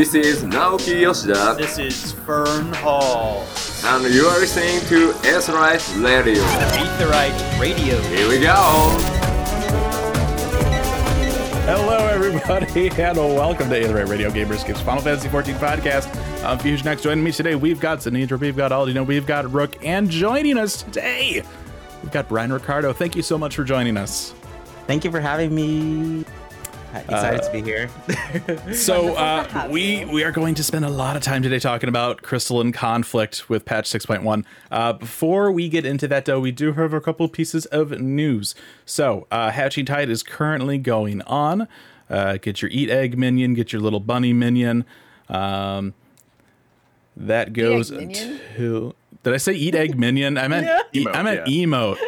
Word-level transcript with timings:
This 0.00 0.14
is 0.14 0.44
Naoki 0.44 1.02
Yoshida, 1.02 1.56
This 1.58 1.78
is 1.78 2.12
Fern 2.12 2.72
Hall. 2.72 3.44
and 3.84 4.14
you 4.14 4.24
are 4.24 4.38
listening 4.40 4.80
to 4.88 5.12
Aetheryte 5.28 6.02
Radio. 6.02 6.42
Aetheryte 6.42 7.60
Radio. 7.60 8.00
Here 8.04 8.26
we 8.26 8.40
go! 8.40 8.96
Hello, 11.66 11.98
everybody, 12.06 12.88
and 13.02 13.18
welcome 13.18 13.68
to 13.68 13.78
Aetheryte 13.78 14.08
Radio 14.08 14.30
Gamer 14.30 14.54
Escape 14.54 14.78
Final 14.78 15.02
Fantasy 15.02 15.28
XIV 15.28 15.58
podcast. 15.58 16.44
I'm 16.46 16.58
Fusion 16.58 16.88
X. 16.88 17.02
Joining 17.02 17.22
me 17.22 17.30
today, 17.30 17.54
we've 17.54 17.78
got 17.78 17.98
Zanidra, 17.98 18.40
we've 18.40 18.56
got 18.56 18.70
Aldino, 18.70 19.04
we've 19.06 19.26
got 19.26 19.52
Rook, 19.52 19.84
and 19.84 20.08
joining 20.08 20.56
us 20.56 20.82
today, 20.82 21.42
we've 22.02 22.10
got 22.10 22.26
Brian 22.26 22.50
Ricardo. 22.50 22.94
Thank 22.94 23.16
you 23.16 23.22
so 23.22 23.36
much 23.36 23.54
for 23.54 23.64
joining 23.64 23.98
us. 23.98 24.32
Thank 24.86 25.04
you 25.04 25.10
for 25.10 25.20
having 25.20 25.54
me. 25.54 26.24
Excited 26.94 27.42
to 27.42 27.52
be 27.52 27.62
here. 27.62 27.88
So 28.74 29.14
uh, 29.14 29.68
we 29.70 30.04
we 30.06 30.24
are 30.24 30.32
going 30.32 30.54
to 30.54 30.64
spend 30.64 30.84
a 30.84 30.88
lot 30.90 31.16
of 31.16 31.22
time 31.22 31.42
today 31.42 31.58
talking 31.58 31.88
about 31.88 32.22
Crystalline 32.22 32.72
Conflict 32.72 33.48
with 33.48 33.64
patch 33.64 33.88
6.1. 33.90 34.44
Uh, 34.70 34.92
before 34.94 35.52
we 35.52 35.68
get 35.68 35.84
into 35.84 36.08
that, 36.08 36.24
though, 36.24 36.40
we 36.40 36.50
do 36.50 36.72
have 36.72 36.92
a 36.92 37.00
couple 37.00 37.28
pieces 37.28 37.66
of 37.66 38.00
news. 38.00 38.54
So 38.84 39.26
uh, 39.30 39.50
Hatching 39.50 39.86
Tide 39.86 40.08
is 40.08 40.22
currently 40.22 40.78
going 40.78 41.22
on. 41.22 41.68
Uh, 42.08 42.38
get 42.38 42.62
your 42.62 42.70
Eat 42.72 42.90
Egg 42.90 43.16
minion, 43.18 43.54
get 43.54 43.72
your 43.72 43.82
little 43.82 44.00
bunny 44.00 44.32
minion. 44.32 44.84
Um, 45.28 45.94
that 47.16 47.52
goes 47.52 47.90
minion? 47.90 48.40
until. 48.50 48.94
Did 49.22 49.34
I 49.34 49.36
say 49.36 49.52
Eat 49.52 49.74
Egg 49.74 49.98
minion? 49.98 50.38
I 50.38 50.48
meant 50.48 50.66
e- 50.92 51.06
I 51.08 51.22
meant 51.22 51.46
emote. 51.46 51.98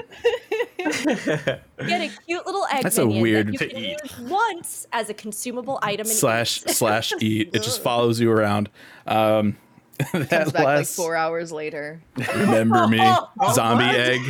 Get 0.79 1.61
a 1.79 2.11
cute 2.27 2.45
little 2.47 2.67
egg 2.73 2.83
That's 2.83 2.99
a 2.99 3.07
weird 3.07 3.49
that 3.49 3.53
you 3.53 3.59
to 3.59 3.69
can 3.69 3.77
eat. 3.79 3.99
use 4.03 4.19
once 4.21 4.87
as 4.93 5.11
a 5.11 5.15
consumable 5.15 5.79
item. 5.83 6.07
And 6.07 6.17
slash 6.17 6.63
eat. 6.63 6.71
slash 6.71 7.13
eat. 7.21 7.51
It 7.53 7.63
just 7.63 7.83
follows 7.83 8.19
you 8.21 8.31
around. 8.31 8.69
Um, 9.07 9.57
that 10.13 10.29
Comes 10.31 10.53
back 10.53 10.65
like 10.65 10.87
four 10.87 11.15
hours 11.15 11.53
later. 11.53 12.01
Remember 12.35 12.89
me, 12.89 12.99
zombie 13.53 13.85
egg. 13.85 14.21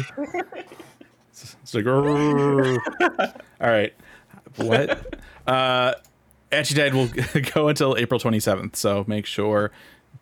It's 1.63 1.75
like, 1.75 1.87
all 1.87 2.79
right. 3.61 3.95
What? 4.57 5.17
Uh, 5.47 5.95
Hatching 6.51 6.77
Tide 6.77 6.95
will 6.95 7.09
go 7.55 7.69
until 7.69 7.97
April 7.97 8.21
27th, 8.21 8.77
so 8.77 9.05
make 9.07 9.25
sure 9.25 9.71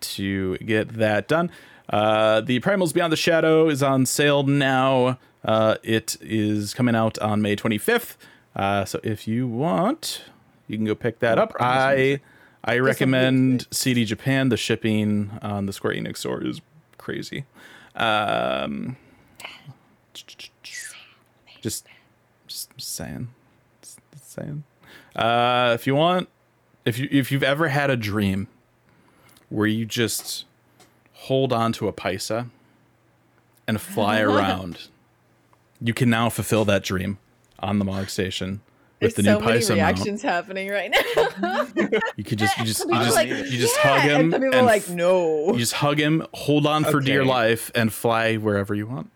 to 0.00 0.56
get 0.58 0.90
that 0.94 1.26
done. 1.26 1.50
Uh, 1.90 2.40
the 2.40 2.60
Primals 2.60 2.94
Beyond 2.94 3.12
the 3.12 3.16
Shadow 3.16 3.68
is 3.68 3.82
on 3.82 4.06
sale 4.06 4.44
now. 4.44 5.18
Uh, 5.44 5.76
it 5.82 6.16
is 6.20 6.72
coming 6.72 6.94
out 6.94 7.18
on 7.18 7.42
May 7.42 7.56
25th. 7.56 8.16
Uh, 8.54 8.84
so 8.84 9.00
if 9.02 9.26
you 9.26 9.48
want, 9.48 10.22
you 10.68 10.76
can 10.76 10.86
go 10.86 10.94
pick 10.94 11.18
that 11.18 11.38
up. 11.38 11.52
I 11.58 12.20
I 12.64 12.78
recommend 12.78 13.66
CD 13.70 14.04
Japan. 14.04 14.50
The 14.50 14.56
shipping 14.56 15.30
on 15.42 15.66
the 15.66 15.72
Square 15.72 15.94
Enix 15.94 16.18
store 16.18 16.44
is 16.44 16.60
crazy. 16.98 17.44
Um, 17.96 18.96
just, 20.12 20.50
just 21.62 21.86
saying, 22.76 23.28
just 23.82 23.98
saying. 24.32 24.64
Uh, 25.16 25.72
if 25.74 25.86
you 25.86 25.94
want, 25.94 26.28
if 26.84 26.98
you 26.98 27.08
if 27.10 27.32
you've 27.32 27.42
ever 27.42 27.68
had 27.68 27.90
a 27.90 27.96
dream 27.96 28.48
where 29.48 29.66
you 29.66 29.84
just 29.84 30.44
hold 31.30 31.52
on 31.52 31.72
to 31.72 31.86
a 31.86 31.92
Paissa 31.92 32.50
and 33.68 33.80
fly 33.80 34.18
around, 34.30 34.88
you 35.80 35.94
can 35.94 36.10
now 36.10 36.28
fulfill 36.28 36.64
that 36.64 36.82
dream 36.82 37.18
on 37.60 37.78
the 37.78 37.84
Mog 37.84 38.10
Station 38.10 38.60
with 39.00 39.14
There's 39.14 39.14
the 39.14 39.22
so 39.22 39.38
new 39.38 39.44
many 39.46 39.60
Paissa 39.60 39.68
mount. 39.68 39.76
reactions 39.78 40.22
happening 40.22 40.68
right 40.70 40.90
now. 40.90 41.68
You 42.16 42.24
could 42.24 42.38
just 42.40 42.58
you 42.58 42.64
just 42.64 42.84
you 42.84 42.94
just 42.94 43.14
like, 43.14 43.28
you 43.28 43.44
just 43.44 43.76
"Yeah," 43.76 44.00
hug 44.00 44.10
him 44.10 44.20
and 44.20 44.32
some 44.32 44.40
people 44.40 44.46
and 44.46 44.54
are 44.56 44.62
like, 44.64 44.88
no. 44.88 45.52
you 45.52 45.58
just 45.60 45.74
hug 45.74 46.00
him, 46.00 46.26
hold 46.34 46.66
on 46.66 46.82
for 46.82 46.98
dear 47.00 47.24
life, 47.24 47.70
and 47.76 47.92
fly 47.92 48.34
wherever 48.34 48.74
you 48.74 48.88
want. 48.88 49.10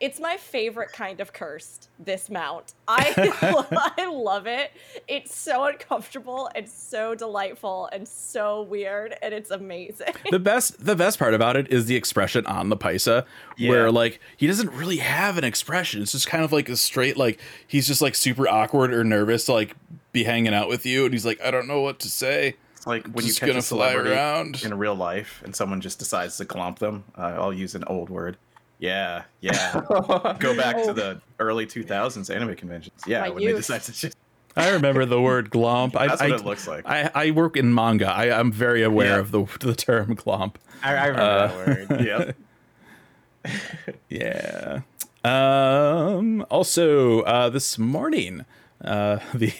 It's 0.00 0.20
my 0.20 0.36
favorite 0.36 0.92
kind 0.92 1.20
of 1.20 1.32
cursed. 1.32 1.88
This 1.98 2.28
mount, 2.30 2.74
I 2.88 3.14
I 3.98 4.06
love 4.06 4.46
it. 4.46 4.72
It's 5.08 5.34
so 5.34 5.64
uncomfortable 5.64 6.50
and 6.54 6.68
so 6.68 7.14
delightful 7.14 7.88
and 7.92 8.06
so 8.06 8.62
weird, 8.62 9.14
and 9.22 9.32
it's 9.32 9.50
amazing. 9.50 10.14
the 10.30 10.38
best 10.38 10.84
the 10.84 10.96
best 10.96 11.18
part 11.18 11.34
about 11.34 11.56
it 11.56 11.68
is 11.70 11.86
the 11.86 11.96
expression 11.96 12.46
on 12.46 12.68
the 12.68 12.76
Paissa 12.76 13.24
where 13.58 13.90
like 13.90 14.20
he 14.36 14.46
doesn't 14.46 14.70
really 14.72 14.96
have 14.96 15.38
an 15.38 15.44
expression 15.44 16.02
it's 16.02 16.12
just 16.12 16.26
kind 16.26 16.44
of 16.44 16.52
like 16.52 16.68
a 16.68 16.76
straight 16.76 17.16
like 17.16 17.40
he's 17.66 17.86
just 17.86 18.02
like 18.02 18.14
super 18.14 18.48
awkward 18.48 18.92
or 18.92 19.04
nervous 19.04 19.46
to 19.46 19.52
like 19.52 19.76
be 20.12 20.24
hanging 20.24 20.52
out 20.52 20.68
with 20.68 20.84
you 20.84 21.04
and 21.04 21.14
he's 21.14 21.24
like 21.24 21.40
i 21.40 21.50
don't 21.50 21.68
know 21.68 21.80
what 21.80 22.00
to 22.00 22.08
say 22.08 22.56
like 22.86 23.04
when 23.06 23.24
Just 23.24 23.40
you 23.40 23.46
catch 23.46 23.48
gonna 23.48 23.58
a 23.60 23.62
fly 23.62 23.90
celebrity 23.90 24.10
around. 24.10 24.62
in 24.64 24.76
real 24.76 24.94
life 24.94 25.40
and 25.44 25.54
someone 25.54 25.80
just 25.80 25.98
decides 25.98 26.36
to 26.38 26.44
glomp 26.44 26.78
them. 26.78 27.04
Uh, 27.16 27.36
I'll 27.38 27.52
use 27.52 27.74
an 27.74 27.84
old 27.84 28.10
word. 28.10 28.36
Yeah, 28.78 29.22
yeah. 29.40 29.80
Go 30.40 30.56
back 30.56 30.82
to 30.84 30.92
the 30.92 31.20
early 31.38 31.66
2000s 31.66 32.34
anime 32.34 32.54
conventions. 32.56 33.00
Yeah, 33.06 33.20
My 33.22 33.30
when 33.30 33.42
youth. 33.42 33.52
they 33.52 33.56
decide 33.58 33.82
to 33.82 33.92
just. 33.92 34.16
i 34.56 34.70
remember 34.70 35.04
the 35.06 35.20
word 35.20 35.50
glomp 35.50 35.96
I, 35.96 36.08
That's 36.08 36.20
I, 36.22 36.28
what 36.30 36.40
it 36.40 36.44
looks 36.46 36.68
like. 36.68 36.86
I, 36.86 37.10
I 37.14 37.30
work 37.32 37.56
in 37.56 37.74
manga 37.74 38.08
I, 38.08 38.38
i'm 38.38 38.52
very 38.52 38.82
aware 38.82 39.14
Yeah. 39.14 39.18
of 39.18 39.30
the, 39.32 39.44
the 39.60 39.74
term 39.74 40.14
glomp 40.16 40.56
I, 40.82 40.94
I 40.94 41.06
remember 41.06 41.22
Uh, 41.22 41.46
that 41.46 41.88
word. 41.90 42.00
Yep. 42.06 42.36
Yeah. 44.08 44.80
Um. 45.24 46.44
Also, 46.50 47.20
uh, 47.22 47.48
this 47.50 47.78
morning, 47.78 48.44
uh, 48.84 49.18
the 49.34 49.52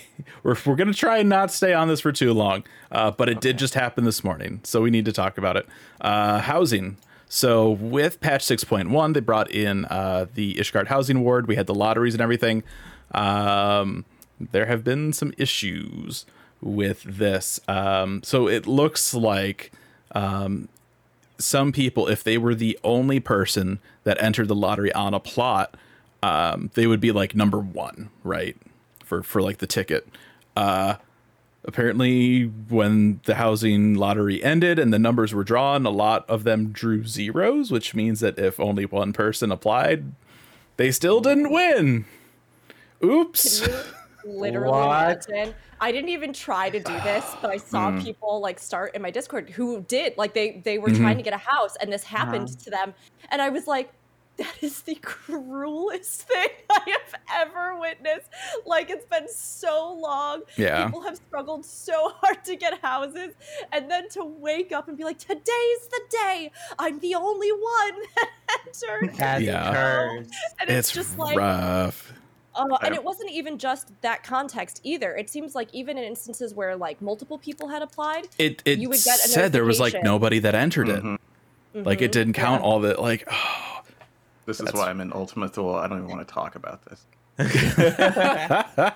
we're 0.42 0.56
we're 0.66 0.76
gonna 0.76 0.92
try 0.94 1.18
and 1.18 1.28
not 1.28 1.50
stay 1.50 1.72
on 1.72 1.88
this 1.88 2.00
for 2.00 2.12
too 2.12 2.32
long. 2.34 2.64
Uh, 2.90 3.10
but 3.10 3.28
it 3.28 3.40
did 3.40 3.58
just 3.58 3.74
happen 3.74 4.04
this 4.04 4.22
morning, 4.22 4.60
so 4.64 4.80
we 4.82 4.90
need 4.90 5.04
to 5.06 5.12
talk 5.12 5.38
about 5.38 5.56
it. 5.56 5.66
Uh, 6.00 6.40
housing. 6.40 6.96
So 7.28 7.70
with 7.70 8.20
patch 8.20 8.42
six 8.42 8.64
point 8.64 8.90
one, 8.90 9.12
they 9.12 9.20
brought 9.20 9.50
in 9.50 9.84
uh 9.86 10.26
the 10.34 10.54
Ishgard 10.54 10.86
Housing 10.88 11.20
ward. 11.22 11.46
We 11.48 11.56
had 11.56 11.66
the 11.66 11.74
lotteries 11.74 12.14
and 12.14 12.20
everything. 12.20 12.62
Um, 13.12 14.04
there 14.40 14.66
have 14.66 14.84
been 14.84 15.12
some 15.12 15.32
issues 15.38 16.26
with 16.60 17.02
this. 17.04 17.60
Um, 17.68 18.22
so 18.22 18.48
it 18.48 18.66
looks 18.66 19.14
like 19.14 19.72
some 21.38 21.72
people, 21.72 22.08
if 22.08 22.22
they 22.24 22.38
were 22.38 22.54
the 22.54 22.78
only 22.84 23.20
person 23.20 23.80
that 24.04 24.22
entered 24.22 24.48
the 24.48 24.54
lottery 24.54 24.92
on 24.92 25.14
a 25.14 25.20
plot, 25.20 25.76
um, 26.22 26.70
they 26.74 26.86
would 26.86 27.00
be 27.00 27.12
like 27.12 27.34
number 27.34 27.58
one, 27.58 28.10
right? 28.22 28.56
For 29.04 29.22
for 29.22 29.42
like 29.42 29.58
the 29.58 29.66
ticket. 29.66 30.08
Uh, 30.56 30.96
apparently, 31.64 32.44
when 32.44 33.20
the 33.24 33.34
housing 33.36 33.94
lottery 33.94 34.42
ended 34.42 34.78
and 34.78 34.92
the 34.92 34.98
numbers 34.98 35.34
were 35.34 35.44
drawn, 35.44 35.86
a 35.86 35.90
lot 35.90 36.28
of 36.28 36.44
them 36.44 36.70
drew 36.72 37.04
zeros, 37.04 37.70
which 37.70 37.94
means 37.94 38.20
that 38.20 38.38
if 38.38 38.58
only 38.60 38.86
one 38.86 39.12
person 39.12 39.50
applied, 39.52 40.12
they 40.76 40.90
still 40.90 41.20
didn't 41.20 41.50
win. 41.52 42.04
Oops. 43.04 43.68
Literally, 44.24 44.70
What? 44.70 45.26
imagine. 45.28 45.54
I 45.80 45.92
didn't 45.92 46.08
even 46.10 46.32
try 46.32 46.70
to 46.70 46.80
do 46.80 46.98
this, 47.00 47.36
but 47.40 47.50
I 47.50 47.58
saw 47.58 47.90
Hmm. 47.90 47.98
people 47.98 48.40
like 48.40 48.58
start 48.58 48.94
in 48.94 49.02
my 49.02 49.10
Discord 49.10 49.50
who 49.50 49.82
did. 49.82 50.14
Like 50.16 50.32
they 50.32 50.62
they 50.64 50.78
were 50.78 50.88
Mm-hmm. 50.88 51.02
trying 51.02 51.16
to 51.18 51.22
get 51.22 51.34
a 51.34 51.38
house, 51.38 51.76
and 51.80 51.92
this 51.92 52.04
happened 52.04 52.48
Uh-huh. 52.48 52.56
to 52.64 52.70
them, 52.70 52.94
and 53.30 53.42
I 53.42 53.50
was 53.50 53.66
like. 53.66 53.90
That 54.36 54.54
is 54.62 54.82
the 54.82 54.94
cruelest 55.02 56.22
thing 56.22 56.48
I 56.70 56.80
have 56.90 57.48
ever 57.48 57.78
witnessed. 57.78 58.28
Like 58.66 58.90
it's 58.90 59.04
been 59.06 59.28
so 59.28 59.92
long. 59.92 60.42
Yeah. 60.56 60.86
People 60.86 61.02
have 61.02 61.16
struggled 61.16 61.64
so 61.64 61.92
hard 62.20 62.44
to 62.44 62.56
get 62.56 62.80
houses, 62.82 63.34
and 63.72 63.90
then 63.90 64.08
to 64.10 64.24
wake 64.24 64.72
up 64.72 64.88
and 64.88 64.96
be 64.96 65.04
like, 65.04 65.18
"Today's 65.18 65.88
the 65.90 66.00
day. 66.10 66.50
I'm 66.78 66.98
the 66.98 67.14
only 67.14 67.52
one 67.52 67.94
that 68.16 68.30
entered." 68.66 69.14
That's 69.16 69.42
Yeah. 69.42 69.72
cursed. 69.72 70.30
And 70.60 70.70
it's, 70.70 70.88
It's 70.88 70.92
just 70.92 71.16
like, 71.18 71.36
rough. 71.36 72.12
uh, 72.56 72.66
and 72.82 72.94
it 72.94 73.04
wasn't 73.04 73.30
even 73.30 73.56
just 73.58 73.90
that 74.02 74.22
context 74.24 74.80
either. 74.84 75.14
It 75.16 75.30
seems 75.30 75.54
like 75.54 75.68
even 75.72 75.96
in 75.96 76.04
instances 76.04 76.54
where 76.54 76.74
like 76.76 77.00
multiple 77.00 77.38
people 77.38 77.68
had 77.68 77.82
applied, 77.82 78.28
It 78.38 78.62
it 78.64 78.78
You 78.78 78.88
would 78.88 79.02
get 79.04 79.18
said 79.20 79.52
there 79.52 79.64
was 79.64 79.78
like 79.80 80.02
nobody 80.02 80.40
that 80.40 80.54
entered 80.56 80.88
it. 80.88 81.02
Mhm. 81.04 81.18
Like 81.74 82.02
it 82.02 82.10
didn't 82.12 82.32
count 82.34 82.62
Yeah. 82.62 82.66
all 82.68 82.80
the 82.80 83.00
like. 83.00 83.28
This 84.46 84.60
is 84.60 84.72
why 84.72 84.90
I'm 84.90 85.00
in 85.00 85.12
Ultima 85.12 85.48
Thule. 85.48 85.74
I 85.74 85.86
don't 85.88 85.98
even 85.98 86.10
want 86.10 86.26
to 86.26 86.32
talk 86.34 86.54
about 86.56 86.80
this. 86.84 87.06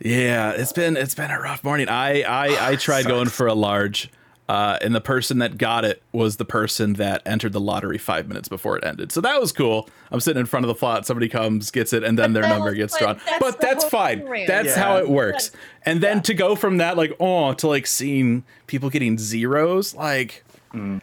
Yeah, 0.00 0.52
it's 0.52 0.72
been 0.72 0.96
it's 0.96 1.16
been 1.16 1.30
a 1.32 1.40
rough 1.40 1.64
morning. 1.64 1.88
I 1.88 2.22
I, 2.22 2.70
I 2.70 2.76
tried 2.76 3.06
going 3.06 3.28
for 3.28 3.48
a 3.48 3.52
large, 3.54 4.08
uh, 4.48 4.78
and 4.80 4.94
the 4.94 5.00
person 5.00 5.38
that 5.38 5.58
got 5.58 5.84
it 5.84 6.04
was 6.12 6.36
the 6.36 6.44
person 6.44 6.92
that 6.94 7.20
entered 7.26 7.52
the 7.52 7.58
lottery 7.60 7.98
five 7.98 8.28
minutes 8.28 8.48
before 8.48 8.76
it 8.78 8.84
ended. 8.84 9.10
So 9.10 9.20
that 9.22 9.40
was 9.40 9.50
cool. 9.50 9.88
I'm 10.12 10.20
sitting 10.20 10.38
in 10.38 10.46
front 10.46 10.64
of 10.64 10.68
the 10.68 10.76
plot. 10.76 11.04
Somebody 11.04 11.28
comes, 11.28 11.72
gets 11.72 11.92
it, 11.92 12.04
and 12.04 12.16
then 12.16 12.32
their 12.32 12.44
number 12.48 12.72
gets 12.74 12.92
but 12.94 13.00
drawn. 13.00 13.20
that's 13.26 13.38
But 13.40 13.60
that's 13.60 13.84
fine. 13.86 14.24
thing. 14.24 14.46
That's 14.46 14.68
Yeah. 14.68 14.80
how 14.84 14.96
it 14.98 15.08
works. 15.08 15.50
And 15.84 16.00
then 16.00 16.22
to 16.22 16.34
go 16.34 16.54
from 16.54 16.76
that, 16.76 16.96
like, 16.96 17.16
oh, 17.18 17.54
to 17.54 17.66
like 17.66 17.88
seeing 17.88 18.44
people 18.68 18.90
getting 18.90 19.18
zeros, 19.18 19.96
like, 19.96 20.44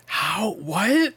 how 0.05 0.53
what? 0.53 1.15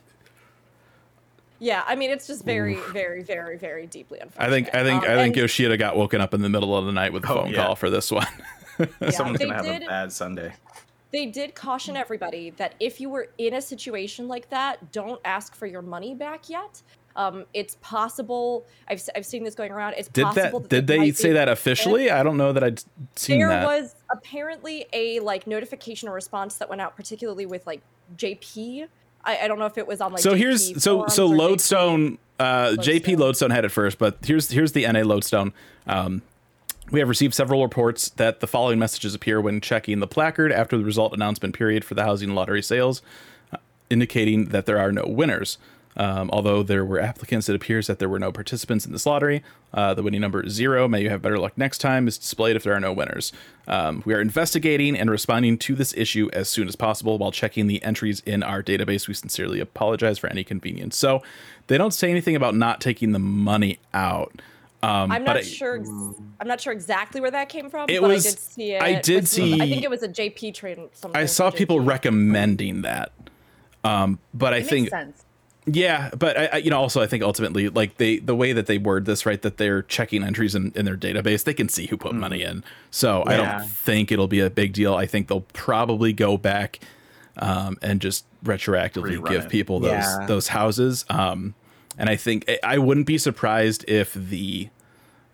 Yeah. 1.58 1.84
I 1.86 1.94
mean, 1.94 2.10
it's 2.10 2.26
just 2.26 2.44
very, 2.44 2.76
very, 2.92 3.22
very, 3.22 3.56
very 3.58 3.86
deeply 3.86 4.18
unfortunate. 4.20 4.46
I 4.46 4.50
think 4.50 4.74
I 4.74 4.82
think 4.84 5.04
Um, 5.04 5.10
I 5.10 5.14
think 5.16 5.36
Yoshida 5.36 5.76
got 5.76 5.96
woken 5.96 6.20
up 6.20 6.34
in 6.34 6.42
the 6.42 6.48
middle 6.48 6.76
of 6.76 6.86
the 6.86 6.92
night 6.92 7.12
with 7.12 7.24
a 7.24 7.32
Oh, 7.32 7.34
phone 7.42 7.50
yeah. 7.50 7.64
call 7.64 7.74
for 7.76 7.90
this 7.90 8.10
one. 8.10 8.26
yeah, 9.00 9.10
Someone's 9.10 9.38
gonna 9.38 9.54
have 9.54 9.64
did- 9.64 9.82
a 9.82 9.86
bad 9.86 10.12
Sunday. 10.12 10.52
they 11.10 11.26
did 11.26 11.54
caution 11.54 11.96
everybody 11.96 12.50
that 12.50 12.74
if 12.80 13.00
you 13.00 13.08
were 13.10 13.28
in 13.38 13.54
a 13.54 13.62
situation 13.62 14.28
like 14.28 14.50
that, 14.50 14.92
don't 14.92 15.20
ask 15.24 15.54
for 15.54 15.66
your 15.66 15.82
money 15.82 16.14
back 16.14 16.48
yet. 16.50 16.82
Um, 17.16 17.46
it's 17.52 17.76
possible. 17.80 18.64
I've, 18.86 18.98
s- 18.98 19.10
I've 19.16 19.26
seen 19.26 19.42
this 19.42 19.56
going 19.56 19.72
around. 19.72 19.94
It's 19.98 20.06
Did 20.08 20.26
possible 20.26 20.60
that? 20.60 20.68
that 20.70 20.76
Did 20.76 20.86
there 20.86 20.98
they 21.00 21.10
say 21.10 21.32
that 21.32 21.48
officially? 21.48 22.12
I 22.12 22.22
don't 22.22 22.36
know 22.36 22.52
that 22.52 22.62
I'd 22.62 22.80
seen 23.16 23.40
There 23.40 23.48
that. 23.48 23.66
There 23.66 23.80
was 23.82 23.96
apparently 24.12 24.86
a 24.92 25.18
like 25.18 25.48
notification 25.48 26.08
or 26.08 26.12
response 26.12 26.54
that 26.58 26.68
went 26.68 26.80
out, 26.80 26.94
particularly 26.94 27.44
with 27.44 27.66
like 27.66 27.80
JP. 28.16 28.86
I, 29.28 29.44
I 29.44 29.48
don't 29.48 29.58
know 29.58 29.66
if 29.66 29.76
it 29.76 29.86
was 29.86 30.00
on 30.00 30.12
like. 30.12 30.22
so 30.22 30.32
JP 30.32 30.38
here's 30.38 30.82
so 30.82 31.06
so 31.08 31.28
JP 31.28 31.36
lodestone 31.38 32.18
uh 32.40 32.44
jp 32.78 32.78
Lodestone. 32.80 33.18
lodestone 33.18 33.50
had 33.50 33.64
it 33.64 33.68
first 33.70 33.98
but 33.98 34.16
here's 34.24 34.50
here's 34.50 34.72
the 34.72 34.90
na 34.90 35.00
lodestone 35.02 35.52
um 35.86 36.22
we 36.90 37.00
have 37.00 37.08
received 37.08 37.34
several 37.34 37.62
reports 37.62 38.08
that 38.10 38.40
the 38.40 38.46
following 38.46 38.78
messages 38.78 39.14
appear 39.14 39.40
when 39.40 39.60
checking 39.60 40.00
the 40.00 40.06
placard 40.06 40.50
after 40.50 40.78
the 40.78 40.84
result 40.84 41.12
announcement 41.12 41.54
period 41.54 41.84
for 41.84 41.94
the 41.94 42.04
housing 42.04 42.34
lottery 42.34 42.62
sales 42.62 43.02
uh, 43.52 43.58
indicating 43.90 44.46
that 44.46 44.64
there 44.66 44.78
are 44.78 44.90
no 44.92 45.04
winners 45.06 45.58
um, 45.98 46.30
although 46.32 46.62
there 46.62 46.84
were 46.84 47.00
applicants, 47.00 47.48
it 47.48 47.56
appears 47.56 47.88
that 47.88 47.98
there 47.98 48.08
were 48.08 48.18
no 48.18 48.30
participants 48.32 48.86
in 48.86 48.92
this 48.92 49.04
lottery. 49.04 49.42
Uh, 49.74 49.92
the 49.94 50.02
winning 50.02 50.20
number 50.20 50.40
is 50.42 50.52
zero. 50.52 50.86
May 50.88 51.02
you 51.02 51.10
have 51.10 51.20
better 51.20 51.38
luck 51.38 51.58
next 51.58 51.78
time 51.78 52.06
is 52.06 52.16
displayed 52.16 52.56
if 52.56 52.62
there 52.62 52.72
are 52.72 52.80
no 52.80 52.92
winners. 52.92 53.32
Um, 53.66 54.02
we 54.06 54.14
are 54.14 54.20
investigating 54.20 54.96
and 54.96 55.10
responding 55.10 55.58
to 55.58 55.74
this 55.74 55.92
issue 55.96 56.30
as 56.32 56.48
soon 56.48 56.68
as 56.68 56.76
possible 56.76 57.18
while 57.18 57.32
checking 57.32 57.66
the 57.66 57.82
entries 57.82 58.20
in 58.24 58.42
our 58.42 58.62
database. 58.62 59.08
We 59.08 59.14
sincerely 59.14 59.60
apologize 59.60 60.18
for 60.18 60.28
any 60.28 60.44
convenience. 60.44 60.96
So 60.96 61.22
they 61.66 61.76
don't 61.76 61.92
say 61.92 62.10
anything 62.10 62.36
about 62.36 62.54
not 62.54 62.80
taking 62.80 63.12
the 63.12 63.18
money 63.18 63.78
out. 63.92 64.40
Um, 64.80 65.10
I'm 65.10 65.24
not 65.24 65.38
I- 65.38 65.42
sure. 65.42 65.76
ex- 65.80 65.88
I'm 66.40 66.46
not 66.46 66.60
sure 66.60 66.72
exactly 66.72 67.20
where 67.20 67.32
that 67.32 67.48
came 67.48 67.68
from. 67.68 67.90
It 67.90 68.00
but 68.00 68.08
was- 68.10 68.24
I 68.24 68.30
did 68.30 68.38
see 68.38 68.72
it. 68.72 68.82
I 68.82 69.00
did 69.00 69.22
with- 69.24 69.60
I 69.60 69.68
think 69.68 69.82
it 69.82 69.90
was 69.90 70.04
a 70.04 70.08
JP 70.08 70.52
train. 70.54 70.88
Something 70.92 71.20
I 71.20 71.24
saw 71.26 71.50
from 71.50 71.58
people 71.58 71.80
recommending 71.80 72.82
that. 72.82 73.10
Um, 73.82 74.20
but 74.32 74.54
I 74.54 74.58
It 74.58 74.66
think 74.66 74.84
makes 74.84 74.90
sense. 74.92 75.24
Yeah, 75.70 76.10
but 76.16 76.38
I, 76.38 76.44
I, 76.46 76.56
you 76.58 76.70
know, 76.70 76.78
also 76.78 77.00
I 77.02 77.06
think 77.06 77.22
ultimately, 77.22 77.68
like 77.68 77.96
they, 77.96 78.18
the 78.18 78.34
way 78.34 78.52
that 78.52 78.66
they 78.66 78.78
word 78.78 79.04
this, 79.04 79.26
right, 79.26 79.40
that 79.42 79.56
they're 79.56 79.82
checking 79.82 80.22
entries 80.24 80.54
in, 80.54 80.72
in 80.74 80.84
their 80.84 80.96
database, 80.96 81.44
they 81.44 81.54
can 81.54 81.68
see 81.68 81.86
who 81.86 81.96
put 81.96 82.14
money 82.14 82.42
in. 82.42 82.64
So 82.90 83.22
I 83.26 83.36
don't 83.36 83.68
think 83.68 84.10
it'll 84.12 84.28
be 84.28 84.40
a 84.40 84.50
big 84.50 84.72
deal. 84.72 84.94
I 84.94 85.06
think 85.06 85.28
they'll 85.28 85.42
probably 85.52 86.12
go 86.12 86.36
back 86.36 86.80
um, 87.36 87.76
and 87.82 88.00
just 88.00 88.24
retroactively 88.44 89.18
Rerun 89.18 89.28
give 89.28 89.44
it. 89.44 89.50
people 89.50 89.80
those 89.80 89.90
Yeah. 89.92 90.26
those 90.26 90.48
houses. 90.48 91.04
Um, 91.10 91.54
and 91.98 92.08
I 92.08 92.16
think 92.16 92.44
I- 92.48 92.58
I 92.74 92.78
wouldn't 92.78 93.06
be 93.06 93.18
surprised 93.18 93.84
if 93.88 94.14
the 94.14 94.68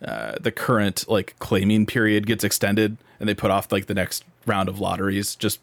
uh, 0.05 0.35
the 0.41 0.51
current 0.53 1.05
like 1.09 1.35
claiming 1.39 1.87
period 1.87 2.27
gets 2.27 2.45
extended 2.45 2.97
and 3.21 3.29
they 3.29 3.35
put 3.35 3.51
off 3.51 3.71
like 3.73 3.87
the 3.87 3.95
next 3.95 4.25
round 4.47 4.69
of 4.69 4.81
lotteries 4.81 5.35
just 5.35 5.61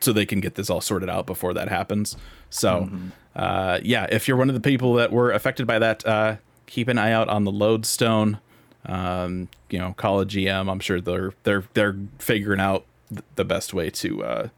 so 0.00 0.12
they 0.12 0.26
can 0.26 0.40
get 0.40 0.56
this 0.56 0.68
all 0.70 0.80
sorted 0.80 1.08
out 1.08 1.24
before 1.26 1.54
that 1.54 1.68
happens. 1.68 2.16
So, 2.50 2.88
uh, 3.36 3.78
yeah, 3.84 4.06
if 4.10 4.26
you're 4.26 4.36
one 4.36 4.48
of 4.48 4.54
the 4.54 4.60
people 4.60 4.94
that 4.94 5.12
were 5.12 5.30
affected 5.30 5.66
by 5.66 5.78
that, 5.78 6.04
uh, 6.06 6.36
keep 6.66 6.88
an 6.88 6.98
eye 6.98 7.12
out 7.12 7.28
on 7.28 7.44
the 7.44 7.52
lodestone. 7.52 8.38
Um, 8.86 9.48
you 9.70 9.78
know, 9.78 9.92
call 9.96 10.20
a 10.20 10.26
GM. 10.26 10.70
I'm 10.70 10.80
sure 10.80 11.00
they're 11.00 11.32
they're 11.42 11.64
they're 11.74 11.96
figuring 12.18 12.60
out 12.60 12.84
th- 13.10 13.22
the 13.34 13.44
best 13.44 13.74
way 13.74 13.90
to 13.90 14.24
uh, 14.24 14.48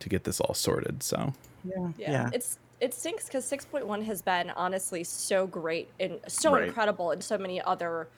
to 0.00 0.08
get 0.08 0.24
this 0.24 0.40
all 0.40 0.54
sorted. 0.54 1.02
So, 1.02 1.32
Yeah. 1.64 1.88
Yeah, 1.98 2.30
it's 2.32 2.58
it 2.80 2.94
stinks 2.94 3.26
because 3.26 3.44
6.1 3.50 4.04
has 4.04 4.22
been 4.22 4.50
honestly 4.50 5.04
so 5.04 5.46
great 5.46 5.88
and 6.00 6.18
so 6.28 6.52
Right. 6.54 6.64
incredible 6.68 7.10
in 7.10 7.20
so 7.20 7.36
many 7.36 7.60
other 7.62 8.08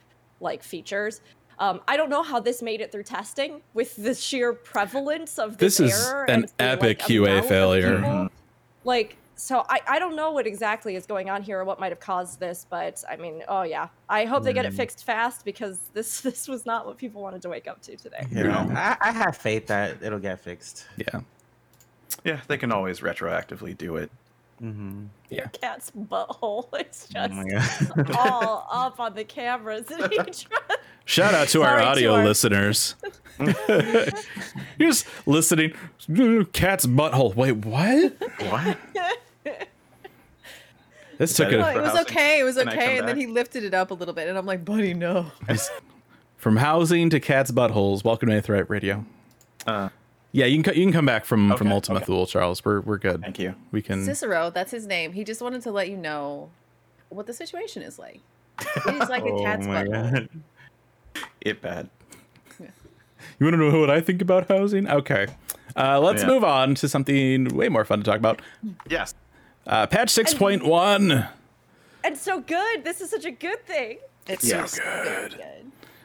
like 0.40 0.62
features. 0.62 1.20
Um, 1.58 1.80
I 1.86 1.96
don't 1.96 2.10
know 2.10 2.22
how 2.24 2.40
this 2.40 2.60
made 2.62 2.80
it 2.80 2.90
through 2.92 3.02
testing 3.04 3.60
with 3.74 3.94
the 3.96 4.14
sheer 4.14 4.52
prevalence 4.52 5.38
of 5.38 5.58
this, 5.58 5.78
This 5.78 5.92
is 5.94 6.08
error 6.08 6.24
an 6.30 6.46
epic 6.58 6.98
like, 7.00 7.08
QA 7.08 7.42
failure. 7.44 7.96
people. 7.96 8.10
Mhm. 8.10 8.30
Like, 8.84 9.16
so 9.42 9.64
I, 9.68 9.80
I 9.88 9.98
don't 9.98 10.14
know 10.14 10.30
what 10.30 10.46
exactly 10.46 10.94
is 10.94 11.04
going 11.06 11.28
on 11.28 11.42
here 11.42 11.58
or 11.60 11.64
what 11.64 11.80
might 11.80 11.90
have 11.90 12.00
caused 12.00 12.38
this, 12.38 12.64
but 12.70 13.02
I 13.10 13.16
mean, 13.16 13.42
oh 13.48 13.62
yeah, 13.62 13.88
I 14.08 14.24
hope 14.24 14.44
they 14.44 14.52
get 14.52 14.64
it 14.64 14.72
fixed 14.74 15.04
fast 15.04 15.44
because 15.44 15.78
this 15.94 16.20
this 16.20 16.46
was 16.48 16.64
not 16.64 16.86
what 16.86 16.96
people 16.98 17.20
wanted 17.22 17.42
to 17.42 17.48
wake 17.48 17.66
up 17.66 17.82
to 17.82 17.96
today. 17.96 18.26
Yeah. 18.30 18.96
I, 19.00 19.08
I 19.08 19.12
have 19.12 19.36
faith 19.36 19.66
that 19.66 20.02
it'll 20.02 20.18
get 20.20 20.40
fixed. 20.40 20.86
yeah, 20.96 21.20
Yeah, 22.24 22.40
they 22.46 22.56
can 22.56 22.70
always 22.72 23.00
retroactively 23.00 23.76
do 23.76 23.96
it. 23.96 24.10
Mm-hmm. 24.62 25.06
Your 25.30 25.46
cat's 25.48 25.90
butthole 25.90 26.68
is 26.88 27.08
Oh 27.16 27.26
just 27.26 27.96
my 27.96 28.02
god. 28.04 28.16
all 28.18 28.68
up 28.70 29.00
on 29.00 29.14
the 29.14 29.24
cameras 29.24 29.90
and 29.90 30.12
each 30.12 30.46
shout 31.04 31.34
out 31.34 31.48
to 31.48 31.62
our 31.62 31.68
Sorry 31.68 31.82
to 31.82 31.88
audio 31.88 32.14
our- 32.14 32.24
listeners. 32.24 32.94
You're 33.40 34.88
just 34.90 35.06
listening. 35.26 35.72
Cat's 36.52 36.86
butthole. 36.86 37.34
Wait, 37.34 37.56
what? 37.64 38.12
What? 38.50 38.78
This 41.22 41.36
took 41.36 41.50
that 41.50 41.58
No, 41.58 41.66
a 41.66 41.70
it? 41.70 41.76
it 41.76 41.80
was 41.82 41.90
housing. 41.92 42.00
okay. 42.06 42.40
It 42.40 42.42
was 42.44 42.56
Can 42.56 42.68
okay. 42.68 42.98
And 42.98 43.06
then 43.06 43.16
he 43.16 43.26
lifted 43.28 43.62
it 43.62 43.74
up 43.74 43.92
a 43.92 43.94
little 43.94 44.12
bit, 44.12 44.28
and 44.28 44.36
I'm 44.36 44.44
like, 44.44 44.64
buddy, 44.64 44.92
no. 44.92 45.26
from 46.36 46.56
housing 46.56 47.10
to 47.10 47.20
cat's 47.20 47.52
buttholes. 47.52 48.02
Welcome 48.02 48.28
to 48.30 48.40
Aetheryte 48.42 48.68
Radio. 48.68 49.04
Uh, 49.66 49.90
Yeah, 50.32 50.46
you 50.46 50.60
can 50.64 50.74
you 50.74 50.84
can 50.84 50.92
come 50.92 51.06
back 51.06 51.24
from 51.24 51.56
from 51.56 51.68
Okay, 51.68 51.74
Ultima 51.74 51.96
okay. 51.98 52.06
Thule, 52.06 52.26
Charles. 52.26 52.64
We're 52.64 52.80
we're 52.80 52.98
good. 52.98 53.20
thank 53.20 53.38
you. 53.38 53.54
We 53.70 53.82
can. 53.82 54.04
Cicero, 54.04 54.50
that's 54.50 54.72
his 54.72 54.86
name. 54.86 55.12
He 55.12 55.22
just 55.22 55.40
wanted 55.40 55.62
to 55.62 55.70
let 55.70 55.88
you 55.88 55.96
know 55.96 56.50
what 57.08 57.26
the 57.28 57.34
situation 57.34 57.82
is 57.82 57.98
like. 58.00 58.20
It 58.60 58.94
is 59.02 59.08
like 59.08 59.24
a 59.24 59.30
cat's 59.44 59.64
oh 59.66 59.68
my 59.68 59.84
butthole. 59.84 60.12
god. 61.14 61.24
It 61.40 61.62
bad. 61.62 61.88
You 63.38 63.46
want 63.46 63.54
to 63.54 63.70
know 63.70 63.78
what 63.80 63.90
I 63.90 64.00
think 64.00 64.20
about 64.20 64.48
housing? 64.48 64.88
Okay. 64.88 65.28
Uh, 65.76 66.00
let's 66.00 66.22
Yeah. 66.22 66.28
move 66.28 66.42
on 66.44 66.74
to 66.76 66.88
something 66.88 67.44
way 67.56 67.68
more 67.68 67.84
fun 67.84 67.98
to 68.00 68.04
talk 68.04 68.16
about. 68.18 68.42
Yes. 68.88 69.14
Uh, 69.66 69.86
patch 69.86 70.10
six 70.10 70.34
point 70.34 70.64
one. 70.64 71.26
and 72.04 72.16
so 72.18 72.40
good. 72.40 72.84
This 72.84 73.00
is 73.00 73.10
such 73.10 73.24
a 73.24 73.30
good 73.30 73.64
thing. 73.66 73.98
It's 74.26 74.44
Yes. 74.44 74.72
so 74.76 74.82
very 74.82 75.28
good. 75.30 75.38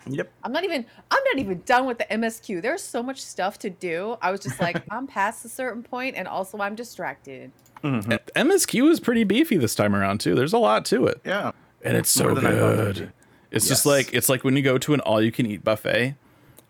Yep. 0.10 0.32
I'm 0.44 0.52
not 0.54 0.64
even 0.64 0.86
I'm 1.12 1.24
not 1.34 1.38
even 1.40 1.62
done 1.66 1.86
with 1.86 1.98
the 1.98 2.06
MSQ. 2.06 2.62
There's 2.62 2.82
so 2.82 3.04
much 3.04 3.22
stuff 3.22 3.60
to 3.60 3.70
do. 3.70 4.18
I 4.22 4.32
was 4.32 4.40
just 4.40 4.60
like, 4.62 4.82
I'm 4.92 5.06
past 5.08 5.44
a 5.44 5.50
certain 5.50 5.84
point 5.84 6.16
and 6.16 6.28
also 6.28 6.60
I'm 6.60 6.76
distracted. 6.76 7.52
Mhm. 7.84 8.18
MSQ 8.36 8.90
is 8.90 9.00
pretty 9.00 9.24
beefy 9.24 9.58
this 9.58 9.76
time 9.76 9.96
around 9.96 10.20
too. 10.20 10.34
There's 10.34 10.54
a 10.54 10.58
lot 10.58 10.86
to 10.86 11.06
it, 11.08 11.20
Yeah. 11.26 11.52
and 11.84 11.96
it's 11.98 12.10
so 12.10 12.26
More 12.26 12.36
than 12.36 12.46
I 12.46 12.52
thought 12.52 12.74
it 12.74 12.78
would 12.86 12.96
good. 12.96 13.08
be. 13.08 13.12
It's 13.52 13.68
just 13.68 13.86
like 13.86 14.14
it's 14.14 14.30
like 14.30 14.44
when 14.44 14.56
you 14.56 14.62
go 14.64 14.78
to 14.78 14.94
an 14.94 15.00
all 15.02 15.22
you 15.22 15.32
can 15.32 15.46
eat 15.46 15.64
buffet, 15.64 16.16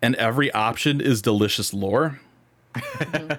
and 0.02 0.14
every 0.16 0.50
option 0.52 1.00
is 1.00 1.22
delicious 1.22 1.72
lore. 1.72 2.20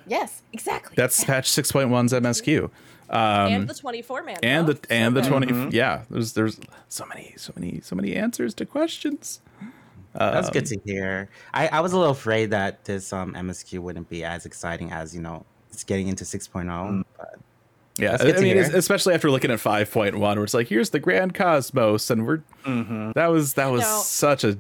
Yes, 0.07 0.41
exactly. 0.51 0.93
That's 0.97 1.23
patch 1.23 1.49
6.1's 1.49 2.11
MSQ. 2.11 2.69
Um, 3.09 3.51
and 3.53 3.67
the 3.67 3.73
24 3.73 4.23
man. 4.23 4.37
and 4.43 4.67
the 4.67 4.79
and 4.89 5.15
the 5.15 5.23
So 5.23 5.29
20 5.29 5.47
Mhm. 5.47 5.73
yeah 5.73 6.03
there's 6.09 6.33
there's 6.33 6.59
so 6.89 7.05
many 7.05 7.33
so 7.37 7.51
many 7.55 7.81
so 7.81 7.95
many 7.95 8.15
answers 8.15 8.53
to 8.55 8.65
questions 8.65 9.41
That's 10.13 10.49
good 10.49 10.63
Um, 10.63 10.67
to 10.67 10.79
hear. 10.85 11.29
I, 11.53 11.67
I 11.67 11.79
was 11.81 11.93
a 11.93 11.97
little 11.97 12.11
afraid 12.11 12.51
that 12.51 12.85
this 12.85 13.11
um 13.13 13.33
MSQ 13.33 13.79
wouldn't 13.79 14.09
be 14.09 14.23
as 14.23 14.45
exciting 14.45 14.91
as 14.91 15.13
you 15.15 15.21
know 15.21 15.45
it's 15.71 15.83
getting 15.83 16.07
into 16.07 16.23
6.0. 16.23 16.65
Mm. 16.65 17.03
But 17.17 17.39
yeah 17.97 18.15
i 18.19 18.23
mean 18.39 18.55
hear. 18.55 18.61
especially 18.75 19.13
after 19.13 19.29
looking 19.29 19.51
at 19.51 19.59
5.1 19.59 20.19
where 20.19 20.43
it's 20.43 20.53
like 20.53 20.67
here's 20.67 20.91
the 20.91 20.99
grand 20.99 21.33
cosmos 21.33 22.09
and 22.09 22.25
we're 22.25 22.41
Mm-hmm. 22.65 23.11
that 23.15 23.27
was 23.27 23.53
that 23.55 23.67
was 23.71 23.81
No. 23.81 24.01
such 24.03 24.43
a 24.43 24.57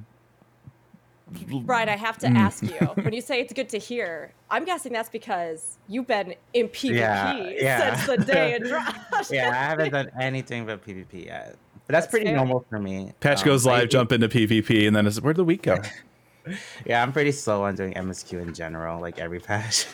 Brian, 1.65 1.89
I 1.89 1.95
have 1.95 2.17
to 2.19 2.27
Mm. 2.27 2.35
ask 2.37 2.63
you 2.63 2.69
when 3.03 3.13
you 3.13 3.21
say 3.21 3.39
it's 3.41 3.53
good 3.53 3.69
to 3.69 3.77
hear. 3.77 4.31
I'm 4.49 4.65
guessing 4.65 4.91
that's 4.93 5.09
because 5.09 5.77
you've 5.87 6.07
been 6.07 6.33
in 6.53 6.67
PvP 6.67 6.95
Yeah, 6.95 7.37
yeah. 7.37 7.95
since 7.95 8.07
the 8.25 8.25
day 8.33 8.53
it 8.53 8.63
dropped. 8.67 9.31
yeah, 9.31 9.49
I 9.49 9.53
haven't 9.55 9.91
done 9.91 10.09
anything 10.19 10.65
but 10.65 10.85
PvP 10.85 11.25
yet. 11.25 11.55
But 11.87 11.93
that's, 11.93 12.05
That's 12.05 12.11
pretty 12.11 12.25
fair. 12.27 12.35
normal 12.35 12.65
for 12.69 12.79
me. 12.79 13.13
patch 13.19 13.39
Um, 13.41 13.45
goes 13.45 13.65
I- 13.67 13.79
live 13.79 13.89
jump 13.89 14.11
into 14.11 14.27
pvp 14.29 14.85
and 14.87 14.95
then 14.95 15.07
it's 15.07 15.19
where'd 15.21 15.37
the 15.37 15.43
week 15.43 15.63
go 15.63 15.77
Yeah, 16.85 17.01
I'm 17.03 17.11
pretty 17.11 17.31
slow 17.31 17.63
on 17.63 17.75
doing 17.75 17.93
MSQ 17.93 18.41
in 18.41 18.53
general, 18.53 18.99
like 19.01 19.19
every 19.19 19.39
patch. 19.39 19.85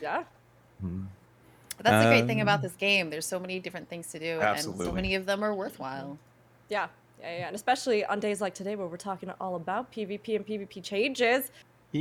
yeah. 0.00 0.24
But 0.80 1.84
that's 1.84 2.04
the 2.04 2.10
great 2.10 2.26
thing 2.26 2.40
Um, 2.40 2.48
about 2.48 2.62
this 2.62 2.72
game. 2.76 3.10
There's 3.10 3.26
so 3.26 3.38
many 3.38 3.58
different 3.60 3.88
things 3.88 4.06
to 4.12 4.18
do, 4.18 4.40
and 4.40 4.58
so 4.60 4.92
many 4.92 5.14
of 5.14 5.26
them 5.26 5.42
are 5.44 5.54
worthwhile. 5.54 6.18
Yeah. 6.70 6.86
And 7.26 7.54
especially 7.54 8.04
on 8.04 8.20
days 8.20 8.40
like 8.40 8.54
today 8.54 8.76
where 8.76 8.86
we're 8.86 8.96
talking 8.96 9.30
all 9.40 9.56
about 9.56 9.92
PvP 9.92 10.36
and 10.36 10.46
PvP 10.46 10.82
changes. 10.82 11.50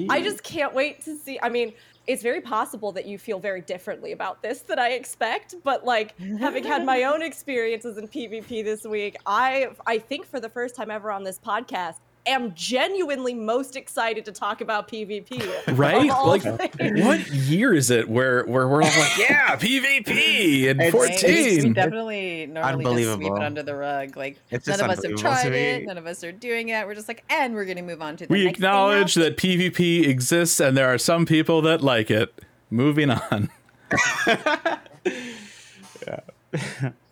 I 0.09 0.21
just 0.21 0.43
can't 0.43 0.73
wait 0.73 1.03
to 1.05 1.15
see. 1.15 1.39
I 1.41 1.49
mean, 1.49 1.73
it's 2.07 2.21
very 2.21 2.41
possible 2.41 2.91
that 2.91 3.05
you 3.05 3.17
feel 3.17 3.39
very 3.39 3.61
differently 3.61 4.11
about 4.11 4.41
this 4.41 4.59
than 4.61 4.77
I 4.77 4.89
expect, 4.89 5.55
but 5.63 5.85
like 5.85 6.17
having 6.39 6.63
had 6.63 6.85
my 6.85 7.03
own 7.11 7.21
experiences 7.21 7.97
in 7.97 8.07
PvP 8.07 8.63
this 8.63 8.83
week, 8.83 9.15
I 9.25 9.69
I 9.87 9.99
think 9.99 10.25
for 10.25 10.39
the 10.39 10.49
first 10.49 10.75
time 10.75 10.91
ever 10.91 11.11
on 11.11 11.23
this 11.23 11.39
podcast 11.39 11.99
am 12.27 12.53
genuinely 12.55 13.33
most 13.33 13.75
excited 13.75 14.25
to 14.25 14.31
talk 14.31 14.61
about 14.61 14.87
PvP. 14.87 15.77
right 15.77 16.07
like 16.25 16.73
things. 16.73 17.01
what 17.03 17.27
year 17.29 17.73
is 17.73 17.89
it 17.91 18.09
where 18.09 18.43
where 18.45 18.67
we're 18.67 18.81
all 18.83 18.99
like 18.99 19.17
yeah 19.29 19.55
pvp 19.55 20.69
and 20.69 20.81
It's- 20.81 20.93
Right? 20.93 20.93
We- 20.93 21.51
14 21.53 21.63
We 21.63 21.73
definitely 21.73 22.45
normally 22.47 22.51
just 22.51 22.53
sweep 22.53 22.65
Unbelievable. 22.65 23.35
it 23.37 23.43
under 23.43 23.63
the 23.63 23.75
rug. 23.75 24.17
Like 24.17 24.37
It's 24.51 24.67
none 24.67 24.79
of 24.81 24.89
us 24.89 25.03
have 25.05 25.15
tried 25.15 25.53
it. 25.53 25.85
None 25.85 25.97
of 25.97 26.05
us 26.07 26.23
are 26.23 26.31
doing 26.31 26.69
it. 26.69 26.85
We're 26.87 26.95
just 26.95 27.07
like, 27.07 27.23
and 27.29 27.53
we're 27.53 27.65
gonna 27.65 27.81
move 27.83 28.01
on 28.01 28.17
to 28.17 28.25
the 28.27 28.31
we 28.33 28.45
next 28.45 28.59
thing 28.59 28.65
acknowledge 28.65 29.17
now. 29.17 29.23
that 29.23 29.37
pvp 29.37 30.07
exists 30.07 30.59
and 30.59 30.75
there 30.77 30.87
are 30.93 30.97
some 30.97 31.25
people 31.25 31.61
that 31.63 31.81
like 31.81 32.09
it 32.11 32.33
moving 32.69 33.09
on. 33.11 33.49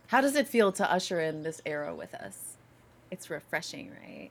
How 0.08 0.22
does 0.22 0.36
it 0.36 0.48
feel 0.48 0.72
to 0.74 0.92
usher 0.92 1.20
in 1.20 1.44
this 1.44 1.62
era 1.66 1.94
with 1.96 2.14
us? 2.14 2.54
It's 3.12 3.30
refreshing, 3.30 3.92
right? 4.02 4.30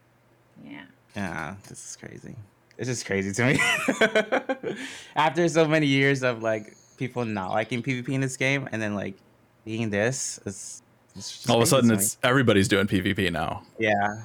Yeah. 0.64 0.82
Yeah, 1.16 1.54
this 1.68 1.90
is 1.90 1.96
crazy. 1.96 2.34
It's 2.78 2.88
just 2.88 3.04
crazy 3.06 3.32
to 3.32 3.44
me. 3.46 4.76
After 5.16 5.46
so 5.48 5.66
many 5.68 5.86
years 5.86 6.22
of 6.22 6.42
like 6.42 6.76
people 6.96 7.24
not 7.24 7.50
liking 7.50 7.82
PvP 7.82 8.08
in 8.10 8.20
this 8.20 8.36
game, 8.36 8.68
and 8.72 8.80
then 8.80 8.94
like 8.94 9.14
being 9.64 9.90
this, 9.90 10.40
it's, 10.46 10.82
it's 11.14 11.30
just 11.32 11.50
All 11.50 11.56
of 11.58 11.62
a 11.62 11.66
sudden, 11.66 11.90
to 11.90 11.96
me. 11.96 12.02
it's 12.02 12.16
everybody's 12.22 12.68
doing 12.68 12.86
PvP 12.86 13.30
now. 13.30 13.62
yeah, 13.78 14.22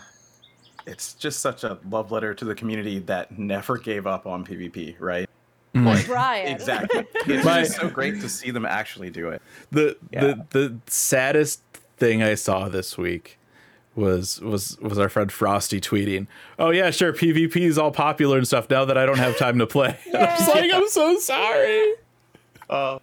It's 0.85 1.13
just 1.13 1.41
such 1.41 1.63
a 1.63 1.77
love 1.89 2.11
letter 2.11 2.33
to 2.33 2.45
the 2.45 2.55
community 2.55 2.99
that 2.99 3.37
never 3.37 3.77
gave 3.77 4.07
up 4.07 4.25
on 4.25 4.45
PvP, 4.45 4.95
right? 4.99 5.29
Mm. 5.75 6.05
Brian. 6.07 6.47
Exactly. 6.47 7.05
It's 7.27 7.45
My- 7.45 7.63
just 7.63 7.75
so 7.75 7.89
great 7.89 8.21
to 8.21 8.29
see 8.29 8.51
them 8.51 8.65
actually 8.65 9.09
do 9.09 9.29
it. 9.29 9.41
the 9.71 9.97
Yeah. 10.11 10.21
the 10.21 10.45
the 10.51 10.77
saddest 10.87 11.61
thing 11.97 12.23
I 12.23 12.35
saw 12.35 12.69
this 12.69 12.97
week 12.97 13.36
was 13.97 14.39
was 14.39 14.77
was 14.79 14.97
our 14.97 15.09
friend 15.09 15.29
Frosty 15.31 15.81
tweeting, 15.81 16.27
"Oh 16.57 16.69
yeah, 16.69 16.91
sure, 16.91 17.11
PvP 17.11 17.57
is 17.57 17.77
all 17.77 17.91
popular 17.91 18.37
and 18.37 18.47
stuff 18.47 18.69
now 18.69 18.85
that 18.85 18.97
I 18.97 19.05
don't 19.05 19.17
have 19.17 19.37
time 19.37 19.57
to 19.59 19.67
play." 19.67 19.97
And 20.05 20.15
I 20.23 20.35
was 20.39 20.47
like, 20.47 20.71
"I'm 20.73 20.87
so 20.87 21.17
sorry." 21.19 21.93
Uh, 22.69 22.99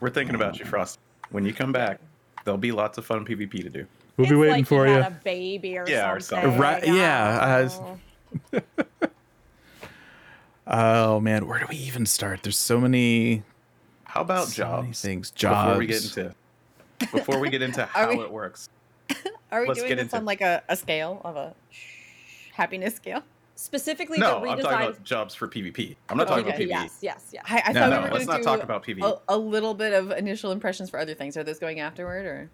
we're 0.00 0.10
thinking 0.10 0.34
about 0.34 0.58
you, 0.58 0.64
Frosty. 0.66 1.00
When 1.30 1.44
you 1.44 1.52
come 1.54 1.72
back, 1.72 1.98
there'll 2.44 2.58
be 2.58 2.70
lots 2.72 2.98
of 2.98 3.06
fun 3.06 3.24
PvP 3.24 3.62
to 3.62 3.70
do. 3.70 3.86
We'll 4.16 4.28
be 4.28 4.36
waiting 4.36 4.56
like 4.58 4.66
for 4.66 4.86
you. 4.86 4.94
you. 4.94 5.02
Had 5.02 5.12
a 5.12 5.20
baby 5.24 5.76
or 5.78 5.88
Yeah, 5.88 6.12
or 6.12 6.20
something. 6.20 6.44
something. 6.52 6.60
Right, 6.60 6.86
yeah, 6.86 7.68
Oh. 8.52 8.60
Oh 10.68 11.20
man, 11.20 11.46
where 11.46 11.60
do 11.60 11.66
we 11.70 11.76
even 11.76 12.06
start? 12.06 12.42
There's 12.42 12.58
so 12.58 12.80
many, 12.80 13.44
How 14.04 14.22
about 14.22 14.48
so 14.48 14.64
many 14.64 14.86
jobs? 14.88 15.00
things. 15.02 15.30
Before 15.30 15.50
Jobs. 15.52 15.78
we 15.78 15.86
get 15.86 16.04
into 16.04 16.34
before 17.12 17.38
we 17.38 17.50
get 17.50 17.62
into 17.62 17.84
how 17.92 18.10
we- 18.10 18.20
it 18.24 18.30
works. 18.32 18.68
Are 19.52 19.62
we 19.62 19.68
Let's 19.68 19.80
doing 19.80 19.90
get 19.90 19.98
this 19.98 20.14
on 20.14 20.24
like 20.24 20.40
a, 20.40 20.62
a 20.68 20.76
scale 20.76 21.20
of 21.24 21.36
a 21.36 21.54
happiness 22.54 22.94
scale? 22.96 23.22
Specifically, 23.58 24.18
No, 24.18 24.40
the 24.42 24.48
I'm 24.50 24.58
talking 24.58 24.86
about 24.88 25.02
jobs 25.02 25.34
for 25.34 25.48
PvP. 25.48 25.96
I'm 26.10 26.18
not 26.18 26.28
talking 26.28 26.44
Okay, 26.44 26.50
about 26.50 26.60
PvP. 26.60 26.68
Yes, 26.68 26.98
yes, 27.00 27.30
yes. 27.32 27.44
I, 27.48 27.62
I 27.66 27.72
No, 27.72 27.80
thought 27.80 27.90
no, 27.90 27.96
we 27.96 28.02
were 28.04 28.10
let's 28.14 28.26
going 28.26 28.26
not 28.26 28.36
to 28.38 28.42
talk 28.44 28.62
about 28.62 28.84
PvP. 28.84 29.02
A, 29.02 29.34
a 29.34 29.38
little 29.38 29.72
bit 29.72 29.94
of 29.94 30.10
initial 30.10 30.52
impressions 30.52 30.90
for 30.90 30.98
other 30.98 31.14
things. 31.14 31.36
Are 31.38 31.44
those 31.44 31.58
going 31.58 31.80
afterward 31.80 32.26
or? 32.26 32.50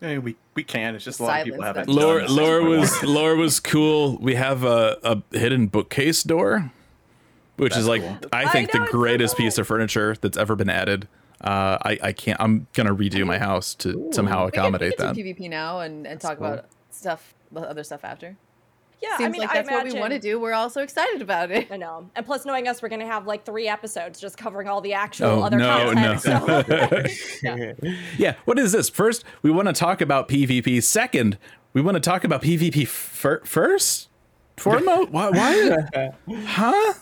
Eh, 0.00 0.18
we 0.18 0.36
we 0.54 0.62
can. 0.64 0.94
It's 0.94 1.04
just 1.04 1.18
a 1.20 1.24
lot 1.24 1.40
of 1.40 1.44
people 1.46 1.62
haven't. 1.62 1.86
them. 1.86 1.96
done 1.96 2.04
Laura, 2.04 2.28
Laura 2.28 2.64
was 2.64 3.02
Laura 3.02 3.36
was 3.36 3.58
cool. 3.60 4.16
We 4.18 4.34
have 4.34 4.64
a, 4.64 4.98
a 5.02 5.22
hidden 5.36 5.68
bookcase 5.68 6.22
door, 6.24 6.72
which 7.56 7.76
is 7.76 7.86
like 7.86 8.02
cool. 8.02 8.18
I 8.32 8.44
I 8.44 8.48
think 8.48 8.72
know, 8.74 8.80
the 8.80 8.84
it's 8.84 8.92
so 8.92 8.98
greatest 8.98 9.36
cool. 9.36 9.46
piece 9.46 9.58
of 9.58 9.66
furniture 9.66 10.16
that's 10.20 10.36
ever 10.36 10.56
been 10.56 10.70
added. 10.70 11.08
Uh, 11.42 11.78
I 11.82 11.98
I 12.02 12.12
can't. 12.12 12.40
I'm 12.40 12.66
gonna 12.74 12.94
redo 12.94 13.26
my 13.26 13.38
house 13.38 13.74
to 13.76 14.10
somehow 14.12 14.44
We 14.46 14.50
can, 14.52 14.62
we 14.62 14.66
accommodate 14.68 14.96
can 14.96 15.06
that. 15.08 15.16
PvP 15.16 15.48
now 15.50 15.80
and, 15.80 16.06
and 16.06 16.20
talk 16.20 16.38
cool. 16.38 16.46
about 16.46 16.66
stuff, 16.90 17.34
other 17.56 17.82
stuff 17.84 18.04
after. 18.04 18.36
Yeah, 19.02 19.16
Seems 19.16 19.26
I 19.26 19.30
mean, 19.32 19.40
like 19.40 19.50
I 19.50 19.54
that's 19.62 19.68
what 19.68 19.84
we 19.92 19.98
want 19.98 20.12
to 20.12 20.20
do. 20.20 20.38
We're 20.38 20.52
all 20.52 20.70
so 20.70 20.80
excited 20.80 21.22
about 21.22 21.50
it. 21.50 21.66
I 21.72 21.76
know. 21.76 22.08
And 22.14 22.24
plus, 22.24 22.44
knowing 22.44 22.68
us, 22.68 22.80
we're 22.80 22.88
going 22.88 23.00
to 23.00 23.06
have 23.06 23.26
like 23.26 23.44
three 23.44 23.66
episodes 23.66 24.20
just 24.20 24.36
covering 24.38 24.68
all 24.68 24.80
the 24.80 24.92
actual 24.92 25.26
Oh 25.26 25.42
other 25.42 25.56
no 25.56 25.92
content. 25.92 26.24
no! 26.24 27.06
So, 27.08 27.74
yeah, 28.16 28.36
what 28.44 28.60
is 28.60 28.70
this? 28.70 28.88
First, 28.88 29.24
we 29.42 29.50
want 29.50 29.66
to 29.66 29.72
talk 29.72 30.00
about 30.00 30.28
PvP. 30.28 30.80
Second, 30.84 31.36
we 31.72 31.82
want 31.82 31.96
to 31.96 32.00
talk 32.00 32.22
about 32.22 32.42
PvP 32.42 32.86
fir- 32.86 33.42
first. 33.44 34.08
Foremost, 34.58 35.10
why? 35.10 35.30
why? 35.30 36.10
Huh? 36.44 36.92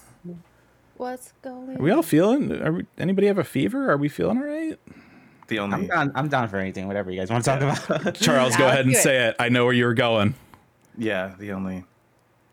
What's 1.01 1.33
going? 1.41 1.79
Are 1.79 1.83
we 1.83 1.91
all 1.93 2.03
feeling? 2.03 2.53
Are 2.61 2.73
we, 2.73 2.87
anybody 2.99 3.27
have 3.29 3.39
a 3.39 3.43
fever? 3.45 3.91
Are 3.91 3.97
we 3.97 4.11
feeling 4.11 4.37
all 4.37 4.45
right? 4.45 4.79
the 5.49 5.59
I'm 5.59 5.73
only. 5.73 5.87
down. 5.87 6.13
I'm 6.15 6.29
down 6.29 6.47
for 6.49 6.59
anything, 6.59 6.89
whatever 6.89 7.11
you 7.11 7.19
guys 7.19 7.31
want 7.31 7.43
to 7.43 7.51
talk 7.59 7.89
about. 7.89 8.15
Charles, 8.21 8.55
go 8.55 8.69
ahead 8.69 8.85
and 8.85 8.95
say 8.95 9.29
it. 9.29 9.37
I 9.39 9.49
know 9.49 9.65
where 9.65 9.73
you're 9.73 9.95
going. 9.95 10.35
Yeah, 10.99 11.33
the 11.39 11.53
only. 11.53 11.87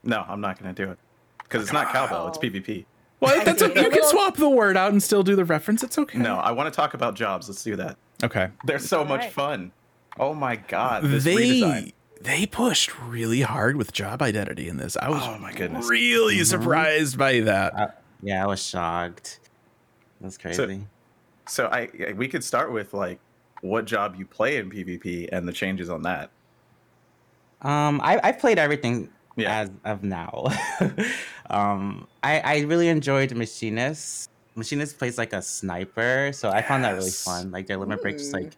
No, 0.06 0.24
I'm 0.26 0.40
not 0.40 0.58
going 0.64 0.74
to 0.74 0.86
do 0.86 0.90
it 0.90 0.98
because 1.44 1.62
it's 1.62 1.74
not 1.74 1.92
cowbell. 1.92 2.30
It's. 2.30 2.38
PvP. 2.38 2.86
Well, 3.20 3.44
that's 3.44 3.60
see. 3.60 3.66
okay. 3.66 3.82
You 3.82 3.90
can 3.90 4.04
swap 4.06 4.38
the 4.38 4.48
word 4.50 4.78
out 4.78 4.94
and 4.94 5.04
still 5.04 5.24
do 5.24 5.36
the 5.36 5.44
reference. 5.44 5.84
It's 5.84 5.98
okay. 5.98 6.18
No, 6.18 6.38
I 6.38 6.52
want 6.52 6.72
to 6.74 6.76
talk 6.76 6.94
about 6.94 7.16
jobs. 7.16 7.50
Let's 7.50 7.66
do 7.66 7.76
that. 7.76 7.98
Okay. 8.24 8.48
They're 8.64 8.80
so 8.80 9.04
much 9.04 9.20
Alright. 9.24 9.34
fun. 9.34 9.72
Oh 10.18 10.34
my 10.34 10.56
god, 10.56 11.04
this 11.04 11.26
redesign. 11.26 11.92
They 12.22 12.40
they 12.40 12.46
pushed 12.46 12.98
really 13.02 13.42
hard 13.42 13.76
with 13.76 13.92
job 13.92 14.22
identity 14.22 14.70
in 14.70 14.78
this. 14.78 14.96
I 14.96 15.10
was 15.10 15.22
Oh 15.22 15.38
my 15.38 15.52
goodness. 15.52 15.90
really 15.90 16.42
surprised 16.46 17.18
by 17.18 17.42
that. 17.42 17.78
Uh, 17.78 17.88
yeah, 18.22 18.44
I 18.44 18.48
was 18.48 18.64
shocked. 18.64 19.40
That's 20.22 20.38
crazy. 20.38 20.88
So 21.48 21.68
I 21.68 22.14
we 22.16 22.28
could 22.28 22.44
start 22.44 22.72
with 22.72 22.94
like 22.94 23.20
what 23.62 23.86
job 23.86 24.16
you 24.18 24.26
play 24.26 24.58
in 24.58 24.70
PvP 24.70 25.30
and 25.32 25.48
the 25.48 25.54
changes 25.54 25.90
on 25.90 26.02
that. 26.04 26.30
Um, 27.62 28.00
I 28.04 28.20
I've 28.24 28.40
played 28.40 28.60
everything 28.60 29.10
Yeah. 29.36 29.62
as 29.62 29.72
of 29.86 30.04
now. 30.04 30.48
um, 31.50 32.08
I 32.24 32.40
I 32.40 32.60
really 32.62 32.90
enjoyed 32.90 33.32
Machinist. 33.36 34.30
Machinist 34.56 34.98
plays 34.98 35.18
like 35.18 35.34
a 35.34 35.42
sniper, 35.42 36.32
so 36.34 36.50
I 36.50 36.62
found 36.62 36.84
that 36.84 36.96
really 36.96 37.12
fun. 37.12 37.52
Like 37.52 37.68
their 37.68 37.78
limit 37.78 38.02
breaks 38.02 38.24
is 38.24 38.30
Ooh. 38.34 38.38
like 38.40 38.52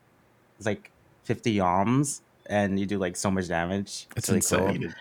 it's 0.58 0.66
like 0.66 0.92
fifty 1.24 1.56
yalms, 1.58 2.22
and 2.48 2.80
you 2.80 2.86
do 2.86 2.98
like 2.98 3.16
so 3.16 3.30
much 3.30 3.48
damage. 3.48 4.08
It's 4.16 4.30
really 4.30 4.42
cool. 4.42 4.68
insane. 4.68 4.96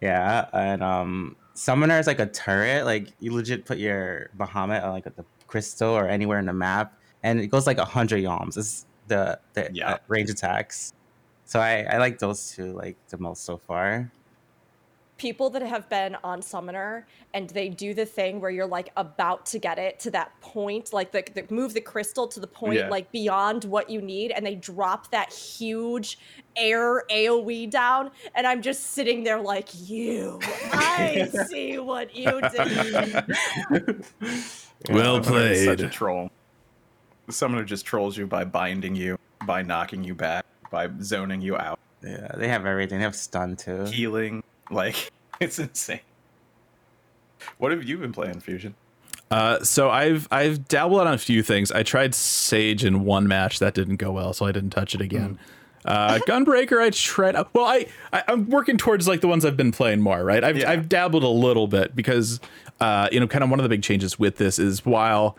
Yeah, 0.00 0.46
and 0.52 0.82
um, 0.82 1.36
summoner 1.54 1.98
is 1.98 2.06
like 2.06 2.18
a 2.20 2.26
turret. 2.26 2.84
Like 2.84 3.08
you 3.20 3.32
legit 3.32 3.64
put 3.64 3.78
your 3.78 4.30
Bahamut 4.36 4.82
on 4.84 4.90
like 4.92 5.04
the 5.04 5.24
crystal 5.46 5.90
or 5.90 6.08
anywhere 6.08 6.38
in 6.38 6.46
the 6.46 6.52
map, 6.52 6.98
and 7.22 7.40
it 7.40 7.48
goes 7.48 7.66
like 7.66 7.78
hundred 7.78 8.22
yalms. 8.22 8.56
It's 8.56 8.86
the 9.08 9.38
the 9.54 9.68
Yeah. 9.72 9.92
uh, 9.94 9.98
range 10.08 10.30
attacks. 10.30 10.92
So 11.44 11.60
I 11.60 11.82
I 11.90 11.98
like 11.98 12.18
those 12.18 12.52
two 12.54 12.72
like 12.72 12.96
the 13.08 13.18
most 13.18 13.44
so 13.44 13.58
far. 13.58 14.10
People 15.18 15.50
that 15.50 15.62
have 15.62 15.88
been 15.88 16.16
on 16.24 16.42
Summoner 16.42 17.06
and 17.32 17.48
they 17.50 17.68
do 17.68 17.94
the 17.94 18.04
thing 18.04 18.40
where 18.40 18.50
you're 18.50 18.66
like 18.66 18.90
about 18.96 19.46
to 19.46 19.58
get 19.58 19.78
it 19.78 20.00
to 20.00 20.10
that 20.10 20.32
point, 20.40 20.92
like 20.92 21.12
the, 21.12 21.22
the 21.34 21.46
move 21.54 21.74
the 21.74 21.80
crystal 21.80 22.26
to 22.28 22.40
the 22.40 22.46
point 22.46 22.74
Yeah. 22.78 22.88
like 22.88 23.12
beyond 23.12 23.64
what 23.64 23.88
you 23.88 24.00
need, 24.02 24.32
and 24.32 24.44
they 24.44 24.56
drop 24.56 25.10
that 25.12 25.32
huge 25.32 26.18
air 26.56 27.04
AoE 27.10 27.70
down, 27.70 28.10
and 28.34 28.46
I'm 28.46 28.62
just 28.62 28.92
sitting 28.92 29.22
there 29.22 29.40
like 29.40 29.68
you. 29.88 30.40
I 30.72 31.30
see 31.48 31.78
what 31.78 32.14
you 32.16 32.40
did. 32.50 34.04
Well 34.90 35.22
Summoner 35.22 35.46
is 35.52 35.64
Such 35.64 35.80
a 35.82 35.88
troll. 35.88 36.30
The 37.26 37.32
summoner 37.32 37.62
just 37.62 37.86
trolls 37.86 38.16
you 38.16 38.26
by 38.26 38.42
binding 38.42 38.96
you, 38.96 39.16
by 39.46 39.62
knocking 39.62 40.02
you 40.02 40.12
back, 40.16 40.44
by 40.72 40.88
zoning 41.00 41.40
you 41.40 41.56
out, 41.56 41.78
Yeah, 42.02 42.32
they 42.36 42.48
have 42.48 42.66
everything. 42.66 42.98
They 42.98 43.04
have 43.04 43.14
stun 43.14 43.54
too. 43.54 43.84
healing. 43.84 44.42
Like 44.70 45.10
it's 45.40 45.58
insane. 45.58 46.00
What 47.58 47.72
have 47.72 47.84
you 47.84 47.98
been 47.98 48.12
playing, 48.12 48.40
Fusion? 48.40 48.74
Uh, 49.30 49.62
so 49.64 49.90
I've 49.90 50.28
I've 50.30 50.68
dabbled 50.68 51.00
on 51.00 51.12
a 51.12 51.18
few 51.18 51.42
things. 51.42 51.72
I 51.72 51.82
tried 51.82 52.14
Sage 52.14 52.84
in 52.84 53.04
one 53.04 53.26
match 53.26 53.58
that 53.58 53.74
didn't 53.74 53.96
go 53.96 54.12
well, 54.12 54.32
so 54.32 54.46
I 54.46 54.52
didn't 54.52 54.70
touch 54.70 54.94
it 54.94 55.00
again. 55.00 55.38
Uh, 55.84 56.18
Gunbreaker, 56.28 56.80
I 56.80 56.90
tried. 56.90 57.34
Well, 57.52 57.64
I, 57.64 57.86
I 58.12 58.22
I'm 58.28 58.48
working 58.48 58.76
towards 58.76 59.08
like 59.08 59.20
the 59.20 59.28
ones 59.28 59.44
I've 59.44 59.56
been 59.56 59.72
playing 59.72 60.00
more. 60.00 60.24
Right, 60.24 60.44
I've 60.44 60.58
Yeah. 60.58 60.70
I've 60.70 60.88
dabbled 60.88 61.24
a 61.24 61.28
little 61.28 61.66
bit 61.66 61.96
because 61.96 62.40
uh, 62.80 63.08
you 63.12 63.20
know, 63.20 63.26
kind 63.26 63.44
of 63.44 63.50
one 63.50 63.58
of 63.58 63.64
the 63.64 63.68
big 63.68 63.82
changes 63.82 64.18
with 64.18 64.36
this 64.36 64.58
is 64.58 64.86
while 64.86 65.36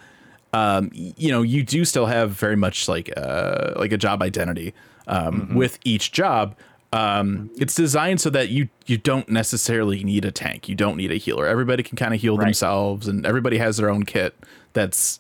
um, 0.53 0.91
you 0.93 1.31
know, 1.31 1.41
you 1.41 1.63
do 1.63 1.83
still 1.83 2.05
have 2.05 2.31
very 2.31 2.55
much 2.55 2.87
like 2.87 3.11
uh, 3.17 3.73
like 3.75 3.91
a 3.91 3.97
job 3.97 4.21
identity 4.21 4.73
um, 5.07 5.55
with 5.55 5.79
each 5.83 6.11
job. 6.11 6.55
Um, 6.93 7.49
it's 7.57 7.73
designed 7.75 8.21
so 8.21 8.29
that 8.29 8.49
you 8.49 8.69
you 8.85 8.97
don't 8.97 9.27
necessarily 9.29 10.03
need 10.03 10.25
a 10.25 10.31
tank. 10.31 10.69
You 10.69 10.75
don't 10.75 10.95
need 10.97 11.11
a 11.11 11.15
healer. 11.15 11.47
Everybody 11.47 11.81
can 11.83 11.97
kind 11.97 12.13
of 12.13 12.21
heal 12.21 12.37
Right. 12.37 12.45
themselves, 12.45 13.07
and 13.07 13.25
everybody 13.25 13.57
has 13.57 13.77
their 13.77 13.89
own 13.89 14.03
kit 14.03 14.35
that's 14.73 15.19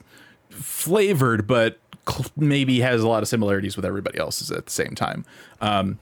flavored, 0.49 1.47
but 1.47 1.79
cl- 2.07 2.25
maybe 2.37 2.79
has 2.81 3.01
a 3.01 3.07
lot 3.07 3.23
of 3.23 3.29
similarities 3.29 3.75
with 3.75 3.85
everybody 3.85 4.19
else's 4.19 4.51
at 4.51 4.65
the 4.65 4.71
same 4.71 4.95
time. 4.95 5.25
Um, 5.61 5.99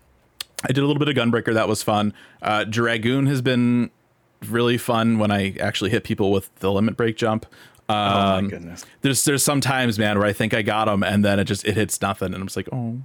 I 0.64 0.68
did 0.74 0.80
a 0.80 0.86
little 0.88 1.00
bit 1.04 1.08
of 1.08 1.16
Gunbreaker. 1.16 1.54
That 1.54 1.68
was 1.68 1.82
fun. 1.84 2.14
Uh, 2.42 2.64
Dragoon 2.66 3.26
has 3.28 3.42
been 3.42 3.90
really 4.48 4.78
fun 4.78 5.20
when 5.20 5.32
I 5.32 5.56
actually 5.60 5.90
hit 5.92 6.04
people 6.04 6.32
with 6.32 6.54
the 6.56 6.72
limit 6.72 6.98
break 6.98 7.16
jump. 7.18 7.46
Um, 7.90 7.96
oh 7.98 8.42
my 8.42 8.48
goodness. 8.50 8.86
there's 9.02 9.24
there's 9.26 9.44
some 9.44 9.60
times, 9.62 9.98
man, 10.00 10.18
where 10.20 10.28
I 10.28 10.34
think 10.34 10.54
I 10.54 10.62
got 10.62 10.86
them, 10.86 11.04
and 11.04 11.26
then 11.26 11.40
it 11.40 11.46
just 11.46 11.66
it 11.66 11.76
hits 11.76 12.02
nothing, 12.02 12.28
and 12.34 12.36
I'm 12.36 12.48
just 12.48 12.58
like, 12.58 12.70
oh. 12.72 13.00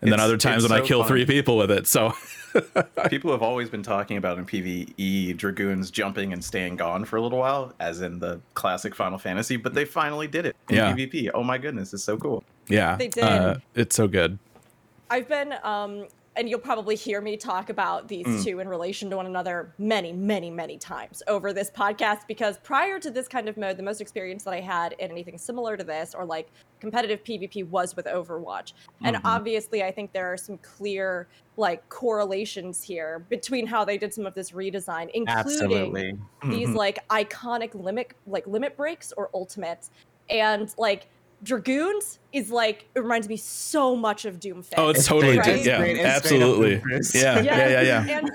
And 0.00 0.12
then 0.12 0.20
other 0.20 0.36
times 0.36 0.64
it's 0.64 0.72
when 0.72 0.80
I 0.80 0.84
kill 0.86 1.00
fun. 1.00 1.08
three 1.08 1.26
people 1.26 1.56
with 1.56 1.70
it. 1.70 1.86
So 1.86 2.12
People 3.10 3.30
have 3.32 3.42
always 3.42 3.68
been 3.68 3.82
talking 3.82 4.16
about 4.16 4.38
in 4.38 4.46
PvE 4.46 5.36
Dragoons 5.36 5.90
jumping 5.90 6.32
and 6.32 6.42
staying 6.42 6.76
gone 6.76 7.04
for 7.04 7.16
a 7.16 7.20
little 7.20 7.38
while, 7.38 7.74
as 7.80 8.00
in 8.00 8.18
the 8.18 8.40
classic 8.54 8.94
Final 8.94 9.18
Fantasy, 9.18 9.56
but 9.56 9.74
they 9.74 9.84
finally 9.84 10.26
did 10.26 10.46
it 10.46 10.56
in 10.70 10.76
Yeah. 10.76 10.94
PvP. 10.94 11.30
Oh 11.34 11.42
my 11.42 11.58
goodness, 11.58 11.92
it's 11.92 12.04
so 12.04 12.16
cool. 12.16 12.42
yeah, 12.68 12.96
They 12.96 13.08
did. 13.08 13.24
Uh, 13.24 13.56
it's 13.74 13.94
so 13.96 14.08
good. 14.08 14.38
I've 15.10 15.28
been 15.28 15.54
um 15.62 16.06
and 16.38 16.48
you'll 16.48 16.60
probably 16.60 16.94
hear 16.94 17.20
me 17.20 17.36
talk 17.36 17.68
about 17.68 18.06
these 18.06 18.24
Mm. 18.24 18.44
two 18.44 18.60
in 18.60 18.68
relation 18.68 19.10
to 19.10 19.16
one 19.16 19.26
another 19.26 19.74
many, 19.76 20.12
many, 20.12 20.50
many 20.50 20.78
times 20.78 21.20
over 21.26 21.52
this 21.52 21.68
podcast 21.68 22.28
because 22.28 22.58
prior 22.58 23.00
to 23.00 23.10
this 23.10 23.26
kind 23.26 23.48
of 23.48 23.56
mode, 23.56 23.76
the 23.76 23.82
most 23.82 24.00
experience 24.00 24.44
that 24.44 24.54
I 24.54 24.60
had 24.60 24.92
in 25.00 25.10
anything 25.10 25.36
similar 25.36 25.76
to 25.76 25.82
this 25.82 26.14
or 26.14 26.24
like 26.24 26.48
competitive 26.78 27.24
PvP 27.24 27.64
was 27.68 27.96
with 27.96 28.06
Overwatch. 28.06 28.72
And 29.02 29.16
Mhm. 29.16 29.20
obviously, 29.24 29.82
I 29.82 29.90
think 29.90 30.12
there 30.12 30.32
are 30.32 30.36
some 30.36 30.58
clear 30.58 31.26
like 31.56 31.86
correlations 31.88 32.84
here 32.84 33.18
between 33.28 33.66
how 33.66 33.84
they 33.84 33.98
did 33.98 34.14
some 34.14 34.24
of 34.24 34.34
this 34.34 34.52
redesign, 34.52 35.10
including 35.12 35.92
these 36.44 36.68
Mhm. 36.68 36.74
like 36.76 37.00
iconic 37.08 37.74
limit 37.74 38.12
like 38.28 38.46
limit 38.46 38.76
breaks 38.76 39.10
or 39.16 39.28
ultimates 39.34 39.90
and 40.30 40.72
like 40.78 41.08
dragoons 41.42 42.18
is 42.32 42.50
like 42.50 42.86
it 42.94 43.00
reminds 43.00 43.28
me 43.28 43.36
so 43.36 43.94
much 43.94 44.24
of 44.24 44.40
doomfist 44.40 44.74
Oh, 44.76 44.88
it's 44.88 45.06
totally 45.06 45.38
right? 45.38 45.44
did. 45.44 45.66
Yeah, 45.66 45.82
It's 45.82 46.04
absolutely. 46.04 46.78
Doomfist. 46.78 47.14
Yeah, 47.14 47.40
yeah, 47.40 47.68
yeah, 47.68 47.80
yeah. 47.82 48.18
and 48.18 48.30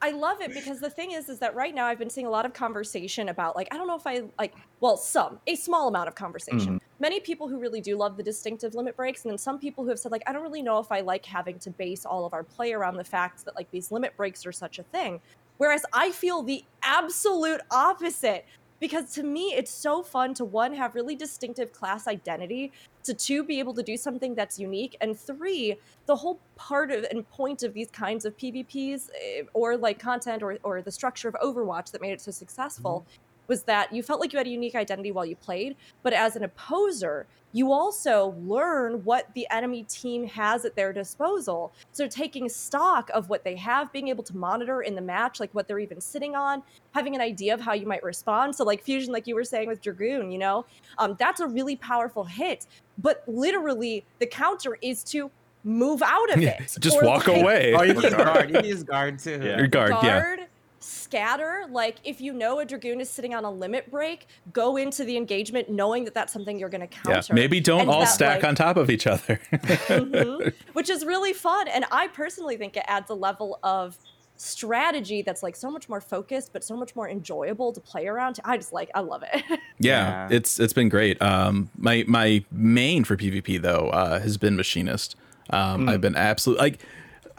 I 0.00 0.10
love 0.10 0.42
it 0.42 0.52
because 0.52 0.80
the 0.80 0.90
thing 0.90 1.12
is, 1.12 1.30
is 1.30 1.38
that 1.38 1.54
right 1.54 1.74
now 1.74 1.86
I've 1.86 1.98
been 1.98 2.10
seeing 2.10 2.26
a 2.26 2.30
lot 2.30 2.44
of 2.44 2.52
conversation 2.52 3.30
about 3.30 3.56
like 3.56 3.68
I 3.72 3.78
don't 3.78 3.86
know 3.86 3.96
if 3.96 4.06
I 4.06 4.22
like 4.38 4.54
well 4.80 4.98
some 4.98 5.40
a 5.46 5.56
small 5.56 5.88
amount 5.88 6.08
of 6.08 6.14
conversation. 6.14 6.74
Mm-hmm. 6.74 7.00
Many 7.00 7.20
people 7.20 7.48
who 7.48 7.58
really 7.58 7.80
do 7.80 7.96
love 7.96 8.16
the 8.18 8.22
distinctive 8.22 8.74
limit 8.74 8.96
breaks, 8.96 9.24
and 9.24 9.30
then 9.30 9.38
some 9.38 9.58
people 9.58 9.82
who 9.82 9.90
have 9.90 9.98
said 9.98 10.12
like 10.12 10.22
I 10.26 10.32
don't 10.32 10.42
really 10.42 10.62
know 10.62 10.78
if 10.78 10.92
I 10.92 11.00
like 11.00 11.24
having 11.24 11.58
to 11.60 11.70
base 11.70 12.04
all 12.04 12.26
of 12.26 12.34
our 12.34 12.42
play 12.42 12.72
around 12.74 12.96
the 12.96 13.04
fact 13.04 13.46
that 13.46 13.56
like 13.56 13.70
these 13.70 13.90
limit 13.90 14.14
breaks 14.16 14.44
are 14.44 14.52
such 14.52 14.78
a 14.78 14.82
thing. 14.82 15.20
Whereas 15.56 15.86
I 15.92 16.10
feel 16.10 16.42
the 16.42 16.64
absolute 16.82 17.62
opposite 17.70 18.44
because 18.80 19.12
to 19.12 19.22
me 19.22 19.54
it's 19.56 19.70
so 19.70 20.02
fun 20.02 20.34
to 20.34 20.44
one 20.44 20.72
have 20.74 20.94
really 20.94 21.14
distinctive 21.14 21.72
class 21.72 22.06
identity 22.06 22.72
to 23.02 23.14
two 23.14 23.44
be 23.44 23.58
able 23.58 23.74
to 23.74 23.82
do 23.82 23.96
something 23.96 24.34
that's 24.34 24.58
unique 24.58 24.96
and 25.00 25.18
three 25.18 25.76
the 26.06 26.16
whole 26.16 26.40
part 26.56 26.90
of 26.90 27.04
and 27.10 27.28
point 27.30 27.62
of 27.62 27.72
these 27.74 27.90
kinds 27.90 28.24
of 28.24 28.36
pvps 28.36 29.10
eh, 29.20 29.42
or 29.52 29.76
like 29.76 29.98
content 29.98 30.42
or, 30.42 30.58
or 30.62 30.82
the 30.82 30.92
structure 30.92 31.28
of 31.28 31.34
overwatch 31.34 31.90
that 31.90 32.00
made 32.00 32.12
it 32.12 32.20
so 32.20 32.30
successful 32.30 33.06
was 33.48 33.64
that 33.64 33.92
you 33.92 34.02
felt 34.02 34.20
like 34.20 34.32
you 34.32 34.38
had 34.38 34.46
a 34.46 34.50
unique 34.50 34.74
identity 34.74 35.12
while 35.12 35.26
you 35.26 35.36
played 35.36 35.76
but 36.02 36.12
as 36.12 36.36
an 36.36 36.44
opposer 36.44 37.26
you 37.52 37.70
also 37.70 38.34
learn 38.42 39.04
what 39.04 39.32
the 39.34 39.46
enemy 39.50 39.84
team 39.84 40.26
has 40.26 40.64
at 40.64 40.74
their 40.74 40.92
disposal 40.92 41.72
so 41.92 42.06
taking 42.06 42.48
stock 42.48 43.10
of 43.14 43.28
what 43.28 43.44
they 43.44 43.54
have 43.54 43.92
being 43.92 44.08
able 44.08 44.24
to 44.24 44.36
monitor 44.36 44.82
in 44.82 44.94
the 44.94 45.00
match 45.00 45.40
like 45.40 45.54
what 45.54 45.68
they're 45.68 45.78
even 45.78 46.00
sitting 46.00 46.34
on 46.34 46.62
having 46.92 47.14
an 47.14 47.20
idea 47.20 47.54
of 47.54 47.60
how 47.60 47.72
you 47.72 47.86
might 47.86 48.02
respond 48.02 48.54
so 48.54 48.64
like 48.64 48.82
fusion 48.82 49.12
like 49.12 49.26
you 49.26 49.34
were 49.34 49.44
saying 49.44 49.68
with 49.68 49.80
dragoon 49.80 50.30
you 50.30 50.38
know 50.38 50.64
um, 50.98 51.16
that's 51.18 51.40
a 51.40 51.46
really 51.46 51.76
powerful 51.76 52.24
hit 52.24 52.66
but 52.98 53.22
literally 53.26 54.04
the 54.18 54.26
counter 54.26 54.76
is 54.82 55.02
to 55.04 55.30
move 55.64 56.02
out 56.02 56.32
of 56.32 56.40
Yeah, 56.44 56.62
it 56.62 56.76
just 56.78 57.02
walk 57.02 57.26
like, 57.26 57.40
away. 57.40 57.74
Oh, 57.74 57.82
you 57.82 57.94
can 57.94 58.02
use 58.02 58.12
Guard. 58.12 58.24
guard. 58.26 58.48
You 58.50 58.54
can 58.56 58.64
use 58.64 58.82
guard 58.82 59.18
too. 59.18 59.40
Yeah. 59.42 59.56
Your 59.56 59.66
guard, 59.66 59.94
yeah. 60.02 60.44
Guard 60.84 61.04
scatter 61.04 61.64
like 61.70 61.96
if 62.04 62.20
you 62.20 62.32
know 62.32 62.58
a 62.60 62.64
dragoon 62.64 63.00
is 63.00 63.08
sitting 63.08 63.34
on 63.34 63.44
a 63.44 63.50
limit 63.50 63.90
break 63.90 64.26
go 64.52 64.76
into 64.76 65.04
the 65.04 65.16
engagement 65.16 65.68
knowing 65.70 66.04
that 66.04 66.12
that's 66.14 66.32
something 66.32 66.58
you're 66.58 66.68
going 66.68 66.80
to 66.80 66.86
counter. 66.86 67.12
Yeah, 67.28 67.34
maybe 67.34 67.60
don't 67.60 67.82
And 67.82 67.90
all 67.90 68.00
that, 68.00 68.06
stack 68.08 68.36
like- 68.42 68.48
on 68.48 68.54
top 68.54 68.76
of 68.76 68.90
each 68.90 69.06
other. 69.06 69.40
Mhm. 69.52 70.52
which 70.72 70.90
is 70.90 71.04
really 71.04 71.32
fun 71.32 71.68
and 71.68 71.84
i 71.92 72.08
personally 72.08 72.56
think 72.56 72.76
it 72.76 72.84
adds 72.86 73.10
a 73.10 73.14
level 73.14 73.58
of 73.62 73.96
strategy 74.36 75.22
that's 75.22 75.42
like 75.42 75.54
so 75.56 75.70
much 75.70 75.88
more 75.88 76.00
focused 76.00 76.52
but 76.52 76.64
so 76.64 76.76
much 76.76 76.96
more 76.96 77.08
enjoyable 77.08 77.72
to 77.72 77.80
play 77.80 78.06
around 78.08 78.40
i 78.44 78.56
just 78.56 78.72
like 78.72 78.90
i 78.94 79.00
love 79.00 79.22
it 79.22 79.42
yeah, 79.78 80.28
Yeah. 80.28 80.28
it's 80.30 80.58
it's 80.58 80.72
been 80.72 80.88
great. 80.88 81.20
Um, 81.22 81.70
my 81.78 82.04
my 82.08 82.44
main 82.50 83.04
for 83.04 83.16
PvP 83.16 83.60
though 83.62 83.88
uh, 83.90 84.18
has 84.20 84.36
been 84.36 84.56
Machinist. 84.56 85.16
Um, 85.50 85.88
I've 85.88 86.00
been 86.00 86.16
absolutely 86.16 86.62
like 86.62 86.80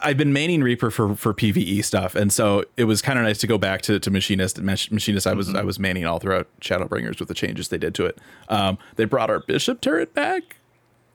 I've 0.00 0.18
been 0.18 0.32
maining 0.32 0.62
Reaper 0.62 0.90
for 0.90 1.16
for 1.16 1.32
PVE 1.32 1.82
stuff, 1.84 2.14
and 2.14 2.32
so 2.32 2.64
it 2.76 2.84
was 2.84 3.00
kind 3.00 3.18
of 3.18 3.24
nice 3.24 3.38
to 3.38 3.46
go 3.46 3.56
back 3.56 3.80
to, 3.82 3.98
to 3.98 4.10
Machinist. 4.10 4.60
Machinist, 4.60 5.26
I 5.26 5.32
was 5.32 5.54
I 5.54 5.62
was 5.62 5.78
maining 5.78 6.08
all 6.08 6.18
throughout 6.18 6.48
Shadowbringers 6.60 7.18
with 7.18 7.28
the 7.28 7.34
changes 7.34 7.68
they 7.68 7.78
did 7.78 7.94
to 7.94 8.04
it. 8.06 8.18
Um, 8.48 8.78
they 8.96 9.06
brought 9.06 9.30
our 9.30 9.40
Bishop 9.40 9.80
turret 9.80 10.12
back. 10.12 10.56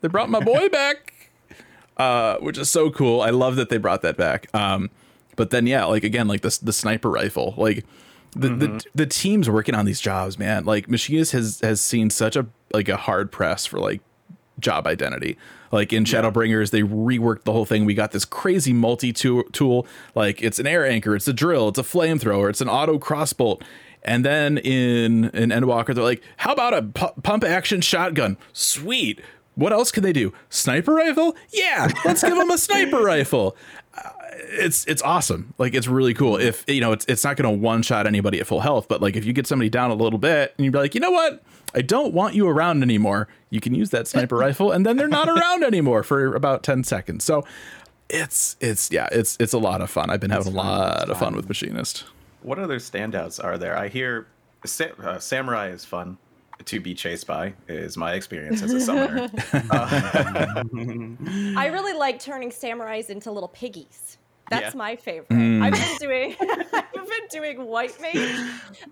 They 0.02 0.08
brought 0.08 0.30
my 0.30 0.40
boy 0.40 0.68
back, 0.72 1.30
uh, 1.98 2.38
which 2.38 2.58
is 2.58 2.70
so 2.70 2.90
cool. 2.90 3.22
I 3.22 3.30
love 3.30 3.56
that 3.58 3.70
they 3.70 3.78
brought 3.78 4.02
that 4.02 4.18
back. 4.18 4.48
Um, 4.56 4.90
but 5.36 5.52
then 5.52 5.68
yeah, 5.68 5.86
like 5.86 6.04
again, 6.04 6.28
like 6.28 6.42
the 6.42 6.58
the 6.62 6.74
sniper 6.74 7.10
rifle, 7.10 7.54
like 7.58 7.86
the, 8.34 8.50
the 8.50 8.86
the 8.96 9.06
teams 9.06 9.50
working 9.50 9.76
on 9.76 9.86
these 9.86 10.02
jobs, 10.02 10.40
man. 10.40 10.66
Like 10.66 10.90
Machinist 10.90 11.34
has 11.34 11.60
has 11.62 11.82
seen 11.82 12.10
such 12.10 12.36
a 12.36 12.48
like 12.74 12.90
a 12.90 12.98
hard 12.98 13.32
press 13.32 13.66
for 13.66 13.80
like 13.80 14.02
job 14.60 14.88
identity. 14.88 15.38
Like 15.72 15.94
in 15.94 16.04
Shadowbringers, 16.04 16.72
they 16.72 16.82
reworked 16.82 17.44
the 17.44 17.54
whole 17.54 17.66
thing. 17.66 17.86
We 17.86 17.94
got 17.94 18.12
this 18.12 18.26
crazy 18.26 18.74
multi 18.74 19.14
tool. 19.14 19.88
Like 20.16 20.42
it's 20.42 20.60
an 20.60 20.68
air 20.68 20.86
anchor, 20.86 21.16
it's 21.16 21.28
a 21.28 21.34
drill, 21.34 21.70
it's 21.70 21.80
a 21.80 21.84
flamethrower, 21.84 22.50
it's 22.50 22.62
an 22.62 22.70
auto 22.70 23.00
crossbow. 23.00 23.60
And 24.04 24.26
then 24.26 24.58
in 24.58 25.26
in 25.30 25.50
Endwalker, 25.50 25.94
they're 25.94 26.04
like, 26.04 26.24
how 26.38 26.54
about 26.54 26.74
a 26.74 26.82
pu- 26.82 27.22
pump 27.22 27.44
action 27.44 27.82
shotgun? 27.82 28.38
Sweet. 28.54 29.22
What 29.56 29.74
else 29.74 29.92
can 29.92 30.02
they 30.02 30.14
do? 30.14 30.34
Sniper 30.50 30.94
rifle? 30.94 31.36
Yeah, 31.52 31.90
let's 32.06 32.24
give 32.24 32.36
them 32.36 32.50
a 32.50 32.58
sniper 32.58 33.00
rifle 33.04 33.56
uh, 33.98 34.10
it's 34.34 34.86
it's 34.86 35.02
awesome. 35.02 35.54
Like 35.58 35.74
it's 35.74 35.88
really 35.88 36.14
cool. 36.14 36.38
If 36.38 36.64
you 36.68 36.82
know, 36.82 36.92
it's 36.92 37.06
it's 37.06 37.24
not 37.24 37.38
going 37.38 37.54
to 37.54 37.62
one 37.62 37.84
shot 37.84 38.08
anybody 38.08 38.40
at 38.40 38.48
full 38.48 38.62
health, 38.62 38.88
but 38.88 39.02
like 39.02 39.16
if 39.16 39.26
you 39.26 39.34
get 39.34 39.48
somebody 39.48 39.70
down 39.70 39.92
a 39.92 39.96
little 39.96 40.20
bit 40.20 40.54
and 40.58 40.66
you'd 40.66 40.72
be 40.72 40.80
like, 40.80 40.96
you 40.96 41.02
know 41.02 41.12
what, 41.12 41.44
I 41.74 41.82
don't 41.82 42.14
want 42.14 42.36
you 42.36 42.48
around 42.48 42.84
anymore. 42.84 43.28
You 43.50 43.60
can 43.62 43.74
use 43.76 43.90
that 43.92 44.08
sniper 44.08 44.38
rifle, 44.48 44.72
and 44.72 44.86
then 44.86 44.98
they're 44.98 45.08
not 45.08 45.30
around 45.30 45.64
anymore 45.64 46.04
for 46.04 46.36
about 46.36 46.64
ten 46.64 46.84
seconds. 46.84 47.24
So 47.24 47.44
it's 48.10 48.56
it's 48.60 48.92
yeah, 48.92 49.08
it's 49.12 49.38
it's 49.40 49.54
a 49.54 49.58
lot 49.58 49.82
of 49.82 49.90
fun. 49.90 50.10
I've 50.10 50.20
been 50.20 50.32
having 50.32 50.54
a 50.54 50.56
lot 50.56 51.02
It's 51.04 51.12
of 51.12 51.18
fun 51.18 51.28
fun. 51.30 51.36
with 51.36 51.48
machinist. 51.48 52.04
What 52.42 52.60
other 52.60 52.78
standouts 52.80 53.42
are 53.44 53.58
there? 53.58 53.78
I 53.78 53.88
hear 53.88 54.28
sa- 54.66 54.86
uh, 55.02 55.20
samurai 55.20 55.70
is 55.70 55.86
fun 55.86 56.18
to 56.66 56.80
be 56.80 56.94
chased 56.94 57.26
by. 57.28 57.54
Is 57.68 57.98
my 57.98 58.14
experience 58.14 58.62
as 58.62 58.74
a 58.74 58.82
summoner. 58.82 59.30
Uh, 59.54 60.64
I 61.58 61.68
really 61.72 61.94
like 61.94 62.20
turning 62.20 62.50
samurais 62.52 63.10
into 63.10 63.32
little 63.32 63.50
piggies. 63.50 64.18
That's 64.52 64.76
Yeah. 64.76 64.78
my 64.78 64.96
favorite. 64.98 65.30
Mm. 65.30 65.64
I've 65.64 65.74
been 65.74 65.98
doing 65.98 66.36
I've 66.74 66.92
been 66.94 67.28
doing 67.32 67.66
white 67.66 68.00
mage. 68.02 68.40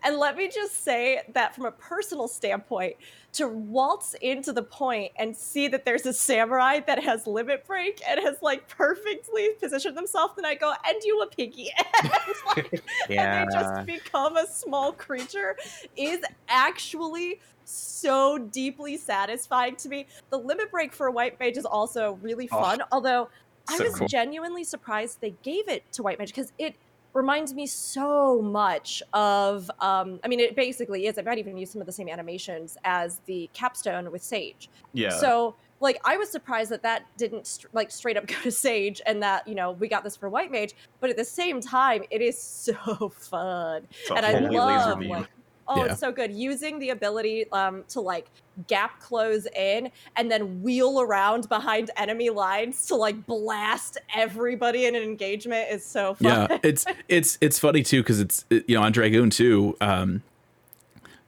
And 0.03 0.17
let 0.17 0.35
me 0.37 0.49
just 0.49 0.83
say 0.83 1.21
that 1.33 1.53
from 1.53 1.65
a 1.65 1.71
personal 1.71 2.27
standpoint, 2.27 2.95
to 3.33 3.47
waltz 3.47 4.15
into 4.21 4.51
the 4.51 4.63
point 4.63 5.11
and 5.17 5.35
see 5.37 5.67
that 5.67 5.85
there's 5.85 6.05
a 6.07 6.13
samurai 6.13 6.79
that 6.87 7.03
has 7.03 7.27
limit 7.27 7.67
break 7.67 8.01
and 8.07 8.19
has 8.21 8.37
like 8.41 8.67
perfectly 8.67 9.49
positioned 9.61 9.95
themselves, 9.95 10.33
then 10.35 10.45
I 10.45 10.55
go, 10.55 10.73
and 10.87 10.97
you 11.03 11.21
a 11.21 11.27
piggy. 11.27 11.69
and, 12.03 12.11
like, 12.55 12.83
Yeah. 13.09 13.41
and 13.43 13.49
they 13.51 13.53
just 13.53 13.85
become 13.85 14.37
a 14.37 14.47
small 14.47 14.93
creature 14.93 15.57
is 15.95 16.21
actually 16.47 17.39
so 17.65 18.39
deeply 18.39 18.97
satisfying 18.97 19.75
to 19.75 19.89
me. 19.89 20.07
The 20.31 20.39
limit 20.39 20.71
break 20.71 20.91
for 20.93 21.05
a 21.05 21.11
white 21.11 21.39
mage 21.39 21.57
is 21.57 21.65
also 21.65 22.13
really 22.21 22.49
Oh, 22.51 22.61
fun, 22.61 22.81
although 22.91 23.29
I 23.69 23.77
so 23.77 23.83
was 23.83 23.95
cool. 23.95 24.07
genuinely 24.07 24.63
surprised 24.63 25.21
they 25.21 25.35
gave 25.43 25.67
it 25.67 25.83
to 25.93 26.03
white 26.03 26.19
mage 26.19 26.29
because 26.29 26.51
it 26.57 26.75
reminds 27.13 27.53
me 27.53 27.65
so 27.65 28.41
much 28.41 29.01
of 29.13 29.69
um 29.79 30.19
i 30.23 30.27
mean 30.27 30.39
it 30.39 30.55
basically 30.55 31.07
is 31.07 31.17
i 31.17 31.21
might 31.21 31.39
even 31.39 31.57
use 31.57 31.71
some 31.71 31.81
of 31.81 31.87
the 31.87 31.93
same 31.93 32.07
animations 32.07 32.77
as 32.83 33.19
the 33.25 33.49
capstone 33.53 34.11
with 34.11 34.21
sage 34.21 34.69
yeah. 34.93 35.09
so 35.09 35.55
like 35.79 35.99
i 36.05 36.17
was 36.17 36.29
surprised 36.29 36.69
that 36.69 36.83
that 36.83 37.05
didn't 37.17 37.47
st- 37.47 37.73
like 37.73 37.89
straight 37.89 38.15
up 38.15 38.27
go 38.27 38.35
to 38.43 38.51
sage 38.51 39.01
and 39.07 39.23
that 39.23 39.47
you 39.47 39.55
know 39.55 39.71
we 39.71 39.87
got 39.87 40.03
this 40.03 40.15
for 40.15 40.29
white 40.29 40.51
mage 40.51 40.75
but 40.99 41.09
at 41.09 41.17
the 41.17 41.25
same 41.25 41.59
time 41.59 42.03
it 42.11 42.21
is 42.21 42.39
so 42.39 43.09
fun 43.15 43.87
and 44.15 44.25
i 44.25 44.37
love 44.39 45.01
like 45.01 45.27
oh 45.69 45.85
Yeah. 45.85 45.91
it's 45.91 45.99
so 46.01 46.11
good. 46.11 46.33
Using 46.33 46.79
the 46.79 46.89
ability 46.89 47.45
um 47.51 47.83
to 47.89 48.01
like 48.01 48.27
gap 48.67 48.99
close 48.99 49.45
in 49.55 49.89
and 50.17 50.29
then 50.29 50.61
wheel 50.61 50.99
around 50.99 51.47
behind 51.47 51.89
enemy 51.95 52.29
lines 52.29 52.85
to 52.87 52.95
like 52.95 53.25
blast 53.25 53.97
everybody 54.13 54.85
in 54.85 54.95
an 54.95 55.01
engagement 55.03 55.69
is 55.71 55.85
so 55.85 56.15
fun. 56.15 56.49
Yeah 56.51 56.57
it's 56.63 56.85
it's 57.07 57.37
it's 57.39 57.57
funny 57.57 57.83
too 57.83 58.01
because 58.03 58.19
it's 58.19 58.43
it- 58.49 58.65
you 58.67 58.75
know 58.75 58.83
on 58.83 58.91
dragoon 58.91 59.29
too 59.29 59.77
um 59.79 60.21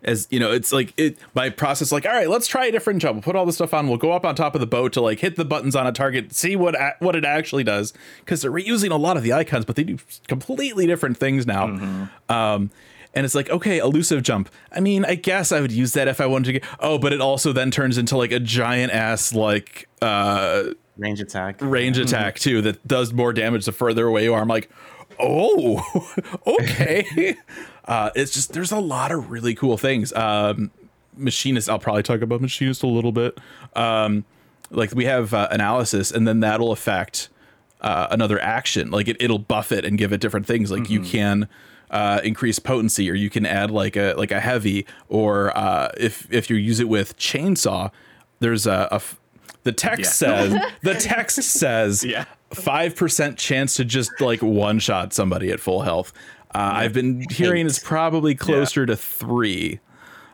as 0.03 0.27
you 0.31 0.39
know 0.39 0.51
it's 0.51 0.73
like 0.73 0.93
it 0.97 1.17
my 1.35 1.49
process 1.49 1.91
like 1.91 2.05
all 2.07 2.11
right 2.11 2.27
let's 2.29 2.47
try 2.47 2.65
a 2.65 2.71
different 2.71 2.99
jump 3.01 3.13
we'll 3.15 3.21
put 3.21 3.35
all 3.35 3.45
the 3.45 3.53
stuff 3.53 3.71
on. 3.73 3.87
We'll 3.87 3.97
go 3.97 4.11
up 4.11 4.25
on 4.25 4.33
top 4.35 4.55
of 4.55 4.59
the 4.61 4.67
boat 4.67 4.93
to 4.93 5.01
like 5.01 5.19
hit 5.19 5.35
the 5.35 5.45
buttons 5.45 5.75
on 5.75 5.85
a 5.85 5.91
target 5.91 6.33
see 6.33 6.55
what 6.55 6.73
a- 6.75 6.95
what 6.99 7.15
it 7.15 7.23
actually 7.23 7.63
does. 7.63 7.93
Because 8.19 8.41
they're 8.41 8.51
reusing 8.51 8.89
a 8.91 8.95
lot 8.95 9.15
of 9.15 9.21
the 9.23 9.31
icons 9.31 9.63
but 9.63 9.75
they 9.75 9.83
do 9.83 9.99
completely 10.27 10.87
different 10.87 11.17
things 11.17 11.45
now. 11.47 12.09
Um 12.29 12.71
and 13.13 13.25
it's 13.25 13.35
like 13.35 13.49
okay 13.49 13.77
elusive 13.79 14.23
jump 14.23 14.49
i 14.71 14.79
mean 14.79 15.03
i 15.05 15.15
guess 15.15 15.51
i 15.51 15.59
would 15.59 15.71
use 15.71 15.93
that 15.93 16.07
if 16.07 16.21
i 16.21 16.25
wanted 16.25 16.45
to 16.45 16.53
get 16.53 16.63
oh 16.79 16.97
but 16.97 17.11
it 17.13 17.21
also 17.21 17.51
then 17.51 17.71
turns 17.71 17.97
into 17.97 18.17
like 18.17 18.31
a 18.31 18.39
giant 18.39 18.91
ass 18.91 19.33
like 19.33 19.87
uh 20.01 20.63
Range 21.01 21.19
attack. 21.21 21.55
range 21.61 21.97
attack 21.97 22.37
too 22.37 22.61
that 22.61 22.85
does 22.87 23.11
more 23.11 23.33
damage 23.33 23.65
the 23.65 23.71
further 23.71 24.05
away 24.07 24.25
you 24.25 24.35
are. 24.35 24.41
I'm 24.41 24.47
like, 24.47 24.69
oh, 25.19 25.81
okay. 26.47 27.35
uh, 27.85 28.11
it's 28.13 28.31
just 28.31 28.53
there's 28.53 28.71
a 28.71 28.79
lot 28.79 29.11
of 29.11 29.31
really 29.31 29.55
cool 29.55 29.77
things. 29.77 30.13
Um, 30.13 30.69
machinist, 31.15 31.69
I'll 31.69 31.79
probably 31.79 32.03
talk 32.03 32.21
about 32.21 32.41
machinist 32.41 32.83
a 32.83 32.87
little 32.87 33.11
bit. 33.11 33.39
Um, 33.75 34.25
like 34.69 34.93
we 34.93 35.05
have 35.05 35.33
uh, 35.33 35.47
analysis, 35.49 36.11
and 36.11 36.27
then 36.27 36.41
that'll 36.41 36.71
affect 36.71 37.29
uh, 37.81 38.07
another 38.11 38.39
action. 38.39 38.91
Like 38.91 39.07
it, 39.07 39.17
it'll 39.19 39.39
buff 39.39 39.71
it 39.71 39.85
and 39.85 39.97
give 39.97 40.13
it 40.13 40.21
different 40.21 40.45
things. 40.45 40.69
Like 40.71 40.89
you 40.89 41.01
can 41.01 41.47
uh, 41.91 42.21
increase 42.23 42.57
potency, 42.57 43.09
or 43.11 43.13
you 43.13 43.29
can 43.29 43.45
add 43.45 43.69
like 43.69 43.95
a 43.95 44.13
like 44.17 44.31
a 44.31 44.39
heavy, 44.39 44.85
or 45.09 45.55
uh, 45.57 45.91
if 45.97 46.27
if 46.33 46.49
you 46.49 46.55
use 46.55 46.79
it 46.79 46.87
with 46.89 47.15
chainsaw, 47.17 47.91
there's 48.39 48.65
a, 48.65 48.87
a 48.91 48.95
f- 48.95 49.19
the 49.63 49.71
text 49.71 49.99
Yeah. 50.21 50.49
says 50.49 50.61
the 50.81 50.93
text 50.95 51.41
says 51.43 52.03
Yeah. 52.03 52.25
five 52.53 52.95
percent 52.95 53.37
chance 53.37 53.75
to 53.75 53.85
just 53.85 54.09
like 54.21 54.41
one 54.41 54.79
shot 54.79 55.13
somebody 55.13 55.51
at 55.51 55.59
full 55.59 55.81
health. 55.81 56.11
Uh, 56.55 56.71
I've 56.73 56.93
been 56.93 57.23
hearing 57.29 57.65
it's 57.65 57.79
probably 57.79 58.35
closer 58.35 58.85
to 58.85 58.95
three. 58.95 59.79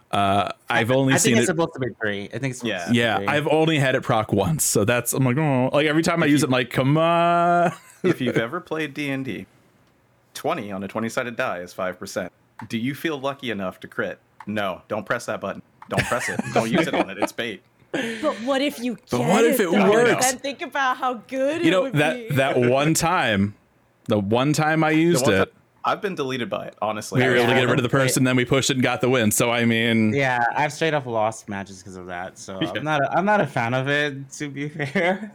Uh, 0.10 0.50
I've 0.70 0.90
only 0.90 1.14
I 1.14 1.18
seen 1.18 1.32
think 1.34 1.38
it. 1.38 1.40
it's 1.42 1.48
supposed 1.48 1.74
to 1.74 1.80
be 1.80 1.88
three. 2.02 2.30
I 2.34 2.38
think 2.40 2.54
it's 2.56 2.64
Yeah. 2.64 2.86
to 2.86 2.94
yeah, 2.94 3.18
three. 3.18 3.28
I've 3.28 3.48
only 3.48 3.78
had 3.78 3.94
it 3.96 4.04
proc 4.04 4.32
once, 4.32 4.64
so 4.64 4.86
that's 4.86 5.12
I'm 5.14 5.24
like, 5.26 5.38
oh, 5.38 5.70
like 5.74 5.86
every 5.86 6.02
time 6.04 6.24
I 6.24 6.28
use 6.28 6.44
it, 6.44 6.46
I'm 6.46 6.52
like, 6.52 6.70
come 6.70 6.98
on. 6.98 7.74
if 8.04 8.22
you've 8.22 8.38
ever 8.48 8.62
played 8.62 8.94
D&D, 8.94 9.46
20 10.38 10.72
on 10.72 10.84
a 10.84 10.88
20-sided 10.88 11.36
die 11.36 11.60
is 11.60 11.74
5%. 11.74 12.30
Do 12.70 12.78
you 12.78 12.96
feel 12.96 13.20
lucky 13.20 13.52
enough 13.52 13.80
to 13.82 13.88
crit? 13.88 14.20
No, 14.46 14.82
don't 14.88 15.06
press 15.06 15.26
that 15.26 15.42
button. 15.42 15.62
Don't 15.90 16.04
press 16.06 16.28
it. 16.30 16.40
Don't 16.54 16.70
use 16.72 16.86
it 16.88 16.94
on 16.94 17.10
it. 17.10 17.18
It's 17.18 17.32
bait. 17.32 17.62
But 17.94 18.36
what 18.44 18.62
if 18.62 18.78
you 18.80 18.98
But 19.10 19.20
get 19.20 19.30
what 19.30 19.46
if 19.46 19.60
it 19.60 19.72
though? 19.72 19.90
works? 19.92 20.26
Then 20.32 20.40
think 20.40 20.62
about 20.62 20.98
how 20.98 21.14
good 21.16 21.62
you 21.62 21.68
it 21.68 21.72
know 21.72 21.82
would 21.84 21.94
that 21.94 22.30
be. 22.30 22.36
that 22.36 22.58
one 22.60 22.94
time, 22.94 23.56
the 24.08 24.20
one 24.20 24.52
time 24.54 24.84
I 24.84 24.90
used 24.92 25.28
it, 25.30 25.38
time- 25.38 25.48
I've 25.86 26.02
been 26.02 26.16
deleted 26.16 26.50
by 26.50 26.66
it, 26.66 26.76
honestly. 26.82 27.22
we 27.22 27.28
were 27.30 27.38
able 27.38 27.48
to 27.48 27.54
get 27.54 27.70
rid 27.70 27.80
of 27.80 27.84
the 27.84 27.88
person, 27.90 28.26
then 28.26 28.36
we 28.36 28.44
pushed 28.44 28.70
it 28.70 28.74
and 28.76 28.84
got 28.84 29.00
the 29.00 29.10
win. 29.10 29.32
So 29.32 29.50
I 29.52 29.64
mean, 29.64 30.14
Yeah, 30.14 30.44
I've 30.54 30.74
straight 30.74 30.94
up 30.94 31.06
lost 31.06 31.48
matches 31.48 31.78
because 31.80 31.96
of 31.96 32.08
that. 32.08 32.38
So 32.38 32.58
I'm 32.60 32.84
not. 32.84 33.02
A, 33.02 33.18
I'm 33.18 33.24
not 33.26 33.40
a 33.40 33.48
fan 33.48 33.74
of 33.74 33.88
it. 33.88 34.30
To 34.34 34.50
be 34.50 34.68
fair. 34.68 35.32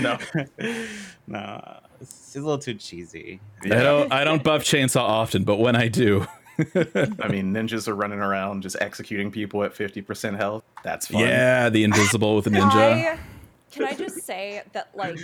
No. 0.00 0.18
no, 1.26 1.80
it's 2.00 2.36
a 2.36 2.40
little 2.40 2.58
too 2.58 2.74
cheesy. 2.74 3.40
I 3.64 3.68
don't 3.68 4.12
I 4.12 4.24
don't 4.24 4.42
buff 4.42 4.62
chainsaw 4.62 5.00
often, 5.00 5.44
but 5.44 5.56
when 5.56 5.76
I 5.76 5.88
do, 5.88 6.26
I 6.58 7.28
mean, 7.28 7.52
ninjas 7.52 7.88
are 7.88 7.94
running 7.94 8.20
around 8.20 8.62
just 8.62 8.76
executing 8.80 9.30
people 9.30 9.62
at 9.62 9.74
50% 9.74 10.36
health. 10.36 10.64
That's 10.82 11.06
fun. 11.06 11.20
yeah, 11.20 11.68
the 11.68 11.84
invisible 11.84 12.36
with 12.36 12.46
a 12.48 12.50
ninja. 12.50 13.14
I, 13.14 13.18
can 13.70 13.84
I 13.84 13.94
just 13.94 14.22
say 14.22 14.62
that 14.72 14.90
like 14.94 15.18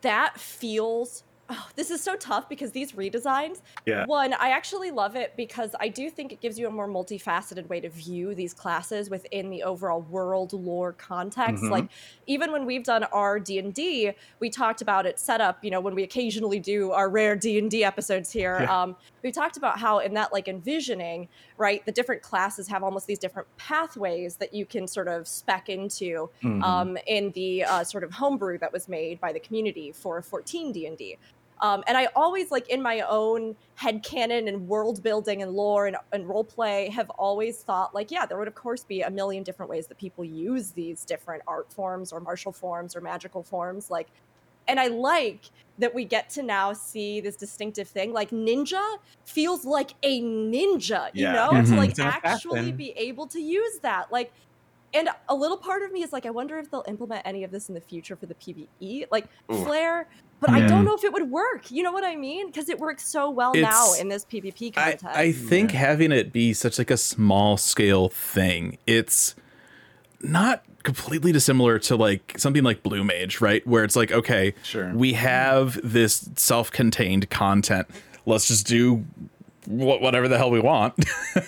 that 0.00 0.38
feels 0.38 1.24
oh, 1.50 1.68
this 1.76 1.90
is 1.90 2.02
so 2.02 2.14
tough 2.16 2.48
because 2.48 2.72
these 2.72 2.92
redesigns 2.92 3.60
Yeah. 3.86 4.04
one 4.06 4.34
i 4.34 4.50
actually 4.50 4.90
love 4.90 5.16
it 5.16 5.34
because 5.36 5.74
i 5.80 5.88
do 5.88 6.10
think 6.10 6.32
it 6.32 6.40
gives 6.40 6.58
you 6.58 6.66
a 6.66 6.70
more 6.70 6.88
multifaceted 6.88 7.68
way 7.68 7.80
to 7.80 7.88
view 7.88 8.34
these 8.34 8.52
classes 8.52 9.08
within 9.10 9.48
the 9.50 9.62
overall 9.62 10.02
world 10.02 10.52
lore 10.52 10.92
context 10.92 11.62
Mhm. 11.64 11.70
like 11.70 11.88
even 12.26 12.52
when 12.52 12.66
we've 12.66 12.84
done 12.84 13.04
our 13.04 13.38
d&d 13.40 14.12
we 14.40 14.50
talked 14.50 14.82
about 14.82 15.06
it 15.06 15.18
set 15.18 15.40
up 15.40 15.64
you 15.64 15.70
know 15.70 15.80
when 15.80 15.94
we 15.94 16.02
occasionally 16.02 16.60
do 16.60 16.92
our 16.92 17.08
rare 17.08 17.34
d&d 17.36 17.82
episodes 17.84 18.30
here 18.30 18.58
Yeah. 18.60 18.82
um, 18.82 18.96
we 19.22 19.32
talked 19.32 19.56
about 19.56 19.78
how 19.78 19.98
in 19.98 20.14
that 20.14 20.32
like 20.32 20.48
envisioning 20.48 21.28
right 21.56 21.84
the 21.86 21.92
different 21.92 22.22
classes 22.22 22.68
have 22.68 22.82
almost 22.82 23.06
these 23.06 23.18
different 23.18 23.48
pathways 23.56 24.36
that 24.36 24.52
you 24.52 24.66
can 24.66 24.86
sort 24.86 25.08
of 25.08 25.26
spec 25.26 25.68
into 25.68 26.30
Mhm. 26.42 26.62
um, 26.62 26.98
in 27.06 27.30
the 27.32 27.64
uh, 27.64 27.84
sort 27.84 28.04
of 28.04 28.12
homebrew 28.12 28.58
that 28.58 28.72
was 28.72 28.88
made 28.88 29.20
by 29.20 29.32
the 29.32 29.40
community 29.40 29.92
for 29.92 30.20
14 30.22 30.72
D&D. 30.72 31.16
Um, 31.60 31.82
and 31.86 31.96
I 31.98 32.08
always 32.16 32.50
like 32.50 32.68
in 32.68 32.82
my 32.82 33.00
own 33.02 33.56
head 33.74 34.02
canon 34.04 34.48
and 34.48 34.68
world 34.68 35.02
building 35.02 35.42
and 35.42 35.52
lore 35.52 35.86
and, 35.86 35.96
and 36.12 36.28
role 36.28 36.44
play 36.44 36.88
have 36.90 37.10
always 37.10 37.62
thought 37.62 37.94
like, 37.94 38.10
yeah, 38.10 38.26
there 38.26 38.38
would 38.38 38.48
of 38.48 38.54
course 38.54 38.84
be 38.84 39.02
a 39.02 39.10
million 39.10 39.42
different 39.42 39.70
ways 39.70 39.88
that 39.88 39.98
people 39.98 40.24
use 40.24 40.72
these 40.72 41.04
different 41.04 41.42
art 41.48 41.72
forms 41.72 42.12
or 42.12 42.20
martial 42.20 42.52
forms 42.52 42.94
or 42.96 43.00
magical 43.00 43.42
forms. 43.44 43.90
Like, 43.90 44.08
and 44.66 44.78
I 44.80 44.88
like 44.88 45.46
that 45.78 45.94
we 45.94 46.04
get 46.04 46.30
to 46.30 46.42
now 46.42 46.72
see 46.74 47.20
this 47.20 47.36
distinctive 47.36 47.88
thing. 47.88 48.12
Like 48.12 48.30
ninja 48.30 48.82
feels 49.26 49.64
like 49.64 49.94
a 50.02 50.20
ninja, 50.22 51.10
you 51.14 51.28
Yeah. 51.28 51.32
know, 51.32 51.60
Mhm. 51.60 51.66
to 51.66 51.74
like 51.76 51.90
It's 51.90 52.00
actually 52.00 52.72
assassin. 52.72 52.72
be 52.72 52.90
able 52.92 53.26
to 53.28 53.40
use 53.40 53.80
that. 53.82 54.12
Like, 54.12 54.32
and 54.94 55.08
a 55.28 55.34
little 55.34 55.58
part 55.58 55.82
of 55.82 55.92
me 55.92 56.02
is 56.02 56.12
like, 56.12 56.26
I 56.26 56.30
wonder 56.30 56.58
if 56.58 56.70
they'll 56.70 56.84
implement 56.88 57.22
any 57.26 57.44
of 57.44 57.50
this 57.50 57.68
in 57.68 57.74
the 57.74 57.80
future 57.80 58.16
for 58.16 58.26
the 58.26 58.34
PVE, 58.36 59.06
like 59.10 59.28
Ooh. 59.50 59.66
Flare. 59.66 60.08
But 60.40 60.50
I 60.50 60.60
don't 60.66 60.84
know 60.84 60.94
if 60.94 61.02
it 61.02 61.12
would 61.12 61.30
work. 61.30 61.70
You 61.70 61.82
know 61.82 61.90
what 61.92 62.04
I 62.04 62.14
mean? 62.14 62.46
Because 62.46 62.68
it 62.68 62.78
works 62.78 63.06
so 63.08 63.28
well 63.28 63.54
now 63.54 63.94
in 63.94 64.08
this 64.08 64.24
PvP 64.24 64.72
I, 64.76 64.92
context. 64.92 65.06
I 65.06 65.32
think 65.32 65.72
having 65.72 66.12
it 66.12 66.32
be 66.32 66.52
such 66.52 66.78
like 66.78 66.90
a 66.90 66.96
small 66.96 67.56
scale 67.56 68.08
thing, 68.08 68.78
it's 68.86 69.34
not 70.20 70.64
completely 70.84 71.32
dissimilar 71.32 71.78
to 71.80 71.96
like 71.96 72.34
something 72.36 72.62
like 72.62 72.82
Blue 72.82 73.02
Mage, 73.04 73.40
right? 73.40 73.66
Where 73.66 73.84
it's 73.84 73.96
like, 73.96 74.12
okay, 74.12 74.54
Sure. 74.62 74.92
we 74.94 75.14
have 75.14 75.78
this 75.82 76.30
self-contained 76.36 77.30
content. 77.30 77.88
Let's 78.24 78.46
just 78.48 78.66
do 78.66 79.04
wh- 79.66 80.00
whatever 80.00 80.28
the 80.28 80.38
hell 80.38 80.50
we 80.50 80.60
want. 80.60 80.94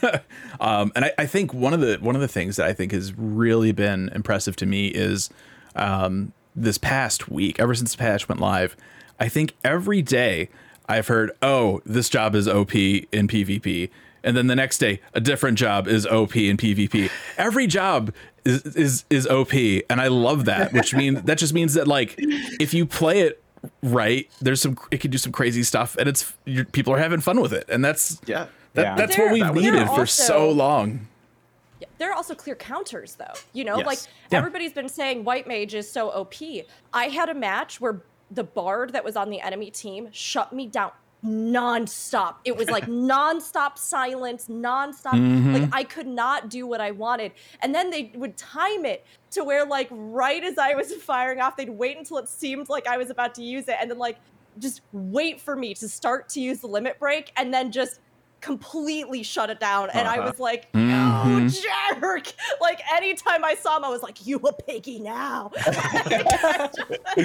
um, 0.60 0.92
and 0.94 1.04
I, 1.06 1.12
I 1.18 1.26
think 1.26 1.54
one 1.54 1.74
of 1.74 1.80
the 1.80 1.98
one 2.00 2.14
of 2.16 2.20
the 2.20 2.28
things 2.28 2.56
that 2.56 2.66
I 2.66 2.72
think 2.72 2.92
has 2.92 3.12
really 3.16 3.72
been 3.72 4.10
impressive 4.14 4.56
to 4.56 4.66
me 4.66 4.88
is 4.88 5.30
um, 5.76 6.32
this 6.62 6.78
past 6.78 7.28
week, 7.28 7.58
ever 7.60 7.74
since 7.74 7.92
the 7.92 7.98
patch 7.98 8.28
went 8.28 8.40
live, 8.40 8.76
I 9.18 9.28
think 9.28 9.54
every 9.64 10.02
day 10.02 10.48
I've 10.88 11.06
heard, 11.08 11.30
oh, 11.42 11.80
this 11.86 12.08
job 12.08 12.34
is 12.34 12.48
OP 12.48 12.74
in 12.74 13.28
PvP. 13.28 13.90
And 14.22 14.36
then 14.36 14.48
the 14.48 14.56
next 14.56 14.78
day, 14.78 15.00
a 15.14 15.20
different 15.20 15.56
job 15.56 15.88
is 15.88 16.06
OP 16.06 16.36
in 16.36 16.56
PvP. 16.58 17.10
Every 17.38 17.66
job 17.66 18.12
is 18.44 18.62
is 18.76 19.04
is 19.08 19.26
OP, 19.26 19.52
and 19.54 19.98
I 20.00 20.08
love 20.08 20.44
that. 20.44 20.72
Which 20.74 20.94
means 20.94 21.22
that 21.22 21.38
just 21.38 21.54
means 21.54 21.72
that 21.74 21.88
like 21.88 22.16
if 22.18 22.74
you 22.74 22.84
play 22.84 23.20
it 23.20 23.42
right, 23.82 24.28
there's 24.40 24.60
some 24.60 24.76
it 24.90 25.00
can 25.00 25.10
do 25.10 25.16
some 25.18 25.32
crazy 25.32 25.62
stuff, 25.62 25.96
and 25.98 26.06
it's 26.06 26.32
people 26.72 26.92
are 26.92 26.98
having 26.98 27.20
fun 27.20 27.40
with 27.40 27.52
it, 27.54 27.64
and 27.70 27.82
that's 27.82 28.20
Yeah. 28.26 28.46
that, 28.74 28.82
Yeah. 28.82 28.94
that's 28.96 29.16
There- 29.16 29.24
what 29.26 29.32
we've 29.34 29.42
that 29.44 29.54
needed 29.54 29.74
there 29.74 29.86
for 29.86 30.04
so 30.06 30.50
long. 30.50 31.06
There 32.00 32.10
are 32.10 32.14
also 32.14 32.34
clear 32.34 32.56
counters 32.56 33.14
though. 33.16 33.34
You 33.52 33.64
know, 33.64 33.76
Yes. 33.76 33.86
like 33.86 33.98
Yeah. 34.30 34.38
everybody's 34.38 34.72
been 34.72 34.88
saying 34.88 35.22
white 35.22 35.46
mage 35.46 35.74
is 35.74 35.88
so 35.88 36.10
OP. 36.10 36.64
I 36.94 37.04
had 37.08 37.28
a 37.28 37.34
match 37.34 37.78
where 37.80 38.00
the 38.30 38.42
bard 38.42 38.94
that 38.94 39.04
was 39.04 39.16
on 39.16 39.28
the 39.28 39.38
enemy 39.40 39.70
team 39.70 40.08
shut 40.10 40.50
me 40.52 40.66
down 40.66 40.92
nonstop. 41.22 42.36
It 42.46 42.56
was 42.56 42.70
like 42.70 42.86
nonstop 42.86 43.76
silence, 43.76 44.46
nonstop. 44.48 45.12
Mhm. 45.12 45.52
Like 45.60 45.68
I 45.74 45.84
could 45.84 46.06
not 46.06 46.48
do 46.48 46.66
what 46.66 46.80
I 46.80 46.90
wanted. 46.92 47.32
And 47.60 47.74
then 47.74 47.90
they 47.90 48.12
would 48.14 48.38
time 48.38 48.86
it 48.86 49.04
to 49.32 49.44
where 49.44 49.66
like 49.66 49.88
right 49.90 50.42
as 50.42 50.56
I 50.56 50.74
was 50.74 50.94
firing 50.94 51.42
off, 51.42 51.56
they'd 51.58 51.68
wait 51.68 51.98
until 51.98 52.16
it 52.16 52.30
seemed 52.30 52.70
like 52.70 52.86
I 52.86 52.96
was 52.96 53.10
about 53.10 53.34
to 53.34 53.42
use 53.42 53.68
it 53.68 53.76
and 53.78 53.90
then 53.90 53.98
like 53.98 54.16
just 54.58 54.80
wait 54.92 55.38
for 55.38 55.54
me 55.54 55.74
to 55.74 55.86
start 55.88 56.30
to 56.30 56.40
use 56.40 56.60
the 56.60 56.66
limit 56.66 56.98
break 56.98 57.30
and 57.36 57.52
then 57.52 57.70
just 57.70 58.00
completely 58.40 59.22
shut 59.22 59.50
it 59.50 59.60
down. 59.60 59.90
And 59.90 60.08
I 60.08 60.18
Uh-huh. 60.18 60.30
was 60.30 60.40
like, 60.40 60.72
no, 60.74 60.80
Mhm. 61.26 62.00
jerk. 62.00 62.32
Like 62.60 62.80
anytime 62.94 63.44
I 63.44 63.54
saw 63.54 63.76
him, 63.76 63.84
I 63.84 63.88
was 63.88 64.02
like, 64.02 64.26
you 64.26 64.38
a 64.38 64.52
piggy 64.52 64.98
now. 65.00 65.50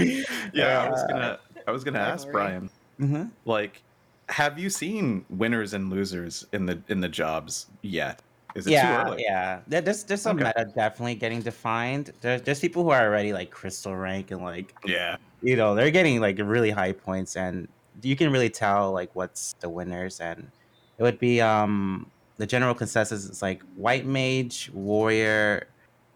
Yeah, 0.54 0.82
I 0.84 0.90
was 0.90 1.04
gonna 1.08 1.40
I 1.68 1.72
was 1.72 1.84
gonna 1.84 2.00
ask 2.00 2.28
Rivalry. 2.28 2.32
Brian, 2.34 2.70
Mhm. 3.00 3.32
like, 3.46 3.82
have 4.30 4.58
you 4.60 4.70
seen 4.70 5.26
winners 5.30 5.74
and 5.74 5.90
losers 5.90 6.46
in 6.54 6.66
the 6.66 6.82
in 6.90 7.02
the 7.02 7.10
jobs 7.10 7.68
yet? 7.82 8.22
Is 8.56 8.68
it 8.68 8.72
yeah, 8.72 9.04
too 9.04 9.10
early? 9.12 9.24
yeah. 9.24 9.60
There, 9.68 9.82
there's 9.82 10.04
there's 10.06 10.22
some 10.22 10.38
Okay. 10.38 10.46
meta 10.56 10.72
definitely 10.76 11.16
getting 11.16 11.42
defined. 11.42 12.12
There's 12.22 12.42
there's 12.42 12.60
people 12.60 12.84
who 12.84 12.90
are 12.90 13.06
already 13.06 13.34
like 13.34 13.52
crystal 13.52 13.96
rank 13.96 14.32
and 14.32 14.42
like 14.42 14.74
Yeah. 14.86 15.18
you 15.42 15.56
know 15.56 15.76
they're 15.76 15.92
getting 15.92 16.22
like 16.22 16.38
really 16.40 16.72
high 16.72 16.94
points 16.94 17.36
and 17.36 17.68
you 18.02 18.16
can 18.16 18.32
really 18.32 18.50
tell 18.50 18.92
like 18.94 19.14
what's 19.16 19.54
the 19.62 19.70
winners 19.70 20.20
and 20.20 20.52
it 20.98 21.04
would 21.04 21.20
be 21.20 21.42
um 21.42 22.12
the 22.38 22.48
general 22.48 22.76
consensus 22.76 23.26
is 23.26 23.42
like 23.42 23.64
white 23.76 24.06
mage, 24.06 24.70
warrior, 24.74 25.68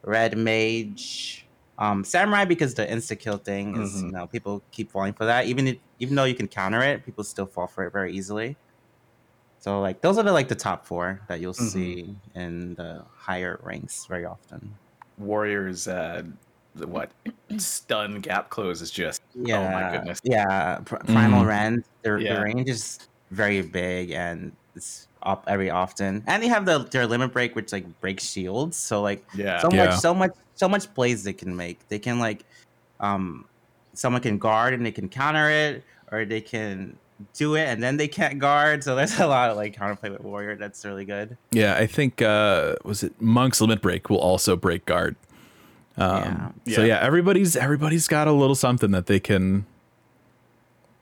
red 0.03 0.37
mage, 0.37 1.49
um 1.79 2.03
samurai 2.03 2.45
because 2.45 2.75
the 2.75 2.85
insta 2.85 3.19
kill 3.19 3.37
thing 3.37 3.75
is 3.77 4.03
Mhm. 4.03 4.09
you 4.09 4.13
know 4.13 4.27
people 4.27 4.65
keep 4.71 4.91
falling 4.91 5.13
for 5.13 5.25
that 5.25 5.45
even 5.47 5.67
if, 5.67 5.77
even 5.99 6.15
though 6.15 6.25
you 6.25 6.35
can 6.35 6.47
counter 6.47 6.81
it 6.81 7.05
people 7.05 7.23
still 7.23 7.45
fall 7.47 7.67
for 7.67 7.85
it 7.85 7.93
very 7.93 8.13
easily. 8.13 8.57
So 9.61 9.81
like 9.81 10.01
those 10.01 10.17
are 10.17 10.23
the 10.23 10.31
like 10.31 10.47
the 10.47 10.55
top 10.55 10.85
four 10.85 11.21
that 11.27 11.41
you'll 11.41 11.53
Mhm. 11.57 11.99
see 11.99 12.21
in 12.33 12.75
the 12.75 13.05
higher 13.13 13.59
ranks 13.61 14.05
very 14.07 14.23
often. 14.25 14.79
Warriors 15.17 15.87
uh 15.87 16.23
what 16.75 17.11
stun 17.57 18.21
gap 18.21 18.49
close 18.49 18.81
is 18.81 18.91
just 18.91 19.21
Yeah. 19.33 19.59
oh 19.59 19.67
my 19.67 19.83
goodness. 19.83 20.19
Yeah, 20.23 20.79
primal 20.85 21.45
Mm. 21.45 21.45
rend. 21.45 21.83
Their, 22.03 22.23
Yeah. 22.23 22.27
their 22.27 22.43
range 22.43 22.69
is 22.69 22.97
very 23.31 23.61
big 23.61 24.11
and 24.11 24.55
it's 24.79 25.07
up 25.21 25.43
every 25.47 25.69
often. 25.69 26.23
And 26.27 26.41
they 26.41 26.47
have 26.47 26.65
the 26.65 26.79
their 26.79 27.05
limit 27.05 27.31
break, 27.33 27.55
which 27.55 27.71
like 27.71 27.85
breaks 27.99 28.23
shields. 28.23 28.77
So 28.77 29.01
like 29.01 29.23
Yeah. 29.35 29.61
so 29.61 29.69
Yeah. 29.71 29.85
much, 29.85 29.99
so 29.99 30.13
much, 30.13 30.31
so 30.55 30.67
much 30.69 30.93
plays 30.95 31.23
they 31.23 31.33
can 31.33 31.55
make. 31.55 31.87
They 31.89 31.99
can 31.99 32.19
like, 32.19 32.45
um, 32.99 33.45
someone 33.95 34.21
can 34.21 34.37
guard 34.37 34.73
and 34.73 34.85
they 34.85 34.91
can 34.91 35.09
counter 35.09 35.49
it, 35.49 35.83
or 36.11 36.25
they 36.25 36.41
can 36.41 36.97
do 37.35 37.55
it 37.55 37.67
and 37.67 37.83
then 37.83 37.97
they 37.97 38.07
can't 38.07 38.39
guard. 38.39 38.81
So 38.83 38.95
there's 38.95 39.19
a 39.19 39.27
lot 39.27 39.49
of 39.51 39.57
like 39.57 39.75
counterplay 39.75 40.09
with 40.11 40.21
warrior. 40.21 40.55
That's 40.55 40.85
really 40.85 41.03
good. 41.05 41.37
Yeah, 41.51 41.75
I 41.75 41.85
think 41.85 42.21
uh 42.21 42.75
was 42.85 43.03
it 43.03 43.19
Monk's 43.21 43.59
limit 43.59 43.81
break 43.81 44.09
will 44.09 44.19
also 44.19 44.55
break 44.55 44.85
guard. 44.85 45.15
Um, 45.97 46.53
So 46.65 46.81
Yeah. 46.81 46.95
yeah, 46.95 46.99
everybody's 47.01 47.57
everybody's 47.57 48.07
got 48.07 48.27
a 48.29 48.31
little 48.31 48.55
something 48.55 48.91
that 48.91 49.07
they 49.07 49.19
can 49.19 49.65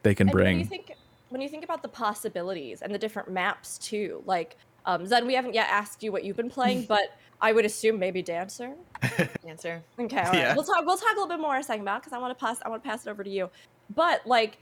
they 0.04 0.16
can 0.16 0.28
And 0.30 0.36
when 0.36 0.48
you 0.48 0.66
bring. 0.66 0.68
think 0.70 0.87
when 1.30 1.42
you 1.42 1.50
think 1.50 1.64
about 1.64 1.82
the 1.82 1.88
possibilities 1.90 2.82
and 2.82 2.94
the 2.94 2.98
different 2.98 3.30
maps 3.30 3.78
too, 3.78 4.22
like 4.26 4.56
um, 4.86 5.06
Zen, 5.06 5.28
we 5.28 5.34
haven't 5.34 5.54
yet 5.54 5.68
asked 5.70 6.02
you 6.02 6.12
what 6.12 6.24
you've 6.24 6.38
been 6.38 6.50
playing, 6.50 6.86
but 6.90 7.10
I 7.42 7.52
would 7.52 7.66
assume 7.66 8.00
maybe 8.00 8.22
Dancer. 8.22 8.74
Answer. 9.48 9.82
Okay, 10.00 10.18
all 10.18 10.24
right. 10.24 10.34
Yeah. 10.36 10.56
We'll 10.56 10.64
talk. 10.64 10.86
We'll 10.86 10.98
talk 10.98 11.12
a 11.12 11.20
little 11.20 11.28
bit 11.28 11.40
more 11.40 11.56
in 11.56 11.62
a 11.62 11.64
second 11.64 11.82
about 11.82 12.02
because 12.02 12.14
I 12.14 12.20
want 12.20 12.38
to 12.38 12.46
pass. 12.46 12.60
I 12.64 12.70
want 12.70 12.84
to 12.84 12.90
pass 12.90 13.06
it 13.06 13.10
over 13.10 13.24
to 13.24 13.30
you. 13.30 13.50
But 13.94 14.26
like, 14.26 14.58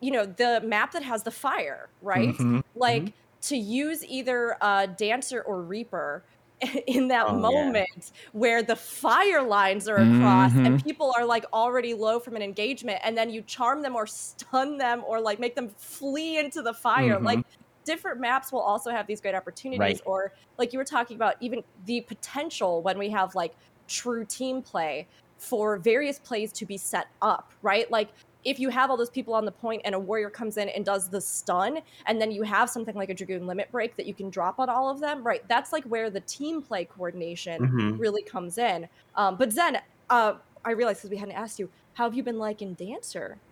you 0.00 0.10
know, 0.10 0.26
the 0.26 0.60
map 0.64 0.92
that 0.92 1.02
has 1.02 1.22
the 1.22 1.30
fire, 1.30 1.88
right? 2.02 2.36
Mhm, 2.36 2.62
Like 2.74 3.12
to 3.42 3.56
use 3.56 4.04
either 4.04 4.56
uh, 4.60 4.86
Dancer 4.86 5.42
or 5.42 5.62
Reaper 5.62 6.24
in 6.86 7.08
that 7.08 7.26
Oh, 7.28 7.34
yeah. 7.34 7.40
moment 7.40 8.12
where 8.32 8.62
the 8.62 8.76
fire 8.76 9.42
lines 9.42 9.88
are 9.88 9.96
across 9.98 10.52
Mhm. 10.52 10.66
and 10.66 10.84
people 10.84 11.12
are 11.16 11.24
like 11.24 11.44
already 11.52 11.94
low 11.94 12.18
from 12.20 12.36
an 12.36 12.42
engagement, 12.42 13.00
and 13.04 13.16
then 13.16 13.30
you 13.30 13.42
charm 13.42 13.82
them 13.82 13.96
or 13.96 14.06
stun 14.06 14.78
them 14.78 15.02
or 15.06 15.20
like 15.20 15.38
make 15.38 15.54
them 15.54 15.70
flee 15.78 16.38
into 16.38 16.62
the 16.62 16.74
fire. 16.74 17.18
Mhm. 17.18 17.24
Like 17.24 17.46
different 17.84 18.20
maps 18.20 18.50
will 18.52 18.60
also 18.62 18.90
have 18.90 19.06
these 19.06 19.20
great 19.20 19.34
opportunities 19.34 19.80
Right. 19.80 20.00
or 20.06 20.32
like 20.58 20.72
you 20.72 20.78
were 20.78 20.84
talking 20.84 21.16
about 21.16 21.36
even 21.40 21.62
the 21.84 22.00
potential 22.02 22.82
when 22.82 22.98
we 22.98 23.10
have 23.10 23.34
like 23.34 23.54
true 23.88 24.24
team 24.24 24.62
play 24.62 25.08
for 25.36 25.76
various 25.78 26.18
plays 26.18 26.52
to 26.54 26.64
be 26.64 26.78
set 26.78 27.08
up 27.20 27.52
right 27.60 27.90
like 27.90 28.14
if 28.44 28.58
you 28.58 28.68
have 28.68 28.90
all 28.90 28.96
those 28.96 29.10
people 29.10 29.34
on 29.34 29.44
the 29.44 29.52
point 29.52 29.82
and 29.84 29.94
a 29.94 29.98
warrior 29.98 30.30
comes 30.30 30.56
in 30.56 30.68
and 30.70 30.84
does 30.84 31.08
the 31.10 31.20
stun 31.20 31.78
and 32.06 32.20
then 32.20 32.30
you 32.30 32.42
have 32.42 32.68
something 32.70 32.94
like 32.94 33.10
a 33.10 33.14
dragoon 33.14 33.46
limit 33.46 33.70
break 33.70 33.96
that 33.96 34.06
you 34.06 34.14
can 34.14 34.30
drop 34.30 34.58
on 34.58 34.68
all 34.68 34.88
of 34.90 35.00
them 35.00 35.22
right 35.26 35.46
that's 35.48 35.72
like 35.72 35.84
where 35.84 36.10
the 36.10 36.20
team 36.20 36.62
play 36.62 36.84
coordination 36.84 37.62
Mhm. 37.62 37.98
really 37.98 38.22
comes 38.22 38.58
in 38.58 38.88
um, 39.14 39.36
but 39.36 39.52
zen 39.52 39.78
uh, 40.10 40.34
i 40.64 40.70
realized 40.72 40.98
because 41.00 41.10
we 41.10 41.16
hadn't 41.16 41.34
asked 41.34 41.58
you 41.58 41.70
how 41.94 42.04
have 42.04 42.14
you 42.14 42.22
been 42.22 42.38
like 42.38 42.62
in 42.62 42.74
dancer 42.74 43.42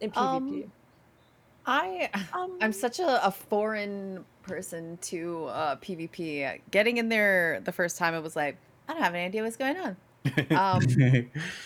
in 0.00 0.10
pvp 0.10 0.66
Um, 0.66 0.72
I 1.66 2.10
Um, 2.32 2.58
I'm 2.60 2.72
such 2.72 2.98
a, 3.00 3.26
a 3.26 3.30
foreign 3.30 4.26
person 4.42 4.98
to 4.98 5.46
uh, 5.46 5.76
PvP. 5.76 6.62
Getting 6.70 6.98
in 6.98 7.08
there 7.08 7.60
the 7.60 7.72
first 7.72 7.98
time, 7.98 8.14
it 8.14 8.20
was 8.22 8.36
like 8.36 8.60
I 8.88 8.94
don't 8.94 9.02
have 9.02 9.14
any 9.14 9.24
idea 9.26 9.42
what's 9.42 9.56
going 9.56 9.78
on. 9.78 9.96
Um, 10.50 10.82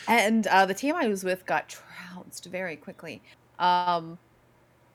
and 0.08 0.46
uh, 0.48 0.66
the 0.66 0.74
team 0.74 0.94
I 0.96 1.06
was 1.06 1.22
with 1.22 1.46
got 1.46 1.68
trounced 1.68 2.46
very 2.46 2.76
quickly. 2.76 3.22
Um, 3.58 4.18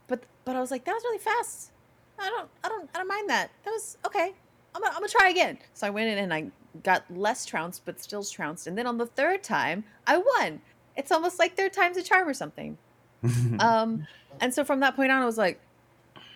but 0.07 0.23
but 0.45 0.55
I 0.55 0.59
was 0.59 0.71
like, 0.71 0.85
that 0.85 0.93
was 0.93 1.03
really 1.03 1.19
fast. 1.19 1.71
I 2.19 2.29
don't 2.29 2.49
I 2.63 2.69
don't 2.69 2.89
I 2.93 2.97
don't 2.99 3.07
mind 3.07 3.29
that. 3.29 3.51
That 3.63 3.71
was 3.71 3.97
okay. 4.05 4.33
I'm 4.75 4.81
gonna, 4.81 4.93
I'm 4.93 5.01
gonna 5.01 5.09
try 5.09 5.29
again. 5.29 5.57
So 5.73 5.87
I 5.87 5.91
went 5.91 6.09
in 6.09 6.17
and 6.17 6.33
I 6.33 6.47
got 6.83 7.03
less 7.15 7.45
trounced, 7.45 7.85
but 7.85 8.01
still 8.01 8.23
trounced. 8.23 8.67
And 8.67 8.77
then 8.77 8.87
on 8.87 8.97
the 8.97 9.05
third 9.05 9.43
time, 9.43 9.83
I 10.07 10.17
won. 10.17 10.61
It's 10.95 11.11
almost 11.11 11.39
like 11.39 11.55
third 11.55 11.73
time's 11.73 11.97
a 11.97 12.03
charm 12.03 12.27
or 12.27 12.33
something. 12.33 12.77
Um, 13.59 14.05
and 14.41 14.53
so 14.53 14.63
from 14.65 14.79
that 14.81 14.95
point 14.95 15.11
on, 15.11 15.21
I 15.21 15.25
was 15.25 15.37
like, 15.37 15.61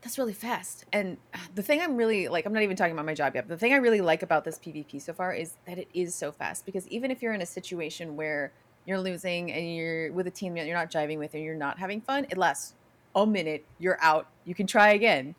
that's 0.01 0.17
really 0.17 0.33
fast. 0.33 0.85
And 0.93 1.17
the 1.55 1.63
thing 1.63 1.81
I'm 1.81 1.95
really 1.97 2.27
like, 2.27 2.45
I'm 2.45 2.53
not 2.53 2.63
even 2.63 2.75
talking 2.75 2.93
about 2.93 3.05
my 3.05 3.13
job 3.13 3.35
yet. 3.35 3.47
But 3.47 3.55
the 3.55 3.59
thing 3.59 3.73
I 3.73 3.77
really 3.77 4.01
like 4.01 4.23
about 4.23 4.43
this 4.43 4.57
PvP 4.57 5.01
so 5.01 5.13
far 5.13 5.33
is 5.33 5.55
that 5.65 5.77
it 5.77 5.87
is 5.93 6.13
so 6.15 6.31
fast. 6.31 6.65
Because 6.65 6.87
even 6.89 7.11
if 7.11 7.21
you're 7.21 7.33
in 7.33 7.41
a 7.41 7.45
situation 7.45 8.15
where 8.15 8.51
you're 8.85 8.99
losing 8.99 9.51
and 9.51 9.75
you're 9.75 10.11
with 10.13 10.27
a 10.27 10.31
team 10.31 10.53
that 10.55 10.65
you're 10.65 10.77
not 10.77 10.91
jiving 10.91 11.17
with 11.17 11.33
and 11.33 11.43
you're 11.43 11.55
not 11.55 11.79
having 11.79 12.01
fun, 12.01 12.25
it 12.29 12.37
lasts 12.37 12.73
a 13.15 13.25
minute. 13.25 13.65
You're 13.79 13.97
out. 14.01 14.27
You 14.45 14.55
can 14.55 14.67
try 14.67 14.89
again. 14.89 15.35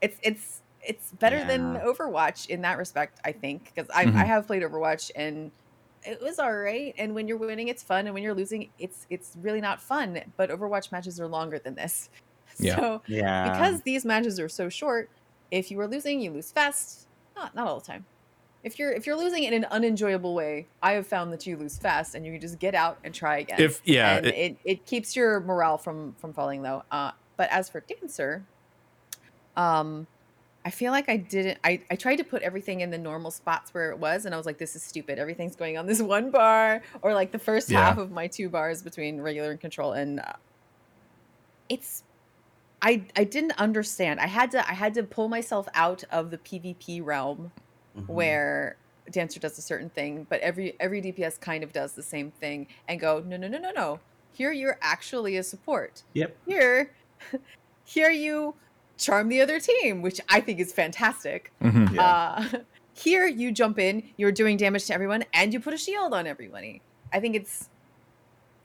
It's 0.00 0.18
it's 0.22 0.62
it's 0.82 1.10
better 1.12 1.44
than 1.44 1.74
Overwatch 1.78 2.48
in 2.48 2.62
that 2.62 2.78
respect, 2.78 3.18
I 3.24 3.32
think. 3.32 3.72
Because 3.74 3.90
I, 3.92 4.06
Mhm. 4.06 4.14
I 4.14 4.24
have 4.24 4.46
played 4.46 4.62
Overwatch 4.62 5.10
and 5.16 5.50
it 6.04 6.22
was 6.22 6.38
all 6.38 6.54
right. 6.54 6.94
And 6.96 7.14
when 7.14 7.26
you're 7.26 7.36
winning, 7.36 7.66
it's 7.66 7.82
fun, 7.82 8.06
and 8.06 8.14
when 8.14 8.22
you're 8.22 8.34
losing, 8.34 8.70
it's 8.78 9.06
it's 9.10 9.36
really 9.40 9.60
not 9.60 9.82
fun. 9.82 10.20
But 10.36 10.50
Overwatch 10.50 10.92
matches 10.92 11.18
are 11.20 11.26
longer 11.26 11.58
than 11.58 11.74
this. 11.74 12.08
Yeah. 12.64 12.76
So 12.76 13.02
yeah. 13.06 13.50
because 13.52 13.82
these 13.82 14.04
matches 14.04 14.40
are 14.40 14.48
so 14.48 14.68
short, 14.68 15.10
if 15.50 15.70
you 15.70 15.78
are 15.80 15.86
losing, 15.88 16.20
you 16.20 16.30
lose 16.30 16.50
fast. 16.50 17.06
Not 17.36 17.54
not 17.54 17.66
all 17.68 17.78
the 17.80 17.86
time. 17.86 18.04
If 18.64 18.78
you're 18.78 18.90
if 18.92 19.06
you're 19.06 19.16
losing 19.16 19.44
in 19.44 19.52
an 19.54 19.64
unenjoyable 19.70 20.34
way, 20.34 20.66
I 20.82 20.92
have 20.92 21.06
found 21.06 21.32
that 21.32 21.46
you 21.46 21.56
lose 21.56 21.78
fast, 21.78 22.14
and 22.14 22.24
you 22.26 22.32
can 22.32 22.40
just 22.40 22.58
get 22.58 22.74
out 22.74 22.98
and 23.04 23.14
try 23.14 23.38
again. 23.38 23.60
If 23.60 23.80
yeah, 23.84 24.16
and 24.16 24.26
it- 24.26 24.34
it, 24.34 24.56
it, 24.64 24.86
keeps 24.86 25.14
your 25.14 25.38
morale 25.40 25.78
from 25.78 26.14
from 26.18 26.32
falling 26.32 26.62
low. 26.62 26.82
Uh, 26.90 27.12
but 27.36 27.48
as 27.52 27.68
for 27.68 27.80
dancer, 27.80 28.42
um, 29.56 30.06
I 30.64 30.70
feel 30.70 30.90
like 30.90 31.08
I 31.08 31.16
didn't. 31.16 31.58
I 31.62 31.80
I 31.90 31.94
tried 31.96 32.16
to 32.16 32.24
put 32.24 32.42
everything 32.42 32.80
in 32.80 32.90
the 32.90 32.98
normal 32.98 33.30
spots 33.30 33.72
where 33.72 33.90
it 33.92 33.98
was, 33.98 34.24
and 34.24 34.34
I 34.34 34.36
was 34.38 34.46
like, 34.46 34.58
this 34.58 34.74
is 34.74 34.82
stupid. 34.82 35.18
Everything's 35.18 35.54
going 35.54 35.78
on 35.78 35.86
this 35.86 36.02
one 36.16 36.30
bar, 36.32 36.82
or 37.02 37.14
like 37.14 37.30
the 37.30 37.38
first 37.38 37.70
Yeah. 37.70 37.84
half 37.84 37.98
of 37.98 38.10
my 38.10 38.26
two 38.26 38.48
bars 38.48 38.82
between 38.82 39.20
regular 39.20 39.50
and 39.52 39.60
control, 39.60 39.92
and 39.92 40.18
uh, 40.20 40.32
it's. 41.68 42.02
I 42.86 43.02
I 43.16 43.24
didn't 43.24 43.58
understand. 43.58 44.20
I 44.20 44.26
had 44.28 44.50
to 44.52 44.58
I 44.68 44.74
had 44.74 44.94
to 44.94 45.02
pull 45.02 45.28
myself 45.28 45.66
out 45.74 46.04
of 46.10 46.30
the 46.30 46.38
PvP 46.38 47.04
realm 47.04 47.52
Mhm. 47.98 48.08
where 48.08 48.76
dancer 49.10 49.38
does 49.40 49.56
a 49.56 49.62
certain 49.62 49.88
thing 49.88 50.26
but 50.28 50.40
every 50.40 50.74
every 50.80 51.00
dps 51.00 51.40
kind 51.40 51.62
of 51.64 51.72
does 51.72 51.92
the 51.92 52.02
same 52.02 52.30
thing 52.32 52.66
and 52.88 52.98
go 53.00 53.22
no 53.24 53.36
no 53.36 53.46
no 53.48 53.56
no 53.56 53.70
no 53.70 54.00
here 54.32 54.50
you're 54.52 54.76
actually 54.82 55.36
a 55.36 55.42
support 55.42 56.02
Yep. 56.14 56.36
here 56.46 56.90
here 57.84 58.10
you 58.10 58.54
charm 58.98 59.28
the 59.28 59.40
other 59.40 59.58
team 59.60 60.02
which 60.02 60.20
i 60.28 60.40
think 60.40 60.58
is 60.60 60.72
fantastic 60.72 61.52
mhm. 61.62 61.94
Yeah. 61.94 62.02
uh 62.04 62.44
here 62.94 63.26
you 63.26 63.52
jump 63.52 63.78
in 63.78 64.02
you're 64.18 64.32
doing 64.32 64.56
damage 64.56 64.86
to 64.86 64.94
everyone 64.94 65.24
and 65.32 65.52
you 65.54 65.60
put 65.60 65.72
a 65.72 65.78
shield 65.78 66.12
on 66.12 66.26
everybody 66.26 66.82
i 67.12 67.20
think 67.20 67.36
it's 67.36 67.70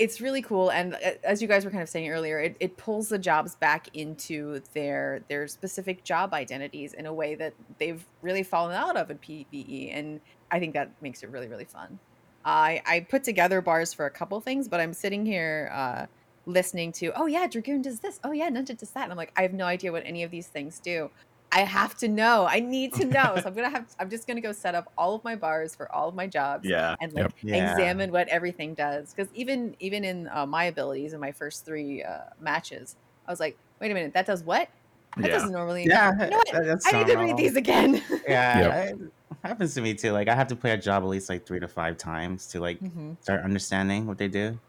it's 0.02 0.20
really 0.20 0.42
cool 0.42 0.72
and 0.72 0.96
uh, 0.96 1.12
as 1.24 1.44
you 1.44 1.48
guys 1.48 1.64
were 1.64 1.70
kind 1.70 1.84
of 1.84 1.88
saying 1.88 2.10
earlier 2.10 2.40
it, 2.40 2.58
it 2.60 2.76
pulls 2.76 3.10
the 3.10 3.20
jobs 3.20 3.56
back 3.56 3.88
into 3.96 4.60
their 4.74 5.22
their 5.30 5.48
specific 5.48 6.04
job 6.04 6.34
identities 6.34 6.94
in 6.94 7.06
a 7.06 7.14
way 7.14 7.36
that 7.36 7.54
they've 7.78 8.04
really 8.24 8.42
fallen 8.42 8.76
out 8.76 8.98
of 8.98 9.12
in 9.12 9.20
pve 9.20 9.96
and 9.96 10.20
i 10.50 10.60
think 10.60 10.74
that 10.74 10.92
makes 11.02 11.22
it 11.22 11.30
really 11.30 11.48
really 11.48 11.66
fun. 11.66 12.00
I 12.44 12.82
i 12.88 13.02
put 13.02 13.24
together 13.24 13.62
bars 13.62 13.94
for 13.94 14.08
a 14.08 14.10
couple 14.10 14.40
things 14.42 14.68
but 14.68 14.80
i'm 14.80 14.94
sitting 14.94 15.24
here 15.24 15.70
uh 15.72 16.08
listening 16.48 16.92
to 16.92 17.12
oh 17.16 17.28
yeah 17.28 17.46
dragoon 17.46 17.84
does 17.84 18.00
this. 18.00 18.20
Oh 18.24 18.32
yeah 18.32 18.50
ninja 18.50 18.76
does 18.76 18.90
that. 18.92 19.04
And 19.04 19.12
i'm 19.12 19.18
like 19.18 19.32
i 19.38 19.44
have 19.44 19.54
no 19.54 19.66
idea 19.66 19.92
what 19.92 20.04
any 20.04 20.24
of 20.24 20.32
these 20.32 20.48
things 20.48 20.80
do 20.80 21.12
I 21.54 21.62
have 21.62 21.98
to 21.98 22.08
know. 22.08 22.46
I 22.50 22.60
need 22.62 22.94
to 22.94 23.06
know. 23.06 23.34
so 23.36 23.44
I'm 23.48 23.54
gonna 23.56 23.70
have. 23.70 23.86
I'm 24.00 24.10
just 24.10 24.28
gonna 24.28 24.42
go 24.42 24.52
set 24.52 24.74
up 24.76 24.92
all 24.98 25.16
of 25.16 25.24
my 25.24 25.36
bars 25.36 25.76
for 25.76 25.94
all 25.94 26.08
of 26.10 26.16
my 26.16 26.28
jobs 26.28 26.68
yeah. 26.68 26.96
and 27.02 27.12
like 27.14 27.24
Yep. 27.26 27.34
Yeah. 27.42 27.72
examine 27.72 28.12
what 28.12 28.28
everything 28.30 28.74
does. 28.74 29.14
Because 29.14 29.32
even 29.34 29.76
even 29.80 30.04
in 30.06 30.30
uh, 30.32 30.46
my 30.46 30.66
abilities 30.66 31.14
in 31.14 31.20
my 31.20 31.32
first 31.32 31.66
three 31.66 32.04
uh, 32.04 32.20
matches, 32.40 32.96
I 33.28 33.32
was 33.32 33.40
like, 33.40 33.58
wait 33.80 33.92
a 33.92 33.94
minute, 33.94 34.14
that 34.14 34.26
does 34.26 34.44
what? 34.44 34.70
That 35.18 35.26
Yeah. 35.26 35.32
doesn't 35.34 35.52
normally. 35.52 35.86
Yeah. 35.86 36.12
You 36.24 36.30
know 36.30 36.38
what? 36.38 36.52
that- 36.52 36.82
I 36.86 36.98
need 37.00 37.08
to 37.08 37.14
read 37.18 37.18
normal. 37.18 37.38
these 37.38 37.56
again. 37.56 38.02
Yeah. 38.28 38.94
It 39.44 39.48
happens 39.48 39.74
to 39.74 39.82
me 39.82 39.96
too. 39.96 40.12
Like 40.12 40.28
I 40.28 40.36
have 40.36 40.48
to 40.50 40.56
play 40.56 40.72
a 40.72 40.78
job 40.78 41.02
at 41.04 41.10
least 41.10 41.28
like 41.28 41.46
three 41.48 41.60
to 41.60 41.68
five 41.68 41.98
times 41.98 42.46
to 42.48 42.60
like 42.60 42.80
Mhm. 42.80 43.16
start 43.24 43.42
understanding 43.44 44.06
what 44.06 44.18
they 44.20 44.28
do. 44.28 44.60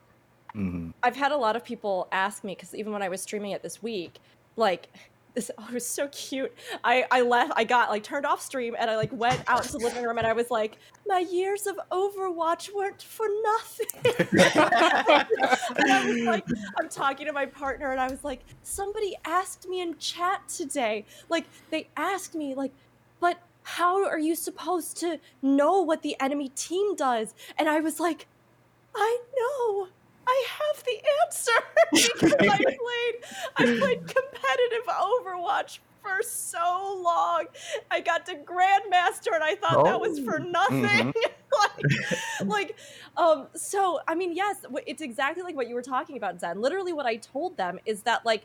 hmm 0.53 0.90
I've 1.03 1.16
had 1.16 1.31
a 1.33 1.37
lot 1.37 1.57
of 1.57 1.64
people 1.64 2.09
ask 2.11 2.42
me 2.42 2.55
because 2.55 2.75
even 2.75 2.92
when 2.92 3.03
I 3.03 3.09
was 3.11 3.21
streaming 3.21 3.51
it 3.51 3.62
this 3.62 3.83
week, 3.83 4.18
like 4.57 4.88
this, 5.35 5.51
oh, 5.59 5.66
it 5.68 5.75
was 5.75 5.87
so 5.87 6.09
cute. 6.09 6.53
I 6.85 7.05
I 7.11 7.23
left, 7.23 7.53
I 7.57 7.64
got 7.64 7.90
like 7.90 8.03
turned 8.03 8.27
off 8.27 8.40
stream, 8.40 8.77
and 8.79 8.90
I 8.90 8.97
like 8.97 9.12
went 9.12 9.42
out 9.47 9.64
to 9.64 9.73
the 9.73 9.79
living 9.79 10.05
room, 10.05 10.18
and 10.18 10.27
I 10.27 10.33
was 10.33 10.51
like, 10.51 10.79
my 11.07 11.21
years 11.21 11.66
of 11.66 11.79
Overwatch 11.90 12.75
weren't 12.75 13.03
for 13.03 13.27
nothing. 13.42 13.87
and 15.77 15.90
I 15.90 16.07
was 16.07 16.23
like, 16.23 16.45
I'm 16.79 16.88
talking 16.88 17.27
to 17.27 17.33
my 17.33 17.47
partner, 17.47 17.90
and 17.90 18.01
I 18.01 18.09
was 18.09 18.25
like, 18.25 18.40
somebody 18.62 19.16
asked 19.25 19.68
me 19.68 19.81
in 19.81 19.97
chat 19.99 20.49
today, 20.49 21.05
like 21.29 21.47
they 21.71 21.88
asked 21.97 22.35
me, 22.35 22.55
like, 22.55 22.73
but 23.21 23.38
how 23.64 24.05
are 24.05 24.18
you 24.18 24.35
supposed 24.35 24.97
to 24.99 25.18
know 25.40 25.81
what 25.81 26.03
the 26.03 26.16
enemy 26.21 26.49
team 26.51 26.97
does? 26.97 27.35
And 27.57 27.68
I 27.68 27.81
was 27.81 28.01
like, 28.01 28.27
I 28.95 29.18
know. 29.37 29.88
I 30.27 30.47
have 30.49 30.85
the 30.85 31.03
answer 31.25 31.53
because 31.93 32.35
I 32.41 32.57
played 32.57 33.15
I 33.57 33.79
played 33.79 34.01
competitive 34.07 34.87
Overwatch 34.89 35.79
for 36.03 36.23
so 36.23 37.01
long. 37.03 37.45
I 37.91 38.01
got 38.01 38.27
to 38.27 38.35
Grandmaster 38.35 39.35
and 39.35 39.43
I 39.43 39.55
thought 39.55 39.85
that 39.85 40.01
was 40.01 40.19
for 40.19 40.39
nothing. 40.39 41.15
like, 41.61 42.45
like, 42.45 42.77
um, 43.17 43.49
so 43.55 44.01
I 44.09 44.15
mean, 44.15 44.35
yes, 44.35 44.65
it's 44.87 45.03
exactly 45.03 45.43
like 45.43 45.55
what 45.55 45.69
you 45.69 45.75
were 45.75 45.83
talking 45.83 46.17
about, 46.17 46.41
Zen. 46.41 46.61
Literally, 46.61 46.93
what 46.93 47.07
I 47.07 47.17
told 47.17 47.57
them 47.57 47.79
is 47.87 48.03
that, 48.03 48.27
like, 48.27 48.45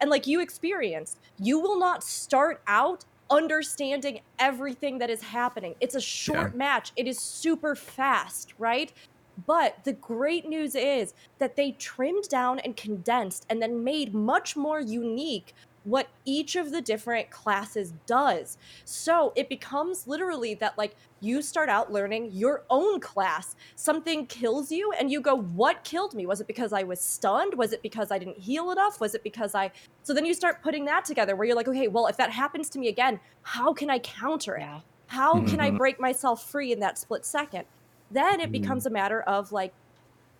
and 0.00 0.10
like 0.10 0.26
you 0.26 0.40
experienced, 0.40 1.18
you 1.38 1.60
will 1.60 1.78
not 1.78 2.02
start 2.02 2.62
out 2.66 3.04
understanding 3.30 4.20
everything 4.38 4.98
that 4.98 5.10
is 5.10 5.22
happening. 5.22 5.74
It's 5.80 5.94
a 5.94 6.00
short 6.00 6.54
match. 6.54 6.92
It 6.96 7.06
is 7.06 7.18
super 7.18 7.74
fast, 7.74 8.54
right? 8.58 8.92
But 9.36 9.76
the 9.84 9.92
great 9.92 10.46
news 10.46 10.74
is 10.74 11.12
that 11.40 11.56
they 11.56 11.72
trimmed 11.72 12.28
down 12.30 12.58
and 12.60 12.76
condensed 12.76 13.46
and 13.48 13.60
then 13.60 13.84
made 13.84 14.14
much 14.14 14.56
more 14.56 14.80
unique 14.80 15.52
what 15.82 16.08
each 16.24 16.56
of 16.56 16.70
the 16.72 16.80
different 16.80 17.30
classes 17.30 17.92
does. 18.06 18.56
So 18.86 19.32
it 19.36 19.50
becomes 19.50 20.06
literally 20.06 20.54
that 20.54 20.78
like 20.78 20.96
you 21.20 21.42
start 21.42 21.68
out 21.68 21.92
learning 21.92 22.30
your 22.32 22.62
own 22.70 23.00
class. 23.00 23.54
Something 23.76 24.26
kills 24.26 24.70
you 24.70 24.92
and 24.98 25.10
you 25.10 25.20
go, 25.20 25.34
What 25.36 25.84
killed 25.84 26.14
me? 26.14 26.24
Was 26.26 26.40
it 26.40 26.46
because 26.46 26.72
I 26.72 26.84
was 26.84 27.04
stunned? 27.04 27.54
Was 27.58 27.72
it 27.72 27.82
because 27.82 28.10
I 28.10 28.18
didn't 28.18 28.38
heal 28.38 28.70
enough? 28.70 28.98
Was 29.00 29.14
it 29.14 29.22
because 29.22 29.54
I. 29.54 29.72
So 30.04 30.14
then 30.14 30.24
you 30.24 30.34
start 30.34 30.62
putting 30.62 30.86
that 30.86 31.04
together 31.04 31.36
where 31.36 31.46
you're 31.46 31.56
like, 31.56 31.68
Okay, 31.68 31.88
well, 31.88 32.06
if 32.06 32.16
that 32.16 32.30
happens 32.32 32.70
to 32.70 32.78
me 32.78 32.88
again, 32.88 33.20
how 33.42 33.74
can 33.74 33.90
I 33.90 33.98
counter 33.98 34.56
it? 34.56 34.82
How 35.08 35.42
can 35.42 35.60
I 35.60 35.70
Mhm. 35.70 35.78
break 35.78 36.00
myself 36.00 36.44
free 36.50 36.72
in 36.72 36.80
that 36.80 36.96
split 36.98 37.26
second? 37.26 37.66
Then 38.14 38.40
it 38.40 38.52
Mhm. 38.52 38.52
becomes 38.52 38.86
a 38.86 38.90
matter 38.90 39.22
of 39.22 39.52
like 39.52 39.74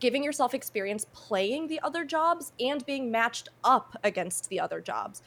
giving 0.00 0.24
yourself 0.24 0.54
experience 0.54 1.06
playing 1.14 1.68
the 1.68 1.80
other 1.82 2.04
jobs 2.04 2.52
and 2.60 2.84
being 2.86 3.10
matched 3.10 3.48
up 3.64 3.94
against 4.04 4.48
the 4.48 4.60
other 4.60 4.80
jobs. 4.80 5.22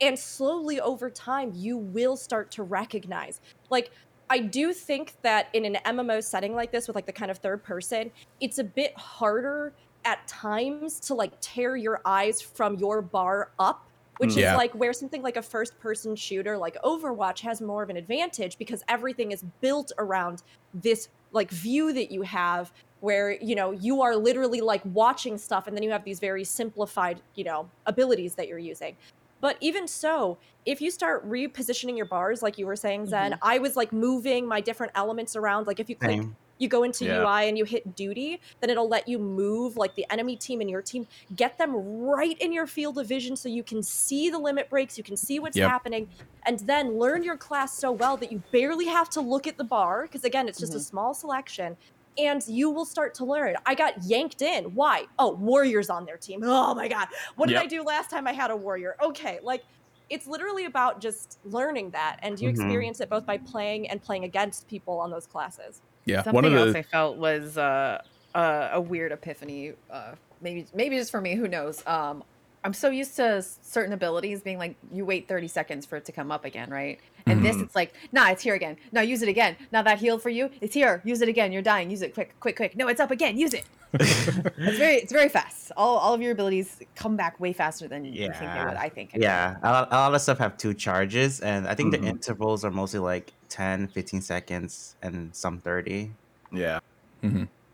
And 0.00 0.18
slowly 0.18 0.80
over 0.80 1.10
time, 1.10 1.52
you 1.54 1.78
will 1.78 2.16
start 2.16 2.50
to 2.52 2.62
recognize. 2.62 3.40
Like, 3.70 3.92
I 4.30 4.40
do 4.40 4.72
think 4.72 5.14
that 5.22 5.48
in 5.54 5.64
an 5.64 5.76
MMO 5.86 6.20
setting 6.20 6.54
like 6.54 6.72
this, 6.72 6.88
with 6.88 6.96
like 6.96 7.06
the 7.06 7.12
kind 7.12 7.30
of 7.30 7.38
third 7.38 7.64
person, 7.64 8.12
it's 8.40 8.58
a 8.58 8.64
bit 8.64 8.92
harder 8.98 9.74
at 10.04 10.26
times 10.28 11.00
to 11.00 11.14
like 11.14 11.34
tear 11.42 11.76
your 11.76 12.00
eyes 12.06 12.40
from 12.42 12.76
your 12.78 13.02
bar 13.02 13.52
up, 13.58 13.82
which 14.18 14.36
Yeah. 14.36 14.50
is 14.50 14.52
like 14.52 14.74
where 14.74 14.92
something 14.94 15.22
like 15.22 15.36
a 15.36 15.42
first 15.42 15.78
person 15.80 16.16
shooter 16.16 16.58
like 16.58 16.76
Overwatch 16.84 17.40
has 17.40 17.60
more 17.60 17.82
of 17.82 17.90
an 17.90 17.96
advantage 17.96 18.56
because 18.58 18.82
everything 18.88 19.32
is 19.32 19.44
built 19.60 19.92
around 19.98 20.42
this 20.72 21.08
like 21.32 21.50
view 21.50 21.92
that 21.92 22.10
you 22.10 22.22
have 22.22 22.72
where 23.00 23.32
you 23.32 23.54
know 23.54 23.70
you 23.70 24.02
are 24.02 24.16
literally 24.16 24.60
like 24.60 24.82
watching 24.84 25.38
stuff 25.38 25.66
and 25.66 25.76
then 25.76 25.82
you 25.82 25.90
have 25.90 26.04
these 26.04 26.20
very 26.20 26.44
simplified 26.44 27.20
you 27.34 27.44
know 27.44 27.68
abilities 27.86 28.34
that 28.34 28.48
you're 28.48 28.58
using. 28.58 28.96
But 29.40 29.56
even 29.60 29.88
so 29.88 30.38
if 30.66 30.82
you 30.82 30.90
start 30.90 31.26
repositioning 31.28 31.96
your 31.96 32.06
bars 32.06 32.42
like 32.42 32.58
you 32.58 32.66
were 32.66 32.76
saying 32.76 33.06
zen 33.06 33.32
mm-hmm. 33.32 33.40
i 33.42 33.58
was 33.58 33.74
like 33.74 33.90
moving 33.92 34.46
my 34.46 34.60
different 34.60 34.92
elements 34.94 35.34
around. 35.36 35.66
Like 35.66 35.80
if 35.80 35.88
you 35.88 35.96
click. 35.96 36.20
You 36.60 36.68
go 36.68 36.84
into 36.84 37.04
Yeah. 37.06 37.22
ui 37.22 37.48
and 37.48 37.58
you 37.58 37.64
hit 37.64 37.96
duty 37.96 38.40
then 38.60 38.70
it'll 38.70 38.88
let 38.88 39.08
you 39.08 39.18
move 39.18 39.76
like 39.76 39.94
the 39.96 40.06
enemy 40.10 40.36
team 40.36 40.60
and 40.60 40.70
your 40.70 40.82
team 40.82 41.06
get 41.34 41.58
them 41.58 41.74
right 41.74 42.38
in 42.38 42.52
your 42.52 42.66
field 42.68 42.98
of 42.98 43.06
vision 43.08 43.34
so 43.34 43.48
you 43.48 43.64
can 43.64 43.82
see 43.82 44.30
the 44.30 44.38
limit 44.38 44.70
breaks 44.70 44.96
you 44.96 45.02
can 45.02 45.16
see 45.16 45.40
what's 45.40 45.56
Yep. 45.56 45.68
happening 45.68 46.08
and 46.46 46.60
then 46.60 46.96
learn 46.98 47.24
your 47.24 47.36
class 47.36 47.76
so 47.76 47.90
well 47.90 48.16
that 48.18 48.30
you 48.30 48.42
barely 48.52 48.86
have 48.86 49.08
to 49.10 49.20
look 49.20 49.46
at 49.46 49.56
the 49.56 49.64
bar 49.64 50.02
because 50.02 50.22
again 50.24 50.46
it's 50.48 50.58
just 50.60 50.74
a 50.74 50.78
Mhm. 50.78 50.84
small 50.84 51.14
selection 51.14 51.76
and 52.18 52.46
you 52.48 52.68
will 52.70 52.84
start 52.84 53.14
to 53.14 53.24
learn. 53.24 53.54
I 53.66 53.74
got 53.74 54.02
yanked 54.02 54.42
in. 54.42 54.74
Why? 54.74 55.06
Oh, 55.18 55.30
Warriors 55.32 55.88
on 55.88 56.04
their 56.04 56.18
team. 56.18 56.40
Oh 56.44 56.74
my 56.74 56.88
God. 56.88 57.06
What 57.36 57.46
did 57.46 57.54
Yep. 57.54 57.62
I 57.62 57.66
do 57.66 57.82
last 57.82 58.10
time 58.10 58.26
I 58.26 58.32
had 58.32 58.50
a 58.50 58.56
Warrior? 58.56 58.96
Okay. 59.00 59.38
Like, 59.42 59.62
it's 60.10 60.26
literally 60.26 60.64
about 60.64 61.00
just 61.00 61.38
learning 61.44 61.92
that. 61.92 62.18
And 62.22 62.38
you 62.38 62.48
Mhm. 62.48 62.52
experience 62.52 63.00
it 63.00 63.08
both 63.08 63.24
by 63.24 63.38
playing 63.38 63.88
and 63.88 64.02
playing 64.02 64.24
against 64.24 64.66
people 64.66 64.98
on 64.98 65.10
those 65.12 65.26
classes. 65.28 65.82
Yeah, 66.06 66.22
Something 66.22 66.34
one 66.34 66.44
of 66.46 66.52
else 66.54 66.72
the 66.72 66.78
I 66.78 66.82
felt 66.82 67.16
was 67.18 67.56
uh, 67.58 68.02
uh, 68.34 68.68
a 68.72 68.80
weird 68.80 69.12
epiphany. 69.12 69.72
Uh, 69.90 70.14
maybe 70.40 70.66
maybe 70.74 70.96
just 70.96 71.10
for 71.10 71.20
me. 71.20 71.34
Who 71.34 71.46
knows? 71.48 71.86
Um, 71.86 72.24
I'm 72.62 72.74
so 72.74 72.90
used 72.90 73.16
to 73.16 73.42
certain 73.42 73.92
abilities 73.94 74.42
being 74.42 74.58
like 74.58 74.76
you 74.92 75.04
wait 75.06 75.26
30 75.28 75.48
seconds 75.48 75.86
for 75.86 75.96
it 75.96 76.04
to 76.06 76.12
come 76.12 76.30
up 76.30 76.44
again, 76.44 76.68
right? 76.70 76.98
And 77.26 77.44
this 77.44 77.56
Mhm. 77.56 77.62
it's 77.64 77.74
like, 77.74 77.94
nah, 78.12 78.30
it's 78.30 78.42
here 78.42 78.54
again. 78.54 78.76
Now 78.92 79.00
use 79.00 79.22
it 79.22 79.28
again. 79.30 79.56
Now 79.72 79.82
that 79.82 79.98
healed 79.98 80.20
for 80.22 80.28
you, 80.30 80.50
it's 80.60 80.74
here. 80.74 81.00
Use 81.04 81.22
it 81.22 81.28
again. 81.28 81.52
You're 81.52 81.62
dying. 81.62 81.90
Use 81.90 82.02
it 82.02 82.12
quick, 82.12 82.34
quick, 82.40 82.56
quick. 82.56 82.76
No, 82.76 82.88
it's 82.88 83.00
up 83.00 83.10
again. 83.10 83.38
Use 83.38 83.54
it. 83.54 83.64
It's 84.00 84.78
very 84.78 84.96
it's 84.96 85.12
very 85.12 85.28
fast. 85.28 85.72
All 85.76 85.96
all 85.98 86.12
of 86.14 86.20
your 86.22 86.32
abilities 86.32 86.80
come 86.94 87.16
back 87.16 87.40
way 87.40 87.52
faster 87.52 87.88
than 87.88 88.04
you 88.04 88.12
think 88.28 88.38
they 88.38 88.44
Yeah. 88.44 88.68
would. 88.68 88.76
I 88.76 88.88
think. 88.88 89.10
Yeah, 89.14 89.56
a 89.62 89.70
lot, 89.72 89.88
a 89.92 89.96
lot 89.96 90.14
of 90.14 90.20
stuff 90.20 90.38
have 90.38 90.56
two 90.56 90.74
charges, 90.74 91.40
and 91.40 91.66
I 91.66 91.74
think 91.74 91.92
Mhm. 91.94 92.00
the 92.02 92.06
intervals 92.08 92.64
are 92.64 92.70
mostly 92.70 93.00
like 93.00 93.32
10, 93.50 93.88
15 93.88 94.22
seconds, 94.22 94.96
and 95.02 95.34
some 95.34 95.58
30. 95.58 96.10
Yeah. 96.52 96.80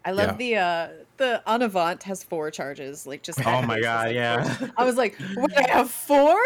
I 0.04 0.10
love 0.12 0.38
the 0.38 0.56
uh 0.56 0.88
the 1.16 1.42
En 1.48 1.62
Avant 1.62 2.02
has 2.02 2.22
four 2.22 2.50
charges. 2.50 3.06
Like 3.06 3.22
just 3.22 3.44
Oh 3.46 3.62
my 3.62 3.80
god, 3.80 4.06
like, 4.08 4.14
yeah. 4.14 4.56
I 4.76 4.84
was 4.84 4.96
like, 4.96 5.16
wait, 5.36 5.56
I 5.56 5.70
have 5.70 5.90
four? 5.90 6.38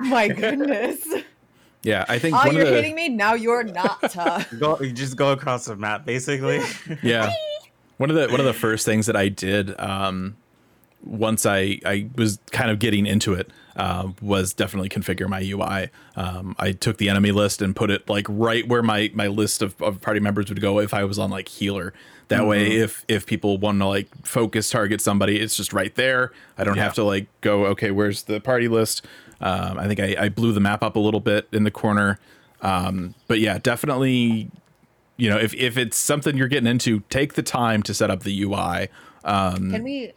My 0.00 0.28
goodness. 0.42 1.06
yeah, 1.82 2.04
I 2.08 2.18
think 2.18 2.36
Oh, 2.36 2.50
you're 2.50 2.62
of 2.62 2.68
the 2.68 2.74
hitting 2.74 2.94
me? 2.94 3.08
Now 3.08 3.34
you're 3.34 3.62
not. 3.64 4.00
tough. 4.10 4.52
go, 4.58 4.78
you 4.80 4.92
just 4.92 5.16
go 5.16 5.32
across 5.32 5.66
the 5.66 5.76
map, 5.76 6.04
basically. 6.06 6.60
yeah 7.02 7.30
one 7.98 8.10
of 8.10 8.16
the 8.16 8.28
one 8.28 8.40
of 8.40 8.46
the 8.46 8.52
first 8.52 8.84
things 8.84 9.06
that 9.06 9.16
I 9.16 9.28
did 9.28 9.78
um, 9.80 10.36
once 11.04 11.46
I 11.46 11.78
I 11.84 12.08
was 12.16 12.38
kind 12.52 12.70
of 12.70 12.78
getting 12.78 13.06
into 13.06 13.32
it 13.34 13.50
uh, 13.76 14.08
was 14.22 14.54
definitely 14.54 14.88
configure 14.88 15.28
my 15.28 15.40
UI. 15.40 15.90
Um, 16.16 16.56
I 16.58 16.72
took 16.72 16.96
the 16.96 17.08
enemy 17.08 17.30
list 17.30 17.60
and 17.62 17.76
put 17.76 17.90
it 17.90 18.08
like 18.08 18.26
right 18.28 18.66
where 18.66 18.82
my 18.82 19.10
my 19.14 19.26
list 19.28 19.62
of, 19.62 19.80
of 19.82 20.00
party 20.00 20.18
members 20.20 20.48
would 20.48 20.60
go 20.60 20.80
if 20.80 20.94
I 20.94 21.04
was 21.04 21.18
on 21.18 21.30
like 21.30 21.48
healer. 21.48 21.92
That 22.28 22.46
way, 22.46 22.72
if 22.76 23.04
if 23.06 23.24
people 23.26 23.58
want 23.58 23.78
to 23.80 23.86
like 23.86 24.08
focus 24.26 24.68
target 24.70 25.00
somebody, 25.00 25.38
it's 25.38 25.56
just 25.56 25.72
right 25.72 25.94
there. 25.94 26.32
I 26.58 26.64
don't 26.64 26.76
Yeah. 26.76 26.82
have 26.84 26.94
to 26.94 27.04
like 27.04 27.26
go. 27.42 27.66
Okay, 27.66 27.90
where's 27.92 28.22
the 28.24 28.40
party 28.40 28.66
list? 28.66 29.04
Um, 29.40 29.78
I 29.78 29.86
think 29.86 30.00
I, 30.00 30.16
I 30.18 30.28
blew 30.30 30.52
the 30.52 30.60
map 30.60 30.82
up 30.82 30.96
a 30.96 30.98
little 30.98 31.20
bit 31.20 31.46
in 31.52 31.64
the 31.64 31.70
corner. 31.70 32.18
Um, 32.62 33.14
but 33.28 33.38
yeah, 33.38 33.58
definitely 33.58 34.50
you 35.18 35.30
know 35.30 35.38
if, 35.38 35.54
if 35.54 35.78
it's 35.78 35.96
something 35.96 36.36
you're 36.36 36.48
getting 36.48 36.66
into 36.66 37.00
take 37.10 37.34
the 37.34 37.42
time 37.42 37.82
to 37.82 37.94
set 37.94 38.10
up 38.10 38.22
the 38.22 38.42
ui 38.42 38.86
um 39.24 39.70
can 39.70 39.82
we 39.82 40.12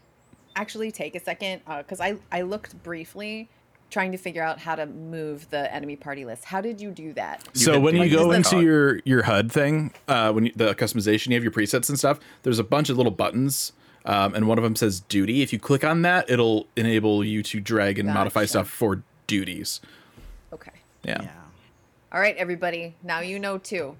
actually 0.59 0.91
take 0.91 1.15
a 1.15 1.19
second? 1.19 1.61
Because 1.65 1.99
I, 2.01 2.17
I 2.31 2.41
looked 2.41 2.81
briefly 2.83 3.49
trying 3.89 4.11
to 4.11 4.17
figure 4.17 4.43
out 4.43 4.59
how 4.59 4.75
to 4.75 4.85
move 4.85 5.49
the 5.49 5.73
enemy 5.73 5.95
party 5.95 6.23
list. 6.25 6.45
How 6.45 6.61
did 6.61 6.79
you 6.79 6.91
do 6.91 7.13
that? 7.13 7.47
You 7.55 7.61
so 7.61 7.79
when 7.79 7.95
you 7.95 8.09
go 8.09 8.31
into 8.31 8.57
is 8.57 8.63
your 8.63 8.99
your 9.03 9.23
hud 9.23 9.51
thing 9.51 9.91
uh 10.07 10.31
when 10.31 10.45
you, 10.45 10.51
the 10.55 10.75
customization 10.75 11.27
you 11.29 11.33
have 11.33 11.43
your 11.43 11.51
presets 11.51 11.89
and 11.89 11.97
stuff 11.97 12.19
there's 12.43 12.59
a 12.59 12.63
bunch 12.63 12.89
of 12.91 12.97
little 12.97 13.11
buttons 13.11 13.73
um 14.05 14.35
and 14.35 14.47
one 14.47 14.59
of 14.59 14.63
them 14.63 14.75
says 14.75 14.99
duty 14.99 15.41
if 15.41 15.51
you 15.51 15.57
click 15.57 15.83
on 15.83 16.03
that 16.03 16.29
it'll 16.29 16.67
enable 16.75 17.23
you 17.23 17.41
to 17.41 17.59
drag 17.59 17.97
and 17.97 18.07
modify 18.13 18.45
stuff 18.45 18.69
for 18.69 19.01
duties 19.25 19.81
Okay. 20.53 20.71
yeah, 21.03 21.23
yeah. 21.23 21.31
All 22.11 22.19
right, 22.19 22.35
everybody. 22.37 22.95
Now 23.03 23.19
you 23.21 23.37
know 23.39 23.57
too. 23.59 23.95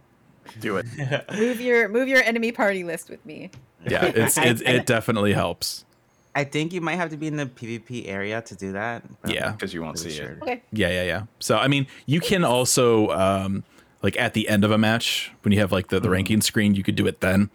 Do 0.60 0.78
it. 0.78 0.86
Move 1.34 1.62
your 1.62 1.90
move 1.90 2.08
your 2.08 2.22
enemy 2.24 2.52
party 2.52 2.84
list 2.84 3.10
with 3.10 3.24
me. 3.26 3.50
yeah 3.88 4.06
it's 4.06 4.38
it, 4.50 4.62
it 4.62 4.86
definitely 4.86 5.34
helps 5.34 5.86
I 6.40 6.44
think 6.46 6.72
you 6.74 6.82
might 6.82 6.96
have 6.96 7.10
to 7.10 7.18
be 7.18 7.28
in 7.28 7.36
the 7.36 7.46
PvP 7.46 8.08
area 8.08 8.42
to 8.42 8.56
do 8.56 8.72
that. 8.72 9.04
Yeah. 9.28 9.52
Because 9.52 9.74
you 9.74 9.82
won't 9.82 9.98
not 9.98 10.06
really 10.06 10.16
see 10.18 10.24
it. 10.24 10.38
Okay. 10.42 10.62
Yeah, 10.72 10.90
yeah, 10.90 11.04
yeah. 11.04 11.24
So 11.40 11.58
I 11.58 11.68
mean, 11.68 11.86
you 12.06 12.20
can 12.22 12.44
also 12.44 13.10
um 13.10 13.64
like 14.02 14.18
at 14.18 14.34
the 14.34 14.48
end 14.48 14.64
of 14.64 14.72
a 14.72 14.78
match 14.78 15.32
when 15.44 15.52
you 15.52 15.60
have 15.60 15.72
like 15.72 15.90
the, 15.90 16.00
the 16.00 16.10
ranking 16.10 16.42
screen, 16.42 16.76
you 16.76 16.84
could 16.84 16.96
do 16.96 17.06
it 17.08 17.20
then. 17.20 17.50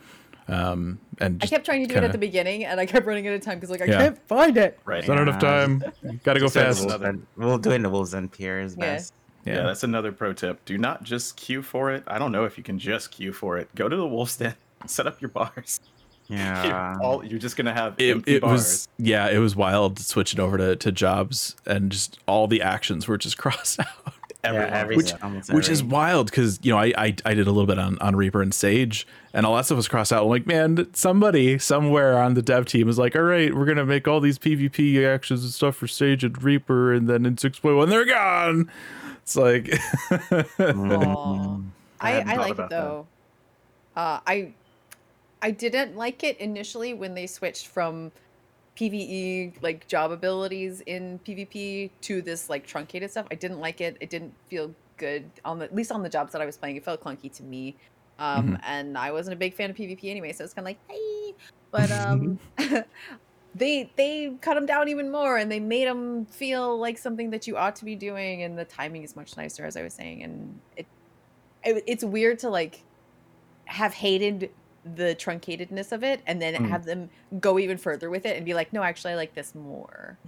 Um 0.49 0.99
and 1.19 1.43
I 1.43 1.47
kept 1.47 1.65
trying 1.65 1.81
to 1.83 1.87
do 1.87 1.93
it 1.93 1.95
kinda- 1.95 2.09
at 2.09 2.13
the 2.13 2.19
beginning, 2.19 2.65
and 2.65 2.79
I 2.81 2.87
kept 2.87 3.07
running 3.07 3.27
out 3.29 3.35
of 3.35 3.41
time 3.41 3.57
because 3.59 3.71
like 3.71 3.81
I 3.83 3.87
Yeah. 3.87 3.99
can't 3.99 4.29
find 4.29 4.57
it. 4.57 4.79
Right. 4.85 4.99
It's 4.99 5.09
not 5.09 5.19
enough 5.21 5.41
time. 5.41 5.83
Gotta 6.25 6.41
go 6.41 6.47
Just 6.47 6.55
fast. 6.57 6.79
a 6.81 6.83
Wolves 6.83 6.95
Another- 6.95 7.07
End- 7.09 7.27
We'll 7.37 7.59
do 7.59 7.71
it 7.71 7.77
in 7.77 7.83
the 7.83 7.89
Wolves' 7.91 8.11
Den 8.13 8.29
Pier 8.29 8.61
is 8.61 8.77
Yeah. 8.79 8.85
best. 8.95 9.15
Yeah. 9.47 9.55
Yeah. 9.57 9.63
that's 9.65 9.83
another 9.85 10.11
pro 10.13 10.33
tip. 10.33 10.65
Do 10.65 10.77
not 10.79 11.03
just 11.05 11.37
queue 11.37 11.63
for 11.63 11.91
it. 11.93 12.03
I 12.07 12.19
don't 12.19 12.33
know 12.33 12.45
if 12.45 12.57
you 12.59 12.65
can 12.65 12.79
just 12.79 13.11
queue 13.11 13.33
for 13.33 13.57
it. 13.59 13.69
Go 13.75 13.89
to 13.89 13.97
the 13.97 14.07
Wolf's 14.07 14.37
Den, 14.37 14.55
set 14.87 15.07
up 15.07 15.21
your 15.21 15.29
bars. 15.31 15.81
Yeah. 16.29 16.95
You're, 16.95 17.03
all, 17.03 17.25
you're 17.25 17.39
just 17.39 17.57
gonna 17.57 17.75
have 17.75 17.95
It, 17.99 18.11
empty 18.13 18.37
it 18.37 18.41
bars. 18.43 18.53
was 18.53 18.89
yeah, 18.99 19.29
it 19.29 19.39
was 19.39 19.55
wild 19.55 19.99
switching 19.99 20.41
over 20.41 20.57
to, 20.57 20.75
to 20.77 20.91
jobs 20.93 21.55
and 21.67 21.91
just 21.93 22.19
all 22.27 22.47
the 22.47 22.63
actions 22.63 23.07
were 23.07 23.19
just 23.19 23.37
crossed 23.39 23.81
out. 23.81 23.87
Everyone. 24.43 24.69
yeah, 24.69 24.79
every, 24.79 24.97
Which- 24.97 25.13
almost 25.23 25.53
Which 25.55 25.69
is 25.71 25.83
wild 25.83 26.27
because 26.31 26.59
you 26.63 26.71
know 26.73 26.79
I, 26.79 26.93
I 26.99 27.17
I 27.25 27.33
did 27.35 27.47
a 27.47 27.51
little 27.51 27.67
bit 27.67 27.79
on, 27.79 27.99
on 28.01 28.15
Reaper 28.15 28.43
and 28.43 28.53
Sage 28.55 29.07
and 29.33 29.47
all 29.47 29.57
that 29.57 29.65
stuff 29.67 29.77
was 29.77 29.89
crossed 29.89 30.13
out. 30.13 30.23
I'm 30.23 30.29
like, 30.29 30.47
man, 30.47 30.87
somebody 30.95 31.59
somewhere 31.59 32.19
on 32.19 32.35
the 32.35 32.43
dev 32.43 32.67
team 32.67 32.89
is 32.89 32.99
like, 32.99 33.17
all 33.17 33.23
right, 33.23 33.55
we're 33.55 33.65
gonna 33.65 33.87
make 33.87 34.07
all 34.07 34.21
these 34.21 34.39
PvP 34.39 35.03
actions 35.07 35.45
and 35.45 35.53
stuff 35.53 35.77
for 35.77 35.87
Sage 35.87 36.25
and 36.25 36.43
Reaper, 36.43 36.93
and 36.93 37.09
then 37.09 37.25
in 37.27 37.39
six 37.39 37.59
point 37.59 37.77
one 37.77 37.89
they're 37.89 38.05
gone. 38.05 38.71
It's 39.23 39.35
like, 39.37 39.75
Aw. 40.61 41.59
I, 42.01 42.13
I 42.21 42.37
like 42.37 42.51
it 42.51 42.53
about 42.53 42.57
that. 42.57 42.71
though. 42.71 43.07
Uh, 43.97 44.21
I 44.27 44.53
I 45.45 45.51
didn't 45.51 45.95
like 45.95 46.25
it 46.25 46.39
initially 46.39 46.95
when 46.95 47.15
they 47.15 47.27
switched 47.27 47.67
from 47.67 48.11
PVE 48.79 49.63
like 49.63 49.87
job 49.87 50.11
abilities 50.11 50.81
in 50.87 51.21
PvP 51.23 51.91
to 52.01 52.23
this 52.23 52.49
like 52.49 52.67
truncated 52.67 53.11
stuff. 53.11 53.27
I 53.31 53.35
didn't 53.35 53.61
like 53.61 53.83
it. 53.83 53.99
It 54.01 54.09
didn't 54.09 54.33
feel 54.49 54.75
good 54.97 55.31
on 55.45 55.59
the 55.59 55.67
at 55.67 55.75
least 55.75 55.93
on 55.93 56.03
the 56.03 56.09
jobs 56.09 56.33
that 56.33 56.41
I 56.41 56.47
was 56.47 56.57
playing. 56.57 56.77
It 56.77 56.85
felt 56.85 57.05
clunky 57.05 57.31
to 57.35 57.43
me. 57.43 57.77
Um, 58.19 58.59
and 58.63 58.97
I 58.97 59.13
wasn't 59.13 59.35
a 59.35 59.37
big 59.37 59.53
fan 59.53 59.69
of 59.69 59.77
PvP 59.77 60.05
anyway, 60.05 60.33
so 60.33 60.45
it's 60.45 60.55
kind 60.55 60.67
of 60.67 60.71
like, 60.71 60.79
hey, 60.89 61.35
but 61.71 61.91
um, 61.91 62.39
they 63.55 63.91
they 63.97 64.33
cut 64.41 64.55
them 64.55 64.65
down 64.65 64.89
even 64.89 65.13
more, 65.13 65.37
and 65.37 65.53
they 65.53 65.61
made 65.61 65.87
them 65.87 66.25
feel 66.25 66.79
like 66.79 66.97
something 66.97 67.29
that 67.31 67.47
you 67.47 67.59
ought 67.59 67.77
to 67.77 67.85
be 67.85 67.97
doing, 67.97 68.45
and 68.45 68.57
the 68.57 68.65
timing 68.65 69.03
is 69.03 69.15
much 69.15 69.37
nicer, 69.37 69.67
as 69.67 69.77
I 69.77 69.83
was 69.83 69.93
saying, 69.93 70.23
and 70.23 70.59
it, 70.79 70.87
it 71.63 71.85
it's 71.87 72.03
weird 72.03 72.39
to 72.39 72.49
like 72.49 72.83
have 73.67 73.93
hated 73.93 74.51
the 74.85 75.15
truncatedness 75.17 75.93
of 75.93 76.05
it, 76.05 76.21
and 76.27 76.41
then 76.41 76.55
Mm. 76.55 76.69
have 76.69 76.85
them 76.85 77.11
go 77.41 77.59
even 77.59 77.79
further 77.79 78.11
with 78.11 78.27
it 78.27 78.37
and 78.37 78.45
be 78.45 78.55
like, 78.55 78.73
no, 78.73 78.83
actually, 78.83 79.13
I 79.13 79.17
like 79.17 79.35
this 79.35 79.55
more. 79.55 80.19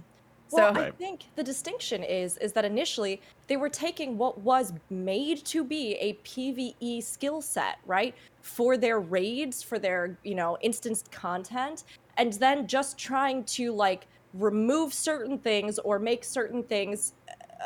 Well, 0.51 0.73
So- 0.73 0.81
I 0.81 0.91
think 0.91 1.25
the 1.35 1.43
distinction 1.43 2.03
is 2.03 2.37
is 2.37 2.53
that 2.53 2.63
initially 2.65 3.21
they 3.47 3.57
were 3.57 3.69
taking 3.69 4.17
what 4.17 4.39
was 4.39 4.73
made 4.89 5.43
to 5.45 5.63
be 5.63 5.95
a 5.95 6.13
PvE 6.23 7.01
skill 7.03 7.41
set, 7.41 7.77
right? 7.85 8.15
For 8.41 8.77
their 8.77 8.99
raids, 8.99 9.61
for 9.61 9.77
their, 9.77 10.17
you 10.23 10.35
know, 10.35 10.57
instanced 10.61 11.11
content, 11.11 11.83
and 12.17 12.31
then 12.33 12.65
just 12.65 12.97
trying 12.97 13.43
to 13.45 13.73
like 13.73 14.07
remove 14.33 14.93
certain 14.93 15.37
things 15.37 15.79
or 15.79 15.99
make 15.99 16.23
certain 16.23 16.63
things 16.63 17.13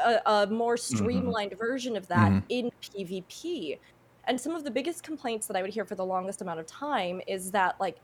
a, 0.06 0.22
a 0.26 0.48
more 0.48 0.78
streamlined 0.78 1.54
version 1.60 1.96
of 1.98 2.08
that 2.08 2.32
Mhm. 2.32 2.44
in 2.50 2.72
PvP. 2.82 3.78
And 4.26 4.40
some 4.40 4.56
of 4.56 4.64
the 4.64 4.72
biggest 4.72 5.04
complaints 5.04 5.48
that 5.48 5.58
I 5.58 5.62
would 5.62 5.74
hear 5.74 5.86
for 5.86 5.96
the 5.96 6.06
longest 6.06 6.42
amount 6.42 6.60
of 6.60 6.66
time 6.68 7.22
is 7.28 7.52
that 7.52 7.76
like 7.80 8.02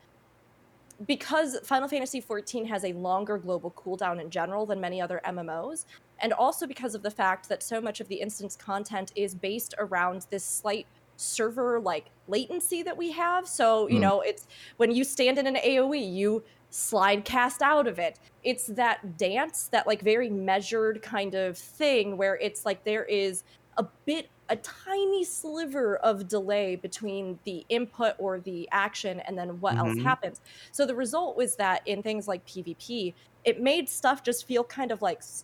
because 1.05 1.57
Final 1.63 1.87
Fantasy 1.87 2.19
XIV 2.21 2.67
has 2.67 2.83
a 2.83 2.93
longer 2.93 3.37
global 3.37 3.71
cooldown 3.71 4.19
in 4.19 4.31
general 4.31 4.65
than 4.65 4.79
many 4.81 4.99
other 4.99 5.21
MMOs, 5.25 5.85
and 6.19 6.33
also 6.33 6.65
because 6.65 6.95
of 6.95 7.03
the 7.03 7.11
fact 7.11 7.49
that 7.49 7.61
so 7.61 7.79
much 7.79 7.99
of 7.99 8.07
the 8.07 8.15
instance 8.19 8.55
content 8.55 9.11
is 9.15 9.35
based 9.35 9.75
around 9.77 10.25
this 10.31 10.47
slight 10.47 10.87
server 11.17 11.79
like 11.79 12.09
latency 12.27 12.81
that 12.83 12.97
we 12.97 13.11
have. 13.11 13.47
So, 13.47 13.87
you 13.87 13.99
Mm. 13.99 14.01
know, 14.01 14.21
it's 14.21 14.47
when 14.77 14.91
you 14.91 15.03
stand 15.03 15.37
in 15.37 15.45
an 15.47 15.55
AoE, 15.57 15.99
you 15.99 16.43
slide 16.71 17.25
cast 17.25 17.61
out 17.61 17.87
of 17.87 17.99
it. 17.99 18.17
It's 18.43 18.65
that 18.67 19.17
dance, 19.17 19.69
that 19.71 19.85
like 19.87 20.01
very 20.01 20.29
measured 20.29 21.01
kind 21.03 21.35
of 21.35 21.57
thing 21.57 22.17
where 22.17 22.37
it's 22.37 22.65
like 22.65 22.83
there 22.85 23.05
is 23.05 23.43
a 23.77 23.87
bit 24.05 24.29
a 24.49 24.55
tiny 24.57 25.25
sliver 25.25 25.97
of 25.97 26.27
delay 26.29 26.77
between 26.77 27.39
the 27.43 27.65
input 27.69 28.15
or 28.17 28.39
the 28.39 28.67
action 28.71 29.19
and 29.21 29.37
then 29.37 29.59
what 29.59 29.77
else 29.77 29.95
Mhm. 29.95 30.01
happens. 30.01 30.39
So 30.71 30.85
the 30.85 30.95
result 30.95 31.35
was 31.35 31.57
that 31.57 31.81
in 31.85 32.01
things 32.01 32.27
like 32.29 32.45
PvP, 32.45 33.13
it 33.43 33.61
made 33.61 33.89
stuff 33.89 34.23
just 34.23 34.47
feel 34.47 34.63
kind 34.63 34.91
of 34.91 35.01
like 35.01 35.17
s- 35.17 35.43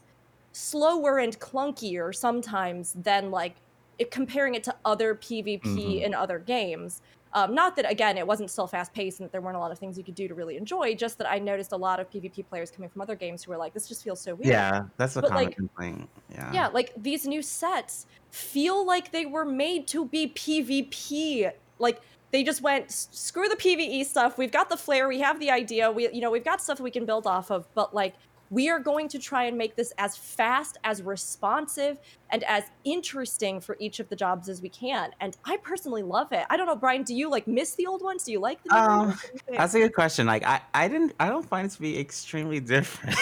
slower 0.54 1.18
and 1.20 1.38
clunkier 1.40 2.14
sometimes 2.16 2.94
than 2.94 3.32
like 3.32 3.62
it, 3.98 4.12
comparing 4.12 4.56
it 4.56 4.64
to 4.66 4.76
other 4.86 5.16
PvP 5.16 5.62
Mhm. 5.64 6.04
in 6.04 6.14
other 6.14 6.40
games. 6.40 7.02
Um, 7.36 7.56
not 7.56 7.76
that 7.78 7.90
again, 7.90 8.18
it 8.18 8.26
wasn't 8.28 8.52
still 8.52 8.68
fast 8.68 8.94
paced 8.94 9.20
and 9.20 9.26
that 9.28 9.32
there 9.32 9.42
weren't 9.42 9.58
a 9.58 9.60
lot 9.60 9.72
of 9.72 9.80
things 9.80 9.98
you 9.98 10.04
could 10.04 10.16
do 10.16 10.28
to 10.28 10.36
really 10.36 10.56
enjoy. 10.56 10.94
Just 10.94 11.18
that 11.18 11.30
I 11.30 11.40
noticed 11.40 11.72
a 11.72 11.76
lot 11.78 12.00
of 12.00 12.10
PvP 12.10 12.48
players 12.48 12.70
coming 12.70 12.90
from 12.90 13.02
other 13.02 13.16
games 13.16 13.44
who 13.44 13.52
were 13.52 13.58
like, 13.58 13.74
"This 13.74 13.88
just 13.88 14.04
feels 14.04 14.20
so 14.22 14.36
weird." 14.36 14.48
Yeah, 14.48 14.84
that's 14.98 15.16
a 15.16 15.22
But, 15.22 15.30
common 15.30 15.46
like- 15.46 15.56
complaint. 15.56 16.10
Yeah. 16.32 16.54
Yeah, 16.54 16.68
like 16.68 16.94
these 16.96 17.26
new 17.26 17.42
sets 17.42 18.06
feel 18.30 18.86
like 18.86 19.12
they 19.12 19.26
were 19.26 19.46
made 19.46 19.88
to 19.88 20.06
be 20.06 20.28
PvP. 20.28 21.52
Like 21.80 22.02
they 22.32 22.44
just 22.44 22.62
went 22.62 22.92
screw 22.92 23.48
the 23.48 23.56
PvE 23.56 24.06
stuff. 24.06 24.38
We've 24.38 24.52
got 24.52 24.70
the 24.70 24.78
flair, 24.78 25.08
we 25.08 25.20
have 25.20 25.40
the 25.40 25.52
idea, 25.52 25.92
we 25.92 26.10
you 26.12 26.22
know, 26.22 26.32
we've 26.32 26.44
got 26.46 26.62
stuff 26.62 26.80
we 26.80 26.92
can 26.92 27.06
build 27.06 27.28
off 27.28 27.52
of, 27.52 27.68
but 27.74 27.94
like 27.94 28.16
we 28.50 28.70
are 28.70 28.80
going 28.80 29.08
to 29.10 29.18
try 29.20 29.46
and 29.46 29.58
make 29.58 29.76
this 29.76 29.92
as 29.98 30.16
fast, 30.16 30.78
as 30.84 31.02
responsive, 31.02 31.98
and 32.30 32.44
as 32.44 32.64
interesting 32.84 33.60
for 33.60 33.76
each 33.80 34.00
of 34.00 34.08
the 34.10 34.16
jobs 34.16 34.48
as 34.50 34.62
we 34.62 34.70
can. 34.70 35.12
And 35.20 35.36
I 35.46 35.58
personally 35.58 36.04
love 36.04 36.32
it. 36.32 36.46
I 36.50 36.58
don't 36.58 36.68
know, 36.68 36.76
Brian, 36.76 37.04
do 37.04 37.16
you 37.16 37.30
like 37.30 37.48
miss 37.48 37.74
the 37.76 37.88
old 37.88 38.04
ones? 38.04 38.24
Do 38.26 38.32
you 38.32 38.40
like 38.40 38.62
the 38.64 38.70
new 38.70 38.78
Um, 38.80 38.98
ones? 39.08 39.22
What 39.22 39.22
do 39.22 39.28
you 39.34 39.40
think? 39.46 39.58
That's 39.58 39.74
a 39.74 39.80
good 39.80 39.94
question. 39.96 40.28
Like 40.28 40.44
I, 40.46 40.62
I 40.74 40.88
didn't 40.88 41.14
I 41.20 41.30
don't 41.30 41.46
find 41.48 41.66
it 41.66 41.72
to 41.72 41.82
be 41.82 42.00
extremely 42.00 42.60
different 42.74 43.18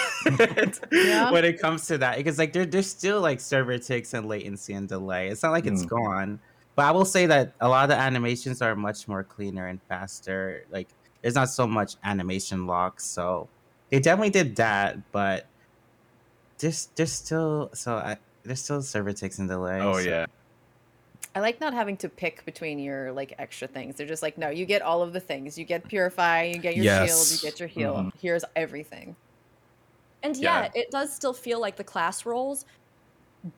Yeah. 0.92 1.30
when 1.30 1.44
it 1.44 1.58
comes 1.60 1.86
to 1.86 1.98
that. 1.98 2.16
Because 2.16 2.38
like 2.38 2.52
there, 2.52 2.66
there's 2.66 2.86
still 2.90 3.20
like 3.20 3.40
server 3.40 3.78
ticks 3.78 4.14
and 4.14 4.26
latency 4.28 4.74
and 4.74 4.88
delay. 4.88 5.28
It's 5.28 5.42
not 5.42 5.52
like 5.52 5.66
it's 5.66 5.84
gone. 5.84 6.40
But 6.74 6.86
I 6.86 6.90
will 6.90 7.04
say 7.04 7.26
that 7.26 7.54
a 7.60 7.68
lot 7.68 7.84
of 7.84 7.90
the 7.90 7.96
animations 7.96 8.62
are 8.62 8.74
much 8.74 9.06
more 9.08 9.22
cleaner 9.24 9.66
and 9.66 9.80
faster. 9.88 10.64
Like 10.70 10.88
there's 11.20 11.34
not 11.34 11.48
so 11.50 11.66
much 11.66 11.96
animation 12.04 12.66
lock, 12.66 13.00
So 13.00 13.48
they 13.92 14.00
definitely 14.00 14.30
did 14.30 14.56
that, 14.56 15.12
but 15.12 15.46
there's 16.58 16.86
there's 16.96 17.12
still 17.12 17.70
so 17.74 17.96
I 17.96 18.16
there's 18.42 18.62
still 18.64 18.80
server 18.80 19.12
ticks 19.12 19.38
and 19.38 19.48
delays. 19.48 19.82
Oh 19.84 19.98
yeah. 19.98 20.24
I 21.34 21.40
like 21.40 21.60
not 21.60 21.74
having 21.74 21.96
to 21.98 22.08
pick 22.08 22.44
between 22.46 22.78
your 22.78 23.12
like 23.12 23.34
extra 23.38 23.68
things. 23.68 23.96
They're 23.96 24.06
just 24.06 24.22
like, 24.22 24.38
no, 24.38 24.48
you 24.48 24.64
get 24.64 24.80
all 24.80 25.02
of 25.02 25.12
the 25.12 25.20
things. 25.20 25.58
You 25.58 25.64
get 25.66 25.86
purify, 25.86 26.44
you 26.44 26.58
get 26.58 26.74
your 26.74 26.84
shield, 27.06 27.30
you 27.30 27.50
get 27.50 27.60
your 27.60 27.68
heal. 27.68 27.94
Mhm. 27.96 28.12
Here's 28.20 28.44
everything. 28.56 29.14
And 30.22 30.36
Yeah. 30.36 30.62
yeah, 30.62 30.70
it 30.74 30.90
does 30.90 31.12
still 31.12 31.34
feel 31.34 31.60
like 31.60 31.76
the 31.76 31.84
class 31.84 32.24
roles 32.24 32.64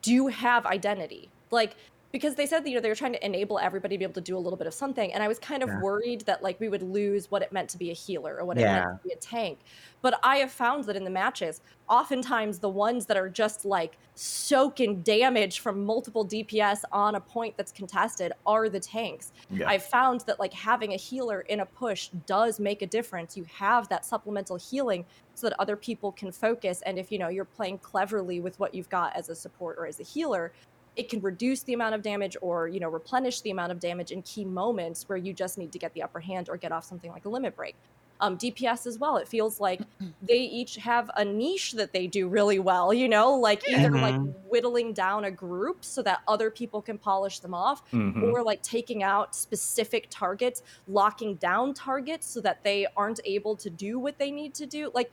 do 0.03 0.27
have 0.27 0.67
identity. 0.67 1.31
Like 1.53 1.77
because 2.15 2.37
they 2.37 2.47
said 2.47 2.63
that 2.65 2.69
you 2.71 2.77
know 2.77 2.81
they 2.81 2.89
were 2.89 2.95
trying 2.95 3.13
to 3.13 3.27
enable 3.27 3.59
everybody 3.59 3.97
to 3.97 3.99
be 3.99 4.05
able 4.05 4.15
to 4.15 4.21
do 4.21 4.37
a 4.37 4.39
little 4.39 4.57
bit 4.57 4.69
of 4.69 4.73
something 4.73 5.13
and 5.13 5.21
I 5.21 5.27
was 5.27 5.41
kind 5.41 5.65
of 5.65 5.69
Yeah. 5.69 5.81
worried 5.81 6.21
that 6.27 6.45
like 6.45 6.61
we 6.61 6.69
would 6.69 6.81
lose 6.83 7.29
what 7.29 7.43
it 7.43 7.51
meant 7.51 7.69
to 7.71 7.77
be 7.77 7.91
a 7.91 7.93
healer 7.93 8.37
or 8.39 8.45
what 8.45 8.57
it 8.57 8.61
meant 8.63 9.03
to 9.03 9.09
be 9.09 9.13
a 9.13 9.17
tank. 9.17 9.59
But 10.01 10.21
I 10.23 10.37
have 10.37 10.53
found 10.53 10.85
that 10.85 10.95
in 10.95 11.03
the 11.03 11.11
matches, 11.11 11.61
oftentimes 11.89 12.61
the 12.61 12.69
ones 12.69 13.07
that 13.07 13.17
are 13.17 13.29
just 13.29 13.65
like 13.65 13.99
soaking 14.15 15.03
damage 15.03 15.59
from 15.59 15.85
multiple 15.85 16.25
DPS 16.25 16.83
on 16.93 17.17
a 17.17 17.21
point 17.21 17.57
that's 17.57 17.73
contested 17.73 18.33
are 18.47 18.69
the 18.69 18.79
tanks. 18.79 19.33
Yeah. 19.51 19.69
I've 19.69 19.85
found 19.85 20.21
that 20.29 20.39
like 20.39 20.53
having 20.53 20.93
a 20.93 20.97
healer 20.97 21.41
in 21.41 21.61
a 21.61 21.67
push 21.67 22.11
does 22.27 22.61
make 22.61 22.83
a 22.83 22.87
difference. 22.87 23.37
You 23.37 23.45
have 23.53 23.89
that 23.89 24.05
supplemental 24.05 24.57
healing 24.57 25.05
so 25.35 25.49
that 25.49 25.59
other 25.59 25.75
people 25.75 26.13
can 26.13 26.31
focus. 26.31 26.81
And 26.87 26.97
if 26.97 27.11
you 27.11 27.19
know 27.19 27.29
you're 27.29 27.45
playing 27.45 27.79
cleverly 27.79 28.39
with 28.39 28.57
what 28.61 28.73
you've 28.73 28.89
got 28.89 29.17
as 29.17 29.31
a 29.31 29.35
support 29.35 29.77
or 29.79 29.87
as 29.87 29.99
a 29.99 30.05
healer, 30.05 30.53
it 30.97 31.09
can 31.09 31.21
reduce 31.21 31.63
the 31.65 31.73
amount 31.75 31.95
of 31.95 32.03
damage 32.03 32.37
or 32.41 32.69
you 32.69 32.81
know 32.81 32.89
replenish 32.89 33.41
the 33.41 33.51
amount 33.51 33.73
of 33.73 33.81
damage 33.81 34.11
in 34.13 34.23
key 34.23 34.45
moments 34.45 35.09
where 35.09 35.19
you 35.19 35.33
just 35.33 35.59
need 35.59 35.73
to 35.73 35.79
get 35.79 35.93
the 35.95 36.03
upper 36.03 36.21
hand 36.21 36.49
or 36.49 36.57
get 36.57 36.73
off 36.73 36.85
something 36.85 37.11
like 37.11 37.25
a 37.25 37.29
limit 37.29 37.57
break. 37.57 37.75
Um, 38.21 38.39
DPS 38.39 38.87
as 38.87 38.97
well. 38.99 39.17
It 39.17 39.27
feels 39.27 39.59
like 39.59 39.81
they 40.23 40.39
each 40.39 40.77
have 40.77 41.11
a 41.17 41.25
niche 41.25 41.73
that 41.73 41.93
they 41.93 42.07
do 42.07 42.29
really 42.29 42.61
well. 42.61 42.95
You 42.95 43.09
know, 43.09 43.35
like 43.35 43.69
either 43.69 43.91
like 43.91 44.15
Mhm. 44.15 44.33
whittling 44.49 44.93
down 44.93 45.25
a 45.25 45.33
group 45.33 45.85
so 45.85 46.01
that 46.03 46.21
other 46.29 46.49
people 46.49 46.81
can 46.81 46.97
polish 46.97 47.41
them 47.41 47.55
off, 47.55 47.83
Mhm. 47.91 48.23
or 48.33 48.43
like 48.45 48.63
taking 48.63 49.03
out 49.03 49.35
specific 49.35 50.07
targets, 50.11 50.63
locking 50.87 51.35
down 51.35 51.75
targets 51.75 52.27
so 52.29 52.41
that 52.43 52.63
they 52.63 52.87
aren't 52.97 53.19
able 53.25 53.57
to 53.57 53.69
do 53.69 53.99
what 53.99 54.17
they 54.19 54.31
need 54.31 54.55
to 54.55 54.65
do. 54.65 54.93
Like, 54.95 55.11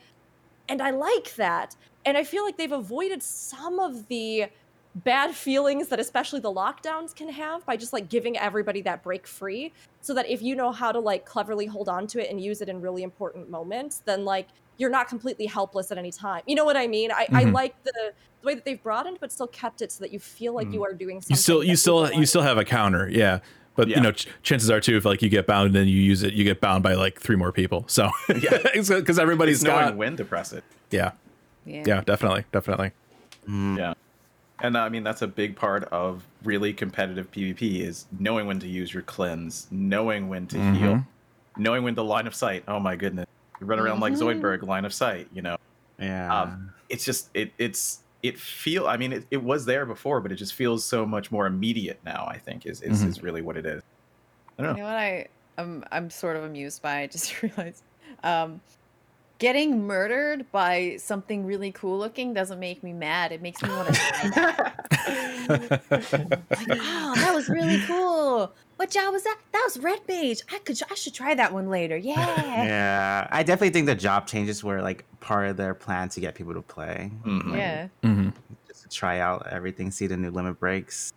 and 0.69 0.79
I 0.79 0.91
like 0.91 1.33
that. 1.35 1.75
And 2.05 2.17
I 2.17 2.23
feel 2.23 2.43
like 2.45 2.55
they've 2.57 2.71
avoided 2.71 3.23
some 3.23 3.79
of 3.79 4.07
the 4.09 4.45
bad 4.93 5.33
feelings 5.33 5.87
that 5.87 5.99
especially 5.99 6.39
the 6.39 6.51
lockdowns 6.51 7.15
can 7.15 7.29
have 7.29 7.65
by 7.65 7.77
just 7.77 7.93
like 7.93 8.09
giving 8.09 8.37
everybody 8.37 8.81
that 8.81 9.01
break 9.03 9.25
free 9.25 9.71
so 10.01 10.13
that 10.13 10.29
if 10.29 10.41
you 10.41 10.53
know 10.55 10.71
how 10.71 10.91
to 10.91 10.99
like 10.99 11.25
cleverly 11.25 11.65
hold 11.65 11.87
on 11.87 12.05
to 12.07 12.19
it 12.21 12.29
and 12.29 12.41
use 12.41 12.61
it 12.61 12.67
in 12.67 12.81
really 12.81 13.01
important 13.03 13.49
moments 13.49 14.01
then 14.05 14.25
like 14.25 14.47
you're 14.77 14.89
not 14.89 15.07
completely 15.07 15.45
helpless 15.45 15.91
at 15.93 15.97
any 15.97 16.11
time 16.11 16.41
you 16.45 16.55
know 16.55 16.65
what 16.65 16.75
i 16.75 16.87
mean 16.87 17.09
i, 17.11 17.25
I 17.31 17.45
Mhm. 17.45 17.53
like 17.53 17.81
the, 17.83 17.93
the 18.41 18.45
way 18.47 18.53
that 18.55 18.65
they've 18.65 18.81
broadened 18.83 19.17
but 19.21 19.31
still 19.31 19.47
kept 19.47 19.81
it 19.81 19.93
so 19.93 20.03
that 20.03 20.11
you 20.11 20.19
feel 20.19 20.53
like 20.53 20.71
you 20.73 20.83
are 20.83 20.93
doing 20.93 21.21
something 21.21 21.35
You 21.35 21.41
still 21.41 21.63
you 21.63 21.75
still 21.77 22.01
people 22.01 22.11
you 22.13 22.17
want. 22.19 22.29
still 22.29 22.41
have 22.41 22.57
a 22.57 22.65
counter, 22.65 23.07
yeah. 23.09 23.39
But 23.77 23.87
Yeah. 23.87 23.95
you 23.97 24.03
know, 24.03 24.11
ch- 24.11 24.27
chances 24.43 24.69
are 24.69 24.81
too, 24.81 24.97
if 24.97 25.05
like 25.05 25.21
you 25.21 25.29
get 25.29 25.47
bound 25.47 25.67
and 25.67 25.75
then 25.75 25.87
you 25.87 25.95
use 26.01 26.23
it, 26.23 26.33
you 26.33 26.43
get 26.43 26.59
bound 26.59 26.83
by 26.83 26.95
like 26.95 27.21
three 27.21 27.37
more 27.37 27.53
people. 27.53 27.85
So 27.87 28.09
Yeah. 28.27 28.57
because 28.73 29.17
everybody's 29.17 29.57
It's 29.59 29.63
knowing 29.63 29.85
got 29.85 29.95
when 29.95 30.17
to 30.17 30.25
press 30.25 30.51
it. 30.51 30.65
yeah, 30.89 31.11
Yeah. 31.65 31.83
yeah, 31.87 32.01
definitely, 32.01 32.43
definitely. 32.51 32.91
Mm. 33.47 33.77
Yeah. 33.77 33.93
And 34.61 34.77
I 34.77 34.89
mean 34.89 35.03
that's 35.03 35.21
a 35.21 35.27
big 35.27 35.55
part 35.55 35.85
of 35.85 36.23
really 36.43 36.73
competitive 36.73 37.31
PvP 37.31 37.81
is 37.81 38.05
knowing 38.19 38.47
when 38.47 38.59
to 38.59 38.67
use 38.67 38.93
your 38.93 39.03
cleanse, 39.03 39.67
knowing 39.71 40.29
when 40.29 40.47
to 40.47 40.57
Mhm. 40.57 40.75
heal, 40.75 41.05
knowing 41.57 41.83
when 41.83 41.95
to 41.95 42.03
line 42.03 42.27
of 42.27 42.35
sight. 42.35 42.63
Oh 42.67 42.79
my 42.79 42.95
goodness. 42.95 43.25
You 43.59 43.67
run 43.67 43.79
around 43.79 43.99
like 43.99 44.13
Mhm. 44.13 44.21
Zoidberg, 44.41 44.63
line 44.63 44.85
of 44.85 44.93
sight, 44.93 45.27
you 45.33 45.41
know. 45.41 45.55
Yeah. 45.99 46.41
Um, 46.43 46.73
it's 46.89 47.03
just 47.05 47.29
it 47.33 47.51
it's 47.57 48.03
it 48.23 48.37
feel 48.39 48.87
I 48.87 48.97
mean 48.97 49.13
it, 49.13 49.25
it 49.31 49.43
was 49.43 49.65
there 49.65 49.85
before, 49.85 50.21
but 50.21 50.31
it 50.31 50.35
just 50.35 50.53
feels 50.53 50.85
so 50.85 51.05
much 51.05 51.31
more 51.31 51.47
immediate 51.47 51.99
now, 52.03 52.25
I 52.27 52.37
think 52.37 52.65
is 52.65 52.81
is, 52.81 53.03
Mhm. 53.03 53.07
is 53.07 53.23
really 53.23 53.41
what 53.41 53.57
it 53.57 53.65
is. 53.65 53.81
I 54.59 54.63
don't 54.63 54.77
You 54.77 54.83
know. 54.83 54.87
know 54.87 54.93
what 54.93 54.99
I 54.99 55.27
I'm 55.57 55.83
I'm 55.91 56.09
sort 56.09 56.35
of 56.37 56.43
amused 56.43 56.81
by. 56.81 56.99
I 57.01 57.07
just 57.15 57.41
realized 57.41 57.83
um 58.23 58.61
getting 59.41 59.87
murdered 59.87 60.45
by 60.51 60.95
something 60.99 61.43
really 61.47 61.71
cool 61.71 61.97
looking 61.97 62.31
doesn't 62.31 62.59
make 62.59 62.83
me 62.83 62.93
mad. 62.93 63.31
It 63.31 63.41
makes 63.41 63.59
me 63.63 63.69
want 63.69 63.87
to 63.87 63.93
try 63.95 64.29
that. 64.29 65.81
Like, 65.89 66.67
oh, 66.69 67.13
that 67.15 67.31
was 67.33 67.49
really 67.49 67.79
cool. 67.87 68.53
What 68.75 68.91
job 68.91 69.11
was 69.13 69.23
that? 69.23 69.39
That 69.51 69.61
was 69.65 69.79
Red 69.79 69.99
Mage. 70.07 70.41
I 70.53 70.59
could 70.59 70.79
I 70.91 70.93
should 70.93 71.15
try 71.15 71.33
that 71.33 71.51
one 71.53 71.69
later. 71.69 71.97
Yeah. 72.11 72.15
yeah. 72.65 73.27
I 73.31 73.41
definitely 73.43 73.71
think 73.71 73.87
the 73.87 73.95
job 73.95 74.27
changes 74.27 74.63
were 74.63 74.81
like 74.81 75.05
part 75.21 75.47
of 75.49 75.57
their 75.57 75.73
plan 75.73 76.09
to 76.09 76.19
get 76.19 76.35
people 76.35 76.53
to 76.53 76.61
play. 76.61 77.11
Mhm. 77.25 77.57
Yeah. 77.57 77.87
hmm 78.03 78.29
Just 78.67 78.83
to 78.83 78.89
try 78.89 79.19
out 79.19 79.47
everything, 79.49 79.89
see 79.89 80.05
the 80.07 80.17
new 80.17 80.29
limit 80.29 80.59
breaks. 80.59 81.13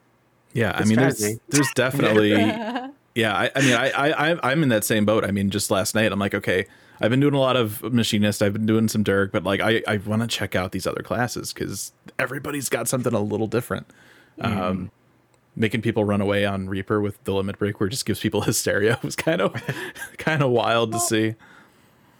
Yeah, 0.55 0.73
I 0.75 0.85
mean, 0.85 0.97
there's 0.99 1.19
strategy. 1.19 1.41
there's 1.51 1.71
definitely 1.75 2.31
yeah. 3.15 3.37
I, 3.37 3.51
I 3.55 3.61
mean, 3.61 3.75
I, 3.75 3.91
I 3.91 4.31
I- 4.33 4.51
I'm 4.53 4.63
in 4.63 4.71
that 4.71 4.85
same 4.85 5.05
boat. 5.05 5.25
I 5.25 5.31
mean, 5.31 5.51
just 5.51 5.71
last 5.71 5.95
night, 5.95 6.11
I'm 6.11 6.19
like, 6.19 6.35
okay, 6.35 6.67
I've 7.01 7.11
been 7.11 7.21
doing 7.21 7.35
a 7.35 7.41
lot 7.41 7.57
of 7.57 7.83
machinist. 7.93 8.43
I've 8.43 8.53
been 8.53 8.67
doing 8.67 8.89
some 8.89 9.03
Dirk, 9.03 9.33
but 9.33 9.45
like, 9.45 9.61
I 9.61 9.83
I 9.87 9.97
want 9.99 10.23
to 10.23 10.29
check 10.29 10.55
out 10.55 10.73
these 10.73 10.87
other 10.87 11.03
classes 11.03 11.53
because 11.53 11.93
everybody's 12.19 12.69
got 12.69 12.89
something 12.89 13.13
a 13.13 13.21
little 13.21 13.47
different. 13.49 13.87
Um, 14.41 14.91
making 15.57 15.83
people 15.83 16.05
run 16.05 16.21
away 16.21 16.45
on 16.45 16.69
Reaper 16.69 17.01
with 17.01 17.23
the 17.25 17.33
limit 17.35 17.59
break, 17.59 17.79
where 17.81 17.87
it 17.87 17.91
just 17.91 18.07
gives 18.07 18.21
people 18.21 18.41
hysteria, 18.43 18.99
was 19.03 19.17
kind 19.17 19.41
of 19.41 19.55
kind 20.19 20.43
of 20.43 20.51
wild 20.51 20.93
to 20.93 21.01
see. 21.01 21.35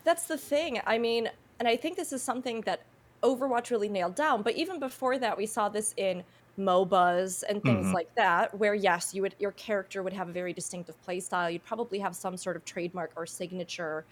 That's 0.05 0.27
the 0.27 0.37
thing. 0.39 0.81
I 0.87 0.99
mean, 0.99 1.31
and 1.59 1.67
I 1.69 1.77
think 1.77 1.97
this 1.97 2.13
is 2.13 2.23
something 2.23 2.61
that 2.63 2.83
Overwatch 3.23 3.71
really 3.71 3.89
nailed 3.89 4.15
down. 4.17 4.43
But 4.43 4.55
even 4.57 4.79
before 4.79 5.19
that, 5.19 5.37
we 5.39 5.47
saw 5.47 5.69
this 5.69 5.95
in 5.97 6.23
MOBAs 6.59 7.43
and 7.49 7.63
things 7.63 7.87
Mhm. 7.87 7.93
like 7.95 8.15
that, 8.15 8.55
where 8.59 8.75
yes, 8.75 9.15
you 9.15 9.23
would 9.23 9.35
your 9.39 9.53
character 9.53 10.03
would 10.03 10.13
have 10.13 10.29
a 10.29 10.33
very 10.33 10.53
distinctive 10.53 10.95
playstyle. 11.07 11.53
You'd 11.53 11.65
probably 11.65 11.99
have 12.01 12.15
some 12.15 12.37
sort 12.37 12.55
of 12.57 12.65
trademark 12.65 13.11
or 13.17 13.27
signature, 13.27 14.05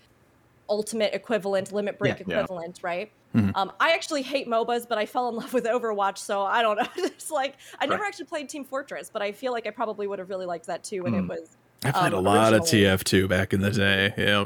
ultimate 0.69 1.15
equivalent, 1.15 1.73
limit 1.73 1.99
break 1.99 2.19
Yeah. 2.19 2.25
Yeah. 2.27 2.35
equivalent, 2.41 2.81
right? 2.83 3.11
Mhm. 3.35 3.53
Um, 3.55 3.73
I 3.81 3.93
actually 3.93 4.23
hate 4.23 4.47
MOBAs, 4.47 4.87
but 4.89 4.99
I 4.99 5.07
fell 5.07 5.29
in 5.29 5.37
love 5.37 5.53
with 5.55 5.65
Overwatch, 5.65 6.19
so 6.19 6.43
I 6.43 6.61
don't 6.63 6.77
know. 6.79 6.87
it's 6.97 7.31
like 7.31 7.57
I 7.81 7.87
never 7.87 8.03
Right. 8.03 8.09
actually 8.09 8.27
played 8.27 8.49
Team 8.49 8.65
Fortress, 8.65 9.11
but 9.13 9.23
I 9.23 9.33
feel 9.33 9.53
like 9.53 9.67
I 9.67 9.71
probably 9.71 10.07
would 10.07 10.19
have 10.19 10.29
really 10.31 10.47
liked 10.47 10.67
that 10.67 10.85
too 10.85 11.03
when 11.05 11.15
it 11.15 11.23
Mm. 11.23 11.29
was 11.29 11.57
I 11.85 11.91
played 11.93 12.13
um, 12.15 12.19
a 12.27 12.29
lot 12.31 12.53
of. 12.53 12.63
TF2 12.63 13.29
back 13.29 13.53
in 13.53 13.61
the 13.61 13.71
day. 13.71 14.13
Yeah. 14.17 14.45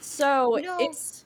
So 0.00 0.56
You 0.56 0.64
know- 0.64 0.78
it's 0.80 1.24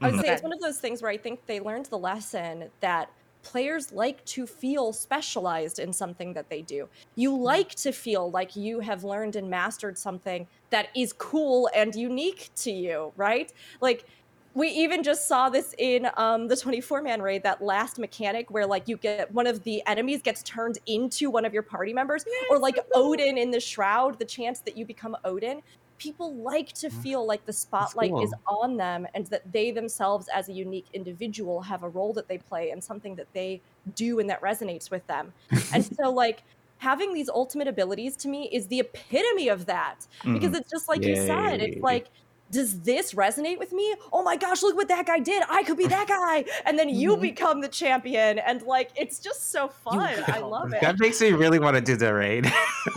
I 0.00 0.06
would 0.10 0.16
Mhm. 0.16 0.22
say 0.22 0.32
it's 0.34 0.42
one 0.42 0.52
of 0.52 0.60
those 0.60 0.78
things 0.80 1.00
where 1.00 1.10
I 1.12 1.16
think 1.16 1.46
they 1.46 1.60
learned 1.60 1.86
the 1.86 1.98
lesson 1.98 2.70
that 2.80 3.08
players 3.42 3.92
like 3.92 4.24
to 4.24 4.46
feel 4.46 4.92
specialized 4.92 5.78
in 5.78 5.92
something 5.92 6.32
that 6.34 6.48
they 6.48 6.62
do. 6.62 6.88
You 7.16 7.36
like 7.36 7.74
to 7.76 7.92
feel 7.92 8.30
like 8.30 8.56
you 8.56 8.80
have 8.80 9.04
learned 9.04 9.36
and 9.36 9.50
mastered 9.50 9.98
something 9.98 10.46
that 10.70 10.88
is 10.96 11.12
cool 11.12 11.68
and 11.74 11.94
unique 11.94 12.50
to 12.56 12.70
you, 12.70 13.12
right? 13.16 13.52
Like 13.80 14.06
we 14.54 14.68
even 14.68 15.02
just 15.02 15.26
saw 15.26 15.48
this 15.48 15.74
in 15.78 16.08
um, 16.16 16.46
the 16.46 16.56
24 16.56 17.02
man 17.02 17.22
raid 17.22 17.42
that 17.42 17.62
last 17.62 17.98
mechanic 17.98 18.50
where 18.50 18.66
like 18.66 18.86
you 18.86 18.96
get 18.96 19.32
one 19.32 19.46
of 19.46 19.62
the 19.64 19.82
enemies 19.86 20.20
gets 20.22 20.42
turned 20.42 20.78
into 20.86 21.30
one 21.30 21.44
of 21.44 21.52
your 21.52 21.62
party 21.62 21.92
members 21.92 22.24
or 22.50 22.58
like 22.58 22.78
odin 22.94 23.38
in 23.38 23.50
the 23.50 23.60
shroud 23.60 24.18
the 24.18 24.24
chance 24.24 24.60
that 24.60 24.76
you 24.76 24.84
become 24.84 25.16
odin 25.24 25.62
people 26.02 26.42
like 26.42 26.72
to 26.74 26.90
feel 26.90 27.26
like 27.26 27.44
the 27.46 27.52
spotlight 27.52 28.14
is 28.18 28.34
on 28.46 28.76
them 28.76 29.06
and 29.14 29.26
that 29.28 29.52
they 29.52 29.70
themselves 29.70 30.28
as 30.34 30.48
a 30.48 30.52
unique 30.52 30.88
individual 30.92 31.62
have 31.62 31.82
a 31.82 31.88
role 31.88 32.12
that 32.14 32.28
they 32.28 32.38
play 32.38 32.70
and 32.70 32.82
something 32.82 33.16
that 33.16 33.28
they 33.34 33.62
do 33.94 34.18
and 34.18 34.28
that 34.30 34.42
resonates 34.42 34.90
with 34.90 35.06
them. 35.06 35.32
And 35.72 35.84
so 36.00 36.10
like 36.12 36.42
having 36.78 37.14
these 37.14 37.28
ultimate 37.28 37.68
abilities 37.68 38.16
to 38.18 38.28
me 38.28 38.50
is 38.52 38.68
the 38.68 38.80
epitome 38.80 39.48
of 39.48 39.66
that 39.66 40.06
because 40.32 40.52
Mhm. 40.52 40.54
it's 40.54 40.70
just 40.70 40.88
like 40.88 41.06
you 41.06 41.14
said 41.16 41.58
it's 41.58 41.80
like 41.82 42.08
does 42.52 42.80
this 42.82 43.14
resonate 43.14 43.58
with 43.58 43.72
me? 43.72 43.94
Oh 44.12 44.22
my 44.22 44.36
gosh, 44.36 44.62
look 44.62 44.76
what 44.76 44.86
that 44.88 45.06
guy 45.06 45.18
did. 45.18 45.42
I 45.48 45.64
could 45.64 45.76
be 45.76 45.86
that 45.88 46.06
guy. 46.06 46.44
And 46.64 46.78
then 46.78 46.88
you 46.88 47.16
Mhm. 47.16 47.20
become 47.22 47.60
the 47.62 47.68
champion. 47.68 48.38
And 48.38 48.62
like, 48.62 48.90
it's 48.94 49.18
just 49.18 49.50
so 49.50 49.68
fun. 49.68 50.22
I 50.28 50.38
love 50.38 50.72
it. 50.72 50.80
That 50.82 51.00
makes 51.00 51.20
me 51.20 51.32
really 51.32 51.58
want 51.58 51.74
to 51.76 51.80
do 51.82 51.96
the 51.96 52.12
raid. 52.14 52.52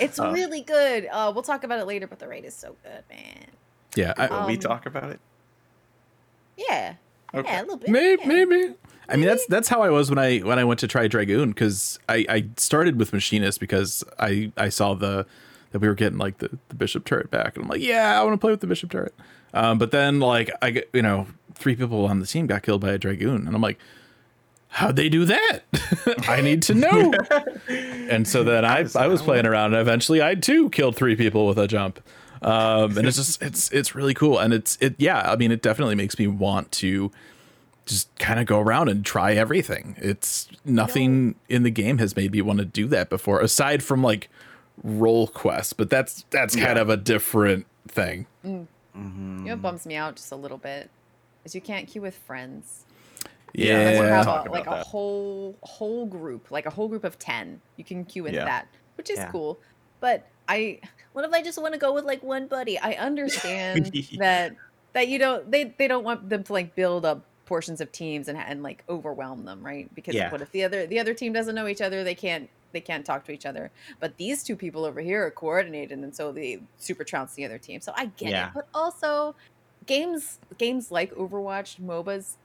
It's 0.00 0.18
Uh, 0.18 0.30
really 0.32 0.60
good. 0.62 1.06
Uh, 1.10 1.30
we'll 1.34 1.42
talk 1.42 1.64
about 1.64 1.78
it 1.78 1.86
later, 1.86 2.06
but 2.06 2.18
the 2.18 2.28
raid 2.28 2.44
is 2.44 2.54
so 2.54 2.76
good, 2.82 3.02
man. 3.10 3.46
yeah. 3.94 4.14
I, 4.16 4.26
Will 4.28 4.46
we 4.46 4.54
um, 4.54 4.60
talk 4.60 4.86
about 4.86 5.10
it? 5.10 5.20
Yeah, 6.56 6.94
Okay. 7.34 7.48
yeah, 7.50 7.60
a 7.60 7.62
little 7.62 7.76
bit. 7.78 7.88
maybe, 7.88 8.22
yeah. 8.22 8.28
maybe. 8.28 8.74
I 9.08 9.16
mean, 9.16 9.26
that's 9.26 9.44
that's 9.46 9.68
how 9.68 9.82
I 9.82 9.90
was 9.90 10.10
when 10.10 10.18
I 10.18 10.38
when 10.38 10.58
I 10.58 10.64
went 10.64 10.80
to 10.80 10.86
try 10.88 11.06
Dragoon 11.08 11.50
because 11.50 11.98
I 12.08 12.24
I 12.28 12.44
started 12.56 12.98
with 12.98 13.12
Machinist 13.12 13.58
because 13.58 14.04
I 14.18 14.52
I 14.56 14.68
saw 14.68 14.94
the 14.94 15.26
that 15.72 15.80
we 15.80 15.88
were 15.88 15.94
getting 15.94 16.18
like 16.18 16.38
the, 16.38 16.50
the 16.68 16.74
Bishop 16.74 17.04
turret 17.04 17.30
back. 17.30 17.56
And 17.56 17.64
I'm 17.64 17.68
like 17.68 17.82
yeah 17.82 18.20
I 18.20 18.24
want 18.24 18.34
to 18.34 18.38
play 18.38 18.50
with 18.50 18.60
the 18.60 18.66
Bishop 18.66 18.90
turret, 18.90 19.14
um, 19.54 19.78
but 19.78 19.90
then 19.90 20.20
like 20.20 20.50
I 20.62 20.70
get 20.70 20.90
you 20.92 21.02
know 21.02 21.26
three 21.54 21.76
people 21.76 22.06
on 22.06 22.20
the 22.20 22.26
team 22.26 22.46
got 22.46 22.62
killed 22.62 22.80
by 22.80 22.90
a 22.90 22.98
Dragoon. 22.98 23.46
And 23.46 23.54
I'm 23.54 23.62
like 23.62 23.78
how'd 24.68 24.96
they 24.96 25.08
do 25.08 25.26
that? 25.26 25.60
I 26.28 26.40
need 26.40 26.62
to 26.64 26.74
know. 26.74 27.12
And 28.08 28.28
so 28.28 28.44
then 28.44 28.64
I 28.64 28.84
I 28.94 29.06
was 29.06 29.22
playing 29.22 29.46
around. 29.46 29.72
And 29.72 29.80
eventually 29.80 30.22
I 30.22 30.34
too 30.34 30.68
killed 30.68 30.96
three 30.96 31.16
people 31.16 31.46
with 31.46 31.58
a 31.58 31.66
jump. 31.66 31.98
Um, 32.42 32.98
and 32.98 33.06
it's 33.06 33.16
just 33.16 33.40
it's 33.40 33.70
it's 33.70 33.94
really 33.94 34.12
cool. 34.12 34.38
And 34.38 34.52
it's 34.52 34.76
it 34.80 34.96
yeah 34.98 35.30
I 35.30 35.36
mean 35.36 35.50
it 35.50 35.62
definitely 35.62 35.94
makes 35.94 36.18
me 36.18 36.26
want 36.26 36.72
to 36.72 37.10
just 37.86 38.14
kind 38.18 38.38
of 38.38 38.46
go 38.46 38.60
around 38.60 38.88
and 38.88 39.04
try 39.04 39.32
everything. 39.32 39.96
It's 39.98 40.48
nothing 40.64 41.36
in 41.48 41.62
the 41.62 41.70
game 41.70 41.98
has 41.98 42.14
made 42.16 42.32
me 42.32 42.42
want 42.42 42.58
to 42.58 42.64
do 42.64 42.86
that 42.88 43.08
before, 43.08 43.40
aside 43.40 43.82
from 43.82 44.02
like 44.02 44.28
role 44.82 45.26
quests, 45.26 45.72
but 45.72 45.90
that's 45.90 46.24
that's 46.30 46.54
kind 46.56 46.76
Yeah. 46.76 46.82
of 46.82 46.88
a 46.90 46.96
different 46.96 47.66
thing. 47.88 48.26
Mm-hmm. 48.44 48.58
You 48.94 49.44
know, 49.44 49.52
what 49.54 49.62
bums 49.62 49.86
me 49.86 49.96
out 49.96 50.16
just 50.16 50.32
a 50.32 50.36
little 50.36 50.58
bit 50.58 50.90
is 51.44 51.54
you 51.54 51.60
can't 51.60 51.88
queue 51.88 52.02
with 52.02 52.16
friends. 52.16 52.84
Yeah, 53.54 53.90
you 53.90 53.96
Yeah. 53.96 54.16
have 54.18 54.26
a, 54.26 54.30
about 54.30 54.50
like 54.50 54.66
a 54.66 54.70
that. 54.70 54.86
whole 54.86 55.56
whole 55.62 56.06
group, 56.06 56.50
like 56.50 56.66
a 56.66 56.70
whole 56.70 56.88
group 56.88 57.04
of 57.04 57.18
ten. 57.18 57.60
You 57.76 57.84
can 57.84 58.04
queue 58.04 58.22
with 58.22 58.34
Yeah. 58.34 58.44
that, 58.44 58.66
which 58.96 59.10
is 59.10 59.18
Yeah. 59.18 59.30
cool. 59.30 59.58
But 60.00 60.26
I, 60.48 60.80
what 61.12 61.24
if 61.24 61.32
I 61.32 61.42
just 61.42 61.60
want 61.60 61.74
to 61.74 61.78
go 61.78 61.92
with 61.92 62.04
like 62.04 62.22
one 62.22 62.46
buddy? 62.48 62.78
I 62.78 62.92
understand 62.94 63.92
that 64.18 64.56
that 64.94 65.08
you 65.08 65.18
don't 65.18 65.50
they 65.50 65.64
they 65.64 65.86
don't 65.88 66.04
want 66.04 66.28
them 66.28 66.42
to 66.44 66.52
like 66.52 66.74
build 66.74 67.04
up 67.04 67.24
portions 67.46 67.80
of 67.80 67.92
teams 67.92 68.28
and 68.28 68.38
and 68.38 68.62
like 68.62 68.84
overwhelm 68.88 69.44
them, 69.44 69.62
right? 69.64 69.92
Because 69.94 70.14
Yeah. 70.14 70.30
what 70.30 70.40
if 70.40 70.50
the 70.52 70.64
other 70.64 70.86
the 70.86 70.98
other 70.98 71.14
team 71.14 71.32
doesn't 71.32 71.54
know 71.54 71.66
each 71.66 71.80
other? 71.80 72.02
They 72.04 72.14
can't 72.14 72.48
they 72.72 72.80
can't 72.80 73.04
talk 73.04 73.24
to 73.26 73.32
each 73.32 73.46
other. 73.46 73.70
But 74.00 74.16
these 74.16 74.42
two 74.42 74.56
people 74.56 74.84
over 74.84 75.00
here 75.00 75.24
are 75.26 75.30
coordinated, 75.30 75.98
and 75.98 76.14
so 76.14 76.32
they 76.32 76.60
super 76.78 77.04
trounce 77.04 77.34
the 77.34 77.44
other 77.44 77.58
team. 77.58 77.80
So 77.80 77.92
I 77.96 78.06
get 78.06 78.30
Yeah. 78.30 78.48
it. 78.48 78.54
But 78.54 78.68
also, 78.74 79.34
games 79.86 80.38
games 80.58 80.90
like 80.90 81.12
Overwatch, 81.14 81.80
MOBAs, 81.80 82.36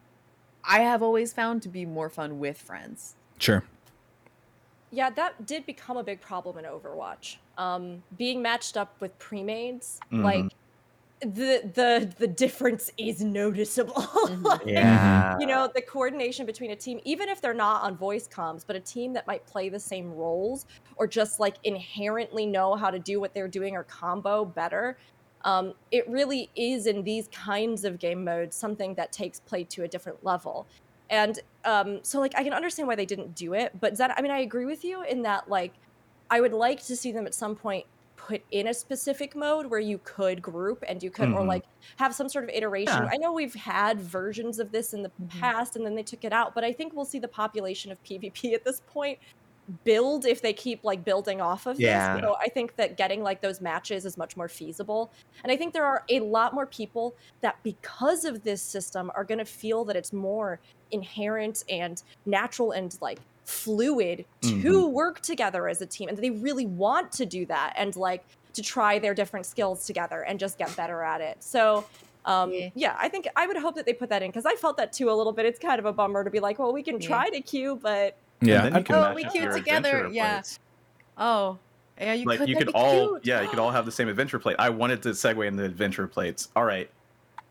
I 0.64 0.80
have 0.82 1.02
always 1.02 1.34
found 1.34 1.62
to 1.64 1.70
be 1.70 1.86
more 1.86 2.10
fun 2.10 2.40
with 2.40 2.58
friends. 2.58 3.16
Sure. 3.40 3.64
Yeah, 4.92 5.10
that 5.12 5.46
did 5.46 5.66
become 5.66 5.98
a 5.98 6.04
big 6.04 6.22
problem 6.22 6.58
in 6.58 6.66
Overwatch. 6.66 7.38
Um, 7.58 8.04
being 8.18 8.42
matched 8.42 8.78
up 8.78 9.00
with 9.02 9.18
pre-mades, 9.20 10.00
Mhm. 10.12 10.24
like 10.24 10.46
the 11.22 11.72
the 11.74 12.14
the 12.20 12.28
difference 12.28 12.92
is 12.98 13.22
noticeable. 13.22 14.08
Like, 14.28 14.62
yeah. 14.66 15.36
you 15.40 15.48
know 15.48 15.70
the 15.74 15.82
coordination 15.82 16.46
between 16.46 16.72
a 16.72 16.76
team 16.76 17.00
even 17.06 17.28
if 17.30 17.42
they're 17.42 17.54
not 17.54 17.84
on 17.84 17.98
voice 17.98 18.28
comms 18.28 18.64
but 18.66 18.76
a 18.76 18.80
team 18.80 19.14
that 19.14 19.26
might 19.26 19.46
play 19.46 19.70
the 19.70 19.80
same 19.80 20.14
roles 20.14 20.66
or 20.96 21.08
just 21.08 21.40
like 21.40 21.56
inherently 21.64 22.46
know 22.46 22.76
how 22.76 22.92
to 22.92 23.00
do 23.00 23.20
what 23.20 23.34
they're 23.34 23.48
doing 23.48 23.76
or 23.76 23.84
combo 23.84 24.46
better 24.46 24.98
um, 25.44 25.74
it 25.92 26.08
really 26.10 26.50
is 26.56 26.88
in 26.88 27.04
these 27.04 27.30
kinds 27.30 27.84
of 27.84 28.00
game 28.00 28.24
modes 28.24 28.56
something 28.56 28.94
that 28.96 29.12
takes 29.12 29.40
play 29.40 29.64
to 29.66 29.84
a 29.84 29.88
different 29.88 30.24
level 30.24 30.68
and 31.10 31.40
um, 31.66 32.00
so 32.04 32.20
like 32.20 32.34
i 32.36 32.44
can 32.44 32.54
understand 32.54 32.88
why 32.88 32.96
they 32.96 33.06
didn't 33.06 33.34
do 33.34 33.54
it 33.54 33.72
but 33.80 33.98
Zed, 33.98 34.12
i 34.16 34.22
mean 34.22 34.32
i 34.32 34.40
agree 34.40 34.66
with 34.66 34.84
you 34.84 35.04
in 35.04 35.22
that 35.24 35.50
like 35.50 35.74
i 36.30 36.42
would 36.42 36.54
like 36.54 36.84
to 36.86 36.96
see 36.96 37.12
them 37.12 37.26
at 37.26 37.34
some 37.34 37.56
point 37.56 37.86
put 38.18 38.44
in 38.52 38.68
a 38.68 38.74
specific 38.74 39.36
mode 39.36 39.68
where 39.68 39.80
you 39.80 40.00
could 40.04 40.42
group 40.42 40.84
and 40.88 41.02
you 41.02 41.10
could 41.10 41.30
or 41.30 41.42
Mhm. 41.42 41.48
like 41.48 41.64
have 41.98 42.14
some 42.14 42.28
sort 42.28 42.44
of 42.44 42.50
iteration. 42.50 43.04
Yeah. 43.04 43.10
I 43.12 43.18
know 43.18 43.32
we've 43.32 43.54
had 43.56 44.00
versions 44.02 44.60
of 44.60 44.72
this 44.72 44.94
in 44.94 45.04
the 45.04 45.12
Mhm. 45.22 45.40
past 45.40 45.76
and 45.78 45.86
then 45.86 45.96
they 45.96 46.04
took 46.04 46.26
it 46.26 46.34
out, 46.34 46.54
but 46.56 46.64
I 46.64 46.74
think 46.74 46.94
we'll 46.94 47.06
see 47.06 47.20
the 47.20 47.28
population 47.28 47.92
of 47.92 48.04
PvP 48.04 48.54
at 48.56 48.66
this 48.66 48.82
point 48.88 49.20
build 49.84 50.26
if 50.26 50.42
they 50.42 50.54
keep 50.54 50.80
like 50.84 51.04
building 51.04 51.42
off 51.42 51.66
of 51.66 51.80
Yeah. 51.80 52.14
this. 52.16 52.24
So 52.24 52.36
I 52.40 52.50
think 52.50 52.76
that 52.78 52.98
getting 52.98 53.22
like 53.22 53.42
those 53.42 53.60
matches 53.62 54.06
is 54.06 54.18
much 54.18 54.38
more 54.38 54.48
feasible. 54.48 55.12
And 55.44 55.52
I 55.52 55.58
think 55.58 55.74
there 55.74 55.86
are 55.86 56.04
a 56.10 56.22
lot 56.22 56.54
more 56.54 56.68
people 56.68 57.16
that 57.42 57.56
because 57.64 58.24
of 58.24 58.44
this 58.44 58.64
system 58.64 59.12
are 59.16 59.26
going 59.26 59.40
to 59.40 59.46
feel 59.46 59.84
that 59.86 59.96
it's 59.96 60.14
more 60.14 60.60
inherent 60.92 61.64
and 61.70 62.02
natural 62.26 62.72
and 62.72 62.96
like 63.02 63.20
fluid 63.46 64.26
to 64.44 64.88
work 64.90 65.22
together 65.22 65.68
as 65.68 65.82
a 65.82 65.86
team 65.86 66.08
and 66.10 66.18
they 66.18 66.30
really 66.32 66.66
want 66.66 67.12
to 67.14 67.26
do 67.26 67.46
that 67.46 67.74
and 67.78 67.96
like 67.96 68.24
to 68.54 68.62
try 68.62 69.00
their 69.00 69.14
different 69.14 69.46
skills 69.46 69.86
together 69.86 70.22
and 70.24 70.40
just 70.40 70.58
get 70.58 70.76
better 70.76 71.02
at 71.02 71.22
it. 71.22 71.38
So 71.44 71.88
um, 72.26 72.52
Yeah. 72.52 72.70
yeah, 72.76 72.96
I 73.00 73.08
think 73.10 73.26
I 73.38 73.48
would 73.48 73.56
hope 73.58 73.76
that 73.76 73.86
they 73.86 73.94
put 73.94 74.10
that 74.10 74.22
in 74.22 74.30
because 74.30 74.46
I 74.46 74.56
felt 74.56 74.76
that 74.78 74.92
too 74.92 75.10
a 75.10 75.14
little 75.16 75.32
bit. 75.34 75.46
It's 75.46 75.60
kind 75.60 75.80
of 75.80 75.86
a 75.86 75.94
bummer 75.94 76.24
to 76.26 76.30
be 76.30 76.40
like, 76.42 76.60
well, 76.60 76.74
we 76.74 76.84
can 76.84 77.00
Yeah. 77.00 77.08
try 77.08 77.30
to 77.30 77.42
queue, 77.42 77.80
but 77.82 78.16
Yeah. 78.42 78.66
And 78.66 78.76
then 78.76 78.80
you 78.82 78.84
can 78.86 78.96
Oh, 78.96 79.02
match 79.02 79.16
we 79.16 79.24
up 79.26 79.32
queued 79.32 79.44
your 79.46 79.54
together, 79.54 79.90
adventure 79.90 80.14
yeah. 80.14 80.34
plates. 80.36 80.60
Oh, 81.18 81.58
yeah, 82.00 82.14
you 82.14 82.26
like 82.26 82.40
could. 82.40 82.50
you 82.50 82.56
could 82.56 82.70
all 82.76 83.10
cute. 83.10 83.26
yeah 83.26 83.42
you 83.42 83.48
could 83.50 83.58
all 83.58 83.72
have 83.72 83.86
the 83.86 83.92
same 83.92 84.08
adventure 84.08 84.38
plate 84.38 84.56
i 84.60 84.70
wanted 84.70 85.02
to 85.02 85.10
segue 85.10 85.48
into 85.48 85.64
the 85.64 85.68
adventure 85.68 86.06
plates 86.08 86.50
all 86.56 86.64
right 86.64 86.92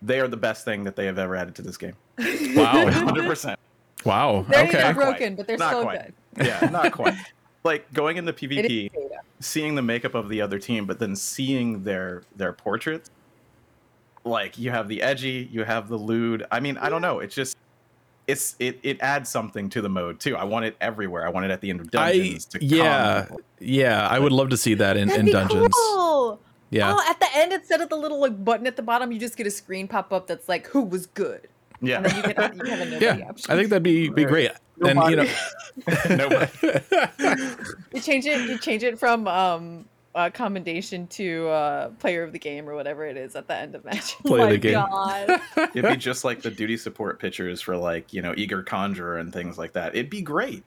they 0.03 0.21
are 0.21 0.29
the 0.29 0.37
best 0.37 0.65
thing 0.65 0.85
that 0.85 0.95
they 0.95 1.05
have 1.07 1.19
ever 1.19 1.35
added 1.35 1.57
to 1.57 1.63
this 1.63 1.77
game 1.77 1.95
Wow. 2.19 2.25
100% 2.85 3.57
wow. 4.05 4.47
They're 4.49 4.61
okay. 4.61 4.69
even 4.69 4.81
Not 4.83 4.95
quite. 4.95 4.95
broken, 4.95 5.35
but 5.35 5.47
they're 5.49 5.57
Not 5.59 5.71
still 5.71 5.83
quite. 5.83 6.15
good. 6.37 6.47
yeah 6.47 6.61
not 6.71 6.93
quite 6.93 7.15
like 7.65 7.93
going 7.93 8.19
into 8.19 8.31
It 8.31 8.43
is 8.43 8.49
pvp 8.51 8.91
seeing 9.41 9.75
the 9.75 9.83
makeup 9.83 10.15
of 10.15 10.29
the 10.29 10.41
other 10.41 10.61
team 10.61 10.87
but 10.87 11.01
then 11.01 11.17
seeing 11.17 11.83
their 11.83 12.23
their 12.37 12.53
portraits 12.53 13.11
like 14.25 14.57
you 14.59 14.71
have 14.71 14.87
the 14.87 15.03
edgy 15.03 15.49
you 15.51 15.65
have 15.65 15.89
the 15.89 15.97
lewd 15.97 16.47
i 16.53 16.61
mean 16.61 16.77
i 16.79 16.89
don't 16.89 17.03
know 17.03 17.19
it's 17.19 17.35
just 17.35 17.57
it's 18.27 18.57
it, 18.59 18.79
it 18.83 19.01
adds 19.01 19.31
something 19.31 19.69
to 19.71 19.81
the 19.81 19.89
mode 19.89 20.19
too 20.19 20.37
i 20.37 20.43
want 20.45 20.65
it 20.65 20.77
everywhere 20.81 21.25
i 21.27 21.31
want 21.31 21.45
it 21.47 21.51
at 21.53 21.61
the 21.61 21.71
end 21.71 21.81
of 21.81 21.87
I 21.95 22.13
dungeons 22.13 22.45
to 22.47 22.65
yeah 22.65 23.23
people. 23.25 23.41
yeah 23.61 24.07
I 24.09 24.19
would 24.19 24.33
love 24.33 24.49
to 24.51 24.57
see 24.57 24.75
that 24.75 24.97
in, 24.97 25.07
That'd 25.09 25.21
in 25.21 25.27
be 25.27 25.33
dungeons. 25.33 25.75
cool. 25.75 26.41
Yeah. 26.71 26.93
Oh, 26.97 27.01
at 27.09 27.21
the 27.21 27.29
end, 27.35 27.53
instead 27.53 27.81
of 27.81 27.89
the 27.89 27.95
little 27.97 28.21
like 28.21 28.45
button 28.45 28.67
at 28.67 28.75
the 28.75 28.83
bottom, 28.83 29.13
you 29.13 29.21
just 29.21 29.37
get 29.37 29.47
a 29.47 29.51
screen 29.53 29.87
pop 29.87 30.13
up 30.13 30.27
that's 30.27 30.49
like, 30.49 30.67
"Who 30.67 30.83
was 30.83 31.07
good?" 31.07 31.47
yeah 31.81 31.99
And 31.99 32.07
then 32.07 32.17
you 32.17 32.23
can 32.35 32.59
you 32.59 32.65
have 32.73 33.03
Yeah. 33.03 33.29
option. 33.29 33.53
I 33.53 33.57
think 33.57 33.69
that'd 33.71 33.83
be 33.85 34.09
be 34.09 34.25
great. 34.25 34.51
And 34.85 34.99
you 35.09 35.17
know 35.17 35.29
Nobody. 36.11 36.51
you 37.95 38.01
change 38.01 38.27
it. 38.27 38.49
You 38.49 38.59
change 38.59 38.83
it 38.83 38.99
from 38.99 39.29
um 39.29 39.87
uh, 40.17 40.31
commendation 40.31 41.07
to 41.09 41.47
uh, 41.49 41.89
player 42.01 42.23
of 42.25 42.33
the 42.33 42.39
game 42.39 42.69
or 42.69 42.75
whatever 42.75 43.07
it 43.07 43.17
is 43.17 43.37
at 43.37 43.47
the 43.47 43.55
end 43.55 43.75
of 43.77 43.85
match. 43.85 44.17
Play 44.27 44.41
oh 44.41 44.49
the 44.51 44.59
game. 44.59 44.75
God. 44.75 45.41
It'd 45.75 45.89
be 45.91 45.97
just 45.99 46.25
like 46.25 46.43
the 46.43 46.51
duty 46.51 46.77
support 46.77 47.21
pictures 47.21 47.61
for 47.61 47.77
like 47.77 48.13
you 48.13 48.23
know 48.23 48.35
eager 48.37 48.63
conjurer 48.63 49.19
and 49.19 49.33
things 49.33 49.57
like 49.59 49.73
that. 49.75 49.95
It'd 49.95 50.11
be 50.11 50.23
great. 50.23 50.65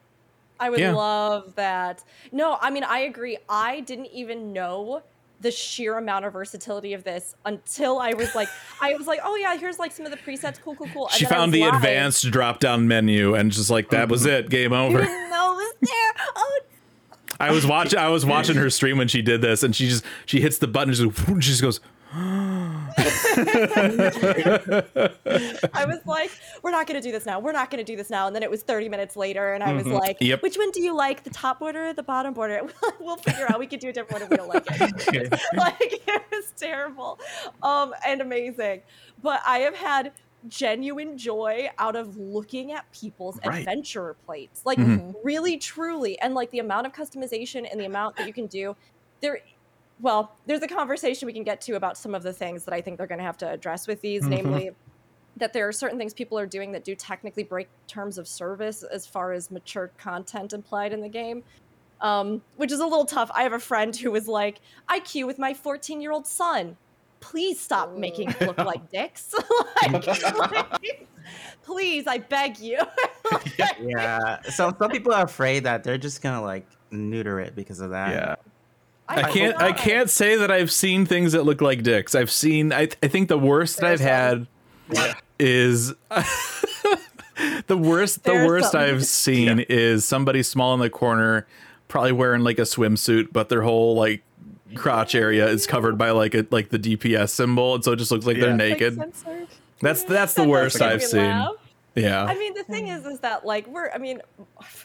I 0.59 0.69
would 0.69 0.79
Yeah. 0.79 0.93
love 0.93 1.55
that. 1.55 2.03
No, 2.31 2.57
I 2.61 2.69
mean, 2.69 2.83
I 2.83 2.99
agree. 2.99 3.37
I 3.49 3.79
didn't 3.81 4.07
even 4.07 4.53
know 4.53 5.01
the 5.41 5.51
sheer 5.51 5.97
amount 5.97 6.25
of 6.25 6.33
versatility 6.33 6.91
of 6.93 7.05
this 7.05 7.33
until 7.45 7.97
I 7.97 8.11
was 8.13 8.35
like, 8.35 8.49
I 8.81 8.93
was 8.95 9.07
like, 9.07 9.21
oh 9.23 9.35
yeah, 9.37 9.55
here's 9.57 9.79
like 9.79 9.93
some 9.93 10.05
of 10.05 10.11
the 10.11 10.17
presets. 10.17 10.59
Cool, 10.61 10.75
cool, 10.75 10.89
cool. 10.93 11.07
And 11.07 11.13
She 11.15 11.23
found 11.23 11.53
the 11.53 11.61
live. 11.61 11.75
advanced 11.75 12.29
drop 12.29 12.59
down 12.59 12.89
menu 12.89 13.35
and 13.35 13.49
just 13.49 13.69
like 13.69 13.89
that 13.91 14.09
was 14.09 14.25
it, 14.25 14.49
game 14.49 14.73
over. 14.73 14.99
didn't 14.99 15.29
know 15.29 15.53
it 15.53 15.55
was 15.55 15.73
there. 15.89 16.25
Oh, 16.35 16.59
I 17.39 17.51
was 17.51 17.65
watching 17.65 17.99
I 17.99 18.09
was 18.09 18.25
watching 18.25 18.55
her 18.57 18.69
stream 18.69 18.97
when 18.97 19.07
she 19.07 19.21
did 19.21 19.41
this 19.41 19.63
and 19.63 19.75
she 19.75 19.87
just 19.87 20.03
she 20.25 20.41
hits 20.41 20.57
the 20.57 20.67
button 20.67 20.89
and 20.93 21.13
just, 21.15 21.27
she 21.27 21.51
just 21.51 21.61
goes 21.61 21.79
I 22.11 22.95
was 25.85 25.99
like, 26.05 26.31
we're 26.63 26.71
not 26.71 26.87
going 26.87 26.99
to 26.99 27.07
do 27.07 27.11
this 27.11 27.25
now. 27.25 27.39
We're 27.39 27.51
not 27.51 27.69
going 27.69 27.83
to 27.83 27.89
do 27.91 27.95
this 27.95 28.09
now. 28.09 28.25
And 28.27 28.35
then 28.35 28.41
it 28.41 28.49
was 28.49 28.63
30 28.63 28.89
minutes 28.89 29.15
later, 29.15 29.53
and 29.53 29.63
I 29.63 29.73
was 29.73 29.85
like, 29.85 30.17
Mm-hmm. 30.19 30.25
Yep. 30.25 30.41
which 30.41 30.57
one 30.57 30.71
do 30.71 30.81
you 30.81 30.95
like? 30.95 31.23
The 31.23 31.29
top 31.29 31.59
border 31.59 31.89
or 31.89 31.93
the 31.93 32.01
bottom 32.03 32.33
border? 32.33 32.61
we'll 32.99 33.17
figure 33.17 33.45
out. 33.49 33.59
We 33.59 33.67
could 33.67 33.79
do 33.79 33.89
a 33.89 33.93
different 33.93 34.13
one 34.13 34.23
if 34.23 34.29
we 34.29 34.37
don't 34.37 34.49
like 34.49 34.65
it. 35.13 35.31
like, 35.55 36.01
it 36.07 36.23
was 36.31 36.51
terrible 36.57 37.19
um, 37.61 37.93
and 38.05 38.21
amazing. 38.21 38.81
But 39.21 39.41
I 39.45 39.59
have 39.59 39.75
had 39.75 40.13
genuine 40.47 41.17
joy 41.17 41.69
out 41.77 41.95
of 41.95 42.15
looking 42.17 42.71
at 42.71 42.85
people's 42.91 43.39
Right. 43.43 43.71
adventurer 43.73 44.17
plates. 44.25 44.61
Like, 44.65 44.77
Mhm. 44.77 45.15
really, 45.23 45.57
truly. 45.57 46.19
And 46.19 46.33
like 46.35 46.51
the 46.51 46.59
amount 46.59 46.87
of 46.87 46.93
customization 46.93 47.67
and 47.69 47.79
the 47.79 47.85
amount 47.85 48.17
that 48.17 48.23
you 48.23 48.33
can 48.33 48.47
do. 48.47 48.75
There, 49.21 49.39
well, 49.99 50.39
there's 50.45 50.61
a 50.63 50.67
conversation 50.67 51.25
we 51.25 51.33
can 51.33 51.43
get 51.43 51.61
to 51.61 51.73
about 51.75 51.97
some 51.97 52.15
of 52.15 52.23
the 52.23 52.33
things 52.33 52.65
that 52.65 52.73
I 52.73 52.81
think 52.81 52.97
they're 52.97 53.07
going 53.07 53.19
to 53.19 53.25
have 53.25 53.37
to 53.39 53.49
address 53.51 53.87
with 53.87 54.01
these, 54.01 54.29
Mhm. 54.29 54.29
namely 54.29 54.71
that 55.37 55.53
there 55.53 55.67
are 55.67 55.71
certain 55.73 55.97
things 55.99 56.13
people 56.13 56.39
are 56.39 56.47
doing 56.47 56.73
that 56.73 56.83
do 56.85 56.95
technically 56.95 57.43
break 57.43 57.69
terms 57.87 58.17
of 58.17 58.27
service 58.27 58.83
as 58.83 59.07
far 59.07 59.33
as 59.33 59.51
mature 59.51 59.93
content 59.97 60.53
implied 60.53 60.93
in 60.93 61.01
the 61.01 61.09
game. 61.09 61.43
Um, 62.01 62.43
which 62.55 62.71
is 62.71 62.79
a 62.79 62.85
little 62.87 63.05
tough. 63.05 63.29
I 63.35 63.43
have 63.43 63.53
a 63.53 63.59
friend 63.59 63.95
who 63.95 64.11
was 64.11 64.27
like, 64.27 64.61
I 64.87 65.01
queue 65.01 65.27
with 65.27 65.39
my 65.39 65.53
14 65.53 66.01
year 66.01 66.11
old 66.11 66.27
son. 66.27 66.77
Please 67.19 67.59
stop 67.59 67.95
making 67.95 68.29
oh. 68.29 68.35
it 68.39 68.47
look 68.47 68.57
like 68.59 68.89
dicks. 68.91 69.33
like, 69.91 70.07
like, 70.37 71.07
please, 71.63 72.07
I 72.07 72.19
beg 72.19 72.59
you. 72.59 72.79
Yeah. 73.79 74.41
So 74.41 74.75
some 74.77 74.89
people 74.89 75.13
are 75.13 75.25
afraid 75.25 75.63
that 75.63 75.83
they're 75.83 75.97
just 75.97 76.21
gonna 76.21 76.41
like 76.41 76.67
neuter 76.91 77.39
it 77.39 77.55
because 77.55 77.79
of 77.79 77.91
that. 77.91 78.09
Yeah. 78.09 78.35
I 79.07 79.31
can't 79.31 79.55
I 79.57 79.71
can't 79.71 80.09
say 80.09 80.35
that 80.35 80.51
I've 80.51 80.71
seen 80.71 81.05
things 81.05 81.33
that 81.33 81.43
look 81.43 81.61
like 81.61 81.83
dicks. 81.83 82.15
I've 82.15 82.31
seen 82.31 82.73
I 82.73 82.89
I 83.03 83.07
think 83.07 83.29
the 83.29 83.37
worst 83.37 83.77
that 83.77 83.85
I've 83.85 83.99
There's 83.99 84.09
had 84.09 84.47
is 85.37 85.93
the 87.67 87.77
worst 87.77 88.23
the 88.23 88.33
worst 88.33 88.71
some. 88.71 88.81
I've 88.81 89.05
seen 89.05 89.59
is 89.69 90.05
somebody 90.05 90.43
small 90.43 90.73
in 90.73 90.79
the 90.79 90.89
corner 90.89 91.47
probably 91.87 92.11
wearing 92.11 92.43
like 92.43 92.59
a 92.59 92.63
swimsuit 92.63 93.27
but 93.31 93.49
their 93.49 93.61
whole 93.61 93.95
like 93.95 94.23
crotch 94.75 95.15
area 95.15 95.47
is 95.47 95.65
covered 95.67 95.97
by 95.97 96.11
like 96.11 96.33
a 96.35 96.45
like 96.51 96.69
the 96.69 96.79
DPS 96.79 97.29
symbol 97.29 97.75
and 97.75 97.83
so 97.83 97.91
it 97.93 97.95
just 97.97 98.11
looks 98.11 98.25
like 98.25 98.37
they're 98.37 98.49
Yeah. 98.49 98.69
Like 98.69 98.79
naked. 98.79 98.97
That's 99.81 100.03
that's 100.03 100.33
the 100.33 100.41
That 100.43 100.49
worst 100.49 100.79
make 100.79 100.89
I've 100.89 101.03
seen. 101.03 101.21
laugh. 101.21 101.51
Yeah. 101.95 102.23
I 102.25 102.35
mean, 102.35 102.53
the 102.53 102.63
thing 102.63 102.87
is, 102.89 103.05
is 103.05 103.19
that 103.21 103.45
like 103.45 103.65
we're, 103.67 103.89
I 103.91 103.97
mean, 103.97 104.21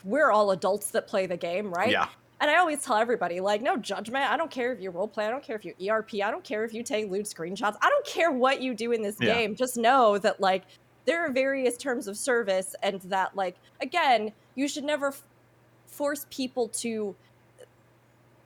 we're 0.05 0.31
all 0.31 0.51
adults 0.53 0.91
that 0.93 1.07
play 1.07 1.27
the 1.27 1.37
game, 1.37 1.73
right? 1.73 1.91
Yeah. 1.91 2.09
And 2.41 2.51
I 2.51 2.57
always 2.59 2.83
tell 2.83 2.97
everybody, 2.97 3.41
like, 3.41 3.63
no 3.63 3.77
judgment. 3.77 4.31
I 4.31 4.37
don't 4.37 4.51
care 4.51 4.73
if 4.73 4.81
you 4.81 4.91
role 4.91 5.07
play. 5.09 5.27
I 5.27 5.31
don't 5.31 5.43
care 5.43 5.57
if 5.57 5.65
you 5.65 5.75
ERP. 5.91 6.15
I 6.25 6.31
don't 6.31 6.43
care 6.45 6.65
if 6.65 6.75
you 6.75 6.83
take 6.83 7.11
lewd 7.11 7.27
screenshots. 7.27 7.77
I 7.81 7.89
don't 7.89 8.05
care 8.07 8.31
what 8.33 8.61
you 8.61 8.75
do 8.75 8.93
in 8.93 9.03
this 9.03 9.17
Yeah. 9.21 9.35
game. 9.35 9.55
Just 9.55 9.77
know 9.77 10.19
that 10.19 10.41
like 10.41 10.63
there 11.05 11.25
are 11.25 11.31
various 11.31 11.77
terms 11.77 12.09
of 12.09 12.17
service, 12.17 12.75
and 12.83 13.01
that 13.03 13.37
like 13.37 13.57
again, 13.81 14.33
you 14.57 14.67
should 14.69 14.85
never 14.85 15.09
f- 15.09 15.23
force 15.87 16.27
people 16.31 16.69
to 16.69 17.15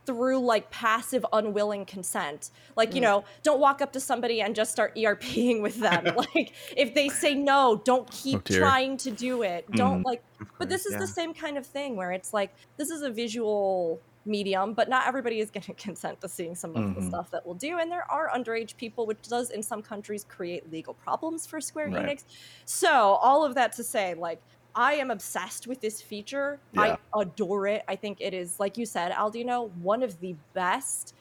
through 0.08 0.38
like 0.38 0.70
passive 0.70 1.26
unwilling 1.34 1.84
consent 1.84 2.48
like 2.76 2.94
you 2.94 3.00
Mm. 3.02 3.08
know 3.08 3.24
don't 3.42 3.60
walk 3.60 3.82
up 3.82 3.92
to 3.92 4.00
somebody 4.00 4.40
and 4.40 4.56
just 4.56 4.72
start 4.72 4.96
erping 4.96 5.60
with 5.60 5.76
them 5.80 6.02
like 6.34 6.54
if 6.74 6.94
they 6.94 7.10
say 7.10 7.34
no 7.34 7.82
don't 7.84 8.10
keep 8.10 8.42
dear. 8.44 8.58
trying 8.58 8.96
to 8.96 9.10
do 9.10 9.42
it 9.42 9.70
don't 9.72 10.00
Mhm. 10.00 10.04
like 10.06 10.22
but 10.58 10.70
this 10.70 10.86
is 10.86 10.92
yeah. 10.92 11.00
the 11.00 11.06
same 11.06 11.34
kind 11.34 11.58
of 11.58 11.66
thing 11.66 11.94
where 11.94 12.10
it's 12.12 12.32
like 12.32 12.50
this 12.78 12.88
is 12.88 13.02
a 13.02 13.10
visual 13.10 14.00
medium 14.24 14.72
but 14.72 14.88
not 14.88 15.06
everybody 15.06 15.40
is 15.40 15.50
going 15.50 15.62
to 15.72 15.74
consent 15.74 16.18
to 16.22 16.28
seeing 16.28 16.54
some 16.54 16.74
of 16.74 16.94
the 16.94 17.00
Mhm. 17.02 17.08
stuff 17.10 17.30
that 17.32 17.44
we'll 17.44 17.54
do 17.68 17.78
and 17.78 17.92
there 17.92 18.10
are 18.10 18.30
underage 18.30 18.76
people 18.78 19.04
which 19.04 19.20
does 19.28 19.50
in 19.50 19.62
some 19.62 19.82
countries 19.82 20.24
create 20.24 20.72
legal 20.72 20.94
problems 20.94 21.46
for 21.46 21.60
square 21.60 21.88
Right. 21.90 22.06
enix 22.16 22.24
so 22.64 22.88
all 23.26 23.44
of 23.44 23.54
that 23.56 23.72
to 23.72 23.84
say 23.84 24.14
like 24.14 24.40
i 24.78 24.94
am 24.94 25.10
obsessed 25.10 25.66
with 25.66 25.80
this 25.80 26.00
feature 26.00 26.58
Yeah. 26.72 26.96
i 27.14 27.20
adore 27.20 27.66
it 27.66 27.82
i 27.88 27.96
think 27.96 28.18
it 28.20 28.32
is 28.32 28.58
like 28.60 28.78
you 28.78 28.86
said 28.86 29.12
aldino 29.12 29.70
one 29.82 30.02
of 30.02 30.18
the 30.20 30.36
best 30.54 31.14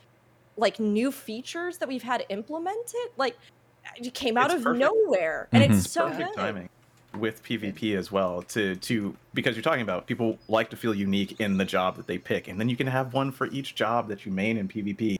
like 0.56 0.80
new 0.80 1.12
features 1.12 1.78
that 1.80 1.88
we've 1.90 2.04
had 2.04 2.26
implemented 2.30 3.08
like 3.18 3.36
it 3.98 4.14
came 4.14 4.38
out 4.38 4.46
It's 4.46 4.56
of 4.56 4.64
perfect. 4.64 4.80
nowhere 4.80 5.50
and 5.52 5.64
Mhm. 5.64 5.70
it's 5.80 5.92
so 5.92 6.08
Perfect 6.10 6.36
good 6.36 6.42
timing 6.42 6.70
with 7.18 7.42
PvP 7.42 7.96
as 7.98 8.12
well 8.12 8.44
to 8.44 8.76
to 8.76 9.16
because 9.34 9.56
you're 9.56 9.64
talking 9.64 9.82
about 9.82 10.06
people 10.06 10.38
like 10.48 10.70
to 10.70 10.76
feel 10.78 10.94
unique 10.94 11.40
in 11.40 11.58
the 11.58 11.66
job 11.66 11.96
that 11.96 12.06
they 12.06 12.20
pick, 12.20 12.48
and 12.48 12.60
then 12.60 12.70
you 12.70 12.76
can 12.76 12.86
have 12.86 13.14
one 13.14 13.32
for 13.32 13.48
each 13.48 13.74
job 13.74 14.08
that 14.10 14.24
you 14.26 14.32
main 14.32 14.56
in 14.58 14.68
PvP, 14.68 15.18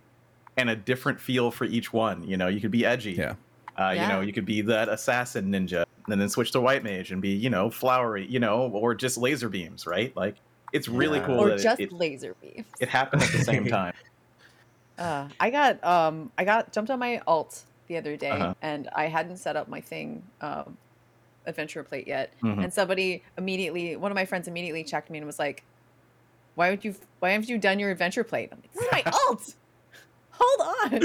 and 0.58 0.70
a 0.70 0.76
different 0.76 1.20
feel 1.20 1.50
for 1.50 1.66
each 1.66 1.92
one. 1.94 2.24
You 2.28 2.38
know, 2.38 2.48
you 2.50 2.62
could 2.62 2.70
be 2.72 2.86
edgy. 2.86 3.14
Yeah. 3.14 3.34
Uh, 3.80 3.92
You 3.92 4.08
know, 4.08 4.22
you 4.22 4.34
could 4.34 4.46
be 4.46 4.62
that 4.62 4.90
assassin 4.90 5.52
ninja, 5.52 5.84
and 6.08 6.20
then 6.20 6.30
switch 6.30 6.52
to 6.52 6.62
white 6.62 6.84
mage 6.84 7.12
and 7.12 7.22
be 7.22 7.30
you 7.30 7.50
know 7.50 7.70
flowery. 7.70 8.26
You 8.28 8.40
know, 8.40 8.70
or 8.72 8.96
just 8.96 9.18
laser 9.18 9.50
beams. 9.50 9.86
Right? 9.86 10.16
Like 10.16 10.38
it's 10.74 10.88
really 10.88 11.20
Yeah. 11.20 11.26
cool 11.26 11.40
or 11.42 11.50
that 11.50 11.62
just 11.62 11.80
it, 11.82 11.86
it, 11.86 11.94
laser 11.94 12.36
beams. 12.42 12.66
it 12.80 12.90
happened 12.90 13.24
at 13.24 13.32
the 13.32 13.44
same 13.44 13.66
time. 13.80 13.94
Uh, 14.98 15.28
I 15.40 15.50
got 15.52 15.84
um 15.84 16.32
I 16.38 16.44
got 16.44 16.74
jumped 16.74 16.90
on 16.90 16.98
my 17.00 17.22
alt 17.28 17.64
the 17.88 17.98
other 17.98 18.18
day 18.18 18.32
Uh-huh. 18.32 18.54
and 18.62 18.90
I 18.96 19.06
hadn't 19.08 19.38
set 19.38 19.56
up 19.56 19.68
my 19.70 19.80
thing 19.80 20.24
um 20.42 20.78
adventure 21.46 21.84
plate 21.84 22.08
yet 22.08 22.34
Mhm. 22.44 22.64
and 22.64 22.74
somebody 22.74 23.24
immediately 23.38 23.96
one 23.96 24.12
of 24.12 24.16
my 24.16 24.26
friends 24.26 24.48
immediately 24.48 24.84
checked 24.84 25.10
me 25.10 25.20
and 25.20 25.26
was 25.28 25.40
like 25.40 25.64
why 26.56 26.70
would 26.72 26.84
you 26.84 26.96
why 27.20 27.30
haven't 27.30 27.48
you 27.48 27.58
done 27.58 27.80
your 27.80 27.92
adventure 27.92 28.24
plate 28.26 28.50
I'm 28.52 28.60
like 28.60 28.74
this 28.74 28.82
is 28.84 28.90
my 28.92 29.04
alt 29.30 29.44
hold 30.40 30.94
on 30.94 31.04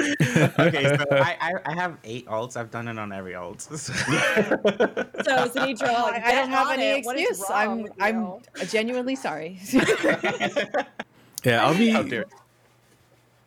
okay, 0.68 0.96
so 0.96 1.04
I, 1.12 1.36
I 1.40 1.52
I 1.66 1.74
have 1.74 1.96
eight 2.04 2.26
alts. 2.26 2.56
I've 2.56 2.70
done 2.70 2.88
it 2.88 2.98
on 2.98 3.12
every 3.12 3.34
alt. 3.34 3.60
so 3.76 3.92
Zanidra, 3.92 5.88
I, 5.88 6.22
I 6.24 6.32
don't 6.32 6.50
have 6.50 6.70
any 6.70 7.00
it. 7.00 7.04
What 7.04 7.18
is 7.18 7.28
excuse 7.28 7.50
I'm 7.50 7.88
I'm 8.00 8.20
you? 8.20 8.40
genuinely 8.66 9.16
sorry 9.16 9.60
Yeah, 11.44 11.66
I'll 11.66 11.76
be 11.76 11.90
oh, 11.90 11.94
How 11.94 12.02
dare- 12.04 12.26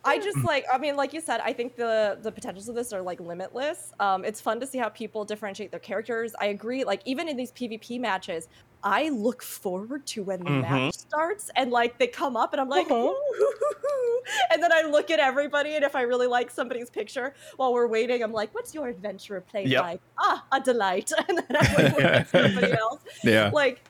I 0.06 0.18
just 0.18 0.42
like 0.44 0.64
I 0.72 0.78
mean, 0.78 0.96
like 0.96 1.12
you 1.12 1.20
said, 1.20 1.40
I 1.42 1.52
think 1.52 1.76
the 1.76 2.18
the 2.22 2.30
potentials 2.32 2.68
of 2.68 2.74
this 2.74 2.92
are 2.92 3.02
like 3.02 3.20
limitless. 3.20 3.92
Um, 4.00 4.24
it's 4.24 4.40
fun 4.40 4.60
to 4.60 4.66
see 4.66 4.78
how 4.78 4.88
people 4.88 5.24
differentiate 5.24 5.70
their 5.70 5.80
characters. 5.80 6.34
I 6.40 6.46
agree. 6.46 6.84
Like 6.84 7.02
even 7.04 7.28
in 7.28 7.36
these 7.36 7.52
PvP 7.52 8.00
matches, 8.00 8.48
I 8.82 9.08
look 9.08 9.42
forward 9.42 10.06
to 10.08 10.22
when 10.22 10.40
the 10.44 10.50
Mhm. 10.50 10.62
match 10.62 10.94
starts 10.94 11.50
and 11.56 11.70
like 11.70 11.98
they 11.98 12.06
come 12.06 12.36
up 12.36 12.52
and 12.52 12.60
I'm 12.60 12.68
like, 12.68 12.90
Uh-huh. 12.90 13.12
And 14.50 14.62
then 14.62 14.72
I 14.72 14.82
look 14.82 15.10
at 15.10 15.20
everybody 15.20 15.74
and 15.76 15.84
if 15.84 15.94
I 15.94 16.02
really 16.02 16.26
like 16.26 16.50
somebody's 16.50 16.90
picture 16.90 17.34
while 17.56 17.72
we're 17.72 17.86
waiting, 17.86 18.22
I'm 18.22 18.32
like, 18.32 18.52
what's 18.54 18.74
your 18.74 18.88
adventure 18.88 19.40
play 19.40 19.64
Yep. 19.66 19.82
like? 19.82 20.00
Ah, 20.18 20.44
a 20.52 20.60
delight. 20.60 21.12
and 21.28 21.38
then 21.38 21.46
I 21.50 21.74
like, 21.74 21.92
look 21.92 22.02
at 22.02 22.28
somebody 22.28 22.72
else 22.84 23.02
yeah. 23.22 23.50
like 23.52 23.82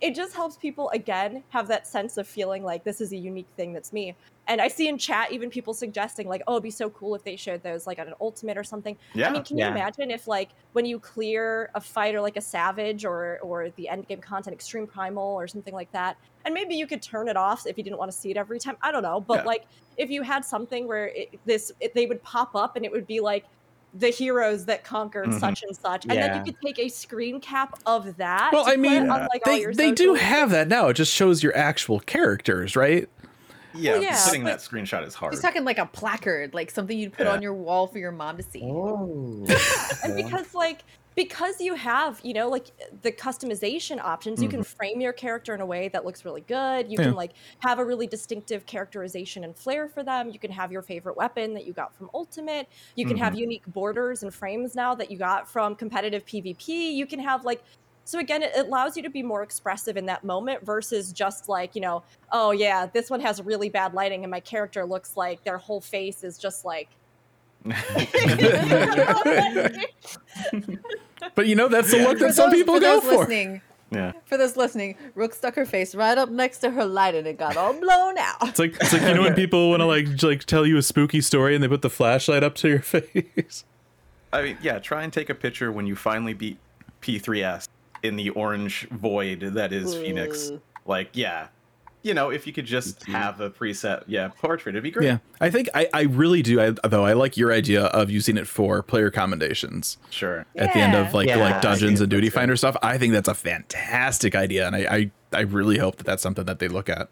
it 0.00 0.14
just 0.14 0.34
helps 0.34 0.56
people 0.56 0.90
again 0.90 1.42
have 1.50 1.68
that 1.68 1.86
sense 1.86 2.16
of 2.18 2.26
feeling 2.26 2.62
like 2.64 2.82
this 2.84 3.00
is 3.00 3.12
a 3.12 3.16
unique 3.16 3.46
thing 3.56 3.72
that's 3.72 3.92
me 3.92 4.14
and 4.46 4.60
i 4.60 4.68
see 4.68 4.88
in 4.88 4.98
chat 4.98 5.32
even 5.32 5.48
people 5.50 5.72
suggesting 5.74 6.28
like 6.28 6.42
oh 6.46 6.52
it'd 6.54 6.62
be 6.62 6.70
so 6.70 6.90
cool 6.90 7.14
if 7.14 7.24
they 7.24 7.36
showed 7.36 7.62
those 7.62 7.86
like 7.86 7.98
on 7.98 8.06
an 8.08 8.14
ultimate 8.20 8.56
or 8.58 8.64
something 8.64 8.96
Yeah. 9.14 9.28
i 9.28 9.32
mean 9.32 9.44
can 9.44 9.56
Yeah. 9.58 9.66
you 9.66 9.70
imagine 9.72 10.10
if 10.10 10.26
like 10.26 10.50
when 10.72 10.84
you 10.84 10.98
clear 11.00 11.70
a 11.74 11.80
fight 11.80 12.14
or 12.14 12.20
like 12.20 12.36
a 12.36 12.40
savage 12.40 13.04
or 13.04 13.38
or 13.42 13.70
the 13.70 13.88
end 13.88 14.06
game 14.08 14.20
content 14.20 14.54
extreme 14.54 14.86
primal 14.86 15.34
or 15.34 15.46
something 15.48 15.74
like 15.74 15.90
that 15.92 16.16
and 16.44 16.52
maybe 16.54 16.74
you 16.74 16.86
could 16.86 17.02
turn 17.02 17.28
it 17.28 17.36
off 17.36 17.66
if 17.66 17.78
you 17.78 17.84
didn't 17.84 17.98
want 17.98 18.10
to 18.10 18.16
see 18.16 18.30
it 18.30 18.36
every 18.36 18.58
time 18.58 18.76
i 18.82 18.92
don't 18.92 19.02
know 19.02 19.20
but 19.20 19.38
Yeah. 19.38 19.44
like 19.44 19.64
if 19.96 20.10
you 20.10 20.22
had 20.22 20.44
something 20.44 20.86
where 20.88 21.06
it, 21.08 21.38
this 21.44 21.72
it, 21.80 21.94
they 21.94 22.06
would 22.06 22.22
pop 22.22 22.54
up 22.54 22.76
and 22.76 22.84
it 22.84 22.92
would 22.92 23.06
be 23.06 23.20
like 23.20 23.44
the 23.96 24.08
heroes 24.08 24.64
that 24.64 24.82
conquered 24.82 25.28
Mhm. 25.28 25.38
such 25.38 25.62
and 25.62 25.76
such 25.76 26.02
and 26.02 26.18
then 26.18 26.34
you 26.34 26.42
could 26.42 26.56
take 26.66 26.80
a 26.80 26.88
screen 26.88 27.40
cap 27.40 27.78
of 27.86 28.16
that 28.16 28.50
Well, 28.52 28.66
I 28.66 28.72
put 28.72 28.80
mean, 28.80 29.08
on, 29.08 29.28
like, 29.32 29.44
they 29.44 29.66
they 29.66 29.92
do 29.92 30.14
have 30.14 30.50
that 30.50 30.66
now. 30.66 30.88
It 30.88 30.94
just 30.94 31.12
shows 31.14 31.44
your 31.44 31.56
actual 31.56 32.00
characters, 32.00 32.74
right? 32.74 33.08
Yeah, 33.74 33.92
Well, 33.92 34.02
yeah, 34.02 34.24
putting 34.24 34.42
but- 34.44 34.50
that 34.50 34.58
screenshot 34.60 35.06
is 35.06 35.14
hard. 35.14 35.32
He's 35.32 35.42
talking 35.42 35.64
like 35.64 35.78
a 35.78 35.86
placard, 35.86 36.54
like 36.54 36.70
something 36.70 36.98
you'd 36.98 37.12
put 37.12 37.26
Yeah. 37.26 37.32
on 37.32 37.42
your 37.42 37.54
wall 37.54 37.86
for 37.86 37.98
your 37.98 38.12
mom 38.12 38.36
to 38.36 38.42
see. 38.42 38.62
Oh. 38.62 39.46
and 40.04 40.16
because 40.16 40.54
like 40.54 40.84
because 41.14 41.60
you 41.60 41.74
have 41.74 42.20
you 42.22 42.34
know 42.34 42.48
like 42.48 42.66
the 43.02 43.12
customization 43.12 44.00
options 44.00 44.42
you 44.42 44.48
can 44.48 44.60
mm-hmm. 44.60 44.76
frame 44.76 45.00
your 45.00 45.12
character 45.12 45.54
in 45.54 45.60
a 45.60 45.66
way 45.66 45.88
that 45.88 46.04
looks 46.04 46.24
really 46.24 46.40
good 46.42 46.90
you 46.90 46.96
Yeah. 46.98 47.04
can 47.06 47.14
like 47.14 47.32
have 47.60 47.78
a 47.78 47.84
really 47.84 48.06
distinctive 48.06 48.66
characterization 48.66 49.44
and 49.44 49.56
flair 49.56 49.88
for 49.88 50.02
them 50.02 50.30
you 50.30 50.38
can 50.38 50.50
have 50.50 50.72
your 50.72 50.82
favorite 50.82 51.16
weapon 51.16 51.54
that 51.54 51.66
you 51.66 51.72
got 51.72 51.94
from 51.94 52.10
ultimate 52.14 52.68
you 52.96 53.06
can 53.06 53.16
have 53.16 53.34
mm-hmm. 53.34 53.42
unique 53.42 53.66
borders 53.66 54.22
and 54.22 54.34
frames 54.34 54.74
now 54.74 54.94
that 54.94 55.10
you 55.10 55.16
got 55.16 55.48
from 55.48 55.74
competitive 55.74 56.24
pvp 56.26 56.66
you 56.68 57.06
can 57.06 57.20
have 57.20 57.44
like 57.44 57.62
so 58.04 58.18
again 58.18 58.42
it 58.42 58.52
it 58.54 58.66
allows 58.66 58.96
you 58.96 59.02
to 59.02 59.10
be 59.10 59.22
more 59.22 59.42
expressive 59.42 59.96
in 59.96 60.06
that 60.06 60.22
moment 60.24 60.64
versus 60.64 61.12
just 61.12 61.48
like 61.48 61.74
you 61.74 61.80
know 61.80 62.02
oh 62.32 62.50
yeah 62.52 62.86
this 62.86 63.10
one 63.10 63.20
has 63.20 63.40
really 63.42 63.68
bad 63.68 63.94
lighting 63.94 64.24
and 64.24 64.30
my 64.30 64.40
character 64.40 64.84
looks 64.84 65.16
like 65.16 65.42
their 65.44 65.58
whole 65.58 65.80
face 65.80 66.22
is 66.24 66.38
just 66.38 66.64
like 66.64 66.88
But 71.34 71.46
you 71.46 71.54
know, 71.54 71.68
that's 71.68 71.90
the 71.90 71.98
look 71.98 72.18
For 72.18 72.24
that 72.26 72.34
some 72.34 72.50
those- 72.50 72.58
people 72.58 72.74
for 72.74 72.80
go 72.80 73.00
those 73.00 73.10
for. 73.10 73.18
Listening, 73.20 73.60
yeah. 73.90 74.12
for 74.26 74.36
those 74.36 74.56
listening, 74.56 74.96
Rook 75.14 75.32
stuck 75.34 75.54
her 75.54 75.64
face 75.64 75.94
right 75.94 76.18
up 76.18 76.28
next 76.28 76.58
to 76.58 76.70
her 76.70 76.84
light 76.84 77.14
and 77.14 77.26
it 77.26 77.38
got 77.38 77.56
all 77.56 77.72
blown 77.72 78.18
out. 78.18 78.36
It's 78.48 78.58
like 78.58 78.74
it's 78.80 78.92
like 78.92 79.02
you 79.02 79.14
know 79.14 79.22
when 79.22 79.34
people 79.42 79.70
want 79.70 79.80
to 79.80 79.86
like 79.86 80.22
like 80.22 80.44
tell 80.44 80.66
you 80.66 80.76
a 80.76 80.82
spooky 80.82 81.20
story 81.22 81.54
and 81.54 81.64
they 81.64 81.68
put 81.68 81.82
the 81.82 81.90
flashlight 81.90 82.42
up 82.42 82.54
to 82.56 82.68
your 82.68 82.80
face. 82.82 83.64
I 84.32 84.42
mean, 84.42 84.58
yeah, 84.60 84.78
try 84.80 85.02
and 85.02 85.12
take 85.12 85.30
a 85.30 85.34
picture 85.34 85.72
when 85.72 85.86
you 85.86 85.96
finally 85.96 86.34
beat 86.34 86.58
P3S 87.00 87.68
in 88.04 88.16
the 88.16 88.30
orange 88.30 88.86
void 88.90 89.40
that 89.40 89.72
is 89.72 89.94
Phoenix. 89.94 90.52
Like, 90.86 91.10
yeah. 91.14 91.48
You 92.02 92.12
know, 92.12 92.28
if 92.28 92.46
you 92.46 92.52
could 92.52 92.66
just 92.66 93.06
have 93.06 93.40
a 93.40 93.48
preset, 93.48 94.04
yeah, 94.06 94.28
portrait, 94.28 94.74
it'd 94.74 94.82
be 94.82 94.90
great. 94.90 95.06
Yeah, 95.06 95.18
I 95.40 95.48
think 95.48 95.70
I, 95.74 95.88
I 95.94 96.02
really 96.02 96.42
do. 96.42 96.60
I, 96.60 96.74
though 96.86 97.06
I 97.06 97.14
like 97.14 97.38
your 97.38 97.50
idea 97.50 97.84
of 97.86 98.10
using 98.10 98.36
it 98.36 98.46
for 98.46 98.82
player 98.82 99.10
commendations 99.10 99.96
Sure. 100.10 100.44
at 100.54 100.74
the 100.74 100.80
end 100.80 100.94
of 100.94 101.14
like 101.14 101.28
Yeah, 101.28 101.36
like 101.36 101.62
dungeons 101.62 102.02
and 102.02 102.10
duty 102.10 102.26
That's 102.26 102.34
good. 102.34 102.40
finder 102.40 102.56
stuff. 102.56 102.76
I 102.82 102.98
think 102.98 103.14
that's 103.14 103.28
a 103.28 103.32
fantastic 103.34 104.34
idea, 104.34 104.66
and 104.66 104.76
I, 104.76 104.80
I 104.80 105.10
I 105.32 105.40
really 105.40 105.78
hope 105.78 105.96
that 105.96 106.04
that's 106.04 106.22
something 106.22 106.44
that 106.44 106.58
they 106.58 106.68
look 106.68 106.90
at. 106.90 107.08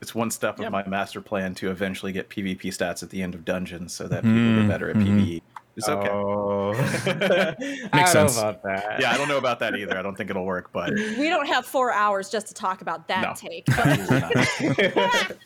It's 0.00 0.14
one 0.14 0.30
step 0.30 0.58
of 0.58 0.72
my 0.72 0.84
master 0.88 1.20
plan 1.20 1.54
to 1.56 1.70
eventually 1.70 2.10
get 2.12 2.30
PvP 2.30 2.62
stats 2.68 3.02
at 3.02 3.10
the 3.10 3.22
end 3.22 3.34
of 3.34 3.44
dungeons 3.44 3.92
so 3.92 4.08
that 4.08 4.22
people 4.22 4.38
Mm, 4.38 4.60
get 4.62 4.68
better 4.68 4.88
at 4.88 4.96
mhm. 4.96 5.06
PvE. 5.06 5.42
It's 5.76 5.88
okay. 5.88 6.08
Oh. 6.10 6.72
I 6.74 7.54
Makes 7.96 8.12
don't 8.12 8.28
sense. 8.28 8.36
know 8.36 8.48
about 8.48 8.62
that. 8.64 9.00
Yeah, 9.00 9.10
I 9.10 9.16
don't 9.16 9.28
know 9.28 9.38
about 9.38 9.58
that 9.60 9.74
either. 9.74 9.96
I 9.96 10.02
don't 10.02 10.16
think 10.16 10.28
it'll 10.30 10.44
work, 10.44 10.70
but 10.72 10.90
we 11.18 11.28
don't 11.30 11.46
have 11.46 11.64
four 11.64 11.92
hours 11.92 12.28
just 12.30 12.46
to 12.48 12.54
talk 12.54 12.82
about 12.82 13.08
that 13.08 13.22
No. 13.22 13.32
take 13.34 13.64
but 14.94 15.36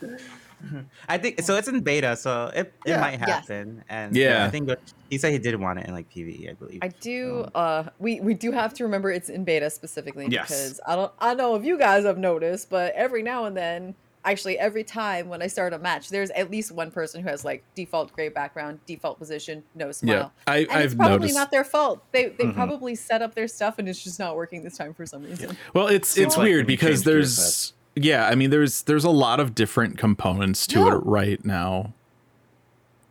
I 1.09 1.19
think 1.19 1.43
so. 1.43 1.55
It's 1.57 1.69
in 1.69 1.81
beta, 1.81 2.17
so 2.17 2.51
it, 2.55 2.73
Yeah. 2.85 2.97
it 2.97 3.01
might 3.01 3.21
Yes. 3.21 3.29
happen. 3.29 3.85
And 3.89 4.17
Yeah. 4.17 4.45
I 4.45 4.51
think 4.51 4.71
he 5.11 5.19
said 5.19 5.33
he 5.33 5.39
did 5.39 5.55
want 5.61 5.79
it 5.79 5.87
in 5.87 5.95
like 5.95 6.11
PVE, 6.11 6.51
I 6.51 6.55
believe. 6.55 6.79
I 6.83 6.89
do. 6.89 7.47
Uh, 7.55 7.85
we 7.99 8.21
we 8.21 8.35
do 8.35 8.51
have 8.53 8.75
to 8.75 8.85
remember 8.85 9.11
it's 9.13 9.29
in 9.29 9.45
beta 9.45 9.71
specifically 9.71 10.27
Yes. 10.29 10.49
because 10.49 10.81
I 10.87 10.97
don't. 10.97 11.13
I 11.21 11.35
know 11.35 11.55
if 11.55 11.65
you 11.65 11.79
guys 11.79 12.05
have 12.05 12.19
noticed, 12.19 12.71
but 12.71 12.93
every 12.95 13.23
now 13.23 13.45
and 13.45 13.57
then, 13.57 13.95
actually 14.27 14.59
every 14.59 14.85
time 14.85 15.29
when 15.29 15.41
I 15.41 15.47
start 15.47 15.73
a 15.73 15.79
match, 15.79 16.11
there's 16.11 16.31
at 16.31 16.51
least 16.51 16.73
one 16.73 16.91
person 16.91 17.23
who 17.23 17.29
has 17.29 17.45
like 17.45 17.63
default 17.75 18.13
gray 18.13 18.29
background, 18.29 18.81
default 18.85 19.19
position, 19.19 19.63
no 19.75 19.93
smile. 19.93 20.33
Yeah, 20.47 20.53
I, 20.53 20.57
And 20.59 20.71
I've 20.73 20.85
it's 20.87 20.95
probably 20.95 21.19
noticed. 21.19 21.35
not 21.37 21.51
their 21.51 21.65
fault. 21.65 22.03
They 22.13 22.31
they 22.31 22.45
Mhm. 22.45 22.55
probably 22.55 22.95
set 22.95 23.23
up 23.23 23.35
their 23.35 23.49
stuff 23.49 23.79
and 23.79 23.89
it's 23.89 24.03
just 24.03 24.19
not 24.19 24.37
working 24.37 24.63
this 24.63 24.77
time 24.77 24.93
for 24.93 25.07
some 25.07 25.23
reason. 25.25 25.57
Well, 25.75 25.87
it's 25.89 26.09
Seems 26.09 26.27
it's 26.27 26.37
like 26.37 26.45
weird 26.45 26.67
because 26.67 27.05
there's 27.05 27.73
yeah, 27.95 28.27
I 28.27 28.35
mean 28.35 28.51
there's 28.51 28.83
there's 28.83 29.05
a 29.05 29.11
lot 29.11 29.41
of 29.41 29.55
different 29.55 29.97
components 29.97 30.67
to 30.69 30.81
No. 30.81 30.89
it 30.97 31.07
right 31.07 31.43
now. 31.45 31.95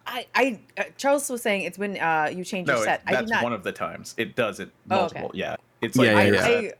I 0.07 0.27
I 0.35 0.59
uh, 0.77 0.83
Charles 0.97 1.29
was 1.29 1.41
saying 1.41 1.63
it's 1.63 1.77
when 1.77 1.97
uh 1.97 2.29
you 2.31 2.43
change 2.43 2.67
no, 2.67 2.73
your 2.75 2.83
it, 2.83 2.85
set. 2.85 3.01
I 3.07 3.13
that's 3.13 3.25
did 3.27 3.33
not. 3.35 3.43
one 3.43 3.53
of 3.53 3.63
the 3.63 3.71
times. 3.71 4.13
It 4.17 4.35
does 4.35 4.59
it 4.59 4.69
Oh, 4.91 5.05
okay. 5.05 5.19
multiple. 5.19 5.31
Yeah. 5.33 5.55
It's 5.81 5.97
Yeah, 5.97 6.13
like 6.13 6.33
yeah, 6.33 6.45
I, 6.45 6.49
yeah. 6.49 6.69
I 6.69 6.73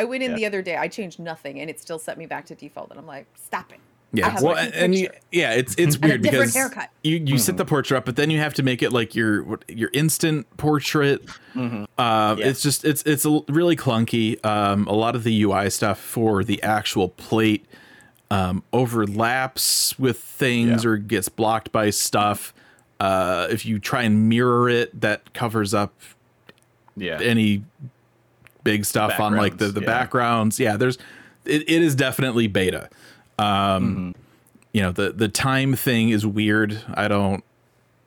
I 0.00 0.04
went 0.04 0.22
in 0.22 0.30
Yeah. 0.32 0.36
the 0.36 0.46
other 0.46 0.62
day. 0.62 0.76
I 0.76 0.88
changed 0.88 1.18
nothing, 1.18 1.60
and 1.60 1.68
it 1.68 1.80
still 1.80 1.98
set 1.98 2.16
me 2.18 2.26
back 2.26 2.46
to 2.46 2.54
default. 2.54 2.90
And 2.90 2.98
I'm 2.98 3.06
like, 3.06 3.26
stop 3.34 3.72
it. 3.72 3.80
Yeah, 4.10 4.34
well, 4.40 4.54
my 4.54 4.62
and, 4.62 4.74
and 4.74 4.94
you, 4.94 5.10
yeah, 5.32 5.52
it's 5.52 5.74
it's 5.76 5.98
weird 6.02 6.22
different 6.22 6.46
because 6.46 6.54
haircut. 6.54 6.88
you 7.04 7.16
you 7.22 7.36
set 7.36 7.56
Mhm. 7.56 7.58
the 7.58 7.64
portrait 7.66 7.98
up, 7.98 8.04
but 8.06 8.16
then 8.16 8.30
you 8.30 8.38
have 8.38 8.54
to 8.54 8.62
make 8.62 8.82
it 8.82 8.90
like 8.90 9.14
your 9.14 9.58
your 9.68 9.90
instant 9.92 10.46
portrait. 10.56 11.22
Mhm. 11.54 11.86
Uh, 11.98 12.36
Yeah. 12.38 12.46
It's 12.46 12.62
just 12.62 12.86
it's 12.86 13.02
it's 13.02 13.26
a 13.26 13.28
l- 13.28 13.44
really 13.48 13.76
clunky. 13.76 14.42
Um, 14.46 14.86
a 14.86 14.94
lot 14.94 15.14
of 15.14 15.24
the 15.24 15.42
UI 15.42 15.68
stuff 15.68 15.98
for 16.00 16.42
the 16.42 16.62
actual 16.62 17.10
plate 17.10 17.66
um, 18.30 18.62
overlaps 18.72 19.98
with 19.98 20.18
things 20.18 20.84
Yeah. 20.84 20.90
or 20.90 20.96
gets 20.96 21.28
blocked 21.28 21.70
by 21.72 21.90
stuff. 21.90 22.54
Uh, 23.00 23.46
if 23.50 23.64
you 23.66 23.78
try 23.78 24.02
and 24.02 24.28
mirror 24.28 24.68
it, 24.70 24.98
that 25.00 25.32
covers 25.34 25.74
up 25.74 25.92
Yeah. 26.96 27.20
any 27.20 27.62
big 28.72 28.84
stuff 28.84 29.18
on 29.20 29.34
like 29.36 29.58
the, 29.58 29.66
Backgrounds, 29.66 29.74
the 29.74 29.80
yeah. 29.80 29.86
backgrounds. 29.86 30.60
Yeah, 30.60 30.76
there's 30.76 30.98
it, 31.44 31.62
it 31.68 31.82
is 31.82 31.94
definitely 31.94 32.46
beta. 32.48 32.88
Um 33.38 34.14
Mhm. 34.14 34.14
you 34.72 34.82
know, 34.82 34.92
the 34.92 35.12
the 35.12 35.28
time 35.28 35.74
thing 35.74 36.10
is 36.10 36.26
weird. 36.26 36.82
I 36.94 37.08
don't 37.08 37.42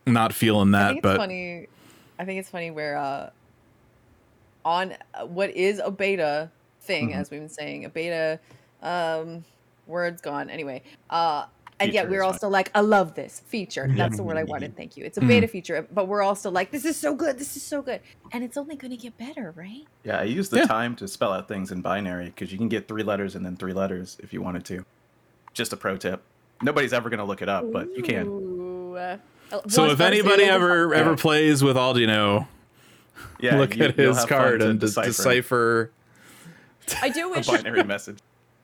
not 0.06 0.34
feeling 0.34 0.74
I 0.76 0.78
that, 0.80 0.88
think 0.90 0.98
it's 1.00 1.04
but 1.04 1.18
funny. 1.18 1.68
I 2.20 2.26
think 2.26 2.40
it's 2.40 2.50
funny 2.50 2.70
where 2.72 2.98
uh, 2.98 3.30
on 4.64 4.94
uh, 5.14 5.26
what 5.26 5.50
is 5.52 5.80
a 5.84 5.90
beta 5.90 6.50
thing, 6.82 7.10
Mhm. 7.10 7.16
as 7.16 7.32
we've 7.32 7.40
been 7.40 7.50
saying, 7.50 7.86
a 7.86 7.90
beta 7.90 8.40
um, 8.84 9.44
word's 9.88 10.22
gone 10.22 10.50
anyway. 10.50 10.82
Uh, 11.10 11.46
and 11.82 11.94
yet 11.94 12.10
we're 12.10 12.24
also 12.24 12.48
fine. 12.48 12.52
like, 12.52 12.72
I 12.76 12.82
love 12.82 13.16
this 13.16 13.42
feature. 13.42 13.88
That's 13.90 14.18
the 14.18 14.24
word 14.24 14.38
I 14.38 14.44
wanted. 14.44 14.72
Mm-hmm. 14.72 14.78
Thank 14.78 14.98
you. 14.98 15.06
It's 15.06 15.18
a 15.18 15.22
beta 15.22 15.48
mm. 15.48 15.50
feature, 15.50 15.88
but 15.92 16.08
we're 16.08 16.22
also 16.22 16.52
like, 16.52 16.72
this 16.72 16.86
is 16.86 16.98
so 16.98 17.16
good. 17.16 17.38
This 17.38 17.56
is 17.56 17.64
so 17.64 17.82
good, 17.82 18.02
and 18.32 18.44
it's 18.44 18.58
only 18.58 18.76
going 18.76 18.92
to 18.92 18.98
get 18.98 19.18
better, 19.18 19.54
right? 19.56 19.86
Yeah, 20.04 20.20
I 20.20 20.24
use 20.24 20.50
the 20.50 20.58
Yeah. 20.58 20.66
time 20.66 20.96
to 20.98 21.08
spell 21.08 21.32
out 21.34 21.48
things 21.48 21.72
in 21.72 21.82
binary 21.82 22.26
because 22.26 22.52
you 22.52 22.58
can 22.58 22.70
get 22.70 22.88
three 22.88 23.04
letters 23.04 23.36
and 23.36 23.46
then 23.46 23.56
three 23.56 23.74
letters 23.74 24.18
if 24.22 24.34
you 24.34 24.42
wanted 24.42 24.66
to. 24.66 24.86
Just 25.54 25.74
a 25.74 25.78
pro 25.78 25.98
tip. 25.98 26.22
Nobody's 26.62 26.94
ever 26.94 27.10
going 27.10 27.20
to 27.20 27.26
look 27.26 27.42
it 27.42 27.50
up, 27.50 27.72
but 27.72 27.96
you 27.96 28.04
can. 28.04 28.28
Ooh, 28.28 28.96
uh, 28.96 29.18
uh 29.52 29.62
so 29.68 29.84
one 29.84 29.92
if 29.92 30.02
anybody 30.02 30.46
zero. 30.46 30.56
ever 30.56 30.94
ever 30.94 31.18
plays 31.18 31.64
with 31.64 31.76
Aldino, 31.76 32.48
Yeah, 33.40 33.58
look 33.58 33.76
you- 33.76 33.86
at 33.86 33.96
his 33.96 34.24
card 34.26 34.62
and 34.62 34.80
decipher 34.80 35.08
decipher. 35.08 35.92
i 37.02 37.10
do 37.10 37.28
a 37.28 37.32
wish 37.32 37.48
binary 37.48 37.84
message. 37.84 38.20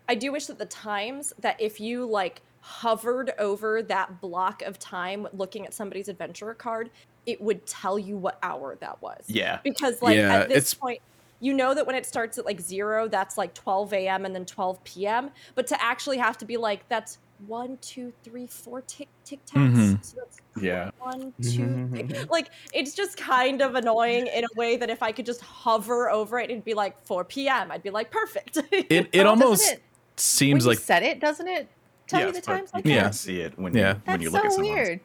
I 0.09 0.15
do 0.15 0.31
wish 0.31 0.45
that 0.45 0.57
the 0.57 0.65
times 0.65 1.33
that 1.39 1.59
if 1.59 1.79
you 1.79 2.05
like 2.05 2.41
hovered 2.67 3.31
over 3.39 3.81
that 3.81 4.19
block 4.19 4.61
of 4.63 4.77
time 4.77 5.25
looking 5.33 5.65
at 5.65 5.73
somebody's 5.73 6.09
adventurer 6.09 6.53
card, 6.53 6.89
it 7.25 7.39
would 7.39 7.65
tell 7.65 7.97
you 7.97 8.17
what 8.17 8.37
hour 8.43 8.75
that 8.81 9.01
was. 9.01 9.23
Yeah. 9.27 9.59
Because 9.63 10.01
like 10.01 10.17
Yeah, 10.17 10.33
at 10.41 10.49
this 10.49 10.57
it's- 10.57 10.73
point, 10.73 11.01
you 11.39 11.53
know 11.53 11.73
that 11.73 11.85
when 11.85 11.95
it 11.95 12.05
starts 12.05 12.37
at 12.37 12.45
like 12.45 12.59
zero, 12.59 13.07
that's 13.07 13.37
like 13.37 13.53
12 13.53 13.93
a.m. 13.93 14.25
and 14.25 14.33
then 14.35 14.43
12 14.45 14.83
p.m. 14.83 15.29
But 15.55 15.67
to 15.67 15.81
actually 15.81 16.17
have 16.17 16.37
to 16.39 16.45
be 16.45 16.57
like, 16.57 16.87
that's 16.89 17.19
one, 17.45 17.77
two, 17.79 18.11
three, 18.23 18.47
four 18.47 18.81
tick 18.81 19.07
tic 19.23 19.39
tacs. 19.45 19.71
Mhm. 19.75 20.03
So 20.05 20.17
that's 20.17 20.37
Yeah. 20.59 20.89
one, 20.97 21.31
mm-hmm, 21.39 21.41
two, 21.43 21.49
three. 21.51 21.63
Mm-hmm, 21.63 22.11
mm-hmm. 22.11 22.31
like 22.31 22.49
it's 22.73 22.93
just 22.95 23.15
kind 23.17 23.61
of 23.61 23.75
annoying 23.75 24.25
in 24.27 24.43
a 24.43 24.47
way 24.55 24.75
that 24.77 24.89
if 24.89 25.03
I 25.03 25.11
could 25.11 25.25
just 25.27 25.41
hover 25.41 26.09
over 26.09 26.39
it, 26.39 26.49
it'd 26.49 26.65
be 26.65 26.73
like 26.73 26.99
4 27.05 27.23
p.m. 27.23 27.71
I'd 27.71 27.83
be 27.83 27.91
like, 27.91 28.09
perfect. 28.11 28.57
It 28.71 29.07
it 29.13 29.25
almost 29.27 29.71
it- 29.73 29.83
seems 30.17 30.65
when 30.65 30.71
like 30.71 30.79
you 30.79 30.85
set 30.85 31.03
it, 31.03 31.19
doesn't 31.19 31.47
it? 31.47 31.67
Tell 32.07 32.19
you 32.21 32.27
Yes, 32.27 32.35
the 32.35 32.41
times 32.41 32.69
like 32.73 32.85
you 32.85 32.91
Yeah. 32.93 33.01
can't 33.01 33.13
that. 33.13 33.17
see 33.17 33.41
it 33.41 33.57
when 33.59 33.73
Yeah. 33.75 33.79
you 33.79 33.93
when 33.93 34.01
That's 34.05 34.23
you 34.23 34.29
look 34.29 34.45
at 34.45 34.51
someone. 34.53 34.73
weird. 34.73 34.99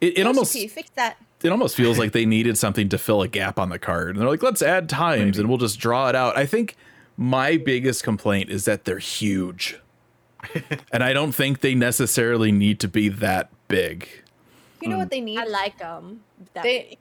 it, 0.00 0.18
it 0.18 0.26
almost 0.26 0.54
HTTP, 0.54 0.70
fix 0.70 0.90
that. 0.96 1.16
it 1.42 1.50
almost 1.50 1.76
feels 1.76 1.98
like 1.98 2.12
they 2.12 2.26
needed 2.36 2.56
something 2.58 2.88
to 2.90 2.98
fill 2.98 3.22
a 3.22 3.28
gap 3.28 3.58
on 3.58 3.68
the 3.68 3.78
card. 3.78 4.10
And 4.10 4.20
they're 4.20 4.28
like, 4.28 4.42
let's 4.42 4.62
add 4.62 4.88
times 4.88 5.20
Maybe. 5.36 5.38
and 5.40 5.48
we'll 5.48 5.58
just 5.58 5.78
draw 5.78 6.08
it 6.08 6.14
out. 6.14 6.36
I 6.36 6.46
think 6.46 6.76
my 7.16 7.56
biggest 7.56 8.02
complaint 8.04 8.50
is 8.50 8.64
that 8.66 8.84
they're 8.84 8.98
huge. 8.98 9.78
and 10.92 11.02
I 11.02 11.12
don't 11.12 11.32
think 11.32 11.60
they 11.60 11.74
necessarily 11.74 12.52
need 12.52 12.78
to 12.80 12.88
be 12.88 13.08
that 13.08 13.50
big. 13.66 14.08
You 14.80 14.88
know 14.88 14.96
Mm. 14.96 14.98
what 15.00 15.10
they 15.10 15.20
need? 15.20 15.38
I 15.38 15.44
like 15.44 15.78
them. 15.78 16.20
That 16.54 16.62
They- 16.62 16.98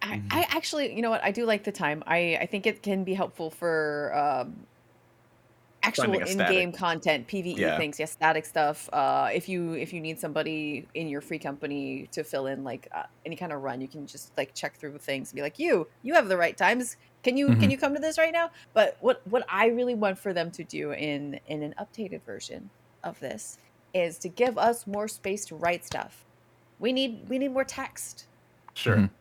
I, 0.00 0.22
I 0.30 0.46
actually, 0.50 0.94
you 0.94 1.02
know 1.02 1.10
what? 1.10 1.22
I 1.24 1.32
do 1.32 1.44
like 1.44 1.64
the 1.64 1.72
time. 1.72 2.02
I, 2.06 2.38
I 2.40 2.46
think 2.46 2.66
it 2.66 2.82
can 2.82 3.04
be 3.04 3.12
helpful 3.14 3.50
for 3.50 4.14
um, 4.16 4.54
actual 5.82 6.18
in-game 6.18 6.72
content, 6.72 7.28
PVE 7.28 7.70
Yeah. 7.70 7.76
things, 7.76 7.98
yeah, 8.00 8.06
static 8.06 8.44
stuff. 8.46 8.88
Uh, 8.92 9.30
if 9.32 9.48
you 9.48 9.74
if 9.74 9.92
you 9.92 10.00
need 10.00 10.18
somebody 10.20 10.88
in 10.94 11.08
your 11.08 11.20
free 11.20 11.38
company 11.38 12.08
to 12.12 12.24
fill 12.24 12.46
in 12.46 12.64
like 12.64 12.88
uh, 12.92 13.04
any 13.24 13.36
kind 13.36 13.52
of 13.52 13.60
run, 13.62 13.80
you 13.80 13.88
can 13.88 14.06
just 14.06 14.32
like 14.36 14.54
check 14.54 14.78
through 14.78 14.98
things 14.98 15.30
and 15.32 15.36
be 15.36 15.42
like, 15.42 15.58
you 15.58 15.86
you 16.02 16.14
have 16.14 16.28
the 16.28 16.36
right 16.36 16.56
times. 16.56 16.96
Can 17.22 17.36
you 17.36 17.54
Mhm. 17.54 17.54
can 17.56 17.70
you 17.70 17.78
come 17.78 17.94
to 17.94 18.00
this 18.00 18.18
right 18.18 18.32
now? 18.32 18.50
But 18.74 18.96
what 19.00 19.20
what 19.26 19.44
I 19.48 19.66
really 19.68 19.94
want 19.94 20.18
for 20.18 20.32
them 20.34 20.50
to 20.52 20.64
do 20.64 20.92
in 20.92 21.40
in 21.46 21.62
an 21.62 21.74
updated 21.78 22.24
version 22.24 22.70
of 23.04 23.18
this 23.20 23.56
is 23.94 24.18
to 24.20 24.28
give 24.28 24.58
us 24.58 24.86
more 24.86 25.08
space 25.08 25.44
to 25.46 25.56
write 25.56 25.84
stuff. 25.84 26.26
We 26.78 26.92
need 26.92 27.28
we 27.28 27.38
need 27.38 27.52
more 27.52 27.64
text. 27.64 28.28
Sure. 28.74 28.98
Mhm. 28.98 29.17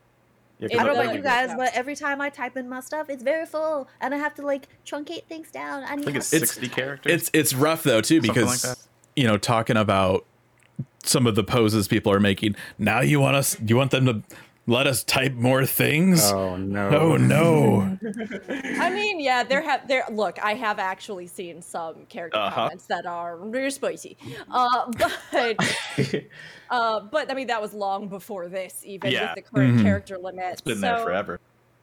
Yeah, 0.59 0.67
It 0.71 0.71
don't 0.77 0.85
know 0.87 1.01
about 1.01 1.15
you 1.15 1.21
guys, 1.21 1.51
but 1.55 1.71
every 1.75 1.95
time 1.95 2.19
I 2.19 2.29
type 2.29 2.57
in 2.57 2.67
my 2.67 2.79
stuff, 2.79 3.09
it's 3.09 3.21
very 3.23 3.45
full, 3.45 3.87
and 4.01 4.13
I 4.13 4.17
have 4.17 4.33
to 4.35 4.41
like 4.41 4.67
truncate 4.85 5.25
things 5.25 5.51
down. 5.51 5.83
I 5.83 5.95
need 5.95 6.05
think 6.05 6.17
it's 6.17 6.31
help. 6.31 6.41
It's- 6.41 6.51
sixty 6.51 6.67
characters. 6.67 7.13
It's 7.13 7.29
it's 7.33 7.53
rough 7.53 7.83
though 7.83 8.01
too 8.01 8.21
Something 8.21 8.45
like 8.45 8.53
because 8.61 8.87
you 9.15 9.27
know 9.27 9.37
talking 9.37 9.77
about 9.77 10.25
some 11.03 11.27
of 11.27 11.35
the 11.35 11.43
poses 11.43 11.87
people 11.87 12.11
are 12.11 12.19
making. 12.19 12.55
Now 12.79 13.01
you 13.01 13.19
want 13.19 13.35
us 13.35 13.55
you 13.65 13.77
want 13.77 13.91
them 13.91 14.05
to 14.05 14.23
let 14.67 14.85
us 14.85 15.03
type 15.03 15.33
more 15.33 15.65
things? 15.65 16.31
Oh 16.31 16.55
no. 16.57 16.89
Oh 17.07 17.17
no. 17.17 17.97
I 18.79 18.89
mean, 18.89 19.19
yeah, 19.19 19.43
there 19.43 19.61
have 19.61 19.87
there. 19.87 20.03
Look, 20.11 20.37
I 20.43 20.53
have 20.53 20.77
actually 20.79 21.27
seen 21.27 21.61
some 21.61 22.05
character 22.05 22.37
Uh-huh. 22.37 22.55
comments 22.55 22.85
that 22.87 23.05
are 23.05 23.37
very 23.47 23.71
spicy, 23.71 24.17
uh, 24.51 24.91
but 24.97 25.57
uh, 26.69 26.99
but 27.11 27.31
I 27.31 27.33
mean 27.33 27.47
that 27.47 27.61
was 27.61 27.73
long 27.73 28.07
before 28.09 28.47
this, 28.49 28.81
even 28.85 29.11
Yeah. 29.11 29.33
with 29.33 29.43
the 29.45 29.49
current 29.49 29.77
Mhm. 29.77 29.83
character 29.83 30.17
limit. 30.17 30.45
It's 30.53 30.61
been 30.61 30.75
so, 30.75 30.81
there 30.81 30.97
forever. 30.99 31.39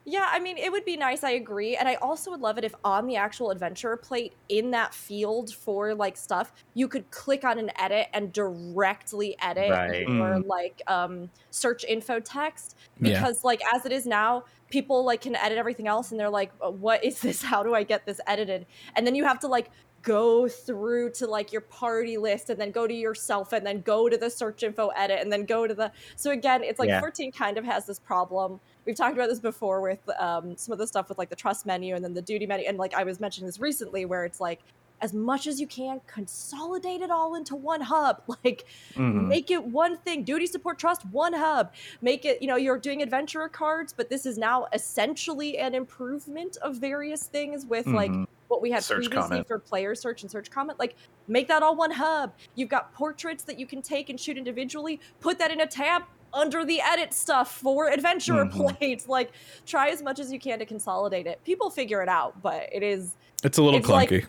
Yeah, 0.06 0.28
I 0.30 0.38
mean, 0.38 0.58
it 0.58 0.70
would 0.70 0.84
be 0.84 0.98
nice. 0.98 1.24
I 1.24 1.30
agree, 1.30 1.76
and 1.76 1.88
I 1.88 1.94
also 1.94 2.30
would 2.30 2.40
love 2.40 2.58
it 2.58 2.64
if 2.64 2.74
on 2.84 3.06
the 3.06 3.16
actual 3.16 3.50
adventure 3.50 3.96
plate 3.96 4.34
in 4.50 4.70
that 4.72 4.92
field 4.92 5.54
for 5.54 5.94
like 5.94 6.16
stuff, 6.18 6.52
you 6.74 6.88
could 6.88 7.10
click 7.10 7.42
on 7.42 7.58
an 7.58 7.70
edit 7.78 8.08
and 8.12 8.30
directly 8.32 9.34
edit 9.40 9.70
Right. 9.70 10.00
your 10.06 10.34
Mm. 10.34 10.46
like 10.46 10.82
um 10.86 11.30
search 11.50 11.84
info 11.84 12.20
text 12.20 12.76
Yeah. 13.00 13.18
because 13.18 13.44
like 13.44 13.60
as 13.72 13.86
it 13.86 13.92
is 13.92 14.04
now 14.06 14.44
people 14.68 15.04
like 15.04 15.22
can 15.22 15.36
edit 15.36 15.56
everything 15.56 15.86
else 15.88 16.10
and 16.10 16.20
they're 16.20 16.28
like 16.30 16.52
"Uh, 16.60 16.70
what 16.70 17.02
is 17.04 17.20
this 17.20 17.42
how 17.52 17.62
do 17.62 17.74
i 17.74 17.82
get 17.82 18.04
this 18.06 18.20
edited 18.26 18.66
and 18.96 19.06
then 19.06 19.14
you 19.14 19.24
have 19.24 19.38
to 19.40 19.48
like 19.48 19.70
go 20.02 20.46
through 20.48 21.10
to 21.12 21.26
like 21.26 21.52
your 21.52 21.60
party 21.62 22.16
list 22.18 22.50
and 22.50 22.60
then 22.60 22.70
go 22.70 22.86
to 22.86 22.92
yourself 22.94 23.52
and 23.52 23.64
then 23.64 23.80
go 23.80 24.08
to 24.08 24.16
the 24.18 24.28
search 24.28 24.62
info 24.62 24.88
edit 24.88 25.20
and 25.20 25.32
then 25.32 25.44
go 25.46 25.66
to 25.66 25.74
the 25.74 25.90
so 26.16 26.30
again 26.30 26.62
it's 26.62 26.78
like 26.78 26.88
Yeah. 26.88 27.00
14 27.00 27.32
kind 27.32 27.56
of 27.56 27.64
has 27.64 27.86
this 27.86 27.98
problem 27.98 28.60
we've 28.86 28.96
talked 28.96 29.14
about 29.14 29.28
this 29.28 29.40
before 29.40 29.80
with 29.80 29.98
um, 30.18 30.56
some 30.56 30.72
of 30.72 30.78
the 30.78 30.86
stuff 30.86 31.08
with 31.08 31.18
like 31.18 31.30
the 31.30 31.36
trust 31.36 31.66
menu 31.66 31.94
and 31.94 32.04
then 32.04 32.14
the 32.14 32.22
duty 32.22 32.46
menu. 32.46 32.66
And 32.68 32.78
like 32.78 32.94
i 32.94 33.04
was 33.04 33.20
mentioning 33.20 33.46
this 33.46 33.58
recently 33.60 34.04
where 34.04 34.24
it's 34.24 34.40
like 34.40 34.60
as 35.00 35.12
much 35.12 35.46
as 35.48 35.60
you 35.60 35.66
can 35.66 36.00
consolidate 36.06 37.00
it 37.02 37.10
all 37.10 37.34
into 37.34 37.56
one 37.56 37.80
hub. 37.80 38.22
Like 38.44 38.64
Mhm. 38.94 39.26
make 39.28 39.50
it 39.50 39.62
one 39.64 39.98
thing. 39.98 40.22
Duty 40.24 40.46
support 40.46 40.78
trust 40.78 41.04
one 41.06 41.32
hub. 41.32 41.72
Make 42.00 42.24
it 42.24 42.40
you 42.40 42.48
know 42.48 42.56
you're 42.56 42.78
doing 42.78 43.02
adventurer 43.02 43.48
cards 43.48 43.92
but 43.92 44.08
this 44.08 44.24
is 44.26 44.38
now 44.38 44.66
essentially 44.72 45.58
an 45.58 45.74
improvement 45.74 46.56
of 46.62 46.76
various 46.76 47.24
things 47.26 47.66
with 47.66 47.86
like 47.86 48.10
Mhm. 48.12 48.26
what 48.48 48.62
we 48.62 48.70
had 48.70 48.84
Search 48.84 49.06
previously 49.06 49.20
comment. 49.22 49.48
for 49.48 49.58
player 49.58 49.94
search 49.94 50.22
and 50.22 50.30
search 50.30 50.50
comment. 50.50 50.78
Like 50.78 50.94
make 51.26 51.48
that 51.48 51.62
all 51.62 51.74
one 51.76 51.90
hub. 51.90 52.32
You've 52.54 52.68
got 52.68 52.92
portraits 52.94 53.42
that 53.44 53.58
you 53.58 53.66
can 53.66 53.82
take 53.82 54.10
and 54.10 54.18
shoot 54.20 54.38
individually. 54.38 55.00
Put 55.20 55.38
that 55.38 55.50
in 55.50 55.60
a 55.60 55.66
tab 55.66 56.02
under 56.34 56.64
the 56.64 56.80
edit 56.80 57.14
stuff 57.14 57.56
for 57.58 57.88
adventurer 57.90 58.44
Mhm. 58.46 58.76
plates 58.78 59.08
like 59.16 59.30
try 59.66 59.88
as 59.88 60.02
much 60.02 60.18
as 60.18 60.32
you 60.32 60.38
can 60.38 60.58
to 60.58 60.66
consolidate 60.66 61.26
it 61.26 61.42
people 61.44 61.70
figure 61.70 62.02
it 62.02 62.08
out 62.08 62.42
but 62.42 62.68
it 62.72 62.82
is 62.82 63.14
It's 63.42 63.58
a 63.58 63.62
little 63.62 63.78
It's 63.80 63.88
like- 63.88 64.10
clunky. 64.10 64.26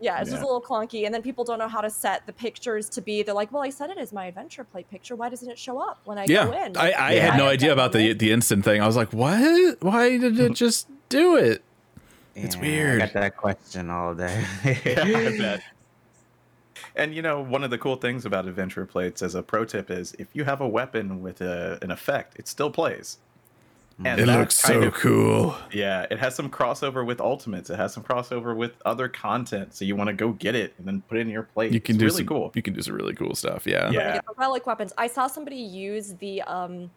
yeah, 0.00 0.20
it's 0.20 0.30
just 0.30 0.42
a 0.42 0.46
little 0.46 0.60
clunky, 0.60 1.04
and 1.06 1.14
then 1.14 1.22
people 1.22 1.44
don't 1.44 1.58
know 1.58 1.68
how 1.68 1.80
to 1.80 1.88
set 1.88 2.26
the 2.26 2.32
pictures 2.32 2.88
to 2.90 3.00
be. 3.00 3.22
They're 3.22 3.34
like, 3.34 3.50
"Well, 3.52 3.62
I 3.62 3.70
set 3.70 3.88
it 3.90 3.96
as 3.98 4.12
my 4.12 4.26
adventure 4.26 4.64
plate 4.64 4.90
picture. 4.90 5.14
Why 5.16 5.28
doesn't 5.30 5.48
it 5.48 5.58
show 5.58 5.78
up 5.78 5.98
when 6.04 6.18
I 6.18 6.24
yeah. 6.28 6.44
go 6.46 6.52
in?" 6.52 6.76
I, 6.76 6.90
I 6.90 7.12
Yeah. 7.12 7.30
had 7.30 7.38
no 7.38 7.46
I 7.46 7.52
idea 7.52 7.72
about 7.72 7.92
the 7.92 8.12
the 8.12 8.30
instant 8.32 8.64
thing. 8.64 8.82
I 8.82 8.86
was 8.86 8.96
like, 8.96 9.12
"What? 9.12 9.82
Why 9.82 10.18
did 10.18 10.38
it 10.40 10.52
just 10.64 10.88
do 11.08 11.36
it?" 11.36 11.62
It's 12.34 12.56
weird. 12.56 13.00
I 13.02 13.06
got 13.06 13.14
that 13.14 13.36
question 13.36 13.88
all 13.90 14.14
day. 14.14 14.44
Yeah, 14.64 14.72
I 15.04 15.38
bet. 15.38 15.62
And 16.96 17.14
you 17.14 17.22
know, 17.22 17.40
one 17.40 17.64
of 17.64 17.70
the 17.70 17.78
cool 17.78 17.96
things 17.96 18.24
about 18.24 18.46
adventure 18.46 18.86
plates 18.86 19.20
as 19.22 19.34
a 19.34 19.42
pro 19.42 19.64
tip 19.64 19.90
is 19.90 20.14
if 20.18 20.28
you 20.32 20.44
have 20.44 20.60
a 20.60 20.68
weapon 20.68 21.22
with 21.22 21.40
a, 21.40 21.78
an 21.82 21.90
effect, 21.90 22.38
it 22.38 22.46
still 22.48 22.70
plays. 22.70 23.18
And 24.04 24.20
It 24.20 24.26
looks 24.26 24.56
so 24.56 24.82
of- 24.82 24.94
cool. 24.94 25.56
Yeah, 25.72 26.06
it 26.10 26.18
has 26.18 26.34
some 26.34 26.50
crossover 26.50 27.06
with 27.06 27.20
ultimates. 27.20 27.70
It 27.70 27.76
has 27.76 27.92
some 27.94 28.02
crossover 28.02 28.56
with 28.56 28.72
other 28.84 29.08
content. 29.08 29.72
So 29.74 29.84
you 29.84 29.94
want 29.94 30.08
to 30.08 30.14
go 30.14 30.32
get 30.32 30.56
it 30.56 30.74
and 30.78 30.86
then 30.86 31.02
put 31.08 31.18
it 31.18 31.20
in 31.22 31.28
your 31.28 31.44
plate. 31.44 31.72
You 31.72 31.80
can 31.80 31.94
it's 31.94 32.00
do 32.00 32.04
really 32.06 32.16
some, 32.18 32.26
cool. 32.26 32.52
You 32.56 32.62
can 32.62 32.74
do 32.74 32.82
some 32.82 32.94
really 32.94 33.14
cool 33.14 33.36
stuff. 33.36 33.66
Yeah. 33.66 33.84
When 33.84 33.92
you 33.92 33.98
Yeah. 34.00 34.12
get 34.14 34.26
the 34.26 34.34
relic 34.36 34.66
weapons. 34.66 34.92
I 34.98 35.06
saw 35.06 35.28
somebody 35.28 35.56
use 35.56 36.14
the 36.14 36.42
um, 36.42 36.90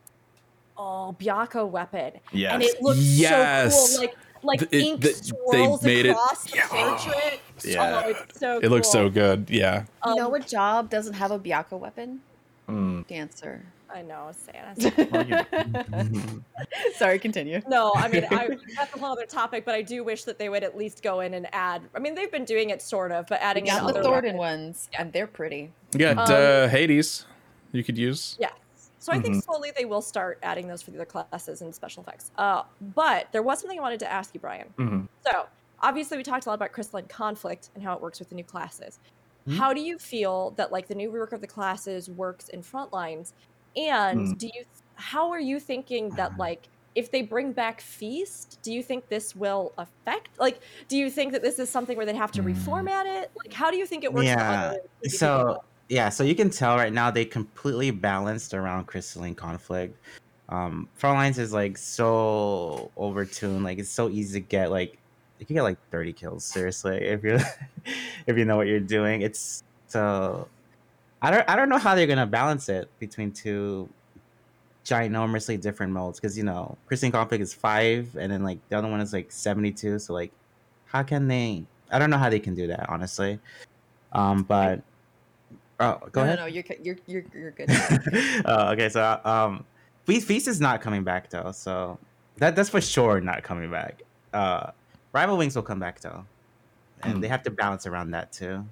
oh 0.76 1.16
Byakko 1.20 1.70
weapon, 1.70 2.14
Yes. 2.32 2.54
and 2.54 2.64
it 2.64 2.82
looked 2.82 3.00
Yes. 3.00 3.94
so 3.94 4.00
cool. 4.00 4.08
Like 4.08 4.18
like 4.48 4.60
Th- 4.60 4.72
it- 4.72 4.86
ink 4.88 5.02
th- 5.02 5.16
they 5.16 5.22
swirls 5.28 5.84
made 5.84 6.06
it- 6.06 6.10
across 6.10 6.44
the 6.46 6.58
Yeah. 6.58 6.68
portrait. 6.68 7.40
Yeah. 7.64 8.02
Oh, 8.06 8.10
it's 8.10 8.40
so 8.40 8.60
It 8.60 8.70
looks 8.70 8.90
so 8.90 9.10
good. 9.10 9.50
Yeah. 9.50 9.84
you 10.06 10.16
know 10.16 10.26
Um, 10.26 10.32
what 10.32 10.48
job 10.48 10.90
doesn't 10.90 11.14
have 11.14 11.32
a 11.32 11.38
Byakko 11.40 11.78
weapon? 11.80 12.22
Mm. 12.70 13.08
Dancer. 13.08 13.64
I 13.90 14.02
know, 14.02 14.32
Santa. 14.34 15.46
Sorry, 16.96 17.20
continue. 17.20 17.62
No, 17.68 17.94
I 17.96 18.08
mean 18.10 18.26
I, 18.30 18.50
that's 18.76 18.94
a 18.94 19.00
whole 19.00 19.14
other 19.14 19.26
topic, 19.26 19.64
but 19.66 19.76
I 19.76 19.82
do 19.82 20.04
wish 20.04 20.24
that 20.26 20.38
they 20.38 20.50
would 20.50 20.64
at 20.64 20.78
least 20.78 21.02
go 21.04 21.22
in 21.22 21.34
and 21.34 21.48
add. 21.54 21.82
I 21.96 22.00
mean, 22.00 22.14
they've 22.16 22.32
been 22.32 22.46
doing 22.46 22.70
it 22.70 22.82
sort 22.82 23.12
of, 23.12 23.28
but 23.28 23.40
We 23.40 23.46
adding 23.46 23.68
in 23.68 23.74
got 23.74 23.84
the 23.94 24.00
other 24.00 24.04
Thordan 24.04 24.36
ones, 24.36 24.90
and 24.98 25.14
they're 25.14 25.28
pretty. 25.28 25.72
You 25.94 26.00
got 26.00 26.18
Um, 26.30 26.36
uh, 26.36 26.68
Hades. 26.68 27.26
You 27.72 27.84
could 27.84 27.98
use. 27.98 28.36
Yeah. 28.40 28.50
So 29.08 29.14
I 29.14 29.20
think 29.20 29.36
Mhm. 29.36 29.42
slowly 29.42 29.72
they 29.76 29.86
will 29.86 30.02
start 30.02 30.38
adding 30.44 30.68
those 30.68 30.82
for 30.84 30.92
the 30.92 30.98
other 30.98 31.06
classes 31.06 31.62
and 31.62 31.74
special 31.74 32.04
effects. 32.04 32.30
Uh, 32.36 32.64
but 32.82 33.28
there 33.32 33.42
was 33.44 33.62
something 33.62 33.80
I 33.80 33.82
wanted 33.82 34.02
to 34.02 34.12
ask 34.12 34.34
you, 34.34 34.42
Brian. 34.42 34.76
Mhm. 34.78 35.08
So 35.26 35.46
obviously 35.82 36.18
we 36.18 36.24
talked 36.24 36.46
a 36.46 36.50
lot 36.50 36.56
about 36.56 36.74
crystalline 36.74 37.08
conflict 37.08 37.70
and 37.76 37.84
how 37.84 37.96
it 37.96 38.02
works 38.02 38.20
with 38.20 38.30
the 38.30 38.36
new 38.36 38.44
classes. 38.44 39.00
Mhm. 39.46 39.60
How 39.60 39.74
do 39.74 39.82
you 39.82 39.98
feel 40.00 40.52
that 40.58 40.72
like 40.74 40.88
the 40.90 40.96
new 40.96 41.12
rework 41.12 41.34
of 41.34 41.42
the 41.42 41.48
classes 41.48 42.10
works 42.10 42.50
in 42.50 42.62
frontlines? 42.64 43.34
And 43.78 44.26
Mm. 44.26 44.38
do 44.38 44.48
you 44.54 44.64
how 44.98 45.32
are 45.32 45.40
you 45.40 45.60
thinking 45.60 46.16
that 46.16 46.34
like 46.40 46.70
if 46.96 47.12
they 47.12 47.22
bring 47.24 47.54
back 47.54 47.82
feast, 47.82 48.60
do 48.64 48.74
you 48.74 48.84
think 48.84 49.10
this 49.10 49.36
will 49.36 49.74
affect 49.80 50.30
like 50.40 50.64
do 50.90 50.98
you 50.98 51.10
think 51.12 51.32
that 51.34 51.44
this 51.44 51.60
is 51.60 51.72
something 51.72 51.98
where 51.98 52.06
they'd 52.08 52.16
have 52.18 52.32
to 52.34 52.44
Mm. 52.44 52.44
reformat 52.44 53.06
it? 53.24 53.32
Like 53.46 53.54
how 53.54 53.72
do 53.72 53.78
you 53.78 53.88
think 53.88 54.04
it 54.04 54.14
works 54.14 54.34
Yeah, 54.34 54.76
so? 55.04 55.58
Yeah, 55.90 56.10
so 56.10 56.24
you 56.24 56.36
can 56.36 56.50
tell 56.50 56.76
right 56.76 56.92
now 56.92 57.12
they 57.12 57.26
completely 57.26 57.92
balanced 57.92 58.54
around 58.54 58.86
crystalline 58.86 59.36
conflict. 59.36 59.98
Um, 60.50 60.90
Frontlines 61.00 61.38
is 61.38 61.54
like 61.54 61.78
so 61.78 62.92
overtuned, 62.98 63.64
like 63.64 63.80
it's 63.80 63.90
so 63.90 64.10
easy 64.10 64.42
to 64.42 64.46
get 64.46 64.72
like 64.72 64.98
you 65.40 65.46
can 65.46 65.56
get 65.56 65.64
like 65.64 65.78
30 65.92 66.14
kills 66.14 66.44
seriously 66.44 66.98
if 67.06 67.24
you 67.24 67.40
if 68.28 68.38
you 68.38 68.46
know 68.46 68.58
what 68.58 68.68
you're 68.68 68.80
doing. 68.80 69.22
It's 69.22 69.64
so 69.88 70.48
I 71.22 71.32
don't 71.32 71.50
I 71.50 71.56
don't 71.56 71.70
know 71.70 71.78
how 71.78 71.96
they're 71.96 72.08
gonna 72.08 72.28
balance 72.28 72.70
it 72.70 72.90
between 73.00 73.32
two 73.32 73.90
ginormously 74.86 75.60
different 75.60 75.92
modes 75.92 76.20
because 76.20 76.38
you 76.38 76.44
know 76.44 76.78
crystalline 76.86 77.12
conflict 77.12 77.42
is 77.42 77.54
five 77.54 78.16
and 78.18 78.32
then 78.32 78.42
like 78.44 78.58
the 78.70 78.78
other 78.78 78.88
one 78.88 79.02
is 79.02 79.12
like 79.12 79.30
72 79.30 80.00
so 80.00 80.14
like 80.14 80.32
how 80.86 81.04
can 81.04 81.28
they 81.28 81.66
i 81.92 82.00
don't 82.00 82.10
know 82.10 82.18
how 82.18 82.30
they 82.30 82.40
can 82.40 82.56
do 82.56 82.68
that 82.68 82.90
honestly 82.90 83.38
um 84.14 84.44
but 84.44 84.82
oh 85.80 86.00
go 86.12 86.22
no, 86.22 86.26
ahead 86.26 86.40
no, 86.40 86.44
no, 86.44 86.48
you're 86.48 86.64
c- 86.64 86.78
you're 86.82 86.98
you're, 87.08 87.24
you're 87.34 87.52
good. 87.52 87.70
uh, 88.46 88.72
okay 88.74 88.90
so 88.90 89.20
um 89.26 89.64
feast, 90.06 90.28
feast 90.28 90.48
is 90.48 90.60
not 90.60 90.82
coming 90.82 91.04
back 91.04 91.30
though 91.30 91.52
so 91.52 91.98
that 92.38 92.56
that's 92.56 92.70
for 92.70 92.82
sure 92.82 93.20
not 93.22 93.44
coming 93.44 93.70
back 93.72 94.02
uh 94.34 94.72
rival 95.14 95.38
wings 95.38 95.56
will 95.56 95.64
come 95.64 95.80
back 95.80 96.00
though 96.02 96.26
and 97.04 97.16
Hmm. 97.16 97.20
they 97.22 97.28
have 97.28 97.44
to 97.44 97.52
balance 97.52 97.86
around 97.86 98.12
that 98.12 98.32
too 98.32 98.66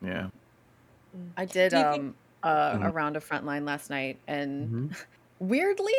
Yeah. 0.00 0.28
I 1.36 1.44
did 1.44 1.70
Do 1.70 1.78
you 1.78 1.82
think- 1.92 2.02
um 2.02 2.14
uh, 2.42 2.72
Mhm. 2.76 2.86
a 2.88 2.90
round 2.92 3.16
of 3.16 3.24
frontline 3.26 3.64
last 3.64 3.88
night, 3.88 4.18
and 4.28 4.68
Mhm. 4.68 4.96
weirdly, 5.38 5.94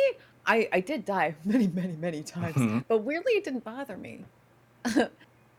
I 0.46 0.68
I 0.72 0.78
did 0.80 1.04
die 1.04 1.34
many 1.44 1.66
many 1.66 1.96
many 1.96 2.22
times, 2.22 2.54
Mhm. 2.56 2.84
but 2.86 2.98
weirdly 2.98 3.32
it 3.32 3.42
didn't 3.44 3.64
bother 3.64 3.96
me. 3.96 4.24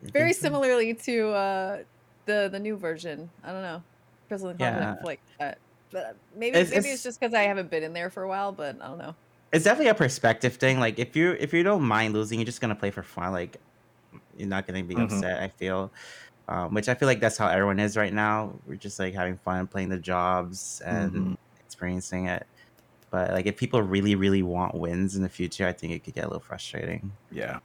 Very 0.02 0.32
similarly 0.34 0.94
to 0.94 1.30
uh 1.32 1.84
the 2.26 2.48
the 2.52 2.60
new 2.60 2.78
version. 2.78 3.30
I 3.44 3.52
don't 3.52 3.64
know, 3.64 3.84
Crystalline 4.28 4.58
Yeah. 4.60 4.80
Conflict, 4.96 5.04
like 5.06 5.20
that. 5.40 5.58
But 5.92 6.16
maybe 6.36 6.58
It's- 6.58 6.70
maybe 6.70 6.80
it's- 6.80 6.94
it's 6.96 7.04
just 7.04 7.20
because 7.20 7.34
I 7.34 7.44
haven't 7.44 7.70
been 7.70 7.84
in 7.84 7.94
there 7.94 8.10
for 8.10 8.24
a 8.24 8.28
while, 8.28 8.52
but 8.52 8.76
I 8.82 8.88
don't 8.88 8.98
know. 8.98 9.16
it's 9.54 9.64
definitely 9.64 9.90
a 9.90 9.94
perspective 9.96 10.56
thing. 10.56 10.80
Like 10.80 11.00
if 11.00 11.16
you 11.16 11.32
if 11.40 11.54
you 11.54 11.64
don't 11.64 11.84
mind 11.84 12.14
losing, 12.14 12.40
you're 12.40 12.46
just 12.46 12.60
gonna 12.60 12.76
play 12.76 12.92
for 12.92 13.04
fun. 13.04 13.32
Like 13.32 13.58
you're 14.38 14.50
not 14.50 14.68
gonna 14.68 14.84
be 14.84 14.96
Mhm. 14.96 15.06
upset. 15.06 15.42
I 15.42 15.48
feel, 15.48 15.90
um, 16.50 16.74
which 16.74 16.90
I 16.90 16.94
feel 16.96 17.08
like 17.08 17.22
that's 17.22 17.38
how 17.38 17.48
everyone 17.48 17.80
is 17.80 17.96
right 17.96 18.14
now. 18.14 18.54
We're 18.68 18.76
just 18.76 19.00
like 19.00 19.14
having 19.14 19.38
fun 19.38 19.66
playing 19.68 19.88
the 19.90 19.98
jobs 20.00 20.82
and 20.86 21.12
Mhm. 21.14 21.38
experiencing 21.66 22.28
it. 22.28 22.46
But 23.10 23.32
like 23.32 23.46
if 23.46 23.56
people 23.56 23.82
really 23.82 24.16
really 24.16 24.44
want 24.44 24.76
wins 24.76 25.16
in 25.16 25.24
the 25.24 25.30
future, 25.30 25.66
I 25.66 25.72
think 25.72 25.94
it 25.94 26.04
could 26.04 26.14
get 26.16 26.26
a 26.26 26.28
little 26.28 26.42
frustrating. 26.42 27.14
Yeah. 27.32 27.60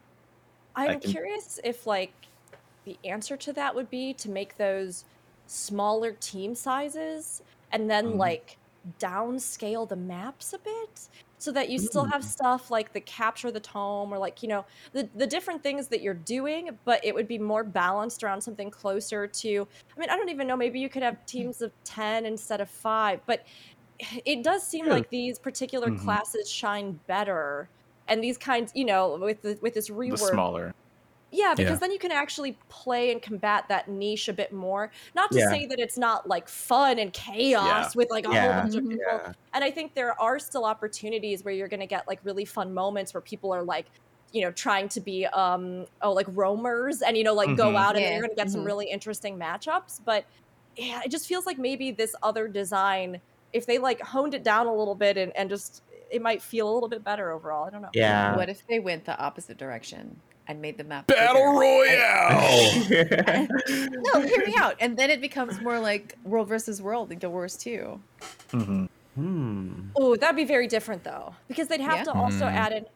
I'm 0.76 1.00
can- 1.00 1.10
curious 1.10 1.58
if 1.64 1.84
like 1.88 2.12
the 2.84 2.96
answer 3.04 3.36
to 3.36 3.52
that 3.54 3.74
would 3.74 3.90
be 3.90 4.14
to 4.14 4.30
make 4.30 4.56
those 4.56 5.04
smaller 5.46 6.12
team 6.12 6.54
sizes 6.54 7.40
and 7.70 7.90
then 7.90 8.12
Mhm. 8.12 8.18
like 8.18 8.58
downscale 9.00 9.88
the 9.88 9.96
maps 9.96 10.52
a 10.52 10.58
bit 10.58 11.08
so 11.38 11.52
that 11.52 11.68
you 11.70 11.78
still 11.78 12.06
have 12.10 12.24
stuff 12.24 12.70
like 12.70 12.92
the 12.92 13.00
capture 13.00 13.50
the 13.52 13.60
tome 13.60 14.12
or 14.12 14.18
like 14.18 14.42
you 14.42 14.48
know 14.48 14.64
the 14.92 15.08
the 15.14 15.26
different 15.26 15.62
things 15.62 15.88
that 15.88 16.00
you're 16.02 16.14
doing 16.14 16.78
but 16.84 17.04
it 17.04 17.14
would 17.14 17.28
be 17.28 17.38
more 17.38 17.64
balanced 17.64 18.22
around 18.24 18.40
something 18.40 18.70
closer 18.70 19.26
to 19.28 19.68
I 19.96 20.00
mean 20.00 20.10
I 20.10 20.16
don't 20.16 20.30
even 20.30 20.46
know 20.48 20.56
maybe 20.56 20.80
you 20.80 20.88
could 20.88 21.02
have 21.02 21.24
teams 21.26 21.60
of 21.60 21.72
10 21.84 22.26
instead 22.26 22.60
of 22.60 22.70
5 22.70 23.20
but 23.26 23.40
it 24.26 24.44
does 24.44 24.68
seem 24.68 24.86
Yeah. 24.86 24.90
like 24.90 25.10
these 25.10 25.38
particular 25.38 25.90
Mhm. 25.90 25.92
classes 25.92 26.50
shine 26.50 27.00
better 27.08 27.70
and 28.08 28.22
these 28.24 28.38
kinds 28.38 28.72
you 28.74 28.84
know 28.86 29.18
with 29.18 29.42
the, 29.42 29.58
with 29.62 29.74
this 29.74 29.90
rework 29.90 30.10
The 30.10 30.16
smaller. 30.16 30.72
Yeah, 31.34 31.54
because 31.56 31.72
Yeah. 31.72 31.76
then 31.78 31.90
you 31.92 31.98
can 31.98 32.12
actually 32.12 32.58
play 32.68 33.10
and 33.10 33.22
combat 33.22 33.64
that 33.68 33.88
niche 33.88 34.28
a 34.28 34.34
bit 34.34 34.52
more. 34.52 34.92
Not 35.14 35.32
to 35.32 35.38
Yeah. 35.38 35.48
say 35.48 35.64
that 35.66 35.80
it's 35.80 35.96
not 35.96 36.28
like 36.28 36.46
fun 36.46 36.98
and 36.98 37.10
chaos 37.12 37.96
with 37.96 38.10
like 38.10 38.26
a 38.26 38.30
Yeah. 38.32 38.52
whole 38.52 38.62
bunch 38.62 38.74
of 38.76 38.84
Mhm. 38.84 38.88
people. 38.90 39.04
Yeah. 39.10 39.32
And 39.54 39.64
I 39.64 39.70
think 39.70 39.94
there 39.94 40.20
are 40.20 40.38
still 40.38 40.66
opportunities 40.66 41.42
where 41.42 41.54
you're 41.54 41.68
going 41.68 41.80
to 41.80 41.86
get 41.86 42.06
like 42.06 42.20
really 42.22 42.44
fun 42.44 42.74
moments 42.74 43.14
where 43.14 43.22
people 43.22 43.52
are 43.54 43.62
like, 43.62 43.86
you 44.32 44.42
know, 44.42 44.50
trying 44.52 44.88
to 44.90 45.00
be 45.00 45.26
um 45.26 45.86
oh 46.02 46.12
like 46.12 46.26
roamers 46.30 47.00
and 47.02 47.16
you 47.16 47.24
know 47.24 47.34
like 47.34 47.56
go 47.56 47.72
Mhm. 47.72 47.76
out 47.76 47.96
and 47.96 48.04
then 48.04 48.12
you're 48.12 48.22
going 48.22 48.36
to 48.36 48.36
get 48.36 48.50
some 48.50 48.62
Mhm. 48.62 48.66
really 48.66 48.90
interesting 48.90 49.38
matchups. 49.38 50.00
But 50.04 50.26
yeah, 50.76 51.00
it 51.04 51.10
just 51.10 51.26
feels 51.26 51.46
like 51.46 51.58
maybe 51.58 51.90
this 51.92 52.14
other 52.22 52.46
design, 52.46 53.22
if 53.54 53.64
they 53.66 53.78
like 53.78 54.00
honed 54.02 54.34
it 54.34 54.42
down 54.42 54.66
a 54.66 54.74
little 54.74 54.94
bit 54.94 55.16
and, 55.16 55.34
and 55.36 55.48
just 55.48 55.82
it 56.10 56.20
might 56.20 56.42
feel 56.42 56.70
a 56.70 56.72
little 56.72 56.90
bit 56.90 57.02
better 57.02 57.30
overall. 57.32 57.64
I 57.66 57.70
don't 57.70 57.80
know. 57.82 57.88
Yeah. 57.94 58.36
What 58.36 58.50
if 58.50 58.66
they 58.66 58.80
went 58.80 59.06
the 59.06 59.18
opposite 59.18 59.56
direction 59.56 60.20
and 60.52 60.60
made 60.62 60.76
the 60.78 60.84
map 60.84 61.06
Battle 61.08 61.42
bigger? 61.42 61.58
Royale. 61.58 63.48
No, 64.04 64.20
hear 64.20 64.46
me 64.46 64.54
out. 64.58 64.76
And 64.80 64.96
then 64.96 65.10
it 65.10 65.20
becomes 65.20 65.60
more 65.60 65.80
like 65.80 66.16
World 66.24 66.48
versus 66.48 66.80
World 66.82 67.10
in 67.10 67.18
Guild 67.18 67.32
Wars 67.32 67.56
2. 67.56 67.98
Mhm. 68.50 68.88
hmm. 69.16 69.72
Oh, 69.96 70.14
that'd 70.16 70.36
be 70.36 70.44
very 70.44 70.66
different 70.68 71.02
though, 71.04 71.34
because 71.48 71.68
they'd 71.68 71.80
have 71.80 71.98
Yeah. 71.98 72.04
to 72.04 72.12
also 72.12 72.44
Mm. 72.44 72.52
add 72.52 72.72
in. 72.72 72.86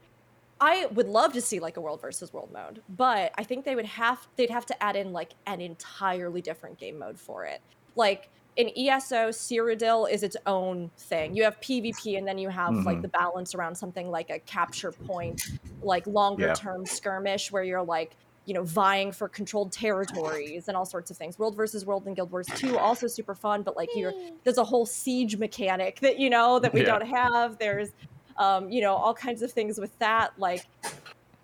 I 0.61 0.87
would 0.87 1.09
love 1.09 1.33
to 1.35 1.41
see 1.41 1.59
like 1.61 1.77
a 1.77 1.81
world 1.81 2.01
versus 2.01 2.33
world 2.33 2.51
mode, 2.53 2.83
but 2.89 3.33
I 3.37 3.43
think 3.45 3.65
they 3.65 3.75
would 3.75 3.85
have 3.87 4.27
they'd 4.37 4.51
have 4.51 4.67
to 4.67 4.83
add 4.83 4.97
in 4.97 5.13
like 5.13 5.33
an 5.47 5.61
entirely 5.61 6.41
different 6.43 6.79
game 6.79 6.99
mode 6.99 7.19
for 7.19 7.45
it. 7.45 7.61
Like 7.95 8.29
in 8.57 8.71
ESO, 8.77 9.29
Cyrodiil 9.29 10.11
is 10.11 10.23
its 10.23 10.37
own 10.47 10.91
thing. 10.99 11.35
You 11.37 11.45
have 11.45 11.61
PvP, 11.61 12.17
and 12.19 12.27
then 12.27 12.39
you 12.39 12.49
have 12.49 12.75
like 12.85 12.99
Mhm. 12.99 13.03
the 13.03 13.09
balance 13.09 13.55
around 13.55 13.75
something 13.75 14.11
like 14.11 14.31
a 14.31 14.39
capture 14.41 14.93
point, 14.93 15.43
like 15.83 16.07
longer 16.07 16.47
Yeah. 16.49 16.55
term 16.55 16.87
skirmish, 16.87 17.53
where 17.53 17.63
you're 17.63 17.83
like 17.85 18.17
you 18.47 18.55
know 18.55 18.63
vying 18.63 19.11
for 19.11 19.29
controlled 19.29 19.73
territories 19.73 20.69
and 20.69 20.77
all 20.77 20.87
sorts 20.87 21.11
of 21.11 21.17
things. 21.17 21.37
World 21.39 21.57
versus 21.57 21.85
World 21.85 22.07
and 22.07 22.15
Guild 22.15 22.31
Wars 22.31 22.47
2 22.57 22.79
also 22.79 23.07
super 23.09 23.35
fun, 23.35 23.63
but 23.63 23.77
like 23.77 23.89
you're 23.97 24.13
there's 24.45 24.59
a 24.59 24.65
whole 24.65 24.87
siege 24.87 25.37
mechanic 25.37 25.99
that 26.01 26.19
you 26.19 26.31
know 26.31 26.59
that 26.61 26.73
we 26.73 26.81
Yeah. 26.81 26.87
don't 26.99 27.07
have 27.09 27.59
there's 27.59 27.91
um 28.39 28.71
you 28.71 28.81
know 28.81 28.95
all 28.95 29.15
kinds 29.15 29.43
of 29.43 29.51
things 29.51 29.79
with 29.81 29.99
that 29.99 30.31
like 30.39 30.63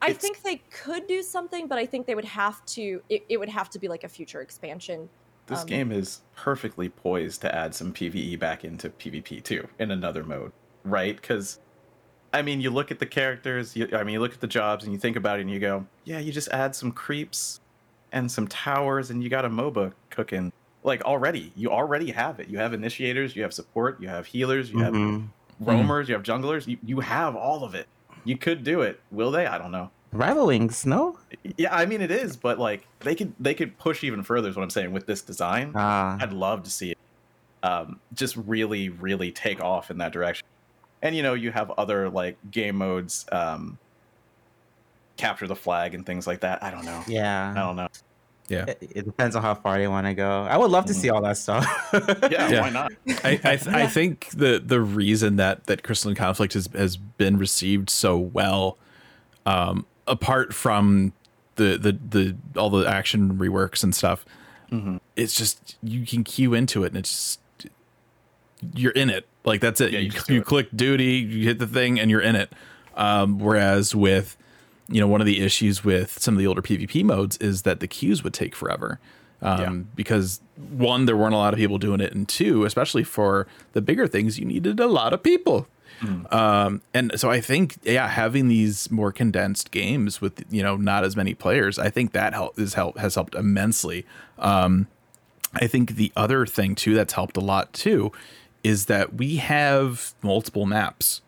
i 0.02 0.10
It's- 0.10 0.18
think 0.20 0.42
they 0.42 0.56
could 0.70 1.06
do 1.06 1.22
something 1.22 1.66
but 1.66 1.78
i 1.78 1.86
think 1.86 2.06
they 2.06 2.14
would 2.14 2.24
have 2.26 2.62
to 2.66 3.02
it, 3.08 3.22
it 3.30 3.38
would 3.38 3.48
have 3.48 3.70
to 3.70 3.78
be 3.78 3.88
like 3.88 4.04
a 4.04 4.08
future 4.08 4.42
expansion 4.42 5.08
This 5.52 5.60
Um, 5.62 5.66
game 5.66 5.92
is 5.92 6.22
perfectly 6.34 6.88
poised 6.88 7.42
to 7.42 7.54
add 7.54 7.74
some 7.74 7.92
PvE 7.92 8.38
back 8.38 8.64
into 8.64 8.88
PvP 8.88 9.42
too 9.44 9.68
in 9.78 9.90
another 9.90 10.24
mode, 10.24 10.50
right? 10.82 11.14
Because, 11.14 11.60
I 12.32 12.40
mean, 12.40 12.62
you 12.62 12.70
look 12.70 12.90
at 12.90 13.00
the 13.00 13.06
characters, 13.06 13.76
you, 13.76 13.86
I 13.92 14.02
mean, 14.02 14.14
you 14.14 14.20
look 14.20 14.32
at 14.32 14.40
the 14.40 14.46
jobs 14.46 14.84
and 14.84 14.94
you 14.94 14.98
think 14.98 15.14
about 15.16 15.38
it 15.38 15.42
and 15.42 15.50
you 15.50 15.60
go, 15.60 15.86
yeah, 16.04 16.18
you 16.18 16.32
just 16.32 16.48
add 16.48 16.74
some 16.74 16.90
creeps 16.90 17.60
and 18.12 18.32
some 18.32 18.48
towers 18.48 19.10
and 19.10 19.22
you 19.22 19.28
got 19.28 19.44
a 19.44 19.50
MOBA 19.50 19.92
cooking. 20.08 20.52
Like 20.84 21.04
already, 21.04 21.52
you 21.54 21.70
already 21.70 22.12
have 22.12 22.40
it. 22.40 22.48
You 22.48 22.56
have 22.58 22.72
initiators, 22.72 23.36
you 23.36 23.42
have 23.42 23.52
support, 23.52 24.00
you 24.00 24.08
have 24.08 24.24
healers, 24.24 24.70
you 24.72 24.78
have 24.78 24.94
Mhm. 24.94 25.28
roamers, 25.60 26.08
you 26.08 26.14
have 26.14 26.22
junglers. 26.24 26.66
You, 26.66 26.78
you 26.82 27.00
have 27.00 27.36
all 27.36 27.62
of 27.62 27.74
it. 27.74 27.88
You 28.24 28.38
could 28.38 28.64
do 28.64 28.80
it. 28.80 29.00
Will 29.10 29.30
they? 29.30 29.46
I 29.46 29.58
don't 29.58 29.70
know. 29.70 29.90
Rival 30.12 30.46
Wings, 30.46 30.84
no? 30.84 31.18
Yeah, 31.56 31.74
I 31.74 31.86
mean 31.86 32.00
it 32.02 32.10
is, 32.10 32.36
but 32.36 32.58
like 32.58 32.86
they 33.00 33.14
could 33.14 33.32
they 33.40 33.54
could 33.54 33.78
push 33.78 34.04
even 34.04 34.22
further. 34.22 34.48
Is 34.48 34.56
what 34.56 34.62
I'm 34.62 34.70
saying 34.70 34.92
with 34.92 35.06
this 35.06 35.22
design. 35.22 35.72
Ah. 35.74 36.18
I'd 36.20 36.32
love 36.32 36.62
to 36.64 36.70
see 36.70 36.90
it 36.92 36.98
um, 37.62 37.98
just 38.14 38.36
really, 38.36 38.88
really 38.90 39.32
take 39.32 39.60
off 39.62 39.90
in 39.90 39.98
that 39.98 40.12
direction. 40.12 40.46
And 41.00 41.16
you 41.16 41.22
know, 41.22 41.34
you 41.34 41.50
have 41.50 41.70
other 41.72 42.10
like 42.10 42.36
game 42.50 42.76
modes, 42.76 43.24
um, 43.32 43.78
capture 45.16 45.46
the 45.46 45.56
flag 45.56 45.94
and 45.94 46.04
things 46.04 46.26
like 46.26 46.40
that. 46.40 46.62
I 46.62 46.70
don't 46.70 46.84
know. 46.84 47.02
Yeah. 47.06 47.52
I 47.56 47.60
don't 47.60 47.76
know. 47.76 47.88
It, 48.50 48.78
it 48.96 49.04
depends 49.06 49.34
on 49.34 49.40
how 49.42 49.54
far 49.54 49.78
they 49.78 49.88
want 49.88 50.06
to 50.06 50.12
go. 50.12 50.42
I 50.42 50.58
would 50.58 50.70
love 50.70 50.84
to 50.86 50.92
Mhm. 50.92 50.96
see 50.96 51.08
all 51.10 51.22
that 51.22 51.38
stuff. 51.38 51.64
Yeah, 52.30 52.48
Yeah. 52.50 52.60
why 52.60 52.68
not? 52.70 52.92
I 53.24 53.30
I, 53.44 53.56
th- 53.56 53.66
I 53.68 53.86
think 53.86 54.28
the 54.34 54.62
the 54.64 54.80
reason 54.80 55.36
that 55.36 55.64
that 55.66 55.82
Crystalline 55.82 56.16
Conflict 56.16 56.52
has 56.52 56.68
has 56.74 56.98
been 56.98 57.38
received 57.38 57.88
so 57.88 58.18
well, 58.18 58.76
um, 59.46 59.86
apart 60.12 60.54
from 60.54 61.12
the 61.56 61.76
the 61.78 61.92
the 62.16 62.36
all 62.60 62.70
the 62.70 62.86
action 62.88 63.36
reworks 63.38 63.82
and 63.82 63.94
stuff, 63.94 64.24
Mhm. 64.70 65.00
it's 65.16 65.34
just 65.36 65.76
you 65.82 66.06
can 66.06 66.22
queue 66.24 66.54
into 66.54 66.84
it 66.84 66.88
and 66.88 66.96
it's 66.98 67.10
just 67.58 67.72
you're 68.74 68.92
in 68.92 69.10
it. 69.10 69.26
Like 69.44 69.60
that's 69.60 69.80
it. 69.80 69.92
Yeah, 69.92 69.98
you 69.98 70.12
you 70.28 70.36
you 70.36 70.42
click 70.42 70.68
duty, 70.74 71.14
you 71.16 71.44
hit 71.44 71.58
the 71.58 71.66
thing, 71.66 71.98
and 71.98 72.10
you're 72.10 72.20
in 72.20 72.36
it. 72.36 72.52
Um, 72.96 73.38
whereas 73.38 73.94
with 73.94 74.36
you 74.88 75.00
know 75.00 75.08
one 75.08 75.20
of 75.20 75.26
the 75.26 75.40
issues 75.40 75.82
with 75.84 76.18
some 76.20 76.34
of 76.34 76.38
the 76.38 76.46
older 76.46 76.62
PvP 76.62 77.02
modes 77.04 77.36
is 77.38 77.62
that 77.62 77.80
the 77.80 77.88
queues 77.88 78.22
would 78.22 78.34
take 78.34 78.54
forever. 78.54 79.00
Um, 79.40 79.60
Yeah. 79.60 79.70
because 79.96 80.40
one, 80.70 81.06
there 81.06 81.16
weren't 81.16 81.34
a 81.34 81.38
lot 81.38 81.52
of 81.52 81.58
people 81.58 81.78
doing 81.78 82.00
it, 82.00 82.12
and 82.14 82.28
two, 82.28 82.64
especially 82.64 83.02
for 83.02 83.48
the 83.72 83.82
bigger 83.82 84.06
things, 84.06 84.38
you 84.38 84.44
needed 84.44 84.78
a 84.78 84.86
lot 84.86 85.12
of 85.12 85.22
people. 85.24 85.66
Um, 86.30 86.82
and 86.92 87.12
so 87.16 87.30
I 87.30 87.40
think, 87.40 87.76
yeah, 87.82 88.08
having 88.08 88.48
these 88.48 88.90
more 88.90 89.12
condensed 89.12 89.70
games 89.70 90.20
with 90.20 90.44
you 90.50 90.62
know 90.62 90.76
not 90.76 91.04
as 91.04 91.16
many 91.16 91.34
players, 91.34 91.78
I 91.78 91.90
think 91.90 92.12
that 92.12 92.34
help 92.34 92.58
is 92.58 92.74
help 92.74 92.98
has 92.98 93.14
helped 93.14 93.34
immensely. 93.34 94.04
Um, 94.38 94.88
I 95.54 95.66
think 95.66 95.96
the 95.96 96.12
other 96.16 96.46
thing 96.46 96.74
too 96.74 96.94
that's 96.94 97.12
helped 97.12 97.36
a 97.36 97.40
lot 97.40 97.72
too 97.72 98.12
is 98.64 98.86
that 98.86 99.14
we 99.14 99.36
have 99.36 100.14
multiple 100.22 100.66
maps. 100.66 101.20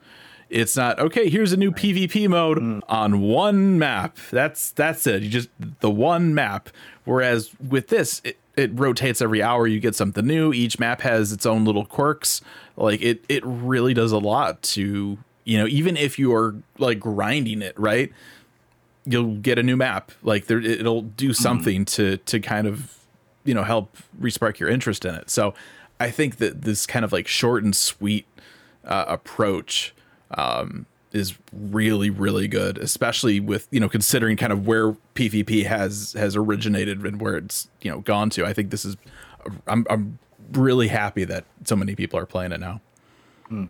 It's 0.51 0.77
not 0.77 0.99
okay. 0.99 1.29
Here's 1.29 1.53
a 1.53 1.57
new 1.57 1.73
PvP 1.73 2.29
mode 2.29 2.83
on 2.89 3.21
one 3.21 3.79
map. 3.79 4.19
That's 4.31 4.71
that's 4.71 5.07
it. 5.07 5.23
You 5.23 5.29
just 5.29 5.49
the 5.81 5.91
one 5.91 6.35
map. 6.35 6.69
Whereas 7.05 7.51
with 7.61 7.89
this, 7.89 8.21
it, 8.25 8.39
it 8.57 8.71
rotates 8.79 9.21
every 9.21 9.43
hour. 9.43 9.67
You 9.67 9.81
get 9.81 9.95
something 9.95 10.27
new. 10.27 10.53
Each 10.53 10.79
map 10.79 11.01
has 11.01 11.33
its 11.33 11.47
own 11.47 11.65
little 11.65 11.85
quirks. 11.85 12.41
Like 12.77 13.03
it, 13.03 13.25
it 13.29 13.43
really 13.45 13.95
does 13.95 14.13
a 14.13 14.19
lot 14.19 14.63
to 14.63 15.19
you 15.45 15.59
know. 15.59 15.67
Even 15.67 15.97
if 15.97 16.19
you 16.19 16.35
are 16.35 16.55
like 16.79 17.01
grinding 17.01 17.63
it, 17.63 17.79
right? 17.79 18.13
You'll 19.05 19.37
get 19.37 19.59
a 19.59 19.63
new 19.63 19.77
map. 19.77 20.13
Like 20.23 20.47
there, 20.47 20.61
it'll 20.61 21.03
do 21.03 21.33
something 21.33 21.85
to 21.87 22.17
to 22.19 22.41
kind 22.41 22.67
of 22.67 22.99
you 23.45 23.55
know 23.55 23.65
help 23.65 23.97
respark 24.21 24.59
your 24.59 24.69
interest 24.69 25.05
in 25.05 25.15
it. 25.15 25.31
So 25.31 25.55
I 26.01 26.11
think 26.11 26.37
that 26.37 26.63
this 26.63 26.87
kind 26.87 27.05
of 27.05 27.13
like 27.13 27.29
short 27.29 27.65
and 27.65 27.75
sweet 27.75 28.27
uh, 28.85 29.05
approach 29.09 29.95
um, 30.31 30.87
is 31.15 31.35
really 31.53 32.11
really 32.11 32.49
good, 32.49 32.77
especially 32.77 33.41
with 33.41 33.69
you 33.71 33.81
know 33.81 33.89
considering 33.89 34.37
kind 34.37 34.53
of 34.53 34.67
where 34.67 34.93
PvP 35.15 35.65
has 35.65 36.13
has 36.19 36.37
originated 36.37 37.01
and 37.07 37.21
where 37.21 37.37
it's 37.37 37.69
you 37.81 37.91
know 37.91 38.01
gone 38.01 38.29
to. 38.31 38.45
I 38.45 38.53
think 38.53 38.71
this 38.71 38.85
is 38.85 38.97
I'm 39.67 39.87
I'm 39.89 40.19
really 40.53 40.89
happy 40.89 41.25
that 41.25 41.45
so 41.65 41.77
many 41.77 41.95
people 41.95 42.19
are 42.19 42.27
playing 42.27 42.53
it 42.53 42.61
now. 42.61 42.81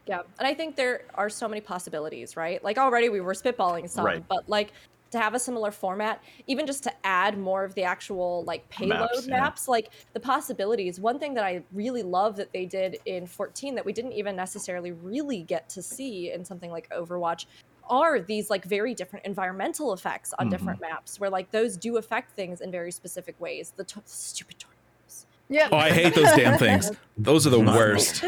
Yeah, 0.06 0.22
and 0.38 0.48
I 0.48 0.54
think 0.54 0.76
there 0.76 1.02
are 1.14 1.28
so 1.28 1.46
many 1.46 1.60
possibilities, 1.60 2.36
right? 2.38 2.62
Like 2.64 2.78
already 2.78 3.10
we 3.10 3.20
were 3.20 3.34
spitballing 3.34 3.90
some, 3.90 4.06
Right. 4.06 4.24
but 4.26 4.48
like 4.48 4.72
to 5.14 5.20
have 5.20 5.32
a 5.34 5.38
similar 5.38 5.70
format, 5.70 6.22
even 6.48 6.66
just 6.66 6.82
to 6.82 6.92
add 7.06 7.38
more 7.38 7.64
of 7.64 7.72
the 7.74 7.84
actual 7.84 8.42
like 8.44 8.68
payload 8.68 8.98
Maps, 8.98 9.26
maps, 9.28 9.64
yeah. 9.66 9.70
like 9.70 9.90
the 10.12 10.18
possibilities. 10.20 10.98
One 10.98 11.18
thing 11.20 11.34
that 11.34 11.44
I 11.44 11.62
really 11.72 12.02
love 12.02 12.34
that 12.36 12.52
they 12.52 12.66
did 12.66 12.98
in 13.06 13.26
14 13.26 13.76
that 13.76 13.84
we 13.84 13.92
didn't 13.92 14.12
even 14.12 14.34
necessarily 14.34 14.90
really 14.90 15.42
get 15.42 15.68
to 15.70 15.82
see 15.82 16.32
in 16.32 16.44
something 16.44 16.70
like 16.72 16.88
Overwatch 16.90 17.46
are 17.88 18.18
these 18.18 18.50
like 18.50 18.64
very 18.64 18.92
different 18.92 19.24
environmental 19.24 19.92
effects 19.92 20.34
on 20.38 20.48
Mhm. 20.48 20.50
different 20.50 20.80
maps 20.80 21.20
where 21.20 21.30
like 21.30 21.50
those 21.52 21.76
do 21.76 21.96
affect 21.96 22.32
things 22.32 22.60
in 22.60 22.70
very 22.72 22.90
specific 22.90 23.38
ways. 23.40 23.72
The 23.76 23.84
to- 23.84 24.02
stupid 24.06 24.56
tornadoes. 24.58 25.26
Yeah. 25.48 25.68
Oh, 25.70 25.76
I 25.76 25.90
hate 25.92 26.14
those 26.14 26.32
damn 26.34 26.58
things. 26.58 26.90
Those 27.16 27.46
are 27.46 27.50
the 27.50 27.60
worst. 27.60 28.24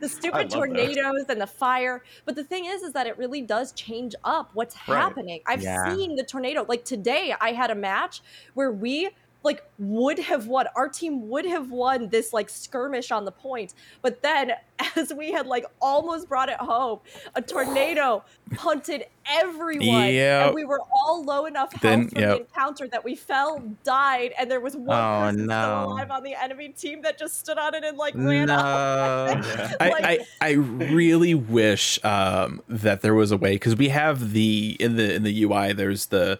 The 0.00 0.08
stupid 0.08 0.50
tornadoes 0.50 1.24
and 1.28 1.40
the 1.40 1.46
fire. 1.46 2.02
But 2.24 2.36
the 2.36 2.44
thing 2.44 2.64
is, 2.66 2.82
is 2.82 2.92
that 2.92 3.06
it 3.06 3.16
really 3.18 3.42
does 3.42 3.72
change 3.72 4.14
up 4.24 4.50
what's 4.54 4.76
Right. 4.86 4.96
happening. 4.98 5.40
I've 5.46 5.62
Yeah. 5.62 5.84
seen 5.84 6.16
the 6.16 6.24
tornado. 6.24 6.64
Like 6.68 6.84
today, 6.84 7.34
I 7.40 7.52
had 7.52 7.70
a 7.70 7.74
match 7.74 8.22
where 8.54 8.70
we 8.72 9.10
like 9.46 9.64
would 9.78 10.18
have 10.18 10.46
won. 10.46 10.66
Our 10.76 10.88
team 10.88 11.28
would 11.30 11.46
have 11.46 11.70
won 11.70 12.08
this 12.10 12.32
like 12.34 12.50
skirmish 12.50 13.10
on 13.10 13.24
the 13.24 13.32
point. 13.32 13.72
But 14.02 14.20
then, 14.22 14.52
as 14.96 15.14
we 15.14 15.32
had 15.32 15.46
like 15.46 15.64
almost 15.80 16.28
brought 16.28 16.48
it 16.50 16.56
home, 16.58 16.98
a 17.34 17.40
tornado 17.40 18.22
punted 18.56 19.06
everyone, 19.30 20.06
Yep. 20.12 20.46
and 20.46 20.54
we 20.54 20.64
were 20.64 20.80
all 20.92 21.24
low 21.24 21.46
enough 21.46 21.72
health 21.72 21.82
Then- 21.82 22.08
from 22.10 22.20
yep. 22.20 22.30
the 22.36 22.40
encounter 22.42 22.88
that 22.88 23.02
we 23.04 23.14
fell, 23.14 23.62
died, 23.84 24.32
and 24.38 24.50
there 24.50 24.60
was 24.60 24.76
one 24.76 24.96
Oh, 24.98 25.20
person 25.26 25.38
still 25.38 25.46
no. 25.48 25.84
alive 25.86 26.10
on 26.10 26.22
the 26.22 26.34
enemy 26.34 26.68
team 26.68 27.02
that 27.02 27.18
just 27.18 27.38
stood 27.38 27.58
on 27.58 27.74
it 27.74 27.84
and 27.84 27.96
like 27.96 28.14
ran 28.14 28.50
up. 28.50 29.38
no. 29.44 29.76
I, 29.80 29.88
Like- 29.90 30.04
I, 30.04 30.18
I 30.40 30.50
really 30.52 31.34
wish 31.34 31.98
um, 32.04 32.62
that 32.68 33.00
there 33.02 33.14
was 33.14 33.30
a 33.32 33.36
way 33.36 33.54
because 33.54 33.76
we 33.76 33.88
have 33.88 34.32
the 34.32 34.76
in 34.80 34.96
the 34.96 35.14
in 35.14 35.22
the 35.22 35.42
UI 35.44 35.72
there's 35.72 36.06
the 36.06 36.38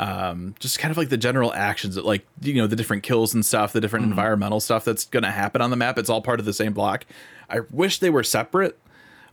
um, 0.00 0.54
just 0.58 0.78
kind 0.78 0.90
of 0.90 0.96
like 0.96 1.10
the 1.10 1.18
general 1.18 1.52
actions 1.52 1.94
that 1.94 2.06
like 2.06 2.26
you 2.40 2.54
know 2.54 2.66
the 2.66 2.74
different 2.74 3.02
kills 3.02 3.34
and 3.34 3.44
stuff 3.44 3.74
the 3.74 3.82
different 3.82 4.06
environmental 4.06 4.58
stuff 4.58 4.82
that's 4.82 5.04
going 5.04 5.24
to 5.24 5.30
happen 5.30 5.60
on 5.60 5.68
the 5.68 5.76
map. 5.76 5.98
It's 5.98 6.08
all 6.08 6.22
part 6.22 6.40
of 6.40 6.46
the 6.46 6.54
same 6.54 6.72
block. 6.72 7.04
I 7.50 7.60
wish 7.70 7.98
they 7.98 8.08
were 8.08 8.24
separate. 8.24 8.78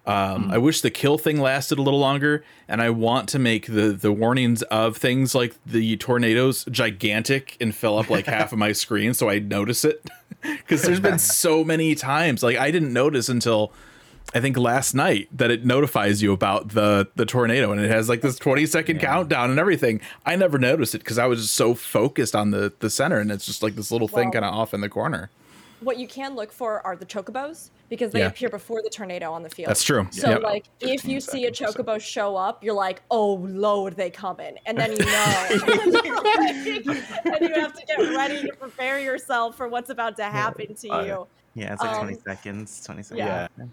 Um, 0.05 0.51
I 0.51 0.57
wish 0.57 0.81
the 0.81 0.89
kill 0.89 1.17
thing 1.17 1.39
lasted 1.39 1.79
a 1.79 1.81
little 1.81 1.99
longer, 2.01 2.43
and 2.67 2.81
I 2.81 2.89
want 2.89 3.29
to 3.29 3.39
make 3.39 3.67
the 3.67 3.93
the 3.93 4.11
warnings 4.11 4.61
of 4.63 4.97
things 4.97 5.33
like 5.33 5.55
the 5.65 5.95
tornadoes 5.95 6.65
gigantic 6.65 7.55
and 7.61 7.73
fill 7.73 7.97
up 7.97 8.09
like 8.09 8.25
half 8.25 8.51
of 8.51 8.59
my 8.59 8.73
screen 8.73 9.13
so 9.13 9.29
I 9.29 9.39
notice 9.39 9.85
it. 9.85 10.05
Because 10.41 10.83
there's 10.83 10.99
been 10.99 11.17
so 11.39 11.63
many 11.63 11.95
times 11.95 12.43
like 12.43 12.57
I 12.57 12.69
didn't 12.69 12.93
notice 12.93 13.27
until 13.27 13.73
I 14.33 14.39
think 14.41 14.57
last 14.57 14.93
night 14.93 15.29
that 15.31 15.49
it 15.51 15.65
notifies 15.65 16.21
you 16.21 16.33
about 16.33 16.69
the 16.69 17.07
the 17.15 17.25
tornado 17.25 17.71
and 17.71 17.79
it 17.81 17.89
has 17.89 18.09
like 18.09 18.21
this 18.21 18.37
20 18.37 18.65
second 18.65 18.99
countdown 18.99 19.49
and 19.49 19.59
everything. 19.59 20.01
I 20.25 20.35
never 20.35 20.57
noticed 20.59 20.93
it 20.95 20.99
because 20.99 21.17
I 21.17 21.25
was 21.27 21.41
just 21.43 21.53
so 21.53 21.73
focused 21.73 22.35
on 22.35 22.51
the 22.51 22.73
the 22.79 22.89
center 22.89 23.19
and 23.19 23.31
it's 23.31 23.45
just 23.45 23.63
like 23.63 23.75
this 23.75 23.91
little 23.91 24.07
thing 24.07 24.31
kind 24.31 24.43
of 24.45 24.53
off 24.53 24.73
in 24.73 24.81
the 24.81 24.89
corner. 24.89 25.29
What 25.79 25.97
you 25.97 26.07
can 26.07 26.35
look 26.35 26.51
for 26.51 26.85
are 26.85 26.95
the 26.95 27.05
chocobos 27.05 27.69
because 27.87 28.11
they 28.11 28.19
Yeah. 28.19 28.27
appear 28.27 28.49
before 28.49 28.81
the 28.83 28.89
tornado 28.89 29.31
on 29.31 29.43
the 29.43 29.49
field. 29.49 29.69
That's 29.69 29.83
true. 29.83 30.07
So 30.11 30.29
Yep. 30.31 30.41
like 30.43 30.65
if 30.81 31.05
you 31.05 31.19
see 31.21 31.45
a 31.45 31.53
seconds 31.53 31.61
or 31.61 31.83
so. 31.83 31.83
chocobo 31.83 32.01
show 32.01 32.35
up, 32.35 32.63
you're 32.63 32.73
like, 32.73 33.01
oh 33.09 33.35
lord, 33.35 33.95
they 33.95 34.09
coming, 34.09 34.57
and 34.65 34.77
then 34.77 34.91
you 34.91 34.97
know, 35.05 35.47
and, 35.49 36.83
you 36.83 37.53
have 37.61 37.73
to 37.73 37.85
get 37.87 37.97
ready 38.15 38.41
to 38.41 38.53
prepare 38.59 38.99
yourself 38.99 39.55
for 39.55 39.67
what's 39.67 39.89
about 39.89 40.17
to 40.17 40.23
happen 40.25 40.75
to 40.75 40.89
Uh, 40.89 41.03
you. 41.03 41.27
Yeah, 41.53 41.73
it's 41.73 41.81
like 41.81 41.91
Um, 41.95 42.03
20 42.07 42.19
seconds. 42.27 42.83
20 42.85 43.03
seconds. 43.03 43.19
yeah. 43.19 43.47
Yeah. 43.57 43.65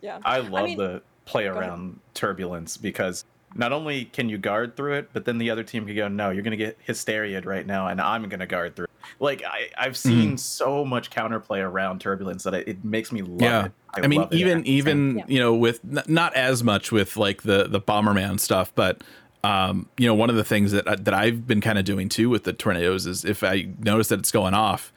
Yeah. 0.00 0.18
I 0.24 0.38
love 0.40 0.64
mean- 0.64 0.78
the 0.78 1.02
play 1.24 1.46
around 1.46 1.98
turbulence 2.14 2.76
because 2.76 3.24
not 3.54 3.72
only 3.72 4.04
can 4.04 4.28
you 4.28 4.38
guard 4.38 4.76
through 4.76 4.94
it, 4.94 5.08
but 5.12 5.24
then 5.24 5.38
the 5.38 5.50
other 5.50 5.62
team 5.64 5.86
can 5.86 5.96
go, 5.96 6.08
"No, 6.08 6.30
you're 6.30 6.42
gonna 6.42 6.56
get 6.56 6.78
hysteria'd 6.86 7.46
right 7.46 7.66
now, 7.66 7.88
and 7.88 8.00
I'm 8.00 8.28
gonna 8.28 8.46
guard 8.46 8.76
through." 8.76 8.84
it." 8.84 8.90
Like 9.18 9.42
I, 9.44 9.68
I've 9.78 9.96
seen 9.96 10.36
so 10.36 10.84
much 10.84 11.10
counterplay 11.10 11.62
around 11.64 12.00
turbulence 12.00 12.42
that 12.44 12.54
it, 12.54 12.68
it 12.68 12.84
makes 12.84 13.10
me 13.12 13.22
love 13.22 13.40
yeah. 13.40 13.64
it. 13.66 13.72
I, 13.94 14.06
mean, 14.08 14.20
love 14.20 14.32
it. 14.32 14.36
even 14.36 14.66
even 14.66 15.16
Yeah. 15.18 15.24
you 15.28 15.38
know, 15.40 15.54
with 15.54 15.80
n- 15.84 16.02
not 16.06 16.34
as 16.34 16.62
much 16.62 16.92
with 16.92 17.16
like 17.16 17.42
the 17.42 17.64
the 17.68 17.80
Bomberman 17.80 18.38
stuff, 18.38 18.72
but 18.74 19.02
um, 19.42 19.88
you 19.96 20.06
know, 20.06 20.14
one 20.14 20.28
of 20.28 20.36
the 20.36 20.44
things 20.44 20.72
that 20.72 20.86
I- 20.88 20.96
that 20.96 21.14
I've 21.14 21.46
been 21.46 21.60
kind 21.60 21.78
of 21.78 21.84
doing 21.84 22.08
too 22.08 22.28
with 22.28 22.44
the 22.44 22.52
tornadoes 22.52 23.06
is 23.06 23.24
if 23.24 23.42
I 23.42 23.68
notice 23.80 24.08
that 24.08 24.18
it's 24.18 24.32
going 24.32 24.54
off, 24.54 24.92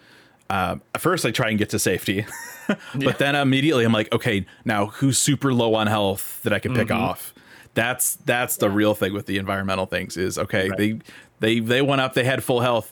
um, 0.50 0.82
at 0.96 1.02
first 1.02 1.26
I 1.26 1.32
try 1.32 1.50
and 1.50 1.58
get 1.60 1.70
to 1.72 1.80
safety, 1.80 2.26
but 2.96 3.20
then 3.20 3.36
immediately 3.36 3.84
I'm 3.86 3.92
like, 3.94 4.12
okay, 4.12 4.46
now 4.66 4.88
who's 4.88 5.18
super 5.18 5.54
low 5.54 5.76
on 5.76 5.88
health 5.88 6.42
that 6.44 6.54
I 6.54 6.60
can 6.60 6.74
pick 6.74 6.88
Mhm. 6.88 6.96
off? 7.00 7.34
That's 7.76 8.16
that's 8.26 8.58
the 8.58 8.68
Yeah. 8.68 8.76
real 8.76 8.96
thing 8.96 9.14
with 9.14 9.26
the 9.28 9.38
environmental 9.38 9.86
things 9.86 10.18
is 10.18 10.38
okay. 10.38 10.70
Right. 10.70 10.78
They 10.78 11.00
they 11.40 11.60
they 11.60 11.82
went 11.82 12.02
up, 12.02 12.14
they 12.14 12.24
had 12.26 12.44
full 12.44 12.62
health. 12.62 12.92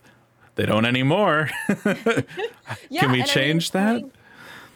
They 0.55 0.65
don't 0.65 0.85
anymore. 0.85 1.49
Yeah, 2.89 3.01
Can 3.01 3.11
we 3.11 3.21
and 3.21 3.23
I 3.23 3.25
mean, 3.25 3.25
change 3.25 3.71
I 3.75 3.79
that? 3.79 3.95
mean, 4.01 4.11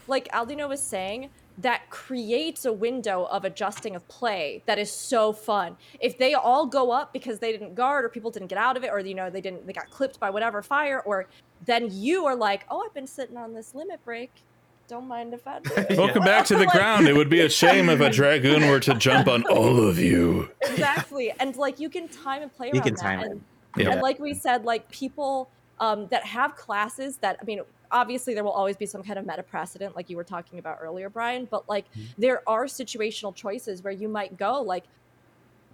like 0.06 0.28
Aldino 0.32 0.68
was 0.68 0.82
saying, 0.82 1.30
that 1.58 1.90
creates 1.90 2.64
a 2.64 2.72
window 2.72 3.24
of 3.24 3.44
adjusting 3.44 3.94
of 3.94 4.06
play 4.08 4.62
that 4.66 4.78
is 4.78 4.90
so 4.90 5.32
fun. 5.32 5.76
If 6.00 6.16
they 6.18 6.34
all 6.34 6.66
go 6.66 6.90
up 6.90 7.12
because 7.12 7.38
they 7.40 7.52
didn't 7.52 7.74
guard 7.74 8.04
or 8.04 8.08
people 8.08 8.30
didn't 8.30 8.48
get 8.48 8.58
out 8.58 8.76
of 8.76 8.84
it 8.84 8.88
or 8.90 8.98
you 9.00 9.14
know 9.14 9.28
they 9.30 9.40
didn't 9.42 9.66
they 9.66 9.72
got 9.72 9.90
clipped 9.90 10.18
by 10.18 10.30
whatever 10.30 10.62
fire 10.62 11.00
or 11.00 11.26
then 11.66 11.88
you 11.92 12.24
are 12.26 12.34
like, 12.34 12.64
"Oh, 12.70 12.82
I've 12.84 12.94
been 12.94 13.06
sitting 13.06 13.36
on 13.36 13.52
this 13.54 13.74
limit 13.74 14.04
break. 14.04 14.30
Don't 14.88 15.06
mind 15.06 15.34
if 15.34 15.46
I 15.46 15.60
do." 15.60 15.70
it." 15.76 15.96
Welcome 15.98 16.24
back 16.24 16.46
to 16.46 16.54
the 16.54 16.60
Like- 16.64 16.72
ground. 16.72 17.06
It 17.06 17.14
would 17.14 17.28
be 17.28 17.42
a 17.42 17.48
shame 17.50 17.88
if 17.88 18.00
a 18.00 18.10
dragoon 18.18 18.66
were 18.68 18.80
to 18.80 18.94
jump 18.94 19.28
on 19.28 19.44
all 19.44 19.78
of 19.86 19.98
you. 19.98 20.50
exactly. 20.62 21.32
And 21.38 21.54
like 21.56 21.78
you 21.78 21.88
can 21.88 22.08
time 22.08 22.42
and 22.42 22.52
play 22.52 22.68
around 22.70 22.74
You 22.74 22.80
around 22.80 22.84
can 22.84 22.94
that. 22.94 23.02
time 23.02 23.20
it. 23.20 23.26
and, 23.30 23.40
Yeah. 23.76 23.90
and 23.92 24.00
like 24.02 24.18
we 24.18 24.34
said, 24.34 24.64
like 24.64 24.88
people 24.90 25.48
um, 25.80 26.06
that 26.08 26.24
have 26.24 26.56
classes 26.56 27.18
that 27.18 27.36
I 27.40 27.44
mean, 27.44 27.60
obviously 27.92 28.34
there 28.34 28.42
will 28.44 28.50
always 28.50 28.76
be 28.76 28.86
some 28.86 29.02
kind 29.02 29.18
of 29.18 29.26
meta 29.26 29.42
precedent, 29.42 29.94
like 29.94 30.10
you 30.10 30.16
were 30.16 30.24
talking 30.24 30.58
about 30.58 30.78
earlier, 30.82 31.08
Brian. 31.08 31.46
But 31.50 31.68
like 31.68 31.84
Mm-hmm. 31.92 32.02
there 32.18 32.42
are 32.48 32.64
situational 32.64 33.34
choices 33.34 33.82
where 33.84 33.92
you 33.92 34.08
might 34.08 34.36
go 34.36 34.60
like. 34.62 34.84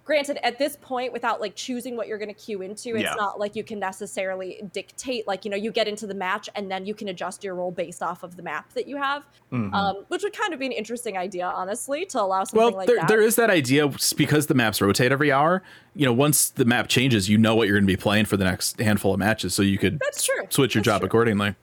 Granted, 0.05 0.43
at 0.43 0.57
this 0.57 0.75
point, 0.81 1.13
without 1.13 1.39
like 1.39 1.55
choosing 1.55 1.95
what 1.95 2.07
you're 2.07 2.17
going 2.17 2.33
to 2.33 2.41
queue 2.41 2.63
into, 2.63 2.95
it's 2.95 3.03
Yeah. 3.03 3.13
not 3.15 3.39
like 3.39 3.55
you 3.55 3.63
can 3.63 3.77
necessarily 3.77 4.59
dictate. 4.73 5.27
Like 5.27 5.45
you 5.45 5.51
know, 5.51 5.57
you 5.57 5.71
get 5.71 5.87
into 5.87 6.07
the 6.07 6.15
match 6.15 6.49
and 6.55 6.71
then 6.71 6.87
you 6.87 6.95
can 6.95 7.09
adjust 7.09 7.43
your 7.43 7.53
role 7.53 7.69
based 7.69 8.01
off 8.01 8.23
of 8.23 8.35
the 8.35 8.41
map 8.41 8.73
that 8.73 8.87
you 8.87 8.97
have, 8.97 9.23
Mhm. 9.53 9.71
um, 9.71 9.97
which 10.07 10.23
would 10.23 10.33
kind 10.35 10.51
of 10.51 10.59
be 10.59 10.65
an 10.65 10.71
interesting 10.71 11.15
idea, 11.15 11.45
honestly, 11.45 12.05
to 12.07 12.19
allow 12.19 12.43
something 12.43 12.57
Well, 12.59 12.71
like 12.71 12.87
there, 12.87 12.95
that. 12.95 13.01
Well, 13.03 13.07
there 13.19 13.21
is 13.21 13.35
that 13.35 13.51
idea 13.51 13.87
because 14.17 14.47
the 14.47 14.55
maps 14.55 14.81
rotate 14.81 15.11
every 15.11 15.31
hour. 15.31 15.61
You 15.93 16.05
know, 16.07 16.13
once 16.13 16.49
the 16.49 16.65
map 16.65 16.87
changes, 16.87 17.29
you 17.29 17.37
know 17.37 17.53
what 17.55 17.67
you're 17.67 17.77
going 17.77 17.85
to 17.85 17.93
be 17.93 18.01
playing 18.01 18.25
for 18.25 18.35
the 18.35 18.45
next 18.45 18.79
handful 18.79 19.13
of 19.13 19.19
matches, 19.19 19.53
so 19.53 19.61
you 19.61 19.77
could 19.77 19.99
That's 19.99 20.23
true. 20.25 20.47
switch 20.49 20.73
your 20.73 20.79
That's 20.81 20.85
job 20.95 21.01
true. 21.01 21.05
accordingly. 21.07 21.53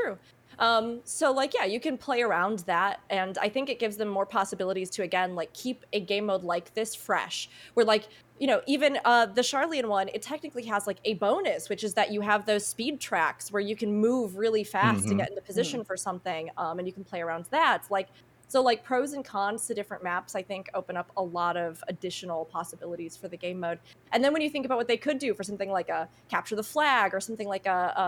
True. 0.00 0.18
Um, 0.58 1.00
so 1.04 1.32
like 1.32 1.54
yeah, 1.54 1.64
you 1.64 1.80
can 1.80 1.96
play 1.96 2.20
around 2.22 2.60
that, 2.60 3.00
and 3.08 3.36
I 3.38 3.48
think 3.48 3.68
it 3.70 3.78
gives 3.78 3.96
them 3.96 4.08
more 4.08 4.26
possibilities 4.26 4.90
to 4.90 5.02
again 5.02 5.34
like 5.34 5.52
keep 5.54 5.84
a 5.92 6.00
game 6.04 6.26
mode 6.26 6.42
like 6.44 6.74
this 6.74 6.94
fresh. 6.94 7.48
Where 7.74 7.86
like 7.86 8.08
you 8.38 8.46
know 8.46 8.60
even 8.66 8.98
uh, 9.04 9.26
the 9.26 9.40
Charlian 9.40 9.88
one, 9.88 10.08
it 10.12 10.22
technically 10.22 10.64
has 10.66 10.86
like 10.86 11.00
a 11.04 11.14
bonus, 11.14 11.68
which 11.70 11.82
is 11.82 11.94
that 11.94 12.12
you 12.12 12.20
have 12.20 12.44
those 12.46 12.66
speed 12.68 13.00
tracks 13.00 13.50
where 13.50 13.62
you 13.62 13.74
can 13.76 13.92
move 13.94 14.36
really 14.36 14.64
fast 14.64 15.08
to 15.08 15.14
Mhm. 15.14 15.14
get 15.14 15.28
into 15.30 15.42
position 15.42 15.82
for 15.84 15.96
something, 15.96 16.50
um, 16.56 16.78
and 16.78 16.86
you 16.86 16.92
can 16.94 17.04
play 17.04 17.20
around 17.22 17.46
that. 17.50 17.84
Like 17.90 18.08
so 18.50 18.60
like 18.60 18.82
pros 18.82 19.12
and 19.12 19.24
cons 19.24 19.66
to 19.68 19.74
different 19.74 20.02
maps, 20.02 20.34
I 20.34 20.42
think 20.42 20.68
open 20.74 20.96
up 20.96 21.12
a 21.16 21.22
lot 21.22 21.56
of 21.56 21.82
additional 21.86 22.46
possibilities 22.46 23.16
for 23.16 23.28
the 23.28 23.36
game 23.36 23.60
mode. 23.60 23.78
And 24.12 24.24
then 24.24 24.32
when 24.32 24.42
you 24.42 24.50
think 24.50 24.66
about 24.66 24.76
what 24.76 24.88
they 24.88 24.96
could 24.96 25.18
do 25.18 25.34
for 25.34 25.44
something 25.44 25.70
like 25.70 25.88
a 25.88 26.08
capture 26.28 26.56
the 26.56 26.64
flag 26.64 27.14
or 27.14 27.20
something 27.20 27.46
like 27.46 27.66
a, 27.66 27.70
a 27.70 28.00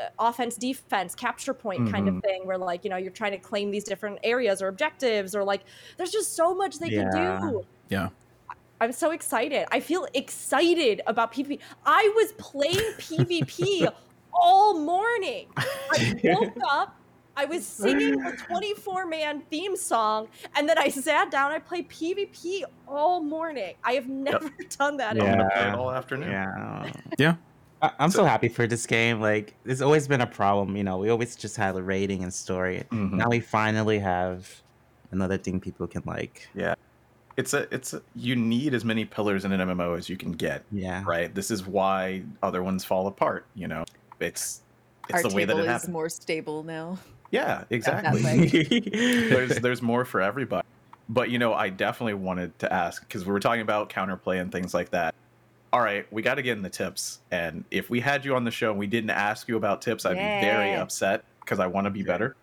uh, 0.00 0.08
offense 0.18 0.56
defense 0.56 1.14
capture 1.14 1.54
point 1.54 1.88
kind 1.92 2.08
of 2.08 2.14
Mhm. 2.16 2.22
thing 2.22 2.46
where 2.46 2.58
like 2.58 2.82
you 2.82 2.90
know 2.90 2.96
you're 2.96 3.12
trying 3.12 3.30
to 3.30 3.38
claim 3.38 3.70
these 3.70 3.84
different 3.84 4.18
areas 4.24 4.60
or 4.60 4.66
objectives 4.66 5.36
or 5.36 5.44
like 5.44 5.62
there's 5.96 6.10
just 6.10 6.34
so 6.34 6.52
much 6.56 6.80
they 6.80 6.88
Yeah. 6.88 7.08
can 7.10 7.50
do 7.50 7.62
Yeah. 7.88 8.08
i'm 8.80 8.90
so 8.90 9.12
excited 9.12 9.66
i 9.70 9.78
feel 9.78 10.08
excited 10.14 11.00
about 11.06 11.32
pvp 11.32 11.60
i 11.86 12.12
was 12.16 12.32
playing 12.38 12.80
pvp 12.98 13.86
all 14.32 14.80
morning 14.80 15.46
i 15.56 16.14
woke 16.24 16.56
up 16.72 16.96
I 17.36 17.44
was 17.46 17.66
singing 17.66 18.16
the 18.16 18.32
24 18.32 19.06
man 19.06 19.40
theme 19.50 19.76
song, 19.76 20.28
and 20.56 20.68
then 20.68 20.78
I 20.78 20.88
sat 20.88 21.30
down. 21.30 21.50
I 21.50 21.58
played 21.58 21.88
PvP 21.88 22.62
all 22.86 23.20
morning. 23.22 23.74
I 23.82 23.92
have 23.94 24.08
never 24.08 24.50
done 24.78 24.96
that. 24.98 25.12
I'm 25.12 25.18
in 25.18 25.38
gonna 25.38 25.50
play 25.52 25.62
it 25.62 25.66
Yeah. 25.66 25.76
all 25.76 25.90
afternoon. 25.90 26.30
Yeah. 26.30 26.92
Yeah. 27.18 27.34
I- 27.82 27.92
I'm 27.98 28.10
so 28.10 28.24
happy 28.24 28.48
for 28.48 28.66
this 28.66 28.86
game. 28.86 29.20
Like, 29.20 29.54
it's 29.64 29.80
always 29.82 30.06
been 30.08 30.20
a 30.20 30.26
problem. 30.26 30.76
You 30.76 30.84
know, 30.84 30.98
we 30.98 31.10
always 31.10 31.34
just 31.36 31.56
had 31.56 31.74
a 31.76 31.82
rating 31.82 32.22
and 32.22 32.32
story. 32.32 32.84
Mhm. 32.90 33.12
Now 33.14 33.28
we 33.28 33.40
finally 33.40 33.98
have 33.98 34.48
another 35.10 35.36
thing 35.36 35.60
people 35.60 35.86
can 35.86 36.02
like. 36.06 36.48
Yeah. 36.54 36.74
It's 37.36 37.52
a 37.52 37.66
it's 37.74 37.94
a, 37.94 38.02
you 38.14 38.36
need 38.36 38.74
as 38.74 38.84
many 38.84 39.04
pillars 39.04 39.44
in 39.44 39.50
an 39.50 39.60
MMO 39.60 39.98
as 39.98 40.08
you 40.08 40.16
can 40.16 40.30
get. 40.32 40.62
Yeah. 40.70 41.02
Right. 41.04 41.34
This 41.34 41.50
is 41.50 41.66
why 41.66 42.22
other 42.44 42.62
ones 42.62 42.84
fall 42.84 43.08
apart. 43.08 43.44
You 43.56 43.66
know, 43.66 43.84
it's 44.20 44.62
it's 45.08 45.24
Our 45.24 45.28
the 45.28 45.34
way 45.34 45.44
that 45.44 45.52
table 45.54 45.58
it 45.58 45.62
is 45.64 45.68
happens. 45.72 45.92
more 45.92 46.08
stable 46.08 46.62
now. 46.62 46.96
Yeah, 47.34 47.64
exactly. 47.68 48.20
there's 49.28 49.56
there's 49.56 49.82
more 49.82 50.04
for 50.04 50.20
everybody. 50.20 50.64
But 51.08 51.30
you 51.30 51.40
know, 51.40 51.52
I 51.52 51.68
definitely 51.68 52.14
wanted 52.14 52.56
to 52.60 52.72
ask 52.72 53.02
because 53.02 53.26
we 53.26 53.32
were 53.32 53.40
talking 53.40 53.60
about 53.60 53.90
counterplay 53.90 54.40
and 54.40 54.52
things 54.52 54.72
like 54.72 54.90
that. 54.90 55.16
All 55.72 55.80
right, 55.80 56.06
we 56.12 56.22
got 56.22 56.36
to 56.36 56.42
get 56.42 56.56
in 56.56 56.62
the 56.62 56.70
tips, 56.70 57.18
and 57.32 57.64
if 57.72 57.90
we 57.90 57.98
had 57.98 58.24
you 58.24 58.36
on 58.36 58.44
the 58.44 58.52
show 58.52 58.70
and 58.70 58.78
we 58.78 58.86
didn't 58.86 59.10
ask 59.10 59.48
you 59.48 59.56
about 59.56 59.82
tips, 59.82 60.06
I'd 60.06 60.12
be 60.12 60.46
very 60.46 60.74
upset 60.74 61.24
because 61.40 61.58
I 61.58 61.66
want 61.66 61.84
to 61.86 61.90
be 61.90 62.04
better. 62.04 62.36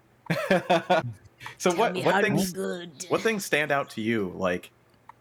so 1.58 1.74
what 1.74 1.96
what 2.04 2.22
things 2.22 2.54
what 3.08 3.22
things 3.22 3.46
stand 3.46 3.72
out 3.72 3.92
to 3.92 4.02
you? 4.02 4.34
Like 4.36 4.72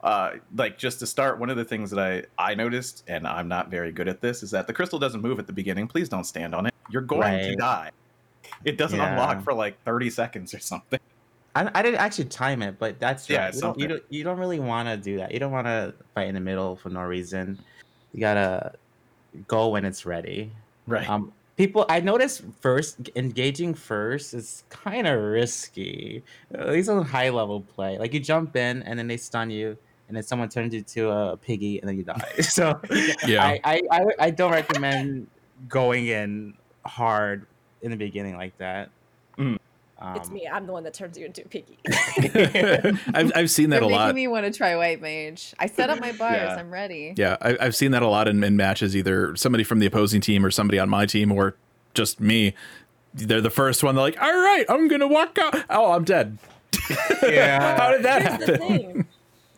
uh 0.02 0.32
like 0.56 0.78
just 0.78 0.98
to 0.98 1.06
start 1.06 1.38
one 1.38 1.48
of 1.48 1.58
the 1.58 1.64
things 1.64 1.90
that 1.90 2.00
i 2.00 2.22
i 2.38 2.54
noticed 2.54 3.04
and 3.06 3.26
i'm 3.26 3.48
not 3.48 3.70
very 3.70 3.92
good 3.92 4.08
at 4.08 4.18
this 4.22 4.42
is 4.42 4.50
that 4.50 4.66
the 4.66 4.72
crystal 4.72 4.98
doesn't 4.98 5.20
move 5.20 5.38
at 5.38 5.46
the 5.46 5.52
beginning. 5.52 5.86
Please 5.86 6.08
don't 6.08 6.24
stand 6.24 6.54
on 6.54 6.64
it. 6.64 6.72
You're 6.88 7.02
going 7.02 7.38
to 7.38 7.54
die 7.56 7.90
it 8.64 8.76
doesn't 8.78 8.98
Yeah. 8.98 9.10
unlock 9.10 9.42
for 9.42 9.52
like 9.54 9.82
30 9.84 10.10
seconds 10.10 10.54
or 10.54 10.58
something 10.58 10.98
I, 11.54 11.68
I 11.74 11.82
didn't 11.82 11.98
actually 11.98 12.26
time 12.26 12.62
it, 12.62 12.78
but 12.78 13.00
that's 13.00 13.28
Yeah, 13.28 13.46
right. 13.46 13.54
you, 13.54 13.60
don't, 13.60 13.80
you, 13.80 13.88
don't, 13.88 14.02
you 14.08 14.24
don't 14.24 14.38
really 14.38 14.60
want 14.60 14.88
to 14.88 14.96
do 14.96 15.16
that. 15.16 15.32
You 15.32 15.40
don't 15.40 15.50
want 15.50 15.66
to 15.66 15.94
fight 16.14 16.28
in 16.28 16.34
the 16.36 16.40
middle 16.40 16.76
for 16.76 16.90
no 16.90 17.00
reason. 17.02 17.60
You 18.12 18.20
gotta 18.20 18.74
go 19.48 19.68
when 19.68 19.84
it's 19.84 20.06
ready. 20.06 20.52
right 20.86 21.08
Um, 21.08 21.32
people, 21.56 21.86
I 21.88 22.00
noticed 22.00 22.42
first 22.60 23.10
engaging 23.16 23.74
first 23.74 24.32
is 24.32 24.62
kind 24.68 25.08
of 25.08 25.20
risky. 25.20 26.22
At 26.54 26.68
least 26.68 26.88
on 26.88 27.04
high 27.04 27.30
level 27.30 27.60
play, 27.62 27.98
like 27.98 28.14
you 28.14 28.20
jump 28.20 28.54
in 28.54 28.82
and 28.84 28.96
then 28.96 29.08
they 29.08 29.16
stun 29.16 29.50
you, 29.50 29.76
and 30.06 30.16
then 30.16 30.22
someone 30.22 30.48
turns 30.48 30.72
you 30.72 30.82
to 30.82 31.10
a 31.10 31.36
piggy 31.36 31.80
and 31.80 31.88
then 31.88 31.96
you 31.96 32.04
die. 32.04 32.22
so 32.42 32.80
Yeah. 33.26 33.44
I, 33.44 33.60
I, 33.64 33.82
I, 33.90 34.00
I 34.20 34.30
don't 34.30 34.52
recommend 34.52 35.26
going 35.68 36.06
in 36.06 36.54
hard 36.86 37.46
in 37.82 37.90
the 37.90 37.96
beginning 37.96 38.36
like 38.36 38.56
that. 38.58 38.90
Mm. 39.38 39.58
It's 40.16 40.28
Um, 40.28 40.34
me. 40.34 40.48
I'm 40.50 40.66
the 40.66 40.72
one 40.72 40.82
that 40.84 40.94
turns 40.94 41.18
you 41.18 41.26
into 41.26 41.42
a 41.42 41.44
piggy. 41.48 41.76
I've, 43.14 43.32
I've 43.34 43.50
seen 43.50 43.68
that 43.70 43.76
You're 43.82 43.84
a 43.84 43.88
making 43.88 43.96
lot. 43.98 44.14
me 44.14 44.28
want 44.28 44.46
to 44.46 44.52
try 44.52 44.74
White 44.76 45.02
Mage. 45.02 45.54
I 45.58 45.66
set 45.66 45.90
up 45.90 46.00
my 46.00 46.12
bars. 46.12 46.36
Yeah. 46.36 46.56
I'm 46.58 46.70
ready. 46.70 47.12
Yeah, 47.18 47.36
I, 47.42 47.56
I've 47.60 47.76
seen 47.76 47.90
that 47.90 48.02
a 48.02 48.06
lot 48.08 48.26
in, 48.26 48.42
in 48.42 48.56
matches. 48.56 48.96
Either 48.96 49.36
somebody 49.36 49.62
from 49.62 49.78
the 49.78 49.84
opposing 49.86 50.22
team 50.22 50.44
or 50.44 50.50
somebody 50.50 50.78
on 50.78 50.88
my 50.88 51.04
team, 51.04 51.30
or 51.30 51.54
just 51.92 52.18
me. 52.18 52.54
They're 53.12 53.40
the 53.42 53.50
first 53.50 53.82
one. 53.82 53.94
They're 53.94 54.04
like, 54.04 54.22
"All 54.22 54.32
right, 54.32 54.64
I'm 54.70 54.88
gonna 54.88 55.08
walk 55.08 55.36
out." 55.38 55.64
Oh, 55.68 55.92
I'm 55.92 56.04
dead. 56.04 56.38
Yeah. 57.22 57.76
How 57.76 57.90
did 57.92 58.02
that 58.04 58.22
Here's 58.22 58.38
the 58.58 58.58
happen? 58.58 59.06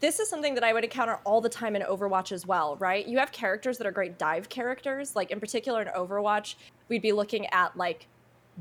This 0.03 0.19
is 0.19 0.29
something 0.29 0.55
that 0.57 0.65
I 0.65 0.73
would 0.73 0.83
encounter 0.83 1.21
all 1.25 1.41
the 1.41 1.49
time 1.49 1.77
in 1.77 1.83
Overwatch 1.83 2.33
as 2.33 2.45
well, 2.45 2.77
right? 2.79 3.07
You 3.07 3.19
have 3.19 3.31
characters 3.31 3.79
that 3.79 3.87
are 3.87 3.93
great 3.93 4.19
dive 4.19 4.49
characters. 4.49 5.15
Like 5.15 5.31
in 5.31 5.39
particular 5.39 5.81
in 5.81 5.89
Overwatch, 5.89 6.57
we'd 6.89 7.03
be 7.03 7.13
looking 7.13 7.47
at 7.53 7.77
like 7.77 8.09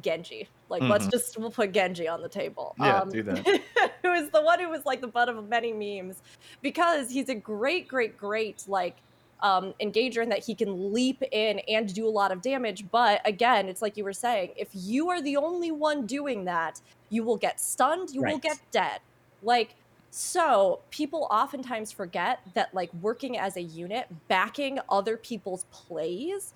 Genji. 0.04 0.48
Like 0.70 0.84
let's 0.84 1.08
Mhm. 1.08 1.12
just 1.12 1.38
we'll 1.40 1.50
put 1.50 1.72
Genji 1.72 2.08
on 2.08 2.22
the 2.22 2.30
table. 2.30 2.76
Yeah, 2.80 3.04
do 3.10 3.24
that. 3.24 3.40
who 4.04 4.14
is 4.14 4.30
the 4.30 4.42
one 4.44 4.60
who 4.60 4.70
was 4.70 4.86
like 4.86 5.02
the 5.02 5.08
butt 5.08 5.30
of 5.30 5.50
many 5.50 5.74
memes 5.74 6.22
because 6.62 7.10
he's 7.10 7.28
a 7.28 7.36
great, 7.36 7.88
great, 7.88 8.20
great 8.20 8.64
like 8.68 8.98
um, 9.42 9.74
engager 9.82 10.22
in 10.22 10.30
that 10.30 10.46
he 10.46 10.54
can 10.54 10.94
leap 10.94 11.24
in 11.32 11.58
and 11.68 11.92
do 11.92 12.08
a 12.08 12.14
lot 12.22 12.32
of 12.32 12.44
damage. 12.44 12.86
But 12.92 13.20
again, 13.26 13.68
it's 13.68 13.82
like 13.82 13.98
you 13.98 14.04
were 14.04 14.14
saying, 14.14 14.52
if 14.56 14.70
you 14.74 15.10
are 15.10 15.20
the 15.20 15.38
only 15.38 15.72
one 15.72 16.06
doing 16.06 16.46
that, 16.46 16.80
you 17.10 17.24
will 17.24 17.38
get 17.38 17.60
stunned, 17.60 18.12
you 18.12 18.22
will 18.22 18.38
get 18.38 18.60
dead. 18.70 19.00
Like, 19.42 19.74
so 20.14 20.82
people 20.92 21.28
oftentimes 21.32 21.92
forget 21.92 22.40
that 22.54 22.74
like 22.74 22.94
working 23.02 23.38
as 23.38 23.56
a 23.58 23.62
unit, 23.62 24.08
backing 24.28 24.78
other 24.90 25.16
people's 25.18 25.64
plays, 25.72 26.54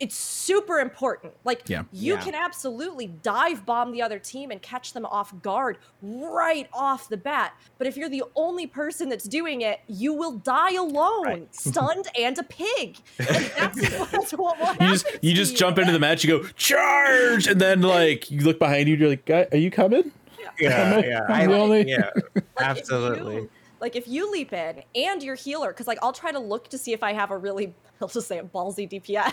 it's 0.00 0.16
super 0.16 0.78
important. 0.80 1.32
Like 1.44 1.62
Yeah. 1.68 1.84
you 1.92 2.14
Yeah. 2.14 2.20
can 2.20 2.34
absolutely 2.34 3.06
dive 3.08 3.64
bomb 3.66 3.90
the 3.92 4.02
other 4.02 4.18
team 4.18 4.50
and 4.50 4.60
catch 4.62 4.92
them 4.92 5.04
off 5.06 5.32
guard 5.42 5.78
right 6.02 6.68
off 6.72 7.08
the 7.08 7.16
bat. 7.16 7.54
But 7.78 7.86
if 7.86 7.96
you're 7.96 8.08
the 8.08 8.24
only 8.36 8.66
person 8.66 9.08
that's 9.08 9.24
doing 9.24 9.60
it, 9.62 9.80
you 9.88 10.12
will 10.12 10.32
die 10.32 10.74
alone, 10.74 11.24
Right. 11.24 11.54
stunned 11.54 12.06
and 12.18 12.36
a 12.38 12.42
pig. 12.42 12.98
And 13.18 13.28
that's, 13.56 14.10
that's 14.10 14.32
what 14.36 14.58
will 14.58 14.66
happen. 14.66 14.86
You 14.86 14.92
just 14.92 15.06
you 15.22 15.30
to 15.30 15.36
just 15.36 15.56
jump 15.56 15.78
into 15.78 15.92
the 15.92 16.00
match. 16.00 16.22
You 16.24 16.38
go 16.40 16.48
charge, 16.56 17.46
and 17.48 17.60
then 17.60 17.82
like 17.82 18.30
you 18.30 18.40
look 18.40 18.58
behind 18.58 18.88
you. 18.88 18.96
You're 18.96 19.08
like, 19.10 19.30
are 19.52 19.56
you 19.56 19.70
coming?" 19.70 20.12
Yeah, 20.58 20.94
I'm 20.96 21.04
yeah. 21.04 21.20
the 21.26 21.32
I, 21.32 21.46
only- 21.46 21.88
yeah, 21.88 22.10
Like, 22.34 22.36
if 22.36 22.44
absolutely. 22.58 23.34
you- 23.36 23.50
like 23.80 23.96
if 23.96 24.08
you 24.08 24.30
leap 24.32 24.52
in 24.54 24.82
and 24.94 25.22
you're 25.22 25.34
healer, 25.34 25.68
because 25.68 25.86
like 25.86 25.98
I'll 26.00 26.12
try 26.12 26.32
to 26.32 26.38
look 26.38 26.68
to 26.68 26.78
see 26.78 26.92
if 26.94 27.02
I 27.02 27.12
have 27.12 27.30
a 27.30 27.36
really, 27.36 27.74
I'll 28.00 28.08
just 28.08 28.28
say 28.28 28.38
a 28.38 28.42
ballsy 28.42 28.88
DPS, 28.90 29.32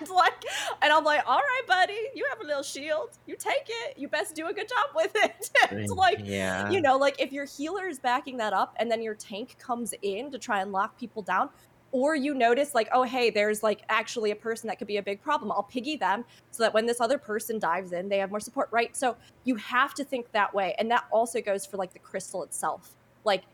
and 0.00 0.08
like, 0.08 0.32
and 0.80 0.90
I'm 0.92 1.04
like, 1.04 1.22
all 1.26 1.36
right, 1.38 1.62
buddy, 1.66 1.98
you 2.14 2.24
have 2.30 2.40
a 2.40 2.46
little 2.46 2.62
shield, 2.62 3.10
you 3.26 3.36
take 3.36 3.66
it, 3.68 3.98
you 3.98 4.08
best 4.08 4.34
do 4.34 4.46
a 4.46 4.52
good 4.54 4.68
job 4.68 4.86
with 4.94 5.12
it. 5.16 5.50
it's 5.72 5.92
like, 5.92 6.20
yeah. 6.24 6.70
you 6.70 6.80
know, 6.80 6.96
like 6.96 7.20
if 7.20 7.32
your 7.32 7.44
healer 7.44 7.86
is 7.86 7.98
backing 7.98 8.38
that 8.38 8.54
up 8.54 8.74
and 8.78 8.90
then 8.90 9.02
your 9.02 9.14
tank 9.14 9.56
comes 9.58 9.92
in 10.00 10.30
to 10.30 10.38
try 10.38 10.62
and 10.62 10.72
lock 10.72 10.98
people 10.98 11.20
down, 11.20 11.50
or 11.96 12.14
you 12.14 12.34
notice 12.34 12.74
like, 12.74 12.88
oh 12.92 13.04
hey, 13.04 13.30
there's 13.30 13.62
like 13.62 13.80
actually 13.88 14.30
a 14.30 14.36
person 14.36 14.68
that 14.68 14.78
could 14.78 14.86
be 14.86 14.98
a 14.98 15.02
big 15.02 15.22
problem. 15.22 15.50
I'll 15.50 15.62
piggy 15.62 15.96
them 15.96 16.26
so 16.50 16.62
that 16.62 16.74
when 16.74 16.84
this 16.84 17.00
other 17.00 17.16
person 17.16 17.58
dives 17.58 17.92
in, 17.92 18.10
they 18.10 18.18
have 18.18 18.28
more 18.28 18.38
support, 18.38 18.68
right? 18.70 18.94
So 18.94 19.16
you 19.44 19.56
have 19.56 19.94
to 19.94 20.04
think 20.04 20.30
that 20.32 20.52
way. 20.52 20.74
And 20.78 20.90
that 20.90 21.06
also 21.10 21.40
goes 21.40 21.64
for 21.64 21.78
like 21.78 21.94
the 21.94 21.98
crystal 21.98 22.42
itself. 22.42 22.94
Like 23.24 23.44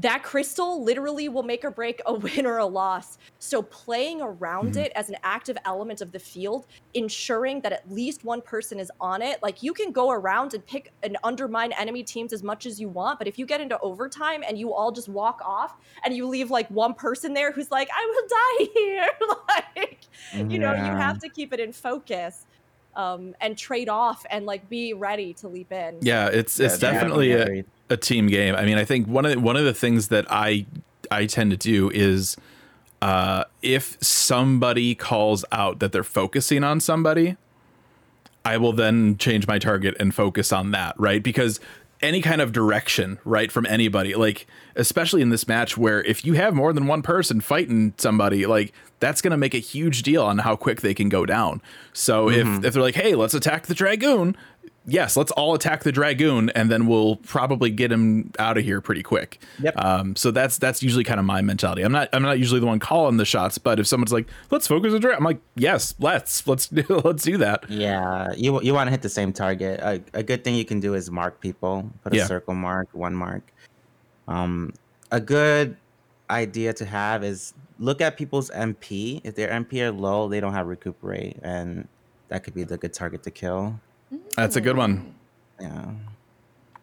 that 0.00 0.22
crystal 0.22 0.82
literally 0.84 1.28
will 1.28 1.42
make 1.42 1.64
or 1.64 1.70
break 1.72 2.00
a 2.06 2.14
win 2.18 2.46
or 2.46 2.58
a 2.58 2.66
loss. 2.66 3.18
So 3.40 3.62
playing 3.62 4.20
around 4.22 4.76
Mhm. 4.76 4.76
it 4.76 4.92
as 4.94 5.08
an 5.08 5.16
active 5.24 5.56
element 5.64 6.00
of 6.00 6.12
the 6.12 6.20
field, 6.20 6.66
ensuring 6.94 7.62
that 7.62 7.72
at 7.72 7.90
least 7.90 8.24
one 8.24 8.40
person 8.42 8.78
is 8.78 8.90
on 9.00 9.22
it. 9.22 9.38
Like 9.42 9.62
you 9.62 9.72
can 9.74 9.92
go 9.92 10.10
around 10.10 10.54
and 10.54 10.64
pick 10.64 10.92
and 11.02 11.16
undermine 11.24 11.72
enemy 11.72 12.04
teams 12.04 12.32
as 12.32 12.42
much 12.42 12.64
as 12.64 12.80
you 12.80 12.88
want, 12.88 13.18
but 13.18 13.28
if 13.28 13.38
you 13.38 13.46
get 13.46 13.60
into 13.60 13.78
overtime 13.80 14.42
and 14.46 14.58
you 14.58 14.72
all 14.72 14.92
just 14.92 15.08
walk 15.08 15.40
off 15.44 15.72
and 16.04 16.14
you 16.14 16.26
leave 16.28 16.50
like 16.50 16.68
one 16.70 16.94
person 16.94 17.34
there 17.34 17.52
who's 17.52 17.70
like, 17.70 17.88
I 17.92 18.06
will 18.06 18.28
die 18.28 18.72
here, 18.80 19.10
like 19.48 20.04
you 20.48 20.58
know, 20.58 20.74
you 20.74 20.96
have 20.96 21.18
to 21.18 21.28
keep 21.30 21.52
it 21.52 21.60
in 21.60 21.72
focus. 21.72 22.46
Um, 22.98 23.34
and 23.40 23.56
trade 23.56 23.88
off 23.88 24.26
and 24.28 24.44
like 24.44 24.68
be 24.68 24.92
ready 24.92 25.32
to 25.34 25.48
leap 25.48 25.70
in. 25.72 25.98
Yeah, 26.02 26.26
it's 26.26 26.58
Yeah, 26.58 26.66
it's 26.66 26.82
yeah, 26.82 26.90
definitely 26.90 27.32
a, 27.32 27.64
a 27.88 27.96
team 27.96 28.26
game. 28.26 28.56
I 28.56 28.64
mean, 28.64 28.76
I 28.76 28.84
think 28.84 29.06
one 29.06 29.24
of 29.24 29.30
the, 29.32 29.40
one 29.40 29.56
of 29.56 29.64
the 29.64 29.72
things 29.72 30.08
that 30.08 30.26
I 30.28 30.66
I 31.10 31.26
tend 31.26 31.52
to 31.52 31.56
do 31.56 31.90
is 31.90 32.36
uh, 33.00 33.44
if 33.62 33.96
somebody 34.02 34.94
calls 34.94 35.44
out 35.52 35.78
that 35.78 35.92
they're 35.92 36.02
focusing 36.02 36.64
on 36.64 36.80
somebody, 36.80 37.36
I 38.44 38.56
will 38.56 38.72
then 38.72 39.16
change 39.18 39.46
my 39.46 39.58
target 39.58 39.94
and 40.00 40.14
focus 40.14 40.52
on 40.52 40.72
that, 40.72 40.98
right? 40.98 41.22
Because 41.22 41.60
any 42.00 42.22
kind 42.22 42.40
of 42.40 42.52
direction, 42.52 43.18
right, 43.24 43.50
from 43.50 43.66
anybody, 43.66 44.14
like 44.14 44.46
especially 44.76 45.22
in 45.22 45.30
this 45.30 45.48
match 45.48 45.76
where 45.76 46.02
if 46.04 46.24
you 46.24 46.34
have 46.34 46.54
more 46.54 46.72
than 46.72 46.86
one 46.86 47.02
person 47.02 47.40
fighting 47.40 47.94
somebody, 47.98 48.46
like 48.46 48.72
that's 49.00 49.20
going 49.20 49.32
to 49.32 49.36
make 49.36 49.54
a 49.54 49.58
huge 49.58 50.02
deal 50.02 50.24
on 50.24 50.38
how 50.38 50.56
quick 50.56 50.80
they 50.80 50.94
can 50.94 51.08
go 51.08 51.26
down. 51.26 51.60
So 51.92 52.28
if 52.28 52.46
mm-hmm. 52.46 52.64
if 52.64 52.74
they're 52.74 52.82
like, 52.82 52.94
"Hey, 52.94 53.14
let's 53.14 53.34
attack 53.34 53.66
the 53.66 53.74
dragoon." 53.74 54.36
Yes, 54.90 55.16
let's 55.16 55.30
all 55.32 55.54
attack 55.54 55.82
the 55.84 55.92
dragoon 55.92 56.50
and 56.50 56.70
then 56.70 56.86
we'll 56.86 57.16
probably 57.16 57.70
get 57.70 57.92
him 57.92 58.32
out 58.38 58.56
of 58.56 58.64
here 58.64 58.80
pretty 58.80 59.02
quick. 59.02 59.40
Yep. 59.60 59.74
Um, 59.76 60.16
so 60.16 60.30
that's 60.30 60.56
that's 60.58 60.82
usually 60.82 61.04
kind 61.04 61.20
of 61.20 61.26
my 61.26 61.42
mentality. 61.42 61.82
I'm 61.82 61.92
not 61.92 62.08
I'm 62.12 62.22
not 62.22 62.38
usually 62.38 62.60
the 62.60 62.66
one 62.66 62.78
calling 62.78 63.18
the 63.18 63.24
shots, 63.24 63.58
but 63.58 63.78
if 63.78 63.86
someone's 63.86 64.12
like, 64.12 64.26
"Let's 64.50 64.66
focus 64.66 64.94
on 64.94 65.00
dragon," 65.00 65.18
I'm 65.18 65.24
like, 65.24 65.40
"Yes, 65.56 65.94
let's 65.98 66.46
let's 66.46 66.72
let's 66.88 67.22
do 67.22 67.36
that." 67.36 67.68
Yeah, 67.70 68.32
you 68.36 68.60
you 68.62 68.72
want 68.72 68.86
to 68.88 68.90
hit 68.90 69.02
the 69.02 69.08
same 69.08 69.32
target. 69.32 69.80
A, 69.80 70.02
a 70.14 70.22
good 70.22 70.42
thing 70.42 70.54
you 70.54 70.64
can 70.64 70.80
do 70.80 70.94
is 70.94 71.10
mark 71.10 71.40
people. 71.40 71.90
Put 72.02 72.14
a 72.14 72.16
Yeah. 72.16 72.26
circle 72.26 72.54
mark, 72.54 72.88
one 72.92 73.14
mark. 73.14 73.42
Um, 74.26 74.72
a 75.10 75.20
good 75.20 75.76
idea 76.30 76.72
to 76.74 76.84
have 76.84 77.24
is 77.24 77.54
look 77.78 78.00
at 78.00 78.16
people's 78.16 78.50
MP. 78.50 79.20
If 79.24 79.34
their 79.34 79.48
MP 79.50 79.80
are 79.82 79.92
low, 79.92 80.28
they 80.28 80.40
don't 80.40 80.52
have 80.54 80.66
recuperate, 80.66 81.38
and 81.42 81.88
that 82.28 82.44
could 82.44 82.54
be 82.54 82.64
the 82.64 82.76
good 82.76 82.92
target 82.92 83.22
to 83.24 83.30
kill. 83.30 83.80
That's 84.36 84.56
a 84.56 84.60
good 84.60 84.76
one. 84.76 85.14
Yeah. 85.60 85.90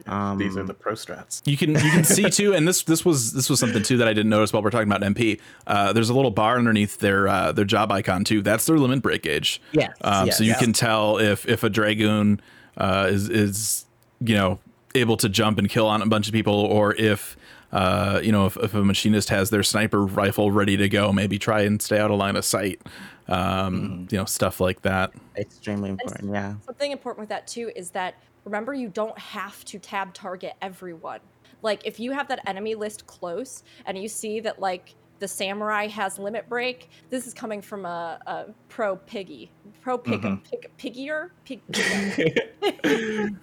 Um, 0.07 0.37
These 0.37 0.55
are 0.55 0.63
the 0.63 0.73
pro 0.75 0.93
strats. 0.93 1.41
You 1.45 1.57
can 1.57 1.71
you 1.71 1.79
can 1.79 2.03
see 2.03 2.29
too, 2.29 2.53
and 2.53 2.67
this 2.67 2.83
this 2.83 3.03
was 3.03 3.33
this 3.33 3.49
was 3.49 3.59
something 3.59 3.81
too 3.81 3.97
that 3.97 4.07
I 4.07 4.13
didn't 4.13 4.29
notice 4.29 4.53
while 4.53 4.61
we're 4.61 4.69
talking 4.69 4.87
about 4.91 5.01
MP. 5.01 5.39
Uh, 5.65 5.93
there's 5.93 6.09
a 6.09 6.13
little 6.13 6.29
bar 6.29 6.57
underneath 6.59 6.99
their 6.99 7.27
uh, 7.27 7.51
their 7.51 7.65
job 7.65 7.91
icon 7.91 8.23
too. 8.23 8.43
That's 8.43 8.67
their 8.67 8.77
limit 8.77 9.01
break 9.01 9.23
gauge. 9.23 9.59
Yes, 9.71 9.95
Um, 10.01 10.29
so 10.29 10.43
you 10.43 10.51
yes. 10.51 10.59
can 10.59 10.73
tell 10.73 11.17
if 11.17 11.47
if 11.47 11.63
a 11.63 11.69
dragoon 11.71 12.39
uh, 12.77 13.07
is 13.09 13.29
is 13.29 13.85
you 14.19 14.35
know 14.35 14.59
able 14.93 15.17
to 15.17 15.27
jump 15.27 15.57
and 15.57 15.67
kill 15.69 15.87
on 15.87 16.03
a 16.03 16.05
bunch 16.05 16.27
of 16.27 16.33
people, 16.33 16.53
or 16.53 16.93
if 16.95 17.35
uh, 17.75 18.21
you 18.23 18.31
know 18.31 18.45
if, 18.45 18.55
if 18.57 18.73
a 18.73 18.83
machinist 18.83 19.27
has 19.29 19.49
their 19.49 19.63
sniper 19.63 20.05
rifle 20.05 20.49
ready 20.49 20.77
to 20.77 20.87
go, 20.87 21.11
maybe 21.11 21.37
try 21.37 21.61
and 21.61 21.81
stay 21.81 21.99
out 21.99 22.09
of 22.09 22.17
line 22.17 22.37
of 22.37 22.45
sight. 22.45 22.81
Um, 23.27 24.07
You 24.09 24.19
know 24.19 24.25
stuff 24.25 24.59
like 24.61 24.81
that. 24.83 25.11
extremely 25.37 25.89
important. 25.89 26.33
Yeah. 26.33 26.55
Something 26.65 26.91
important 26.91 27.19
with 27.23 27.29
that 27.29 27.47
too 27.47 27.71
is 27.75 27.89
that 27.91 28.15
remember 28.45 28.73
you 28.73 28.87
don't 28.87 29.17
have 29.19 29.65
to 29.65 29.77
tab 29.77 30.13
target 30.13 30.53
everyone. 30.61 31.19
Like 31.61 31.85
if 31.85 31.99
you 31.99 32.11
have 32.11 32.27
that 32.29 32.39
enemy 32.47 32.75
list 32.75 33.07
close 33.07 33.63
and 33.85 33.97
you 33.97 34.07
see 34.07 34.39
that 34.41 34.59
like 34.59 34.95
the 35.19 35.27
samurai 35.27 35.87
has 35.87 36.19
limit 36.19 36.47
break, 36.49 36.89
this 37.09 37.25
is 37.25 37.33
coming 37.33 37.61
from 37.61 37.85
a, 37.85 38.19
a 38.27 38.45
pro 38.69 38.95
piggy, 38.95 39.51
pro 39.81 39.97
pig, 39.97 40.21
pig 40.43 40.69
piggier, 40.77 41.31
pig. 41.45 41.61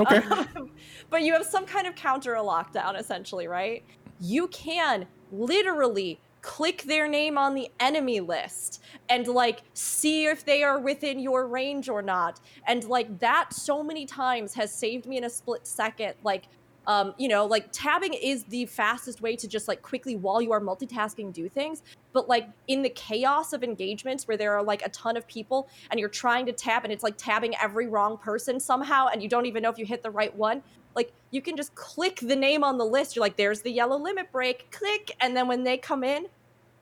Okay. 0.00 0.16
Um, 0.16 0.70
but 1.10 1.22
you 1.22 1.32
have 1.32 1.44
some 1.44 1.64
kind 1.64 1.86
of 1.86 1.94
counter 1.94 2.34
lockdown 2.34 2.98
essentially, 2.98 3.46
right? 3.46 3.84
You 4.20 4.48
can 4.48 5.06
literally 5.32 6.20
click 6.42 6.82
their 6.82 7.08
name 7.08 7.36
on 7.36 7.54
the 7.54 7.70
enemy 7.80 8.20
list 8.20 8.82
and 9.08 9.26
like 9.26 9.62
see 9.74 10.26
if 10.26 10.44
they 10.44 10.62
are 10.62 10.78
within 10.78 11.18
your 11.18 11.46
range 11.46 11.88
or 11.88 12.02
not. 12.02 12.40
And 12.66 12.84
like 12.84 13.18
that 13.20 13.52
so 13.52 13.82
many 13.82 14.06
times 14.06 14.54
has 14.54 14.72
saved 14.72 15.06
me 15.06 15.16
in 15.16 15.24
a 15.24 15.30
split 15.30 15.66
second. 15.66 16.14
Like 16.22 16.44
um, 16.88 17.14
you 17.18 17.28
know, 17.28 17.44
like 17.44 17.70
tabbing 17.70 18.14
is 18.14 18.44
the 18.44 18.64
fastest 18.64 19.20
way 19.20 19.36
to 19.36 19.46
just 19.46 19.68
like 19.68 19.82
quickly 19.82 20.16
while 20.16 20.40
you 20.40 20.52
are 20.52 20.60
multitasking 20.60 21.34
do 21.34 21.46
things. 21.46 21.82
But 22.14 22.30
like 22.30 22.48
in 22.66 22.80
the 22.80 22.88
chaos 22.88 23.52
of 23.52 23.62
engagements 23.62 24.26
where 24.26 24.38
there 24.38 24.54
are 24.54 24.62
like 24.62 24.84
a 24.84 24.88
ton 24.88 25.16
of 25.18 25.28
people 25.28 25.68
and 25.90 26.00
you're 26.00 26.08
trying 26.08 26.46
to 26.46 26.52
tab 26.52 26.84
and 26.84 26.92
it's 26.92 27.04
like 27.04 27.18
tabbing 27.18 27.54
every 27.62 27.86
wrong 27.86 28.16
person 28.16 28.58
somehow 28.58 29.08
and 29.08 29.22
you 29.22 29.28
don't 29.28 29.44
even 29.44 29.62
know 29.62 29.70
if 29.70 29.78
you 29.78 29.84
hit 29.84 30.02
the 30.02 30.10
right 30.10 30.34
one, 30.34 30.62
like 30.96 31.12
you 31.30 31.42
can 31.42 31.58
just 31.58 31.74
click 31.74 32.20
the 32.20 32.34
name 32.34 32.64
on 32.64 32.78
the 32.78 32.86
list. 32.86 33.14
You're 33.14 33.20
like, 33.20 33.36
there's 33.36 33.60
the 33.60 33.70
yellow 33.70 33.98
limit 33.98 34.32
break, 34.32 34.70
click, 34.70 35.14
and 35.20 35.36
then 35.36 35.46
when 35.46 35.64
they 35.64 35.76
come 35.76 36.02
in, 36.02 36.26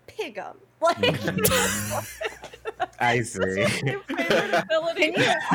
pig 0.06 0.36
them. 0.36 0.56
Like 0.78 0.98
I 2.98 3.20
see. 3.22 3.40
your 3.84 4.00
favorite 4.00 4.54
ability. 4.64 5.12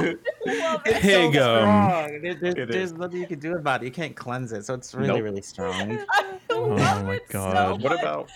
Here 1.01 1.25
you 1.25 1.31
go. 1.33 1.59
Strong. 1.61 2.21
There- 2.21 2.35
there's, 2.35 2.55
there's 2.55 2.75
is. 2.75 2.93
nothing 2.93 3.19
you 3.21 3.27
can 3.27 3.39
do 3.39 3.55
about 3.55 3.81
it. 3.81 3.85
You 3.85 3.91
can't 3.91 4.15
cleanse 4.15 4.51
it, 4.53 4.65
so 4.65 4.73
it's 4.73 4.93
really, 4.93 5.07
Nope. 5.07 5.23
really 5.23 5.41
strong. 5.41 5.99
I 6.49 6.53
love 6.53 7.05
my 7.05 7.13
it 7.15 7.23
so 7.31 7.33
God. 7.39 7.81
What 7.81 7.99
about 7.99 8.29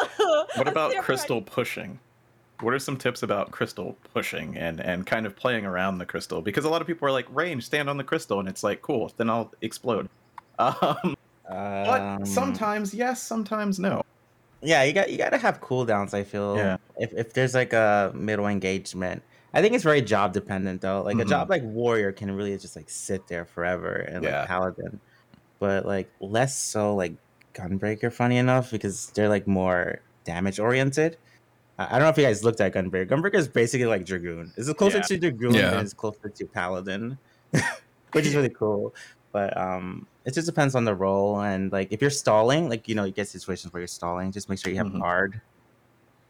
what 0.56 0.68
about 0.68 0.90
samurai- 0.92 1.04
crystal 1.04 1.42
pushing? 1.42 1.98
What 2.60 2.72
are 2.72 2.78
some 2.78 2.96
tips 2.96 3.22
about 3.24 3.50
crystal 3.50 3.96
pushing 4.14 4.56
and 4.56 4.80
and 4.80 5.04
kind 5.06 5.26
of 5.26 5.34
playing 5.36 5.66
around 5.66 5.98
the 5.98 6.06
crystal? 6.06 6.40
Because 6.40 6.64
a 6.64 6.68
lot 6.70 6.80
of 6.80 6.86
people 6.86 7.08
are 7.08 7.12
like, 7.12 7.26
range, 7.34 7.64
stand 7.66 7.90
on 7.90 7.96
the 7.96 8.04
crystal, 8.04 8.38
and 8.38 8.48
it's 8.48 8.62
like, 8.62 8.80
cool, 8.82 9.12
then 9.16 9.28
I'll 9.28 9.52
explode. 9.60 10.08
Um, 10.58 11.16
but 11.48 12.00
Um, 12.00 12.24
sometimes 12.24 12.94
yes, 12.94 13.22
sometimes 13.22 13.78
no. 13.78 14.02
Yeah, 14.64 14.82
you 14.82 14.92
got 14.92 15.10
you 15.10 15.18
got 15.18 15.30
to 15.30 15.38
have 15.38 15.60
cooldowns. 15.60 16.14
I 16.14 16.24
feel. 16.24 16.56
Yeah. 16.56 16.76
If 16.98 17.12
if 17.12 17.32
there's 17.34 17.54
like 17.54 17.72
a 17.72 18.12
middle 18.14 18.46
engagement, 18.46 19.22
I 19.52 19.60
think 19.62 19.74
it's 19.74 19.84
very 19.84 20.02
job 20.02 20.32
dependent 20.32 20.80
though. 20.80 21.02
Like 21.02 21.16
a 21.16 21.24
Mhm. 21.24 21.28
job 21.28 21.50
like 21.50 21.62
warrior 21.62 22.12
can 22.12 22.30
really 22.34 22.56
just 22.58 22.74
like 22.76 22.88
sit 22.88 23.28
there 23.28 23.44
forever 23.44 23.92
and 23.94 24.24
Yeah. 24.24 24.40
like 24.40 24.48
paladin, 24.48 25.00
but 25.58 25.84
like 25.86 26.10
less 26.20 26.56
so 26.56 26.94
like 26.94 27.12
gunbreaker. 27.54 28.12
Funny 28.12 28.38
enough, 28.38 28.70
because 28.70 29.10
they're 29.14 29.28
like 29.28 29.46
more 29.46 30.00
damage 30.24 30.58
oriented. 30.58 31.16
I 31.78 31.86
I 31.86 31.90
don't 31.98 32.02
know 32.02 32.08
if 32.08 32.16
you 32.18 32.24
guys 32.24 32.42
looked 32.42 32.60
at 32.60 32.72
gunbreaker. 32.72 33.06
Gunbreaker 33.08 33.34
is 33.36 33.48
basically 33.48 33.86
like 33.86 34.04
dragoon. 34.06 34.52
It's 34.56 34.72
closer 34.72 34.98
Yeah. 34.98 35.02
to 35.02 35.18
dragoon 35.18 35.54
Yeah. 35.54 35.70
than 35.70 35.80
it's 35.84 35.92
closer 35.94 36.28
to 36.28 36.46
paladin, 36.46 37.18
which 38.12 38.26
is 38.26 38.34
really 38.38 38.48
cool. 38.50 38.94
But 39.32 39.56
um, 39.56 40.06
it 40.24 40.34
just 40.34 40.46
depends 40.46 40.74
on 40.74 40.84
the 40.84 40.94
role 40.94 41.40
and 41.40 41.70
like 41.72 41.88
if 41.92 42.00
you're 42.00 42.10
stalling, 42.10 42.68
like 42.68 42.88
you 42.88 42.94
know, 42.94 43.04
you 43.04 43.12
get 43.12 43.28
situations 43.28 43.72
where 43.72 43.80
you're 43.80 43.86
stalling. 43.88 44.32
Just 44.32 44.48
make 44.48 44.58
sure 44.58 44.70
you 44.72 44.78
have 44.78 44.86
Mhm. 44.88 45.00
guard. 45.00 45.40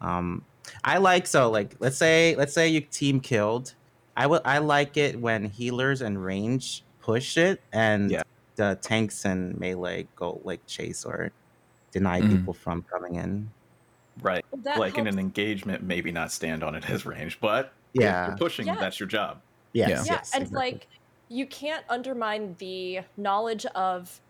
Um, 0.00 0.44
I 0.82 0.98
like 0.98 1.26
so 1.26 1.50
like 1.50 1.76
let's 1.80 1.96
say 1.96 2.34
let's 2.36 2.52
say 2.52 2.68
you 2.68 2.80
team 2.80 3.20
killed. 3.20 3.74
I 4.16 4.26
would 4.26 4.42
I 4.44 4.58
like 4.58 4.96
it 4.96 5.18
when 5.20 5.44
healers 5.44 6.00
and 6.02 6.22
range 6.24 6.82
push 7.00 7.36
it 7.36 7.60
and 7.72 8.10
Yeah. 8.10 8.22
the 8.56 8.78
tanks 8.80 9.24
and 9.24 9.58
melee 9.58 10.06
go 10.16 10.40
like 10.44 10.64
chase 10.66 11.04
or 11.04 11.30
deny 11.92 12.20
Mhm. 12.20 12.30
people 12.38 12.54
from 12.54 12.82
coming 12.82 13.16
in. 13.16 13.50
Right. 14.22 14.44
That 14.62 14.78
like 14.78 14.96
in 14.98 15.06
an 15.06 15.18
engagement, 15.18 15.82
maybe 15.82 16.10
not 16.12 16.32
stand 16.32 16.62
on 16.64 16.74
it 16.74 16.84
as 16.90 17.04
range, 17.06 17.38
but 17.40 17.72
if 17.94 18.02
Yeah. 18.02 18.28
you're 18.28 18.36
pushing, 18.36 18.66
Yeah. 18.66 18.76
that's 18.76 18.98
your 18.98 19.08
job. 19.08 19.40
Yes, 19.72 19.88
Yeah. 19.88 19.96
yeah 19.96 20.04
yes, 20.18 20.34
and 20.34 20.42
exactly. 20.42 20.70
like 20.72 20.88
you 21.28 21.46
can't 21.46 21.84
undermine 21.88 22.54
the 22.58 23.00
knowledge 23.16 23.66
of 23.66 24.20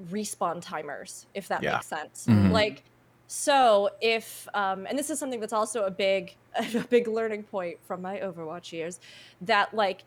respawn 0.00 0.60
timers 0.60 1.26
if 1.34 1.48
that 1.48 1.62
Yeah. 1.62 1.74
makes 1.74 1.88
sense 1.88 2.28
Mhm. 2.28 2.50
like 2.52 2.84
so 3.28 3.90
if 4.00 4.48
um 4.54 4.86
and 4.86 4.98
this 4.98 5.10
is 5.10 5.18
something 5.18 5.40
that's 5.40 5.52
also 5.52 5.84
a 5.84 5.90
big 5.90 6.36
a 6.54 6.86
big 6.88 7.08
learning 7.08 7.44
point 7.44 7.78
from 7.84 8.02
my 8.02 8.18
overwatch 8.20 8.72
years 8.72 8.98
that 9.40 9.72
like 9.74 10.04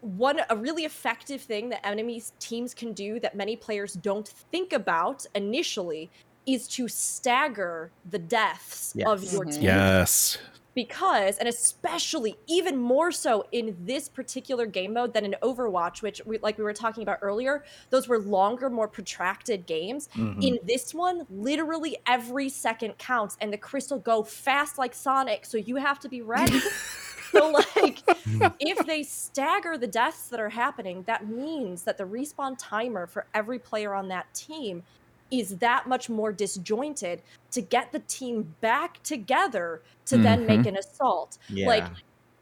one 0.00 0.40
a 0.48 0.56
really 0.56 0.84
effective 0.84 1.42
thing 1.42 1.70
that 1.70 1.84
enemies 1.86 2.32
teams 2.40 2.72
can 2.74 2.92
do 2.92 3.18
that 3.20 3.34
many 3.34 3.56
players 3.56 3.94
don't 3.94 4.28
think 4.52 4.72
about 4.72 5.24
initially 5.34 6.10
is 6.46 6.68
to 6.68 6.86
stagger 6.88 7.92
the 8.04 8.18
deaths 8.18 8.94
of 9.04 9.24
your 9.24 9.44
team 9.44 9.92
Yes. 9.94 10.38
Because 10.78 11.38
and 11.38 11.48
especially 11.48 12.36
even 12.46 12.76
more 12.76 13.10
so 13.10 13.44
in 13.50 13.76
this 13.80 14.08
particular 14.08 14.64
game 14.64 14.92
mode 14.92 15.12
than 15.12 15.24
in 15.24 15.34
overwatch 15.42 16.02
which 16.02 16.22
we, 16.24 16.38
like 16.38 16.56
we 16.56 16.62
were 16.62 16.72
talking 16.72 17.02
about 17.02 17.18
earlier 17.20 17.64
those 17.90 18.06
were 18.06 18.20
longer 18.20 18.70
more 18.70 18.86
protracted 18.86 19.66
games 19.66 20.08
Mhm. 20.14 20.40
in 20.40 20.58
this 20.62 20.94
one 20.94 21.26
literally 21.30 21.96
every 22.06 22.48
second 22.48 22.96
counts 22.96 23.36
and 23.40 23.52
the 23.52 23.58
crystal 23.58 23.98
go 23.98 24.22
fast 24.22 24.78
like 24.78 24.94
sonic 24.94 25.44
so 25.44 25.58
you 25.58 25.74
have 25.74 25.98
to 25.98 26.08
be 26.08 26.22
ready 26.22 26.60
so 27.32 27.50
like 27.50 27.98
if 28.60 28.86
they 28.86 29.02
stagger 29.02 29.76
the 29.76 29.88
deaths 29.88 30.28
that 30.28 30.38
are 30.38 30.48
happening 30.48 31.02
that 31.08 31.26
means 31.26 31.82
that 31.82 31.98
the 31.98 32.04
respawn 32.04 32.54
timer 32.56 33.08
for 33.08 33.26
every 33.34 33.58
player 33.58 33.94
on 33.94 34.06
that 34.06 34.32
team 34.32 34.84
is 35.30 35.58
that 35.58 35.86
much 35.86 36.08
more 36.08 36.32
disjointed 36.32 37.22
to 37.50 37.60
get 37.60 37.92
the 37.92 38.00
team 38.00 38.54
back 38.60 39.02
together 39.02 39.82
to 40.06 40.16
then 40.16 40.46
make 40.46 40.64
an 40.66 40.76
assault 40.76 41.38
yeah. 41.48 41.66
like 41.66 41.84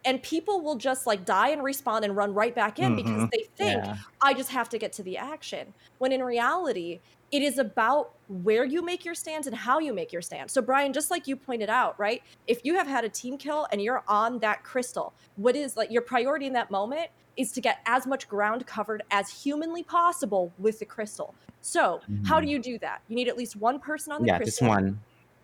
and 0.07 0.23
people 0.23 0.61
will 0.61 0.77
just 0.77 1.05
like 1.05 1.25
die 1.25 1.49
and 1.49 1.63
respawn 1.63 2.03
and 2.03 2.17
run 2.17 2.33
right 2.33 2.55
back 2.55 2.79
in 2.79 2.95
because 2.95 3.23
Mhm. 3.23 3.31
they 3.33 3.47
think 3.57 3.85
yeah. 3.85 3.97
I 4.23 4.35
just 4.35 4.51
have 4.51 4.69
to 4.69 4.79
get 4.79 4.93
to 4.95 5.03
the 5.03 5.19
action. 5.19 5.75
When 5.99 6.13
in 6.13 6.23
reality, 6.23 7.01
it 7.33 7.43
is 7.43 7.59
about 7.59 8.13
where 8.29 8.65
you 8.65 8.83
make 8.83 9.05
your 9.05 9.17
stands 9.17 9.49
and 9.49 9.57
how 9.57 9.81
you 9.81 9.93
make 9.93 10.13
your 10.13 10.23
stand. 10.23 10.49
So, 10.49 10.63
Brian, 10.63 10.93
just 10.93 11.11
like 11.11 11.27
you 11.27 11.35
pointed 11.35 11.69
out, 11.69 11.99
right? 11.99 12.23
If 12.47 12.65
you 12.65 12.77
have 12.77 12.87
had 12.87 13.05
a 13.05 13.09
team 13.09 13.37
kill 13.37 13.67
and 13.73 13.83
you're 13.83 14.05
on 14.07 14.39
that 14.39 14.63
crystal, 14.63 15.13
what 15.35 15.57
is 15.57 15.77
like 15.77 15.91
your 15.91 16.03
priority 16.03 16.47
in 16.47 16.53
that 16.53 16.71
moment 16.71 17.11
is 17.37 17.53
to 17.53 17.61
get 17.61 17.79
as 17.87 18.07
much 18.07 18.29
ground 18.29 18.67
covered 18.67 19.03
as 19.11 19.29
humanly 19.31 19.83
possible 19.83 20.53
with 20.59 20.79
the 20.79 20.85
crystal. 20.85 21.35
So, 21.61 22.01
how 22.25 22.41
do 22.41 22.47
Mhm. 22.47 22.51
you 22.51 22.59
do 22.61 22.79
that? 22.79 23.01
You 23.09 23.17
need 23.17 23.29
at 23.29 23.37
least 23.37 23.57
one 23.57 23.79
person 23.81 24.13
on 24.13 24.23
the 24.23 24.29
yeah, 24.29 24.39
just 24.39 24.59
crystal. 24.59 24.69
one. 24.69 25.01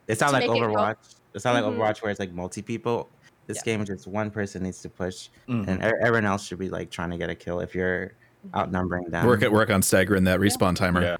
It's 0.08 0.20
not 0.20 0.32
like 0.32 0.48
make 0.48 0.56
it 0.56 0.62
Overwatch. 0.64 1.16
It's 1.34 1.44
not 1.44 1.54
like 1.54 1.64
Mhm. 1.64 1.76
Overwatch 1.76 2.02
where 2.02 2.10
it's 2.10 2.20
like 2.20 2.32
multi 2.32 2.62
people. 2.62 3.08
This 3.46 3.58
Yeah. 3.58 3.76
game, 3.76 3.84
just 3.84 4.06
one 4.06 4.30
person 4.30 4.62
needs 4.62 4.80
to 4.82 4.88
push, 4.88 5.28
Mhm. 5.48 5.66
and 5.66 5.82
everyone 5.82 6.24
else 6.26 6.44
should 6.46 6.58
be 6.58 6.68
like 6.68 6.90
trying 6.90 7.10
to 7.10 7.16
get 7.18 7.28
a 7.30 7.34
kill 7.34 7.60
if 7.60 7.74
you're 7.74 8.12
Mm-hmm. 8.46 8.56
outnumbering 8.56 9.10
them. 9.10 9.26
Work 9.26 9.42
at 9.42 9.52
work 9.52 9.70
on 9.70 9.82
staggering 9.82 10.24
that 10.24 10.38
respawn 10.40 10.74
timer. 10.76 11.02
Yeah. 11.02 11.16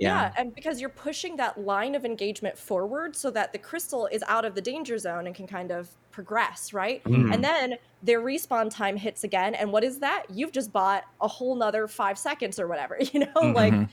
Yeah. 0.00 0.22
Yeah. 0.22 0.32
and 0.38 0.54
because 0.54 0.80
you're 0.80 0.88
pushing 0.90 1.36
that 1.36 1.60
line 1.60 1.94
of 1.94 2.04
engagement 2.04 2.56
forward 2.58 3.14
so 3.14 3.30
that 3.32 3.52
the 3.52 3.58
crystal 3.58 4.06
is 4.10 4.24
out 4.26 4.44
of 4.44 4.54
the 4.54 4.60
danger 4.62 4.96
zone 4.98 5.26
and 5.26 5.34
can 5.36 5.46
kind 5.46 5.70
of 5.70 5.90
progress, 6.10 6.72
right? 6.72 7.04
Mhm. 7.04 7.32
And 7.34 7.44
then 7.44 7.76
their 8.02 8.20
respawn 8.22 8.70
time 8.74 8.96
hits 8.96 9.24
again. 9.24 9.54
And 9.54 9.70
what 9.70 9.84
is 9.84 9.98
that? 10.00 10.24
You've 10.30 10.52
just 10.52 10.72
bought 10.72 11.04
a 11.20 11.28
whole 11.28 11.54
nother 11.54 11.86
five 11.86 12.18
seconds 12.18 12.58
or 12.58 12.66
whatever, 12.66 12.96
you 13.12 13.20
know? 13.20 13.52
Like, 13.52 13.74
Mhm. 13.74 13.88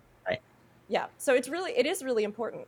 yeah. 0.88 1.08
So 1.18 1.36
it's 1.36 1.50
really, 1.50 1.74
it 1.78 1.86
is 1.86 2.02
really 2.04 2.24
important. 2.24 2.66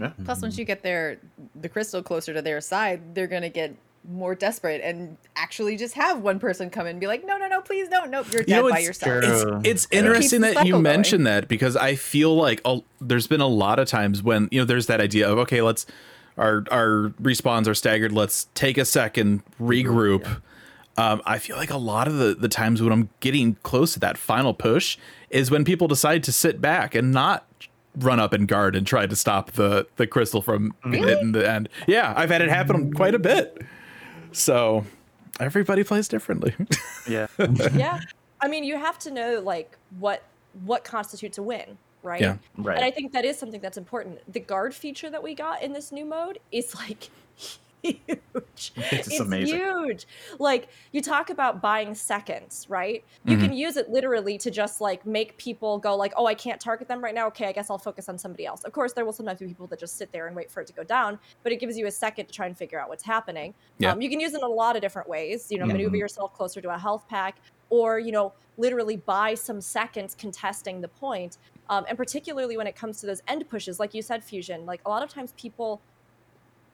Yeah. 0.00 0.12
Plus, 0.24 0.42
once 0.42 0.56
you 0.58 0.64
get 0.64 0.82
their 0.82 1.18
the 1.60 1.68
crystal 1.68 2.02
closer 2.02 2.32
to 2.34 2.42
their 2.42 2.60
side, 2.60 3.14
they're 3.14 3.26
gonna 3.26 3.48
get 3.50 3.74
more 4.08 4.34
desperate 4.34 4.80
and 4.82 5.16
actually 5.36 5.76
just 5.76 5.94
have 5.94 6.20
one 6.20 6.38
person 6.40 6.70
come 6.70 6.86
in 6.86 6.90
and 6.92 7.00
be 7.00 7.06
like, 7.06 7.24
"No, 7.24 7.36
no, 7.38 7.46
no, 7.46 7.60
please 7.60 7.88
don't. 7.88 8.10
Nope, 8.10 8.26
you're 8.32 8.40
You 8.42 8.46
dead 8.46 8.62
know, 8.62 8.70
by 8.70 8.78
it's 8.78 8.86
yourself." 8.86 9.24
It's 9.24 9.68
it's 9.68 9.88
Yeah. 9.92 9.98
interesting 10.00 10.22
Keeps 10.22 10.30
the 10.30 10.38
that 10.40 10.48
you 10.50 10.54
cycle 10.56 10.70
going. 10.72 10.82
mentioned 10.82 11.26
that 11.26 11.48
because 11.48 11.76
I 11.76 11.94
feel 11.94 12.34
like 12.34 12.60
a, 12.64 12.80
there's 13.00 13.26
been 13.26 13.40
a 13.40 13.46
lot 13.46 13.78
of 13.78 13.86
times 13.88 14.22
when 14.22 14.48
you 14.50 14.60
know 14.60 14.64
there's 14.64 14.86
that 14.86 15.00
idea 15.00 15.30
of 15.30 15.38
okay, 15.40 15.62
let's 15.62 15.86
our 16.36 16.64
our 16.70 17.12
respawns 17.22 17.68
are 17.68 17.74
staggered. 17.74 18.10
Let's 18.12 18.48
take 18.54 18.76
a 18.78 18.84
second, 18.84 19.42
regroup. 19.60 20.40
Um, 20.98 21.22
I 21.24 21.38
feel 21.38 21.56
like 21.56 21.70
a 21.70 21.76
lot 21.78 22.08
of 22.08 22.16
the 22.18 22.34
the 22.34 22.48
times 22.48 22.82
when 22.82 22.92
I'm 22.92 23.08
getting 23.20 23.56
close 23.62 23.92
to 23.94 24.00
that 24.00 24.18
final 24.18 24.52
push 24.52 24.98
is 25.30 25.50
when 25.50 25.64
people 25.64 25.88
decide 25.88 26.22
to 26.24 26.32
sit 26.32 26.60
back 26.60 26.94
and 26.94 27.12
not 27.12 27.46
run 27.98 28.18
up 28.18 28.32
and 28.32 28.48
guard 28.48 28.74
and 28.74 28.86
try 28.86 29.06
to 29.06 29.14
stop 29.16 29.52
the 29.52 29.86
the 29.96 30.06
crystal 30.06 30.42
from 30.42 30.74
hitting 30.84 31.32
the 31.32 31.48
end. 31.48 31.68
Yeah, 31.86 32.12
I've 32.16 32.30
had 32.30 32.42
it 32.42 32.48
happen 32.48 32.92
quite 32.92 33.14
a 33.14 33.18
bit. 33.18 33.62
So 34.32 34.84
everybody 35.40 35.84
plays 35.84 36.08
differently. 36.08 36.54
Yeah. 37.08 37.26
yeah. 37.74 37.98
I 38.40 38.46
mean, 38.46 38.62
you 38.62 38.76
have 38.76 38.96
to 39.00 39.10
know 39.10 39.40
like 39.40 39.76
what, 39.98 40.22
what 40.64 40.84
constitutes 40.84 41.36
a 41.38 41.42
win, 41.42 41.76
right? 42.04 42.20
Yeah. 42.20 42.36
Right. 42.56 42.76
And 42.76 42.84
I 42.84 42.92
think 42.92 43.12
that 43.12 43.24
is 43.24 43.36
something 43.36 43.60
that's 43.60 43.76
important. 43.76 44.20
The 44.32 44.38
guard 44.38 44.72
feature 44.72 45.10
that 45.10 45.20
we 45.20 45.34
got 45.34 45.64
in 45.64 45.72
this 45.72 45.90
new 45.90 46.04
mode 46.04 46.38
is 46.52 46.76
like 46.76 47.10
huge. 47.82 48.72
It's 48.92 49.18
amazing. 49.20 49.58
huge. 49.58 50.06
Like 50.38 50.68
you 50.92 51.00
talk 51.02 51.30
about 51.30 51.60
buying 51.60 51.94
seconds, 51.94 52.66
right? 52.68 53.04
You 53.24 53.36
Mhm. 53.36 53.40
can 53.40 53.52
use 53.52 53.76
it 53.76 53.90
literally 53.90 54.38
to 54.38 54.50
just 54.50 54.80
like 54.80 55.04
make 55.04 55.36
people 55.36 55.78
go 55.78 55.96
like, 55.96 56.12
"Oh, 56.16 56.26
I 56.26 56.34
can't 56.34 56.60
target 56.60 56.86
them 56.88 57.02
right 57.02 57.14
now. 57.14 57.26
Okay, 57.28 57.46
I 57.46 57.52
guess 57.52 57.70
I'll 57.70 57.78
focus 57.78 58.08
on 58.08 58.18
somebody 58.18 58.46
else." 58.46 58.62
Of 58.64 58.72
course, 58.72 58.92
there 58.92 59.04
will 59.04 59.12
sometimes 59.12 59.40
be 59.40 59.46
people 59.46 59.66
that 59.68 59.78
just 59.80 59.96
sit 59.96 60.12
there 60.12 60.26
and 60.26 60.36
wait 60.36 60.50
for 60.50 60.60
it 60.60 60.66
to 60.68 60.72
go 60.72 60.84
down, 60.84 61.18
but 61.42 61.52
it 61.52 61.56
gives 61.56 61.76
you 61.76 61.86
a 61.86 61.90
second 61.90 62.26
to 62.26 62.32
try 62.32 62.46
and 62.46 62.56
figure 62.56 62.80
out 62.80 62.88
what's 62.88 63.04
happening. 63.04 63.54
Yeah. 63.78 63.92
Um, 63.92 64.00
you 64.00 64.08
can 64.10 64.20
use 64.20 64.32
it 64.34 64.38
in 64.38 64.44
a 64.44 64.48
lot 64.48 64.76
of 64.76 64.82
different 64.82 65.08
ways. 65.08 65.50
You 65.50 65.58
know, 65.58 65.66
Yeah. 65.66 65.72
maneuver 65.72 65.96
yourself 65.96 66.32
closer 66.34 66.60
to 66.60 66.70
a 66.74 66.78
health 66.78 67.06
pack, 67.08 67.36
or 67.70 67.98
you 67.98 68.12
know, 68.12 68.32
literally 68.58 68.96
buy 68.96 69.34
some 69.34 69.60
seconds 69.60 70.14
contesting 70.14 70.80
the 70.82 70.88
point. 70.88 71.38
Um, 71.70 71.86
and 71.88 71.96
particularly 71.96 72.56
when 72.56 72.66
it 72.66 72.76
comes 72.76 73.00
to 73.00 73.06
those 73.06 73.22
end 73.28 73.48
pushes, 73.48 73.80
like 73.80 73.94
you 73.94 74.02
said, 74.02 74.22
fusion. 74.22 74.66
Like 74.66 74.82
a 74.84 74.90
lot 74.90 75.02
of 75.02 75.08
times 75.08 75.32
people 75.36 75.80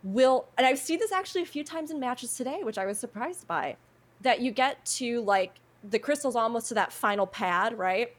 will 0.02 0.46
and 0.56 0.66
I've 0.66 0.78
seen 0.78 0.98
this 0.98 1.12
actually 1.12 1.42
a 1.42 1.46
few 1.46 1.64
times 1.64 1.90
in 1.90 1.98
matches 2.00 2.36
today, 2.36 2.60
which 2.62 2.78
I 2.78 2.86
was 2.86 2.98
surprised 2.98 3.46
by. 3.46 3.76
That 4.22 4.40
you 4.40 4.50
get 4.50 4.84
to 4.96 5.20
like 5.22 5.54
the 5.88 5.98
crystal's 5.98 6.34
almost 6.36 6.68
to 6.68 6.74
that 6.74 6.92
final 6.92 7.26
pad, 7.26 7.78
right? 7.78 8.14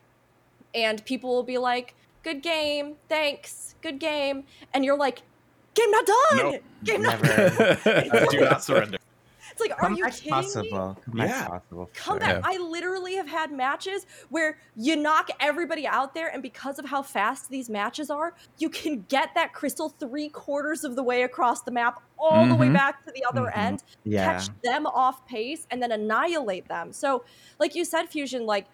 And 0.76 1.04
people 1.06 1.32
will 1.32 1.44
be 1.44 1.58
like, 1.58 1.96
"Good 2.24 2.42
game, 2.44 2.96
thanks, 3.10 3.76
good 3.82 4.00
game," 4.00 4.44
and 4.74 4.86
you're 4.86 4.98
like, 4.98 5.24
"Game 5.74 5.90
not 5.92 6.06
done, 6.06 6.38
Nope. 6.38 6.64
game 6.84 7.02
not." 7.02 7.22
done. 7.22 7.78
Do 8.30 8.40
not 8.42 8.64
surrender. 8.64 8.98
It's 9.60 9.70
like, 9.70 9.84
are 9.84 9.90
you 9.92 10.04
Comeback's 10.04 10.20
kidding 10.20 10.38
me? 10.38 10.42
possible. 10.44 10.98
Comeback's 11.06 11.30
Yeah. 11.32 11.48
possible. 11.48 11.86
for 11.88 11.94
Come 12.00 12.14
sure. 12.20 12.20
back. 12.20 12.42
I 12.46 12.58
literally 12.58 13.16
have 13.16 13.28
had 13.28 13.52
matches 13.52 14.06
where 14.30 14.58
you 14.76 14.96
knock 14.96 15.30
everybody 15.40 15.86
out 15.88 16.14
there, 16.14 16.30
and 16.30 16.42
because 16.42 16.80
of 16.80 16.86
how 16.86 17.02
fast 17.02 17.50
these 17.50 17.70
matches 17.70 18.10
are, 18.10 18.34
you 18.58 18.70
can 18.70 19.06
get 19.10 19.34
that 19.36 19.54
crystal 19.54 19.90
three 19.90 20.30
quarters 20.30 20.84
of 20.84 20.96
the 20.96 21.04
way 21.04 21.24
across 21.24 21.62
the 21.64 21.72
map, 21.72 22.02
all 22.18 22.46
the 22.48 22.56
way 22.56 22.68
Mhm. 22.68 22.74
back 22.74 23.04
to 23.06 23.12
the 23.12 23.24
other 23.26 23.52
Mhm. 23.52 23.58
end, 23.58 23.84
Yeah. 24.04 24.26
catch 24.34 24.50
them 24.62 24.86
off 24.86 25.26
pace, 25.26 25.68
and 25.72 25.82
then 25.82 25.92
annihilate 25.92 26.68
them. 26.68 26.92
So, 26.94 27.24
like 27.60 27.76
you 27.76 27.86
said, 27.86 28.10
Fusion, 28.10 28.46
like 28.46 28.68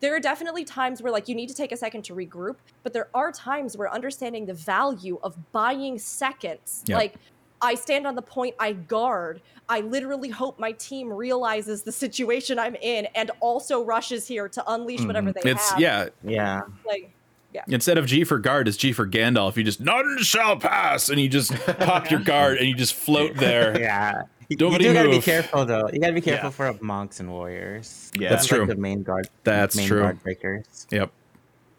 there 0.00 0.14
are 0.14 0.20
definitely 0.20 0.64
times 0.64 1.02
where 1.02 1.10
like 1.10 1.26
you 1.28 1.34
need 1.34 1.48
to 1.48 1.54
take 1.54 1.72
a 1.72 1.76
second 1.76 2.02
to 2.04 2.14
regroup, 2.14 2.56
but 2.84 2.92
there 2.92 3.08
are 3.14 3.32
times 3.32 3.76
where 3.76 3.92
understanding 3.92 4.46
the 4.46 4.54
value 4.54 5.18
of 5.24 5.50
buying 5.52 5.98
seconds, 5.98 6.84
Yeah. 6.86 6.96
like 6.96 7.14
I 7.60 7.74
stand 7.74 8.06
on 8.06 8.14
the 8.14 8.22
point, 8.22 8.54
I 8.58 8.72
guard. 8.72 9.40
I 9.68 9.80
literally 9.80 10.28
hope 10.28 10.58
my 10.58 10.72
team 10.72 11.12
realizes 11.12 11.82
the 11.82 11.92
situation 11.92 12.58
I'm 12.58 12.74
in 12.76 13.06
and 13.14 13.30
also 13.40 13.84
rushes 13.84 14.26
here 14.26 14.48
to 14.48 14.72
unleash 14.72 15.00
mm-hmm. 15.00 15.06
whatever 15.08 15.32
they 15.32 15.40
it's 15.50 15.70
have. 15.70 15.80
yeah. 15.80 16.08
Yeah. 16.22 16.62
Like, 16.86 17.12
Instead 17.66 17.98
of 17.98 18.06
G 18.06 18.22
for 18.24 18.38
guard, 18.38 18.68
it's 18.68 18.76
G 18.76 18.92
for 18.92 19.06
Gandalf. 19.06 19.56
You 19.56 19.64
just 19.64 19.80
none 19.80 20.18
shall 20.22 20.56
pass, 20.56 21.08
and 21.08 21.18
you 21.20 21.28
just 21.28 21.52
pop 21.80 22.10
your 22.10 22.20
guard 22.24 22.58
and 22.58 22.68
you 22.68 22.74
just 22.74 22.94
float 22.94 23.34
there. 23.34 23.78
Yeah. 23.80 24.22
You 24.48 24.56
Nobody 24.56 24.84
do 24.84 24.94
gotta 24.94 25.10
be 25.10 25.20
careful 25.20 25.64
though. 25.64 25.88
You 25.92 25.98
gotta 25.98 26.12
be 26.12 26.20
careful 26.20 26.48
Yeah. 26.48 26.72
for 26.72 26.84
monks 26.84 27.20
and 27.20 27.30
warriors. 27.30 28.10
Yeah. 28.14 28.28
That's 28.28 28.42
Those 28.42 28.48
true. 28.48 28.58
Like 28.60 28.68
the 28.68 28.76
main 28.76 29.02
guard. 29.02 29.28
That's 29.44 29.76
main 29.76 29.88
true. 29.88 30.00
Guard 30.00 30.22
breakers. 30.22 30.86
Yep. 30.90 31.10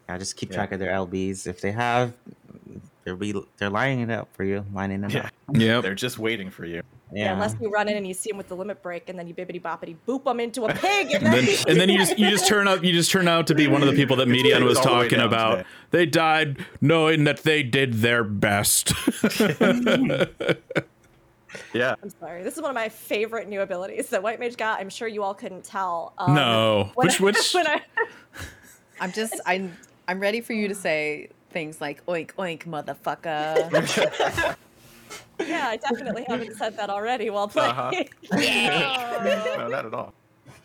Yeah, 0.08 0.18
just 0.18 0.36
keep 0.36 0.50
Yeah. 0.50 0.56
track 0.56 0.72
of 0.72 0.80
their 0.80 0.92
LBs. 0.92 1.46
If 1.46 1.60
they 1.60 1.72
have, 1.72 2.12
they'll 3.04 3.16
be 3.16 3.34
they're 3.58 3.70
lining 3.70 4.00
it 4.00 4.10
up 4.10 4.28
for 4.34 4.44
you, 4.44 4.64
lining 4.72 5.00
them 5.00 5.10
Yeah. 5.10 5.26
up. 5.26 5.32
Yeah, 5.54 5.80
They're 5.80 5.94
just 5.94 6.18
waiting 6.18 6.50
for 6.50 6.64
you. 6.64 6.82
Yeah. 7.12 7.24
Yeah. 7.24 7.32
unless 7.32 7.56
you 7.60 7.68
run 7.70 7.88
in 7.88 7.96
and 7.96 8.06
you 8.06 8.14
see 8.14 8.30
him 8.30 8.36
with 8.36 8.46
the 8.46 8.54
limit 8.54 8.82
break, 8.84 9.08
and 9.08 9.18
then 9.18 9.26
you 9.26 9.34
bibbity 9.34 9.60
boppity 9.60 9.96
boop 10.06 10.24
him 10.30 10.38
into 10.38 10.64
a 10.66 10.72
pig, 10.74 11.10
and 11.12 11.24
And 11.24 11.34
then, 11.34 11.44
then, 11.44 11.56
and 11.66 11.80
then 11.80 11.88
you 11.88 11.98
just 11.98 12.16
you 12.18 12.30
just 12.30 12.46
turn 12.46 12.68
up 12.68 12.84
you 12.84 12.92
just 12.92 13.10
turn 13.10 13.26
out 13.26 13.48
to 13.48 13.54
be 13.56 13.66
one 13.66 13.82
of 13.82 13.88
the 13.88 13.94
people 13.96 14.14
that 14.16 14.28
Median 14.28 14.64
was 14.64 14.78
All 14.78 14.84
the 14.84 14.88
talking 14.90 15.18
about. 15.20 15.56
today. 15.56 15.68
They 15.90 16.06
died 16.06 16.64
knowing 16.80 17.24
that 17.24 17.38
they 17.42 17.62
did 17.64 17.94
their 17.94 18.22
best. 18.24 18.92
Yeah. 21.74 21.96
I'm 22.00 22.10
sorry. 22.10 22.44
This 22.44 22.54
is 22.56 22.62
one 22.62 22.70
of 22.70 22.76
my 22.76 22.88
favorite 22.88 23.48
new 23.48 23.60
abilities 23.60 24.08
that 24.10 24.22
White 24.22 24.38
Mage 24.38 24.56
got. 24.56 24.78
I'm 24.80 24.88
sure 24.88 25.08
you 25.08 25.24
all 25.24 25.34
couldn't 25.34 25.64
tell. 25.64 26.12
Um, 26.16 26.34
no, 26.34 26.92
when 26.94 27.08
which 27.08 27.20
which 27.20 27.52
when 27.54 27.66
I, 27.66 27.80
I'm 29.00 29.10
just 29.10 29.34
I'm 29.46 29.76
I'm 30.06 30.20
ready 30.20 30.40
for 30.42 30.52
you 30.52 30.68
to 30.68 30.76
say 30.76 31.30
things 31.50 31.80
like 31.80 32.04
oink 32.06 32.32
oink 32.34 32.64
motherfucker. 32.64 34.56
yeah, 35.40 35.68
I 35.68 35.76
definitely 35.76 36.24
haven't 36.28 36.56
said 36.56 36.76
that 36.76 36.90
already 36.90 37.30
while 37.30 37.48
playing. 37.48 37.70
Uh-huh. 38.30 39.24
no, 39.58 39.68
not 39.68 39.86
at 39.86 39.94
all. 39.94 40.14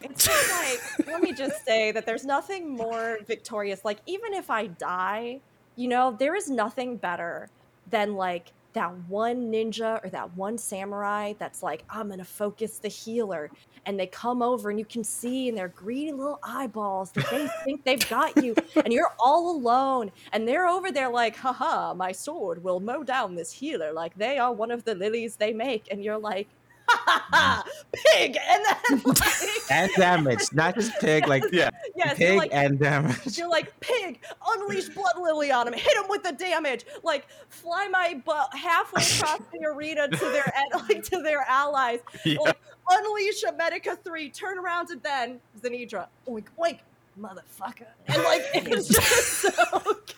It's 0.01 0.25
just 0.25 0.97
like, 0.99 1.07
let 1.07 1.21
me 1.21 1.33
just 1.33 1.65
say 1.65 1.91
that 1.91 2.05
there's 2.05 2.25
nothing 2.25 2.69
more 2.75 3.17
victorious. 3.25 3.83
Like, 3.83 3.99
even 4.05 4.33
if 4.33 4.49
I 4.49 4.67
die, 4.67 5.39
you 5.75 5.87
know, 5.87 6.15
there 6.17 6.35
is 6.35 6.49
nothing 6.49 6.97
better 6.97 7.49
than 7.89 8.15
like 8.15 8.51
that 8.75 8.93
one 9.07 9.51
ninja 9.51 10.03
or 10.03 10.09
that 10.09 10.35
one 10.35 10.57
samurai 10.57 11.33
that's 11.39 11.63
like, 11.63 11.83
I'm 11.89 12.09
gonna 12.09 12.23
focus 12.23 12.77
the 12.77 12.87
healer. 12.87 13.49
And 13.87 13.99
they 13.99 14.07
come 14.07 14.41
over 14.41 14.69
and 14.69 14.79
you 14.79 14.85
can 14.85 15.03
see 15.03 15.47
in 15.47 15.55
their 15.55 15.69
greedy 15.69 16.11
little 16.11 16.39
eyeballs 16.43 17.11
that 17.11 17.29
they 17.29 17.47
think 17.63 17.83
they've 17.83 18.09
got 18.09 18.35
you 18.43 18.55
and 18.75 18.93
you're 18.93 19.13
all 19.19 19.55
alone. 19.55 20.11
And 20.33 20.47
they're 20.47 20.67
over 20.67 20.91
there 20.91 21.09
like, 21.09 21.35
haha, 21.35 21.93
my 21.93 22.11
sword 22.11 22.63
will 22.63 22.79
mow 22.79 23.03
down 23.03 23.35
this 23.35 23.51
healer. 23.51 23.91
Like 23.93 24.15
they 24.17 24.37
are 24.37 24.53
one 24.53 24.71
of 24.71 24.83
the 24.83 24.95
lilies 24.95 25.35
they 25.35 25.53
make. 25.53 25.87
And 25.91 26.03
you're 26.03 26.17
like, 26.17 26.47
Mm-hmm. 26.89 27.69
pig. 28.11 28.37
And 28.47 28.65
then 28.65 29.01
like, 29.05 29.71
and 29.71 29.91
damage, 29.95 30.41
not 30.53 30.75
just 30.75 30.93
pig, 30.99 31.27
like 31.27 31.43
Yeah. 31.51 31.69
yes, 31.95 32.17
pig 32.17 32.37
like, 32.37 32.53
and 32.53 32.79
damage. 32.79 33.37
you're 33.37 33.49
like 33.49 33.77
pig, 33.79 34.19
unleash 34.47 34.89
blood 34.89 35.17
lily 35.19 35.51
on 35.51 35.67
him, 35.67 35.73
hit 35.73 35.95
him 35.97 36.05
with 36.09 36.23
the 36.23 36.31
damage, 36.33 36.85
like 37.03 37.27
fly 37.49 37.87
my 37.87 38.21
butt 38.25 38.53
halfway 38.55 39.01
across 39.03 39.39
the 39.51 39.65
arena 39.65 40.07
to 40.07 40.17
their 40.17 40.53
en- 40.55 40.81
like 40.89 41.03
to 41.03 41.21
their 41.21 41.41
allies, 41.47 41.99
Yeah. 42.23 42.37
like 42.41 42.57
unleash 42.89 43.43
a 43.43 43.53
Medica 43.53 43.97
three, 44.03 44.29
turn 44.29 44.57
around 44.57 44.89
and 44.91 45.01
then 45.01 45.39
Zenidra, 45.61 46.07
oink 46.27 46.45
oink, 46.59 46.79
motherfucker, 47.19 47.87
and 48.07 48.23
like 48.23 48.41
it's 48.53 48.87
just 48.89 49.33
so 49.41 49.51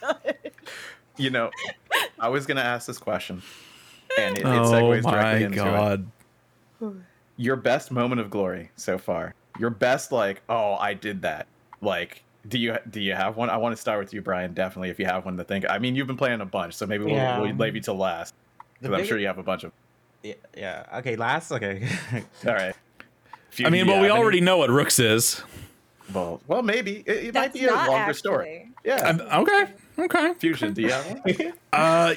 good. 0.01 0.51
You 1.17 1.29
know, 1.31 1.49
I 2.19 2.29
was 2.29 2.45
gonna 2.45 2.61
ask 2.61 2.85
this 2.87 2.97
question, 2.97 3.41
and 4.19 4.37
it, 4.37 4.41
it 4.41 4.45
oh 4.45 4.71
segues 4.71 5.03
my 5.03 5.11
directly 5.11 5.43
into 5.45 5.91
it. 5.93 6.01
God. 6.79 7.03
Your 7.37 7.55
best 7.55 7.91
moment 7.91 8.19
of 8.21 8.29
glory 8.29 8.71
so 8.75 8.97
far. 8.97 9.33
Your 9.59 9.69
best, 9.69 10.11
like, 10.11 10.41
oh, 10.49 10.73
I 10.75 10.93
did 10.93 11.21
that. 11.23 11.47
Like, 11.81 12.23
do 12.47 12.57
you 12.57 12.77
do 12.89 12.99
you 13.01 13.13
have 13.13 13.35
one? 13.37 13.49
I 13.49 13.57
want 13.57 13.75
to 13.75 13.81
start 13.81 13.99
with 13.99 14.13
you, 14.13 14.21
Brian. 14.21 14.53
Definitely, 14.53 14.89
if 14.89 14.99
you 14.99 15.05
have 15.05 15.25
one 15.25 15.37
to 15.37 15.43
think. 15.43 15.65
I 15.69 15.77
mean, 15.79 15.95
you've 15.95 16.07
been 16.07 16.17
playing 16.17 16.41
a 16.41 16.45
bunch, 16.45 16.73
so 16.75 16.85
maybe 16.85 17.03
we'll, 17.05 17.13
Yeah. 17.13 17.39
we'll 17.39 17.53
leave 17.53 17.75
you 17.75 17.81
to 17.81 17.93
last 17.93 18.33
The 18.57 18.63
because 18.89 18.93
I'm 18.93 18.99
big- 19.01 19.07
sure 19.09 19.17
you 19.19 19.27
have 19.27 19.37
a 19.37 19.43
bunch 19.43 19.63
of. 19.63 19.71
Yeah, 20.23 20.33
yeah. 20.55 20.85
Okay, 20.95 21.15
last. 21.15 21.51
Okay. 21.51 21.87
All 22.47 22.53
right. 22.53 22.75
If 23.51 23.59
you- 23.59 23.67
I 23.67 23.69
mean, 23.69 23.85
you 23.85 23.91
well, 23.91 24.01
we 24.01 24.07
have 24.07 24.15
any- 24.15 24.23
already 24.23 24.41
know 24.41 24.57
what 24.57 24.69
Rooks 24.69 24.97
is. 24.99 25.41
Well, 26.13 26.41
well, 26.47 26.61
maybe 26.63 27.03
it, 27.05 27.25
it 27.27 27.33
might 27.33 27.53
be 27.53 27.65
a 27.65 27.73
longer 27.73 27.91
actually. 27.93 28.13
story. 28.13 28.69
Yeah. 28.85 28.95
Um, 28.95 29.21
okay. 29.43 29.73
Okay. 29.99 30.33
Fusion, 30.39 30.73
do 30.73 30.81
you 30.83 30.91
have 30.91 31.05
one? 31.25 31.53
Uh, 31.73 32.13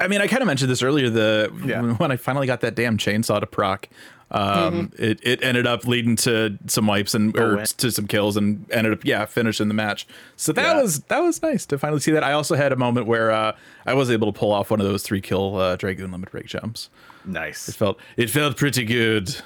I 0.00 0.08
mean, 0.08 0.20
I 0.20 0.26
kind 0.26 0.42
of 0.42 0.46
mentioned 0.46 0.70
this 0.70 0.82
earlier. 0.82 1.08
The 1.10 1.50
Yeah. 1.64 1.80
when 1.94 2.10
I 2.12 2.16
finally 2.16 2.46
got 2.46 2.60
that 2.60 2.74
damn 2.74 2.98
chainsaw 2.98 3.40
to 3.40 3.46
proc, 3.46 3.88
um, 4.30 4.90
it, 4.98 5.18
it 5.22 5.42
ended 5.42 5.66
up 5.66 5.86
leading 5.86 6.16
to 6.16 6.58
some 6.66 6.86
wipes 6.86 7.14
and 7.14 7.36
Oh, 7.38 7.42
or 7.42 7.56
win. 7.56 7.64
to 7.66 7.90
some 7.90 8.06
kills 8.06 8.36
and 8.36 8.66
ended 8.70 8.92
up 8.92 9.04
yeah 9.04 9.24
finishing 9.26 9.68
the 9.68 9.74
match. 9.74 10.06
So 10.36 10.52
that 10.52 10.76
Yeah. 10.76 10.82
was 10.82 11.00
that 11.04 11.20
was 11.20 11.40
nice 11.42 11.64
to 11.66 11.78
finally 11.78 12.00
see 12.00 12.12
that. 12.12 12.22
I 12.24 12.32
also 12.32 12.54
had 12.54 12.72
a 12.72 12.76
moment 12.76 13.06
where 13.06 13.30
uh, 13.30 13.56
I 13.86 13.94
was 13.94 14.10
able 14.10 14.30
to 14.32 14.38
pull 14.38 14.52
off 14.52 14.70
one 14.70 14.80
of 14.80 14.86
those 14.86 15.02
three 15.02 15.20
kill 15.20 15.56
uh, 15.56 15.76
dragoon 15.76 16.12
limit 16.12 16.30
break 16.30 16.46
jumps. 16.46 16.90
Nice. 17.24 17.68
It 17.68 17.74
felt 17.74 17.98
it 18.16 18.28
felt 18.30 18.56
pretty 18.56 18.84
good. 18.84 19.36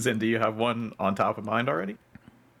Zen, 0.00 0.18
do 0.18 0.26
you 0.26 0.38
have 0.38 0.56
one 0.56 0.92
on 0.98 1.14
top 1.14 1.36
of 1.38 1.44
mind 1.44 1.68
already? 1.68 1.96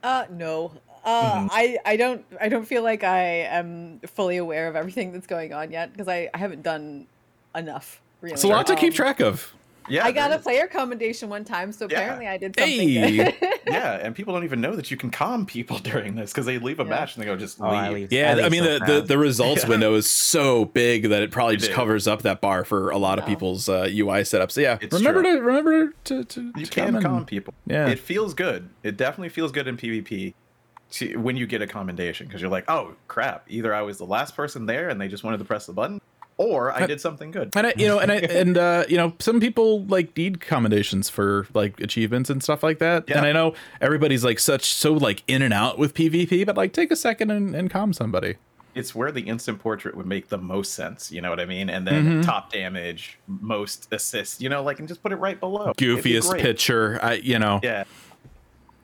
Uh, 0.02 0.24
no. 0.30 0.72
Uh, 1.04 1.48
I, 1.50 1.78
I 1.84 1.96
don't 1.96 2.24
I 2.40 2.48
don't 2.48 2.64
feel 2.66 2.82
like 2.82 3.04
I 3.04 3.22
am 3.42 4.00
fully 4.06 4.36
aware 4.38 4.68
of 4.68 4.76
everything 4.76 5.12
that's 5.12 5.26
going 5.26 5.52
on 5.52 5.70
yet 5.70 5.92
because 5.92 6.08
I, 6.08 6.30
I 6.32 6.38
haven't 6.38 6.62
done 6.62 7.06
enough. 7.54 8.00
Really, 8.20 8.34
It's 8.34 8.44
a 8.44 8.48
lot 8.48 8.66
to 8.68 8.74
keep 8.76 8.92
Um, 8.92 8.96
track 8.96 9.20
of. 9.20 9.52
Yeah. 9.86 10.06
I 10.06 10.12
got 10.12 10.32
a 10.32 10.38
player 10.38 10.66
commendation 10.66 11.28
one 11.28 11.44
time, 11.44 11.70
so 11.70 11.86
Yeah. 11.90 11.98
apparently 11.98 12.26
I 12.26 12.38
did 12.38 12.56
something. 12.58 12.88
Hey. 12.88 13.36
Yeah, 13.66 13.94
and 13.94 14.14
people 14.14 14.34
don't 14.34 14.44
even 14.44 14.60
know 14.60 14.76
that 14.76 14.90
you 14.90 14.96
can 14.96 15.10
calm 15.10 15.44
people 15.46 15.78
during 15.90 16.14
this 16.14 16.32
because 16.32 16.46
they 16.46 16.58
leave 16.58 16.80
a 16.80 16.84
Yeah. 16.84 16.88
match 16.90 17.14
and 17.16 17.22
they 17.22 17.26
go 17.26 17.34
just 17.36 17.60
Oh, 17.60 17.64
I 17.66 17.88
leave. 17.88 17.94
leave- 17.94 18.12
Yeah, 18.12 18.30
I 18.32 18.34
leave 18.34 18.52
mean 18.52 18.62
so 18.64 18.78
the, 18.78 18.84
the 18.86 19.00
the 19.02 19.18
results 19.18 19.62
Yeah. 19.64 19.68
window 19.70 19.94
is 19.94 20.08
so 20.08 20.66
big 20.66 21.08
that 21.10 21.22
it 21.22 21.30
probably 21.30 21.54
It 21.54 21.58
just 21.58 21.70
is. 21.70 21.74
covers 21.76 22.06
up 22.06 22.22
that 22.22 22.40
bar 22.40 22.64
for 22.64 22.90
a 22.90 22.98
lot 22.98 23.18
of 23.18 23.24
Yeah. 23.24 23.28
people's 23.30 23.68
uh, 23.68 23.88
UI 23.90 24.20
setups. 24.22 24.52
So 24.52 24.60
yeah, 24.62 24.78
It's 24.80 24.94
remember 24.94 25.22
true. 25.22 25.36
to 25.38 25.42
remember 25.42 25.92
to 26.04 26.24
to, 26.24 26.52
You 26.56 26.64
to 26.66 26.70
can 26.70 26.86
come 26.86 26.94
and- 26.96 27.04
calm 27.04 27.24
people. 27.26 27.52
Yeah. 27.66 27.88
It 27.88 27.98
feels 27.98 28.32
good. 28.34 28.68
It 28.82 28.96
definitely 28.96 29.30
feels 29.30 29.50
good 29.52 29.66
in 29.68 29.76
PvP 29.76 30.32
to, 30.94 31.16
when 31.16 31.36
you 31.36 31.46
get 31.46 31.62
a 31.62 31.66
commendation 31.66 32.26
because 32.26 32.40
you're 32.40 32.50
like, 32.50 32.64
oh 32.68 32.94
crap, 33.08 33.44
either 33.48 33.74
I 33.74 33.82
was 33.82 33.98
the 33.98 34.06
last 34.06 34.34
person 34.36 34.66
there 34.66 34.88
and 34.88 35.00
they 35.00 35.08
just 35.08 35.24
wanted 35.24 35.38
to 35.38 35.44
press 35.44 35.66
the 35.66 35.72
button, 35.72 36.00
or 36.36 36.72
I 36.72 36.86
did 36.86 37.00
something 37.00 37.30
good. 37.30 37.50
And 37.54 37.66
I, 37.68 37.74
you 37.76 37.86
know, 37.86 37.98
and 38.00 38.10
I, 38.10 38.16
and 38.16 38.58
uh, 38.58 38.84
you 38.88 38.96
know, 38.96 39.14
some 39.20 39.38
people 39.40 39.84
like 39.86 40.16
need 40.16 40.40
commendations 40.40 41.08
for 41.08 41.46
like 41.54 41.80
achievements 41.80 42.30
and 42.30 42.42
stuff 42.42 42.62
like 42.62 42.78
that. 42.80 43.04
Yeah. 43.06 43.18
And 43.18 43.26
I 43.26 43.32
know 43.32 43.54
everybody's 43.80 44.24
like 44.24 44.38
such 44.40 44.64
so 44.64 44.94
like 44.94 45.22
in 45.28 45.42
and 45.42 45.54
out 45.54 45.78
with 45.78 45.94
PvP, 45.94 46.44
but 46.46 46.56
like 46.56 46.72
take 46.72 46.90
a 46.90 46.96
second 46.96 47.30
and, 47.30 47.54
and 47.54 47.70
calm 47.70 47.92
somebody. 47.92 48.36
It's 48.74 48.92
where 48.92 49.12
the 49.12 49.20
instant 49.20 49.60
portrait 49.60 49.96
would 49.96 50.06
make 50.06 50.28
the 50.30 50.38
most 50.38 50.72
sense. 50.72 51.12
You 51.12 51.20
know 51.20 51.30
what 51.30 51.38
I 51.38 51.44
mean? 51.44 51.70
And 51.70 51.86
then 51.86 52.22
Mhm. 52.22 52.26
top 52.26 52.50
damage, 52.50 53.20
most 53.28 53.86
assist, 53.92 54.40
You 54.42 54.48
know, 54.48 54.64
like 54.64 54.80
and 54.80 54.88
just 54.88 55.00
put 55.00 55.12
it 55.12 55.16
right 55.16 55.38
below. 55.38 55.72
Be 55.76 55.86
Goofiest 55.86 56.36
picture, 56.40 56.98
I 57.00 57.12
you 57.14 57.38
know, 57.38 57.60
Yeah. 57.62 57.84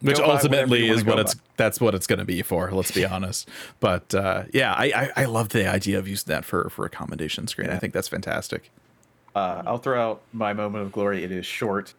Which 0.01 0.17
Go 0.17 0.31
ultimately 0.31 0.89
is 0.89 1.05
what 1.05 1.19
it's 1.19 1.35
by. 1.35 1.41
that's 1.59 1.81
what 1.81 1.95
it's 1.95 2.07
going 2.07 2.21
to 2.21 2.25
be 2.25 2.41
for. 2.43 2.71
Let's 2.73 2.91
be 2.91 3.05
honest. 3.05 3.49
But 3.81 4.15
uh, 4.15 4.45
yeah, 4.53 4.73
I, 4.73 4.85
I 5.17 5.23
I 5.23 5.25
love 5.27 5.51
the 5.51 5.69
idea 5.69 5.99
of 5.99 6.09
using 6.09 6.31
that 6.33 6.45
for 6.45 6.71
for 6.71 6.87
a 6.87 6.91
commendation 6.91 7.47
screen. 7.47 7.69
I 7.71 7.77
think 7.79 7.93
that's 7.93 8.09
fantastic. 8.09 8.71
Uh, 9.35 9.63
I'll 9.67 9.79
throw 9.79 10.01
out 10.01 10.23
my 10.33 10.53
moment 10.55 10.85
of 10.85 10.93
glory. 10.93 11.23
It 11.23 11.31
is 11.33 11.45
short. 11.47 11.95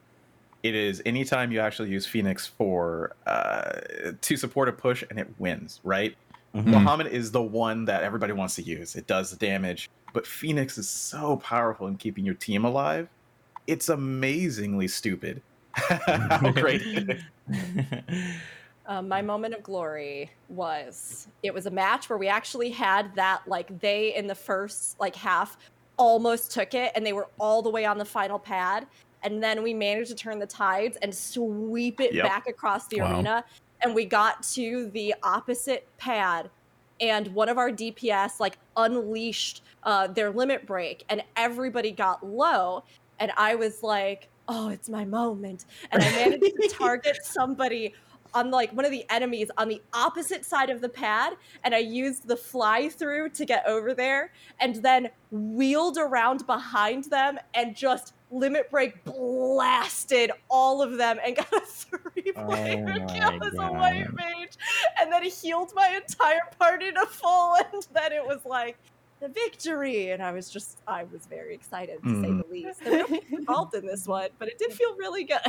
It 0.63 0.75
is 0.75 1.01
anytime 1.05 1.51
you 1.51 1.59
actually 1.59 1.89
use 1.89 2.05
Phoenix 2.05 2.45
for 2.47 3.15
uh, 3.25 3.81
to 4.19 4.37
support 4.37 4.67
a 4.69 4.71
push 4.71 5.03
and 5.09 5.19
it 5.19 5.27
wins, 5.39 5.79
right? 5.83 6.15
Mhm. 6.55 6.65
Bahamut 6.73 7.09
is 7.09 7.31
the 7.31 7.41
one 7.41 7.85
that 7.85 8.03
everybody 8.03 8.33
wants 8.33 8.55
to 8.55 8.61
use. 8.63 8.95
It 8.95 9.07
does 9.07 9.31
the 9.31 9.37
damage, 9.37 9.89
but 10.11 10.27
Phoenix 10.27 10.77
is 10.77 10.89
so 10.89 11.37
powerful 11.37 11.87
in 11.87 11.95
keeping 11.97 12.25
your 12.25 12.35
team 12.35 12.65
alive. 12.65 13.07
It's 13.67 13.89
amazingly 13.89 14.87
stupid. 14.87 15.41
How 15.73 16.51
great. 16.51 16.81
Um, 18.87 19.07
my 19.07 19.21
moment 19.21 19.53
of 19.53 19.61
glory 19.61 20.31
was 20.47 21.27
it 21.43 21.53
was 21.53 21.67
a 21.67 21.71
match 21.71 22.09
where 22.09 22.17
we 22.17 22.27
actually 22.27 22.71
had 22.71 23.13
that 23.15 23.41
like 23.45 23.79
they 23.79 24.15
in 24.15 24.25
the 24.25 24.33
first 24.33 24.99
like 24.99 25.15
half 25.15 25.55
almost 25.97 26.51
took 26.51 26.73
it 26.73 26.91
and 26.95 27.05
they 27.05 27.13
were 27.13 27.27
all 27.39 27.61
the 27.61 27.69
way 27.69 27.85
on 27.85 27.99
the 27.99 28.05
final 28.05 28.39
pad 28.39 28.87
and 29.21 29.41
then 29.43 29.61
we 29.61 29.75
managed 29.75 30.09
to 30.09 30.15
turn 30.15 30.39
the 30.39 30.47
tides 30.47 30.97
and 31.03 31.13
sweep 31.13 32.01
it 32.01 32.15
Yep. 32.15 32.23
back 32.25 32.47
across 32.47 32.87
the 32.87 33.01
Wow. 33.01 33.17
arena 33.17 33.43
and 33.83 33.93
we 33.93 34.03
got 34.03 34.41
to 34.53 34.89
the 34.95 35.13
opposite 35.21 35.83
pad 35.99 36.49
and 36.99 37.27
one 37.35 37.49
of 37.49 37.59
our 37.59 37.69
DPS 37.69 38.39
like 38.39 38.57
unleashed 38.77 39.61
uh, 39.83 40.07
their 40.07 40.31
limit 40.31 40.65
break 40.65 41.05
and 41.07 41.21
everybody 41.35 41.91
got 41.91 42.25
low 42.25 42.81
and 43.19 43.31
I 43.37 43.53
was 43.53 43.83
like 43.83 44.30
oh 44.47 44.69
it's 44.69 44.89
my 44.89 45.05
moment. 45.05 45.65
And 45.91 46.01
I 46.03 46.09
managed 46.11 46.43
to 46.43 46.69
target 46.69 47.17
somebody 47.23 47.93
on 48.33 48.51
like 48.51 48.71
one 48.71 48.85
of 48.85 48.91
the 48.91 49.05
enemies 49.09 49.49
on 49.57 49.67
the 49.67 49.81
opposite 49.93 50.45
side 50.45 50.69
of 50.69 50.81
the 50.81 50.89
pad 50.89 51.33
and 51.63 51.75
I 51.75 51.79
used 51.79 52.27
the 52.27 52.37
fly 52.37 52.89
through 52.89 53.29
to 53.31 53.45
get 53.45 53.65
over 53.67 53.93
there 53.93 54.31
and 54.59 54.75
then 54.75 55.09
wheeled 55.31 55.97
around 55.97 56.45
behind 56.47 57.05
them 57.05 57.37
and 57.53 57.75
just 57.75 58.13
limit 58.31 58.71
break 58.71 59.03
blasted 59.03 60.31
all 60.49 60.81
of 60.81 60.97
them 60.97 61.19
and 61.25 61.35
got 61.51 61.51
a 61.53 61.59
three 61.61 62.31
player 62.31 62.85
Oh 63.01 63.05
kill 63.07 63.43
as 63.43 63.53
a 63.53 63.73
white 63.73 64.13
mage 64.13 64.57
and 64.99 65.11
then 65.11 65.23
healed 65.23 65.73
my 65.75 65.89
entire 66.01 66.41
party 66.57 66.91
to 66.91 67.05
full 67.07 67.55
and 67.73 67.87
then 67.93 68.13
it 68.13 68.25
was 68.25 68.39
like 68.45 68.77
the 69.21 69.29
victory, 69.29 70.11
and 70.11 70.21
I 70.21 70.31
was 70.31 70.49
just 70.49 70.79
I 70.87 71.03
was 71.05 71.25
very 71.27 71.53
excited 71.55 72.01
to 72.03 72.09
say 72.09 72.27
Mhm. 72.29 72.43
the 72.43 72.51
least. 72.51 72.79
There 72.83 72.91
were 72.91 72.97
no 72.97 73.05
people 73.19 73.37
involved 73.39 73.75
in 73.75 73.85
this 73.85 74.05
one, 74.07 74.29
but 74.39 74.47
it 74.49 74.57
did 74.59 74.73
feel 74.73 74.95
really 74.97 75.23
good. 75.23 75.39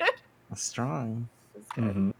Strong. 0.54 1.28
It 1.54 1.58
was 1.58 1.66
good. 1.74 1.94
Mhm. 1.96 2.12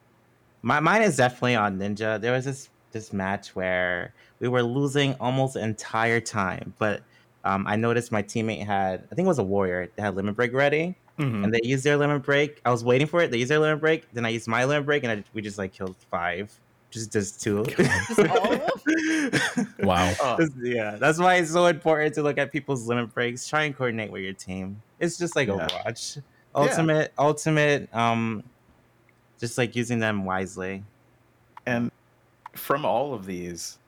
My 0.63 0.81
mine 0.81 1.03
is 1.03 1.17
definitely 1.17 1.57
on 1.57 1.79
Ninja. 1.79 2.21
There 2.21 2.33
was 2.33 2.45
this 2.45 2.69
this 2.93 3.13
match 3.13 3.55
where 3.57 4.13
we 4.41 4.49
were 4.49 4.63
losing 4.63 5.15
almost 5.21 5.55
the 5.55 5.63
entire 5.63 6.21
time, 6.21 6.75
but 6.79 7.03
um, 7.45 7.67
I 7.67 7.77
noticed 7.77 8.13
my 8.13 8.23
teammate 8.23 8.65
had 8.65 9.07
I 9.11 9.15
think 9.15 9.27
it 9.27 9.29
was 9.29 9.39
a 9.39 9.45
warrior. 9.45 9.89
They 9.97 10.03
had 10.03 10.15
limit 10.15 10.37
break 10.37 10.53
ready, 10.53 10.95
Mhm. 11.19 11.45
and 11.45 11.53
they 11.55 11.61
used 11.63 11.85
their 11.85 11.97
limit 11.97 12.23
break. 12.23 12.61
I 12.65 12.71
was 12.71 12.85
waiting 12.85 13.07
for 13.07 13.21
it. 13.23 13.31
They 13.31 13.39
used 13.39 13.51
their 13.51 13.59
limit 13.59 13.81
break. 13.81 14.07
Then 14.13 14.25
I 14.25 14.29
used 14.31 14.47
my 14.49 14.65
limit 14.65 14.87
break, 14.87 15.03
and 15.05 15.13
I, 15.13 15.25
we 15.35 15.43
just 15.43 15.59
like 15.59 15.73
killed 15.73 15.97
five. 16.11 16.53
Just 16.91 17.13
just 17.13 17.41
two. 17.43 17.65
Just 18.09 18.19
all 18.21 18.53
of 18.53 18.72
Wow. 19.81 20.13
Oh, 20.21 20.39
yeah, 20.63 20.97
that's 20.97 21.19
why 21.19 21.37
it's 21.37 21.51
so 21.53 21.67
important 21.67 22.15
to 22.15 22.23
look 22.23 22.39
at 22.39 22.53
people's 22.53 22.87
limit 22.87 23.13
breaks. 23.15 23.49
Try 23.49 23.65
and 23.65 23.77
coordinate 23.77 24.11
with 24.11 24.23
your 24.23 24.33
team. 24.33 24.81
It's 25.01 25.19
just 25.19 25.37
like 25.37 25.49
Yeah. 25.49 25.69
Overwatch. 25.69 26.23
Ultimate, 26.55 27.13
ultimate. 27.19 27.95
Um, 27.95 28.43
just 29.41 29.59
like 29.59 29.75
using 29.75 29.99
them 29.99 30.25
wisely. 30.25 30.83
and 31.67 31.91
from 32.55 32.85
all 32.85 33.15
of 33.15 33.25
these 33.27 33.79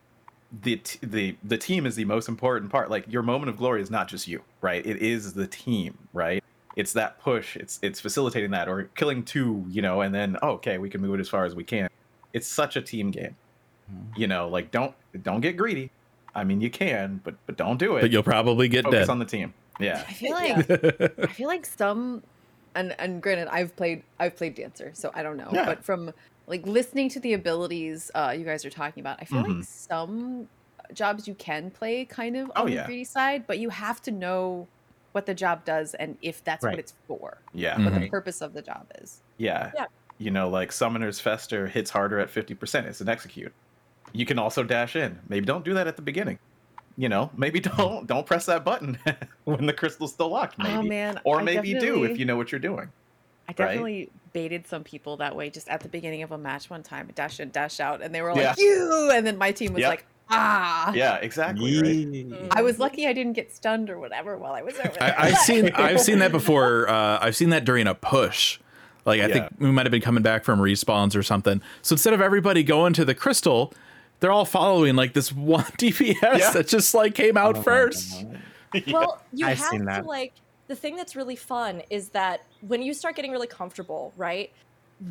the 0.62 0.76
t- 0.76 0.98
the 1.02 1.36
the 1.44 1.58
team 1.58 1.84
is 1.86 1.96
the 1.96 2.04
most 2.04 2.28
important 2.28 2.70
part 2.70 2.88
like 2.88 3.04
your 3.12 3.22
moment 3.22 3.50
of 3.50 3.56
glory 3.58 3.82
is 3.82 3.90
not 3.90 4.08
just 4.08 4.26
you 4.28 4.40
right 4.62 4.86
it 4.86 4.98
is 5.02 5.32
the 5.34 5.46
team 5.48 5.98
right 6.12 6.42
it's 6.76 6.92
that 6.92 7.18
push 7.20 7.56
it's 7.56 7.78
it's 7.82 8.00
facilitating 8.00 8.50
that 8.52 8.68
or 8.68 8.84
killing 8.96 9.22
two 9.24 9.64
you 9.68 9.82
know 9.82 10.00
and 10.00 10.14
then 10.14 10.36
oh, 10.42 10.50
okay 10.52 10.78
we 10.78 10.88
can 10.88 11.00
move 11.00 11.12
it 11.14 11.20
as 11.20 11.28
far 11.28 11.44
as 11.44 11.54
we 11.54 11.64
can 11.64 11.88
it's 12.32 12.46
such 12.46 12.76
a 12.76 12.80
team 12.80 13.10
game 13.10 13.34
You 14.16 14.26
know 14.26 14.48
like 14.48 14.70
don't 14.70 14.94
don't 15.22 15.40
get 15.40 15.56
greedy 15.56 15.90
i 16.34 16.42
mean 16.42 16.60
you 16.60 16.70
can 16.70 17.20
but 17.22 17.34
but 17.46 17.56
don't 17.56 17.76
do 17.78 17.96
it 17.96 18.00
But 18.00 18.10
you'll 18.10 18.22
probably 18.22 18.66
get 18.68 18.84
focus 18.84 19.00
dead. 19.06 19.10
on 19.10 19.18
the 19.18 19.24
team 19.24 19.52
yeah 19.78 20.04
I 20.08 20.12
feel 20.12 20.32
like 20.32 20.70
I 21.20 21.26
feel 21.28 21.48
like 21.48 21.66
some 21.66 22.22
and 22.74 22.94
and 22.98 23.22
granted 23.22 23.48
I've 23.48 23.76
played 23.76 24.02
I've 24.18 24.36
played 24.36 24.54
dancer, 24.56 24.90
so 24.94 25.10
I 25.14 25.22
don't 25.22 25.36
know. 25.36 25.48
Yeah. 25.52 25.64
But 25.64 25.84
from 25.84 26.12
like 26.48 26.66
listening 26.66 27.08
to 27.10 27.20
the 27.20 27.34
abilities 27.34 28.10
uh 28.14 28.34
you 28.36 28.44
guys 28.44 28.64
are 28.64 28.70
talking 28.70 29.00
about, 29.00 29.18
I 29.20 29.24
feel 29.26 29.42
Mhm. 29.44 29.56
like 29.58 29.64
some 29.64 30.48
jobs 30.92 31.28
you 31.28 31.34
can 31.34 31.70
play 31.70 32.04
kind 32.04 32.36
of 32.36 32.50
Oh, 32.56 32.62
on 32.64 32.72
yeah. 32.72 32.80
the 32.82 32.86
greedy 32.86 33.04
side, 33.04 33.46
but 33.46 33.58
you 33.58 33.68
have 33.70 34.00
to 34.02 34.10
know 34.10 34.66
what 35.12 35.26
the 35.26 35.34
job 35.34 35.64
does 35.64 35.94
and 35.94 36.16
if 36.22 36.42
that's 36.42 36.64
Right. 36.64 36.72
what 36.72 36.78
it's 36.80 36.94
for. 37.06 37.38
yeah. 37.52 37.80
What 37.80 37.94
the 38.00 38.08
purpose 38.08 38.40
of 38.42 38.54
the 38.54 38.62
job 38.62 38.86
is. 39.00 39.20
yeah 39.38 39.70
Yeah. 39.74 39.84
you 40.18 40.30
know 40.32 40.48
like 40.48 40.72
summoner's 40.72 41.20
fester 41.20 41.66
hits 41.68 41.90
harder 41.90 42.18
at 42.18 42.28
50% 42.28 42.86
it's 42.86 43.00
an 43.00 43.08
execute 43.08 43.52
you 44.14 44.24
can 44.24 44.38
also 44.38 44.62
dash 44.62 44.96
in 44.96 45.18
maybe 45.28 45.44
don't 45.44 45.64
do 45.64 45.74
that 45.74 45.86
at 45.86 45.96
the 45.96 46.02
beginning 46.02 46.38
you 46.96 47.08
know 47.08 47.30
maybe 47.36 47.60
don't 47.76 48.06
don't 48.06 48.24
press 48.26 48.46
that 48.46 48.64
button 48.64 48.96
when 49.44 49.66
the 49.66 49.72
crystal's 49.72 50.12
still 50.12 50.28
locked 50.30 50.56
maybe 50.58 50.72
Oh 50.74 50.82
man. 50.82 51.20
or 51.24 51.40
I 51.40 51.42
maybe 51.42 51.74
do 51.74 52.04
if 52.04 52.18
you 52.18 52.24
know 52.24 52.36
what 52.36 52.50
you're 52.52 52.58
doing 52.60 52.90
I 53.46 53.52
definitely 53.52 54.08
baited 54.32 54.66
some 54.66 54.84
people 54.84 55.18
that 55.18 55.36
way 55.36 55.50
just 55.50 55.68
at 55.68 55.80
the 55.82 55.88
beginning 55.90 56.22
of 56.22 56.32
a 56.32 56.38
match 56.38 56.70
one 56.70 56.82
time. 56.82 57.10
Dash 57.14 57.40
in, 57.40 57.50
dash 57.50 57.78
out, 57.78 58.00
and 58.00 58.14
they 58.14 58.22
were 58.22 58.32
like, 58.32 58.40
Yeah. 58.42 58.54
"You!" 58.56 59.10
And 59.12 59.26
then 59.26 59.36
my 59.36 59.52
team 59.52 59.74
was 59.74 59.82
Yep. 59.82 59.90
like, 59.90 60.06
"Ah." 60.30 60.90
yeah 60.94 61.16
exactly 61.16 61.78
right? 61.78 62.48
I 62.56 62.62
was 62.62 62.78
lucky 62.78 63.06
I 63.06 63.12
didn't 63.12 63.34
get 63.34 63.52
stunned 63.52 63.90
or 63.90 63.98
whatever 63.98 64.38
while 64.38 64.54
I 64.54 64.62
was 64.62 64.76
over 64.78 64.88
there. 64.98 65.14
I, 65.18 65.26
I've 65.28 65.36
seen 65.36 65.70
I've 65.74 66.00
seen 66.00 66.20
that 66.20 66.32
before. 66.32 66.88
Uh, 66.88 67.18
I've 67.20 67.36
seen 67.36 67.50
that 67.50 67.66
during 67.66 67.86
a 67.86 67.94
push. 67.94 68.58
Like 69.04 69.20
I 69.20 69.26
Yeah. 69.26 69.32
think 69.34 69.48
we 69.58 69.70
might 69.70 69.84
have 69.84 69.90
been 69.92 70.00
coming 70.00 70.22
back 70.22 70.42
from 70.42 70.58
respawns 70.58 71.14
or 71.14 71.22
something. 71.22 71.60
So 71.82 71.92
instead 71.92 72.14
of 72.14 72.22
everybody 72.22 72.62
going 72.62 72.94
to 72.94 73.04
the 73.04 73.14
crystal, 73.14 73.74
they're 74.20 74.32
all 74.32 74.44
following 74.44 74.96
like 74.96 75.12
this 75.12 75.32
one 75.32 75.64
DPS 75.78 76.38
Yeah. 76.38 76.50
that 76.52 76.68
just 76.68 76.94
like 76.94 77.14
came 77.14 77.36
out 77.36 77.56
Oh 77.58 77.62
first. 77.62 78.24
Well, 78.92 79.22
you 79.32 79.46
I've 79.46 79.58
have 79.58 79.68
seen 79.68 79.80
to 79.80 79.86
that. 79.86 80.06
like 80.06 80.32
the 80.66 80.74
thing 80.74 80.96
that's 80.96 81.14
really 81.14 81.36
fun 81.36 81.82
is 81.90 82.08
that 82.08 82.40
when 82.66 82.82
you 82.82 82.92
start 82.92 83.14
getting 83.14 83.30
really 83.30 83.46
comfortable, 83.46 84.12
right? 84.16 84.50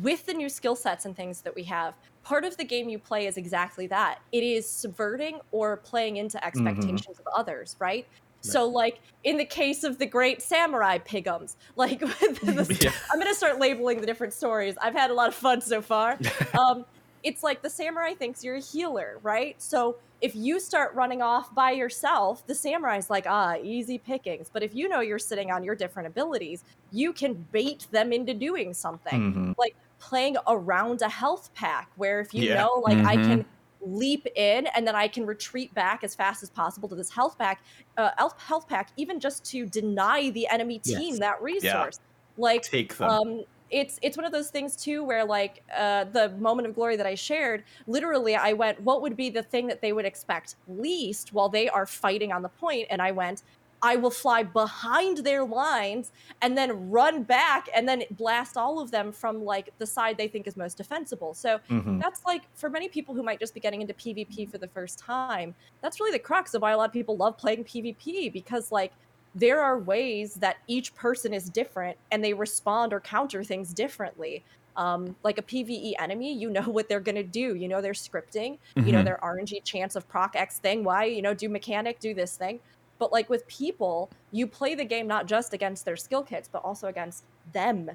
With 0.02 0.26
the 0.26 0.34
new 0.34 0.48
skill 0.50 0.76
sets 0.76 1.04
and 1.06 1.16
things 1.16 1.40
that 1.42 1.54
we 1.54 1.62
have, 1.64 1.94
part 2.24 2.44
of 2.44 2.56
the 2.58 2.64
game 2.64 2.88
you 2.90 2.98
play 2.98 3.26
is 3.26 3.36
exactly 3.38 3.86
that. 3.86 4.18
It 4.32 4.42
is 4.42 4.68
subverting 4.68 5.40
or 5.52 5.78
playing 5.78 6.16
into 6.16 6.44
expectations 6.44 7.18
of 7.18 7.26
others, 7.34 7.76
right? 7.78 8.06
So, 8.40 8.68
like 8.68 9.00
in 9.22 9.38
the 9.38 9.44
case 9.46 9.84
of 9.84 9.98
the 9.98 10.04
great 10.04 10.42
samurai 10.42 10.98
pigums, 10.98 11.56
like 11.76 12.02
with 12.02 12.40
the, 12.42 12.78
Yeah. 12.82 12.90
I'm 13.10 13.18
gonna 13.18 13.34
start 13.34 13.58
labeling 13.58 14.00
the 14.02 14.06
different 14.06 14.34
stories. 14.34 14.74
I've 14.82 14.92
had 14.94 15.10
a 15.10 15.14
lot 15.14 15.28
of 15.28 15.34
fun 15.34 15.62
so 15.62 15.80
far. 15.80 16.18
um, 16.58 16.84
it's 17.24 17.42
like 17.42 17.62
the 17.62 17.70
samurai 17.70 18.14
thinks 18.14 18.44
you're 18.44 18.56
a 18.56 18.60
healer, 18.60 19.20
right? 19.22 19.60
So 19.60 19.98
if 20.20 20.34
you 20.34 20.60
start 20.60 20.94
running 20.94 21.22
off 21.22 21.54
by 21.54 21.72
yourself, 21.72 22.46
the 22.46 22.54
samurai's 22.54 23.10
like, 23.10 23.26
ah, 23.28 23.56
easy 23.62 23.98
pickings. 23.98 24.50
But 24.52 24.62
if 24.62 24.74
you 24.74 24.88
know 24.88 25.00
you're 25.00 25.18
sitting 25.18 25.50
on 25.50 25.64
your 25.64 25.74
different 25.76 26.08
abilities, 26.08 26.62
you 26.90 27.12
can 27.12 27.48
bait 27.52 27.86
them 27.92 28.12
into 28.12 28.34
doing 28.34 28.74
something. 28.74 29.20
Mhm. 29.20 29.54
Like 29.58 29.72
playing 30.00 30.36
around 30.48 31.02
a 31.02 31.08
health 31.08 31.50
pack, 31.54 31.88
where 31.96 32.20
if 32.20 32.34
you 32.34 32.44
Yeah. 32.44 32.54
know, 32.54 32.68
like, 32.82 33.00
I 33.04 33.16
Mhm. 33.16 33.18
can 33.18 33.44
leap 33.80 34.26
in 34.36 34.66
and 34.68 34.86
then 34.86 34.96
I 34.96 35.08
can 35.08 35.26
retreat 35.26 35.74
back 35.74 36.02
as 36.04 36.14
fast 36.14 36.42
as 36.42 36.50
possible 36.50 36.88
to 36.88 36.96
this 36.96 37.10
health 37.12 37.36
pack, 37.38 37.62
uh, 37.96 38.10
health 38.18 38.34
health 38.40 38.64
pack, 38.68 38.90
even 38.96 39.20
just 39.20 39.44
to 39.50 39.66
deny 39.66 40.30
the 40.30 40.48
enemy 40.48 40.78
team 40.80 41.18
Yes. 41.18 41.20
that 41.20 41.40
resource. 41.42 41.98
Like, 42.36 42.62
take 42.62 42.96
them 42.96 43.18
um 43.18 43.42
it's 43.74 43.98
it's 44.02 44.16
one 44.16 44.24
of 44.26 44.32
those 44.32 44.50
things 44.50 44.76
too 44.76 45.02
where 45.04 45.24
like 45.24 45.64
uh 45.76 46.04
the 46.04 46.30
moment 46.38 46.68
of 46.68 46.74
glory 46.74 46.96
that 46.96 47.06
i 47.06 47.14
shared 47.14 47.64
literally 47.86 48.36
i 48.36 48.52
went 48.52 48.80
what 48.80 49.02
would 49.02 49.16
be 49.16 49.28
the 49.30 49.42
thing 49.42 49.66
that 49.66 49.80
they 49.82 49.92
would 49.92 50.04
expect 50.06 50.56
least 50.68 51.32
while 51.32 51.48
they 51.48 51.68
are 51.68 51.86
fighting 51.86 52.32
on 52.32 52.42
the 52.42 52.48
point? 52.48 52.86
and 52.90 53.02
i 53.02 53.10
went 53.10 53.42
i 53.82 53.96
will 53.96 54.10
fly 54.10 54.42
behind 54.44 55.18
their 55.18 55.44
lines 55.44 56.12
and 56.40 56.56
then 56.56 56.88
run 56.90 57.24
back 57.24 57.66
and 57.74 57.88
then 57.88 58.04
blast 58.12 58.56
all 58.56 58.78
of 58.80 58.90
them 58.92 59.12
from 59.12 59.42
like 59.42 59.70
the 59.78 59.86
side 59.86 60.16
they 60.16 60.28
think 60.28 60.46
is 60.46 60.56
most 60.56 60.76
defensible 60.76 61.34
so 61.34 61.58
Mhm. 61.68 62.04
that's 62.04 62.20
like 62.26 62.42
for 62.54 62.70
many 62.70 62.88
people 62.88 63.14
who 63.14 63.22
might 63.22 63.40
just 63.40 63.54
be 63.54 63.60
getting 63.60 63.80
into 63.82 63.94
PvP 63.94 64.46
for 64.50 64.58
the 64.58 64.68
first 64.68 64.98
time, 64.98 65.54
that's 65.82 66.00
really 66.00 66.12
the 66.12 66.18
crux 66.18 66.52
of 66.54 66.62
why 66.62 66.72
a 66.72 66.76
lot 66.76 66.88
of 66.88 66.92
people 66.92 67.16
love 67.16 67.38
playing 67.38 67.64
PvP 67.64 68.32
because 68.32 68.70
like 68.72 68.92
there 69.34 69.62
are 69.62 69.80
ways 69.82 70.34
that 70.40 70.56
each 70.68 70.94
person 70.94 71.34
is 71.34 71.50
different 71.50 71.98
and 72.10 72.22
they 72.24 72.34
respond 72.34 72.92
or 72.92 73.00
counter 73.00 73.42
things 73.44 73.74
differently. 73.74 74.44
Um, 74.76 75.16
like 75.24 75.38
a 75.38 75.42
PvE 75.42 75.94
enemy, 75.98 76.36
you 76.38 76.50
know 76.50 76.62
what 76.68 76.88
they're 76.88 77.00
gonna 77.00 77.22
do. 77.24 77.54
You 77.54 77.68
know 77.68 77.80
their 77.80 77.92
scripting. 77.92 78.58
You 78.84 78.92
know 78.92 79.02
Mhm. 79.02 79.04
their 79.04 79.22
RNG 79.24 79.60
chance 79.64 79.96
of 79.96 80.08
proc 80.08 80.36
X 80.36 80.58
thing. 80.60 80.84
Why 80.84 81.04
you 81.04 81.22
know 81.22 81.34
do 81.34 81.48
mechanic 81.48 82.00
do 82.00 82.14
this 82.14 82.36
thing. 82.36 82.60
But 82.98 83.12
like 83.12 83.28
with 83.28 83.46
people, 83.48 84.12
you 84.30 84.46
play 84.48 84.74
the 84.74 84.84
game 84.84 85.06
not 85.06 85.26
just 85.26 85.52
against 85.52 85.84
their 85.84 85.96
skill 85.96 86.22
kits, 86.24 86.48
but 86.52 86.62
also 86.64 86.88
against 86.88 87.24
them 87.44 87.90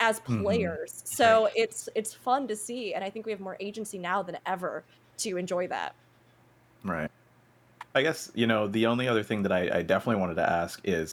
as 0.00 0.20
Mhm. 0.26 0.72
players. 1.00 1.02
So 1.06 1.48
it's 1.54 1.88
it's 1.94 2.14
fun 2.14 2.48
to 2.48 2.56
see, 2.56 2.94
and 2.94 3.04
I 3.04 3.10
think 3.10 3.26
we 3.26 3.32
have 3.32 3.40
more 3.40 3.56
agency 3.60 3.98
now 3.98 4.22
than 4.22 4.38
ever 4.46 4.86
to 5.18 5.36
enjoy 5.36 5.68
that. 5.68 5.94
Right. 6.84 7.10
I 7.94 8.02
guess, 8.02 8.30
you 8.34 8.46
know, 8.46 8.68
the 8.68 8.86
only 8.86 9.08
other 9.08 9.22
thing 9.22 9.42
that 9.42 9.52
I, 9.52 9.78
I 9.78 9.82
definitely 9.82 10.20
wanted 10.20 10.36
to 10.36 10.48
ask 10.50 10.80
is 10.84 11.12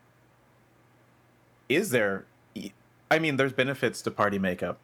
is 1.67 1.89
there 1.89 2.25
I 3.11 3.17
mean, 3.19 3.37
there's 3.37 3.53
benefits 3.53 4.01
to 4.03 4.11
party 4.11 4.37
makeup. 4.37 4.77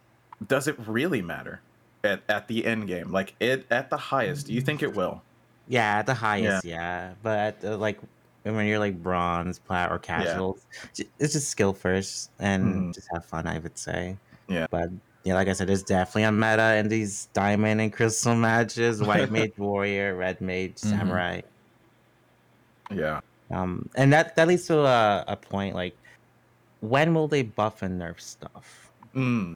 Does 0.46 0.68
it 0.68 0.76
really 0.88 1.22
matter 1.22 1.62
at, 2.04 2.24
at 2.28 2.48
the 2.48 2.66
end 2.66 2.88
game? 2.88 3.12
Like 3.12 3.36
it 3.40 3.68
at 3.72 3.90
the 3.90 3.98
highest, 3.98 4.48
do 4.48 4.54
you 4.54 4.62
think 4.62 4.82
it 4.82 4.96
will? 4.96 5.22
Yeah, 5.68 6.00
at 6.00 6.06
the 6.08 6.14
highest, 6.16 6.66
yeah. 6.66 7.14
But 7.22 7.40
at 7.40 7.60
the, 7.62 7.78
like 7.78 8.00
when 8.44 8.66
you're 8.68 8.80
like 8.80 9.02
bronze, 9.02 9.60
plat, 9.60 9.92
or 9.92 10.00
casuals, 10.00 10.66
j- 10.96 11.10
it's 11.20 11.34
just 11.34 11.50
skill 11.50 11.74
first 11.74 12.32
and 12.40 12.92
Mhm. 12.92 12.94
just 12.96 13.08
have 13.14 13.26
fun. 13.26 13.48
I 13.48 13.60
would 13.60 13.78
say. 13.78 14.20
Yeah. 14.48 14.68
But 14.72 14.90
yeah, 15.24 15.34
like 15.36 15.48
I 15.48 15.54
said, 15.54 15.70
it's 15.70 15.84
definitely 15.84 16.24
a 16.24 16.32
meta 16.32 16.76
in 16.78 16.88
these 16.90 17.28
diamond 17.34 17.82
and 17.82 17.92
crystal 17.94 18.36
matches: 18.36 19.02
white 19.04 19.32
mage, 19.32 19.52
warrior, 19.58 20.16
red 20.16 20.42
mage, 20.42 20.76
Mhm. 20.76 20.78
samurai. 20.90 21.42
Yeah. 22.92 23.22
Um, 23.52 23.90
and 23.96 24.12
that 24.14 24.36
that 24.36 24.48
leads 24.48 24.66
to 24.68 24.80
a, 24.80 25.24
a 25.28 25.36
point 25.36 25.76
like, 25.76 25.96
when 26.82 27.14
will 27.14 27.28
they 27.28 27.44
buff 27.44 27.82
and 27.82 28.02
nerf 28.02 28.20
stuff? 28.20 28.92
Mm. 29.16 29.56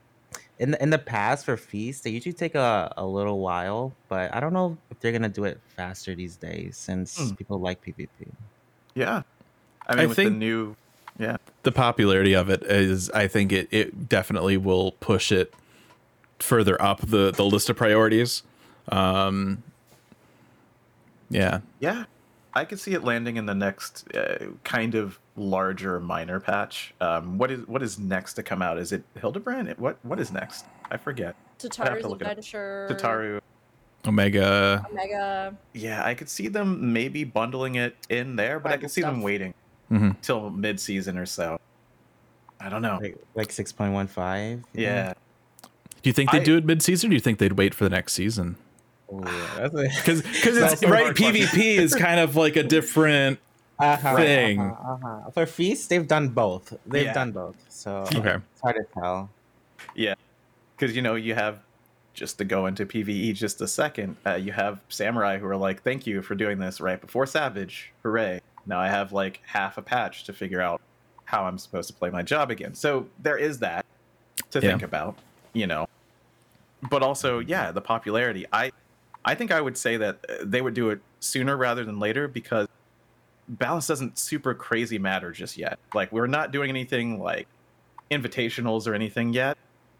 In 0.58 0.72
the, 0.72 0.82
in 0.82 0.90
the 0.90 0.98
past 0.98 1.44
for 1.46 1.56
feast, 1.56 2.04
they 2.04 2.10
usually 2.10 2.32
take 2.34 2.54
a, 2.54 2.92
a 2.96 3.04
little 3.06 3.40
while, 3.40 3.92
but 4.08 4.34
I 4.34 4.40
don't 4.40 4.52
know 4.52 4.76
if 4.90 5.00
they're 5.00 5.12
gonna 5.12 5.28
do 5.28 5.44
it 5.44 5.58
faster 5.76 6.14
these 6.14 6.36
days 6.36 6.76
since 6.76 7.16
Hmm. 7.18 7.34
people 7.34 7.58
like 7.60 7.82
PvP. 7.84 8.08
Yeah. 8.94 9.22
I 9.86 9.94
mean 9.94 10.04
I 10.04 10.06
with 10.06 10.16
think- 10.16 10.30
the 10.32 10.36
new 10.36 10.76
yeah. 11.18 11.36
the 11.64 11.72
popularity 11.72 12.34
of 12.34 12.48
it 12.48 12.62
is 12.62 13.10
I 13.10 13.26
think 13.26 13.52
it, 13.52 13.68
it 13.70 14.08
definitely 14.08 14.56
will 14.56 14.92
push 14.92 15.32
it 15.32 15.52
further 16.38 16.80
up 16.80 17.00
the, 17.00 17.30
the 17.32 17.44
list 17.44 17.68
of 17.68 17.76
priorities. 17.76 18.42
Um, 18.88 19.62
yeah. 21.28 21.60
Yeah, 21.80 22.04
I 22.54 22.64
could 22.64 22.80
see 22.80 22.94
it 22.94 23.04
landing 23.04 23.36
in 23.36 23.46
the 23.46 23.54
next 23.54 24.12
uh, 24.14 24.46
kind 24.64 24.94
of 24.94 25.18
larger 25.36 26.00
minor 26.00 26.40
patch. 26.40 26.92
Um, 27.00 27.38
what 27.38 27.50
is 27.50 27.66
what 27.68 27.82
is 27.82 27.98
next 27.98 28.34
to 28.34 28.42
come 28.42 28.60
out? 28.62 28.78
Is 28.78 28.92
it 28.92 29.04
Hildebrand? 29.20 29.72
What 29.78 29.98
what 30.02 30.18
is 30.18 30.32
next? 30.32 30.64
I 30.90 30.96
forget. 30.96 31.36
Tataru's 31.58 32.04
look 32.04 32.20
it 32.20 32.26
up. 32.26 32.32
adventure. 32.32 32.88
Tataru. 32.90 33.40
Omega. 34.06 34.84
Omega. 34.90 35.54
Yeah, 35.74 36.04
I 36.04 36.14
could 36.14 36.28
see 36.28 36.48
them 36.48 36.92
maybe 36.92 37.22
bundling 37.22 37.74
it 37.76 37.96
in 38.08 38.34
there, 38.36 38.58
but 38.58 38.70
I 38.70 38.72
Bible 38.76 38.80
could 38.82 38.90
see 38.90 39.02
them 39.02 39.16
stuff. 39.16 39.24
waiting 39.24 39.54
Mhm. 39.92 40.16
till 40.22 40.48
mid-season 40.50 41.18
or 41.18 41.26
so. 41.26 41.60
I 42.58 42.68
don't 42.68 42.82
know. 42.82 42.98
Like 43.00 43.16
like 43.34 43.52
six 43.52 43.72
point 43.72 43.92
one 43.92 44.06
five. 44.06 44.62
Yeah, 44.72 45.12
Do 46.02 46.08
you 46.08 46.12
think 46.14 46.30
they'd 46.30 46.40
I- 46.40 46.44
do 46.44 46.56
it 46.56 46.64
mid-season? 46.64 47.10
Do 47.10 47.14
you 47.14 47.20
think 47.20 47.38
they'd 47.38 47.52
wait 47.52 47.74
for 47.74 47.84
the 47.84 47.90
next 47.90 48.14
season? 48.14 48.56
Oh, 49.12 49.20
yeah. 49.24 49.68
That's 49.68 49.74
a, 49.74 49.82
Because 49.96 50.22
because 50.22 50.56
it's 50.56 50.84
right. 50.84 51.14
PvP 51.14 51.76
is 51.78 51.94
kind 51.94 52.20
of 52.20 52.36
like 52.36 52.56
a 52.56 52.62
different. 52.62 53.38
uh-huh, 53.78 54.16
Thing. 54.16 54.60
uh-huh, 54.60 54.92
uh-huh. 54.92 55.30
For 55.30 55.46
feast, 55.46 55.88
they've 55.88 56.06
done 56.06 56.28
both. 56.28 56.72
They've 56.86 57.04
Yeah. 57.06 57.12
done 57.14 57.32
both. 57.32 57.56
So 57.68 58.04
Okay. 58.14 58.36
it's 58.52 58.60
hard 58.62 58.76
to 58.76 58.84
tell. 59.00 59.30
yeah, 59.94 60.14
because 60.76 60.94
you 60.94 61.02
know 61.02 61.14
you 61.14 61.34
have 61.34 61.60
just 62.12 62.38
to 62.38 62.44
go 62.44 62.66
into 62.66 62.84
PVE 62.84 63.32
just 63.34 63.60
a 63.62 63.66
second. 63.68 64.16
Uh, 64.26 64.34
you 64.34 64.52
have 64.52 64.80
samurai 64.88 65.38
who 65.38 65.46
are 65.46 65.56
like, 65.56 65.82
"Thank 65.82 66.06
you 66.06 66.20
for 66.22 66.34
doing 66.34 66.58
this 66.58 66.80
right 66.80 67.00
before 67.00 67.24
Savage, 67.26 67.92
hooray!" 68.02 68.40
Now 68.66 68.78
I 68.78 68.88
have 68.88 69.12
like 69.12 69.40
half 69.46 69.78
a 69.78 69.82
patch 69.82 70.24
to 70.24 70.32
figure 70.32 70.60
out 70.60 70.80
how 71.24 71.44
I'm 71.44 71.56
supposed 71.58 71.88
to 71.88 71.94
play 71.94 72.10
my 72.10 72.22
job 72.22 72.50
again. 72.50 72.74
So 72.74 73.06
there 73.18 73.38
is 73.38 73.60
that 73.60 73.86
to 74.50 74.58
Yeah. 74.60 74.70
think 74.70 74.82
about, 74.82 75.16
you 75.54 75.66
know. 75.66 75.86
But 76.90 77.02
also, 77.02 77.38
yeah, 77.38 77.70
the 77.72 77.80
popularity. 77.80 78.44
I 78.52 78.72
I 79.24 79.34
think 79.34 79.50
I 79.52 79.60
would 79.60 79.76
say 79.76 79.96
that 79.98 80.24
uh, 80.28 80.34
they 80.42 80.62
would 80.62 80.74
do 80.74 80.90
it 80.90 81.00
sooner 81.20 81.56
rather 81.56 81.84
than 81.84 81.98
later 81.98 82.26
because 82.28 82.66
balance 83.48 83.86
doesn't 83.86 84.18
super 84.18 84.54
crazy 84.54 84.98
matter 84.98 85.32
just 85.32 85.56
yet. 85.58 85.78
Like 85.94 86.10
we're 86.12 86.26
not 86.26 86.52
doing 86.52 86.70
anything 86.70 87.20
like 87.20 87.46
invitationals 88.10 88.86
or 88.86 88.94
anything 88.94 89.32
yet, 89.32 89.56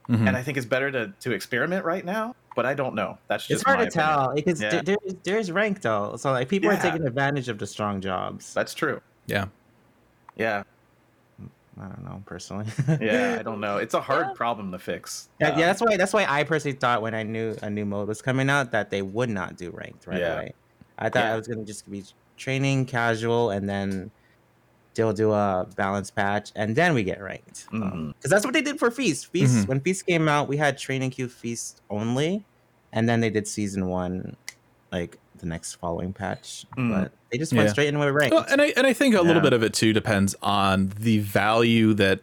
Mhm. 0.09 0.27
and 0.27 0.37
I 0.37 0.43
think 0.43 0.57
it's 0.57 0.67
better 0.67 0.91
to 0.91 1.13
to 1.21 1.33
experiment 1.33 1.85
right 1.85 2.05
now. 2.05 2.35
But 2.57 2.67
I 2.67 2.75
don't 2.75 2.95
know. 2.95 3.17
That's 3.29 3.47
just 3.47 3.63
It's 3.63 3.63
hard 3.63 3.79
to 3.79 3.87
opinion. 3.87 4.09
tell 4.09 4.35
because 4.35 4.61
Yeah. 4.61 4.71
there- 4.71 4.83
there's 4.83 5.15
there's 5.23 5.53
rank 5.53 5.83
though. 5.83 6.17
So 6.17 6.33
like 6.33 6.49
people 6.49 6.71
Yeah. 6.71 6.79
are 6.79 6.83
taking 6.83 7.07
advantage 7.07 7.49
of 7.49 7.59
the 7.59 7.67
strong 7.67 8.01
jobs. 8.01 8.53
That's 8.55 8.75
true. 8.75 9.01
Yeah. 9.27 9.47
Yeah, 10.37 10.63
I 11.81 11.85
don't 11.89 12.05
know 12.05 12.23
personally. 12.27 12.66
yeah. 13.01 13.36
I 13.40 13.43
don't 13.43 13.61
know. 13.61 13.78
It's 13.78 13.94
a 13.94 14.01
hard 14.01 14.27
Yeah. 14.28 14.32
problem 14.35 14.70
to 14.73 14.78
fix. 14.78 15.28
Yeah, 15.40 15.51
Um, 15.51 15.59
yeah, 15.59 15.66
that's 15.66 15.81
why 15.81 15.97
that's 15.97 16.12
why 16.12 16.27
I 16.28 16.44
personally 16.44 16.77
thought 16.77 17.01
when 17.02 17.15
I 17.15 17.23
knew 17.23 17.57
a 17.62 17.70
new 17.70 17.86
mode 17.86 18.07
was 18.09 18.20
coming 18.23 18.51
out 18.51 18.70
that 18.73 18.90
they 18.90 19.02
would 19.02 19.31
not 19.31 19.57
do 19.57 19.70
ranked 19.70 20.07
right 20.07 20.20
Yeah. 20.20 20.35
away. 20.35 20.52
I 20.98 21.09
thought 21.09 21.24
Yeah. 21.24 21.35
it 21.35 21.39
was 21.39 21.48
gonna 21.48 21.65
just 21.65 21.90
be 21.90 22.05
training, 22.36 22.85
casual, 22.86 23.51
and 23.51 23.69
then 23.69 24.11
they'll 24.94 25.12
do 25.12 25.32
a 25.32 25.66
balance 25.77 26.11
patch, 26.11 26.51
and 26.57 26.74
then 26.77 26.93
we 26.94 27.02
get 27.05 27.23
ranked. 27.23 27.66
Because 27.70 27.82
Mhm. 27.82 28.15
that's 28.24 28.44
what 28.44 28.52
they 28.52 28.61
did 28.62 28.78
for 28.78 28.90
Feast. 28.90 29.27
Feast 29.32 29.65
Mhm. 29.65 29.69
when 29.69 29.81
Feast 29.81 30.05
came 30.07 30.28
out, 30.28 30.48
we 30.48 30.57
had 30.59 30.77
training 30.77 31.11
queue 31.11 31.28
Feast 31.28 31.81
only, 31.89 32.44
and 32.93 33.09
then 33.09 33.20
they 33.20 33.31
did 33.31 33.47
season 33.48 33.86
one, 33.86 34.36
like 34.93 35.19
the 35.41 35.47
next 35.47 35.75
following 35.77 36.12
patch. 36.12 36.65
Mm. 36.77 36.91
But 36.91 37.12
they 37.31 37.39
just 37.39 37.53
went 37.53 37.67
Yeah. 37.67 37.73
straight 37.73 37.89
into 37.89 38.12
ranked. 38.12 38.35
Well, 38.35 38.47
and 38.49 38.61
I 38.61 38.73
and 38.77 38.87
I 38.87 38.93
think 38.93 39.15
a 39.15 39.23
little 39.23 39.43
bit 39.43 39.53
of 39.53 39.62
it 39.62 39.73
too 39.75 39.93
depends 39.93 40.35
on 40.43 40.93
the 40.99 41.19
value 41.19 41.95
that 41.95 42.21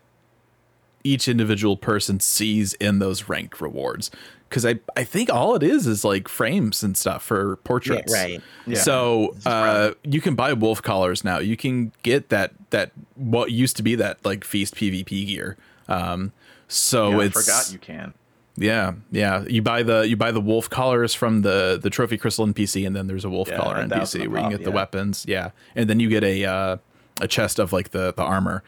each 1.03 1.27
individual 1.27 1.77
person 1.77 2.19
sees 2.19 2.73
in 2.75 2.99
those 2.99 3.29
ranked 3.29 3.61
rewards. 3.61 4.11
Because 4.49 4.65
I, 4.65 4.79
I 4.95 5.03
think 5.03 5.29
all 5.29 5.55
it 5.55 5.63
is 5.63 5.87
is 5.87 6.05
like 6.05 6.29
frames 6.29 6.81
and 6.81 6.95
stuff 6.97 7.21
for 7.23 7.51
yeah, 7.51 7.55
portraits. 7.65 8.13
right. 8.13 8.41
Yeah. 8.65 8.79
So 8.79 9.35
uh, 9.45 9.91
you 10.03 10.21
can 10.21 10.35
buy 10.35 10.53
wolf 10.53 10.81
collars 10.81 11.23
now. 11.23 11.39
You 11.39 11.57
can 11.57 11.91
get 12.03 12.29
that 12.29 12.53
that 12.69 12.91
what 13.15 13.51
used 13.51 13.75
to 13.77 13.83
be 13.83 13.95
that 13.95 14.23
like 14.25 14.43
feast 14.45 14.75
PvP 14.75 15.27
gear. 15.27 15.57
Um, 15.89 16.31
so 16.69 17.09
Yeah, 17.11 17.17
I 17.17 17.23
it's 17.25 17.45
forgot 17.45 17.71
you 17.73 17.79
can. 17.79 18.13
Yeah 18.59 18.93
yeah 19.11 19.43
you 19.47 19.61
buy 19.61 19.83
the 19.83 20.01
you 20.07 20.15
buy 20.17 20.31
the 20.31 20.41
wolf 20.41 20.67
collars 20.69 21.13
from 21.13 21.41
the 21.43 21.79
the 21.81 21.89
trophy 21.89 22.17
crystal 22.17 22.45
NPC 22.47 22.85
and 22.87 22.95
then 22.95 23.05
there's 23.07 23.23
a 23.25 23.29
wolf 23.29 23.49
Yeah, 23.49 23.57
collar 23.57 23.77
and 23.77 23.91
that 23.91 23.99
was 23.99 24.13
NPC 24.15 24.27
where 24.27 24.27
you 24.27 24.33
can 24.35 24.41
pop, 24.43 24.51
get 24.51 24.63
the 24.63 24.69
yeah. 24.71 24.75
weapons. 24.75 25.25
Yeah, 25.27 25.51
and 25.75 25.89
then 25.89 25.99
you 25.99 26.09
get 26.09 26.23
a 26.23 26.43
uh, 26.45 26.77
a 27.21 27.27
chest 27.27 27.59
of 27.59 27.71
like 27.71 27.91
the 27.91 28.13
the 28.13 28.23
armor 28.23 28.63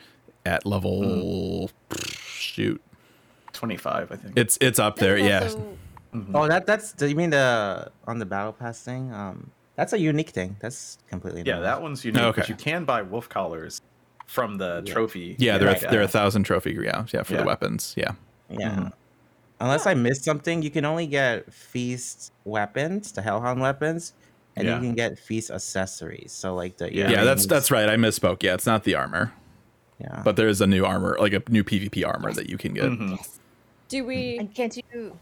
at 0.46 0.66
level 0.66 1.72
shoot. 2.30 2.82
Twenty 3.54 3.78
five, 3.78 4.12
I 4.12 4.16
think. 4.16 4.38
It's 4.38 4.58
it's 4.62 4.80
up 4.80 4.98
there. 4.98 5.16
There's 5.18 5.28
Yeah. 5.28 5.42
also- 5.44 5.78
Mhm. 6.14 6.32
Oh, 6.34 6.48
that 6.48 6.66
that's. 6.66 6.94
Do 6.94 7.08
you 7.08 7.16
mean 7.16 7.30
the 7.30 7.92
on 8.08 8.18
the 8.18 8.26
battle 8.26 8.52
pass 8.54 8.82
thing? 8.82 9.14
Um, 9.14 9.52
that's 9.76 9.94
a 9.94 10.00
unique 10.00 10.30
thing. 10.32 10.56
That's 10.60 10.98
completely. 11.08 11.44
yeah, 11.46 11.58
new. 11.58 11.62
that 11.62 11.82
one's 11.84 12.04
unique. 12.04 12.24
Okay. 12.24 12.42
But 12.42 12.50
you 12.50 12.56
can 12.56 12.84
buy 12.84 13.04
wolf 13.04 13.30
collars 13.30 13.80
from 14.26 14.58
the 14.58 14.82
Yeah. 14.86 14.94
trophy. 14.94 15.36
Yeah, 15.38 15.58
they're 15.60 15.68
like, 15.74 15.84
a, 15.84 15.88
they're 15.88 16.02
a 16.02 16.08
thousand 16.08 16.44
trophy. 16.46 16.76
Yeah, 16.82 17.06
yeah, 17.14 17.22
for 17.22 17.34
Yeah. 17.34 17.42
the 17.42 17.46
weapons. 17.46 17.94
Yeah. 17.96 18.14
Yeah. 18.50 18.70
Mhm. 18.72 18.92
Unless 19.62 19.86
I 19.86 19.94
missed 19.94 20.24
something, 20.24 20.62
you 20.62 20.70
can 20.72 20.86
only 20.86 21.06
get 21.08 21.52
feast 21.54 22.32
weapons, 22.46 23.12
the 23.12 23.22
Hellhound 23.22 23.60
weapons, 23.60 24.14
and 24.56 24.66
Yeah. 24.68 24.76
you 24.76 24.82
can 24.82 24.94
get 24.96 25.20
feast 25.20 25.52
accessories. 25.52 26.32
So 26.32 26.56
like 26.56 26.78
the 26.78 26.94
Yeah. 26.94 27.10
Yeah, 27.10 27.24
that's 27.26 27.46
that's 27.46 27.70
right. 27.70 27.90
I 27.90 27.96
misspoke. 27.98 28.42
Yeah, 28.42 28.54
it's 28.54 28.66
not 28.66 28.84
the 28.86 28.96
armor, 28.96 29.34
yeah. 30.00 30.22
but 30.24 30.36
there 30.38 30.48
is 30.48 30.62
a 30.62 30.68
new 30.68 30.86
armor, 30.86 31.18
like 31.20 31.34
a 31.34 31.44
new 31.50 31.64
PvP 31.64 32.06
armor 32.08 32.32
that 32.34 32.50
you 32.50 32.58
can 32.58 32.74
get. 32.74 32.86
mhm. 32.86 33.20
Do 33.90 34.06
we? 34.06 34.38
And 34.38 34.54
can't 34.54 34.76
you 34.78 35.18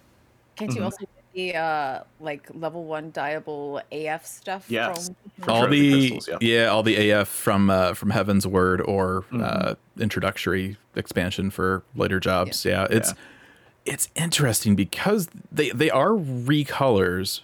can't 0.56 0.72
you 0.74 0.82
Mhm. 0.82 0.86
also 0.86 0.98
get 1.00 1.10
the 1.34 1.56
uh 1.56 2.00
like 2.20 2.48
level 2.54 2.84
one 2.86 3.10
diable 3.12 3.82
AF 3.92 4.26
stuff 4.26 4.66
Yes. 4.70 5.08
from 5.36 5.46
For 5.46 5.52
all 5.52 5.62
trophy 5.62 5.90
the 5.92 6.10
crystals, 6.12 6.42
yeah. 6.42 6.66
all 6.68 6.84
the 6.84 6.96
AF 7.12 7.28
from 7.28 7.70
uh, 7.72 7.94
from 7.96 8.12
Heavensward 8.12 8.88
or 8.88 9.26
uh, 9.34 9.74
Mhm. 9.74 9.76
introductory 10.00 10.78
expansion 10.96 11.50
for 11.50 11.82
later 11.96 12.20
jobs. 12.20 12.64
Yeah, 12.66 12.84
it's 12.86 12.92
Yeah. 12.92 12.98
it's 12.98 13.14
interesting 14.16 14.76
because 14.76 15.30
they 15.52 15.70
they 15.72 15.90
are 15.90 16.10
recolors, 16.12 17.42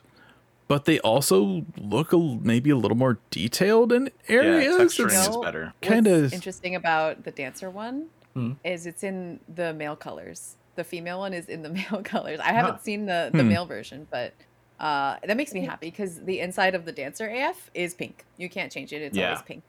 but 0.67 0.85
they 0.85 0.99
also 0.99 1.65
look 1.77 2.13
a, 2.13 2.17
maybe 2.17 2.69
a 2.69 2.75
little 2.75 2.97
more 2.97 3.19
detailed 3.29 3.91
in 3.91 4.09
areas. 4.27 4.75
Yeah, 4.77 4.83
texturing 4.85 5.05
It's- 5.07 5.27
is 5.29 5.37
better. 5.37 5.73
Kinda- 5.81 6.29
interesting 6.33 6.75
about 6.75 7.23
the 7.23 7.31
dancer 7.31 7.69
one 7.69 8.07
Hmm. 8.33 8.53
is 8.63 8.85
it's 8.87 9.03
in 9.03 9.39
the 9.53 9.73
male 9.73 9.95
colors. 9.95 10.55
The 10.75 10.83
female 10.83 11.19
one 11.19 11.33
is 11.33 11.47
in 11.47 11.61
the 11.61 11.69
male 11.79 12.01
colors. 12.03 12.39
I 12.39 12.51
haven't 12.51 12.75
Huh. 12.75 12.81
seen 12.81 13.05
the 13.05 13.29
the 13.31 13.43
Hmm. 13.43 13.49
male 13.49 13.65
version, 13.65 14.07
but 14.09 14.33
uh, 14.79 15.17
that 15.23 15.37
makes 15.37 15.53
me 15.53 15.61
happy 15.61 15.89
because 15.91 16.21
the 16.21 16.39
inside 16.39 16.73
of 16.75 16.83
the 16.85 16.91
dancer 16.91 17.29
AF 17.29 17.69
is 17.73 17.93
pink. 17.93 18.25
You 18.37 18.49
can't 18.49 18.71
change 18.71 18.91
it; 18.91 19.01
it's 19.01 19.15
Yeah. 19.15 19.29
always 19.29 19.43
pink. 19.43 19.63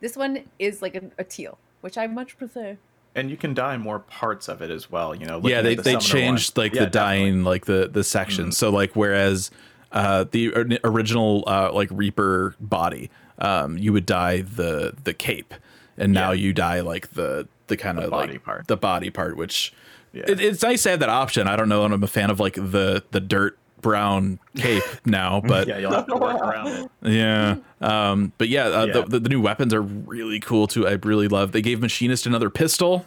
This 0.00 0.16
one 0.16 0.44
is 0.58 0.82
like 0.82 0.94
a, 0.96 1.04
a 1.16 1.24
teal, 1.24 1.58
which 1.80 1.96
I 1.96 2.06
much 2.06 2.36
prefer. 2.36 2.76
And 3.18 3.30
you 3.30 3.36
can 3.36 3.52
dye 3.54 3.76
more 3.76 3.98
parts 3.98 4.48
of 4.48 4.62
it 4.62 4.70
as 4.70 4.90
well. 4.90 5.14
You 5.14 5.26
know. 5.26 5.40
yeah, 5.42 5.60
they 5.62 5.74
the 5.74 5.82
they 5.82 5.96
changed 5.96 6.56
one. 6.56 6.64
like 6.64 6.74
Yeah, 6.74 6.84
the 6.84 6.90
definitely. 6.90 7.24
dyeing, 7.24 7.44
like 7.44 7.66
the 7.66 7.88
the 7.92 8.04
sections. 8.04 8.54
Mhm. 8.54 8.58
So 8.58 8.70
like 8.70 8.94
whereas 8.94 9.50
uh, 9.92 10.24
the 10.30 10.78
original 10.84 11.44
uh, 11.46 11.72
like 11.72 11.88
Reaper 11.90 12.54
body, 12.60 13.10
um, 13.38 13.76
you 13.78 13.92
would 13.92 14.06
dye 14.06 14.42
the 14.42 14.94
the 15.04 15.14
cape, 15.14 15.54
and 15.96 16.12
now 16.12 16.30
Yeah. 16.30 16.42
you 16.44 16.52
dye 16.52 16.80
like 16.80 17.12
the 17.12 17.48
the 17.66 17.76
kind 17.76 17.98
The 17.98 18.04
of 18.04 18.10
body 18.10 18.32
like 18.34 18.44
part. 18.44 18.66
the 18.68 18.76
body 18.76 19.10
part, 19.10 19.36
which 19.36 19.72
Yeah. 20.12 20.24
it, 20.28 20.40
it's 20.40 20.62
nice 20.62 20.82
to 20.84 20.90
have 20.90 21.00
that 21.00 21.08
option. 21.08 21.48
I 21.48 21.56
don't 21.56 21.68
know, 21.68 21.84
I'm 21.84 22.02
a 22.02 22.06
fan 22.06 22.30
of 22.30 22.38
like 22.40 22.54
the 22.54 23.02
the 23.10 23.20
dirt 23.20 23.58
brown 23.80 24.38
cape 24.56 24.82
now, 25.04 25.40
but 25.46 25.66
yeah, 25.68 25.78
you'll 25.78 25.92
have 25.92 26.06
to 26.06 26.16
work 26.16 26.40
around 26.40 26.66
it. 26.68 26.90
Yeah. 27.02 27.56
Um, 27.80 28.32
but 28.38 28.48
yeah, 28.48 28.66
uh, 28.66 28.84
Yeah. 28.86 28.92
The, 28.92 29.02
the, 29.02 29.20
the 29.20 29.28
new 29.28 29.40
weapons 29.40 29.72
are 29.74 29.82
really 29.82 30.40
cool 30.40 30.66
too. 30.66 30.86
I 30.86 30.92
really 30.92 31.28
love. 31.28 31.52
They 31.52 31.62
gave 31.62 31.80
Machinist 31.80 32.26
another 32.26 32.50
pistol, 32.50 33.06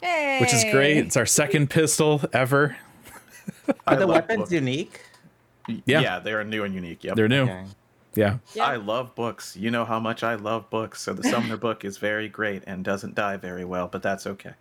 Hey, 0.00 0.38
which 0.40 0.52
is 0.52 0.64
great. 0.72 0.96
It's 0.98 1.16
our 1.16 1.26
second 1.26 1.70
pistol 1.70 2.20
ever. 2.32 2.76
Are 3.86 3.96
the 3.96 4.06
weapons 4.06 4.38
books. 4.38 4.52
unique? 4.52 5.00
Yeah. 5.68 6.00
Yeah, 6.00 6.18
they're 6.18 6.42
new 6.44 6.64
and 6.64 6.74
unique. 6.74 7.04
Yeah, 7.04 7.14
They're 7.14 7.28
new. 7.28 7.42
Okay. 7.42 7.64
Yeah. 8.14 8.38
Yeah. 8.52 8.64
I 8.66 8.76
love 8.76 9.14
books. 9.14 9.56
You 9.56 9.70
know 9.70 9.84
how 9.84 9.98
much 10.00 10.22
I 10.22 10.34
love 10.34 10.68
books. 10.70 11.00
So 11.00 11.14
the 11.14 11.22
Summoner 11.22 11.56
book 11.68 11.84
is 11.84 11.98
very 11.98 12.28
great 12.28 12.62
and 12.66 12.84
doesn't 12.84 13.14
die 13.14 13.36
very 13.36 13.64
well, 13.64 13.88
but 13.88 14.02
that's 14.02 14.26
okay. 14.26 14.52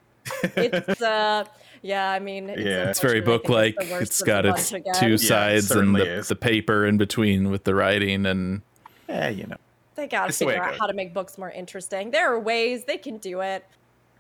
it's 0.44 1.02
uh 1.02 1.44
yeah 1.82 2.12
i 2.12 2.20
mean 2.20 2.50
it's, 2.50 2.62
Yeah. 2.62 2.90
It's 2.90 3.00
very 3.00 3.22
book 3.22 3.50
like. 3.50 3.76
the 3.78 3.86
worst 3.92 4.02
It's 4.12 4.22
of 4.22 4.28
got 4.28 4.46
its 4.46 4.72
bunch 4.72 4.82
again. 4.82 4.94
two 4.96 5.08
Yeah, 5.08 5.14
it 5.16 5.64
sides 5.64 5.72
and 5.72 5.96
the, 5.96 6.26
the 6.28 6.36
paper 6.36 6.86
in 6.86 6.98
between 6.98 7.50
with 7.52 7.64
the 7.64 7.74
writing 7.76 8.26
and 8.26 8.62
yeah, 9.10 9.30
you 9.30 9.46
know. 9.48 9.58
they 9.96 10.08
gotta 10.08 10.30
It's 10.30 10.38
figure 10.38 10.54
it 10.54 10.60
out 10.60 10.70
goes. 10.72 10.80
how 10.80 10.88
to 10.88 10.94
make 10.94 11.14
books 11.14 11.38
more 11.38 11.50
interesting 11.52 12.12
there 12.12 12.32
are 12.34 12.40
ways 12.40 12.86
they 12.86 12.98
can 12.98 13.18
do 13.18 13.42
it 13.42 13.66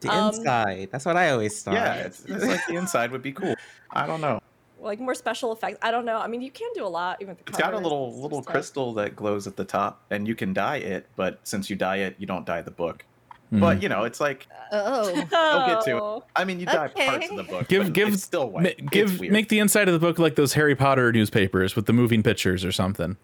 The 0.01 0.09
Um, 0.09 0.29
inside. 0.33 0.89
That's 0.91 1.05
what 1.05 1.15
I 1.15 1.29
always 1.29 1.61
thought. 1.61 1.75
Yeah, 1.75 1.93
it's, 1.95 2.25
it's 2.25 2.43
like 2.45 2.65
the 2.67 2.75
inside 2.75 3.11
would 3.11 3.21
be 3.21 3.31
cool. 3.31 3.53
I 3.91 4.07
don't 4.07 4.21
know. 4.21 4.41
like 4.81 4.99
more 4.99 5.13
special 5.13 5.51
effects 5.51 5.77
i 5.83 5.91
don't 5.91 6.05
know 6.05 6.17
i 6.17 6.25
mean 6.25 6.41
you 6.41 6.49
can 6.49 6.67
do 6.73 6.83
a 6.83 6.89
lot 6.89 7.17
even 7.21 7.35
with 7.35 7.45
the 7.45 7.51
It's 7.51 7.59
got 7.61 7.75
a 7.75 7.77
little 7.77 8.19
little 8.19 8.41
stuff. 8.41 8.51
crystal 8.53 8.93
that 8.95 9.15
glows 9.15 9.45
at 9.45 9.55
the 9.55 9.63
top, 9.63 10.01
and 10.09 10.27
you 10.27 10.33
can 10.33 10.53
dye 10.53 10.77
it. 10.77 11.05
But 11.15 11.39
since 11.43 11.69
you 11.69 11.75
dye 11.75 11.97
it, 11.97 12.15
you 12.17 12.25
don't 12.25 12.45
dye 12.47 12.63
the 12.63 12.71
book. 12.71 13.05
Mhm. 13.51 13.59
But 13.59 13.83
you 13.83 13.89
know, 13.89 14.03
it's 14.03 14.19
like 14.21 14.47
Oh, 14.71 15.09
I'll 15.33 15.67
get 15.67 15.83
to 15.85 15.97
it. 15.97 16.01
Oh. 16.01 16.23
I 16.35 16.45
mean, 16.45 16.59
you 16.61 16.65
dye 16.65 16.87
parts 16.87 17.29
of 17.29 17.35
the 17.37 17.43
book. 17.43 17.67
give 17.67 17.91
give 17.91 18.13
it's 18.13 18.23
still 18.23 18.49
white. 18.49 18.63
ma- 18.81 18.89
give 18.89 19.19
weird. 19.19 19.33
make 19.33 19.49
the 19.49 19.59
inside 19.59 19.89
of 19.89 19.93
the 19.93 19.99
book 19.99 20.17
like 20.19 20.35
those 20.35 20.53
Harry 20.53 20.75
Potter 20.75 21.11
newspapers 21.11 21.75
with 21.75 21.85
the 21.85 21.93
moving 21.93 22.23
pictures 22.23 22.63
or 22.63 22.71
something. 22.71 23.17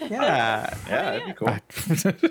Yeah. 0.00 0.08
yeah, 0.88 1.18
that'd 1.18 1.26
be 1.26 1.32
cool. 1.32 1.56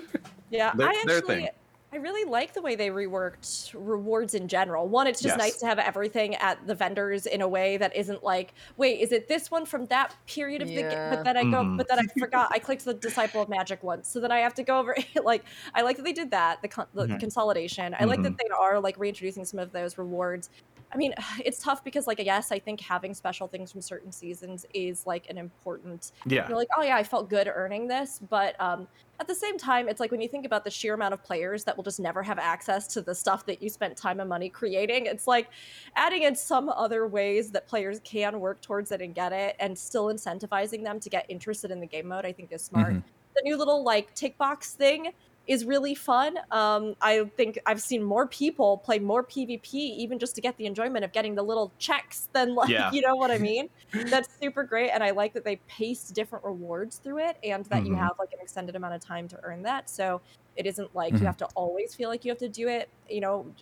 Yeah, 0.50 0.72
Their- 0.74 0.88
I 0.88 0.92
actually 1.02 1.20
thing. 1.22 1.48
I 1.90 1.96
really 1.96 2.28
like 2.30 2.52
the 2.52 2.60
way 2.60 2.76
they 2.76 2.88
reworked 2.90 3.70
rewards 3.74 4.34
in 4.34 4.46
general. 4.46 4.86
One, 4.88 5.06
it's 5.06 5.22
just 5.22 5.32
Yes. 5.32 5.38
nice 5.38 5.56
to 5.60 5.66
have 5.66 5.78
everything 5.78 6.34
at 6.34 6.66
the 6.66 6.74
vendors 6.74 7.24
in 7.24 7.40
a 7.40 7.48
way 7.48 7.78
that 7.78 7.96
isn't 7.96 8.22
like, 8.22 8.52
wait, 8.76 9.00
is 9.00 9.10
it 9.10 9.26
this 9.26 9.50
one 9.50 9.64
from 9.64 9.86
that 9.86 10.14
period 10.26 10.60
of 10.60 10.68
the 10.68 10.82
game? 10.82 11.10
But 11.10 11.24
then 11.24 11.38
I 11.38 11.44
go, 11.44 11.62
Mhm. 11.62 11.78
but 11.78 11.88
then 11.88 11.98
I 11.98 12.02
forgot. 12.18 12.50
I 12.52 12.58
clicked 12.58 12.84
the 12.84 12.92
Disciple 12.92 13.40
of 13.40 13.48
Magic 13.48 13.82
once, 13.82 14.06
so 14.08 14.20
then 14.20 14.30
I 14.30 14.40
have 14.40 14.52
to 14.54 14.62
go 14.62 14.78
over. 14.78 14.92
It. 14.98 15.06
like, 15.24 15.44
I 15.74 15.80
like 15.80 15.96
that 15.96 16.02
they 16.02 16.12
did 16.12 16.30
that, 16.32 16.60
the, 16.60 16.68
con- 16.68 16.88
the 16.92 17.06
Mhm. 17.06 17.20
consolidation. 17.20 17.96
I 17.98 18.04
like 18.04 18.22
that 18.22 18.36
they 18.36 18.48
are 18.50 18.78
like 18.80 18.98
reintroducing 18.98 19.46
some 19.46 19.58
of 19.58 19.72
those 19.72 19.96
rewards. 19.96 20.50
I 20.92 20.96
mean, 20.96 21.14
it's 21.44 21.58
tough 21.58 21.84
because, 21.84 22.06
like, 22.06 22.18
yes, 22.18 22.52
I 22.52 22.58
think 22.58 22.80
having 22.80 23.14
special 23.14 23.48
things 23.48 23.72
from 23.72 23.80
certain 23.80 24.12
seasons 24.12 24.64
is 24.74 25.06
like 25.06 25.26
an 25.28 25.38
important 25.38 26.12
Yeah. 26.26 26.48
you're 26.48 26.56
like, 26.56 26.68
oh 26.78 26.82
yeah, 26.82 26.96
I 26.96 27.04
felt 27.04 27.28
good 27.28 27.50
earning 27.52 27.88
this. 27.88 28.18
But 28.18 28.60
um, 28.60 28.88
at 29.20 29.26
the 29.26 29.34
same 29.34 29.58
time, 29.58 29.88
it's 29.88 30.00
like 30.00 30.10
when 30.10 30.20
you 30.20 30.28
think 30.28 30.46
about 30.46 30.64
the 30.64 30.70
sheer 30.70 30.94
amount 30.94 31.14
of 31.14 31.22
players 31.22 31.64
that 31.64 31.76
will 31.76 31.84
just 31.84 32.00
never 32.00 32.22
have 32.22 32.38
access 32.38 32.86
to 32.88 33.02
the 33.02 33.14
stuff 33.14 33.46
that 33.46 33.62
you 33.62 33.68
spent 33.68 33.96
time 33.96 34.20
and 34.20 34.28
money 34.28 34.48
creating, 34.48 35.06
it's 35.06 35.26
like 35.26 35.48
adding 35.96 36.22
in 36.22 36.34
some 36.34 36.68
other 36.68 37.06
ways 37.06 37.50
that 37.52 37.66
players 37.66 38.00
can 38.04 38.40
work 38.40 38.60
towards 38.60 38.92
it 38.92 39.02
and 39.02 39.14
get 39.14 39.32
it, 39.32 39.56
and 39.60 39.76
still 39.78 40.06
incentivizing 40.06 40.84
them 40.84 41.00
to 41.00 41.10
get 41.10 41.26
interested 41.28 41.70
in 41.70 41.80
the 41.80 41.86
game 41.86 42.08
mode, 42.08 42.24
I 42.24 42.32
think 42.32 42.52
is 42.52 42.62
smart. 42.64 42.94
Mhm. 42.94 43.02
The 43.36 43.42
new 43.44 43.56
little 43.56 43.84
like 43.84 44.14
tick 44.14 44.36
box 44.36 44.72
thing 44.74 45.12
is 45.48 45.64
really 45.64 45.94
fun. 45.94 46.36
Um, 46.52 46.94
I 47.00 47.24
think 47.36 47.58
I've 47.66 47.80
seen 47.82 48.02
more 48.04 48.28
people 48.28 48.78
play 48.78 48.98
more 49.00 49.26
PvP 49.26 49.74
even 49.74 50.18
just 50.18 50.34
to 50.36 50.40
get 50.42 50.56
the 50.58 50.66
enjoyment 50.66 51.04
of 51.04 51.12
getting 51.12 51.34
the 51.36 51.42
little 51.42 51.74
checks 51.78 52.28
than 52.34 52.54
like 52.54 52.68
Yeah. 52.68 52.90
you 52.90 53.00
know 53.02 53.16
what 53.16 53.32
I 53.32 53.38
mean. 53.38 53.68
That's 54.10 54.28
super 54.40 54.64
great, 54.64 54.90
and 54.90 55.02
I 55.04 55.10
like 55.10 55.34
that 55.34 55.44
they 55.44 55.56
paced 55.68 56.14
different 56.14 56.44
rewards 56.44 56.98
through 56.98 57.18
it, 57.28 57.36
and 57.42 57.64
that 57.66 57.86
you 57.86 57.94
Mhm. 57.94 57.96
have 57.96 58.12
like 58.18 58.30
an 58.32 58.38
extended 58.42 58.76
amount 58.76 58.94
of 58.94 59.00
time 59.04 59.28
to 59.28 59.40
earn 59.42 59.62
that. 59.62 59.90
So 59.90 60.22
it 60.56 60.66
isn't 60.66 60.94
like 60.94 61.20
Mhm. 61.20 61.20
you 61.20 61.26
have 61.26 61.36
to 61.38 61.46
always 61.56 61.94
feel 61.94 62.08
like 62.08 62.24
you 62.24 62.30
have 62.30 62.38
to 62.38 62.48
do 62.48 62.68
it. 62.68 62.90
You 63.08 63.20
know, 63.20 63.54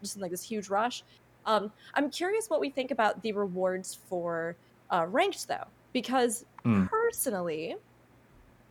just 0.00 0.16
in 0.16 0.22
like 0.22 0.30
this 0.30 0.42
huge 0.42 0.68
rush. 0.70 1.04
Um, 1.44 1.72
I'm 1.94 2.10
curious 2.10 2.46
what 2.48 2.60
we 2.60 2.70
think 2.70 2.90
about 2.90 3.22
the 3.22 3.32
rewards 3.32 3.94
for 3.94 4.58
uh, 4.90 5.06
ranked 5.08 5.48
though, 5.48 5.72
because 5.92 6.44
Hmm. 6.64 6.86
personally, 6.90 7.76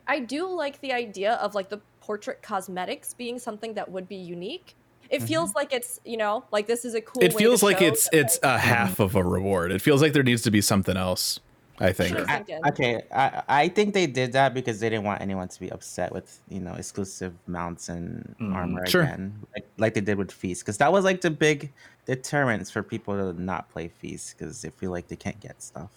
I 0.08 0.20
do 0.22 0.48
like 0.50 0.82
the 0.82 0.94
idea 0.94 1.34
of 1.36 1.56
like 1.56 1.70
the 1.70 1.84
portrait 2.10 2.41
cosmetics 2.41 3.14
being 3.14 3.38
something 3.38 3.76
that 3.76 3.91
would 3.91 4.07
be 4.10 4.15
unique. 4.15 4.73
It 5.11 5.22
feels 5.22 5.53
like 5.53 5.72
it's 5.72 5.99
you 6.03 6.18
know 6.18 6.44
like 6.52 6.65
this 6.65 6.84
is 6.84 6.95
a 6.95 7.02
cool. 7.02 7.23
It 7.23 7.34
way 7.36 7.38
feels 7.38 7.60
to 7.60 7.68
like 7.68 7.80
show 7.80 7.86
it's 7.86 8.10
that, 8.10 8.18
it's 8.18 8.40
a 8.41 8.57
half 8.57 8.99
of 8.99 9.15
a 9.15 9.23
reward. 9.23 9.72
It 9.72 9.80
feels 9.80 10.02
like 10.02 10.14
there 10.14 10.23
needs 10.23 10.41
to 10.41 10.52
be 10.52 10.60
something 10.60 10.98
else. 10.98 11.40
I 11.80 11.94
think. 11.94 12.18
Sure. 12.18 12.26
I, 12.27 12.44
okay, 12.69 13.02
I 13.14 13.44
I 13.48 13.68
think 13.69 13.94
they 13.94 14.07
did 14.07 14.34
that 14.34 14.56
because 14.56 14.80
they 14.80 14.90
didn't 14.90 15.06
want 15.06 15.22
anyone 15.22 15.49
to 15.49 15.60
be 15.60 15.69
upset 15.72 16.11
with 16.11 16.40
you 16.49 16.60
know 16.60 16.73
exclusive 16.73 17.34
mounts 17.45 17.90
and 17.90 18.36
Mhm. 18.41 18.56
armor 18.56 18.88
Sure. 18.88 19.03
again, 19.03 19.45
like, 19.53 19.65
like 19.77 19.94
they 19.94 20.02
did 20.02 20.18
with 20.18 20.31
Feast, 20.31 20.64
because 20.64 20.77
that 20.77 20.91
was 20.91 21.06
like 21.06 21.22
the 21.22 21.30
big 21.30 21.72
deterrence 22.07 22.72
for 22.72 22.81
people 22.81 23.14
to 23.22 23.40
not 23.40 23.69
play 23.69 23.88
Feast 23.88 24.36
because 24.36 24.64
they 24.64 24.72
feel 24.72 24.90
like 24.90 25.07
they 25.10 25.15
can't 25.15 25.40
get 25.40 25.61
stuff. 25.61 25.91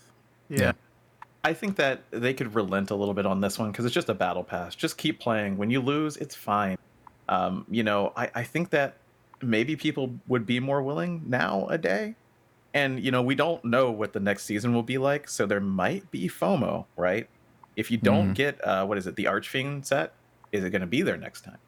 Yeah. 0.51 0.73
I 1.45 1.55
think 1.55 1.77
that 1.77 2.05
they 2.11 2.35
could 2.35 2.55
relent 2.55 2.91
a 2.91 2.95
little 2.95 3.15
bit 3.15 3.27
on 3.27 3.41
this 3.41 3.59
one 3.59 3.73
because 3.73 3.85
it's 3.85 3.95
just 3.95 4.09
a 4.09 4.15
battle 4.15 4.45
pass. 4.45 4.75
Just 4.75 4.97
keep 4.97 5.19
playing. 5.21 5.57
When 5.57 5.71
you 5.71 5.81
lose, 5.81 6.17
it's 6.17 6.35
fine. 6.35 6.77
Um, 7.29 7.67
you 7.69 7.83
know, 7.83 8.13
I, 8.17 8.31
I 8.35 8.43
think 8.45 8.71
that 8.71 8.97
maybe 9.43 9.75
people 9.75 10.15
would 10.29 10.47
be 10.47 10.61
more 10.61 10.83
willing 10.83 11.23
now 11.27 11.67
a 11.69 11.79
day. 11.79 12.15
And, 12.75 13.01
you 13.05 13.11
know, 13.11 13.23
we 13.23 13.35
don't 13.35 13.63
know 13.65 13.91
what 13.91 14.13
the 14.13 14.21
next 14.21 14.45
season 14.45 14.73
will 14.73 14.85
be 14.85 14.99
like. 14.99 15.29
So 15.29 15.45
there 15.47 15.61
might 15.61 16.11
be 16.11 16.29
FOMO, 16.29 16.87
right? 16.97 17.29
If 17.77 17.91
you 17.91 17.99
don't 17.99 18.31
Mhm. 18.31 18.35
get, 18.35 18.65
uh, 18.65 18.87
what 18.87 18.97
is 18.97 19.07
it, 19.07 19.17
the 19.17 19.27
Archfiend 19.27 19.85
set, 19.87 20.15
is 20.53 20.63
it 20.65 20.71
going 20.71 20.81
to 20.81 20.87
be 20.87 21.03
there 21.03 21.17
next 21.17 21.43
time? 21.43 21.59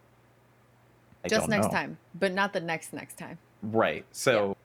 I 1.25 1.29
Just 1.29 1.49
next 1.49 1.67
know. 1.67 1.73
time, 1.73 1.99
but 2.15 2.33
not 2.33 2.53
the 2.53 2.61
next 2.61 2.93
next 2.93 3.19
time. 3.19 3.39
Right. 3.63 4.05
So 4.13 4.57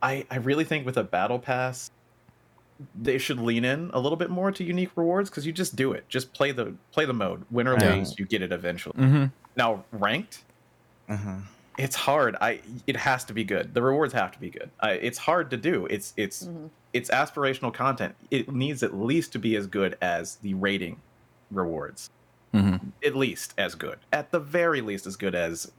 I 0.00 0.26
I 0.30 0.36
really 0.36 0.64
think 0.64 0.86
with 0.86 0.96
a 0.96 1.04
battle 1.04 1.38
pass 1.38 1.90
they 3.00 3.18
should 3.18 3.40
lean 3.40 3.64
in 3.64 3.90
a 3.92 3.98
little 4.00 4.16
bit 4.16 4.30
more 4.30 4.52
to 4.52 4.62
unique 4.64 4.90
rewards 4.96 5.28
because 5.30 5.46
you 5.46 5.52
just 5.52 5.74
do 5.76 5.92
it. 5.92 6.08
Just 6.08 6.32
play 6.32 6.52
the 6.52 6.74
play 6.92 7.04
the 7.04 7.12
mode. 7.12 7.44
Win 7.50 7.66
or 7.66 7.74
Yeah. 7.78 7.94
lose, 7.96 8.18
you 8.18 8.24
get 8.26 8.42
it 8.42 8.52
eventually. 8.52 8.94
Mm-hmm. 8.98 9.24
Now 9.56 9.84
ranked, 9.92 10.44
Uh-huh. 11.08 11.36
it's 11.76 11.96
hard. 11.96 12.36
I 12.40 12.60
it 12.86 12.96
has 12.96 13.24
to 13.24 13.32
be 13.32 13.44
good. 13.44 13.74
The 13.74 13.82
rewards 13.82 14.12
have 14.14 14.30
to 14.32 14.38
be 14.40 14.50
good. 14.50 14.70
I, 14.80 14.92
it's 14.92 15.18
hard 15.18 15.50
to 15.50 15.56
do. 15.56 15.86
It's 15.86 16.14
it's 16.16 16.44
Mhm. 16.44 16.70
it's 16.92 17.10
aspirational 17.10 17.74
content. 17.74 18.14
It 18.30 18.52
needs 18.52 18.82
at 18.82 18.94
least 18.94 19.32
to 19.32 19.38
be 19.38 19.56
as 19.56 19.66
good 19.66 19.96
as 20.00 20.36
the 20.36 20.54
rating 20.54 21.00
rewards. 21.50 22.10
hmm 22.52 22.76
At 23.04 23.14
least 23.16 23.54
as 23.58 23.74
good. 23.74 23.98
At 24.12 24.30
the 24.30 24.40
very 24.40 24.80
least 24.80 25.06
as 25.06 25.16
good 25.16 25.34
as 25.34 25.70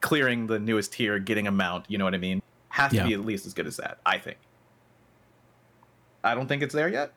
clearing 0.00 0.46
the 0.46 0.58
newest 0.58 0.92
tier, 0.92 1.18
getting 1.18 1.46
a 1.46 1.50
mount, 1.50 1.84
you 1.88 1.98
know 1.98 2.04
what 2.04 2.14
I 2.14 2.18
mean? 2.18 2.40
Has 2.70 2.92
Yeah. 2.92 3.02
to 3.02 3.08
be 3.08 3.14
at 3.14 3.20
least 3.20 3.44
as 3.46 3.52
good 3.52 3.66
as 3.66 3.76
that, 3.76 3.98
I 4.06 4.18
think. 4.18 4.38
I 6.24 6.34
don't 6.34 6.46
think 6.46 6.62
it's 6.62 6.74
there 6.74 6.88
yet, 6.88 7.12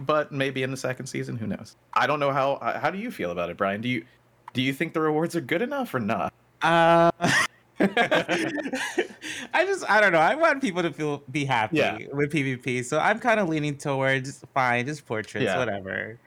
but 0.00 0.32
maybe 0.32 0.62
in 0.62 0.70
the 0.70 0.76
second 0.76 1.06
season, 1.06 1.36
who 1.36 1.46
knows? 1.46 1.76
I 1.92 2.06
don't 2.06 2.20
know 2.20 2.32
how 2.32 2.58
how 2.80 2.90
do 2.90 2.98
you 2.98 3.10
feel 3.10 3.30
about 3.30 3.50
it, 3.50 3.56
Brian? 3.56 3.80
Do 3.80 3.88
you 3.88 4.04
do 4.52 4.62
you 4.62 4.72
think 4.72 4.92
the 4.94 5.00
rewards 5.00 5.34
are 5.36 5.40
good 5.40 5.62
enough 5.62 5.94
or 5.94 6.00
not? 6.00 6.32
Uh, 6.62 7.10
I 7.80 9.64
just 9.66 9.88
I 9.90 10.00
don't 10.00 10.12
know. 10.12 10.18
I 10.20 10.34
want 10.34 10.60
people 10.62 10.82
to 10.82 10.92
feel 10.92 11.22
be 11.30 11.44
happy 11.44 11.78
Yeah. 11.78 11.98
with 12.12 12.32
PvP, 12.32 12.84
so 12.84 12.98
I'm 12.98 13.18
kind 13.18 13.40
of 13.40 13.48
leaning 13.48 13.76
towards 13.76 14.44
fine, 14.54 14.86
just 14.86 15.06
portraits, 15.06 15.44
Yeah. 15.44 15.58
whatever. 15.58 16.18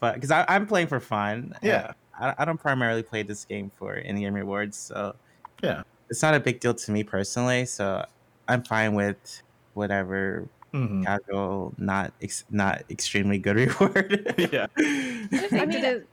But 0.00 0.14
because 0.14 0.30
I'm 0.30 0.66
playing 0.66 0.88
for 0.88 1.00
fun, 1.00 1.54
Yeah. 1.62 1.92
I, 2.18 2.34
I 2.38 2.44
don't 2.44 2.58
primarily 2.60 3.02
play 3.02 3.22
this 3.22 3.44
game 3.44 3.70
for 3.78 3.94
any 3.94 4.20
game 4.20 4.34
rewards, 4.34 4.76
so 4.76 5.14
Yeah. 5.62 5.82
it's 6.10 6.22
not 6.22 6.34
a 6.34 6.40
big 6.40 6.60
deal 6.60 6.74
to 6.74 6.90
me 6.92 7.04
personally. 7.04 7.64
So 7.66 8.04
I'm 8.48 8.62
fine 8.64 8.94
with 8.94 9.42
whatever 9.74 10.48
Mhm. 10.74 11.04
casual, 11.04 11.74
not 11.78 12.14
ex- 12.22 12.44
not 12.50 12.82
extremely 12.90 13.38
good 13.38 13.56
reward. 13.80 14.34
Yeah. 14.38 14.66
I 14.76 15.50
I 15.56 15.66
mean, 15.66 15.82
mean, 15.82 15.84
it, 15.84 16.08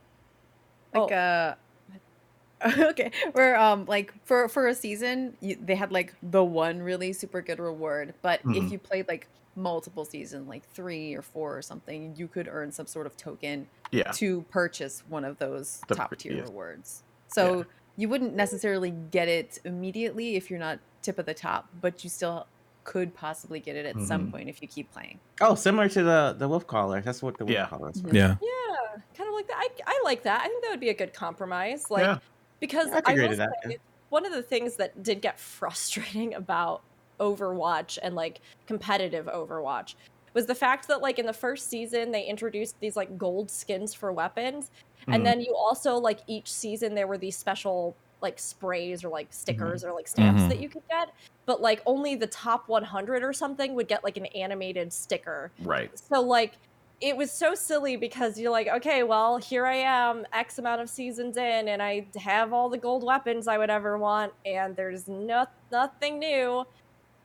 oh. 0.93 1.07
like 1.07 1.11
uh 1.11 1.55
okay 2.77 3.11
where 3.31 3.55
um 3.57 3.85
like 3.85 4.13
for 4.25 4.49
for 4.49 4.67
a 4.67 4.75
season 4.75 5.37
you, 5.39 5.55
they 5.55 5.75
had 5.75 5.91
like 5.93 6.13
the 6.21 6.43
one 6.43 6.81
really 6.81 7.13
super 7.13 7.41
good 7.41 7.57
reward 7.59 8.15
but 8.21 8.41
Mhm. 8.43 8.57
if 8.57 8.69
you 8.69 8.77
played 8.79 9.07
like 9.07 9.29
multiple 9.55 10.03
season 10.05 10.45
like 10.45 10.67
three 10.67 11.13
or 11.15 11.21
four 11.21 11.57
or 11.57 11.61
something 11.61 12.15
you 12.17 12.27
could 12.27 12.47
earn 12.49 12.71
some 12.71 12.85
sort 12.85 13.07
of 13.07 13.15
token 13.15 13.69
Yeah. 13.91 14.11
to 14.13 14.43
purchase 14.43 15.03
one 15.07 15.23
of 15.23 15.37
those 15.37 15.85
The 15.87 15.95
top 15.95 16.17
tier 16.17 16.33
yes. 16.33 16.49
rewards 16.49 17.03
so 17.27 17.65
you 17.95 18.09
wouldn't 18.09 18.35
necessarily 18.35 18.91
get 18.91 19.27
it 19.29 19.57
immediately 19.63 20.35
if 20.35 20.49
you're 20.49 20.59
not 20.59 20.79
tip 21.01 21.17
of 21.17 21.25
the 21.25 21.33
top 21.33 21.69
but 21.73 22.03
you 22.03 22.09
still 22.09 22.49
could 22.83 23.13
possibly 23.13 23.59
get 23.59 23.75
it 23.75 23.85
at 23.85 23.99
some 24.01 24.27
Mhm. 24.27 24.31
point 24.31 24.49
if 24.49 24.61
you 24.61 24.67
keep 24.67 24.91
playing 24.91 25.19
oh, 25.41 25.53
similar 25.55 25.87
to 25.89 26.01
the 26.03 26.35
the 26.37 26.47
wolf 26.47 26.65
collar. 26.65 27.01
That's 27.01 27.21
what 27.21 27.37
the 27.37 27.45
wolf 27.45 27.53
Yeah. 27.53 27.67
collar 27.67 27.89
is. 27.91 28.01
For. 28.01 28.07
Yeah. 28.09 28.35
Yeah, 28.41 29.01
kind 29.15 29.27
of 29.27 29.33
like 29.35 29.47
that. 29.47 29.57
I, 29.57 29.69
I 29.87 30.01
like 30.03 30.23
that. 30.23 30.41
I 30.41 30.47
think 30.47 30.63
that 30.63 30.71
would 30.71 30.79
be 30.79 30.89
a 30.89 30.93
good 30.93 31.13
compromise. 31.13 31.89
Like 31.91 32.03
Yeah. 32.03 32.19
because 32.59 32.87
I 32.91 33.01
could 33.01 33.09
I 33.09 33.11
agree 33.13 33.23
will 33.25 33.31
to 33.31 33.37
that, 33.37 33.49
say, 33.63 33.69
yeah. 33.71 33.77
one 34.09 34.25
of 34.25 34.31
the 34.33 34.41
things 34.41 34.75
that 34.77 35.03
did 35.03 35.21
get 35.21 35.39
frustrating 35.59 36.33
about 36.33 36.81
Overwatch 37.19 37.99
and 38.01 38.15
like 38.15 38.41
competitive 38.65 39.25
Overwatch 39.27 39.95
was 40.33 40.45
the 40.45 40.55
fact 40.55 40.87
that 40.87 41.01
like 41.01 41.19
in 41.19 41.25
the 41.25 41.33
first 41.33 41.69
season 41.69 42.11
they 42.11 42.23
introduced 42.23 42.79
these 42.79 42.95
like 42.95 43.17
gold 43.17 43.51
skins 43.51 43.93
for 43.93 44.11
weapons, 44.13 44.71
Mhm. 45.07 45.15
and 45.15 45.25
then 45.25 45.41
you 45.41 45.55
also 45.55 45.95
like 45.97 46.19
each 46.27 46.51
season 46.51 46.95
there 46.95 47.07
were 47.07 47.17
these 47.17 47.35
special 47.37 47.95
like 48.21 48.37
sprays 48.39 49.03
or 49.05 49.09
like 49.09 49.27
Mm-hmm. 49.27 49.33
stickers 49.33 49.83
or 49.85 49.93
like 49.93 50.07
stamps 50.07 50.41
Mhm. 50.43 50.49
that 50.49 50.59
you 50.59 50.69
could 50.69 50.85
get, 50.89 51.09
but 51.49 51.61
like 51.61 51.81
only 51.87 52.13
the 52.13 52.27
top 52.27 52.69
100 52.69 53.23
or 53.23 53.33
something 53.33 53.73
would 53.73 53.87
get 53.87 54.03
like 54.03 54.17
an 54.17 54.27
animated 54.27 54.93
sticker. 54.93 55.51
Right. 55.63 55.89
So 55.97 56.21
like 56.21 56.53
it 57.01 57.17
was 57.17 57.31
so 57.31 57.55
silly 57.55 57.95
because 57.95 58.39
you're 58.39 58.51
like, 58.51 58.67
okay, 58.67 59.01
well, 59.01 59.37
here 59.37 59.65
I 59.65 59.77
am, 59.77 60.27
X 60.31 60.59
amount 60.59 60.81
of 60.81 60.91
seasons 60.91 61.37
in, 61.37 61.69
and 61.69 61.81
I 61.81 62.05
have 62.17 62.53
all 62.53 62.69
the 62.69 62.77
gold 62.77 63.03
weapons 63.03 63.47
I 63.47 63.57
would 63.57 63.71
ever 63.71 63.97
want, 63.97 64.31
and 64.45 64.75
there's 64.75 65.07
no 65.07 65.47
nothing 65.71 66.19
new. 66.19 66.67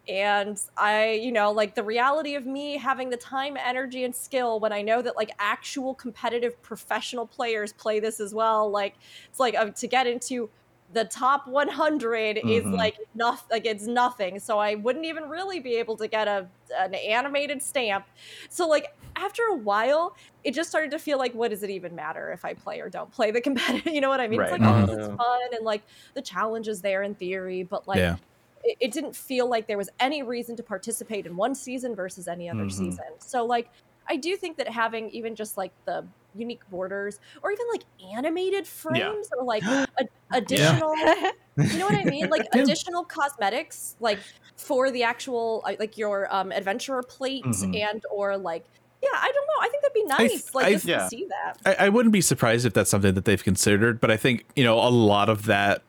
And 0.09 0.59
I, 0.75 1.21
you 1.23 1.31
know, 1.31 1.53
like 1.53 1.75
the 1.75 1.83
reality 1.83 2.35
of 2.35 2.47
me 2.47 2.79
having 2.79 3.11
the 3.11 3.19
time, 3.19 3.59
energy, 3.63 4.05
and 4.05 4.17
skill 4.17 4.59
when 4.59 4.73
I 4.73 4.81
know 4.81 5.03
that 5.03 5.17
like 5.17 5.33
actual 5.39 5.95
competitive 5.95 6.63
professional 6.63 7.27
players 7.27 7.75
play 7.75 8.01
this 8.01 8.21
as 8.21 8.33
well. 8.33 8.71
Like 8.71 8.95
it's 9.29 9.41
like 9.41 9.55
uh, 9.55 9.67
to 9.67 9.87
get 9.87 10.07
into 10.07 10.49
the 10.90 11.05
top 11.06 11.47
100 11.47 12.36
is 12.39 12.66
Mhm. 12.66 12.77
like 12.77 12.94
nothing 13.15 13.47
like 13.51 13.65
it's 13.66 13.86
nothing 13.86 14.39
so 14.39 14.59
i 14.59 14.74
wouldn't 14.74 15.06
even 15.06 15.24
really 15.24 15.59
be 15.61 15.77
able 15.77 15.97
to 15.97 16.06
get 16.09 16.28
a 16.28 16.51
an 16.78 16.94
animated 16.94 17.62
stamp 17.62 18.06
so 18.51 18.69
like 18.69 18.86
after 19.16 19.43
a 19.44 19.56
while 19.56 20.15
it 20.43 20.52
just 20.55 20.69
started 20.69 20.90
to 20.90 20.98
feel 20.98 21.19
like 21.19 21.32
what 21.35 21.51
does 21.51 21.62
it 21.62 21.70
even 21.70 21.94
matter 21.94 22.31
if 22.32 22.44
i 22.44 22.52
play 22.52 22.81
or 22.81 22.90
don't 22.90 23.12
play 23.12 23.31
the 23.31 23.40
competitive 23.40 23.93
you 23.94 24.01
know 24.01 24.11
what 24.11 24.20
i 24.20 24.28
mean 24.28 24.40
Right. 24.40 24.43
it's 24.43 24.51
like 24.51 24.62
oh 24.65 24.85
it's 24.90 25.09
fun 25.16 25.40
and 25.52 25.65
like 25.65 25.85
the 26.15 26.23
challenge 26.23 26.69
is 26.69 26.82
there 26.82 27.02
in 27.02 27.15
theory 27.15 27.62
but 27.62 27.89
like 27.89 27.98
Yeah. 27.98 28.16
it, 28.62 28.77
it 28.81 28.93
didn't 28.93 29.16
feel 29.16 29.48
like 29.48 29.66
there 29.66 29.78
was 29.78 29.90
any 30.01 30.23
reason 30.23 30.55
to 30.56 30.62
participate 30.62 31.27
in 31.27 31.36
one 31.36 31.55
season 31.55 31.94
versus 31.97 32.28
any 32.28 32.48
other 32.48 32.66
Mhm. 32.66 32.70
season 32.70 33.05
so 33.20 33.47
like 33.47 33.70
i 34.09 34.16
do 34.16 34.36
think 34.36 34.59
that 34.59 34.69
having 34.69 35.09
even 35.11 35.35
just 35.35 35.56
like 35.56 35.73
the 35.86 36.11
unique 36.36 36.61
borders 36.70 37.19
or 37.43 37.51
even 37.52 37.66
like 37.73 37.82
animated 38.16 38.66
frames 38.66 39.28
or 39.36 39.44
like 39.44 39.62
a, 39.65 39.86
additional 40.32 40.94
you 41.56 41.78
know 41.78 41.86
what 41.86 41.94
I 41.94 42.05
mean? 42.05 42.28
Like 42.28 42.47
additional 42.52 43.05
cosmetics, 43.05 43.97
like 44.01 44.19
for 44.56 44.90
the 44.90 45.02
actual, 45.02 45.62
uh, 45.66 45.74
like 45.78 45.97
your 45.98 46.32
um, 46.35 46.52
adventurer 46.52 47.02
plate 47.02 47.44
Mhm. 47.44 47.81
and 47.90 48.02
or 48.11 48.36
like, 48.36 48.65
yeah, 49.02 49.09
I 49.15 49.31
don't 49.32 49.47
know. 49.47 49.61
I 49.61 49.69
think 49.69 49.82
that'd 49.82 49.94
be 49.94 50.05
I- 50.11 50.28
nice, 50.35 50.55
like 50.55 50.66
I- 50.66 50.73
just 50.73 50.85
Yeah. 50.86 50.98
to 51.05 51.09
see 51.09 51.27
that. 51.28 51.59
I, 51.81 51.86
I 51.86 51.89
wouldn't 51.89 52.12
be 52.12 52.20
surprised 52.20 52.65
if 52.66 52.73
that's 52.73 52.90
something 52.90 53.15
that 53.15 53.24
they've 53.24 53.43
considered, 53.43 54.01
but 54.01 54.11
I 54.11 54.16
think 54.16 54.44
you 54.56 54.65
know 54.65 54.78
a 54.78 54.89
lot 54.90 55.28
of 55.28 55.47
that 55.47 55.82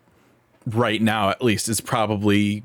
right 0.67 1.01
now, 1.01 1.29
at 1.29 1.43
least, 1.43 1.69
is 1.69 1.79
probably 1.81 2.63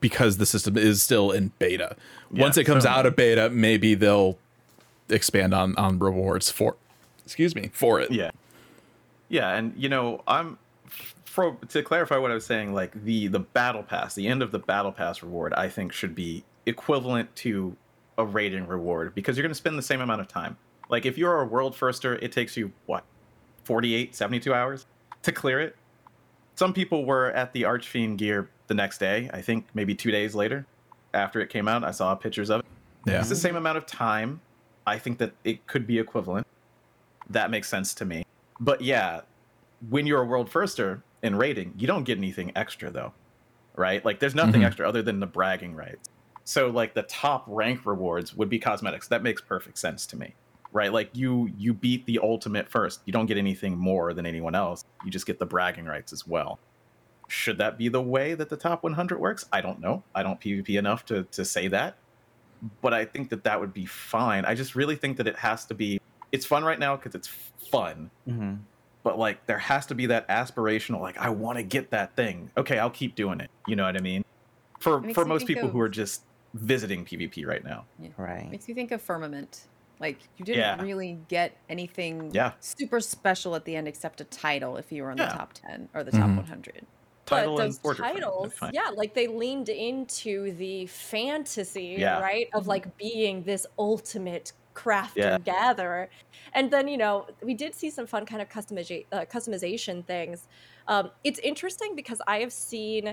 because 0.00 0.36
the 0.36 0.46
system 0.46 0.76
is 0.76 1.02
still 1.02 1.30
in 1.32 1.50
beta. 1.58 1.96
Yeah, 2.30 2.42
Once 2.42 2.56
it 2.56 2.64
comes 2.64 2.84
certainly. 2.84 2.98
out 3.00 3.06
of 3.06 3.16
beta, 3.16 3.50
maybe 3.50 3.94
they'll 3.94 4.38
expand 5.08 5.52
on 5.54 5.74
on 5.76 5.98
rewards 5.98 6.50
for, 6.50 6.76
excuse 7.28 7.54
me, 7.54 7.70
for 7.72 8.00
it. 8.00 8.10
Yeah. 8.10 8.30
Yeah, 9.28 9.50
and 9.50 9.74
you 9.76 9.90
know, 9.90 10.22
I'm 10.26 10.56
for 11.26 11.58
to 11.68 11.82
clarify 11.82 12.16
what 12.16 12.30
I 12.30 12.34
was 12.34 12.46
saying, 12.46 12.72
like 12.72 13.04
the 13.04 13.26
the 13.28 13.40
battle 13.40 13.82
pass, 13.82 14.14
the 14.14 14.26
end 14.26 14.42
of 14.42 14.50
the 14.52 14.58
battle 14.58 14.90
pass 14.90 15.22
reward, 15.22 15.52
I 15.52 15.68
think 15.68 15.92
should 15.92 16.14
be 16.14 16.44
equivalent 16.64 17.36
to 17.36 17.76
a 18.16 18.24
rating 18.24 18.66
reward 18.66 19.14
because 19.14 19.36
you're 19.36 19.42
going 19.42 19.50
to 19.50 19.54
spend 19.54 19.78
the 19.78 19.82
same 19.82 20.00
amount 20.00 20.22
of 20.22 20.28
time. 20.28 20.56
Like 20.88 21.04
if 21.04 21.18
you're 21.18 21.42
a 21.42 21.44
world 21.44 21.74
firster, 21.74 22.18
it 22.22 22.32
takes 22.32 22.56
you 22.56 22.72
what 22.86 23.04
48, 23.64 24.14
72 24.14 24.54
hours 24.54 24.86
to 25.22 25.30
clear 25.30 25.60
it. 25.60 25.76
Some 26.54 26.72
people 26.72 27.04
were 27.04 27.30
at 27.32 27.52
the 27.52 27.66
Archfiend 27.66 28.16
gear 28.16 28.48
the 28.66 28.74
next 28.74 28.96
day, 28.96 29.28
I 29.34 29.42
think 29.42 29.66
maybe 29.74 29.94
2 29.94 30.10
days 30.10 30.34
later 30.34 30.64
after 31.12 31.40
it 31.40 31.50
came 31.50 31.68
out. 31.68 31.84
I 31.84 31.90
saw 31.90 32.14
pictures 32.14 32.48
of 32.48 32.60
it. 32.60 32.66
Yeah. 33.06 33.20
It's 33.20 33.28
the 33.28 33.36
same 33.36 33.56
amount 33.56 33.76
of 33.76 33.84
time. 33.84 34.40
I 34.86 34.98
think 34.98 35.18
that 35.18 35.32
it 35.44 35.66
could 35.66 35.86
be 35.86 35.98
equivalent. 35.98 36.46
That 37.30 37.50
makes 37.50 37.68
sense 37.68 37.94
to 37.94 38.04
me. 38.04 38.24
But 38.60 38.80
yeah, 38.80 39.22
when 39.88 40.06
you're 40.06 40.22
a 40.22 40.26
world 40.26 40.50
firster 40.50 41.02
in 41.22 41.36
rating, 41.36 41.74
you 41.76 41.86
don't 41.86 42.04
get 42.04 42.18
anything 42.18 42.52
extra 42.56 42.90
though. 42.90 43.12
Right? 43.76 44.04
Like 44.04 44.18
there's 44.18 44.34
nothing 44.34 44.62
Mhm. 44.62 44.66
extra 44.66 44.88
other 44.88 45.02
than 45.02 45.20
the 45.20 45.26
bragging 45.26 45.74
rights. 45.74 46.08
So 46.44 46.68
like 46.68 46.94
the 46.94 47.02
top 47.02 47.44
rank 47.46 47.86
rewards 47.86 48.34
would 48.34 48.48
be 48.48 48.58
cosmetics. 48.58 49.08
That 49.08 49.22
makes 49.22 49.40
perfect 49.40 49.78
sense 49.78 50.06
to 50.06 50.16
me. 50.16 50.34
Right? 50.72 50.92
Like 50.92 51.10
you 51.14 51.50
you 51.56 51.72
beat 51.74 52.06
the 52.06 52.18
ultimate 52.22 52.68
first. 52.68 53.02
You 53.04 53.12
don't 53.12 53.26
get 53.26 53.38
anything 53.38 53.76
more 53.76 54.12
than 54.14 54.26
anyone 54.26 54.54
else. 54.54 54.84
You 55.04 55.10
just 55.10 55.26
get 55.26 55.38
the 55.38 55.46
bragging 55.46 55.84
rights 55.86 56.12
as 56.12 56.26
well. 56.26 56.58
Should 57.28 57.58
that 57.58 57.76
be 57.78 57.88
the 57.88 58.00
way 58.02 58.34
that 58.34 58.48
the 58.48 58.56
top 58.56 58.82
100 58.82 59.20
works? 59.20 59.44
I 59.52 59.60
don't 59.60 59.80
know. 59.80 60.02
I 60.14 60.22
don't 60.22 60.40
PvP 60.40 60.78
enough 60.78 61.04
to 61.06 61.24
to 61.24 61.44
say 61.44 61.68
that 61.68 61.96
but 62.80 62.92
I 62.92 63.04
think 63.04 63.30
that 63.30 63.44
that 63.44 63.60
would 63.60 63.72
be 63.72 63.86
fine. 63.86 64.44
I 64.44 64.54
just 64.54 64.74
really 64.74 64.96
think 64.96 65.16
that 65.18 65.26
it 65.28 65.36
has 65.36 65.64
to 65.66 65.74
be. 65.74 66.00
It's 66.32 66.44
fun 66.46 66.64
right 66.64 66.78
now 66.78 66.96
because 66.96 67.14
it's 67.14 67.28
fun, 67.70 68.10
hmm 68.26 68.54
but 69.04 69.16
like 69.18 69.46
there 69.46 69.58
has 69.58 69.86
to 69.86 69.94
be 69.94 70.06
that 70.06 70.28
aspirational. 70.28 71.00
Like 71.00 71.16
I 71.16 71.30
want 71.30 71.56
to 71.56 71.62
get 71.62 71.90
that 71.92 72.14
thing. 72.16 72.50
Okay, 72.58 72.78
I'll 72.78 72.90
keep 72.90 73.14
doing 73.14 73.40
it. 73.40 73.50
You 73.66 73.76
know 73.76 73.84
what 73.84 73.96
I 73.96 74.00
mean? 74.00 74.22
For 74.80 75.02
for 75.14 75.24
most 75.24 75.46
think 75.46 75.56
people 75.58 75.70
who 75.70 75.80
are 75.80 75.88
just 75.88 76.24
visiting 76.54 77.04
PvP 77.04 77.46
right 77.46 77.64
now. 77.64 77.86
Right. 78.18 78.50
Makes 78.50 78.68
you 78.68 78.74
think 78.74 78.90
of 78.90 79.00
Firmament. 79.00 79.68
Like 80.00 80.28
you 80.36 80.44
didn't 80.44 80.60
Yeah. 80.60 80.82
really 80.82 81.14
get 81.28 81.56
anything 81.68 82.30
Yeah. 82.34 82.52
super 82.60 83.00
special 83.00 83.54
at 83.54 83.64
the 83.64 83.76
end 83.76 83.88
except 83.88 84.20
a 84.20 84.24
title 84.24 84.76
if 84.76 84.92
you 84.92 85.02
were 85.04 85.10
in 85.12 85.18
Yeah. 85.18 85.28
the 85.28 85.32
top 85.38 85.52
10 85.54 85.88
or 85.94 86.04
the 86.04 86.12
top 86.12 86.28
Mhm. 86.30 86.36
100. 86.38 86.86
Title 87.24 87.56
but 87.56 87.62
those 87.82 87.96
titles, 87.96 88.54
fine. 88.54 88.72
yeah, 88.74 88.90
like 88.94 89.14
they 89.14 89.26
leaned 89.26 89.68
into 89.68 90.52
the 90.52 90.86
fantasy, 90.86 91.96
Yeah. 91.98 92.20
right, 92.20 92.48
of 92.54 92.66
like 92.66 92.96
being 92.96 93.42
this 93.44 93.66
ultimate 93.78 94.52
crafter 94.78 95.14
Yeah. 95.14 95.38
gatherer, 95.44 96.08
and 96.54 96.72
then 96.72 96.88
you 96.88 96.96
know 96.96 97.26
we 97.42 97.54
did 97.54 97.74
see 97.74 97.90
some 97.90 98.06
fun 98.06 98.26
kind 98.26 98.42
of 98.42 98.48
customization 98.48 99.04
uh, 99.12 99.24
customization 99.32 100.06
things. 100.06 100.46
Um, 100.86 101.10
it's 101.24 101.38
interesting 101.40 101.94
because 101.96 102.20
I 102.28 102.40
have 102.40 102.52
seen, 102.52 103.06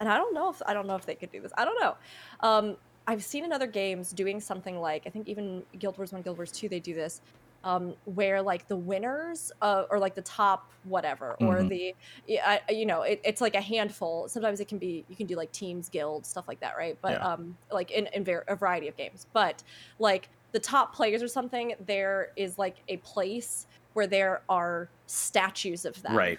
and 0.00 0.08
I 0.08 0.16
don't 0.16 0.34
know 0.34 0.50
if 0.50 0.60
I 0.66 0.74
don't 0.74 0.86
know 0.86 0.96
if 0.96 1.06
they 1.06 1.16
could 1.16 1.30
do 1.30 1.40
this. 1.40 1.52
I 1.58 1.64
don't 1.64 1.80
know. 1.80 1.94
Um, 2.40 2.76
I've 3.06 3.24
seen 3.24 3.44
in 3.44 3.52
other 3.52 3.66
games 3.66 4.10
doing 4.12 4.40
something 4.40 4.78
like 4.78 5.04
I 5.06 5.10
think 5.10 5.28
even 5.28 5.64
Guild 5.78 5.98
Wars 5.98 6.12
One, 6.12 6.22
Guild 6.22 6.38
Wars 6.38 6.52
Two, 6.52 6.68
they 6.68 6.80
do 6.80 6.94
this, 6.94 7.20
um, 7.64 7.94
where 8.04 8.42
like 8.42 8.68
the 8.68 8.76
winners 8.76 9.50
uh, 9.60 9.84
or 9.90 9.98
like 9.98 10.14
the 10.14 10.22
top 10.22 10.62
whatever 10.82 11.36
or 11.40 11.62
Mhm. 11.62 11.68
the 11.68 11.94
I, 12.30 12.60
you 12.68 12.86
know 12.86 13.02
it, 13.02 13.20
it's 13.24 13.40
like 13.40 13.54
a 13.54 13.60
handful. 13.60 14.28
Sometimes 14.28 14.60
it 14.60 14.68
can 14.68 14.78
be 14.78 15.04
you 15.08 15.16
can 15.16 15.26
do 15.26 15.36
like 15.36 15.52
teams, 15.52 15.88
guilds, 15.88 16.28
stuff 16.28 16.46
like 16.48 16.60
that, 16.60 16.76
right? 16.76 16.96
But 17.02 17.18
Yeah. 17.18 17.24
um, 17.24 17.58
like 17.70 17.90
in 17.90 18.06
in 18.08 18.24
var- 18.24 18.44
a 18.48 18.56
variety 18.56 18.88
of 18.88 18.96
games, 18.96 19.26
but 19.32 19.62
like 19.98 20.30
the 20.52 20.60
top 20.60 20.94
players 20.94 21.22
or 21.22 21.28
something, 21.28 21.74
there 21.80 22.30
is 22.36 22.58
like 22.58 22.76
a 22.88 22.98
place 22.98 23.66
where 23.94 24.06
there 24.06 24.42
are 24.48 24.88
statues 25.06 25.84
of 25.84 26.00
them 26.02 26.14
Right. 26.16 26.38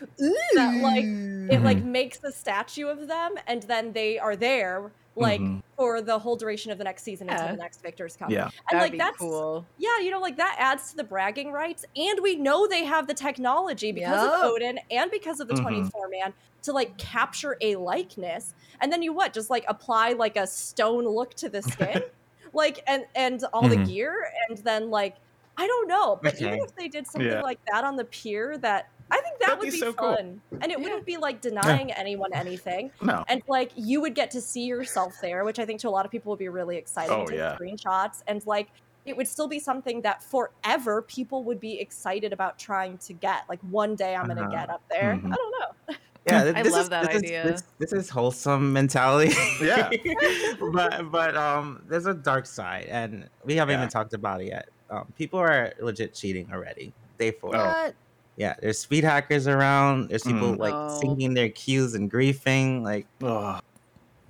that 0.56 0.82
like 0.82 1.06
it 1.06 1.62
like 1.62 1.78
Mhm. 1.78 1.84
makes 1.86 2.24
a 2.24 2.32
statue 2.32 2.88
of 2.88 3.08
them 3.08 3.34
and 3.46 3.62
then 3.64 3.94
they 3.94 4.18
are 4.18 4.36
there 4.36 4.92
like 5.16 5.40
Mhm. 5.42 5.62
for 5.78 6.02
the 6.02 6.18
whole 6.18 6.36
duration 6.36 6.72
of 6.72 6.80
the 6.80 6.84
next 6.84 7.04
season 7.04 7.30
until 7.30 7.46
Yeah. 7.46 7.52
the 7.52 7.58
next 7.62 7.84
victors 7.84 8.18
come 8.18 8.32
Yeah. 8.32 8.46
and 8.46 8.52
That'd 8.72 8.82
like 8.82 8.92
be 8.94 8.98
that's 8.98 9.18
cool. 9.18 9.68
yeah 9.78 10.00
you 10.00 10.10
know 10.10 10.20
like 10.20 10.38
that 10.38 10.56
adds 10.58 10.90
to 10.92 10.96
the 10.98 11.04
bragging 11.04 11.52
rights 11.52 11.86
and 11.96 12.20
we 12.24 12.36
know 12.36 12.66
they 12.66 12.84
have 12.86 13.06
the 13.06 13.14
technology 13.14 13.92
because 13.92 14.24
Yup. 14.24 14.34
of 14.46 14.52
odin 14.52 14.80
and 14.90 15.12
because 15.12 15.40
of 15.40 15.48
the 15.48 15.54
Mhm. 15.54 15.62
24 15.62 16.08
man 16.08 16.34
to 16.64 16.72
like 16.74 16.98
capture 16.98 17.56
a 17.62 17.76
likeness 17.76 18.56
and 18.82 18.92
then 18.92 19.04
you 19.04 19.14
what 19.14 19.34
just 19.34 19.52
like 19.52 19.66
apply 19.68 20.14
like 20.14 20.36
a 20.38 20.48
stone 20.48 21.06
look 21.06 21.36
to 21.36 21.50
the 21.50 21.62
skin 21.62 22.02
like 22.54 22.82
and 22.88 23.06
and 23.16 23.44
all 23.54 23.68
the 23.68 23.76
Mhm. 23.78 23.88
gear 23.88 24.32
and 24.48 24.58
then 24.60 24.90
like 24.90 25.16
i 25.58 25.66
don't 25.68 25.88
know 25.88 26.20
but 26.24 26.36
even 26.42 26.60
if 26.60 26.76
they 26.76 26.88
did 26.88 27.06
something 27.08 27.30
Yeah. 27.32 27.42
like 27.42 27.60
that 27.72 27.84
on 27.84 27.96
the 27.96 28.06
pier 28.06 28.58
that 28.60 28.90
i 29.12 29.20
think 29.22 29.40
that 29.40 29.48
That'd 29.48 29.60
would 29.60 29.66
be 29.66 29.72
be, 29.72 29.78
so 29.80 29.94
cool. 29.94 30.16
fun 30.16 30.42
and 30.62 30.64
it 30.72 30.78
Yeah. 30.78 30.84
wouldn't 30.84 31.06
be 31.06 31.18
like 31.18 31.42
denying 31.42 31.92
anyone 31.92 32.34
anything 32.34 32.92
No. 33.02 33.24
and 33.28 33.42
like 33.48 33.72
you 33.76 34.02
would 34.02 34.16
get 34.16 34.32
to 34.32 34.42
see 34.42 34.64
yourself 34.66 35.14
there 35.22 35.44
which 35.46 35.60
i 35.60 35.66
think 35.66 35.80
to 35.82 35.90
a 35.90 35.92
lot 35.92 36.06
of 36.06 36.12
people 36.12 36.32
would 36.32 36.40
be 36.40 36.50
really 36.50 36.78
exciting 36.78 37.16
Oh, 37.16 37.26
to 37.26 37.32
take 37.32 37.38
yeah. 37.40 37.56
screenshots 37.58 38.22
and 38.28 38.46
like 38.48 38.70
it 39.06 39.18
would 39.18 39.28
still 39.28 39.48
be 39.50 39.60
something 39.60 40.02
that 40.02 40.24
forever 40.24 41.02
people 41.02 41.44
would 41.44 41.60
be 41.60 41.80
excited 41.80 42.32
about 42.32 42.58
trying 42.58 42.98
to 43.00 43.14
get 43.14 43.44
like 43.50 43.60
one 43.70 43.96
day 43.96 44.16
i'm 44.16 44.28
gonna 44.28 44.42
Uh-huh. 44.42 44.50
get 44.52 44.70
up 44.70 44.82
there 44.90 45.14
Mhm. 45.16 45.34
i 45.34 45.36
don't 45.36 45.56
know 45.60 45.96
Yeah, 46.28 46.44
th- 46.44 46.56
I 46.58 46.64
this 46.64 46.74
love 46.74 46.84
is, 46.84 46.90
that 46.90 47.08
this 47.08 47.18
idea. 47.24 47.44
Is, 47.44 47.52
this, 47.62 47.64
this 47.80 47.94
is 47.94 48.10
wholesome 48.10 48.72
mentality. 48.74 49.34
Yeah. 49.62 49.90
but 50.72 51.12
but 51.12 51.36
um, 51.36 51.84
there's 51.88 52.06
a 52.06 52.14
dark 52.14 52.46
side, 52.46 52.86
and 52.90 53.30
we 53.46 53.56
haven't 53.56 53.74
Yeah. 53.74 53.80
even 53.80 53.90
talked 53.90 54.14
about 54.14 54.42
it 54.42 54.48
yet. 54.48 54.70
Um, 54.90 55.12
people 55.18 55.40
are 55.40 55.74
legit 55.82 56.14
cheating 56.14 56.48
already. 56.54 56.94
Day 57.18 57.32
four. 57.32 57.56
Oh. 57.56 57.66
What? 57.66 57.96
Yeah, 58.36 58.56
there's 58.62 58.80
speed 58.80 59.04
hackers 59.04 59.48
around. 59.48 60.10
There's 60.10 60.24
people 60.24 60.54
Mm. 60.54 60.58
like 60.58 60.74
Oh. 60.74 61.00
syncing 61.04 61.36
their 61.36 61.50
queues 61.50 61.94
and 61.94 62.12
griefing. 62.12 62.82
Like 62.84 63.06
Ugh. 63.22 63.62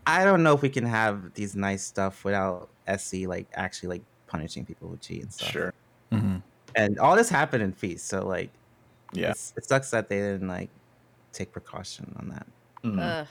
I 0.06 0.26
don't 0.26 0.44
know 0.44 0.53
if 0.53 0.61
we 0.61 0.70
can 0.70 0.86
have 0.86 1.34
these 1.36 1.56
nice 1.56 1.84
stuff 1.84 2.26
without 2.26 2.70
SE 2.88 3.26
like 3.28 3.48
actually 3.53 3.90
like 3.90 4.02
punishing 4.28 4.65
people 4.65 4.90
who 4.90 4.98
cheat 4.98 5.22
and 5.24 5.32
stuff. 5.34 5.49
Sure. 5.52 5.74
Mhm. 6.11 6.41
And 6.76 6.99
all 6.99 7.15
this 7.15 7.30
happened 7.30 7.64
in 7.64 7.72
Feast, 7.72 8.07
so 8.07 8.26
like 8.28 8.49
Yeah. 9.14 9.32
it 9.56 9.64
sucks 9.65 9.91
that 9.91 10.10
they 10.10 10.18
didn't 10.18 10.48
like 10.49 10.70
take 11.34 11.51
precaution 11.51 12.14
on 12.19 12.30
that. 12.30 12.47
Mm. 12.84 12.99
Ugh. 12.99 13.27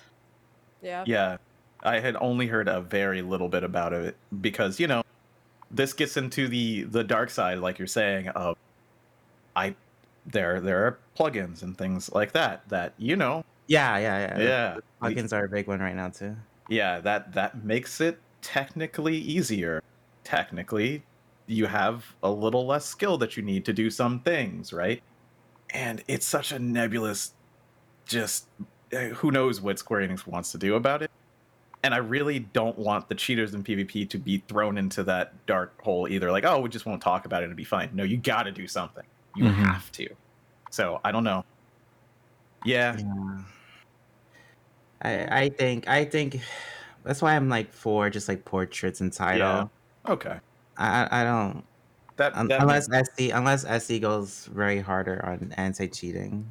yeah 0.83 1.05
Yeah, 1.07 1.37
I 1.83 2.01
had 2.01 2.17
only 2.21 2.47
heard 2.47 2.69
a 2.69 2.81
very 2.81 3.23
little 3.23 3.49
bit 3.49 3.65
about 3.65 3.93
it 3.93 4.17
because 4.41 4.79
you 4.81 4.87
know, 4.87 5.03
this 5.71 5.93
gets 5.93 6.17
into 6.17 6.49
the 6.49 6.83
the 6.85 7.05
dark 7.05 7.31
side, 7.31 7.59
like 7.59 7.79
you're 7.79 7.87
saying. 7.89 8.29
Of, 8.29 8.57
I, 9.57 9.75
there 10.27 10.61
there 10.61 10.87
are 10.87 10.99
plugins 11.19 11.63
and 11.63 11.77
things 11.77 12.11
like 12.13 12.33
that 12.33 12.69
that 12.69 12.95
you 12.99 13.17
know, 13.17 13.45
Yeah, 13.67 13.97
yeah, 13.99 14.19
yeah. 14.39 14.39
yeah, 14.41 14.77
Plugins 15.01 15.33
are 15.33 15.45
a 15.45 15.49
big 15.49 15.67
one 15.67 15.81
right 15.81 15.97
now 15.97 16.09
too. 16.11 16.37
yeah, 16.69 17.01
that 17.01 17.33
that 17.35 17.65
makes 17.65 18.01
it 18.01 18.19
technically 18.41 19.17
easier. 19.17 19.83
Technically, 20.25 21.03
you 21.47 21.67
have 21.67 22.15
a 22.23 22.31
little 22.31 22.67
less 22.67 22.85
skill 22.87 23.19
that 23.19 23.37
you 23.37 23.43
need 23.43 23.65
to 23.67 23.73
do 23.73 23.91
some 23.91 24.21
things, 24.21 24.73
right? 24.73 25.03
And 25.71 26.03
it's 26.07 26.27
such 26.27 26.53
a 26.53 26.59
nebulous, 26.59 27.33
just 28.13 28.47
uh, 28.93 28.99
who 29.15 29.31
knows 29.31 29.61
what 29.61 29.79
Square 29.79 30.07
Enix 30.09 30.27
wants 30.27 30.53
to 30.53 30.59
do 30.59 30.77
about 30.77 31.03
it. 31.03 31.11
And 31.85 31.93
I 31.93 31.97
really 31.97 32.39
don't 32.41 32.79
want 32.79 33.09
the 33.09 33.15
cheaters 33.17 33.55
in 33.55 33.65
PvP 33.65 34.09
to 34.11 34.19
be 34.19 34.39
thrown 34.47 34.79
into 34.79 35.03
that 35.05 35.35
dark 35.47 35.81
hole 35.83 36.07
either. 36.09 36.31
Like, 36.31 36.45
oh, 36.45 36.61
we 36.61 36.69
just 36.69 36.87
won't 36.87 37.03
talk 37.03 37.25
about 37.27 37.43
it 37.43 37.47
and 37.47 37.57
be 37.57 37.65
fine. 37.65 37.91
No, 37.93 38.05
you 38.05 38.19
got 38.19 38.45
to 38.45 38.53
do 38.53 38.69
something. 38.69 39.03
You 39.35 39.45
Mhm. 39.47 39.55
have 39.55 39.91
to. 39.93 40.09
So 40.71 41.01
I 41.05 41.11
don't 41.11 41.25
know. 41.25 41.45
Yeah, 42.65 42.97
Yeah. 42.97 43.39
I 45.03 45.43
I 45.43 45.49
think 45.49 45.89
I 45.89 46.05
think 46.05 46.41
that's 47.03 47.21
why 47.21 47.35
I'm 47.35 47.49
like 47.49 47.73
for 47.73 48.09
just 48.11 48.29
like 48.29 48.45
portraits 48.45 49.01
and 49.01 49.13
title. 49.13 49.69
okay. 50.09 50.39
I 50.79 51.09
I 51.11 51.25
don't 51.25 51.65
That, 52.17 52.35
that 52.49 52.63
unless 52.63 52.89
SE 52.93 53.31
unless 53.31 53.65
SE 53.65 53.99
goes 53.99 54.47
very 54.47 54.79
harder 54.81 55.25
on 55.27 55.53
anti 55.57 55.89
cheating. 55.89 56.49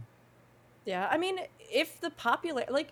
Yeah, 0.86 1.08
I 1.12 1.18
mean, 1.18 1.40
if 1.60 2.02
the 2.02 2.10
popular 2.12 2.64
like 2.70 2.90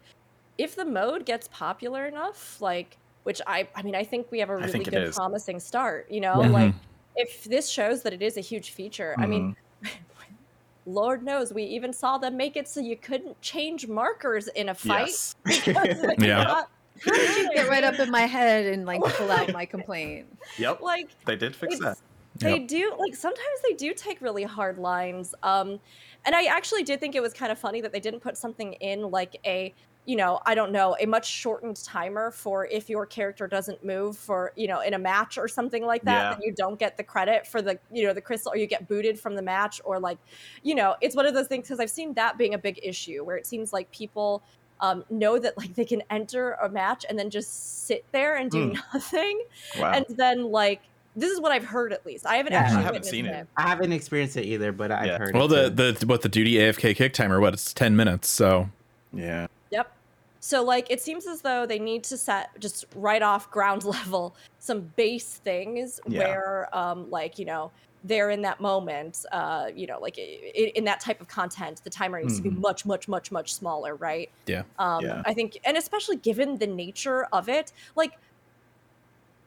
if 0.57 0.75
the 0.75 0.85
mode 0.85 1.25
gets 1.25 1.47
popular 1.47 2.05
enough, 2.05 2.61
like 2.61 2.97
which 3.23 3.41
I 3.47 3.67
I 3.75 3.81
mean, 3.81 3.95
I 3.95 4.03
think 4.03 4.27
we 4.31 4.39
have 4.39 4.49
a 4.49 4.57
really 4.57 4.83
good 4.83 4.93
is. 4.93 5.15
promising 5.15 5.59
start, 5.59 6.09
you 6.11 6.21
know? 6.21 6.35
Mhm. 6.35 6.51
Like 6.51 6.73
if 7.15 7.43
this 7.45 7.69
shows 7.69 8.01
that 8.03 8.13
it 8.13 8.21
is 8.21 8.37
a 8.37 8.41
huge 8.41 8.71
feature, 8.71 9.15
I 9.17 9.25
mean, 9.25 9.55
Lord 10.85 11.23
knows 11.23 11.53
we 11.53 11.63
even 11.63 11.93
saw 11.93 12.17
them 12.17 12.37
make 12.37 12.55
it 12.57 12.67
so 12.67 12.79
you 12.79 12.95
couldn't 12.95 13.39
change 13.41 13.87
markers 13.87 14.47
in 14.49 14.69
a 14.69 14.75
fight. 14.75 15.07
Yes. 15.07 15.35
because 15.45 16.01
they 16.17 16.27
Yeah. 16.27 16.43
got- 16.45 16.69
Get 17.05 17.69
right 17.69 17.83
up 17.85 17.97
in 17.99 18.11
my 18.11 18.21
head 18.25 18.65
and 18.73 18.85
like 18.85 19.01
pull 19.01 19.31
out 19.31 19.53
my 19.53 19.65
complaint. 19.65 20.27
Yep. 20.57 20.81
like 20.81 21.09
They 21.25 21.37
did 21.37 21.55
fix 21.55 21.79
that. 21.79 21.97
They 22.35 22.59
Yep. 22.59 22.59
do 22.59 22.95
like 22.99 23.15
sometimes 23.15 23.61
they 23.67 23.73
do 23.75 23.93
take 23.93 24.21
really 24.21 24.43
hard 24.43 24.77
lines 24.77 25.33
um 25.43 25.79
and 26.25 26.35
i 26.35 26.45
actually 26.45 26.83
did 26.83 26.99
think 26.99 27.15
it 27.15 27.21
was 27.21 27.33
kind 27.33 27.51
of 27.51 27.59
funny 27.59 27.81
that 27.81 27.91
they 27.91 27.99
didn't 27.99 28.19
put 28.21 28.37
something 28.37 28.73
in 28.73 29.01
like 29.11 29.35
a 29.45 29.73
you 30.05 30.15
know 30.15 30.39
i 30.45 30.55
don't 30.55 30.71
know 30.71 30.95
a 31.01 31.05
much 31.05 31.27
shortened 31.27 31.83
timer 31.83 32.31
for 32.31 32.65
if 32.67 32.89
your 32.89 33.05
character 33.05 33.47
doesn't 33.47 33.83
move 33.83 34.17
for 34.17 34.53
you 34.55 34.67
know 34.67 34.79
in 34.81 34.93
a 34.93 34.99
match 34.99 35.37
or 35.37 35.47
something 35.47 35.85
like 35.85 36.05
that 36.05 36.25
Yeah. 36.25 36.29
that 36.29 36.37
you 36.41 36.53
don't 36.55 36.79
get 36.79 36.97
the 36.97 37.03
credit 37.03 37.45
for 37.47 37.61
the 37.61 37.79
you 37.91 38.03
know 38.05 38.13
the 38.13 38.21
crystal 38.21 38.53
or 38.53 38.57
you 38.57 38.67
get 38.67 38.87
booted 38.87 39.19
from 39.19 39.35
the 39.35 39.41
match 39.41 39.81
or 39.83 39.99
like 39.99 40.19
you 40.63 40.75
know 40.75 40.95
it's 41.01 41.15
one 41.15 41.25
of 41.25 41.33
those 41.33 41.47
things 41.47 41.67
because 41.67 41.79
i've 41.79 41.89
seen 41.89 42.13
that 42.13 42.37
being 42.37 42.53
a 42.53 42.57
big 42.57 42.79
issue 42.83 43.23
where 43.25 43.37
it 43.37 43.45
seems 43.45 43.73
like 43.73 43.91
people 43.91 44.43
um, 44.81 45.03
know 45.09 45.37
that 45.39 45.57
like 45.57 45.75
they 45.75 45.83
can 45.83 46.01
enter 46.09 46.53
a 46.53 46.69
match 46.69 47.05
and 47.09 47.19
then 47.19 47.29
just 47.29 47.85
sit 47.85 48.05
there 48.13 48.37
and 48.37 48.49
do 48.49 48.63
Hmm. 48.63 48.73
nothing 48.93 49.41
Wow. 49.73 49.93
and 49.93 50.05
then 50.17 50.43
like 50.45 50.89
this 51.19 51.31
is 51.31 51.39
what 51.41 51.51
I've 51.51 51.65
heard 51.65 51.91
at 51.93 52.05
least. 52.05 52.25
I 52.25 52.35
haven't 52.37 52.53
Yeah. 52.53 52.59
I 52.59 52.63
actually 52.63 52.83
haven't 52.83 53.05
seen 53.05 53.25
it. 53.25 53.35
it. 53.41 53.47
I 53.57 53.63
haven't 53.63 53.91
experienced 53.91 54.37
it 54.37 54.45
either, 54.45 54.71
but 54.71 54.91
I've 54.91 55.05
Yeah. 55.05 55.17
heard. 55.17 55.33
Well, 55.35 55.51
it 55.53 55.75
the 55.75 55.91
too. 55.93 55.99
the 55.99 56.07
what 56.07 56.21
the 56.21 56.29
duty 56.29 56.55
AFK 56.55 56.95
kick 56.95 57.13
timer? 57.13 57.39
What 57.39 57.53
it's 57.53 57.73
ten 57.73 57.95
minutes. 57.95 58.29
So 58.29 58.69
yeah. 59.13 59.47
Yep. 59.71 59.91
So 60.39 60.63
like 60.63 60.89
it 60.89 61.01
seems 61.01 61.27
as 61.27 61.41
though 61.41 61.65
they 61.65 61.79
need 61.79 62.03
to 62.05 62.17
set 62.17 62.49
just 62.59 62.85
right 62.95 63.21
off 63.21 63.51
ground 63.57 63.83
level 63.83 64.35
some 64.59 64.81
base 64.95 65.35
things 65.43 65.99
Yeah. 66.07 66.19
where 66.19 66.69
um 66.77 67.09
like 67.11 67.37
you 67.39 67.45
know 67.45 67.71
they're 68.05 68.29
in 68.29 68.41
that 68.43 68.61
moment 68.61 69.25
uh 69.33 69.67
you 69.75 69.85
know 69.85 69.99
like 69.99 70.15
i- 70.17 70.21
i- 70.57 70.71
in 70.75 70.85
that 70.85 71.01
type 71.01 71.19
of 71.19 71.27
content 71.27 71.81
the 71.83 71.89
timer 71.89 72.21
needs 72.21 72.37
to 72.37 72.41
be 72.41 72.49
Mhm. 72.49 72.59
much 72.59 72.85
much 72.85 73.09
much 73.09 73.29
much 73.29 73.53
smaller 73.53 73.95
right 73.95 74.29
Yeah. 74.47 74.63
um 74.79 75.03
Yeah. 75.03 75.21
i 75.25 75.33
think 75.33 75.57
and 75.65 75.75
especially 75.75 76.15
given 76.15 76.57
the 76.59 76.67
nature 76.67 77.25
of 77.33 77.49
it 77.49 77.73
like 77.97 78.13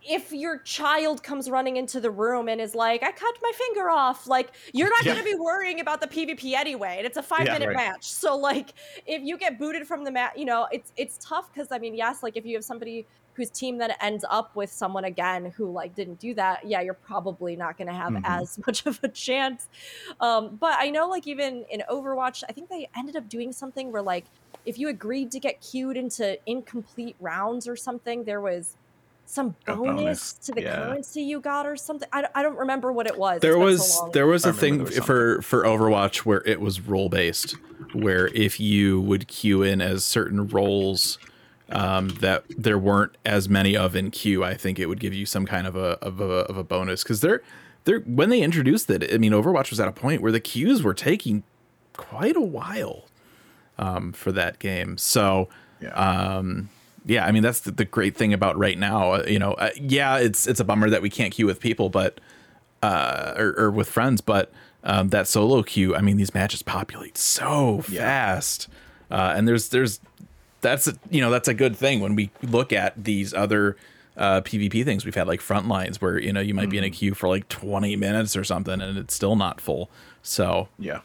if 0.05 0.33
your 0.33 0.59
child 0.61 1.23
comes 1.23 1.49
running 1.51 1.77
into 1.77 2.01
the 2.01 2.11
room 2.11 2.49
and 2.49 2.61
is 2.61 2.75
like, 2.75 3.03
I 3.03 3.13
cut 3.13 3.35
my 3.43 3.53
finger 3.55 3.89
off, 3.91 4.27
like, 4.27 4.55
you're 4.75 4.91
not 4.91 5.05
Yeah. 5.05 5.15
going 5.15 5.19
to 5.19 5.25
be 5.25 5.35
worrying 5.35 5.81
about 5.81 6.01
the 6.01 6.09
PvP 6.09 6.55
anyway. 6.55 6.97
And 6.99 7.07
it's 7.07 7.17
a 7.17 7.23
five 7.23 7.49
minute 7.51 7.71
right. 7.71 7.77
match. 7.77 8.05
So, 8.05 8.37
like, 8.37 8.75
if 9.07 9.23
you 9.23 9.39
get 9.39 9.59
booted 9.59 9.87
from 9.87 10.05
the 10.05 10.11
match, 10.11 10.33
you 10.37 10.45
know, 10.45 10.69
it's 10.73 10.93
it's 10.97 11.19
tough 11.19 11.51
because, 11.53 11.69
I 11.71 11.79
mean, 11.79 11.95
yes, 11.95 12.23
like, 12.23 12.37
if 12.37 12.45
you 12.45 12.57
have 12.57 12.65
somebody 12.65 13.07
whose 13.35 13.51
team 13.51 13.79
then 13.79 13.93
ends 14.01 14.25
up 14.29 14.55
with 14.55 14.71
someone 14.71 15.05
again 15.05 15.47
who, 15.57 15.71
like, 15.73 15.95
didn't 15.95 16.21
do 16.21 16.35
that, 16.35 16.61
yeah, 16.67 16.81
you're 16.83 16.93
probably 16.95 17.57
not 17.57 17.79
going 17.79 17.89
to 17.89 17.95
have 17.95 18.15
Mhm. 18.15 18.23
as 18.25 18.59
much 18.67 18.85
of 18.87 19.01
a 19.03 19.09
chance. 19.09 19.69
Um, 20.21 20.57
but 20.57 20.75
I 20.79 20.91
know, 20.91 21.09
like, 21.09 21.27
even 21.27 21.65
in 21.71 21.83
Overwatch, 21.89 22.43
I 22.49 22.53
think 22.53 22.69
they 22.69 22.89
ended 22.97 23.17
up 23.17 23.29
doing 23.29 23.53
something 23.53 23.93
where, 23.93 24.03
like, 24.03 24.31
if 24.65 24.79
you 24.79 24.89
agreed 24.89 25.31
to 25.33 25.41
get 25.41 25.61
queued 25.61 25.97
into 25.97 26.39
incomplete 26.47 27.17
rounds 27.19 27.67
or 27.67 27.77
something, 27.77 28.25
there 28.25 28.41
was 28.41 28.77
some 29.27 29.55
bonus, 29.67 29.97
bonus, 29.97 30.33
to 30.35 30.53
the 30.53 30.63
yeah. 30.63 30.77
currency 30.77 31.23
you 31.23 31.41
got 31.41 31.67
or 31.67 31.77
something. 31.77 32.09
I, 32.13 32.23
don't- 32.23 32.33
I 32.35 32.43
don't 32.43 32.59
remember 32.59 32.93
what 32.93 33.07
it 33.07 33.17
was. 33.19 33.41
there 33.41 33.53
It's 33.53 33.61
was 33.61 33.95
so 33.99 34.11
there 34.13 34.27
was 34.27 34.45
I 34.45 34.51
a 34.51 34.53
remember 34.53 34.85
thing 34.87 34.97
was 34.97 35.07
for 35.07 35.43
for 35.43 35.63
Overwatch 35.65 36.19
where 36.19 36.43
it 36.47 36.61
was 36.61 36.81
role 36.81 37.09
based, 37.09 37.53
where 37.93 38.29
if 38.29 38.61
you 38.61 39.01
would 39.01 39.29
queue 39.29 39.63
in 39.63 39.81
as 39.81 40.05
certain 40.05 40.49
roles 40.49 41.19
um, 41.71 42.09
that 42.21 42.45
there 42.51 42.79
weren't 42.79 43.17
as 43.25 43.49
many 43.49 43.75
of 43.77 43.97
in 43.97 44.11
queue, 44.11 44.45
I 44.45 44.55
think 44.55 44.79
it 44.79 44.87
would 44.87 45.01
give 45.01 45.15
you 45.15 45.25
some 45.25 45.47
kind 45.47 45.67
of 45.67 45.77
a 45.77 45.99
of 46.03 46.21
a, 46.21 46.25
of 46.25 46.57
a 46.59 46.65
bonus 46.65 47.03
because 47.03 47.21
they're 47.23 47.43
they're 47.85 48.01
when 48.01 48.29
they 48.29 48.43
introduced 48.43 48.91
it. 48.91 49.13
I 49.13 49.17
mean, 49.19 49.33
Overwatch 49.33 49.71
was 49.71 49.81
at 49.81 49.89
a 49.89 49.93
point 49.93 50.21
where 50.21 50.33
the 50.33 50.41
queues 50.41 50.83
were 50.83 50.95
taking 50.95 51.43
quite 51.97 52.37
a 52.37 52.41
while 52.43 53.07
um, 53.79 54.13
for 54.13 54.31
that 54.33 54.59
game. 54.59 54.99
So 54.99 55.49
Yeah. 55.81 55.89
um 55.95 56.69
yeah 57.05 57.25
i 57.27 57.33
mean 57.33 57.43
that's 57.43 57.61
the, 57.61 57.71
the 57.71 57.85
great 57.85 58.17
thing 58.17 58.33
about 58.33 58.57
right 58.59 58.79
now 58.79 59.13
uh, 59.13 59.25
you 59.27 59.39
know 59.39 59.53
uh, 59.55 59.71
yeah 59.81 60.19
it's 60.19 60.47
it's 60.47 60.61
a 60.61 60.65
bummer 60.65 60.89
that 60.91 61.03
we 61.03 61.11
can't 61.11 61.33
queue 61.33 61.47
with 61.47 61.59
people 61.61 61.89
but 61.89 62.21
uh 62.83 63.35
or, 63.37 63.55
or 63.59 63.71
with 63.71 63.89
friends 63.89 64.21
but 64.21 64.53
um 64.85 65.09
that 65.09 65.27
solo 65.27 65.63
queue 65.63 65.95
i 65.97 66.01
mean 66.01 66.17
these 66.17 66.35
matches 66.35 66.63
populate 66.63 67.17
so 67.19 67.83
Yeah. 67.89 68.01
fast 68.01 68.69
uh 69.11 69.33
and 69.37 69.47
there's 69.49 69.69
there's 69.71 70.01
that's 70.61 70.87
a, 70.87 70.95
you 71.11 71.21
know 71.21 71.31
that's 71.31 71.49
a 71.49 71.55
good 71.55 71.77
thing 71.77 72.01
when 72.01 72.15
we 72.15 72.31
look 72.43 72.73
at 72.73 72.93
these 73.03 73.35
other 73.35 73.77
uh 74.17 74.41
pvp 74.43 74.85
things 74.85 75.05
we've 75.05 75.15
had 75.15 75.27
like 75.27 75.41
front 75.41 75.67
lines 75.69 76.01
where 76.01 76.19
you 76.19 76.33
know 76.33 76.41
you 76.41 76.55
might 76.55 76.71
be 76.71 76.79
in 76.79 76.85
a 76.85 76.91
queue 76.91 77.15
for 77.15 77.29
like 77.29 77.49
20 77.49 77.97
minutes 77.97 78.37
or 78.37 78.45
something 78.45 78.81
and 78.81 78.97
it's 78.99 79.15
still 79.15 79.35
not 79.37 79.61
full 79.61 79.91
so 80.23 80.69
Yeah. 80.79 81.01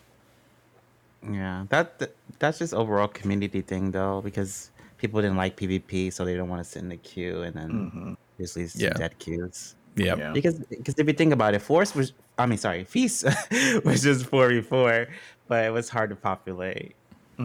Yeah, 1.27 1.65
that, 1.69 1.97
that 1.99 2.15
that's 2.39 2.59
just 2.59 2.73
overall 2.73 3.07
community 3.07 3.61
thing 3.61 3.91
though, 3.91 4.21
because 4.21 4.69
people 4.97 5.21
didn't 5.21 5.37
like 5.37 5.57
PvP, 5.57 6.11
so 6.13 6.25
they 6.25 6.35
don't 6.35 6.49
want 6.49 6.63
to 6.63 6.69
sit 6.69 6.81
in 6.81 6.89
the 6.89 6.97
queue, 6.97 7.41
and 7.43 7.55
then 7.55 7.69
hmm 7.91 8.13
there's 8.37 8.53
these 8.53 8.75
Yeah. 8.75 8.93
dead 8.93 9.17
queues. 9.19 9.75
yeah 9.95 10.15
Yeah. 10.15 10.31
Because 10.33 10.59
because 10.69 10.95
if 10.97 11.07
you 11.07 11.13
think 11.13 11.33
about 11.33 11.55
it, 11.55 11.61
Force 11.61 11.95
was 11.95 12.13
I 12.37 12.45
mean 12.45 12.57
sorry, 12.59 12.83
Feast 12.85 13.23
was 13.85 14.03
just 14.03 14.25
four 14.27 14.49
v 14.49 14.61
four, 14.61 15.07
but 15.49 15.65
it 15.65 15.71
was 15.71 15.89
hard 15.89 16.09
to 16.11 16.15
populate. 16.15 16.97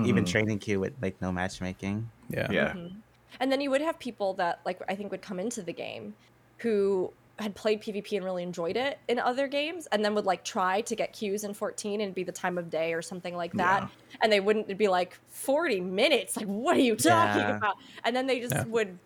Even 0.04 0.24
Mhm. 0.24 0.28
training 0.28 0.58
queue 0.60 0.80
with 0.80 0.94
like 1.02 1.16
no 1.20 1.32
matchmaking. 1.32 2.12
yeah 2.28 2.50
Yeah. 2.50 2.74
Mhm. 2.74 3.02
And 3.40 3.50
then 3.52 3.60
you 3.62 3.70
would 3.70 3.80
have 3.82 3.98
people 4.00 4.34
that 4.36 4.60
like 4.66 4.80
I 4.88 4.94
think 4.96 5.10
would 5.12 5.22
come 5.22 5.40
into 5.40 5.62
the 5.62 5.72
game 5.72 6.16
who 6.62 7.14
had 7.42 7.54
played 7.54 7.82
PvP 7.82 8.16
and 8.16 8.24
really 8.24 8.42
enjoyed 8.42 8.76
it 8.76 8.98
in 9.08 9.18
other 9.18 9.46
games 9.48 9.86
and 9.92 10.04
then 10.04 10.14
would 10.14 10.24
like 10.26 10.44
try 10.44 10.80
to 10.82 10.96
get 10.96 11.12
queues 11.12 11.44
in 11.44 11.52
14 11.52 12.00
and 12.00 12.14
be 12.14 12.24
the 12.24 12.32
time 12.32 12.56
of 12.58 12.70
day 12.70 12.94
or 12.94 13.02
something 13.02 13.36
like 13.36 13.52
that. 13.54 13.82
Yeah. 13.82 13.88
And 14.22 14.32
they 14.32 14.40
wouldn't 14.40 14.66
it'd 14.66 14.78
be 14.78 14.88
like 14.88 15.18
40 15.28 15.80
minutes. 15.80 16.36
Like 16.36 16.46
what 16.46 16.76
are 16.76 16.80
you 16.80 16.96
talking 16.96 17.42
Yeah. 17.42 17.56
about? 17.56 17.76
And 18.04 18.16
then 18.16 18.26
they 18.26 18.40
just 18.40 18.54
Yeah. 18.54 18.64
would 18.64 18.98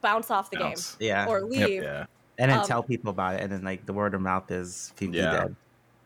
bounce 0.00 0.30
off 0.30 0.50
the 0.50 0.58
Bounce. 0.58 0.96
Yeah. 1.00 1.26
or 1.26 1.42
leave. 1.42 1.82
Yeah. 1.82 2.06
and 2.38 2.50
then 2.52 2.58
um, 2.60 2.64
tell 2.64 2.84
people 2.84 3.10
about 3.10 3.34
it, 3.34 3.40
and 3.40 3.50
then 3.50 3.64
like 3.64 3.84
the 3.84 3.92
word 3.92 4.14
of 4.14 4.20
mouth 4.20 4.48
is 4.52 4.92
PvP 4.96 5.14
Yeah. 5.16 5.30
dead. 5.32 5.56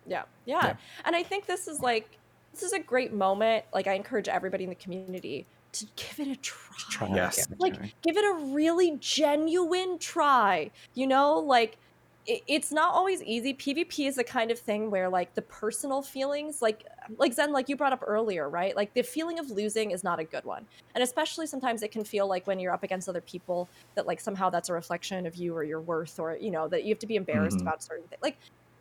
Yeah, 0.06 0.22
yeah. 0.46 0.66
Yeah. 0.66 0.76
And 1.04 1.14
I 1.14 1.22
think 1.22 1.44
this 1.46 1.68
is 1.68 1.80
like 1.80 2.18
this 2.54 2.62
is 2.62 2.72
a 2.72 2.78
great 2.78 3.12
moment. 3.12 3.64
Like 3.74 3.86
I 3.86 3.92
encourage 3.94 4.28
everybody 4.28 4.64
in 4.64 4.70
the 4.70 4.76
community 4.76 5.46
to 5.74 5.86
give 5.96 6.20
it 6.20 6.28
a 6.28 6.36
try. 6.36 6.76
Try. 6.88 7.08
Yes. 7.08 7.36
Yeah, 7.36 7.44
Like 7.58 7.80
give 8.02 8.16
it 8.16 8.24
a 8.24 8.52
really 8.54 8.98
genuine 9.00 9.98
try. 9.98 10.70
You 10.94 11.06
know, 11.06 11.38
like 11.38 11.78
it, 12.26 12.42
it's 12.46 12.70
not 12.72 12.94
always 12.94 13.22
easy. 13.22 13.54
PvP 13.54 14.06
is 14.06 14.16
the 14.16 14.24
kind 14.24 14.50
of 14.50 14.58
thing 14.58 14.90
where 14.90 15.08
like 15.08 15.34
the 15.34 15.42
personal 15.42 16.02
feelings, 16.02 16.58
like 16.62 16.84
like 17.18 17.32
Zen, 17.34 17.52
like 17.52 17.68
you 17.68 17.76
brought 17.76 17.92
up 17.92 18.02
earlier, 18.06 18.48
right? 18.48 18.76
Like 18.76 18.94
the 18.94 19.02
feeling 19.02 19.38
of 19.38 19.50
losing 19.50 19.90
is 19.90 20.04
not 20.04 20.20
a 20.20 20.24
good 20.24 20.44
one. 20.44 20.66
And 20.94 21.02
especially 21.02 21.46
sometimes 21.46 21.82
it 21.82 21.92
can 21.92 22.04
feel 22.04 22.28
like 22.28 22.46
when 22.46 22.58
you're 22.60 22.72
up 22.72 22.82
against 22.84 23.08
other 23.08 23.22
people 23.22 23.70
that 23.96 24.06
like 24.06 24.20
somehow 24.20 24.50
that's 24.50 24.68
a 24.68 24.74
reflection 24.74 25.26
of 25.26 25.36
you 25.36 25.54
or 25.56 25.64
your 25.64 25.80
worth 25.82 26.18
or 26.18 26.36
you 26.40 26.50
know 26.50 26.68
that 26.68 26.84
you 26.84 26.90
have 26.90 26.98
to 27.00 27.06
be 27.06 27.16
embarrassed 27.16 27.60
Mhm. 27.60 27.62
about 27.62 27.82
certain 27.82 28.06
things. 28.08 28.20
Like 28.22 28.38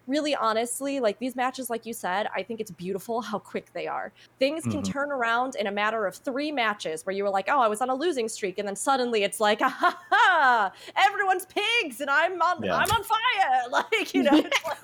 really 0.08 0.36
honestly, 0.36 1.00
like 1.00 1.20
these 1.20 1.36
matches, 1.36 1.70
like 1.70 1.86
you 1.86 1.94
said, 1.94 2.28
I 2.36 2.44
think 2.44 2.60
it's 2.60 2.72
beautiful 2.72 3.22
how 3.22 3.40
quick 3.40 3.72
they 3.74 3.88
are. 3.88 4.12
Things 4.40 4.64
can 4.64 4.82
Mhm. 4.82 4.92
turn 4.92 5.12
around 5.12 5.56
in 5.56 5.68
a 5.68 5.72
matter 5.72 6.06
of 6.06 6.16
three 6.16 6.52
matches 6.52 7.06
where 7.06 7.16
you 7.16 7.24
were 7.24 7.30
like, 7.30 7.48
oh, 7.50 7.60
I 7.60 7.68
was 7.68 7.82
on 7.82 7.90
a 7.90 7.96
losing 7.96 8.28
streak, 8.28 8.58
and 8.58 8.68
then 8.68 8.76
suddenly 8.76 9.24
it's 9.24 9.40
like, 9.40 9.60
ah, 9.62 9.70
ha, 9.70 10.00
ha, 10.10 10.72
everyone's 10.96 11.46
pigs 11.46 12.02
and 12.02 12.10
I'm 12.10 12.42
on 12.42 12.64
Yeah. 12.64 12.76
I'm 12.76 12.90
on 12.92 13.04
fire. 13.04 13.18
Like, 13.72 14.14
you 14.14 14.24
know, 14.24 14.36
it's 14.38 14.64
like 14.66 14.78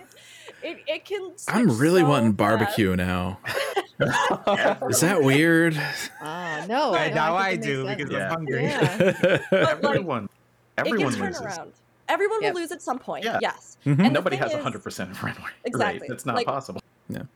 it, 0.63 0.77
it 0.87 1.05
can 1.05 1.31
i'm 1.49 1.77
really 1.77 2.01
so 2.01 2.07
wanting 2.09 2.29
fast. 2.31 2.37
barbecue 2.37 2.95
now 2.95 3.37
is 4.89 5.01
that 5.01 5.19
weird 5.21 5.79
Ah, 6.21 6.65
no. 6.67 6.93
Right, 6.93 7.09
no, 7.09 7.15
now 7.15 7.35
I 7.35 7.51
think 7.51 7.63
it 7.63 7.67
do 7.67 7.83
makes 7.85 7.97
because. 8.03 8.11
Yeah. 8.13 8.25
I'm 8.25 8.31
hungry. 8.31 8.63
Yeah. 8.63 8.97
But, 9.51 9.51
like, 9.51 9.83
Everyone. 9.85 10.29
Everyone 10.77 10.99
it 10.99 11.11
can 11.11 11.13
turn 11.19 11.27
loses. 11.27 11.41
around. 11.41 11.73
Everyone 12.09 12.41
Yep. 12.41 12.53
will 12.53 12.61
lose 12.61 12.71
at 12.71 12.81
some 12.81 12.99
point. 12.99 13.25
Yeah. 13.25 13.39
Yes. 13.41 13.77
Mhm. 13.85 14.05
And 14.05 14.13
Nobody 14.13 14.35
has 14.37 14.51
is- 14.51 14.57
100% 14.57 15.15
friend 15.15 15.37
rate. 15.37 15.53
Exactly. 15.65 16.07
That's 16.07 16.25
not 16.25 16.35
Like- 16.35 16.45
possible. 16.47 16.81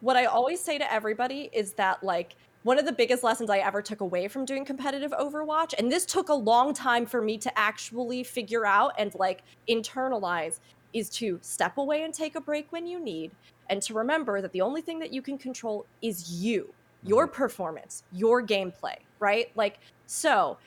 what 0.01 0.17
I 0.17 0.25
always 0.25 0.59
say 0.59 0.77
to 0.77 0.91
everybody 0.93 1.49
is 1.53 1.73
that 1.73 2.03
like 2.03 2.35
one 2.63 2.77
of 2.77 2.85
the 2.85 2.91
biggest 2.91 3.23
lessons 3.23 3.49
I 3.49 3.57
ever 3.59 3.81
took 3.81 4.01
away 4.01 4.27
from 4.27 4.45
doing 4.45 4.65
competitive 4.65 5.11
Overwatch, 5.11 5.73
and 5.79 5.91
this 5.91 6.05
took 6.05 6.29
a 6.29 6.33
long 6.33 6.73
time 6.73 7.05
for 7.05 7.21
me 7.21 7.37
to 7.39 7.57
actually 7.57 8.23
figure 8.23 8.65
out 8.65 8.93
and 8.99 9.13
like 9.15 9.43
internalize, 9.67 10.59
is 10.93 11.09
to 11.09 11.39
step 11.41 11.77
away 11.77 12.03
and 12.03 12.13
take 12.13 12.35
a 12.35 12.41
break 12.41 12.71
when 12.71 12.85
you 12.85 12.99
need, 12.99 13.31
and 13.69 13.81
to 13.81 13.93
remember 13.93 14.41
that 14.41 14.51
the 14.51 14.61
only 14.61 14.81
thing 14.81 14.99
that 14.99 15.11
you 15.13 15.21
can 15.21 15.37
control 15.37 15.85
is 16.01 16.31
you, 16.43 16.73
your 17.03 17.25
performance, 17.27 18.03
your 18.11 18.43
gameplay, 18.45 18.97
right? 19.19 19.49
Like, 19.55 19.79
so 20.05 20.57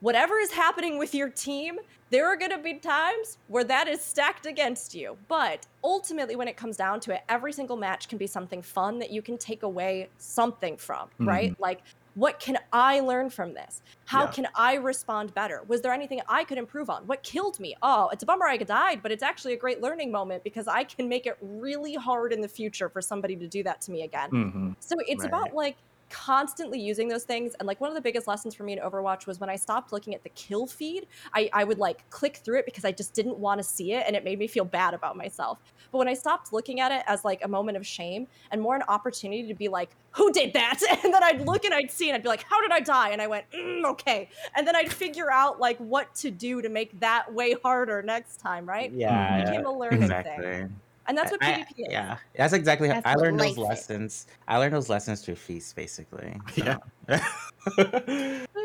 whatever 0.00 0.38
is 0.38 0.52
happening 0.52 0.98
with 0.98 1.14
your 1.14 1.30
team, 1.30 1.78
there 2.10 2.26
are 2.26 2.36
going 2.36 2.50
to 2.50 2.58
be 2.62 2.78
times 2.80 3.38
where 3.46 3.64
that 3.64 3.88
is 3.88 4.04
stacked 4.04 4.46
against 4.46 4.94
you. 4.94 5.18
But 5.28 5.66
ultimately, 5.84 6.36
when 6.36 6.48
it 6.48 6.56
comes 6.56 6.76
down 6.76 7.00
to 7.00 7.14
it, 7.14 7.22
every 7.28 7.52
single 7.52 7.76
match 7.76 8.08
can 8.08 8.18
be 8.18 8.26
something 8.26 8.62
fun 8.62 8.98
that 8.98 9.10
you 9.10 9.22
can 9.22 9.38
take 9.38 9.62
away 9.62 10.12
something 10.18 10.76
from, 10.78 11.10
right? 11.24 11.52
Like, 11.58 11.80
what 12.14 12.40
can 12.40 12.58
I 12.72 13.00
learn 13.00 13.30
from 13.30 13.54
this? 13.54 13.80
How 14.06 14.26
Yeah. 14.26 14.34
can 14.34 14.48
I 14.56 14.74
respond 14.74 15.32
better? 15.32 15.62
Was 15.68 15.80
there 15.82 15.92
anything 15.92 16.20
I 16.28 16.42
could 16.44 16.58
improve 16.58 16.90
on? 16.90 17.06
What 17.06 17.22
killed 17.22 17.60
me? 17.60 17.76
Oh, 17.82 18.08
it's 18.08 18.22
a 18.24 18.26
bummer 18.26 18.46
I 18.48 18.56
died, 18.56 19.02
but 19.02 19.12
it's 19.12 19.22
actually 19.22 19.52
a 19.54 19.58
great 19.58 19.80
learning 19.80 20.10
moment 20.10 20.42
because 20.42 20.66
I 20.66 20.84
can 20.84 21.08
make 21.08 21.26
it 21.26 21.36
really 21.40 21.94
hard 21.94 22.32
in 22.32 22.40
the 22.40 22.48
future 22.48 22.88
for 22.90 23.00
somebody 23.00 23.36
to 23.36 23.46
do 23.48 23.62
that 23.62 23.80
to 23.82 23.92
me 23.92 24.02
again. 24.02 24.32
Mhm. 24.32 24.74
So 24.80 24.96
it's 25.06 25.24
Right. 25.24 25.24
about 25.24 25.54
like 25.54 25.76
constantly 26.10 26.78
using 26.78 27.08
those 27.08 27.24
things. 27.24 27.54
And 27.58 27.66
like 27.66 27.80
one 27.80 27.88
of 27.88 27.94
the 27.94 28.00
biggest 28.00 28.26
lessons 28.26 28.54
for 28.54 28.64
me 28.64 28.74
in 28.74 28.78
Overwatch 28.78 29.26
was 29.26 29.40
when 29.40 29.48
I 29.48 29.56
stopped 29.56 29.92
looking 29.92 30.14
at 30.14 30.22
the 30.22 30.28
kill 30.30 30.66
feed, 30.66 31.06
I, 31.32 31.48
I 31.52 31.64
would 31.64 31.78
like 31.78 32.08
click 32.10 32.36
through 32.38 32.58
it 32.58 32.66
because 32.66 32.84
I 32.84 32.92
just 32.92 33.14
didn't 33.14 33.38
want 33.38 33.58
to 33.58 33.64
see 33.64 33.92
it 33.92 34.04
and 34.06 34.14
it 34.14 34.24
made 34.24 34.38
me 34.38 34.46
feel 34.46 34.64
bad 34.64 34.92
about 34.92 35.16
myself. 35.16 35.58
But 35.90 35.98
when 35.98 36.08
I 36.08 36.14
stopped 36.14 36.52
looking 36.52 36.80
at 36.80 36.92
it 36.92 37.02
as 37.06 37.24
like 37.24 37.44
a 37.44 37.48
moment 37.48 37.76
of 37.76 37.86
shame 37.86 38.26
and 38.50 38.60
more 38.60 38.76
an 38.76 38.82
opportunity 38.88 39.46
to 39.48 39.54
be 39.54 39.68
like, 39.68 39.90
who 40.10 40.32
did 40.32 40.52
that? 40.54 40.80
And 41.04 41.14
then 41.14 41.22
I'd 41.22 41.46
look 41.46 41.64
and 41.64 41.72
I'd 41.72 41.90
see 41.90 42.08
and 42.08 42.16
I'd 42.16 42.22
be 42.22 42.28
like, 42.28 42.42
how 42.42 42.60
did 42.60 42.72
I 42.72 42.80
die? 42.80 43.10
And 43.10 43.22
I 43.22 43.26
went, 43.26 43.50
mm, 43.52 43.84
okay. 43.84 44.28
And 44.54 44.66
then 44.66 44.76
I'd 44.76 44.92
figure 44.92 45.30
out 45.30 45.58
like 45.58 45.78
what 45.78 46.14
to 46.16 46.30
do 46.30 46.60
to 46.60 46.68
make 46.68 46.98
that 47.00 47.32
way 47.32 47.56
harder 47.62 48.02
next 48.02 48.38
time, 48.38 48.68
right? 48.68 48.92
Yeah, 48.92 49.38
It 49.38 49.46
became 49.46 49.66
a 49.66 49.72
learning 49.72 50.02
exactly. 50.02 50.44
thing. 50.44 50.80
And 51.06 51.16
that's 51.18 51.30
what 51.32 51.42
I- 51.42 51.52
PvP 51.60 51.70
is. 51.78 51.86
Yeah, 51.90 52.18
that's 52.36 52.52
exactly 52.52 52.88
how 52.88 53.00
I 53.04 53.14
learned 53.14 53.40
those 53.40 53.56
life 53.58 53.78
is. 53.78 53.90
lessons. 53.90 54.26
I 54.46 54.58
learned 54.58 54.74
those 54.74 54.88
lessons 54.88 55.22
through 55.24 55.36
feast, 55.36 55.74
basically. 55.76 56.36
Yeah. 56.56 56.76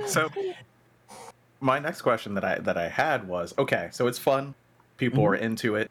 so. 0.08 0.30
So 0.30 0.30
my 1.62 1.80
next 1.80 2.02
question 2.02 2.34
that 2.36 2.44
I 2.44 2.60
that 2.60 2.78
I 2.78 2.88
had 2.90 3.28
was 3.28 3.54
okay, 3.58 3.90
so 3.92 4.08
it's 4.08 4.20
fun. 4.20 4.54
People 4.98 5.24
Mhm. 5.24 5.28
are 5.28 5.36
into 5.36 5.76
it. 5.76 5.90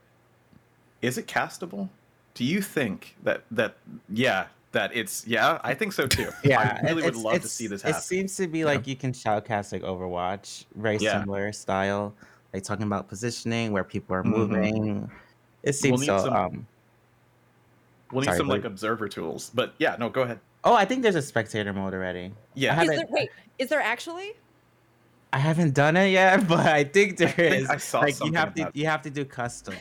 Is 1.02 1.18
it 1.18 1.26
castable? 1.26 1.88
Do 2.34 2.44
you 2.44 2.60
think 2.62 3.16
that 3.24 3.42
that 3.50 3.76
yeah, 4.08 4.46
that 4.72 4.94
it's 4.94 5.26
yeah, 5.26 5.58
I 5.64 5.74
think 5.74 5.92
so 5.92 6.06
too. 6.06 6.30
yeah, 6.44 6.78
I 6.82 6.86
really 6.86 7.02
would 7.02 7.16
love 7.16 7.42
to 7.42 7.48
see 7.48 7.66
this 7.66 7.84
It 7.84 7.96
seems 7.96 8.36
to 8.36 8.46
be 8.46 8.64
like 8.64 8.86
you 8.86 8.96
can 8.96 9.12
shoutcast 9.12 9.72
like 9.72 9.82
Overwatch, 9.82 10.64
very 10.76 10.98
Yeah. 10.98 11.20
similar 11.20 11.52
style, 11.52 12.14
like 12.52 12.62
talking 12.62 12.86
about 12.86 13.08
positioning 13.08 13.72
where 13.72 13.84
people 13.84 14.14
are 14.14 14.22
Mhm. 14.22 14.36
moving. 14.36 15.10
It 15.64 15.72
seems 15.74 16.00
need 16.00 16.06
so. 16.06 16.18
some- 16.18 16.32
um, 16.32 16.66
We'll 18.12 18.20
need 18.20 18.26
Sorry, 18.26 18.36
some 18.38 18.48
what- 18.48 18.58
like 18.58 18.64
observer 18.64 19.08
tools. 19.08 19.50
But 19.54 19.74
yeah, 19.78 19.96
no, 19.98 20.08
go 20.08 20.22
ahead. 20.22 20.38
oh, 20.62 20.74
I 20.74 20.84
think 20.84 21.02
there's 21.02 21.14
a 21.16 21.22
spectator 21.22 21.72
mode 21.72 21.94
already. 21.94 22.32
Yeah. 22.54 22.80
Is 22.80 22.88
there, 22.88 23.06
wait, 23.08 23.30
is 23.58 23.68
there 23.70 23.80
actually? 23.80 24.34
I 25.32 25.38
haven't 25.38 25.74
done 25.74 25.96
it 25.96 26.10
yet, 26.10 26.46
but 26.48 26.60
I 26.66 26.84
think 26.84 27.16
there 27.16 27.28
think 27.30 27.62
is. 27.64 27.70
I 27.70 27.78
saw 27.78 28.00
like 28.00 28.08
you 28.10 28.14
something 28.14 28.34
have 28.34 28.54
to, 28.54 28.70
you 28.74 28.86
have 28.86 29.02
to 29.02 29.10
do 29.10 29.24
custom. 29.24 29.74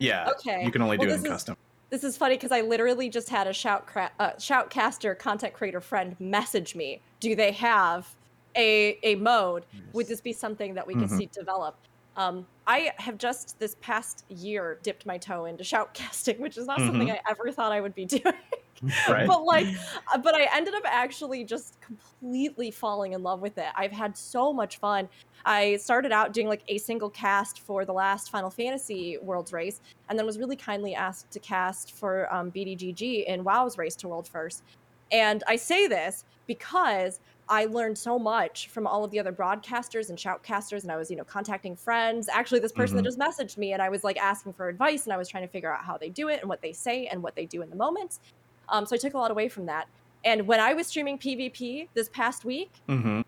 Yeah. 0.00 0.30
Okay. 0.30 0.64
You 0.64 0.70
can 0.72 0.82
only 0.82 0.96
Well, 0.98 1.06
do 1.08 1.12
it 1.14 1.18
in 1.18 1.24
is- 1.26 1.30
custom. 1.30 1.56
This 1.88 2.02
is 2.02 2.16
funny 2.16 2.34
because 2.34 2.50
I 2.50 2.62
literally 2.62 3.08
just 3.08 3.28
had 3.28 3.46
a 3.46 3.52
shout 3.52 3.86
cra- 3.86 4.10
uh, 4.18 4.30
shoutcaster 4.32 5.16
content 5.16 5.54
creator 5.54 5.80
friend 5.80 6.16
message 6.18 6.74
me. 6.74 7.00
Do 7.20 7.36
they 7.36 7.52
have 7.52 8.12
a 8.56 8.98
a 9.04 9.14
mode? 9.14 9.64
Would 9.92 10.08
this 10.08 10.20
be 10.20 10.32
something 10.32 10.74
that 10.74 10.84
we 10.84 10.94
could 10.94 11.08
Mhm. 11.10 11.18
see 11.18 11.26
develop? 11.26 11.76
Um, 12.16 12.44
I 12.66 12.92
have 12.98 13.16
just 13.18 13.58
this 13.58 13.76
past 13.80 14.24
year 14.28 14.78
dipped 14.82 15.06
my 15.06 15.18
toe 15.18 15.44
into 15.44 15.62
shoutcasting, 15.62 16.40
which 16.40 16.58
is 16.58 16.66
not 16.66 16.78
something 16.80 17.10
I 17.10 17.20
ever 17.28 17.52
thought 17.52 17.72
I 17.72 17.80
would 17.80 17.94
be 17.94 18.04
doing. 18.06 18.34
Right. 19.08 19.26
but 19.26 19.42
like 19.42 19.66
uh, 20.12 20.18
but 20.18 20.34
i 20.34 20.46
ended 20.54 20.74
up 20.74 20.82
actually 20.84 21.44
just 21.44 21.80
completely 21.80 22.70
falling 22.70 23.14
in 23.14 23.22
love 23.22 23.40
with 23.40 23.56
it 23.56 23.68
i've 23.74 23.90
had 23.90 24.14
so 24.14 24.52
much 24.52 24.78
fun 24.78 25.08
i 25.46 25.76
started 25.76 26.12
out 26.12 26.34
doing 26.34 26.46
like 26.46 26.62
a 26.68 26.76
single 26.76 27.08
cast 27.08 27.60
for 27.60 27.86
the 27.86 27.92
last 27.94 28.30
final 28.30 28.50
fantasy 28.50 29.16
worlds 29.22 29.50
race 29.50 29.80
and 30.10 30.18
then 30.18 30.26
was 30.26 30.38
really 30.38 30.56
kindly 30.56 30.94
asked 30.94 31.30
to 31.30 31.38
cast 31.38 31.92
for 31.96 32.30
um, 32.30 32.50
bdgg 32.50 33.24
in 33.24 33.42
wow's 33.44 33.78
race 33.78 33.96
to 33.96 34.08
world 34.08 34.28
first 34.28 34.62
and 35.10 35.42
i 35.48 35.56
say 35.56 35.86
this 35.86 36.26
because 36.46 37.20
I 37.48 37.66
learned 37.66 37.96
so 37.96 38.18
much 38.18 38.68
from 38.68 38.86
all 38.86 39.04
of 39.04 39.10
the 39.10 39.20
other 39.20 39.32
broadcasters 39.32 40.08
and 40.08 40.18
shoutcasters, 40.18 40.82
and 40.82 40.90
I 40.90 40.96
was, 40.96 41.10
you 41.10 41.16
know, 41.16 41.24
contacting 41.24 41.76
friends. 41.76 42.28
Actually, 42.28 42.60
this 42.60 42.72
person 42.72 42.96
that 42.96 43.04
just 43.04 43.18
messaged 43.18 43.56
me, 43.56 43.72
and 43.72 43.80
I 43.80 43.88
was 43.88 44.02
like 44.02 44.16
asking 44.18 44.54
for 44.54 44.68
advice, 44.68 45.04
and 45.04 45.12
I 45.12 45.16
was 45.16 45.28
trying 45.28 45.44
to 45.44 45.48
figure 45.48 45.72
out 45.72 45.84
how 45.84 45.96
they 45.96 46.10
do 46.10 46.28
it 46.28 46.40
and 46.40 46.48
what 46.48 46.60
they 46.62 46.72
say 46.72 47.06
and 47.06 47.22
what 47.22 47.36
they 47.36 47.46
do 47.46 47.62
in 47.62 47.70
the 47.70 47.76
moments. 47.76 48.20
Um, 48.68 48.84
so 48.86 48.96
I 48.96 48.98
took 48.98 49.14
a 49.14 49.18
lot 49.18 49.30
away 49.30 49.48
from 49.48 49.66
that. 49.66 49.86
And 50.24 50.48
when 50.48 50.58
I 50.58 50.74
was 50.74 50.88
streaming 50.88 51.18
PvP 51.18 51.88
this 51.94 52.08
past 52.08 52.44
week, 52.44 52.82
hmm 52.88 53.20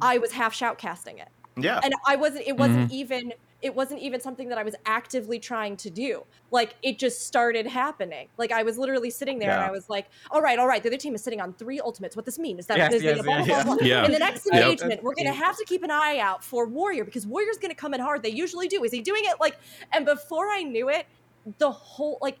I 0.00 0.18
was 0.18 0.32
half 0.32 0.54
shoutcasting 0.54 1.20
it, 1.20 1.28
Yeah. 1.56 1.80
and 1.82 1.92
I 2.06 2.16
wasn't. 2.16 2.46
It 2.46 2.56
wasn't 2.56 2.90
even. 2.90 3.32
It 3.60 3.74
wasn't 3.74 4.00
even 4.00 4.20
something 4.20 4.48
that 4.50 4.58
I 4.58 4.62
was 4.62 4.76
actively 4.86 5.40
trying 5.40 5.76
to 5.78 5.90
do. 5.90 6.24
Like 6.52 6.76
it 6.82 6.98
just 6.98 7.26
started 7.26 7.66
happening. 7.66 8.28
Like 8.36 8.52
I 8.52 8.62
was 8.62 8.78
literally 8.78 9.10
sitting 9.10 9.40
there 9.40 9.50
and 9.50 9.60
I 9.60 9.70
was 9.72 9.90
like, 9.90 10.06
"All 10.30 10.40
right, 10.40 10.58
all 10.58 10.68
right." 10.68 10.80
The 10.82 10.88
other 10.90 10.96
team 10.96 11.14
is 11.16 11.22
sitting 11.24 11.40
on 11.40 11.52
three 11.54 11.80
ultimates. 11.80 12.14
What 12.14 12.24
does 12.24 12.36
this 12.36 12.38
mean 12.40 12.58
is 12.60 12.66
that 12.66 12.78
Yes, 12.78 12.92
is 12.94 13.02
it 13.02 13.04
yes, 13.06 13.12
a 13.14 13.16
yes, 13.16 13.24
blah, 13.24 13.38
yes. 13.44 13.64
blah, 13.64 13.76
blah. 13.76 13.84
Yeah. 13.86 14.04
in 14.04 14.12
the 14.12 14.18
next 14.20 14.46
Yep. 14.46 14.54
engagement, 14.62 15.02
we're 15.02 15.14
gonna 15.14 15.32
have 15.32 15.56
to 15.56 15.64
keep 15.64 15.82
an 15.82 15.90
eye 15.90 16.18
out 16.18 16.44
for 16.44 16.66
Warrior 16.66 17.04
because 17.04 17.26
Warrior's 17.26 17.58
gonna 17.58 17.74
come 17.74 17.94
in 17.94 18.00
hard. 18.00 18.22
They 18.22 18.28
usually 18.30 18.68
do. 18.68 18.84
Is 18.84 18.92
he 18.92 19.00
doing 19.00 19.22
it 19.24 19.40
like? 19.40 19.58
And 19.92 20.04
before 20.06 20.48
I 20.48 20.62
knew 20.62 20.88
it, 20.88 21.06
the 21.58 21.70
whole 21.72 22.18
like, 22.22 22.38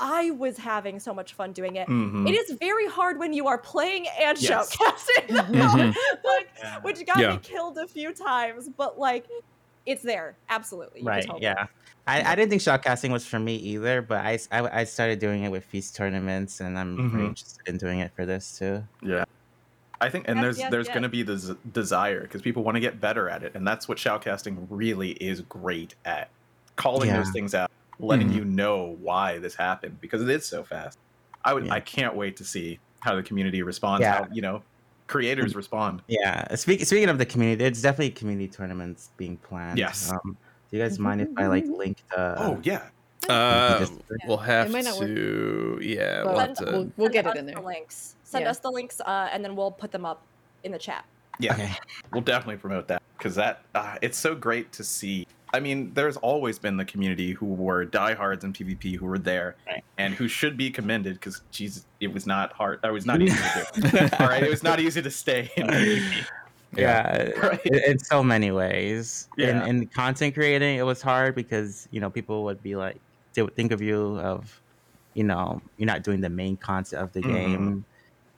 I 0.00 0.30
was 0.32 0.56
having 0.58 0.98
so 1.00 1.14
much 1.14 1.34
fun 1.34 1.52
doing 1.52 1.76
it. 1.76 1.86
Mhm. 1.88 2.28
It 2.28 2.32
is 2.34 2.56
very 2.58 2.88
hard 2.88 3.18
when 3.20 3.32
you 3.32 3.46
are 3.46 3.58
playing 3.58 4.06
and 4.20 4.40
Yes. 4.42 4.74
shoutcasting, 4.76 5.28
though. 5.28 5.42
Mhm. 5.92 5.96
like, 6.24 6.48
Yeah. 6.58 6.80
which 6.80 7.06
got 7.06 7.18
Yeah. 7.18 7.30
me 7.32 7.38
killed 7.42 7.78
a 7.78 7.86
few 7.86 8.12
times, 8.12 8.68
but 8.76 8.98
like, 8.98 9.26
it's 9.88 10.02
there 10.02 10.36
absolutely. 10.50 11.00
You 11.00 11.06
Right. 11.06 11.26
Yeah. 11.40 11.66
I, 12.06 12.32
I 12.32 12.34
didn't 12.34 12.50
think 12.50 12.62
shoutcasting 12.62 13.10
was 13.10 13.26
for 13.26 13.38
me 13.38 13.56
either, 13.56 14.00
but 14.02 14.18
I 14.24 14.38
I 14.52 14.84
started 14.84 15.18
doing 15.18 15.44
it 15.44 15.50
with 15.50 15.64
feast 15.64 15.96
tournaments, 15.96 16.60
and 16.60 16.78
I'm 16.78 17.10
very 17.10 17.24
Mhm. 17.24 17.28
interested 17.28 17.68
in 17.68 17.76
doing 17.76 17.98
it 18.00 18.12
for 18.14 18.24
this 18.24 18.58
too. 18.58 18.84
Yeah. 19.02 19.24
I 20.00 20.08
think, 20.08 20.28
and 20.28 20.36
Yes, 20.36 20.44
there's 20.44 20.58
yes, 20.58 20.70
there's 20.70 20.86
yes. 20.86 20.94
going 20.94 21.02
to 21.02 21.08
be 21.08 21.22
this 21.22 21.50
desire 21.72 22.20
because 22.22 22.40
people 22.40 22.62
want 22.62 22.76
to 22.76 22.80
get 22.80 23.00
better 23.00 23.28
at 23.28 23.42
it, 23.42 23.52
and 23.54 23.66
that's 23.66 23.88
what 23.88 23.98
shoutcasting 23.98 24.66
really 24.70 25.10
is 25.12 25.40
great 25.42 25.96
at. 26.04 26.28
Calling 26.76 27.08
Yeah. 27.08 27.16
those 27.18 27.30
things 27.30 27.54
out, 27.54 27.70
letting 27.98 28.30
Mhm. 28.30 28.34
you 28.36 28.44
know 28.44 28.96
why 29.00 29.38
this 29.38 29.54
happened 29.56 30.00
because 30.00 30.22
it 30.22 30.28
is 30.30 30.46
so 30.46 30.62
fast. 30.62 30.98
I 31.44 31.52
would, 31.52 31.66
Yeah. 31.66 31.74
I 31.74 31.80
can't 31.80 32.14
wait 32.14 32.36
to 32.36 32.44
see 32.44 32.78
how 33.00 33.16
the 33.16 33.22
community 33.22 33.62
responds. 33.62 34.02
Yeah. 34.02 34.18
How 34.18 34.28
you 34.32 34.40
know, 34.42 34.62
creators 35.08 35.56
respond. 35.56 36.02
Yeah. 36.06 36.54
Speak, 36.54 36.84
speaking 36.86 37.08
of 37.08 37.18
the 37.18 37.26
community, 37.26 37.64
it's 37.64 37.82
definitely 37.82 38.10
community 38.10 38.46
tournaments 38.48 39.10
being 39.16 39.36
planned. 39.38 39.78
Yes. 39.78 40.12
Um, 40.12 40.36
do 40.70 40.76
you 40.76 40.82
guys 40.82 40.98
mind 40.98 41.20
if 41.22 41.28
I 41.36 41.46
like 41.48 41.64
link 41.66 41.98
the? 42.14 42.34
oh 42.38 42.60
yeah, 42.62 42.82
Uh, 43.28 43.86
we'll 44.26 44.36
have 44.36 44.70
might 44.70 44.84
not 44.84 44.98
work. 44.98 45.08
to. 45.08 45.78
Yeah, 45.82 46.24
we'll 46.24 46.38
have 46.38 46.56
Send- 46.56 46.68
to. 46.68 46.72
we'll, 46.76 46.92
we'll 46.96 47.08
get 47.08 47.26
it 47.26 47.36
in 47.36 47.46
there. 47.46 47.56
The 47.56 47.62
links. 47.62 48.14
Send 48.22 48.44
Yeah. 48.44 48.50
us 48.50 48.58
the 48.58 48.70
links, 48.70 49.00
uh, 49.00 49.28
and 49.32 49.42
then 49.44 49.56
we'll 49.56 49.70
put 49.70 49.90
them 49.90 50.04
up 50.04 50.22
in 50.62 50.72
the 50.72 50.78
chat. 50.78 51.04
yeah. 51.40 51.54
Okay. 51.54 51.72
We'll 52.12 52.20
definitely 52.22 52.56
promote 52.58 52.86
that 52.88 53.02
because 53.16 53.34
that 53.36 53.62
uh, 53.74 53.96
it's 54.02 54.18
so 54.18 54.34
great 54.34 54.70
to 54.72 54.84
see. 54.84 55.26
I 55.54 55.60
mean, 55.60 55.92
there's 55.94 56.16
always 56.18 56.58
been 56.58 56.76
the 56.76 56.84
community 56.84 57.32
who 57.32 57.46
were 57.46 57.84
diehards 57.84 58.44
in 58.44 58.52
PvP 58.52 58.96
who 58.96 59.06
were 59.06 59.18
there 59.18 59.56
Right. 59.66 59.82
and 59.96 60.14
who 60.14 60.28
should 60.28 60.56
be 60.56 60.70
commended 60.70 61.14
because 61.14 61.42
Jesus, 61.50 61.86
it 62.00 62.12
was 62.12 62.26
not 62.26 62.52
hard. 62.52 62.80
It 62.84 62.90
was 62.92 63.06
not 63.06 63.20
easy 63.22 63.36
to 63.74 63.80
do. 63.80 63.98
All 64.20 64.28
right, 64.28 64.42
it 64.42 64.50
was 64.50 64.62
not 64.62 64.78
easy 64.80 65.00
to 65.02 65.10
stay 65.10 65.50
in 65.56 65.66
PvP. 65.66 66.24
Yeah. 66.76 67.30
Right. 67.42 67.60
in, 67.64 67.74
in 67.92 67.98
so 67.98 68.22
many 68.22 68.50
ways. 68.50 69.28
Yeah. 69.38 69.64
In, 69.64 69.68
in 69.82 69.86
content 69.86 70.34
creating, 70.34 70.76
it 70.76 70.82
was 70.82 71.00
hard 71.00 71.34
because 71.34 71.88
you 71.90 72.00
know 72.00 72.10
people 72.10 72.44
would 72.44 72.62
be 72.62 72.76
like, 72.76 72.98
they 73.34 73.40
would 73.42 73.56
think 73.56 73.72
of 73.72 73.80
you 73.80 74.18
of, 74.20 74.60
you 75.14 75.24
know, 75.24 75.62
you're 75.78 75.86
not 75.86 76.02
doing 76.02 76.20
the 76.20 76.28
main 76.28 76.56
content 76.58 77.00
of 77.02 77.12
the 77.14 77.20
Mhm. 77.22 77.32
game, 77.32 77.84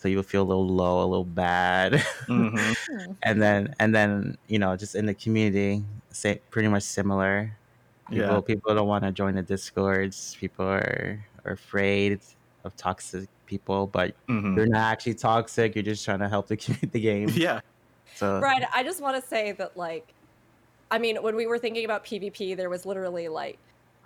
so 0.01 0.09
you 0.09 0.17
would 0.17 0.27
feel 0.27 0.43
a 0.43 0.49
little 0.49 0.69
low, 0.69 1.05
a 1.05 1.09
little 1.09 1.25
bad. 1.29 2.03
Mhm. 2.29 2.75
and 3.23 3.43
then 3.43 3.75
and 3.81 3.95
then 3.95 4.37
you 4.49 4.59
know 4.59 4.77
just 4.77 4.95
in 4.97 5.07
the 5.07 5.15
community 5.15 5.85
say 6.11 6.41
pretty 6.51 6.69
much 6.69 6.83
similar 6.85 7.53
people 8.11 8.37
Yeah. 8.37 8.41
people 8.41 8.75
don't 8.75 8.89
want 8.89 9.05
to 9.05 9.13
join 9.13 9.35
the 9.37 9.43
discords 9.43 10.37
people 10.41 10.65
are, 10.67 11.25
are 11.45 11.53
afraid 11.53 12.21
of 12.65 12.77
toxic 12.77 13.29
people 13.47 13.87
but 13.89 14.17
Mhm. 14.29 14.57
you're 14.57 14.67
not 14.67 14.93
actually 14.93 15.15
toxic 15.15 15.75
you're 15.77 15.85
just 15.85 16.05
trying 16.05 16.21
to 16.21 16.29
help 16.29 16.49
the, 16.49 16.57
the 16.93 17.01
game 17.01 17.29
Yeah. 17.31 17.61
so 18.15 18.41
Brian, 18.41 18.65
I 18.75 18.83
just 18.85 19.01
want 19.03 19.23
to 19.23 19.29
say 19.29 19.53
that, 19.53 19.77
like, 19.77 20.15
I 20.91 20.99
mean, 20.99 21.17
when 21.23 21.37
we 21.37 21.47
were 21.47 21.59
thinking 21.59 21.85
about 21.85 22.05
PvP, 22.05 22.57
there 22.57 22.71
was 22.71 22.87
literally 22.87 23.29
like, 23.29 23.61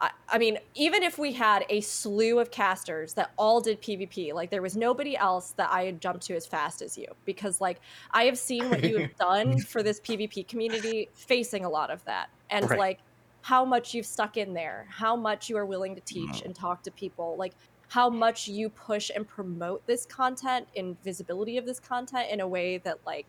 I, 0.04 0.10
I 0.28 0.38
mean, 0.38 0.58
even 0.74 1.02
if 1.02 1.18
we 1.18 1.32
had 1.32 1.64
a 1.68 1.80
slew 1.80 2.38
of 2.38 2.50
casters 2.50 3.14
that 3.14 3.30
all 3.38 3.60
did 3.60 3.80
PvP, 3.80 4.32
like, 4.32 4.50
there 4.50 4.62
was 4.62 4.76
nobody 4.76 5.16
else 5.16 5.52
that 5.54 5.70
I 5.70 5.84
had 5.84 6.00
jumped 6.00 6.24
to 6.26 6.34
as 6.36 6.46
fast 6.46 6.82
as 6.82 6.96
you 6.96 7.06
because, 7.24 7.60
like, 7.60 7.80
I 8.12 8.24
have 8.24 8.38
seen 8.38 8.68
what 8.70 8.84
you 8.84 8.96
have 8.96 9.06
done 9.18 9.62
for 9.62 9.82
this 9.82 10.00
PvP 10.00 10.44
community 10.44 11.10
facing 11.14 11.64
a 11.64 11.70
lot 11.70 11.90
of 11.90 12.04
that. 12.04 12.28
And, 12.50 12.70
Right. 12.70 12.78
like, 12.78 13.00
how 13.42 13.64
much 13.64 13.92
you've 13.94 14.06
stuck 14.06 14.36
in 14.36 14.54
there, 14.54 14.86
how 14.90 15.16
much 15.16 15.48
you 15.48 15.56
are 15.58 15.66
willing 15.66 15.94
to 15.96 16.00
teach 16.00 16.40
and 16.40 16.54
talk 16.56 16.82
to 16.84 16.90
people, 16.90 17.36
like, 17.38 17.54
how 17.88 18.08
much 18.08 18.46
you 18.48 18.70
push 18.70 19.10
and 19.14 19.28
promote 19.28 19.86
this 19.86 20.06
content 20.06 20.68
and 20.74 21.00
visibility 21.02 21.58
of 21.58 21.66
this 21.66 21.80
content 21.80 22.30
in 22.30 22.40
a 22.40 22.48
way 22.48 22.78
that, 22.78 22.98
like, 23.04 23.28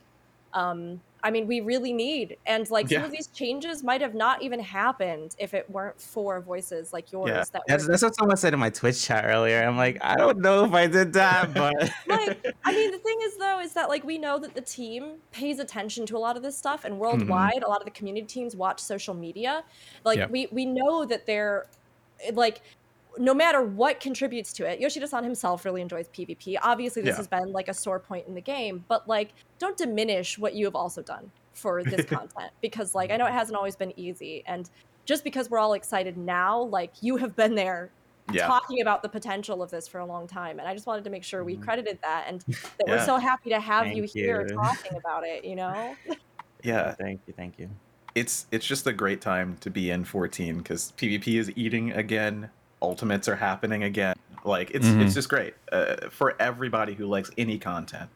um, 0.54 1.04
I 1.26 1.32
mean, 1.32 1.48
we 1.48 1.60
really 1.60 1.92
need. 1.92 2.38
And 2.46 2.70
like 2.70 2.88
some 2.88 3.04
of 3.04 3.10
these 3.12 3.28
changes 3.28 3.84
might 3.84 4.00
have 4.02 4.14
not 4.14 4.44
even 4.44 4.60
happened 4.60 5.36
if 5.40 5.56
it 5.56 5.68
weren't 5.72 6.00
for 6.00 6.40
voices 6.40 6.94
like 6.94 7.12
yours 7.12 7.30
Yeah. 7.30 7.44
that 7.52 7.64
That's, 7.68 7.88
that's 7.88 8.04
what 8.04 8.16
someone 8.16 8.38
said 8.38 8.54
in 8.54 8.60
my 8.60 8.70
Twitch 8.70 9.04
chat 9.04 9.26
earlier. 9.26 9.64
I'm 9.64 9.76
like, 9.76 9.98
I 10.02 10.16
don't 10.16 10.38
know 10.40 10.66
if 10.66 10.74
I 10.74 10.86
did 10.86 11.14
that, 11.14 11.52
but 11.62 11.74
like 12.08 12.46
i 12.64 12.72
mean 12.72 12.92
the 12.92 12.98
thing 13.08 13.18
is 13.24 13.38
though 13.38 13.60
is 13.60 13.74
that 13.74 13.90
like 13.90 14.04
we 14.04 14.20
know 14.20 14.38
that 14.38 14.54
the 14.54 14.62
team 14.62 15.14
pays 15.32 15.58
attention 15.60 16.06
to 16.06 16.16
a 16.16 16.20
lot 16.20 16.38
of 16.38 16.44
this 16.44 16.56
stuff 16.58 16.76
Mm-hmm. 16.84 16.88
and 16.94 17.00
worldwide 17.00 17.64
a 17.64 17.68
lot 17.68 17.80
of 17.80 17.86
the 17.86 17.92
community 18.00 18.28
teams 18.28 18.56
watch 18.56 18.80
social 18.80 19.16
media 19.16 19.64
like 20.04 20.18
Yeah. 20.20 20.28
we 20.28 20.48
we 20.52 20.66
know 20.66 21.06
that 21.06 21.26
they're 21.26 21.66
eh, 22.24 22.32
like 22.36 22.62
no 23.18 23.34
matter 23.34 23.62
what 23.64 24.00
contributes 24.00 24.52
to 24.54 24.66
it 24.66 24.80
yoshida-san 24.80 25.24
himself 25.24 25.66
really 25.66 25.82
enjoys 25.82 26.08
pvp 26.10 26.56
obviously 26.62 27.02
this 27.02 27.14
Yeah. 27.14 27.18
has 27.18 27.28
been 27.28 27.52
like 27.52 27.68
a 27.68 27.74
sore 27.74 28.00
point 28.00 28.28
in 28.28 28.34
the 28.36 28.42
game 28.42 28.84
but 28.88 29.08
like 29.08 29.32
don't 29.60 29.78
diminish 29.78 30.38
what 30.38 30.54
you 30.56 30.66
have 30.66 30.76
also 30.76 31.02
done 31.02 31.32
for 31.54 31.84
this 31.84 32.06
content 32.10 32.52
because 32.62 32.94
like 32.96 33.12
i 33.12 33.18
know 33.18 33.26
it 33.26 33.34
hasn't 33.34 33.56
always 33.58 33.76
been 33.76 33.98
easy 34.00 34.44
and 34.48 34.70
just 35.06 35.24
because 35.24 35.50
we're 35.50 35.60
all 35.60 35.74
excited 35.74 36.18
now 36.18 36.62
like 36.64 36.92
you 37.02 37.18
have 37.18 37.36
been 37.36 37.56
there 37.56 37.92
Yeah. 38.34 38.48
talking 38.48 38.82
about 38.82 39.04
the 39.04 39.10
potential 39.10 39.62
of 39.62 39.70
this 39.70 39.88
for 39.88 40.00
a 40.00 40.06
long 40.06 40.28
time 40.28 40.60
and 40.60 40.68
i 40.68 40.74
just 40.74 40.88
wanted 40.88 41.04
to 41.04 41.10
make 41.10 41.24
sure 41.24 41.44
we 41.44 41.56
Mhm. 41.58 41.62
credited 41.62 42.00
that 42.04 42.26
and 42.28 42.42
that 42.80 42.88
we're 42.88 43.06
so 43.06 43.18
happy 43.18 43.50
to 43.52 43.60
have 43.60 43.88
you 43.88 44.02
Thank 44.04 44.12
here 44.12 44.46
talking 44.48 44.98
about 44.98 45.24
it 45.26 45.46
you 45.46 45.56
know 45.56 45.96
Yeah. 46.64 46.96
thank 46.96 47.22
you, 47.28 47.34
thank 47.38 47.60
you. 47.60 47.70
It's 48.16 48.48
it's 48.52 48.66
just 48.66 48.88
a 48.88 48.94
great 48.94 49.22
time 49.22 49.58
to 49.58 49.70
be 49.70 49.92
in 49.92 50.04
14 50.06 50.58
because 50.60 50.94
PvP 50.98 51.38
is 51.38 51.52
eating 51.56 51.92
again. 51.92 52.50
Ultimates 52.90 53.28
are 53.28 53.36
happening 53.36 53.84
again. 53.84 54.16
Like 54.44 54.70
it's 54.72 54.86
Mhm. 54.86 55.02
it's 55.04 55.16
just 55.16 55.28
great 55.28 55.56
uh, 55.72 56.10
for 56.12 56.40
everybody 56.40 56.94
who 56.94 57.08
likes 57.08 57.32
any 57.38 57.58
content. 57.58 58.10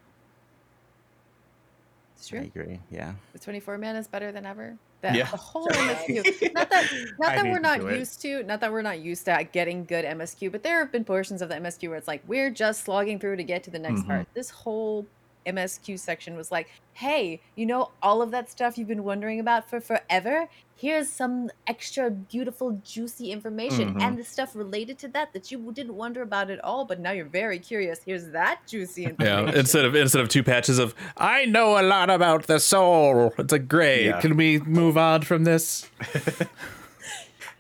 It's 2.18 2.32
I 2.32 2.38
agree. 2.38 2.80
Yeah. 2.92 3.14
The 3.34 3.40
24 3.40 3.78
man 3.80 3.96
is 3.96 4.08
better 4.08 4.32
than 4.32 4.46
ever. 4.46 4.78
The, 5.02 5.16
Yeah. 5.16 5.32
the 5.32 5.38
whole 5.38 5.68
MSQ. 5.68 6.54
Not 6.54 6.70
that 6.70 6.86
not 7.18 7.36
that 7.36 7.46
we're 7.46 7.56
to 7.56 7.60
not 7.62 7.80
it. 7.82 7.98
used 7.98 8.22
to, 8.22 8.44
not 8.44 8.60
that 8.60 8.72
we're 8.72 8.82
not 8.82 9.00
used 9.00 9.26
to 9.26 9.48
getting 9.52 9.86
good 9.86 10.04
MSQ, 10.06 10.52
but 10.52 10.62
there 10.62 10.80
have 10.80 10.92
been 10.92 11.06
portions 11.06 11.42
of 11.42 11.50
the 11.50 11.56
MSQ 11.56 11.88
where 11.90 11.98
it's 11.98 12.08
like 12.08 12.22
we're 12.28 12.50
just 12.52 12.84
slogging 12.84 13.18
through 13.20 13.38
to 13.38 13.44
get 13.44 13.64
to 13.64 13.72
the 13.72 13.80
next 13.80 14.02
Mhm. 14.02 14.08
part. 14.08 14.28
This 14.34 14.50
whole 14.50 15.08
MSQ 15.54 16.00
section 16.00 16.36
was 16.36 16.52
like, 16.52 16.70
hey, 16.94 17.40
you 17.56 17.66
know 17.66 17.92
all 18.02 18.22
of 18.22 18.32
that 18.32 18.50
stuff 18.50 18.78
you've 18.78 18.88
been 18.88 19.04
wondering 19.04 19.40
about 19.40 19.70
for 19.70 19.80
forever? 19.80 20.48
Here's 20.76 21.10
some 21.10 21.50
extra 21.68 22.10
beautiful, 22.10 22.80
juicy 22.86 23.32
information 23.34 23.96
Mhm. 23.96 24.02
and 24.02 24.18
the 24.18 24.24
stuff 24.24 24.56
related 24.56 24.98
to 25.00 25.08
that 25.10 25.34
that 25.34 25.52
you 25.52 25.72
didn't 25.74 25.96
wonder 25.96 26.22
about 26.22 26.50
at 26.50 26.64
all, 26.64 26.86
but 26.86 27.00
now 27.02 27.12
you're 27.12 27.26
very 27.26 27.60
curious. 27.60 28.00
Here's 28.06 28.28
that 28.30 28.60
juicy 28.66 29.04
information. 29.06 29.48
Yeah, 29.48 29.60
instead 29.60 29.84
of 29.84 29.94
instead 29.96 30.22
of 30.22 30.30
two 30.30 30.42
patches 30.44 30.80
of 30.80 30.96
I 31.18 31.44
know 31.46 31.78
a 31.80 31.84
lot 31.84 32.10
about 32.10 32.48
the 32.48 32.60
soul. 32.60 33.34
It's 33.38 33.52
like 33.52 33.68
great. 33.68 34.06
Yeah. 34.06 34.22
Can 34.22 34.38
we 34.38 34.60
move 34.60 34.98
on 34.98 35.24
from 35.24 35.44
this? 35.44 35.90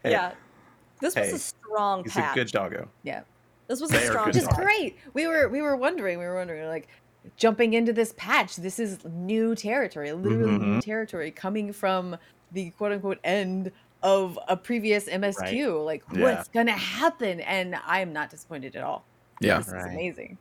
Hey, 0.04 0.12
yeah 0.12 0.32
this 1.02 1.14
was 1.16 1.34
a 1.34 1.40
strong 1.40 2.04
He's 2.04 2.14
patch 2.14 2.32
a 2.32 2.40
good 2.40 2.48
doggo. 2.52 2.88
yeah. 3.04 3.22
this 3.68 3.82
was 3.82 3.90
They 3.90 3.98
a 3.98 4.06
strong 4.08 4.26
good 4.32 4.36
which 4.36 4.44
is 4.44 4.48
great. 4.50 4.98
We 5.14 5.28
were 5.28 5.50
we 5.50 5.62
were 5.62 5.76
wondering, 5.76 6.20
we 6.20 6.26
were 6.26 6.36
wondering 6.36 6.68
like 6.68 6.88
jumping 7.38 7.74
into 7.74 7.94
this 7.94 8.14
patch. 8.18 8.56
This 8.56 8.80
is 8.80 9.00
new 9.06 9.56
territory, 9.56 10.12
literally 10.14 10.58
new 10.58 10.78
Mhm. 10.78 10.82
territory 10.82 11.32
coming 11.32 11.72
from 11.74 12.18
the 12.52 12.72
quote 12.72 12.92
unquote 12.92 13.20
end 13.24 13.72
of 14.02 14.40
a 14.48 14.56
previous 14.58 15.08
MSQ. 15.08 15.84
Like 15.84 16.04
Yeah. 16.14 16.22
what's 16.22 16.48
gonna 16.50 16.72
happen? 16.72 17.40
And 17.42 17.76
I'm 17.86 18.14
not 18.14 18.30
disappointed 18.30 18.76
at 18.76 18.84
all. 18.84 19.04
Yeah, 19.42 19.58
This 19.60 19.68
is 19.68 19.74
amazing. 19.86 20.38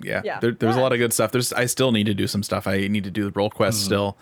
yeah. 0.00 0.22
Yeah. 0.24 0.40
There, 0.40 0.52
there's 0.52 0.76
a 0.76 0.80
lot 0.80 0.92
of 0.92 0.98
good 0.98 1.12
stuff. 1.12 1.32
There's 1.32 1.52
I 1.52 1.66
still 1.66 1.92
need 1.92 2.04
to 2.06 2.14
do 2.14 2.26
some 2.26 2.42
stuff. 2.42 2.66
I 2.66 2.86
need 2.88 3.04
to 3.04 3.10
do 3.10 3.24
the 3.24 3.30
role 3.32 3.50
quest 3.50 3.80
Mhm. 3.80 3.84
still. 3.84 4.16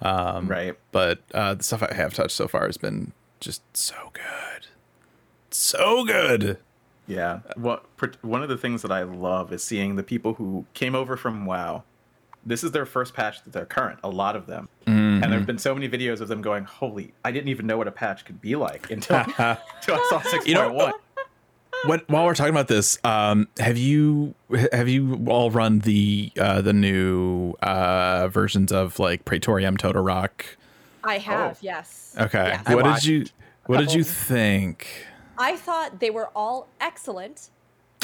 Um, 0.00 0.46
Right. 0.46 0.78
But 0.92 1.20
uh, 1.34 1.54
the 1.54 1.64
stuff 1.64 1.82
I 1.82 1.92
have 1.94 2.14
touched 2.14 2.36
so 2.36 2.46
far 2.48 2.66
has 2.66 2.76
been 2.76 3.12
just 3.40 3.62
so 3.76 4.10
good, 4.12 4.66
so 5.50 6.04
good. 6.04 6.58
Yeah. 7.08 7.40
What 7.56 7.84
one 8.22 8.42
of 8.42 8.48
the 8.48 8.56
things 8.56 8.82
that 8.82 8.92
I 8.92 9.02
love 9.02 9.52
is 9.52 9.64
seeing 9.64 9.96
the 9.96 10.02
people 10.04 10.34
who 10.34 10.64
came 10.74 10.94
over 10.94 11.16
from 11.16 11.44
WoW. 11.46 11.82
This 12.46 12.62
is 12.62 12.70
their 12.70 12.86
first 12.86 13.14
patch 13.14 13.42
that 13.44 13.52
they're 13.52 13.66
current. 13.66 13.98
A 14.04 14.08
lot 14.08 14.36
of 14.36 14.46
them, 14.46 14.68
and 14.86 15.22
there 15.22 15.32
have 15.38 15.46
been 15.46 15.58
so 15.58 15.74
many 15.74 15.88
videos 15.88 16.20
of 16.20 16.28
them 16.28 16.40
going, 16.40 16.64
"Holy! 16.64 17.12
I 17.24 17.32
didn't 17.32 17.48
even 17.48 17.66
know 17.66 17.76
what 17.76 17.88
a 17.88 17.92
patch 17.92 18.24
could 18.24 18.40
be 18.40 18.54
like 18.56 18.90
until, 18.92 19.16
until 19.16 19.94
I 19.96 20.06
saw 20.08 20.20
six 20.22 20.46
You 20.46 20.54
know- 20.54 20.68
point 20.68 20.74
one. 20.74 20.92
What, 21.84 22.08
while 22.10 22.24
we're 22.24 22.34
talking 22.34 22.52
about 22.52 22.66
this, 22.66 22.98
um, 23.04 23.46
have 23.58 23.78
you 23.78 24.34
have 24.72 24.88
you 24.88 25.24
all 25.28 25.50
run 25.50 25.78
the 25.80 26.32
uh, 26.38 26.60
the 26.60 26.72
new 26.72 27.52
uh, 27.62 28.26
versions 28.28 28.72
of 28.72 28.98
like 28.98 29.24
Praetorium 29.24 29.76
Toto-Rak? 29.76 30.56
i 31.04 31.18
have 31.18 31.56
yes 31.60 32.16
Okay, 32.18 32.48
Yes. 32.48 32.68
What 32.74 32.84
did 32.84 33.04
you 33.04 33.26
what 33.66 33.78
did 33.78 33.92
you 33.94 34.02
couple. 34.02 34.14
think? 34.24 35.06
I 35.38 35.56
thought 35.56 36.00
they 36.00 36.10
were 36.10 36.30
all 36.34 36.68
excellent 36.80 37.50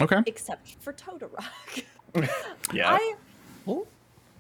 Okay, 0.01 0.20
except 0.27 0.77
for 0.81 0.93
Toto-Rak 0.93 1.85
Yeah. 2.73 2.90
I, 2.90 3.15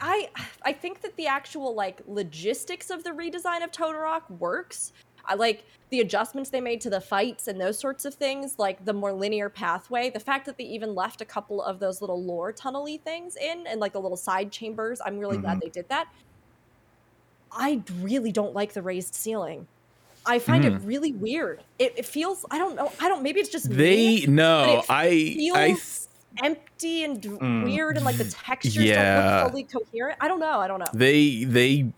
I, 0.00 0.28
I 0.62 0.72
think 0.72 1.00
that 1.02 1.14
the 1.16 1.26
actual 1.26 1.74
like 1.74 2.00
logistics 2.06 2.90
of 2.90 3.04
the 3.04 3.10
redesign 3.10 3.62
of 3.64 3.70
Toto-Rak 3.72 4.28
works. 4.30 4.92
I 5.26 5.34
like 5.34 5.64
the 5.90 6.00
adjustments 6.00 6.50
they 6.50 6.60
made 6.60 6.80
to 6.82 6.90
the 6.90 7.00
fights 7.00 7.48
and 7.48 7.60
those 7.60 7.78
sorts 7.78 8.04
of 8.04 8.14
things, 8.14 8.58
like 8.58 8.84
the 8.84 8.92
more 8.92 9.12
linear 9.12 9.48
pathway. 9.48 10.10
The 10.10 10.20
fact 10.20 10.44
that 10.46 10.58
they 10.58 10.64
even 10.64 10.94
left 10.94 11.20
a 11.20 11.24
couple 11.24 11.62
of 11.62 11.78
those 11.80 12.00
little 12.00 12.22
lore 12.22 12.52
tunnely 12.52 12.98
things 12.98 13.36
in 13.36 13.66
and 13.66 13.80
like 13.80 13.92
the 13.92 14.00
little 14.00 14.16
side 14.16 14.52
chambers. 14.52 15.00
I'm 15.04 15.18
really 15.18 15.38
glad 15.38 15.58
Mhm. 15.58 15.62
they 15.62 15.68
did 15.70 15.88
that. 15.88 16.08
I 17.50 17.82
really 18.00 18.32
don't 18.32 18.54
like 18.54 18.72
the 18.72 18.82
raised 18.82 19.14
ceiling. 19.14 19.66
I 20.26 20.38
find 20.38 20.64
it 20.64 20.72
really 20.82 21.12
weird. 21.12 21.62
It, 21.78 21.94
it 21.98 22.06
feels 22.06 22.44
I 22.50 22.58
don't 22.58 22.74
know. 22.76 22.90
I 23.00 23.08
don't. 23.08 23.22
Maybe 23.22 23.40
it's 23.40 23.50
just 23.50 23.68
me, 23.68 23.76
they 23.76 24.26
no, 24.26 24.78
it 24.80 24.84
I 24.90 25.08
feels 25.34 25.56
I 26.40 26.44
empty 26.46 27.04
and 27.04 27.20
Mm. 27.22 27.64
weird 27.64 27.96
and 27.96 28.04
like 28.04 28.16
the 28.16 28.24
textures 28.24 28.76
Yeah. 28.76 29.20
don't 29.38 29.42
look 29.42 29.50
fully 29.50 29.64
coherent. 29.64 30.18
I 30.20 30.28
don't 30.28 30.40
know. 30.40 30.58
I 30.60 30.66
don't 30.68 30.80
know. 30.80 30.86
they 30.94 31.44
they 31.44 31.92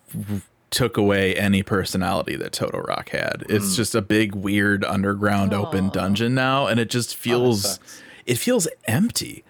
took 0.71 0.97
away 0.97 1.35
any 1.37 1.63
personality 1.63 2.35
that 2.37 2.53
Toto-Rak 2.53 3.11
had. 3.11 3.45
It's 3.49 3.73
Mm. 3.73 3.77
just 3.77 3.95
a 3.95 4.03
big 4.03 4.35
weird 4.35 4.85
underground 4.85 5.55
open 5.55 5.89
dungeon 5.91 6.35
now 6.35 6.67
and 6.67 6.81
it 6.81 6.91
just 6.91 7.15
Oh, 7.15 7.19
feels 7.21 7.63
sucks. 7.75 8.03
it 8.27 8.37
feels 8.39 8.67
empty. 8.87 9.45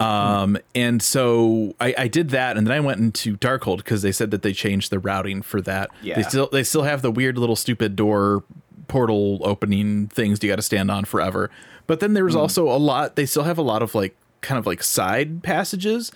Um 0.00 0.58
and 0.74 1.02
so 1.02 1.74
I, 1.80 1.94
I 1.96 2.08
did 2.08 2.30
that 2.30 2.56
and 2.56 2.66
then 2.66 2.74
I 2.74 2.80
went 2.80 3.00
into 3.00 3.36
Darkhold 3.36 3.78
because 3.78 4.02
they 4.02 4.12
said 4.12 4.30
that 4.32 4.42
they 4.42 4.52
changed 4.52 4.90
the 4.90 4.98
routing 4.98 5.42
for 5.42 5.60
that. 5.62 5.90
Yeah. 6.02 6.16
They 6.16 6.22
still 6.22 6.48
they 6.50 6.64
still 6.64 6.82
have 6.82 7.02
the 7.02 7.10
weird 7.10 7.38
little 7.38 7.56
stupid 7.56 7.96
door 7.96 8.42
portal 8.88 9.40
opening 9.42 10.08
things 10.08 10.42
you 10.42 10.48
got 10.48 10.56
to 10.56 10.62
stand 10.62 10.90
on 10.90 11.04
forever. 11.04 11.50
But 11.86 12.00
then 12.00 12.14
there 12.14 12.24
was 12.24 12.36
also 12.36 12.68
a 12.68 12.78
lot 12.78 13.16
they 13.16 13.26
still 13.26 13.44
have 13.44 13.58
a 13.58 13.62
lot 13.62 13.82
of 13.82 13.94
like 13.94 14.16
kind 14.40 14.58
of 14.58 14.66
like 14.66 14.82
side 14.82 15.42
passages 15.42 16.10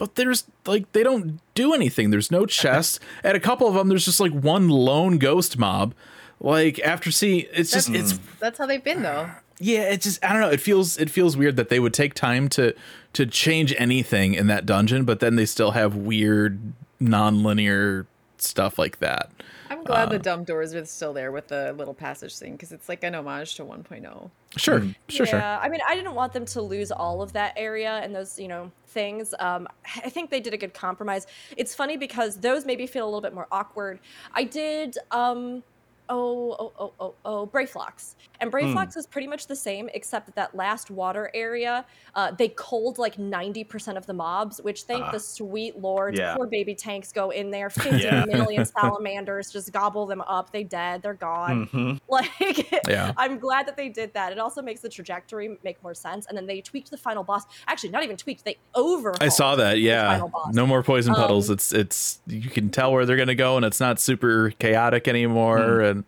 but 0.00 0.14
there's 0.14 0.44
like 0.64 0.90
they 0.92 1.02
don't 1.02 1.40
do 1.54 1.74
anything. 1.74 2.10
There's 2.10 2.30
no 2.30 2.46
chest. 2.60 2.98
At 3.22 3.36
a 3.36 3.40
couple 3.40 3.68
of 3.68 3.74
them, 3.74 3.88
there's 3.88 4.06
just 4.06 4.18
like 4.18 4.32
one 4.32 4.68
lone 4.68 5.18
ghost 5.18 5.58
mob. 5.58 5.94
Like 6.40 6.80
after 6.80 7.10
seeing, 7.10 7.46
it's 7.52 7.70
just 7.70 7.90
it's 7.90 8.18
That's 8.40 8.58
how 8.58 8.64
they've 8.64 8.82
been 8.82 9.02
though. 9.02 9.30
Yeah. 9.60 9.82
It 9.82 10.00
just 10.00 10.24
I 10.24 10.32
don't 10.32 10.42
know. 10.42 10.50
It 10.50 10.60
feels 10.60 10.98
it 10.98 11.10
feels 11.10 11.36
weird 11.36 11.56
that 11.56 11.68
they 11.68 11.78
would 11.78 11.94
take 11.94 12.14
time 12.14 12.48
to 12.50 12.74
to 13.12 13.26
change 13.26 13.74
anything 13.78 14.34
in 14.34 14.48
that 14.48 14.66
dungeon, 14.66 15.04
but 15.04 15.20
then 15.20 15.36
they 15.36 15.46
still 15.46 15.70
have 15.72 15.94
weird 15.94 16.58
non-linear 16.98 18.06
stuff 18.38 18.78
like 18.78 18.98
that. 18.98 19.30
I'm 19.68 19.84
glad 19.84 20.08
Uh, 20.08 20.12
the 20.12 20.18
dumb 20.18 20.44
doors 20.44 20.74
are 20.74 20.84
still 20.84 21.12
there 21.12 21.30
with 21.30 21.48
the 21.48 21.72
little 21.74 21.94
passage 21.94 22.36
thing 22.36 22.52
because 22.52 22.72
it's 22.72 22.88
like 22.88 23.04
an 23.04 23.14
homage 23.14 23.54
to 23.56 23.62
oh. 23.62 23.66
1.0. 23.66 24.30
Sure, 24.56 24.80
sure, 25.08 25.26
yeah, 25.26 25.30
sure. 25.30 25.40
I 25.40 25.68
mean, 25.68 25.80
I 25.88 25.94
didn't 25.94 26.14
want 26.14 26.32
them 26.32 26.44
to 26.46 26.60
lose 26.60 26.90
all 26.90 27.22
of 27.22 27.32
that 27.34 27.52
area 27.56 28.00
and 28.02 28.14
those, 28.14 28.38
you 28.38 28.48
know, 28.48 28.72
things. 28.88 29.32
Um, 29.38 29.68
I 30.04 30.10
think 30.10 30.30
they 30.30 30.40
did 30.40 30.54
a 30.54 30.56
good 30.56 30.74
compromise. 30.74 31.26
It's 31.56 31.74
funny 31.74 31.96
because 31.96 32.38
those 32.38 32.66
maybe 32.66 32.86
feel 32.86 33.04
a 33.04 33.08
little 33.08 33.20
bit 33.20 33.34
more 33.34 33.46
awkward. 33.52 34.00
I 34.34 34.44
did, 34.44 34.98
um, 35.12 35.62
oh, 36.10 36.56
oh, 36.58 36.72
oh, 36.78 36.92
oh, 37.00 37.14
oh, 37.24 37.46
Brayflox. 37.46 38.16
And 38.40 38.50
Brayflox 38.52 38.96
is 38.96 39.06
pretty 39.06 39.26
much 39.28 39.46
the 39.46 39.56
same, 39.56 39.88
except 39.94 40.26
that 40.26 40.34
that 40.36 40.54
last 40.54 40.90
water 40.90 41.30
area, 41.34 41.84
uh, 42.14 42.32
they 42.32 42.48
cold 42.48 42.98
like 42.98 43.16
90% 43.16 43.96
of 43.96 44.06
the 44.06 44.12
mobs, 44.12 44.60
which 44.62 44.82
thank 44.82 45.04
Ah. 45.04 45.10
the 45.12 45.20
sweet 45.20 45.78
lord. 45.78 46.16
Yeah. 46.18 46.34
Poor 46.34 46.46
baby 46.46 46.74
tanks 46.74 47.12
go 47.12 47.30
in 47.30 47.50
there, 47.50 47.70
50 47.70 47.98
Yeah. 48.04 48.24
million 48.26 48.64
salamanders 48.80 49.50
just 49.50 49.72
gobble 49.72 50.06
them 50.06 50.20
up. 50.22 50.50
They 50.52 50.64
dead, 50.64 51.02
they're 51.02 51.14
gone. 51.14 51.66
Mhm. 51.68 52.00
Like, 52.08 52.86
Yeah. 52.88 53.12
I'm 53.16 53.38
glad 53.38 53.66
that 53.68 53.76
they 53.76 53.88
did 53.88 54.12
that. 54.14 54.32
It 54.32 54.38
also 54.38 54.60
makes 54.62 54.80
the 54.80 54.88
trajectory 54.88 55.56
make 55.62 55.80
more 55.82 55.94
sense. 55.94 56.26
And 56.26 56.36
then 56.36 56.46
they 56.46 56.60
tweaked 56.60 56.90
the 56.90 56.96
final 56.96 57.22
boss. 57.22 57.44
Actually, 57.68 57.90
not 57.90 58.02
even 58.02 58.16
tweaked. 58.16 58.44
They 58.44 58.56
over. 58.74 59.14
I 59.20 59.28
saw 59.28 59.54
that. 59.56 59.78
Yeah, 59.78 60.22
no 60.52 60.66
more 60.66 60.82
poison 60.82 61.14
Um, 61.14 61.20
puddles. 61.20 61.50
It's 61.50 61.72
it's 61.72 62.20
you 62.26 62.50
can 62.50 62.70
tell 62.70 62.92
where 62.92 63.06
they're 63.06 63.16
gonna 63.16 63.34
go, 63.36 63.56
and 63.56 63.64
it's 63.64 63.78
not 63.80 64.00
super 64.00 64.50
chaotic 64.58 65.06
anymore. 65.06 65.80
And 65.80 65.99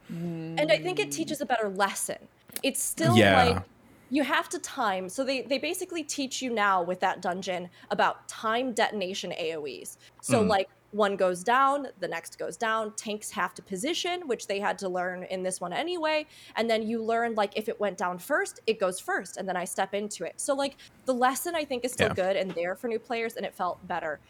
And 0.59 0.71
I 0.71 0.77
think 0.79 0.99
it 0.99 1.11
teaches 1.11 1.41
a 1.41 1.47
better 1.47 1.69
lesson. 1.71 2.29
It's 2.63 2.83
still 2.83 3.17
Yeah. 3.17 3.35
like 3.45 3.63
you 4.11 4.23
have 4.25 4.49
to 4.51 4.59
time. 4.59 5.09
So 5.09 5.25
they 5.25 5.43
they 5.43 5.59
basically 5.59 6.05
teach 6.05 6.43
you 6.43 6.51
now 6.53 6.83
with 6.83 7.01
that 7.01 7.23
dungeon 7.23 7.71
about 7.91 8.29
time 8.29 8.75
detonation 8.75 9.33
AoEs. 9.33 9.97
So 10.21 10.45
Mm. 10.45 10.49
like 10.49 10.67
one 10.91 11.17
goes 11.17 11.43
down, 11.43 11.89
the 11.99 12.09
next 12.09 12.37
goes 12.39 12.59
down. 12.59 12.95
Tanks 12.97 13.31
have 13.31 13.55
to 13.55 13.63
position, 13.63 14.29
which 14.29 14.47
they 14.47 14.61
had 14.61 14.79
to 14.81 14.89
learn 14.91 15.23
in 15.25 15.43
this 15.43 15.59
one 15.61 15.73
anyway. 15.73 16.27
And 16.57 16.69
then 16.69 16.83
you 16.83 17.03
learn 17.03 17.35
like 17.35 17.57
if 17.57 17.69
it 17.71 17.81
went 17.81 17.97
down 17.97 18.19
first, 18.19 18.61
it 18.67 18.79
goes 18.79 19.01
first, 19.01 19.39
and 19.39 19.49
then 19.49 19.57
I 19.57 19.65
step 19.65 19.95
into 19.95 20.25
it. 20.25 20.35
So 20.39 20.55
like 20.55 20.77
the 21.07 21.15
lesson 21.15 21.55
I 21.57 21.65
think 21.65 21.85
is 21.87 21.93
still 21.95 22.09
Yeah. 22.09 22.15
good 22.15 22.37
and 22.37 22.55
there 22.55 22.77
for 22.77 22.89
new 22.89 22.99
players, 22.99 23.37
and 23.37 23.47
it 23.47 23.55
felt 23.55 23.87
better. 23.87 24.21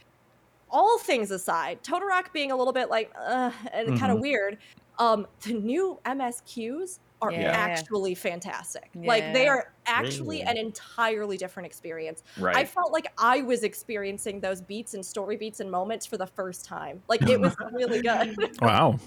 All 0.71 0.99
things 1.01 1.31
aside, 1.33 1.83
Toto-Rak 1.83 2.33
being 2.33 2.51
a 2.53 2.57
little 2.57 2.73
bit 2.73 2.89
like 2.89 3.13
uh, 3.19 3.51
and 3.73 3.99
kind 3.99 4.13
of 4.13 4.21
weird. 4.21 4.59
Um, 4.99 5.27
the 5.45 5.55
new 5.55 5.99
MSQs 6.05 7.01
are 7.21 7.33
Yeah. 7.33 7.51
actually 7.53 8.15
fantastic. 8.15 8.91
Like 9.05 9.33
they 9.33 9.47
are 9.47 9.65
actually 9.87 10.39
Really? 10.39 10.51
an 10.51 10.57
entirely 10.59 11.37
different 11.39 11.67
experience. 11.67 12.23
Right. 12.37 12.57
I 12.57 12.65
felt 12.65 12.93
like 12.93 13.07
I 13.19 13.43
was 13.43 13.63
experiencing 13.63 14.41
those 14.41 14.61
beats 14.61 14.95
and 14.95 15.05
story 15.07 15.37
beats 15.37 15.61
and 15.61 15.71
moments 15.71 16.05
for 16.07 16.17
the 16.19 16.27
first 16.27 16.65
time. 16.65 17.05
Like 17.09 17.23
it 17.27 17.41
was 17.41 17.55
really 17.73 18.01
good. 18.03 18.37
Wow. 18.61 18.99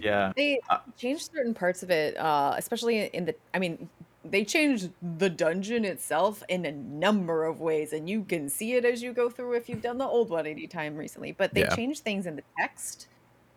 yeah. 0.00 0.32
They 0.36 0.58
Uh, 0.70 0.78
changed 0.96 1.28
certain 1.34 1.54
parts 1.54 1.82
of 1.82 1.90
it, 1.90 2.16
uh, 2.16 2.54
especially 2.56 3.06
in 3.06 3.24
the. 3.26 3.36
I 3.54 3.58
mean, 3.58 3.90
they 4.24 4.44
changed 4.44 4.92
the 5.00 5.28
dungeon 5.30 5.84
itself 5.84 6.42
in 6.48 6.64
a 6.66 6.72
number 6.72 7.44
of 7.44 7.60
ways, 7.60 7.92
and 7.92 8.08
you 8.08 8.24
can 8.24 8.48
see 8.48 8.74
it 8.74 8.84
as 8.84 9.02
you 9.02 9.12
go 9.12 9.28
through 9.30 9.54
if 9.54 9.68
you've 9.68 9.82
done 9.82 9.98
the 9.98 10.06
old 10.06 10.30
one 10.30 10.46
any 10.46 10.66
time 10.68 10.96
recently. 10.96 11.32
But 11.32 11.54
they 11.54 11.62
Yeah. 11.62 11.74
changed 11.76 12.02
things 12.04 12.26
in 12.26 12.36
the 12.36 12.44
text 12.58 13.08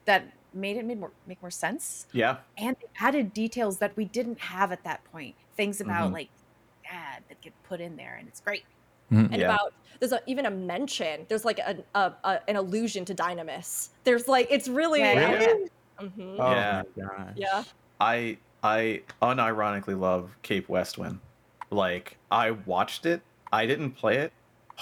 that 0.05 0.33
made 0.55 0.77
it 0.77 0.85
made 0.85 0.99
more 0.99 1.11
make 1.27 1.41
more 1.41 1.51
sense, 1.51 2.07
Yeah. 2.13 2.37
and 2.57 2.75
they 2.79 2.87
added 2.99 3.33
details 3.33 3.77
that 3.79 3.95
we 3.97 4.05
didn't 4.05 4.39
have 4.39 4.71
at 4.71 4.83
that 4.83 5.03
point. 5.11 5.35
Things 5.57 5.81
about 5.81 6.09
Mhm. 6.09 6.13
like 6.13 6.29
dad 6.83 7.23
that 7.29 7.41
get 7.41 7.53
put 7.63 7.81
in 7.81 7.95
there, 7.97 8.15
and 8.15 8.27
it's 8.27 8.39
great. 8.41 8.63
and 9.11 9.31
Yeah. 9.35 9.53
about 9.53 9.71
there's 9.99 10.11
a, 10.13 10.19
even 10.25 10.47
a 10.47 10.49
mention. 10.51 11.27
There's 11.29 11.45
like 11.45 11.59
a, 11.59 11.77
a, 11.93 12.11
a 12.23 12.41
an 12.49 12.55
allusion 12.55 13.05
to 13.05 13.13
Dynamis. 13.13 13.89
There's 14.03 14.27
like 14.27 14.47
it's 14.49 14.67
really 14.67 14.99
Yeah, 15.01 15.13
yeah, 15.13 15.41
yeah. 15.41 16.05
Mhm. 16.07 16.35
Oh 16.39 16.51
Yeah. 16.51 16.83
yeah. 17.35 17.63
I 18.01 18.37
I 18.63 19.03
unironically 19.21 19.97
love 19.97 20.35
Cape 20.41 20.67
Westwind. 20.69 21.19
Like 21.69 22.17
I 22.31 22.51
watched 22.51 23.05
it, 23.05 23.21
I 23.53 23.67
didn't 23.67 23.91
play 23.91 24.17
it. 24.17 24.33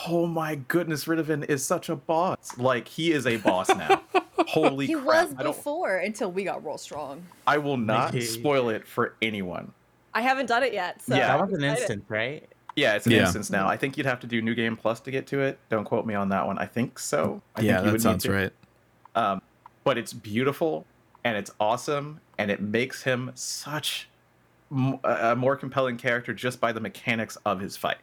Oh 0.08 0.26
my 0.28 0.56
goodness, 0.56 1.06
Ridovin 1.06 1.48
is 1.50 1.64
such 1.66 1.90
a 1.90 1.96
boss. 1.96 2.58
Like 2.58 2.88
he 2.88 3.12
is 3.12 3.28
a 3.28 3.38
boss 3.38 3.70
now. 3.70 4.02
Holy 4.48 4.88
he 4.88 4.94
crap! 4.96 5.30
was 5.30 5.34
before 5.36 5.98
until 5.98 6.32
we 6.32 6.44
got 6.44 6.66
real 6.66 6.78
strong. 6.78 7.24
I 7.48 7.58
will 7.60 7.78
not 7.78 8.10
Okay. 8.10 8.22
spoil 8.22 8.70
it 8.70 8.88
for 8.88 9.16
anyone. 9.22 9.72
I 10.14 10.22
haven't 10.22 10.48
done 10.48 10.64
it 10.64 10.74
yet. 10.74 11.02
So 11.02 11.16
Yeah. 11.16 11.28
That 11.28 11.40
I'm 11.42 11.50
was 11.50 11.58
an 11.60 11.64
excited. 11.64 11.80
instant, 11.82 12.06
right? 12.10 12.50
Yeah, 12.76 12.96
it's 12.96 13.06
an 13.06 13.12
Yeah. 13.14 13.20
instance 13.22 13.50
now. 13.52 13.68
I 13.68 13.78
think 13.78 13.98
you'd 13.98 14.08
have 14.08 14.20
to 14.22 14.28
do 14.28 14.42
New 14.42 14.56
Game 14.56 14.76
Plus 14.76 15.00
to 15.02 15.12
get 15.12 15.28
to 15.28 15.42
it. 15.42 15.60
Don't 15.70 15.86
quote 15.86 16.06
me 16.08 16.16
on 16.16 16.30
that 16.30 16.46
one. 16.48 16.58
I 16.58 16.66
think 16.66 16.98
so. 16.98 17.42
I 17.56 17.62
yeah, 17.62 17.76
think 17.76 17.80
you 17.80 17.86
that 17.86 17.92
would 17.92 18.02
sounds 18.02 18.26
need 18.26 18.32
to. 18.32 18.36
right. 18.36 18.52
Um, 19.16 19.42
but 19.84 19.98
it's 20.00 20.12
beautiful 20.14 20.86
and 21.24 21.38
it's 21.38 21.52
awesome 21.60 22.20
and 22.40 22.50
it 22.50 22.62
makes 22.62 23.04
him 23.04 23.32
such 23.36 24.10
m- 24.72 25.00
a 25.04 25.32
a 25.32 25.36
more 25.36 25.56
compelling 25.56 25.98
character 25.98 26.34
just 26.34 26.60
by 26.60 26.72
the 26.72 26.80
mechanics 26.80 27.38
of 27.46 27.60
his 27.60 27.78
fight. 27.78 27.98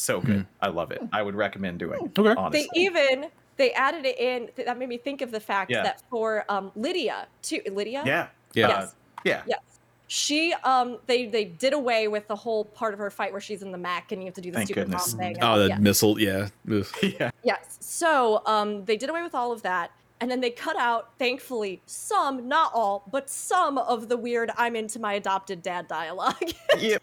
So 0.00 0.20
good. 0.20 0.46
I 0.60 0.68
love 0.68 0.90
it. 0.92 1.02
I 1.12 1.22
would 1.22 1.34
recommend 1.34 1.78
doing. 1.78 2.00
it, 2.06 2.18
Okay. 2.18 2.34
Honestly. 2.36 2.68
They 2.74 2.80
even 2.80 3.26
they 3.56 3.72
added 3.72 4.06
it 4.06 4.18
in. 4.18 4.48
That 4.64 4.78
made 4.78 4.88
me 4.88 4.96
think 4.96 5.20
of 5.20 5.30
the 5.30 5.40
fact 5.40 5.70
Yeah. 5.70 5.82
that 5.82 6.02
for 6.08 6.44
um, 6.48 6.72
Livia, 6.74 7.26
too, 7.42 7.60
Livia, 7.70 8.02
yeah. 8.06 8.28
Yeah. 8.54 8.68
Uh, 8.68 8.86
yeah. 9.24 9.42
Yes. 9.46 9.60
She 10.08 10.52
um 10.64 10.98
they 11.06 11.26
they 11.26 11.44
did 11.44 11.72
away 11.72 12.08
with 12.08 12.26
the 12.26 12.34
whole 12.34 12.64
part 12.64 12.94
of 12.94 12.98
her 12.98 13.10
fight 13.10 13.30
where 13.30 13.40
she's 13.40 13.62
in 13.62 13.70
the 13.70 13.78
mech 13.78 14.10
and 14.10 14.20
you 14.22 14.26
have 14.26 14.34
to 14.34 14.40
do 14.40 14.50
the 14.50 14.56
Thank 14.56 14.66
stupid 14.68 14.80
goodness. 14.86 15.12
bomb 15.12 15.18
thing. 15.20 15.36
Oh, 15.40 15.46
all- 15.48 15.58
the 15.58 15.68
yeah. 15.68 15.78
missile. 15.78 16.18
Yeah. 16.18 16.48
Yeah. 17.02 17.30
Yes. 17.44 17.78
So 17.80 18.42
um 18.46 18.84
they 18.86 18.96
did 18.96 19.08
away 19.10 19.22
with 19.22 19.34
all 19.34 19.52
of 19.52 19.62
that. 19.62 19.90
And 20.22 20.30
then 20.30 20.40
they 20.40 20.50
cut 20.50 20.76
out, 20.76 21.12
thankfully, 21.18 21.80
some, 21.86 22.46
not 22.46 22.72
all, 22.74 23.04
but 23.10 23.30
some 23.30 23.78
of 23.78 24.10
the 24.10 24.18
weird 24.18 24.50
I'm 24.58 24.76
into 24.76 24.98
my 24.98 25.14
adopted 25.14 25.62
dad 25.62 25.86
dialogue. 25.88 26.36
Yep. 26.78 27.02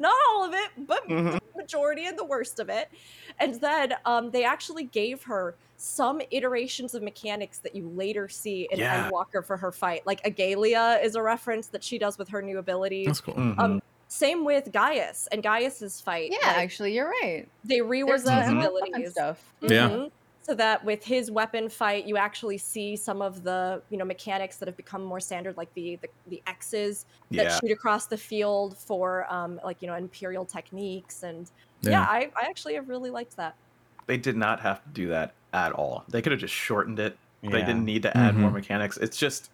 Not 0.00 0.14
all 0.30 0.44
of 0.44 0.54
it, 0.54 0.70
but 0.86 1.06
Mhm. 1.08 1.32
the 1.32 1.40
majority 1.56 2.06
and 2.06 2.18
the 2.18 2.24
worst 2.24 2.58
of 2.60 2.68
it. 2.68 2.88
And 3.38 3.54
then 3.56 3.94
um, 4.04 4.30
they 4.30 4.44
actually 4.44 4.84
gave 4.84 5.22
her 5.24 5.54
some 5.76 6.20
iterations 6.30 6.94
of 6.94 7.02
mechanics 7.02 7.58
that 7.58 7.74
you 7.74 7.88
later 7.88 8.28
see 8.28 8.68
in 8.70 8.78
Yeah. 8.78 9.10
Endwalker 9.10 9.44
for 9.44 9.56
her 9.56 9.72
fight. 9.72 10.06
Like 10.06 10.22
Agalia 10.22 11.02
is 11.02 11.16
a 11.16 11.22
reference 11.22 11.66
that 11.68 11.82
she 11.82 11.98
does 11.98 12.18
with 12.18 12.28
her 12.28 12.40
new 12.42 12.58
abilities. 12.58 13.06
That's 13.06 13.20
cool. 13.20 13.34
Mhm. 13.34 13.58
Um, 13.58 13.82
same 14.08 14.44
with 14.44 14.70
Gaius 14.72 15.26
and 15.32 15.42
Gaius's 15.42 16.00
fight. 16.00 16.30
Yeah, 16.30 16.46
like, 16.48 16.56
actually, 16.58 16.94
you're 16.94 17.08
right. 17.22 17.48
they 17.64 17.78
reworked 17.78 18.06
There's 18.06 18.20
his 18.22 18.28
a 18.30 18.52
Mhm. 18.52 18.58
abilities. 18.58 19.10
stuff. 19.12 19.52
Yeah. 19.60 20.06
So 20.44 20.54
that 20.56 20.84
with 20.84 21.04
his 21.04 21.30
weapon 21.30 21.68
fight, 21.68 22.04
you 22.04 22.16
actually 22.16 22.58
see 22.58 22.96
some 22.96 23.22
of 23.22 23.44
the 23.44 23.80
you 23.90 23.96
know 23.96 24.04
mechanics 24.04 24.56
that 24.56 24.66
have 24.66 24.76
become 24.76 25.04
more 25.04 25.20
standard, 25.20 25.56
like 25.56 25.72
the 25.74 25.96
the, 26.02 26.08
the 26.28 26.42
X's 26.48 27.06
that 27.30 27.44
yeah. 27.44 27.58
shoot 27.60 27.70
across 27.70 28.06
the 28.06 28.16
field 28.16 28.76
for 28.76 29.32
um 29.32 29.60
like 29.64 29.80
you 29.82 29.86
know 29.88 29.94
imperial 29.94 30.44
techniques, 30.44 31.22
and 31.22 31.48
yeah, 31.82 31.90
Yeah. 31.92 32.02
I, 32.02 32.30
I 32.36 32.46
actually 32.48 32.74
have 32.74 32.88
really 32.88 33.10
liked 33.10 33.36
that. 33.36 33.54
They 34.06 34.16
did 34.16 34.36
not 34.36 34.58
have 34.60 34.82
to 34.82 34.88
do 34.90 35.08
that 35.08 35.32
at 35.52 35.72
all. 35.72 36.04
They 36.08 36.20
could 36.20 36.32
have 36.32 36.40
just 36.40 36.54
shortened 36.54 36.98
it. 36.98 37.16
They 37.42 37.50
didn't 37.60 37.84
need 37.84 38.02
to 38.02 38.16
add 38.16 38.36
more 38.36 38.50
Mhm. 38.50 38.54
mechanics. 38.54 38.96
It's 38.98 39.16
just 39.16 39.50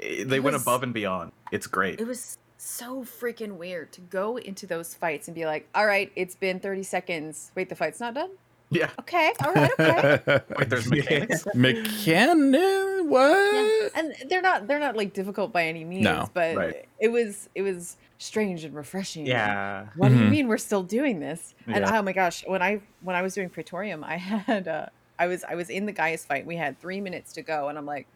eh, 0.00 0.24
they 0.24 0.36
It 0.36 0.42
went 0.42 0.54
was- 0.54 0.62
above 0.62 0.82
and 0.82 0.94
beyond. 0.94 1.32
It's 1.50 1.66
great. 1.66 2.00
It 2.00 2.06
was 2.06 2.38
so 2.56 3.04
freaking 3.04 3.56
weird 3.56 3.92
to 3.92 4.00
go 4.02 4.38
into 4.38 4.66
those 4.66 4.94
fights 4.94 5.28
and 5.28 5.34
be 5.34 5.44
like, 5.46 5.68
all 5.74 5.84
right, 5.86 6.10
it's 6.16 6.34
been 6.36 6.60
30 6.60 6.82
seconds. 6.84 7.50
Wait, 7.54 7.68
the 7.68 7.74
fight's 7.74 8.00
not 8.00 8.14
done? 8.14 8.30
Yeah. 8.72 8.90
Okay, 9.00 9.32
all 9.44 9.52
right, 9.52 9.70
okay. 9.78 10.20
Wait, 10.58 10.68
there's 10.70 10.88
mechanics. 10.88 11.46
Mechanic? 11.54 13.04
What? 13.06 13.54
yeah. 13.54 13.88
And 13.94 14.14
they're 14.28 14.40
not 14.42 14.66
they're 14.66 14.78
not 14.78 14.96
like 14.96 15.12
difficult 15.12 15.52
by 15.52 15.64
any 15.64 15.84
means, 15.84 16.04
No, 16.04 16.28
but 16.32 16.56
right. 16.56 16.88
it 16.98 17.08
was 17.08 17.48
it 17.54 17.62
was 17.62 17.96
strange 18.18 18.64
and 18.64 18.74
refreshing. 18.74 19.26
Yeah. 19.26 19.86
What 19.96 20.08
do 20.08 20.14
you 20.16 20.22
Mhm. 20.24 20.30
mean 20.30 20.48
we're 20.48 20.56
still 20.58 20.82
doing 20.82 21.20
this? 21.20 21.54
And 21.66 21.84
Yeah. 21.84 21.98
oh 21.98 22.02
my 22.02 22.12
gosh, 22.12 22.44
when 22.46 22.62
I 22.62 22.80
when 23.02 23.14
I 23.14 23.22
was 23.22 23.34
doing 23.34 23.50
Praetorium, 23.50 24.02
I 24.04 24.16
had 24.48 24.66
uh 24.68 24.86
I 25.18 25.26
was 25.26 25.44
I 25.44 25.54
was 25.54 25.68
in 25.68 25.84
the 25.86 25.92
Gaius 25.92 26.24
fight. 26.24 26.46
We 26.46 26.56
had 26.56 26.80
three 26.80 27.00
minutes 27.00 27.32
to 27.34 27.42
go, 27.42 27.68
and 27.68 27.76
I'm 27.76 27.86
like, 27.86 28.06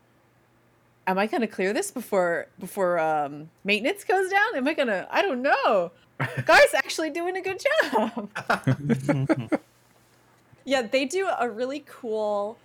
Am 1.08 1.18
I 1.18 1.26
gonna 1.26 1.46
clear 1.46 1.72
this 1.72 1.90
before 1.90 2.46
before 2.58 2.98
um 2.98 3.50
maintenance 3.64 4.04
goes 4.04 4.30
down? 4.30 4.56
Am 4.56 4.66
I 4.66 4.72
gonna 4.74 5.06
I 5.10 5.20
don't 5.22 5.42
know. 5.42 5.92
Guy's 6.46 6.72
actually 6.74 7.10
doing 7.10 7.36
a 7.36 7.42
good 7.42 7.60
job. 7.92 8.30
Yeah, 10.66 10.82
they 10.82 11.06
do 11.06 11.28
a 11.40 11.48
really 11.48 11.84
cool 11.86 12.58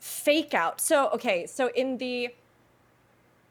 fake 0.00 0.54
out. 0.54 0.80
So, 0.80 1.08
okay, 1.10 1.46
so 1.46 1.70
in 1.74 1.98
the 1.98 2.34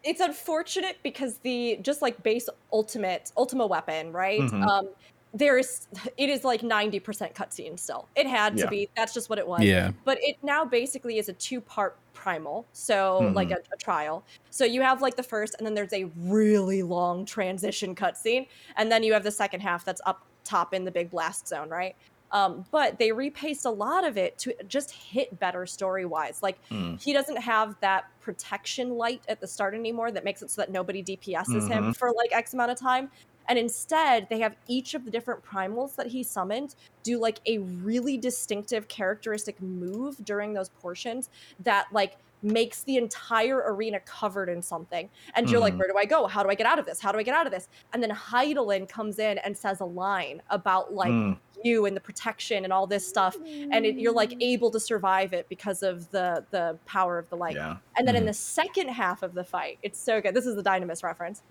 it's 0.04 0.20
unfortunate 0.20 0.98
because 1.04 1.38
the 1.40 1.78
just 1.82 2.02
like 2.02 2.22
base 2.24 2.50
ultimate 2.74 3.32
ultima 3.38 3.66
weapon, 3.68 4.12
right? 4.12 4.42
Mhm. 4.42 4.66
Um 4.68 4.90
there 5.36 5.58
is 5.58 5.88
it 6.18 6.30
is 6.30 6.44
like 6.44 6.62
90% 6.62 7.34
cutscene 7.34 7.80
still. 7.80 8.08
It 8.16 8.28
had 8.28 8.56
to 8.58 8.68
be. 8.68 8.88
That's 8.96 9.14
just 9.16 9.30
what 9.32 9.40
it 9.40 9.48
was. 9.48 9.62
Yeah. 9.64 9.92
But 10.06 10.20
it 10.22 10.38
now 10.44 10.64
basically 10.64 11.18
is 11.18 11.28
a 11.28 11.34
two-part 11.34 11.98
primal. 12.14 12.66
So 12.74 13.32
like 13.34 13.50
a, 13.50 13.58
a 13.74 13.78
trial. 13.78 14.24
So 14.52 14.64
you 14.64 14.82
have 14.84 15.02
like 15.02 15.16
the 15.16 15.24
first 15.24 15.56
and 15.58 15.66
then 15.66 15.74
there's 15.74 15.92
a 15.94 16.04
really 16.18 16.84
long 16.84 17.26
transition 17.26 17.96
cutscene 17.96 18.48
and 18.78 18.92
then 18.92 19.02
you 19.04 19.12
have 19.14 19.24
the 19.24 19.32
second 19.32 19.62
half 19.62 19.84
that's 19.84 20.02
up 20.06 20.24
top 20.44 20.74
in 20.74 20.84
the 20.84 20.92
big 20.92 21.10
blast 21.10 21.48
zone, 21.48 21.70
right? 21.70 21.96
Um, 22.34 22.66
but 22.72 22.98
they 22.98 23.12
repaced 23.12 23.66
a 23.66 23.70
lot 23.70 24.06
of 24.06 24.18
it 24.18 24.38
to 24.40 24.54
just 24.68 24.92
hit 24.92 25.40
better 25.40 25.66
story 25.66 26.04
wise. 26.04 26.42
Like 26.42 26.58
Mm. 26.70 27.00
he 27.02 27.14
doesn't 27.14 27.38
have 27.38 27.76
that 27.82 28.06
protection 28.22 28.98
light 28.98 29.22
at 29.30 29.40
the 29.40 29.48
start 29.48 29.76
anymore 29.76 30.12
that 30.12 30.24
makes 30.24 30.42
it 30.42 30.50
so 30.50 30.62
that 30.62 30.72
nobody 30.72 31.04
DPSs 31.04 31.68
him 31.70 31.94
for 31.94 32.12
like 32.12 32.32
X 32.34 32.54
amount 32.54 32.72
of 32.72 32.80
time. 32.80 33.12
And 33.48 33.60
instead, 33.60 34.28
they 34.30 34.40
have 34.40 34.56
each 34.68 34.94
of 34.96 35.06
the 35.06 35.12
different 35.12 35.44
primals 35.46 35.96
that 35.96 36.08
he 36.08 36.24
summoned 36.24 36.76
do 37.04 37.20
like 37.20 37.40
a 37.46 37.60
really 37.60 38.18
distinctive 38.18 38.88
characteristic 38.88 39.62
move 39.62 40.16
during 40.24 40.54
those 40.54 40.70
portions 40.70 41.30
that 41.60 41.86
like 41.92 42.18
makes 42.44 42.84
the 42.84 42.98
entire 42.98 43.64
arena 43.66 44.00
covered 44.02 44.50
in 44.50 44.62
something. 44.62 45.10
And 45.36 45.50
you're 45.50 45.60
like, 45.62 45.74
Mhm. 45.74 45.80
where 45.80 45.88
do 45.88 45.98
I 45.98 46.06
go? 46.06 46.28
How 46.28 46.44
do 46.44 46.50
I 46.50 46.56
get 46.56 46.68
out 46.68 46.78
of 46.80 46.86
this? 46.86 47.00
How 47.00 47.12
do 47.12 47.18
I 47.18 47.24
get 47.24 47.36
out 47.36 47.46
of 47.48 47.52
this? 47.54 47.70
And 47.94 48.04
then 48.04 48.10
Hydaelyn 48.12 48.88
comes 48.90 49.18
in 49.20 49.38
and 49.40 49.58
says 49.58 49.80
a 49.80 49.86
line 49.86 50.42
about 50.50 50.94
like 50.94 51.12
Mm. 51.12 51.38
you 51.64 51.86
and 51.86 51.96
the 51.96 52.02
protection 52.02 52.66
and 52.66 52.74
all 52.74 52.86
this 52.86 53.08
stuff 53.08 53.38
and 53.38 53.86
it, 53.86 53.96
you're 53.96 54.12
like 54.12 54.36
able 54.42 54.70
to 54.72 54.80
survive 54.82 55.32
it 55.32 55.48
because 55.48 55.82
of 55.82 56.12
the 56.12 56.44
the 56.52 56.78
power 56.86 57.18
of 57.18 57.30
the 57.30 57.38
light 57.38 57.56
Yeah. 57.56 57.78
and 57.96 58.06
then 58.06 58.18
in 58.18 58.24
Mhm. 58.24 58.28
the 58.28 58.34
second 58.34 58.90
half 58.90 59.24
of 59.24 59.34
the 59.34 59.46
fight 59.46 59.78
it's 59.82 59.98
so 59.98 60.20
good 60.20 60.34
this 60.36 60.46
is 60.46 60.58
the 60.58 60.64
dynamis 60.64 61.04
reference 61.04 61.42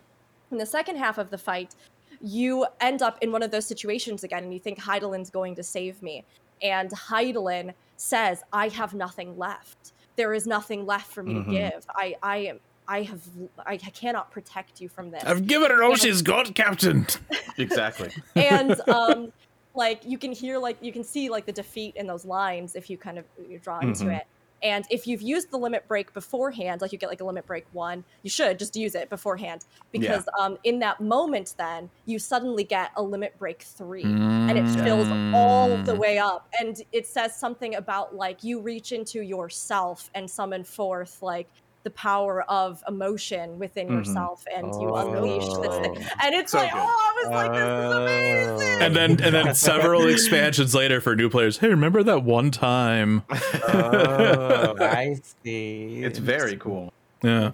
in 0.51 0.59
the 0.59 0.66
second 0.66 0.97
half 0.97 1.16
of 1.16 1.31
the 1.31 1.39
fight 1.39 1.74
you 2.20 2.66
end 2.81 3.01
up 3.01 3.16
in 3.23 3.32
one 3.32 3.43
of 3.43 3.51
those 3.51 3.64
situations 3.64 4.23
again 4.23 4.44
and 4.44 4.52
you 4.52 4.60
think 4.60 4.78
Hydaelyn's 4.81 5.31
going 5.31 5.55
to 5.55 5.62
save 5.62 6.02
me 6.02 6.24
and 6.60 6.90
heidelin 6.90 7.73
says 7.97 8.43
i 8.52 8.69
have 8.69 8.93
nothing 8.93 9.39
left 9.39 9.94
there 10.16 10.32
is 10.34 10.47
nothing 10.47 10.86
left 10.86 11.10
for 11.12 11.22
me 11.22 11.34
Mhm. 11.34 11.44
to 11.47 11.51
give 11.51 11.86
i 11.97 12.14
i 12.22 12.36
am 12.39 12.60
i 12.89 13.02
have 13.02 13.20
i 13.66 13.76
cannot 13.76 14.30
protect 14.30 14.80
you 14.80 14.89
from 14.89 15.10
this 15.10 15.22
I've 15.24 15.47
given 15.47 15.70
her 15.70 15.82
all 15.82 15.94
she's 15.97 16.22
got, 16.22 16.55
Captain. 16.55 17.06
Exactly. 17.59 18.10
and 18.36 18.80
um 18.89 19.32
like 19.74 20.02
you 20.05 20.18
can 20.18 20.32
hear 20.32 20.59
like 20.59 20.76
you 20.82 20.93
can 20.93 21.05
see 21.05 21.28
like 21.30 21.47
the 21.47 21.52
defeat 21.52 21.97
in 21.97 22.06
those 22.06 22.24
lines 22.24 22.74
if 22.74 22.90
you 22.90 22.97
kind 22.98 23.18
of 23.18 23.24
you 23.48 23.59
draw 23.59 23.78
into 23.80 24.05
Mhm. 24.05 24.18
it 24.18 24.26
And 24.62 24.84
if 24.90 25.06
you've 25.06 25.22
used 25.22 25.51
the 25.51 25.59
limit 25.59 25.89
break 25.89 26.12
beforehand, 26.14 26.80
like 26.80 26.93
you 26.93 26.98
get 26.98 27.09
like 27.09 27.20
a 27.20 27.24
limit 27.24 27.47
break 27.47 27.64
one, 27.72 28.05
you 28.22 28.30
should 28.30 28.59
just 28.59 28.76
use 28.76 28.94
it 28.94 29.10
beforehand. 29.10 29.64
Because 29.93 30.24
um, 30.40 30.56
in 30.64 30.78
that 30.80 31.01
moment, 31.01 31.55
then 31.59 31.90
you 32.06 32.18
suddenly 32.18 32.64
get 32.64 32.90
a 32.97 33.02
limit 33.02 33.36
break 33.39 33.62
three, 33.62 34.22
and 34.48 34.59
it 34.59 34.68
fills 34.68 35.12
all 35.32 35.82
the 35.82 35.94
Mm. 35.94 35.97
way 35.97 36.18
up, 36.18 36.47
and 36.60 36.76
it 36.93 37.06
says 37.06 37.39
something 37.39 37.74
about 37.74 38.14
like 38.14 38.43
you 38.43 38.60
reach 38.60 38.93
into 38.93 39.22
yourself 39.22 40.10
and 40.14 40.30
summon 40.30 40.64
forth 40.64 41.18
like 41.22 41.51
the 41.84 41.90
power 41.90 42.42
of 42.50 42.82
emotion 42.86 43.59
within 43.59 43.88
Mhm. 43.88 43.98
yourself, 43.98 44.44
and 44.54 44.66
you 44.80 44.94
unleash 44.94 45.44
this 45.44 45.76
thing, 45.78 45.96
and 46.22 46.34
it's 46.34 46.52
So 46.52 46.59
like, 46.59 46.72
good. 46.72 46.78
oh, 46.80 46.86
I 46.86 47.22
was 47.22 47.32
like, 47.34 47.52
this 47.52 48.59
is 48.59 48.60
amazing. 48.60 48.82
And 48.82 48.96
then 48.96 49.10
and 49.22 49.34
then 49.34 49.54
several 49.54 50.06
expansions 50.14 50.74
later 50.74 51.00
for 51.00 51.16
new 51.16 51.28
players. 51.28 51.59
Hey, 51.59 51.68
remember 51.68 52.02
that 52.02 52.22
one 52.24 52.50
time? 52.50 53.22
Oh, 53.74 54.74
I 54.80 55.16
see. 55.44 56.02
It's 56.04 56.18
very 56.18 56.56
cool. 56.56 56.92
Yeah. 57.22 57.52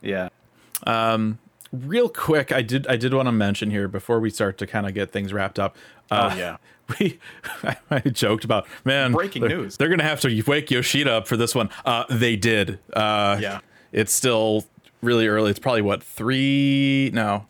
Yeah. 0.00 0.28
Um, 0.86 1.38
real 1.72 2.08
quick, 2.08 2.52
I 2.52 2.62
did 2.62 2.86
I 2.86 2.96
did 2.96 3.12
want 3.14 3.26
to 3.26 3.32
mention 3.32 3.70
here 3.70 3.88
before 3.88 4.20
we 4.20 4.30
start 4.30 4.58
to 4.58 4.66
kind 4.66 4.86
of 4.86 4.94
get 4.94 5.10
things 5.12 5.32
wrapped 5.32 5.58
up. 5.58 5.76
Uh, 6.10 6.30
oh 6.32 6.36
yeah. 6.36 6.56
we 7.00 7.18
I, 7.90 8.00
joked 8.00 8.44
about 8.44 8.66
man 8.84 9.12
Breaking 9.12 9.42
they're, 9.42 9.56
news. 9.56 9.76
They're 9.76 9.88
gonna 9.88 10.02
have 10.04 10.20
to 10.20 10.42
wake 10.46 10.70
Yoshida 10.70 11.12
up 11.12 11.28
for 11.28 11.36
this 11.36 11.54
one. 11.54 11.70
Uh, 11.84 12.04
they 12.10 12.36
did. 12.36 12.78
Uh, 12.92 13.38
Yeah. 13.40 13.60
It's 13.92 14.12
still 14.12 14.66
really 15.02 15.26
early. 15.28 15.50
It's 15.50 15.58
probably 15.58 15.82
what 15.82 16.02
three 16.02 17.10
no. 17.12 17.46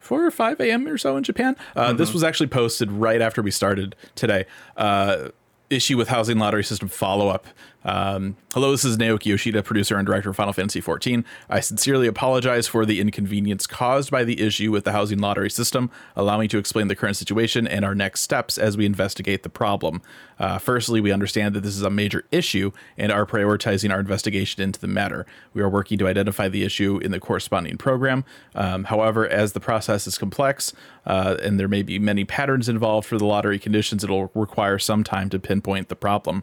4 0.00 0.24
or 0.24 0.30
5 0.30 0.60
a.m. 0.60 0.86
or 0.86 0.96
so 0.98 1.16
in 1.16 1.24
Japan. 1.24 1.56
Uh, 1.74 1.92
This 1.92 2.14
was 2.14 2.22
actually 2.22 2.46
posted 2.46 2.92
right 2.92 3.20
after 3.20 3.42
we 3.42 3.50
started 3.50 3.96
today. 4.14 4.44
Uh, 4.76 5.30
issue 5.68 5.96
with 5.96 6.06
housing 6.08 6.38
lottery 6.38 6.62
system 6.62 6.88
follow 6.88 7.28
up. 7.28 7.48
Um, 7.86 8.36
hello, 8.52 8.72
this 8.72 8.84
is 8.84 8.96
Naoki 8.96 9.26
Yoshida, 9.26 9.62
producer 9.62 9.96
and 9.96 10.04
director 10.04 10.30
of 10.30 10.34
Final 10.34 10.52
Fantasy 10.52 10.82
XIV. 10.82 11.24
I 11.48 11.60
sincerely 11.60 12.08
apologize 12.08 12.66
for 12.66 12.84
the 12.84 13.00
inconvenience 13.00 13.64
caused 13.64 14.10
by 14.10 14.24
the 14.24 14.40
issue 14.40 14.72
with 14.72 14.82
the 14.82 14.90
housing 14.90 15.20
lottery 15.20 15.50
system. 15.50 15.88
Allow 16.16 16.40
me 16.40 16.48
to 16.48 16.58
explain 16.58 16.88
the 16.88 16.96
current 16.96 17.16
situation 17.16 17.64
and 17.64 17.84
our 17.84 17.94
next 17.94 18.22
steps 18.22 18.58
as 18.58 18.76
we 18.76 18.86
investigate 18.86 19.44
the 19.44 19.48
problem. 19.48 20.02
Uh, 20.36 20.58
firstly, 20.58 21.00
we 21.00 21.12
understand 21.12 21.54
that 21.54 21.60
this 21.60 21.76
is 21.76 21.82
a 21.82 21.90
major 21.90 22.24
issue 22.32 22.72
and 22.98 23.12
are 23.12 23.24
prioritizing 23.24 23.92
our 23.92 24.00
investigation 24.00 24.64
into 24.64 24.80
the 24.80 24.88
matter. 24.88 25.24
We 25.54 25.62
are 25.62 25.68
working 25.68 25.96
to 25.98 26.08
identify 26.08 26.48
the 26.48 26.64
issue 26.64 26.98
in 26.98 27.12
the 27.12 27.20
corresponding 27.20 27.78
program. 27.78 28.24
Um, 28.56 28.84
however, 28.84 29.28
as 29.28 29.52
the 29.52 29.60
process 29.60 30.08
is 30.08 30.18
complex 30.18 30.72
uh, 31.06 31.36
and 31.40 31.60
there 31.60 31.68
may 31.68 31.82
be 31.82 32.00
many 32.00 32.24
patterns 32.24 32.68
involved 32.68 33.06
for 33.06 33.16
the 33.16 33.26
lottery 33.26 33.60
conditions, 33.60 34.02
it'll 34.02 34.32
require 34.34 34.80
some 34.80 35.04
time 35.04 35.30
to 35.30 35.38
pinpoint 35.38 35.88
the 35.88 35.94
problem. 35.94 36.42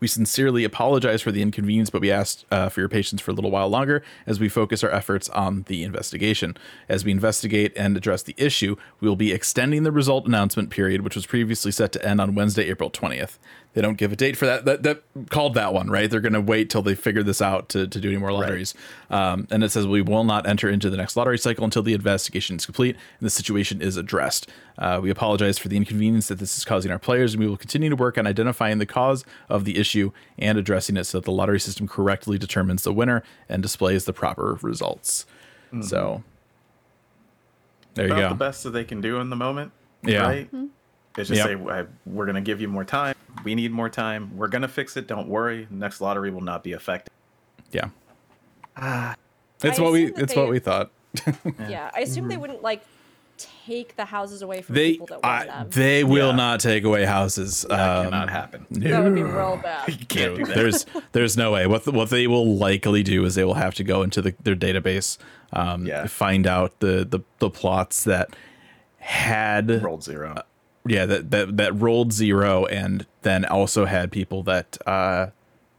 We 0.00 0.06
sincerely 0.06 0.64
apologize 0.64 1.22
for 1.22 1.32
the 1.32 1.42
inconvenience, 1.42 1.90
but 1.90 2.00
we 2.00 2.10
asked 2.10 2.44
uh, 2.50 2.68
for 2.68 2.80
your 2.80 2.88
patience 2.88 3.20
for 3.20 3.32
a 3.32 3.34
little 3.34 3.50
while 3.50 3.68
longer 3.68 4.02
as 4.26 4.38
we 4.38 4.48
focus 4.48 4.84
our 4.84 4.90
efforts 4.90 5.28
on 5.30 5.64
the 5.66 5.82
investigation. 5.82 6.56
As 6.88 7.04
we 7.04 7.10
investigate 7.10 7.72
and 7.76 7.96
address 7.96 8.22
the 8.22 8.34
issue, 8.36 8.76
we 9.00 9.08
will 9.08 9.16
be 9.16 9.32
extending 9.32 9.82
the 9.82 9.92
result 9.92 10.26
announcement 10.26 10.70
period, 10.70 11.02
which 11.02 11.16
was 11.16 11.26
previously 11.26 11.72
set 11.72 11.90
to 11.92 12.04
end 12.06 12.20
on 12.20 12.34
Wednesday, 12.34 12.68
April 12.68 12.90
20th. 12.90 13.38
They 13.74 13.82
don't 13.82 13.96
give 13.98 14.12
a 14.12 14.16
date 14.16 14.36
for 14.36 14.46
that. 14.46 14.64
That, 14.64 14.82
that 14.82 15.02
called 15.30 15.54
that 15.54 15.72
one, 15.72 15.88
right? 15.88 16.10
They're 16.10 16.22
going 16.22 16.32
to 16.32 16.40
wait 16.40 16.68
till 16.68 16.82
they 16.82 16.94
figure 16.96 17.22
this 17.22 17.40
out 17.40 17.68
to, 17.68 17.86
to 17.86 18.00
do 18.00 18.08
any 18.08 18.16
more 18.16 18.32
lotteries. 18.32 18.74
Um, 19.10 19.46
and 19.50 19.62
it 19.62 19.70
says 19.70 19.86
we 19.86 20.02
will 20.02 20.24
not 20.24 20.48
enter 20.48 20.68
into 20.68 20.90
the 20.90 20.96
next 20.96 21.16
lottery 21.16 21.38
cycle 21.38 21.64
until 21.64 21.82
the 21.82 21.92
investigation 21.92 22.56
is 22.56 22.66
complete 22.66 22.96
and 22.96 23.26
the 23.26 23.30
situation 23.30 23.80
is 23.80 23.96
addressed. 23.96 24.48
Uh, 24.78 24.98
we 25.02 25.10
apologize 25.10 25.58
for 25.58 25.68
the 25.68 25.76
inconvenience 25.76 26.28
that 26.28 26.38
this 26.38 26.56
is 26.56 26.64
causing 26.64 26.90
our 26.90 26.98
players, 26.98 27.34
and 27.34 27.40
we 27.42 27.48
will 27.48 27.56
continue 27.56 27.88
to 27.90 27.96
work 27.96 28.16
on 28.18 28.26
identifying 28.26 28.78
the 28.78 28.86
cause 28.86 29.24
of 29.48 29.64
the 29.64 29.76
issue 29.78 30.12
and 30.38 30.58
addressing 30.58 30.96
it 30.96 31.04
so 31.04 31.18
that 31.18 31.24
the 31.24 31.32
lottery 31.32 31.60
system 31.60 31.86
correctly 31.86 32.38
determines 32.38 32.82
the 32.82 32.92
winner 32.92 33.22
and 33.48 33.62
displays 33.62 34.06
the 34.06 34.12
proper 34.12 34.58
results. 34.62 35.26
So 35.82 36.24
there 37.94 38.06
you 38.06 38.12
About 38.12 38.22
go. 38.22 38.28
the 38.30 38.34
best 38.36 38.62
that 38.64 38.70
they 38.70 38.84
can 38.84 39.00
do 39.00 39.18
in 39.20 39.28
the 39.30 39.36
moment. 39.36 39.72
Yeah. 40.02 40.22
Right? 40.22 40.50
It's 41.18 41.28
just 41.28 41.38
Yep. 41.48 41.60
say 41.60 41.86
we're 42.06 42.26
gonna 42.26 42.40
give 42.40 42.60
you 42.60 42.68
more 42.68 42.84
time. 42.84 43.14
We 43.44 43.54
need 43.54 43.70
more 43.72 43.88
time. 43.88 44.36
We're 44.36 44.48
gonna 44.48 44.68
fix 44.68 44.96
it. 44.96 45.06
Don't 45.06 45.28
worry. 45.28 45.66
Next 45.70 46.00
lottery 46.00 46.30
will 46.30 46.40
not 46.40 46.62
be 46.64 46.72
affected. 46.72 47.12
Yeah. 47.72 47.88
I 48.76 49.14
It's 49.62 49.78
what 49.80 49.92
we 49.92 50.04
assume 50.04 50.14
that 50.16 50.22
it's 50.22 50.36
what 50.36 50.48
we 50.48 50.58
thought. 50.58 50.90
Yeah, 51.68 51.90
I 51.94 52.00
assume 52.00 52.28
they 52.28 52.36
wouldn't 52.36 52.62
like 52.62 52.82
take 53.64 53.94
the 53.96 54.04
houses 54.04 54.42
away 54.42 54.62
from 54.62 54.74
They 54.74 54.92
people 54.92 55.06
that 55.08 55.22
want 55.22 55.42
I, 55.42 55.44
them. 55.46 55.70
they 55.70 56.02
will 56.04 56.30
Yeah. 56.30 56.36
not 56.36 56.60
take 56.60 56.82
away 56.84 57.04
houses. 57.04 57.64
That 57.68 57.78
Um, 57.80 58.04
cannot 58.06 58.30
happen. 58.30 58.66
that 58.70 59.02
would 59.04 59.14
be 59.14 59.22
no. 59.22 59.26
real 59.28 59.56
bad. 59.62 59.88
You 60.00 60.06
can't 60.06 60.36
do 60.36 60.44
that. 60.46 60.54
There's 60.56 60.86
there's 61.12 61.36
no 61.36 61.52
way. 61.52 61.66
What 61.66 61.84
the, 61.84 61.92
what 61.92 62.10
they 62.10 62.26
will 62.26 62.56
likely 62.56 63.02
do 63.02 63.24
is 63.24 63.34
they 63.36 63.44
will 63.44 63.54
have 63.54 63.74
to 63.76 63.84
go 63.84 64.02
into 64.02 64.20
the, 64.22 64.34
their 64.42 64.56
database, 64.56 65.18
um, 65.52 65.86
Yeah. 65.86 66.06
find 66.06 66.46
out 66.46 66.78
the, 66.80 67.04
the 67.08 67.20
the 67.38 67.50
plots 67.50 68.04
that 68.04 68.30
had 68.98 69.82
rolled 69.82 70.02
zero. 70.04 70.42
Yeah 70.88 71.06
that, 71.06 71.30
that 71.30 71.56
that 71.56 71.74
rolled 71.74 72.12
zero 72.12 72.64
and 72.66 73.06
then 73.22 73.44
also 73.44 73.84
had 73.84 74.10
people 74.12 74.42
that 74.44 74.78
uh, 74.86 75.28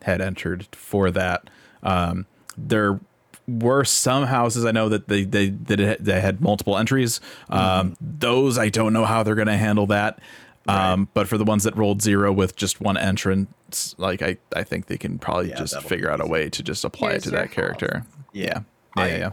had 0.03 0.21
entered 0.21 0.67
for 0.71 1.11
that. 1.11 1.49
Um, 1.83 2.25
there 2.57 2.99
were 3.47 3.83
some 3.83 4.25
houses 4.25 4.63
I 4.65 4.71
know 4.71 4.89
that 4.89 5.07
they 5.07 5.23
they 5.23 5.49
that 5.49 5.79
it, 5.79 6.03
they 6.03 6.21
had 6.21 6.41
multiple 6.41 6.77
entries. 6.77 7.19
Um, 7.49 7.95
Those 7.99 8.57
I 8.57 8.69
don't 8.69 8.93
know 8.93 9.05
how 9.05 9.23
they're 9.23 9.35
going 9.35 9.47
to 9.47 9.57
handle 9.57 9.87
that. 9.87 10.19
Um, 10.67 11.09
but 11.15 11.27
for 11.27 11.39
the 11.39 11.45
ones 11.45 11.63
that 11.63 11.75
rolled 11.75 11.99
zero 12.03 12.31
with 12.31 12.55
just 12.55 12.79
one 12.79 12.95
entrance, 12.95 13.95
like 13.97 14.21
I, 14.21 14.37
I 14.55 14.63
think 14.63 14.85
they 14.85 14.97
can 14.97 15.17
probably 15.17 15.49
Yeah, 15.49 15.55
just 15.55 15.81
figure 15.81 16.09
be 16.09 16.13
out 16.13 16.21
a 16.21 16.27
way 16.27 16.47
to 16.51 16.61
just 16.61 16.85
apply 16.85 17.11
Here's 17.11 17.23
it 17.25 17.29
to 17.29 17.31
your 17.31 17.41
that 17.41 17.51
character. 17.51 18.05
Yeah. 18.33 18.43
Yeah. 18.43 18.59
I- 19.03 19.07
yeah, 19.07 19.17
yeah. 19.17 19.31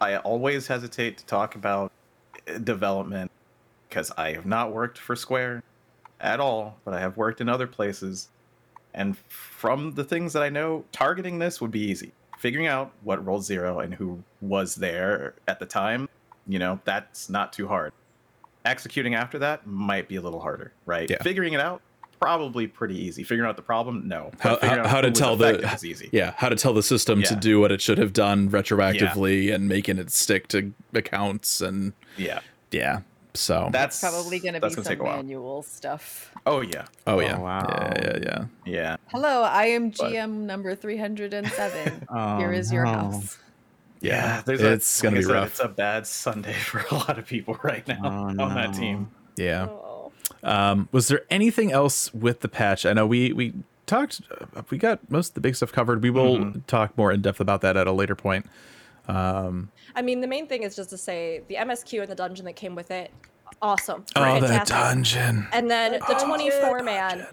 I 0.00 0.16
always 0.16 0.66
hesitate 0.66 1.18
to 1.18 1.26
talk 1.26 1.54
about 1.54 1.92
development 2.64 3.30
because 3.88 4.12
I 4.16 4.32
have 4.32 4.46
not 4.46 4.72
worked 4.72 4.98
for 4.98 5.16
Square 5.16 5.62
at 6.20 6.40
all, 6.40 6.76
but 6.84 6.94
I 6.94 7.00
have 7.00 7.16
worked 7.16 7.40
in 7.40 7.48
other 7.48 7.66
places. 7.66 8.28
And 8.94 9.16
from 9.28 9.94
the 9.94 10.04
things 10.04 10.32
that 10.32 10.42
I 10.42 10.48
know, 10.48 10.84
targeting 10.92 11.38
this 11.38 11.60
would 11.60 11.70
be 11.70 11.80
easy. 11.80 12.12
Figuring 12.38 12.66
out 12.66 12.92
what 13.02 13.24
rolled 13.24 13.44
zero 13.44 13.80
and 13.80 13.94
who 13.94 14.22
was 14.40 14.76
there 14.76 15.34
at 15.46 15.58
the 15.58 15.66
time, 15.66 16.08
you 16.46 16.58
know, 16.58 16.80
that's 16.84 17.28
not 17.28 17.52
too 17.52 17.66
hard. 17.68 17.92
Executing 18.64 19.14
after 19.14 19.38
that 19.38 19.66
might 19.66 20.08
be 20.08 20.16
a 20.16 20.20
little 20.20 20.40
harder, 20.40 20.72
right? 20.86 21.08
Yeah. 21.08 21.22
Figuring 21.22 21.52
it 21.54 21.60
out, 21.60 21.80
probably 22.20 22.66
pretty 22.66 22.96
easy. 22.96 23.22
Figuring 23.22 23.48
out 23.48 23.56
the 23.56 23.62
problem, 23.62 24.06
no. 24.06 24.30
But 24.42 24.62
How, 24.62 24.68
how, 24.82 24.88
how 24.88 25.00
to 25.00 25.10
tell 25.10 25.36
the 25.36 25.78
easy. 25.82 26.08
yeah 26.12 26.32
how 26.36 26.48
to 26.48 26.56
tell 26.56 26.74
the 26.74 26.82
system 26.82 27.22
to 27.22 27.34
do 27.36 27.60
what 27.60 27.72
it 27.72 27.80
should 27.80 27.98
have 27.98 28.12
done 28.12 28.50
retroactively 28.50 29.52
and 29.54 29.68
making 29.68 29.98
it 29.98 30.10
stick 30.10 30.48
to 30.48 30.72
accounts 30.94 31.60
and 31.60 31.92
Yeah. 32.16 32.40
yeah 32.70 33.00
so 33.38 33.68
That's 33.72 34.00
Probably 34.00 34.38
going 34.38 34.54
to 34.54 34.60
be 34.60 34.64
that's 34.64 34.74
some 34.74 34.84
take 34.84 34.98
a 35.00 35.04
while. 35.04 35.16
manual 35.16 35.62
stuff. 35.62 36.32
Oh 36.46 36.60
yeah. 36.60 36.86
oh 37.06 37.20
yeah 37.20 37.36
Oh, 37.38 37.40
wow. 37.42 37.66
yeah 37.68 38.00
yeah 38.02 38.18
yeah 38.22 38.44
Yeah. 38.66 38.96
Hello, 39.08 39.42
I 39.42 39.66
am 39.66 39.90
But- 39.90 40.12
GM 40.12 40.30
number 40.46 40.74
307. 40.74 42.06
Oh, 42.10 42.38
Here 42.38 42.52
is 42.52 42.72
your 42.72 42.84
no. 42.84 42.90
house. 42.92 43.38
yeah, 44.00 44.42
there's 44.46 44.60
it's 44.62 45.00
a, 45.00 45.02
gonna 45.02 45.16
like 45.16 45.20
be 45.20 45.26
said, 45.26 45.32
rough 45.34 45.48
It's 45.48 45.60
a 45.60 45.68
bad 45.68 46.06
Sunday 46.06 46.52
for 46.70 46.84
a 46.90 46.94
lot 46.94 47.18
of 47.18 47.26
people 47.26 47.58
right 47.62 47.86
now 47.88 48.00
Oh, 48.02 48.08
on 48.42 48.54
that 48.54 48.74
team. 48.74 49.10
yeah 49.36 49.66
Oh. 49.68 50.12
um 50.42 50.88
was 50.92 51.08
there 51.08 51.22
anything 51.30 51.72
else 51.72 52.12
with 52.14 52.40
the 52.40 52.48
patch 52.48 52.84
i 52.86 52.92
know 52.92 53.06
we 53.06 53.32
we 53.32 53.54
talked 53.86 54.20
uh, 54.54 54.62
we 54.70 54.76
got 54.78 54.98
most 55.10 55.28
of 55.28 55.34
the 55.34 55.40
big 55.40 55.56
stuff 55.56 55.72
covered 55.72 56.02
we 56.02 56.10
will 56.10 56.36
Mhm. 56.38 56.66
talk 56.66 56.96
more 56.98 57.10
in 57.10 57.22
depth 57.22 57.40
about 57.40 57.60
that 57.62 57.76
at 57.76 57.86
a 57.86 57.92
later 57.92 58.14
point 58.14 58.46
I 59.98 60.02
mean, 60.02 60.20
the 60.20 60.28
main 60.28 60.46
thing 60.46 60.62
is 60.62 60.76
just 60.76 60.90
to 60.90 60.96
say 60.96 61.42
the 61.48 61.56
MSQ 61.56 62.02
and 62.02 62.08
the 62.08 62.14
dungeon 62.14 62.44
that 62.44 62.54
came 62.54 62.76
with 62.76 62.92
it, 62.92 63.10
awesome. 63.60 64.04
oh 64.14 64.38
the 64.40 64.62
dungeon 64.64 65.48
And 65.52 65.68
then 65.68 65.92
the 65.92 66.16
Oh, 66.16 66.24
24 66.24 66.84
man, 66.84 67.26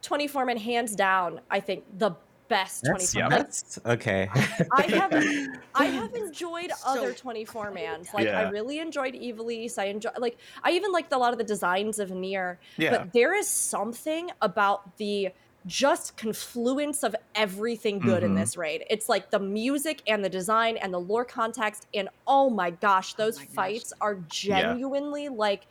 24 0.00 0.46
man, 0.46 0.56
hands 0.56 0.96
down, 0.96 1.40
I 1.50 1.60
think 1.60 1.84
the 1.98 2.12
best 2.48 2.84
That's, 2.84 3.12
24 3.12 3.20
yeah. 3.20 3.28
man. 3.28 3.38
that's 3.38 3.78
okay. 3.84 4.30
I 4.72 4.82
have 4.82 5.12
I 5.74 5.84
have 5.84 6.14
enjoyed 6.14 6.70
So 6.70 6.88
other 6.88 7.12
24 7.12 7.70
mans. 7.72 8.08
Like 8.14 8.28
I 8.28 8.48
really 8.48 8.78
enjoyed 8.78 9.12
Ivalice. 9.12 9.78
I 9.78 9.86
enjoy 9.86 10.10
like 10.16 10.38
I 10.64 10.70
even 10.70 10.92
liked 10.92 11.12
a 11.12 11.18
lot 11.18 11.32
of 11.32 11.38
the 11.38 11.44
designs 11.44 11.98
of 11.98 12.12
Nier. 12.12 12.58
Yeah. 12.78 12.92
But 12.92 13.12
there 13.12 13.34
is 13.34 13.46
something 13.46 14.30
about 14.40 14.96
the 14.96 15.32
just 15.66 16.16
confluence 16.16 17.02
of 17.02 17.16
everything 17.34 17.98
good 17.98 18.22
in 18.22 18.32
Mhm. 18.34 18.38
this 18.38 18.56
raid. 18.56 18.84
It's 18.88 19.08
like 19.08 19.30
the 19.30 19.38
music 19.40 20.02
and 20.06 20.24
the 20.24 20.28
design 20.28 20.76
and 20.76 20.94
the 20.94 21.00
lore 21.00 21.24
context 21.24 21.86
and 21.92 22.08
oh 22.26 22.48
my 22.50 22.70
gosh, 22.70 23.14
those 23.14 23.36
my 23.38 23.44
gosh. 23.46 23.54
fights 23.54 23.92
are 24.00 24.14
genuinely 24.28 25.28
like 25.28 25.66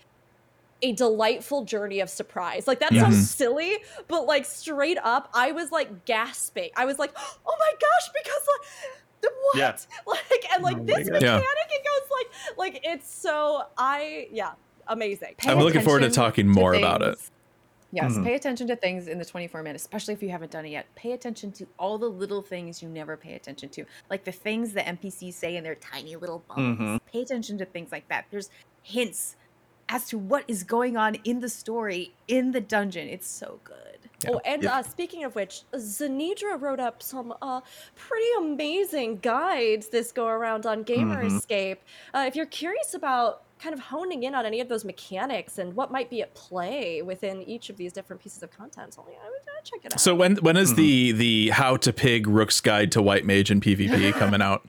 a 0.81 0.91
delightful 0.91 1.63
journey 1.63 2.01
of 2.01 2.09
surprise. 2.09 2.67
Like 2.67 2.79
that 2.81 2.91
Mhm. 2.91 2.99
sounds 2.99 3.31
silly, 3.31 3.77
but 4.09 4.25
like 4.25 4.45
straight 4.45 4.97
up, 5.01 5.29
I 5.33 5.51
was 5.53 5.71
like 5.71 6.03
gasping. 6.05 6.69
I 6.75 6.85
was 6.85 6.99
like, 6.99 7.11
"Oh 7.45 7.55
my 7.57 7.71
gosh!" 7.79 8.09
Because 8.13 8.41
like, 8.47 8.91
the- 9.21 9.31
what? 9.43 9.57
Yeah. 9.57 9.75
Like 10.05 10.45
and 10.53 10.63
like 10.63 10.77
Oh 10.77 10.83
this 10.83 11.09
God. 11.09 11.21
Yeah. 11.21 11.37
mechanic, 11.37 11.69
it 11.69 11.83
goes 11.85 12.09
like, 12.11 12.57
like 12.73 12.79
it's 12.85 13.09
so 13.11 13.63
I 13.77 14.27
yeah, 14.31 14.51
amazing. 14.87 15.35
Pay 15.37 15.51
I'm 15.51 15.59
looking 15.59 15.81
forward 15.81 16.01
to 16.01 16.09
talking 16.11 16.47
more 16.49 16.73
about 16.75 17.01
it. 17.01 17.17
Things 17.91 18.17
Yes, 18.17 18.17
Mhm. 18.17 18.23
pay 18.23 18.35
attention 18.35 18.67
to 18.67 18.75
things 18.75 19.07
in 19.07 19.19
the 19.19 19.25
24 19.25 19.63
man, 19.63 19.75
especially 19.75 20.13
if 20.13 20.21
you 20.23 20.29
haven't 20.29 20.51
done 20.51 20.65
it 20.65 20.69
yet. 20.71 20.93
Pay 20.95 21.11
attention 21.13 21.51
to 21.53 21.67
all 21.79 21.97
the 21.97 22.09
little 22.09 22.41
things 22.41 22.81
you 22.81 22.89
never 22.89 23.15
pay 23.17 23.33
attention 23.35 23.69
to. 23.71 23.85
Like 24.09 24.25
the 24.25 24.31
things 24.31 24.73
the 24.73 24.81
NPCs 24.87 25.35
say 25.37 25.55
in 25.55 25.63
their 25.63 25.75
tiny 25.75 26.15
little 26.15 26.39
bubbles. 26.47 26.77
Mhm. 26.77 26.99
Pay 27.05 27.21
attention 27.21 27.57
to 27.59 27.65
things 27.65 27.91
like 27.91 28.07
that. 28.09 28.25
There's 28.31 28.49
hints 28.81 29.35
as 29.89 30.07
to 30.09 30.17
what 30.19 30.45
is 30.49 30.63
going 30.63 30.97
on 30.97 31.15
in 31.23 31.41
the 31.41 31.49
story 31.49 32.17
in 32.27 32.51
the 32.51 32.61
dungeon. 32.61 33.07
It's 33.07 33.27
so 33.29 33.61
good. 33.63 34.09
Oh, 34.27 34.39
and 34.45 34.65
Yeah. 34.65 34.69
uh, 34.69 34.83
speaking 34.83 35.23
of 35.23 35.35
which, 35.35 35.63
Zanidra 35.75 36.59
wrote 36.59 36.79
up 36.79 37.03
some 37.03 37.33
uh, 37.41 37.61
pretty 37.95 38.27
amazing 38.39 39.19
guides 39.19 39.89
this 39.89 40.11
go 40.11 40.27
around 40.27 40.65
on 40.65 40.83
Gamer 40.83 41.21
Mhm. 41.21 41.25
Escape. 41.25 41.83
Uh, 42.13 42.25
if 42.27 42.35
you're 42.35 42.47
curious 42.47 42.93
about 42.95 43.44
kind 43.59 43.73
of 43.73 43.79
honing 43.79 44.23
in 44.23 44.35
on 44.35 44.45
any 44.45 44.59
of 44.61 44.67
those 44.69 44.83
mechanics 44.85 45.57
and 45.57 45.73
what 45.75 45.91
might 45.91 46.09
be 46.09 46.21
at 46.21 46.33
play 46.33 47.01
within 47.01 47.41
each 47.43 47.69
of 47.69 47.77
these 47.77 47.93
different 47.93 48.21
pieces 48.21 48.43
of 48.43 48.51
content, 48.51 48.93
well, 48.97 49.07
yeah, 49.09 49.17
I 49.25 49.29
would 49.29 49.39
uh, 49.39 49.61
check 49.63 49.79
it 49.85 49.93
out. 49.93 49.99
So 49.99 50.13
when 50.13 50.35
when 50.37 50.57
is 50.57 50.73
Mhm. 50.73 50.75
the 50.77 51.11
the 51.13 51.49
how 51.51 51.77
to 51.77 51.93
pig 51.93 52.27
Rook's 52.27 52.59
guide 52.61 52.91
to 52.93 53.01
White 53.01 53.25
Mage 53.25 53.49
and 53.51 53.61
PvP 53.61 54.11
coming 54.19 54.41
out? 54.41 54.65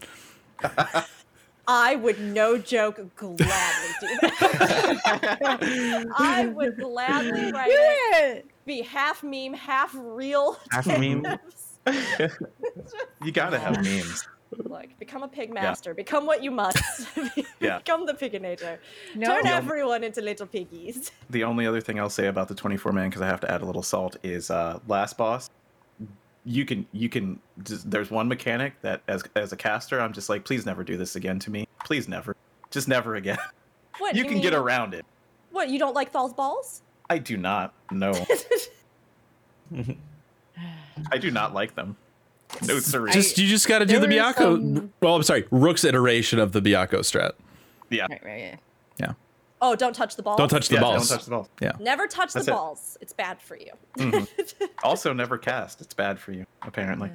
I 1.68 1.96
would 1.96 2.20
no 2.20 2.58
joke 2.58 3.00
gladly 3.16 3.90
do 4.00 4.06
that. 4.22 6.06
I 6.16 6.46
would 6.46 6.76
gladly 6.78 7.50
write 7.52 7.68
it, 7.72 8.46
be 8.64 8.82
half 8.82 9.24
meme, 9.24 9.52
half 9.54 9.90
real. 9.98 10.58
Half 10.70 10.86
meme. 10.86 11.26
You 13.24 13.30
gotta 13.32 13.58
have 13.58 13.76
memes. 13.84 14.26
Like, 14.52 14.98
become 14.98 15.23
a 15.23 15.28
pig 15.28 15.52
master. 15.52 15.93
Become 15.94 16.24
what 16.27 16.43
you 16.43 16.51
must. 16.51 16.78
Yeah. 17.60 17.78
Become 17.78 18.05
the 18.06 18.14
piginator. 18.14 18.78
No, 19.14 19.28
Turn 19.28 19.47
Yeah. 19.47 19.56
everyone 19.56 20.05
into 20.05 20.20
little 20.20 20.47
piggies. 20.47 21.10
The 21.31 21.43
only 21.43 21.66
other 21.66 21.81
thing 21.81 21.98
I'll 21.98 22.10
say 22.10 22.27
about 22.27 22.48
the 22.48 22.55
24 22.55 22.93
man, 22.93 23.09
because 23.09 23.23
I 23.23 23.27
have 23.27 23.40
to 23.40 23.51
add 23.51 23.62
a 23.62 23.64
little 23.64 23.82
salt, 23.82 24.16
is 24.23 24.51
uh, 24.51 24.78
last 24.86 25.16
boss. 25.16 25.48
You 26.44 26.64
can 26.64 26.86
you 26.93 27.09
can. 27.09 27.40
Just, 27.64 27.90
there's 27.90 28.10
one 28.10 28.28
mechanic 28.28 28.74
that 28.82 29.02
as 29.09 29.24
as 29.35 29.52
a 29.52 29.56
caster, 29.56 30.01
I'm 30.01 30.12
just 30.12 30.28
like, 30.28 30.44
please 30.44 30.64
never 30.64 30.85
do 30.85 30.97
this 30.97 31.16
again 31.16 31.39
to 31.40 31.51
me. 31.51 31.66
Please 31.85 32.06
never, 32.09 32.36
just 32.70 32.86
never 32.89 33.16
again. 33.16 33.39
What 33.98 34.14
you 34.14 34.24
can 34.27 34.40
get 34.43 34.52
around 34.52 34.93
it. 34.94 35.06
What 35.51 35.70
you 35.70 35.78
don't 35.78 35.94
like 35.94 36.12
Thal's 36.12 36.35
balls? 36.35 36.82
I 37.09 37.16
do 37.18 37.39
not. 37.39 37.73
No, 37.90 38.12
I 41.10 41.18
do 41.18 41.31
not 41.31 41.55
like 41.55 41.74
them. 41.74 41.97
No, 42.62 42.78
sorry. 42.78 43.12
Just 43.12 43.38
you 43.38 43.46
just 43.48 43.68
got 43.68 43.80
to 43.80 43.86
do 43.86 43.98
the 43.98 44.06
were 44.06 44.12
Byakko. 44.12 44.36
some- 44.76 44.92
Well, 45.00 45.14
I'm 45.16 45.22
sorry, 45.22 45.46
Rook's 45.50 45.84
iteration 45.84 46.38
of 46.38 46.52
the 46.52 46.60
Byakko 46.60 47.00
strat. 47.00 47.32
yeah. 47.90 48.06
Right, 48.10 48.22
right, 48.24 48.38
yeah. 48.98 49.12
Oh, 49.62 49.74
don't 49.74 49.94
touch 49.94 50.16
the 50.16 50.22
balls. 50.22 50.36
Don't 50.36 50.50
touch 50.50 50.68
the 50.68 50.74
yeah, 50.74 50.80
balls. 50.82 51.08
Don't 51.08 51.16
touch 51.16 51.24
the 51.24 51.30
balls. 51.30 51.48
Yeah. 51.62 51.72
Never 51.80 52.06
touch 52.06 52.34
That's 52.34 52.44
the 52.44 52.52
it. 52.52 52.54
balls. 52.54 52.98
It's 53.00 53.14
bad 53.14 53.40
for 53.40 53.56
you. 53.56 53.72
Mhm. 53.96 54.28
Also, 54.84 55.14
never 55.14 55.38
cast. 55.38 55.80
It's 55.80 55.94
bad 55.94 56.18
for 56.20 56.32
you, 56.32 56.44
apparently. 56.60 57.08
Yeah. 57.08 57.14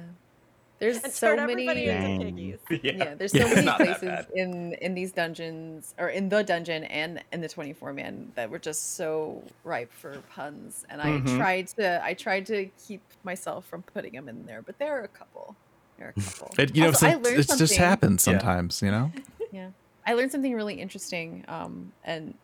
There's 0.82 0.98
And 1.04 1.12
so 1.12 1.28
turn 1.36 1.46
many. 1.46 1.68
everybody 1.68 1.84
into 1.88 2.24
piggies. 2.26 2.58
yeah, 2.98 3.14
there's 3.14 3.30
so 3.30 3.38
Yeah. 3.38 3.44
many 3.44 3.56
It's 3.58 3.64
not 3.64 3.78
that 3.78 3.98
places 4.00 4.26
in 4.34 4.72
in 4.74 4.94
these 4.94 5.12
dungeons 5.12 5.94
or 5.96 6.08
in 6.08 6.28
the 6.28 6.42
dungeon 6.42 6.82
and 6.84 7.22
in 7.32 7.40
the 7.40 7.48
24 7.48 7.92
man 7.92 8.32
that 8.34 8.50
were 8.50 8.58
just 8.58 8.96
so 8.96 9.42
ripe 9.62 9.92
for 9.92 10.18
puns 10.34 10.84
and 10.90 11.00
i 11.00 11.06
Mhm. 11.06 11.36
tried 11.38 11.68
to 11.78 12.04
i 12.04 12.14
tried 12.14 12.46
to 12.46 12.66
keep 12.86 13.00
myself 13.22 13.64
from 13.64 13.82
putting 13.82 14.12
them 14.14 14.28
in 14.28 14.44
there 14.46 14.60
but 14.60 14.76
there 14.80 14.92
are 14.98 15.04
a 15.04 15.08
couple 15.20 15.54
there 15.98 16.08
are 16.08 16.14
a 16.16 16.20
couple 16.20 16.50
It, 16.58 16.74
you 16.74 16.80
know, 16.82 16.88
Also, 16.88 17.06
I 17.06 17.12
some- 17.12 17.22
learned 17.22 17.34
it 17.38 17.46
just 17.46 17.58
something- 17.58 17.78
happens 17.78 18.26
Yeah. 18.26 18.32
sometimes. 18.32 18.82
You 18.82 18.90
know. 18.90 19.12
yeah 19.52 19.68
i 20.04 20.14
learned 20.14 20.32
something 20.32 20.52
really 20.52 20.80
interesting 20.80 21.44
um 21.46 21.92
and 22.02 22.34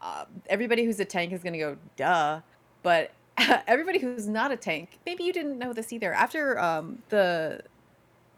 uh, 0.00 0.24
everybody 0.48 0.84
who's 0.84 1.00
a 1.00 1.04
tank 1.04 1.32
is 1.32 1.42
gonna 1.42 1.58
go 1.58 1.76
duh 1.96 2.40
but 2.84 3.10
everybody 3.66 3.98
who's 3.98 4.28
not 4.28 4.52
a 4.52 4.56
tank 4.56 4.98
maybe 5.04 5.24
you 5.24 5.32
didn't 5.32 5.58
know 5.58 5.72
this 5.72 5.92
either 5.92 6.12
after 6.14 6.58
um 6.60 7.02
the 7.08 7.60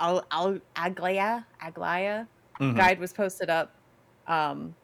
Al- 0.00 0.24
Al- 0.30 0.60
Aglaia 0.76 1.44
Aglaia 1.62 2.26
Mhm. 2.58 2.76
guide 2.76 2.98
was 2.98 3.12
posted 3.12 3.48
up, 3.50 3.72
um, 4.26 4.74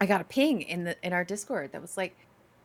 I 0.00 0.06
got 0.06 0.20
a 0.20 0.24
ping 0.24 0.62
in 0.62 0.84
the 0.84 0.96
in 1.06 1.12
our 1.12 1.24
Discord 1.24 1.72
that 1.72 1.80
was 1.80 1.96
like, 1.96 2.16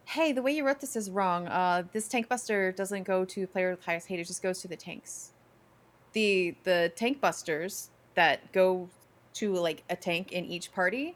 "Hey, 0.05 0.31
the 0.31 0.41
way 0.41 0.51
you 0.51 0.65
wrote 0.65 0.79
this 0.79 0.95
is 0.95 1.09
wrong. 1.11 1.47
Uh, 1.47 1.83
this 1.93 2.07
tank 2.07 2.27
buster 2.27 2.71
doesn't 2.71 3.03
go 3.03 3.23
to 3.25 3.45
player 3.47 3.71
with 3.71 3.85
highest 3.85 4.07
hate; 4.07 4.19
it 4.19 4.25
just 4.27 4.41
goes 4.41 4.59
to 4.61 4.67
the 4.67 4.75
tanks. 4.75 5.31
The 6.13 6.55
the 6.63 6.91
tank 6.95 7.21
busters 7.21 7.89
that 8.15 8.51
go 8.51 8.89
to 9.35 9.53
like 9.53 9.83
a 9.89 9.95
tank 9.95 10.31
in 10.31 10.43
each 10.45 10.71
party, 10.73 11.15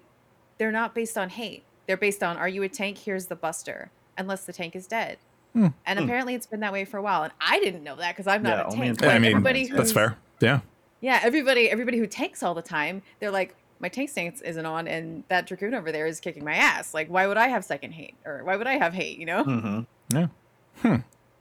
they're 0.59 0.71
not 0.71 0.93
based 0.93 1.17
on 1.17 1.29
hate. 1.29 1.63
They're 1.87 1.97
based 1.97 2.21
on 2.23 2.37
are 2.37 2.47
you 2.47 2.63
a 2.63 2.69
tank? 2.69 2.99
Here's 2.99 3.25
the 3.25 3.35
buster, 3.35 3.89
unless 4.17 4.45
the 4.45 4.53
tank 4.53 4.75
is 4.75 4.87
dead." 4.87 5.17
Hmm. 5.53 5.67
And 5.85 5.99
Hmm. 5.99 6.05
apparently, 6.05 6.35
it's 6.35 6.45
been 6.47 6.61
that 6.61 6.71
way 6.73 6.85
for 6.85 6.97
a 6.97 7.01
while, 7.01 7.23
and 7.23 7.33
I 7.41 7.59
didn't 7.59 7.83
know 7.83 7.95
that 7.97 8.15
because 8.15 8.27
I'm 8.27 8.41
not 8.43 8.67
a 8.73 8.75
tank. 8.75 8.99
But 8.99 9.09
I 9.09 9.19
mean, 9.19 9.31
everybody 9.31 9.67
that's 9.67 9.91
fair. 9.91 10.17
Yeah. 10.39 10.61
Yeah, 11.03 11.19
everybody 11.21 11.69
everybody 11.69 11.97
who 11.99 12.07
tanks 12.07 12.41
all 12.41 12.53
the 12.55 12.61
time, 12.61 13.01
they're 13.19 13.29
like, 13.31 13.55
my 13.79 13.89
tank 13.89 14.09
stance 14.09 14.39
isn't 14.41 14.65
on, 14.65 14.87
and 14.87 15.23
that 15.27 15.45
dragoon 15.45 15.73
over 15.73 15.91
there 15.91 16.07
is 16.07 16.19
kicking 16.21 16.43
my 16.45 16.55
ass. 16.55 16.93
Like, 16.93 17.09
why 17.09 17.27
would 17.27 17.35
I 17.37 17.49
have 17.49 17.65
second 17.65 17.91
hate, 17.91 18.15
or 18.25 18.43
why 18.45 18.55
would 18.55 18.67
I 18.67 18.77
have 18.77 18.93
hate? 18.93 19.17
You 19.19 19.25
know, 19.25 19.43
Mhm. 19.43 19.85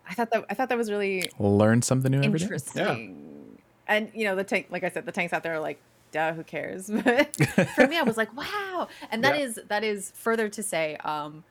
I 0.08 0.14
thought 0.14 0.30
that 0.32 0.44
I 0.50 0.54
thought 0.54 0.68
that 0.68 0.76
was 0.78 0.90
really 0.90 1.30
Learn 1.38 1.80
something 1.82 2.10
new 2.10 2.22
every 2.22 2.38
day. 2.38 2.44
interesting. 2.44 3.58
And 3.86 4.10
you 4.14 4.24
know, 4.24 4.34
the 4.36 4.44
tank, 4.44 4.66
like 4.70 4.84
I 4.84 4.88
said, 4.90 5.06
the 5.06 5.12
tanks 5.12 5.32
out 5.32 5.42
there 5.42 5.54
are 5.54 5.60
like, 5.60 5.78
duh, 6.10 6.32
who 6.34 6.42
cares? 6.42 6.90
But 7.04 7.36
for 7.76 7.86
me, 7.86 7.96
I 7.98 8.02
was 8.02 8.16
like, 8.16 8.34
wow, 8.36 8.88
and 9.10 9.22
that 9.24 9.36
Yeah. 9.38 9.44
is 9.44 9.60
that 9.68 9.84
is 9.84 10.12
further 10.16 10.48
to 10.48 10.62
say, 10.62 10.96
um, 11.04 11.44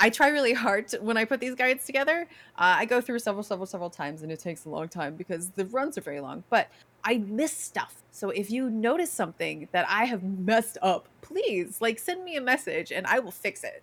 I 0.00 0.10
try 0.10 0.28
really 0.28 0.54
hard 0.54 0.88
to, 0.88 0.98
when 0.98 1.16
I 1.16 1.24
put 1.26 1.40
these 1.40 1.54
guides 1.54 1.84
together. 1.84 2.26
Uh, 2.56 2.76
I 2.78 2.86
go 2.86 3.00
through 3.00 3.18
several, 3.18 3.44
several, 3.44 3.66
several 3.66 3.90
times, 3.90 4.22
and 4.22 4.32
it 4.32 4.40
takes 4.40 4.64
a 4.64 4.70
long 4.70 4.88
time 4.88 5.14
because 5.14 5.50
the 5.50 5.66
runs 5.66 5.98
are 5.98 6.00
very 6.00 6.20
long. 6.20 6.42
But 6.48 6.68
I 7.04 7.18
miss 7.18 7.52
stuff. 7.56 7.96
So 8.10 8.30
if 8.30 8.50
you 8.50 8.70
notice 8.70 9.12
something 9.12 9.68
that 9.72 9.86
I 9.88 10.06
have 10.06 10.22
messed 10.22 10.78
up, 10.82 11.06
please 11.20 11.80
like 11.80 11.98
send 11.98 12.24
me 12.24 12.36
a 12.36 12.40
message, 12.40 12.90
and 12.90 13.06
I 13.06 13.18
will 13.20 13.30
fix 13.30 13.62
it. 13.62 13.82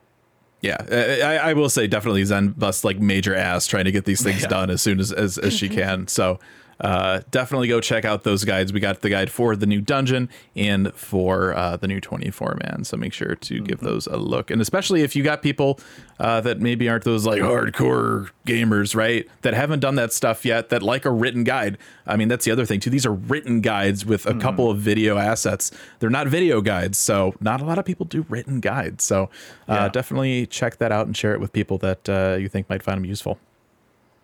Yeah, 0.62 0.78
I, 0.92 1.22
I 1.22 1.50
I 1.50 1.54
will 1.54 1.70
say 1.70 1.86
definitely 1.86 2.26
Zen 2.26 2.50
busts 2.50 2.84
like 2.84 3.00
major 3.00 3.36
ass 3.36 3.68
trying 3.68 3.86
to 3.86 3.92
get 3.92 4.06
these 4.06 4.24
things 4.24 4.42
Yeah. 4.42 4.48
done 4.48 4.70
as 4.72 4.82
soon 4.82 5.00
as 5.00 5.12
as, 5.12 5.38
as 5.38 5.54
she 5.54 5.70
can. 5.70 6.08
So 6.08 6.40
uh, 6.80 7.22
definitely 7.32 7.68
go 7.68 7.80
check 7.82 8.06
out 8.06 8.24
those 8.24 8.44
guides. 8.46 8.72
We 8.72 8.80
got 8.80 9.02
the 9.02 9.10
guide 9.10 9.32
for 9.32 9.56
the 9.56 9.66
new 9.66 9.82
dungeon 9.82 10.30
and 10.56 10.94
for 10.94 11.54
uh, 11.56 11.78
the 11.78 11.88
new 11.88 12.00
24 12.00 12.60
man. 12.64 12.84
So 12.84 12.98
make 12.98 13.14
sure 13.14 13.36
to 13.36 13.62
give 13.62 13.80
those 13.80 14.06
a 14.08 14.18
look. 14.18 14.52
And 14.52 14.62
especially 14.62 15.02
if 15.02 15.16
you 15.16 15.24
got 15.24 15.42
people 15.42 15.80
uh, 16.20 16.42
that 16.42 16.60
maybe 16.60 16.88
aren't 16.88 17.04
those 17.04 17.26
like 17.26 17.42
hardcore 17.42 18.30
gamers, 18.46 18.96
right? 18.96 19.28
That 19.42 19.54
haven't 19.54 19.80
done 19.80 19.96
that 19.96 20.14
stuff 20.14 20.46
yet, 20.46 20.70
that 20.70 20.84
like 20.84 21.06
a 21.06 21.12
written 21.12 21.44
guide. 21.44 21.78
I 22.06 22.16
mean, 22.16 22.28
that's 22.28 22.46
the 22.46 22.52
other 22.52 22.66
thing 22.66 22.80
too. 22.80 22.90
These 22.90 23.06
are 23.06 23.14
written 23.14 23.62
guides 23.62 24.06
with 24.06 24.26
a 24.26 24.34
couple 24.36 24.70
of 24.70 24.78
video 24.80 25.18
assets. 25.18 25.72
They're 26.00 26.10
not 26.10 26.28
video 26.28 26.62
guides, 26.62 26.98
so 26.98 27.34
not 27.42 27.60
a 27.62 27.66
lot 27.66 27.78
of 27.80 27.86
people 27.86 28.06
do 28.06 28.26
written 28.30 28.60
guides. 28.60 29.04
So 29.04 29.24
uh, 29.68 29.74
Yeah. 29.74 29.90
definitely 29.90 30.46
check 30.46 30.78
that 30.78 30.92
out 30.92 31.08
and 31.08 31.18
share 31.18 31.34
it 31.34 31.40
with 31.40 31.52
people 31.54 31.78
that 31.80 32.08
uh, 32.10 32.38
you 32.40 32.48
think 32.50 32.70
might 32.70 32.84
find 32.84 32.98
them 32.98 33.06
useful. 33.06 33.40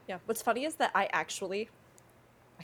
Yeah. 0.07 0.17
What's 0.25 0.41
funny 0.41 0.65
is 0.65 0.75
that 0.75 0.91
I 0.93 1.09
actually, 1.13 1.69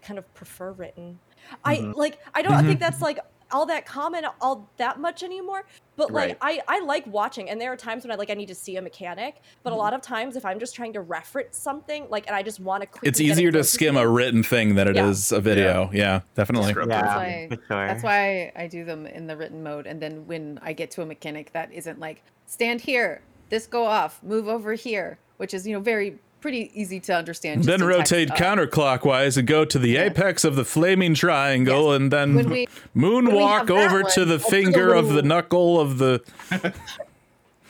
I 0.02 0.06
kind 0.06 0.18
of 0.18 0.34
prefer 0.34 0.72
written. 0.72 1.20
I 1.64 1.78
Mhm. 1.78 1.96
like. 1.96 2.20
I 2.34 2.42
don't 2.42 2.66
think 2.66 2.80
that's 2.80 3.02
like 3.02 3.20
all 3.52 3.66
that 3.66 3.84
common 3.86 4.24
all 4.42 4.70
that 4.78 5.00
much 5.00 5.24
anymore. 5.24 5.66
But 5.96 6.12
like, 6.12 6.42
Right. 6.42 6.62
I 6.68 6.78
I 6.78 6.80
like 6.82 7.06
watching, 7.08 7.50
and 7.50 7.60
there 7.60 7.72
are 7.72 7.76
times 7.76 8.04
when 8.04 8.12
I 8.12 8.16
like 8.16 8.30
I 8.30 8.34
need 8.36 8.48
to 8.50 8.56
see 8.56 8.78
a 8.78 8.82
mechanic. 8.82 9.38
But 9.64 9.74
a 9.74 9.76
lot 9.76 9.94
of 9.94 10.02
times, 10.02 10.36
if 10.36 10.46
I'm 10.46 10.60
just 10.60 10.76
trying 10.76 10.94
to 10.94 11.02
reference 11.02 11.58
something, 11.58 12.08
like, 12.10 12.28
and 12.28 12.36
I 12.36 12.44
just 12.44 12.60
want 12.60 12.82
to 12.82 12.88
quickly, 12.88 13.10
It's 13.10 13.20
easier 13.20 13.52
to 13.52 13.64
skim 13.64 13.98
a 13.98 14.08
written 14.08 14.44
thing 14.44 14.76
than 14.76 14.88
it 14.88 14.96
is 14.98 15.32
Yeah. 15.32 15.38
a 15.38 15.42
video. 15.42 15.90
Yeah, 15.92 16.22
definitely. 16.36 16.70
Yeah, 16.78 16.86
That's 16.86 17.16
why- 17.16 17.48
sure. 17.50 17.88
That's 17.88 18.04
why 18.04 18.52
I 18.56 18.68
do 18.68 18.86
them 18.86 19.06
in 19.08 19.28
the 19.28 19.36
written 19.36 19.64
mode, 19.64 19.88
and 19.88 20.02
then 20.02 20.28
when 20.28 20.60
I 20.62 20.74
get 20.74 20.92
to 20.92 21.02
a 21.02 21.06
mechanic 21.06 21.52
that 21.54 21.72
isn't 21.74 22.00
like 22.00 22.22
stand 22.46 22.82
here, 22.82 23.22
this 23.50 23.66
go 23.68 23.86
off, 23.86 24.22
move 24.24 24.48
over 24.48 24.74
here, 24.74 25.18
which 25.38 25.54
is 25.54 25.68
you 25.68 25.74
know 25.74 25.82
very 25.82 26.20
pretty 26.42 26.72
easy 26.74 27.00
to 27.02 27.14
understand. 27.16 27.64
Then 27.64 27.82
in 27.82 27.88
text. 27.88 28.12
rotate 28.12 28.32
Uh, 28.32 28.36
counterclockwise 28.36 29.38
and 29.38 29.48
go 29.48 29.66
to 29.66 29.78
the 29.80 29.90
Yeah. 29.92 30.06
apex 30.06 30.44
of 30.44 30.56
the 30.56 30.66
flaming 30.66 31.14
triangle, 31.14 31.94
and 31.94 32.12
then 32.12 32.50
we- 32.50 32.68
moonwalk 32.96 33.70
over 33.70 34.04
one, 34.04 34.12
to 34.14 34.26
the 34.26 34.34
I'll 34.36 34.40
finger 34.40 34.94
of 34.94 35.10
the 35.10 35.22
knuckle 35.22 35.80
of 35.80 35.98
the. 35.98 36.22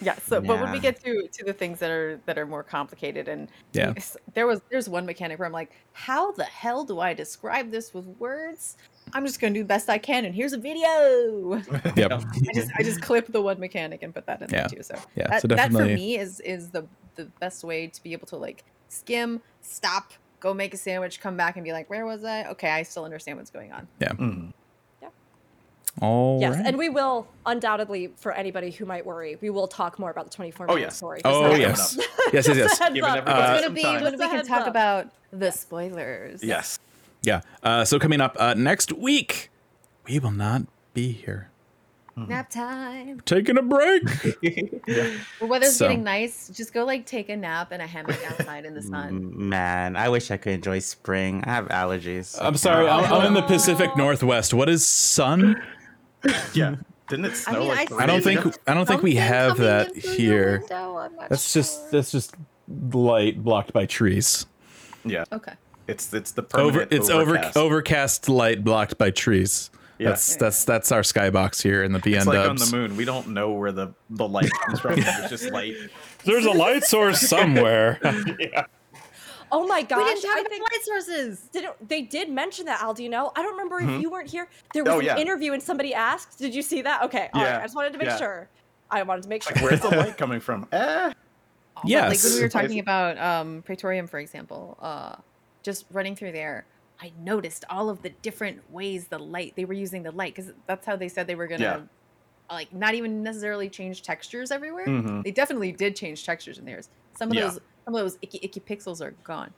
Yeah. 0.02 0.16
So, 0.26 0.40
but 0.40 0.62
when 0.62 0.72
we 0.72 0.80
get 0.80 1.04
to 1.04 1.28
to 1.28 1.44
the 1.44 1.52
things 1.52 1.80
that 1.80 1.92
are 1.92 2.22
that 2.26 2.38
are 2.38 2.46
more 2.46 2.64
complicated, 2.64 3.28
and 3.28 3.50
Yeah. 3.74 3.94
there 4.34 4.48
was 4.48 4.62
there's 4.70 4.88
one 4.88 5.06
mechanic 5.06 5.40
where 5.40 5.46
I'm 5.46 5.52
like, 5.52 5.72
how 5.92 6.32
the 6.32 6.46
hell 6.46 6.86
do 6.86 7.02
I 7.02 7.14
describe 7.14 7.70
this 7.70 7.94
with 7.94 8.06
words? 8.18 8.78
I'm 9.14 9.26
just 9.26 9.42
gonna 9.42 9.54
do 9.56 9.60
the 9.60 9.66
best 9.68 9.90
I 9.90 9.98
can, 9.98 10.24
and 10.24 10.34
here's 10.34 10.54
a 10.54 10.58
video. 10.58 11.56
Yep. 11.98 12.12
I 12.24 12.54
just 12.54 12.72
I 12.80 12.84
just 12.84 13.02
clip 13.02 13.28
the 13.28 13.42
one 13.42 13.60
mechanic 13.60 14.02
and 14.02 14.16
put 14.16 14.26
that 14.28 14.42
in 14.42 14.48
Yeah. 14.50 14.68
there 14.68 14.78
too. 14.78 14.84
So 14.84 14.96
Yeah, 15.18 15.28
that, 15.28 15.42
so 15.42 15.50
that 15.50 15.70
for 15.74 15.84
me 15.84 16.18
is 16.18 16.40
is 16.42 16.70
the 16.70 16.86
the 17.24 17.30
best 17.40 17.64
way 17.64 17.88
to 17.88 18.04
be 18.04 18.14
able 18.14 18.28
to 18.28 18.38
like 18.38 18.64
skim, 18.88 19.42
stop, 19.62 20.14
go 20.40 20.54
make 20.54 20.74
a 20.74 20.78
sandwich, 20.78 21.20
come 21.20 21.36
back 21.38 21.56
and 21.58 21.64
be 21.64 21.72
like, 21.74 21.90
where 21.90 22.06
was 22.06 22.24
I? 22.24 22.46
Okay, 22.46 22.70
I 22.70 22.84
still 22.84 23.06
understand 23.06 23.38
what's 23.38 23.52
going 23.52 23.72
on. 23.72 23.88
Mhm. 24.00 24.54
All 26.02 26.40
Yes, 26.40 26.56
right. 26.56 26.66
and 26.68 26.78
we 26.78 26.88
will 26.88 27.28
undoubtedly, 27.46 28.14
for 28.16 28.32
anybody 28.32 28.72
who 28.72 28.86
might 28.86 29.06
worry, 29.06 29.38
we 29.42 29.50
will 29.50 29.68
talk 29.68 30.00
more 30.00 30.10
about 30.12 30.26
the 30.26 30.32
24 30.32 30.68
Oh, 30.70 30.76
minute 30.76 30.94
story. 30.94 31.20
Oh, 31.26 31.50
Just 31.58 31.60
yes. 31.60 31.96
just 31.96 31.98
yes, 32.34 32.48
yes, 32.48 32.48
a 32.48 32.56
yes. 32.56 32.80
heads 32.80 32.94
Giving 32.96 33.10
up. 33.10 33.18
everybody 33.18 33.42
It's 33.42 33.50
Uh, 33.50 33.62
gonna 33.62 33.74
be 33.74 33.82
time. 33.82 34.04
when 34.04 34.12
Just 34.18 34.24
we 34.24 34.30
can 34.38 34.46
talk 34.46 34.62
up. 34.62 34.68
about 34.68 35.08
the 35.32 35.52
spoilers. 35.52 36.42
Yes. 36.44 36.80
Yeah. 37.24 37.42
Uh, 37.64 37.84
so 37.84 38.00
coming 38.00 38.22
up 38.22 38.38
uh, 38.40 38.54
next 38.54 38.94
week, 38.94 39.50
we 40.08 40.20
will 40.20 40.32
not 40.32 40.62
be 40.94 41.12
here. 41.12 41.50
Mm-hmm. 42.22 42.30
Nap 42.32 42.50
time. 42.50 43.22
Taking 43.26 43.58
a 43.58 43.62
break. 43.62 44.04
The 45.40 45.46
weather's 45.46 45.76
So- 45.76 45.88
getting 45.88 46.04
nice. 46.04 46.50
Just 46.50 46.74
go 46.74 46.84
like 46.86 47.06
take 47.06 47.30
a 47.30 47.38
nap 47.38 47.72
in 47.72 47.82
a 47.82 47.88
hammock 47.88 48.20
outside 48.30 48.66
in 48.66 48.74
the 48.74 48.82
sun. 48.82 49.32
Man, 49.50 49.96
I 49.96 50.10
wish 50.10 50.32
I 50.32 50.38
could 50.38 50.54
enjoy 50.54 50.80
spring. 50.80 51.44
I 51.46 51.54
have 51.54 51.68
allergies. 51.70 52.38
I'm 52.42 52.58
sorry. 52.58 52.88
I'm, 52.88 53.12
I'm 53.12 53.26
in 53.28 53.34
the 53.34 53.42
Pacific 53.44 53.96
Northwest. 53.96 54.54
What 54.54 54.70
is 54.70 54.86
sun? 54.86 55.62
Yeah. 56.54 56.76
Didn't 57.08 57.26
it 57.26 57.36
snow 57.36 57.54
I, 57.56 57.60
mean, 57.60 57.68
like 57.70 57.92
I 57.94 58.04
I 58.04 58.06
don't 58.06 58.24
think? 58.24 58.56
I 58.68 58.74
don't 58.74 58.86
think 58.86 59.02
we 59.02 59.16
have 59.16 59.58
that 59.58 59.94
in 59.96 60.02
through 60.02 60.12
your 60.12 60.18
here. 60.20 60.60
window, 60.60 60.98
I'm 60.98 61.12
That's 61.30 61.54
just 61.54 61.90
that's 61.92 62.12
just 62.12 62.36
light 62.68 63.44
blocked 63.44 63.74
by 63.74 63.86
trees. 63.88 64.46
Yeah. 65.06 65.24
okay. 65.32 65.54
It's 65.88 66.14
it's 66.14 66.32
the 66.34 66.44
Over 66.54 66.72
permanent 66.72 66.94
it's 66.94 67.10
over 67.10 67.22
overcast. 67.32 67.58
overcast 67.58 68.30
light 68.30 68.64
blocked 68.64 68.98
by 69.00 69.10
trees. 69.10 69.72
Yeah. 70.00 70.10
That's 70.10 70.36
that's 70.38 70.64
that's 70.64 70.92
our 70.94 71.02
skybox 71.02 71.62
here 71.62 71.84
in 71.84 71.92
the 71.92 72.00
PN 72.00 72.18
It's 72.18 72.26
like 72.26 72.50
on 72.50 72.56
the 72.56 72.70
moon. 72.72 72.96
We 72.96 73.04
don't 73.06 73.28
know 73.30 73.52
where 73.52 73.72
the 73.74 73.94
the 74.10 74.28
light 74.28 74.50
comes 74.66 74.80
from. 74.80 74.94
It's 74.98 75.30
just 75.30 75.52
light. 75.52 75.76
There's 76.24 76.46
a 76.46 76.52
light 76.52 76.84
source 76.86 77.20
somewhere. 77.22 78.00
Oh 79.52 79.66
my 79.66 79.82
gosh. 79.82 79.98
we 79.98 80.04
didn't 80.04 80.22
talk 80.22 80.38
I 80.38 80.42
about 80.42 80.52
light 80.52 80.84
sources. 80.84 81.40
didn't, 81.52 81.90
they 81.90 82.04
did 82.04 82.30
mention 82.30 82.66
that, 82.68 82.84
Al. 82.84 82.94
Do 82.94 83.04
you 83.04 83.10
know? 83.10 83.32
I 83.36 83.42
don't 83.42 83.54
remember 83.54 83.80
Mm-hmm. 83.82 83.96
if 83.96 84.02
you 84.04 84.12
weren't 84.12 84.30
here. 84.30 84.48
There 84.76 84.84
was 84.84 84.94
Oh, 84.94 85.00
an 85.00 85.06
yeah. 85.06 85.18
interview 85.18 85.54
and 85.54 85.64
somebody 85.64 85.92
asked. 85.94 86.38
Did 86.38 86.54
you 86.54 86.62
see 86.62 86.84
that? 86.84 87.02
Okay. 87.06 87.30
all 87.34 87.42
right, 87.42 87.50
Yeah, 87.54 87.58
I 87.60 87.62
just 87.64 87.76
wanted 87.76 87.94
to 87.94 87.98
make 87.98 88.10
yeah. 88.10 88.18
sure. 88.18 88.48
I 88.92 89.02
wanted 89.02 89.24
to 89.24 89.30
make 89.30 89.42
sure. 89.42 89.54
Like 89.56 89.64
where's 89.64 89.82
the 89.82 89.90
light 89.98 90.18
coming 90.18 90.40
from? 90.40 90.68
Eh. 90.72 91.14
But, 91.82 91.84
like 91.84 92.24
when 92.24 92.34
we 92.36 92.42
were 92.42 92.50
talking 92.50 92.78
about 92.80 93.18
um, 93.18 93.64
Praetorium, 93.64 94.06
for 94.06 94.20
example, 94.20 94.78
uh, 94.82 95.16
just 95.64 95.86
running 95.92 96.16
through 96.16 96.34
there, 96.34 96.66
I 97.02 97.12
noticed 97.20 97.64
all 97.70 97.90
of 97.90 98.02
the 98.02 98.10
different 98.10 98.70
ways 98.72 99.08
the 99.08 99.20
light 99.20 99.54
they 99.56 99.66
were 99.66 99.74
using 99.74 100.04
the 100.04 100.12
light 100.12 100.36
because 100.36 100.52
that's 100.68 100.86
how 100.86 100.96
they 100.96 101.08
said 101.08 101.28
they 101.28 101.36
were 101.36 101.48
gonna 101.48 101.64
Yeah. 101.64 101.82
like 102.56 102.74
not 102.74 102.94
even 102.96 103.24
necessarily 103.24 103.70
change 103.70 104.02
textures 104.02 104.52
everywhere. 104.52 104.86
Mhm. 104.88 105.24
They 105.24 105.32
definitely 105.32 105.72
did 105.72 105.96
change 105.96 106.26
textures 106.26 106.58
in 106.58 106.66
theirs. 106.66 106.90
Some 107.18 107.30
of 107.30 107.36
Yeah. 107.36 107.44
those 107.48 107.60
some 107.86 107.96
of 107.96 108.02
those 108.02 108.18
icky 108.22 108.40
icky 108.44 108.60
pixels 108.60 109.02
are 109.02 109.12
gone, 109.24 109.54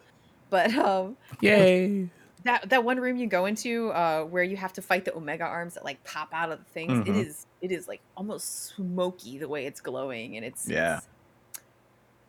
but 0.49 0.73
um, 0.76 1.18
Yay. 1.41 2.09
that 2.43 2.69
that 2.69 2.84
one 2.84 2.99
room 2.99 3.18
you 3.18 3.27
go 3.27 3.45
into 3.45 3.89
uh, 3.91 4.23
where 4.26 4.43
you 4.43 4.55
have 4.57 4.72
to 4.73 4.81
fight 4.81 5.03
the 5.05 5.13
omega 5.15 5.43
arms 5.43 5.73
that 5.73 5.84
like 5.84 6.01
pop 6.03 6.30
out 6.34 6.51
of 6.51 6.59
the 6.59 6.65
things 6.72 7.07
it 7.07 7.11
Mhm. 7.11 7.26
is 7.26 7.47
it 7.61 7.72
is 7.72 7.88
like 7.88 8.01
almost 8.15 8.68
smoky 8.76 9.38
the 9.38 9.47
way 9.47 9.65
it's 9.65 9.81
glowing 9.81 10.35
and 10.38 10.45
it's 10.45 10.68
Yeah. 10.69 10.97
it's- 10.97 11.07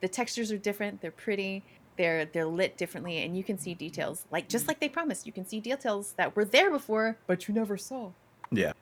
the 0.01 0.09
textures 0.09 0.51
are 0.51 0.59
different 0.59 1.01
they're 1.01 1.11
pretty 1.13 1.63
they're 1.97 2.25
they're 2.25 2.47
lit 2.47 2.77
differently 2.77 3.19
and 3.19 3.37
you 3.37 3.45
can 3.45 3.59
see 3.59 3.75
details 3.75 4.25
like 4.31 4.49
just 4.49 4.67
like 4.69 4.81
they 4.81 4.89
promised 4.89 5.27
you 5.27 5.33
can 5.33 5.47
see 5.47 5.61
details 5.61 6.15
that 6.17 6.35
were 6.35 6.45
there 6.45 6.71
before 6.71 7.17
but 7.27 7.47
you 7.49 7.55
never 7.55 7.77
saw 7.77 8.11
Yeah. 8.51 8.73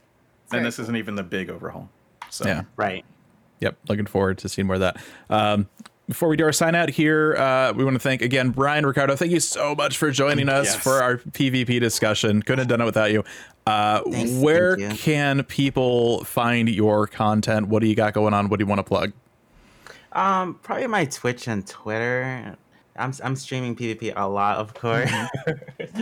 It's 0.44 0.52
And 0.54 0.64
this 0.64 0.76
cool. 0.76 0.84
isn't 0.84 0.96
even 0.96 1.14
the 1.16 1.22
big 1.22 1.48
overhaul. 1.50 1.88
So 2.30 2.46
Yeah. 2.48 2.62
right. 2.76 3.04
Yep, 3.60 3.76
looking 3.88 4.06
forward 4.06 4.38
to 4.38 4.48
seeing 4.48 4.66
more 4.66 4.74
of 4.76 4.80
that. 4.80 4.96
Um, 5.28 5.68
before 6.08 6.28
we 6.28 6.36
do 6.36 6.44
our 6.44 6.52
sign 6.52 6.74
out 6.74 6.88
here, 6.90 7.36
uh, 7.36 7.72
we 7.72 7.84
want 7.84 7.94
to 7.94 8.00
thank 8.00 8.20
again 8.22 8.50
Brian 8.50 8.84
Ricardo. 8.86 9.14
Thank 9.14 9.30
you 9.32 9.38
so 9.38 9.74
much 9.76 9.96
for 9.96 10.10
joining 10.10 10.48
us 10.48 10.66
Yes. 10.74 10.76
for 10.82 11.02
our 11.02 11.18
PvP 11.18 11.78
discussion. 11.78 12.42
Couldn't 12.42 12.60
have 12.60 12.68
done 12.68 12.80
it 12.80 12.84
without 12.84 13.12
you. 13.12 13.22
Uh, 13.66 14.02
Thanks, 14.10 14.32
where 14.32 14.76
you. 14.78 14.88
can 14.88 15.44
people 15.44 16.24
find 16.24 16.68
your 16.68 17.06
content? 17.06 17.68
What 17.68 17.80
do 17.82 17.86
you 17.86 17.94
got 17.94 18.12
going 18.14 18.34
on? 18.34 18.48
What 18.48 18.58
do 18.58 18.64
you 18.64 18.66
want 18.68 18.80
to 18.80 18.82
plug? 18.84 19.12
Um, 20.12 20.58
probably 20.62 20.88
my 20.88 21.04
Twitch 21.04 21.46
and 21.46 21.64
Twitter. 21.66 22.56
I'm 23.00 23.12
I'm 23.24 23.36
streaming 23.36 23.74
PvP 23.74 24.12
a 24.14 24.28
lot, 24.28 24.58
of 24.58 24.74
course. 24.74 25.10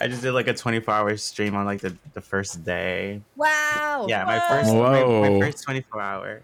I 0.00 0.08
just 0.08 0.22
did 0.22 0.32
like 0.32 0.48
a 0.48 0.54
24 0.54 0.92
hour 0.92 1.16
stream 1.16 1.54
on 1.54 1.66
like 1.66 1.80
the, 1.80 1.96
the 2.14 2.20
first 2.20 2.64
day. 2.64 3.20
wow 3.36 4.06
Yeah, 4.08 4.24
my 4.24 4.40
first 4.48 4.72
my, 4.74 5.04
my 5.04 5.40
first 5.40 5.64
24 5.64 6.00
hour. 6.00 6.42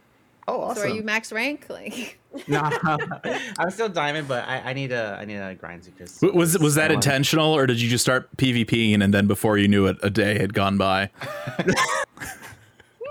Oh, 0.48 0.60
awesome. 0.60 0.82
so 0.82 0.89
are 0.89 0.94
you 0.94 1.02
max 1.02 1.32
rank 1.32 1.66
like 1.68 2.20
No, 2.48 2.60
I'm 3.59 3.70
still 3.70 3.89
diamond, 3.89 4.28
but 4.28 4.47
I, 4.47 4.70
I 4.70 4.73
need 4.74 4.93
a 4.93 5.16
I 5.20 5.24
need 5.24 5.36
a 5.36 5.55
grind 5.55 5.82
to 5.85 5.90
just. 5.93 6.23
Was 6.23 6.59
was 6.59 6.74
that 6.74 6.93
intentional, 6.93 7.52
or 7.56 7.66
did 7.66 7.81
you 7.81 7.89
just 7.89 8.05
start 8.05 8.35
PvPing 8.36 9.02
and 9.02 9.12
then 9.12 9.27
before 9.27 9.59
you 9.59 9.68
knew 9.68 9.86
it, 9.86 9.97
a 10.02 10.10
day 10.10 10.39
had 10.39 10.55
gone 10.55 10.77
by? 10.77 11.10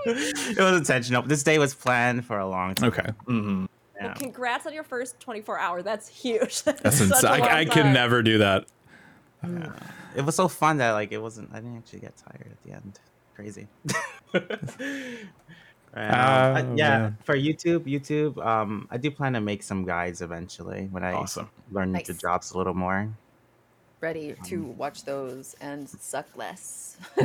It 0.06 0.58
was 0.58 0.78
intentional. 0.78 1.22
This 1.22 1.42
day 1.42 1.58
was 1.58 1.74
planned 1.74 2.24
for 2.24 2.38
a 2.38 2.48
long 2.48 2.74
time. 2.76 2.88
Okay, 2.88 3.10
hmm 3.26 3.62
Yeah. 3.62 3.75
Well, 4.00 4.14
congrats 4.14 4.66
on 4.66 4.72
your 4.74 4.84
first 4.84 5.18
24 5.20 5.58
hour. 5.58 5.82
That's 5.82 6.08
huge. 6.08 6.62
that's 6.64 6.98
such 6.98 7.00
insane. 7.08 7.42
I, 7.42 7.60
I 7.60 7.64
can 7.64 7.92
never 7.92 8.22
do 8.22 8.38
that. 8.38 8.66
It 10.14 10.24
was 10.24 10.34
so 10.34 10.48
fun 10.48 10.78
that 10.78 10.92
like 10.92 11.12
it 11.12 11.18
wasn't. 11.18 11.50
I 11.52 11.56
didn't 11.56 11.76
actually 11.78 12.00
get 12.00 12.14
tired 12.16 12.48
at 12.50 12.62
the 12.64 12.72
end. 12.72 12.98
Crazy. 13.34 13.66
Right, 15.94 16.08
um, 16.10 16.56
I- 16.56 16.62
Oh, 16.62 16.74
yeah, 16.76 16.98
man. 16.98 17.18
for 17.24 17.34
YouTube, 17.36 17.86
YouTube, 17.86 18.44
um, 18.44 18.86
I 18.90 18.98
do 18.98 19.10
plan 19.10 19.32
to 19.32 19.40
make 19.40 19.62
some 19.62 19.84
guides 19.86 20.20
eventually 20.20 20.88
when 20.90 21.02
I 21.02 21.12
Awesome. 21.14 21.48
learn 21.70 21.92
the 21.92 22.12
jobs 22.12 22.50
a 22.52 22.58
little 22.58 22.74
more. 22.74 23.08
ready 24.02 24.34
to 24.44 24.62
watch 24.62 25.04
those 25.04 25.54
and 25.62 25.88
suck 25.88 26.26
less 26.36 26.98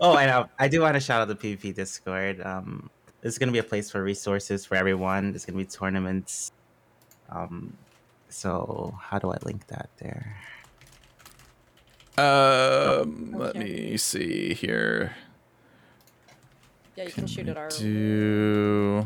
oh, 0.00 0.16
I 0.16 0.24
know. 0.26 0.48
I 0.58 0.66
do 0.68 0.80
want 0.80 0.94
to 0.94 1.00
shout 1.00 1.20
out 1.20 1.28
the 1.28 1.36
PvP 1.36 1.74
Discord. 1.74 2.40
Um, 2.40 2.88
it's 3.24 3.38
gonna 3.38 3.50
be 3.52 3.58
a 3.58 3.62
place 3.64 3.90
for 3.90 4.02
resources 4.02 4.64
for 4.64 4.76
everyone. 4.76 5.32
There's 5.32 5.44
gonna 5.44 5.58
be 5.58 5.64
tournaments. 5.64 6.52
Um, 7.30 7.76
so 8.28 8.94
how 9.00 9.18
do 9.18 9.30
I 9.32 9.38
link 9.44 9.66
that 9.68 9.88
there? 9.98 10.36
Um, 12.16 13.32
let 13.32 13.56
me 13.56 13.96
see 13.96 14.54
here. 14.54 15.16
Yeah, 16.96 17.04
you 17.04 17.10
can 17.12 17.26
shoot 17.26 17.48
it 17.48 17.56
our. 17.56 17.68
Do 17.70 19.04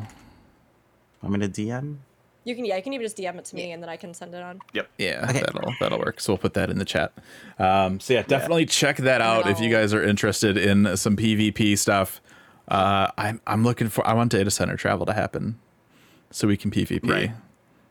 I'm 1.22 1.30
gonna 1.30 1.48
DM. 1.48 1.96
You 2.44 2.54
can 2.54 2.64
yeah, 2.64 2.76
you 2.76 2.82
can 2.82 2.92
even 2.92 3.04
just 3.04 3.16
DM 3.16 3.36
it 3.38 3.44
to 3.46 3.56
me 3.56 3.72
and 3.72 3.82
then 3.82 3.88
I 3.90 3.96
can 3.96 4.12
send 4.14 4.34
it 4.34 4.42
on. 4.42 4.60
Yep. 4.74 4.88
Yeah, 4.98 5.26
Okay. 5.28 5.40
that'll 5.40 5.74
that'll 5.80 5.98
work. 5.98 6.20
So 6.20 6.32
we'll 6.32 6.38
put 6.38 6.54
that 6.54 6.70
in 6.70 6.78
the 6.78 6.84
chat. 6.84 7.12
Um, 7.58 8.00
so 8.00 8.14
yeah, 8.14 8.22
definitely 8.22 8.66
check 8.66 8.96
that 8.98 9.20
out 9.20 9.46
if 9.48 9.60
you 9.60 9.70
guys 9.70 9.94
are 9.94 10.02
interested 10.02 10.56
in 10.56 10.96
some 10.96 11.16
PvP 11.16 11.76
stuff. 11.78 12.20
Uh, 12.68 13.10
I'm 13.16 13.40
I'm 13.46 13.64
looking 13.64 13.88
for. 13.88 14.06
I 14.06 14.12
want 14.14 14.30
data 14.32 14.50
center 14.50 14.76
travel 14.76 15.06
to 15.06 15.12
happen, 15.12 15.58
so 16.30 16.46
we 16.48 16.56
can 16.56 16.70
PvP. 16.70 17.08
Right. 17.08 17.32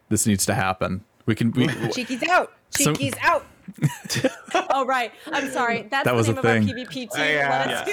This 0.10 0.26
needs 0.28 0.45
to 0.45 0.54
happen. 0.54 1.04
We 1.26 1.36
can. 1.36 1.52
We, 1.52 1.68
cheeky's 1.91 2.24
out 2.30 2.54
Some- 2.70 2.95
cheeky's 2.95 3.16
out 3.22 3.45
Oh 4.72 4.86
right, 4.86 5.12
I'm 5.28 5.49
sorry. 5.52 5.88
That's 5.91 6.06
That 6.06 6.16
was 6.16 6.28
the 6.28 6.34
a 6.34 6.36
name 6.36 6.40
of 6.40 6.45
our 6.45 6.60
thing. 6.62 6.86
PvP 6.86 6.94
team. 6.94 7.08
Oh, 7.18 7.24
yeah. 7.24 7.84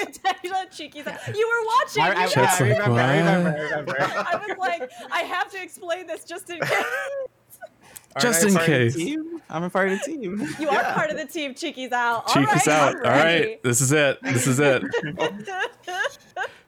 Let 0.52 0.69
us 0.69 0.77
Cheeky's. 0.78 1.05
You 1.35 1.48
were 1.48 1.66
watching. 1.66 2.03
I, 2.03 2.13
I, 2.22 2.24
you 2.27 2.30
Chat's 2.30 2.61
were- 2.61 2.69
like, 2.69 2.79
I 2.80 2.87
remember, 2.87 3.01
I 3.01 3.16
remember, 3.19 3.51
I 3.51 3.63
remember. 3.71 4.01
I 4.01 4.45
was 4.46 4.59
like, 4.59 4.90
I 5.11 5.21
have 5.22 5.51
to 5.51 5.61
explain 5.63 6.06
this 6.06 6.24
just 6.24 6.48
in 6.51 6.61
case. 6.61 6.71
Aren't 8.16 8.22
Just 8.22 8.45
I 8.45 8.48
in 8.48 8.54
part 8.54 8.69
of 8.69 8.72
the 8.72 8.79
case. 8.85 8.95
team? 8.95 9.43
I'm 9.51 9.63
a 9.64 9.71
part 9.71 9.88
of 9.88 9.98
the 9.98 10.04
team. 10.04 10.46
You 10.61 10.69
are 10.69 10.85
part 10.93 11.11
of 11.11 11.16
the 11.16 11.27
team. 11.27 11.53
Cheeky's 11.54 11.90
out. 11.90 12.22
All 12.29 12.35
Cheeky's 12.35 12.66
right, 12.66 12.69
out. 12.69 12.90
I'm 12.95 12.96
All 12.98 13.11
ready. 13.11 13.46
right, 13.48 13.63
this 13.64 13.80
is 13.80 13.90
it. 13.90 14.22
This 14.22 14.46
is 14.46 14.61
it. 14.61 14.85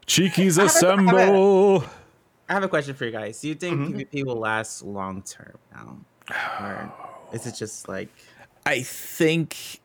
Cheeky's 0.06 0.58
I 0.58 0.62
have 0.62 0.70
a- 0.70 0.86
I 0.86 0.90
have 0.90 0.98
a- 1.00 1.16
assemble. 1.16 1.84
I 2.48 2.52
have 2.54 2.62
a 2.62 2.68
question 2.68 2.94
for 2.94 3.04
you 3.04 3.10
guys. 3.10 3.40
Do 3.40 3.48
you 3.48 3.54
think 3.54 3.76
Mm-hmm. 3.80 3.98
PvP 4.18 4.24
will 4.24 4.36
last 4.36 4.82
long 4.82 5.22
term 5.22 5.58
now? 5.72 5.98
Or 6.60 6.92
is 7.32 7.46
it 7.46 7.54
just 7.56 7.88
like 7.88 8.08
I 8.64 8.82
think 8.82 9.80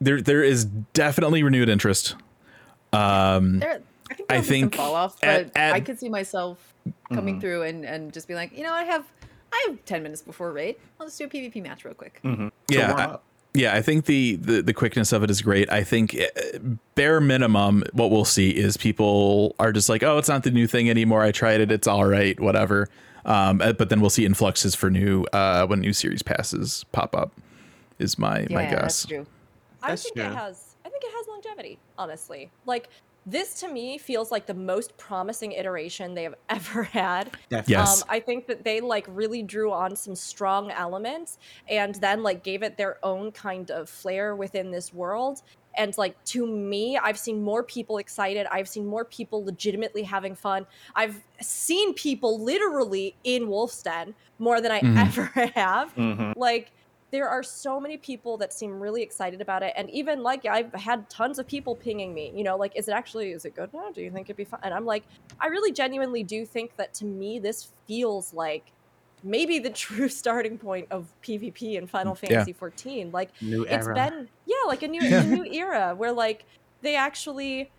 there 0.00 0.20
there 0.20 0.42
is 0.42 0.64
definitely 0.66 1.42
renewed 1.42 1.68
interest. 1.68 2.16
Um, 2.92 3.58
There, 3.60 3.80
I 4.10 4.14
think 4.14 4.32
I 4.32 4.40
think 4.42 4.74
fall 4.74 4.94
off, 4.94 5.18
but 5.20 5.28
at- 5.28 5.56
at- 5.56 5.74
I 5.74 5.80
could 5.80 5.98
see 5.98 6.08
myself 6.08 6.74
coming 7.12 7.36
Mhm. 7.36 7.40
through 7.40 7.62
and, 7.62 7.84
and 7.84 8.12
just 8.12 8.28
be 8.28 8.34
like, 8.34 8.56
you 8.56 8.62
know, 8.62 8.72
I 8.72 8.84
have 8.84 9.04
I 9.52 9.64
have 9.68 9.84
ten 9.86 10.02
minutes 10.02 10.20
before 10.22 10.52
raid. 10.52 10.76
I'll 11.00 11.06
just 11.06 11.18
do 11.18 11.24
a 11.24 11.28
PvP 11.28 11.62
match 11.62 11.84
real 11.84 11.94
quick. 11.94 12.18
hmm 12.22 12.48
Yeah, 12.68 12.88
warm 12.88 13.00
I- 13.00 13.04
up. 13.06 13.24
Yeah, 13.56 13.74
I 13.74 13.82
think 13.82 14.04
the, 14.06 14.36
the 14.36 14.62
the 14.62 14.72
quickness 14.74 15.12
of 15.12 15.22
it 15.22 15.30
is 15.30 15.42
great. 15.42 15.70
I 15.72 15.82
think 15.84 16.14
uh, 16.14 16.58
bare 16.94 17.20
minimum, 17.20 17.84
what 17.92 18.10
we'll 18.10 18.24
see 18.24 18.50
is 18.50 18.76
people 18.76 19.54
are 19.58 19.72
just 19.72 19.88
like, 19.88 20.02
oh, 20.02 20.18
it's 20.18 20.28
not 20.28 20.42
the 20.42 20.50
new 20.50 20.66
thing 20.66 20.90
anymore. 20.90 21.22
I 21.22 21.32
tried 21.32 21.60
it, 21.60 21.70
it's 21.72 21.86
all 21.86 22.04
right, 22.06 22.38
whatever. 22.38 22.88
Um, 23.24 23.60
uh, 23.60 23.72
but 23.72 23.88
then 23.88 24.00
we'll 24.00 24.10
see 24.10 24.24
influxes 24.24 24.74
for 24.74 24.90
new 24.90 25.24
uh, 25.32 25.66
when 25.66 25.80
new 25.80 25.92
series 25.92 26.22
passes 26.22 26.84
pop 26.92 27.14
up. 27.16 27.32
Is 27.98 28.18
my 28.18 28.46
my 28.50 28.62
Yeah, 28.62 28.70
guess. 28.70 28.80
that's 29.02 29.06
true. 29.06 29.26
I 29.82 29.96
think 29.96 30.16
true. 30.16 30.24
it 30.24 30.34
has. 30.34 30.76
I 30.84 30.88
think 30.88 31.02
it 31.02 31.10
has 31.16 31.26
longevity. 31.28 31.78
Honestly, 31.98 32.50
like 32.66 32.88
this 33.26 33.54
to 33.60 33.68
me 33.68 33.98
feels 33.98 34.30
like 34.30 34.46
the 34.46 34.54
most 34.54 34.96
promising 34.96 35.52
iteration 35.52 36.14
they 36.14 36.22
have 36.22 36.36
ever 36.48 36.84
had. 36.84 37.32
definitely? 37.50 37.72
Yes. 37.74 38.02
Um, 38.02 38.06
I 38.08 38.20
think 38.20 38.46
that 38.46 38.64
they 38.64 38.80
like 38.80 39.06
really 39.08 39.42
drew 39.42 39.72
on 39.72 39.96
some 39.96 40.14
strong 40.14 40.70
elements 40.70 41.38
and 41.68 41.96
then 41.96 42.22
like 42.22 42.44
gave 42.44 42.62
it 42.62 42.76
their 42.76 43.04
own 43.04 43.32
kind 43.32 43.70
of 43.70 43.90
flair 43.90 44.36
within 44.36 44.70
this 44.70 44.92
world. 44.94 45.42
And 45.78 45.96
like 45.98 46.22
to 46.26 46.46
me, 46.46 46.96
I've 46.96 47.18
seen 47.18 47.42
more 47.42 47.62
people 47.62 47.98
excited. 47.98 48.46
I've 48.50 48.68
seen 48.68 48.86
more 48.86 49.04
people 49.04 49.44
legitimately 49.44 50.04
having 50.04 50.34
fun. 50.34 50.66
I've 50.94 51.20
seen 51.42 51.92
people 51.92 52.42
literally 52.42 53.14
in 53.24 53.48
Wolves' 53.48 53.82
Den 53.82 54.14
more 54.38 54.60
than 54.62 54.72
I 54.72 54.80
Mhm. 54.80 54.96
ever 55.06 55.50
have. 55.54 55.94
Mhm. 55.94 56.32
Like 56.36 56.70
there 57.12 57.28
are 57.28 57.42
so 57.42 57.80
many 57.80 57.96
people 57.96 58.36
that 58.38 58.52
seem 58.52 58.80
really 58.80 59.02
excited 59.02 59.40
about 59.40 59.62
it 59.62 59.72
and 59.76 59.88
even 59.90 60.22
like 60.22 60.44
i've 60.46 60.72
had 60.74 61.08
tons 61.08 61.38
of 61.38 61.46
people 61.46 61.76
pinging 61.76 62.14
me 62.14 62.32
you 62.34 62.44
know 62.44 62.56
like 62.56 62.72
is 62.76 62.88
it 62.88 62.92
actually 62.92 63.30
is 63.30 63.44
it 63.44 63.54
good 63.54 63.70
now 63.72 63.90
do 63.90 64.02
you 64.02 64.10
think 64.10 64.26
it'd 64.28 64.36
be 64.36 64.44
fun 64.44 64.60
and 64.62 64.74
i'm 64.74 64.84
like 64.84 65.04
i 65.40 65.46
really 65.46 65.72
genuinely 65.72 66.24
do 66.24 66.44
think 66.44 66.72
that 66.76 66.92
to 66.94 67.04
me 67.04 67.38
this 67.38 67.72
feels 67.86 68.32
like 68.32 68.72
maybe 69.22 69.58
the 69.58 69.70
true 69.84 70.08
starting 70.08 70.58
point 70.58 70.86
of 70.90 71.12
pvp 71.22 71.76
in 71.76 71.86
final 71.86 72.14
mm, 72.14 72.18
Yeah. 72.28 72.44
fantasy 72.44 72.52
14 72.52 73.10
like 73.12 73.32
New 73.40 73.66
it's 73.70 73.88
era. 73.88 73.94
been 73.94 74.28
yeah 74.46 74.54
like 74.66 74.82
a 74.82 74.88
new 74.88 75.02
Yeah. 75.02 75.20
a 75.20 75.26
new 75.26 75.44
era 75.44 75.94
where 75.96 76.12
like 76.12 76.46
they 76.82 76.96
actually 76.96 77.72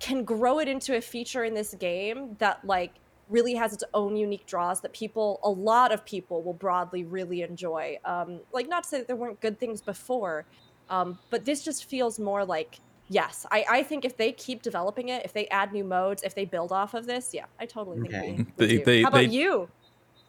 can 0.00 0.24
grow 0.24 0.58
it 0.58 0.68
into 0.68 0.96
a 0.96 1.00
feature 1.00 1.44
in 1.44 1.54
this 1.54 1.74
game 1.74 2.36
that 2.38 2.64
like 2.64 3.00
really 3.28 3.54
has 3.54 3.72
its 3.72 3.82
own 3.94 4.16
unique 4.16 4.46
draws 4.46 4.80
that 4.80 4.92
people 4.92 5.40
a 5.42 5.50
lot 5.50 5.92
of 5.92 6.04
people 6.04 6.42
will 6.42 6.52
broadly 6.52 7.04
really 7.04 7.42
enjoy 7.42 7.96
um 8.04 8.40
like 8.52 8.68
not 8.68 8.84
to 8.84 8.88
say 8.88 8.98
that 8.98 9.06
there 9.06 9.16
weren't 9.16 9.40
good 9.40 9.58
things 9.58 9.80
before 9.80 10.44
um 10.90 11.18
but 11.30 11.44
this 11.44 11.62
just 11.64 11.86
feels 11.86 12.18
more 12.20 12.44
like 12.44 12.78
yes 13.08 13.44
i 13.50 13.64
i 13.68 13.82
think 13.82 14.04
if 14.04 14.16
they 14.16 14.30
keep 14.32 14.62
developing 14.62 15.08
it 15.08 15.24
if 15.24 15.32
they 15.32 15.46
add 15.48 15.72
new 15.72 15.82
modes 15.84 16.22
if 16.22 16.34
they 16.34 16.44
build 16.44 16.70
off 16.72 16.94
of 16.94 17.06
this 17.06 17.34
yeah 17.34 17.44
i 17.58 17.66
totally 17.66 18.00
think 18.00 18.14
Okay. 18.14 18.30
we 18.32 18.36
would 18.36 18.46
They- 18.56 18.66
do. 18.78 18.84
they- 18.84 19.02
how 19.02 19.08
about 19.08 19.18
they- 19.18 19.24
you 19.26 19.68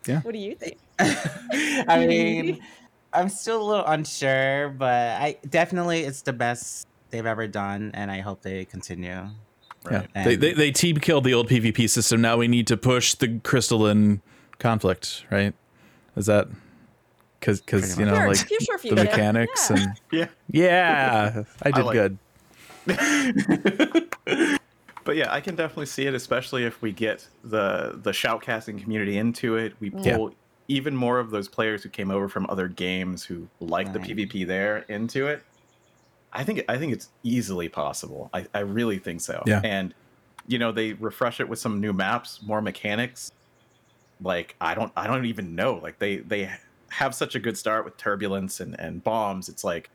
Yeah. 0.08 0.22
what 0.22 0.34
do 0.34 0.40
you 0.40 0.56
think 0.56 0.77
I 1.00 2.06
mean, 2.08 2.59
I'm 3.14 3.30
still 3.30 3.61
a 3.61 3.64
little 3.64 3.85
unsure, 3.85 4.69
but 4.69 5.22
I 5.22 5.38
definitely 5.50 6.01
it's 6.01 6.24
the 6.24 6.34
best 6.34 6.88
they've 7.11 7.26
ever 7.26 7.48
done, 7.48 7.92
and 7.93 8.09
I 8.11 8.19
hope 8.19 8.42
they 8.42 8.66
continue. 8.66 9.27
Yeah, 9.91 10.24
they, 10.24 10.35
they 10.35 10.53
they 10.53 10.72
team 10.72 10.98
killed 10.98 11.24
the 11.24 11.33
old 11.33 11.49
PvP 11.49 11.90
system. 11.90 12.22
Now 12.22 12.38
we 12.38 12.48
need 12.48 12.67
to 12.67 12.77
push 12.77 13.14
the 13.16 13.40
crystalline 13.43 14.22
conflict, 14.59 15.25
right? 15.32 15.53
Is 16.16 16.25
that 16.25 16.48
because 17.40 17.61
because 17.61 17.98
you 17.98 18.06
know 18.06 18.16
sure, 18.16 18.27
like 18.27 18.38
future 18.38 18.74
the 18.74 18.77
future 18.80 18.95
mechanics 18.95 19.69
yeah. 19.69 19.77
and 19.77 19.95
Yeah. 20.11 20.27
yeah, 20.49 21.43
I 21.64 21.72
did 21.72 21.85
like- 21.85 21.93
good. 21.93 22.17
but 25.03 25.16
yeah, 25.16 25.32
I 25.33 25.41
can 25.41 25.56
definitely 25.56 25.85
see 25.88 26.06
it, 26.07 26.14
especially 26.14 26.64
if 26.66 26.82
we 26.82 26.91
get 26.91 27.27
the 27.43 27.99
the 28.01 28.11
shoutcasting 28.11 28.82
community 28.82 29.17
into 29.17 29.56
it. 29.57 29.74
We 29.80 29.90
pull 29.90 30.03
Yeah. 30.06 30.27
even 30.67 30.95
more 30.95 31.19
of 31.19 31.32
those 31.32 31.48
players 31.48 31.83
who 31.83 31.90
came 31.90 32.11
over 32.11 32.27
from 32.27 32.45
other 32.49 32.67
games 32.67 33.24
who 33.24 33.48
like 33.59 33.93
the 33.93 33.99
PvP 33.99 34.45
there 34.48 34.80
into 34.90 35.27
it. 35.27 35.43
I 36.38 36.43
think 36.43 36.64
I 36.69 36.77
think 36.77 36.93
it's 36.93 37.09
easily 37.24 37.67
possible. 37.67 38.30
I, 38.32 38.45
I 38.53 38.59
really 38.59 38.99
think 38.99 39.22
so. 39.22 39.43
Yeah. 39.48 39.59
And 39.64 39.93
you 40.48 40.59
know, 40.59 40.72
they 40.72 40.93
refresh 40.93 41.40
it 41.40 41.49
with 41.49 41.59
some 41.59 41.82
new 41.82 41.91
maps, 41.91 42.41
more 42.43 42.61
mechanics. 42.61 43.32
Like 44.22 44.56
I 44.61 44.75
don't 44.75 44.91
I 44.95 45.07
don't 45.07 45.25
even 45.25 45.56
know. 45.56 45.80
Like 45.82 45.98
they 45.98 46.17
they 46.17 46.49
have 46.90 47.16
such 47.16 47.33
a 47.33 47.40
good 47.40 47.57
start 47.57 47.85
with 47.85 47.98
turbulence 47.98 48.59
and, 48.59 48.80
and 48.80 49.03
bombs. 49.03 49.49
It's 49.49 49.64
like 49.64 49.90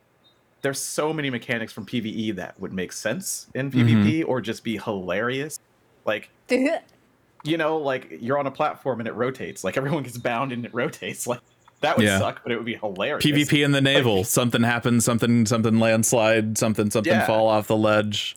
there's 0.62 0.80
so 0.80 1.12
many 1.12 1.30
mechanics 1.30 1.72
from 1.72 1.86
PvE 1.86 2.34
that 2.36 2.58
would 2.60 2.72
make 2.72 2.92
sense 2.92 3.46
in 3.54 3.70
PvP 3.70 4.20
mm-hmm. 4.20 4.30
or 4.30 4.40
just 4.40 4.64
be 4.64 4.78
hilarious. 4.78 5.60
Like, 6.04 6.30
you 7.44 7.56
know, 7.56 7.76
like 7.76 8.18
you're 8.20 8.38
on 8.38 8.48
a 8.48 8.50
platform 8.50 9.00
and 9.00 9.08
it 9.08 9.14
rotates. 9.14 9.62
Like 9.62 9.76
everyone 9.76 10.02
gets 10.02 10.18
bound 10.18 10.50
and 10.52 10.64
it 10.64 10.74
rotates. 10.74 11.26
Like 11.32 11.40
that 11.82 11.96
would 11.96 12.06
Yeah. 12.06 12.18
suck, 12.18 12.42
but 12.42 12.50
it 12.52 12.56
would 12.56 12.64
be 12.66 12.74
hilarious. 12.76 13.24
PvP 13.24 13.62
in 13.64 13.72
the 13.72 13.80
naval. 13.80 14.24
something 14.24 14.62
happens. 14.62 15.04
Something 15.04 15.46
something 15.46 15.78
landslide. 15.78 16.58
Something 16.58 16.90
something 16.90 17.12
Yeah. 17.12 17.26
fall 17.26 17.48
off 17.48 17.66
the 17.68 17.76
ledge. 17.76 18.36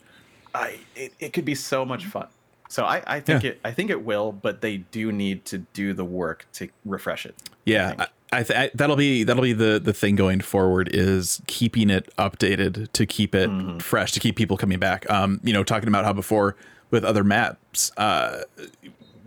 I 0.54 0.76
it, 0.94 1.12
it 1.18 1.32
could 1.32 1.44
be 1.44 1.54
so 1.54 1.84
much 1.84 2.04
fun. 2.04 2.26
So 2.68 2.84
I, 2.84 3.02
I 3.06 3.20
think 3.20 3.42
Yeah. 3.44 3.50
it 3.50 3.60
I 3.64 3.70
think 3.72 3.90
it 3.90 4.02
will, 4.04 4.32
but 4.32 4.60
they 4.60 4.78
do 4.78 5.12
need 5.12 5.44
to 5.46 5.58
do 5.58 5.92
the 5.92 6.04
work 6.04 6.46
to 6.54 6.68
refresh 6.84 7.24
it. 7.26 7.34
Yeah. 7.64 7.94
I, 7.98 8.06
I, 8.32 8.42
th- 8.42 8.58
I 8.58 8.70
that'll 8.74 8.96
be 8.96 9.22
that'll 9.22 9.42
be 9.42 9.52
the 9.52 9.80
the 9.82 9.92
thing 9.92 10.16
going 10.16 10.40
forward 10.40 10.88
is 10.92 11.40
keeping 11.46 11.90
it 11.90 12.12
updated 12.18 12.90
to 12.92 13.06
keep 13.06 13.34
it 13.36 13.48
Mhm. 13.48 13.80
fresh 13.80 14.10
to 14.12 14.20
keep 14.20 14.34
people 14.34 14.56
coming 14.56 14.78
back. 14.80 15.08
Um, 15.08 15.40
you 15.44 15.52
know, 15.52 15.62
talking 15.62 15.88
about 15.88 16.04
how 16.04 16.12
before 16.12 16.56
with 16.90 17.04
other 17.04 17.22
maps, 17.22 17.92
uh, 17.96 18.40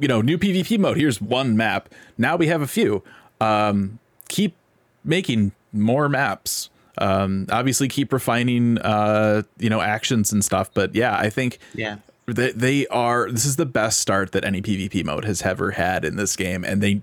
you 0.01 0.07
know, 0.07 0.21
new 0.21 0.37
PvP 0.37 0.77
mode. 0.77 0.97
Here's 0.97 1.21
one 1.21 1.55
map. 1.55 1.89
Now 2.17 2.35
we 2.35 2.47
have 2.47 2.61
a 2.61 2.67
few. 2.67 3.03
Um, 3.39 3.99
keep 4.29 4.55
making 5.03 5.51
more 5.73 6.07
maps. 6.07 6.69
Um, 6.97 7.45
obviously, 7.51 7.87
keep 7.87 8.11
refining, 8.13 8.77
uh, 8.79 9.43
you 9.57 9.69
know, 9.69 9.81
actions 9.81 10.31
and 10.31 10.43
stuff. 10.43 10.69
But 10.73 10.95
yeah, 10.95 11.17
I 11.17 11.29
think 11.29 11.59
Yeah. 11.73 11.97
they, 12.25 12.51
they 12.51 12.87
are 12.87 13.29
this 13.31 13.45
is 13.45 13.55
the 13.57 13.65
best 13.65 13.99
start 13.99 14.31
that 14.33 14.43
any 14.45 14.61
PvP 14.61 15.03
mode 15.03 15.25
has 15.25 15.41
ever 15.41 15.71
had 15.71 16.03
in 16.05 16.15
this 16.15 16.35
game 16.35 16.63
and 16.63 16.81
they 16.81 17.01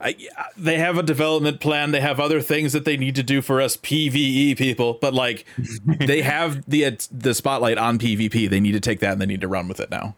I, 0.00 0.14
they 0.56 0.78
have 0.78 0.96
a 0.98 1.02
development 1.02 1.58
plan 1.60 1.90
they 1.90 2.00
have 2.00 2.20
other 2.20 2.40
things 2.40 2.72
that 2.72 2.84
they 2.84 2.96
need 2.96 3.14
to 3.16 3.22
do 3.24 3.40
for 3.42 3.60
us 3.60 3.76
PvE 3.76 4.56
people 4.58 4.98
but 5.00 5.12
like 5.14 5.44
they 5.84 6.22
have 6.22 6.62
the 6.70 6.96
the 7.10 7.34
spotlight 7.34 7.78
on 7.78 7.98
PvP 7.98 8.48
they 8.50 8.60
need 8.60 8.72
to 8.72 8.80
take 8.80 9.00
that 9.00 9.12
and 9.12 9.20
they 9.20 9.26
need 9.26 9.40
to 9.40 9.48
run 9.48 9.66
with 9.68 9.80
it 9.80 9.90
now 9.90 10.14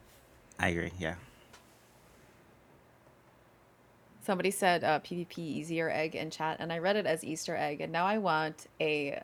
I 0.59 0.69
agree. 0.69 0.93
Yeah. 0.99 1.15
Somebody 4.23 4.51
said 4.51 4.85
uh, 4.85 5.01
PvP 5.01 5.39
easier 5.39 5.91
egg 5.91 6.15
in 6.15 6.31
chat, 6.31 6.59
and 6.61 6.73
I 6.73 6.79
read 6.79 6.97
it 6.97 7.07
as 7.07 7.25
Easter 7.25 7.57
egg, 7.57 7.81
and 7.81 7.91
now 7.93 8.07
I 8.07 8.19
want 8.19 8.67
a 8.81 9.21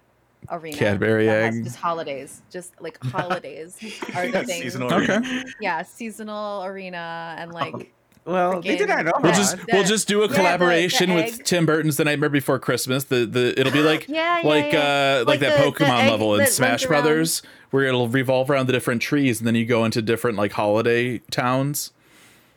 arena. 0.50 0.76
Cadbury 0.76 1.28
egg. 1.28 1.64
Just 1.64 1.76
holidays, 1.76 2.42
just 2.50 2.72
like 2.80 3.02
holidays 3.04 3.76
are 4.14 4.26
the 4.28 4.44
things. 4.44 4.62
Seasonal 4.62 4.92
Okay. 4.94 5.44
Yeah, 5.60 5.82
seasonal 5.82 6.64
arena 6.64 7.34
and 7.38 7.52
like 7.52 7.92
Well, 8.24 8.60
they 8.62 8.76
did 8.76 8.88
Freaking- 8.88 8.88
not 8.88 9.04
know 9.06 9.12
we'll 9.22 9.32
just 9.34 9.56
The- 9.58 9.66
we'll 9.72 9.84
just 9.84 10.08
do 10.08 10.20
a 10.20 10.22
yeah, 10.22 10.26
the- 10.28 10.32
the 10.32 10.38
collaboration 10.38 11.14
with. 11.14 11.44
Tim 11.44 11.66
Burton's 11.66 11.96
The 11.96 12.04
Nightmare 12.04 12.28
Before 12.30 12.58
Christmas 12.58 13.04
the 13.04 13.26
the 13.26 13.58
it'll 13.58 13.72
be 13.72 13.80
like 13.82 14.08
Yeah, 14.08 14.40
yeah, 14.40 14.48
like 14.48 14.72
yeah. 14.72 14.78
uh 14.80 15.18
like, 15.18 15.26
Like 15.26 15.40
that 15.40 15.58
the- 15.58 15.70
the 15.70 15.72
Pokemon 15.84 16.00
egg 16.04 16.10
level 16.10 16.32
in 16.34 16.38
that 16.38 16.44
runs 16.44 16.52
Smash 16.54 16.84
around. 16.86 17.02
Brothers 17.02 17.42
where 17.70 17.84
it'll 17.84 18.08
revolve 18.08 18.48
around 18.50 18.66
the 18.66 18.72
different 18.72 19.02
trees 19.02 19.40
and 19.40 19.46
then 19.46 19.54
you 19.56 19.66
go 19.66 19.84
into 19.84 20.00
different 20.00 20.38
like 20.38 20.52
holiday 20.52 21.18
towns 21.30 21.92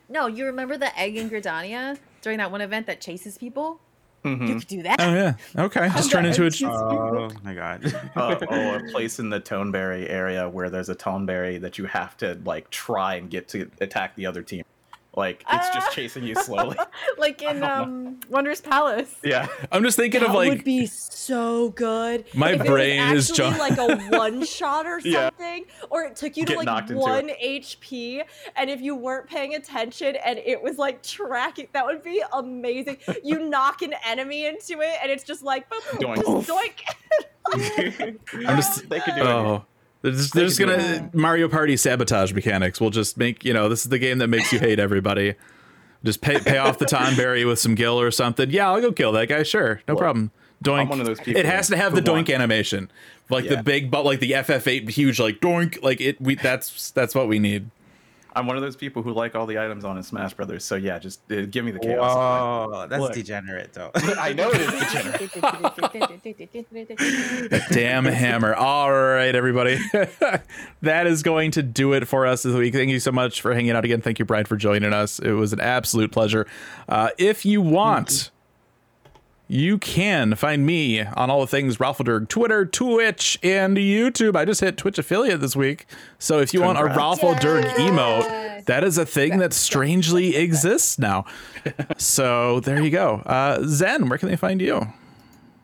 no, 0.08 0.26
you 0.26 0.44
remember 0.46 0.76
the 0.76 0.96
egg 0.98 1.16
in 1.16 1.30
Gridania 1.30 1.96
during 2.22 2.38
that 2.38 2.50
one 2.50 2.60
event 2.60 2.86
that 2.86 3.00
chases 3.00 3.38
people? 3.38 3.80
Mhm. 4.24 4.48
You 4.48 4.54
could 4.56 4.68
do 4.68 4.82
that. 4.82 5.00
oh 5.00 5.14
yeah 5.14 5.34
okay 5.56 5.88
just 5.94 6.10
turn 6.10 6.26
into 6.26 6.44
a 6.46 6.50
Oh 6.68 7.30
my 7.42 7.54
god. 7.54 7.86
uh, 8.16 8.36
oh, 8.50 8.74
a 8.74 8.90
place 8.90 9.18
in 9.18 9.30
the 9.30 9.40
Tonberry 9.40 10.08
area 10.10 10.48
where 10.48 10.68
there's 10.68 10.90
a 10.90 10.94
Tonberry 10.94 11.60
that 11.60 11.78
you 11.78 11.86
have 11.86 12.16
to 12.18 12.38
like 12.44 12.68
try 12.70 13.14
and 13.14 13.30
get 13.30 13.48
to 13.48 13.70
attack 13.80 14.16
the 14.16 14.26
other 14.26 14.42
team. 14.42 14.62
Like 15.16 15.40
it's 15.40 15.46
Ah. 15.48 15.70
just 15.74 15.92
chasing 15.92 16.22
you 16.22 16.34
slowly. 16.36 16.76
like 17.18 17.42
in 17.50 17.62
um 17.64 18.20
Wondrous 18.28 18.60
Palace. 18.60 19.12
yeah. 19.24 19.48
I'm 19.72 19.82
just 19.82 19.96
thinking 19.96 20.20
that 20.20 20.28
of 20.30 20.34
like 20.36 20.48
would 20.50 20.64
be 20.64 20.86
so 20.86 21.70
good. 21.70 22.24
My 22.32 22.52
if 22.52 22.64
brain 22.64 23.00
it 23.10 23.14
was 23.14 23.28
is 23.30 23.40
actually 23.40 23.54
ju- 23.54 23.58
like 23.58 23.78
a 24.12 24.16
one 24.18 24.44
shot 24.44 24.86
or 24.86 25.00
Yeah. 25.00 25.28
something, 25.30 25.64
or 25.90 26.04
it 26.04 26.14
took 26.16 26.36
you 26.36 26.44
to 26.46 26.56
like 26.56 26.88
one 26.90 27.28
HP, 27.42 28.22
and 28.54 28.70
if 28.70 28.80
you 28.80 28.94
weren't 28.94 29.26
paying 29.28 29.54
attention 29.56 30.16
and 30.24 30.38
it 30.38 30.62
was 30.62 30.78
like 30.78 31.02
tracking, 31.02 31.66
that 31.72 31.84
would 31.84 32.02
be 32.04 32.22
amazing. 32.32 32.98
You 33.24 33.48
knock 33.48 33.82
an 33.82 33.94
enemy 34.06 34.46
into 34.46 34.80
it, 34.80 34.96
and 35.02 35.10
it's 35.10 35.24
just 35.24 35.42
like 35.42 35.68
boop, 35.68 35.80
Doink. 35.98 36.16
just 36.16 36.48
doink. 36.48 38.18
I'm 38.46 38.56
just 38.56 38.88
they 38.88 39.00
could 39.00 39.14
do 39.16 39.22
oh 39.22 39.64
they're 40.02 40.12
just, 40.12 40.34
they're 40.34 40.46
just 40.46 40.58
gonna 40.58 41.10
Mario 41.12 41.48
Party 41.48 41.76
sabotage 41.76 42.32
mechanics. 42.32 42.80
We'll 42.80 42.90
just 42.90 43.16
make 43.18 43.44
you 43.44 43.52
know 43.52 43.68
this 43.68 43.82
is 43.82 43.88
the 43.90 43.98
game 43.98 44.18
that 44.18 44.28
makes 44.28 44.52
you 44.52 44.58
hate 44.58 44.78
everybody. 44.78 45.34
Just 46.04 46.20
pay 46.22 46.38
pay 46.38 46.56
off 46.58 46.78
the 46.78 46.86
Tonberry 46.86 47.46
with 47.46 47.58
some 47.58 47.74
gill 47.74 48.00
or 48.00 48.10
something. 48.10 48.50
Yeah, 48.50 48.70
I'll 48.70 48.80
go 48.80 48.92
kill 48.92 49.12
that 49.12 49.26
guy. 49.28 49.42
Sure, 49.42 49.82
no 49.86 49.94
Look, 49.94 50.00
problem. 50.00 50.30
Doink. 50.64 50.80
I'm 50.80 50.88
one 50.88 51.00
of 51.00 51.06
those 51.06 51.20
people 51.20 51.38
It 51.40 51.46
has 51.46 51.68
to 51.68 51.76
have 51.76 51.94
the 51.94 52.02
doink 52.02 52.14
want- 52.14 52.30
animation, 52.30 52.90
like 53.30 53.44
Yeah. 53.44 53.56
the 53.56 53.62
big, 53.62 53.90
but 53.90 54.04
like 54.04 54.20
the 54.20 54.32
FF8 54.32 54.90
huge, 54.90 55.18
like 55.20 55.40
doink. 55.40 55.82
Like 55.82 56.00
it. 56.00 56.20
We 56.20 56.34
that's 56.36 56.90
that's 56.92 57.14
what 57.14 57.28
we 57.28 57.38
need. 57.38 57.70
I'm 58.34 58.46
one 58.46 58.56
of 58.56 58.62
those 58.62 58.76
people 58.76 59.02
who 59.02 59.12
like 59.12 59.34
all 59.34 59.46
the 59.46 59.58
items 59.58 59.84
on 59.84 59.96
in 59.96 60.02
Smash 60.02 60.34
Brothers. 60.34 60.64
So 60.64 60.76
yeah, 60.76 60.98
just 60.98 61.20
uh, 61.30 61.46
give 61.46 61.64
me 61.64 61.72
the 61.72 61.78
chaos. 61.78 62.14
Oh, 62.16 62.86
that's 62.86 63.00
Look. 63.00 63.12
degenerate 63.12 63.72
though. 63.72 63.90
I 63.94 64.32
know 64.32 64.50
it 64.52 64.60
is 64.60 64.70
degenerate. 64.80 65.30
Damn 67.72 68.04
hammer. 68.04 68.54
All 68.54 68.92
right, 68.92 69.34
everybody. 69.34 69.78
that 70.82 71.06
is 71.06 71.22
going 71.22 71.50
to 71.52 71.62
do 71.62 71.92
it 71.92 72.06
for 72.06 72.26
us 72.26 72.42
this 72.42 72.54
week. 72.54 72.74
Thank 72.74 72.90
you 72.90 73.00
so 73.00 73.12
much 73.12 73.40
for 73.40 73.54
hanging 73.54 73.72
out 73.72 73.84
again. 73.84 74.00
Thank 74.00 74.18
you, 74.18 74.24
Brian, 74.24 74.44
for 74.44 74.56
joining 74.56 74.92
us. 74.92 75.18
It 75.18 75.32
was 75.32 75.52
an 75.52 75.60
absolute 75.60 76.12
pleasure. 76.12 76.46
Uh, 76.88 77.10
if 77.18 77.44
you 77.44 77.60
want, 77.60 78.30
you 79.50 79.78
can 79.78 80.36
find 80.36 80.64
me 80.64 81.00
on 81.02 81.28
all 81.28 81.40
the 81.40 81.46
things 81.48 81.78
Ralphaderg, 81.78 82.28
Twitter, 82.28 82.64
Twitch, 82.64 83.36
and 83.42 83.76
YouTube. 83.76 84.36
I 84.36 84.44
just 84.44 84.60
hit 84.60 84.76
Twitch 84.76 84.96
affiliate 84.96 85.40
this 85.40 85.56
week. 85.56 85.86
So 86.20 86.38
if 86.38 86.54
you 86.54 86.60
want 86.62 86.78
a 86.78 86.82
Congrats. 86.82 86.98
Yes. 87.78 87.90
emote, 87.90 88.64
that 88.66 88.84
is 88.84 88.96
a 88.96 89.04
thing 89.04 89.38
that 89.38 89.52
strangely 89.52 90.36
exists 90.36 91.00
now. 91.00 91.24
so 91.96 92.60
there 92.60 92.80
you 92.80 92.90
go. 92.90 93.16
Uh, 93.26 93.60
Zen, 93.64 94.08
where 94.08 94.18
can 94.18 94.28
they 94.28 94.36
find 94.36 94.60
you? 94.60 94.86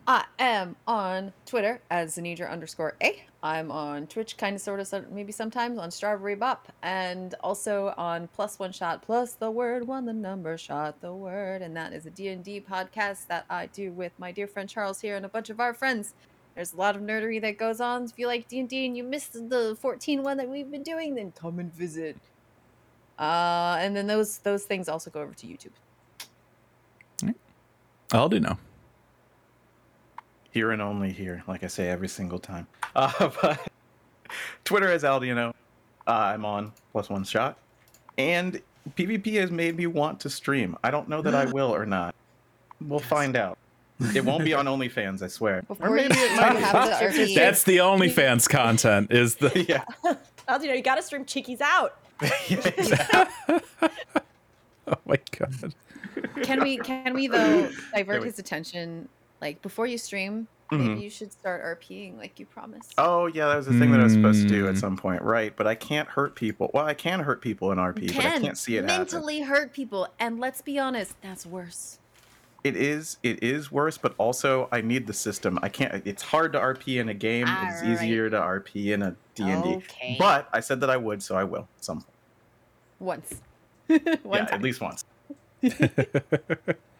I 0.09 0.25
am 0.39 0.77
on 0.87 1.33
Twitter 1.47 1.81
as 1.91 2.17
Zanidra 2.17 2.49
underscore 2.49 2.95
A. 3.03 3.25
I'm 3.43 3.73
on 3.73 4.07
Twitch, 4.07 4.37
kind 4.37 4.55
of, 4.55 4.63
sort 4.63 4.81
of, 4.81 5.11
maybe 5.11 5.33
sometimes 5.33 5.79
on 5.79 5.91
Strawberry 5.91 6.37
Bop, 6.37 6.73
and 6.83 7.35
also 7.41 7.93
on 7.97 8.29
Plus 8.29 8.59
One 8.59 8.71
Shot 8.71 9.03
Plus 9.03 9.33
the 9.33 9.51
Word 9.51 9.87
One, 9.87 10.05
the 10.07 10.13
number 10.13 10.57
shot 10.57 11.01
the 11.01 11.13
word, 11.13 11.61
and 11.61 11.77
that 11.77 11.93
is 11.93 12.07
a 12.07 12.11
D&D 12.11 12.65
podcast 12.71 13.27
that 13.27 13.47
I 13.51 13.67
do 13.67 13.91
with 13.91 14.13
my 14.19 14.31
dear 14.31 14.47
friend 14.47 14.69
Charles 14.69 15.01
here 15.01 15.17
and 15.17 15.27
a 15.27 15.29
bunch 15.29 15.51
of 15.51 15.59
our 15.59 15.75
friends. 15.75 16.15
There's 16.55 16.73
a 16.73 16.77
lot 16.77 16.95
of 16.95 17.03
nerdery 17.03 17.41
that 17.43 17.59
goes 17.59 17.81
on. 17.81 18.05
If 18.05 18.13
you 18.17 18.29
like 18.29 18.47
D&D 18.47 18.87
and 18.87 18.97
you 18.97 19.03
missed 19.03 19.33
the 19.33 19.77
14 19.81 20.23
one 20.23 20.37
that 20.37 20.49
we've 20.49 20.71
been 20.71 20.85
doing, 20.85 21.17
then 21.17 21.33
come 21.33 21.59
and 21.59 21.75
visit. 21.75 22.17
Uh, 23.19 23.77
and 23.81 23.97
then 23.97 24.07
those 24.07 24.39
those 24.39 24.65
things 24.65 24.89
also 24.89 25.11
go 25.11 25.21
over 25.21 25.35
to 25.35 25.47
YouTube. 25.47 25.73
I'll 28.13 28.29
do 28.29 28.39
know. 28.39 28.57
Here 30.57 30.71
and 30.71 30.81
only 30.81 31.13
here, 31.13 31.43
like 31.47 31.63
I 31.65 31.67
say 31.67 31.91
every 31.91 32.09
single 32.09 32.39
time. 32.39 32.67
Uh, 32.97 33.31
but 33.43 33.61
Twitter 34.65 34.91
is 34.91 35.03
Aldiano. 35.03 35.51
Uh, 36.07 36.11
I'm 36.11 36.47
on 36.47 36.73
plus 36.93 37.11
one 37.11 37.25
shot, 37.25 37.59
and 38.17 38.63
PvP 38.97 39.35
has 39.35 39.51
made 39.51 39.77
me 39.77 39.87
want 39.87 40.19
to 40.21 40.31
stream. 40.31 40.75
I 40.83 40.91
don't 40.91 41.11
know 41.11 41.21
that 41.21 41.35
I 41.35 41.45
will 41.53 41.75
or 41.75 41.85
not. 41.85 42.15
We'll 42.81 42.99
find 43.01 43.37
out. 43.37 43.59
It 44.15 44.25
won't 44.25 44.45
be 44.45 44.55
on 44.55 44.65
OnlyFans, 44.65 45.21
I 45.21 45.27
swear. 45.27 45.61
Before 45.61 45.91
maybe 45.91 46.15
it 46.15 46.37
might. 46.41 46.57
have 46.57 47.15
the 47.15 47.23
RP. 47.23 47.35
That's 47.35 47.65
the 47.65 47.79
OnlyFans 47.79 48.49
content. 48.49 49.13
Is 49.13 49.35
the 49.35 49.65
yeah. 49.69 49.85
Well, 50.49 50.63
you 50.63 50.69
know, 50.69 50.75
you 50.75 50.83
gotta 50.83 51.03
stream 51.03 51.27
Cheekies 51.27 51.61
out. 51.61 51.99
yeah 52.49 53.29
oh 54.87 54.97
my 55.05 55.19
god. 55.39 55.75
can 56.45 56.63
we 56.63 56.79
can 56.79 57.13
we 57.13 57.27
though 57.27 57.69
divert 57.95 58.21
we- 58.23 58.29
his 58.29 58.39
attention 58.39 59.07
like 59.41 59.63
before 59.63 59.87
you 59.87 59.99
stream 59.99 60.49
Mhm. 60.73 60.89
maybe 60.89 61.01
you 61.03 61.11
should 61.11 61.31
start 61.33 61.63
rping 61.81 62.17
like 62.19 62.41
you 62.41 62.47
promised 62.47 62.93
Oh 62.99 63.27
yeah, 63.27 63.47
that 63.49 63.57
was 63.57 63.67
the 63.67 63.79
thing 63.79 63.93
that 63.93 64.01
I 64.01 64.05
was 64.05 64.15
supposed 64.15 64.43
to 64.43 64.49
do 64.49 64.67
at 64.67 64.75
Mm. 64.75 64.81
some 64.81 64.97
point, 64.97 65.23
right? 65.23 65.55
But 65.57 65.69
I 65.69 65.77
can't 65.77 66.09
hurt 66.09 66.35
people. 66.35 66.73
Well, 66.75 66.85
I 66.85 66.95
can 66.95 67.21
hurt 67.21 67.41
people 67.41 67.71
in 67.71 67.79
RP, 67.79 68.03
You 68.09 68.15
but 68.17 68.27
I 68.27 68.39
can't 68.41 68.59
see 68.59 68.77
it 68.77 68.83
happen. 68.85 68.99
mentally 68.99 69.43
hurt 69.43 69.73
people 69.73 70.09
and 70.19 70.41
let's 70.41 70.63
be 70.63 70.77
honest 70.79 71.15
that's 71.23 71.47
worse 71.47 71.99
It 72.65 72.75
is 72.77 73.19
it 73.23 73.45
is 73.45 73.71
worse, 73.71 73.97
but 73.97 74.17
also 74.19 74.69
I 74.73 74.81
need 74.81 75.07
the 75.07 75.13
system. 75.13 75.57
I 75.63 75.69
can't. 75.69 76.05
It's 76.05 76.23
hard 76.23 76.53
to 76.55 76.59
RP 76.59 76.99
in 76.99 77.09
a 77.11 77.15
game. 77.15 77.47
It's 77.47 77.81
Alright. 77.81 78.03
easier 78.03 78.29
to 78.29 78.37
RP 78.37 78.93
in 78.93 79.03
a 79.03 79.15
D 79.37 79.45
and 79.45 79.63
D. 79.63 79.69
Okay. 79.77 80.17
But 80.19 80.49
I 80.53 80.59
said 80.59 80.81
that 80.81 80.91
I 80.91 80.97
would, 80.97 81.23
so 81.23 81.37
I 81.37 81.45
will. 81.45 81.69
at 81.77 81.85
Some 81.85 82.05
once 82.99 83.41
yeah, 83.89 84.17
One 84.25 84.49
at 84.49 84.63
least 84.63 84.81
once. 84.81 85.05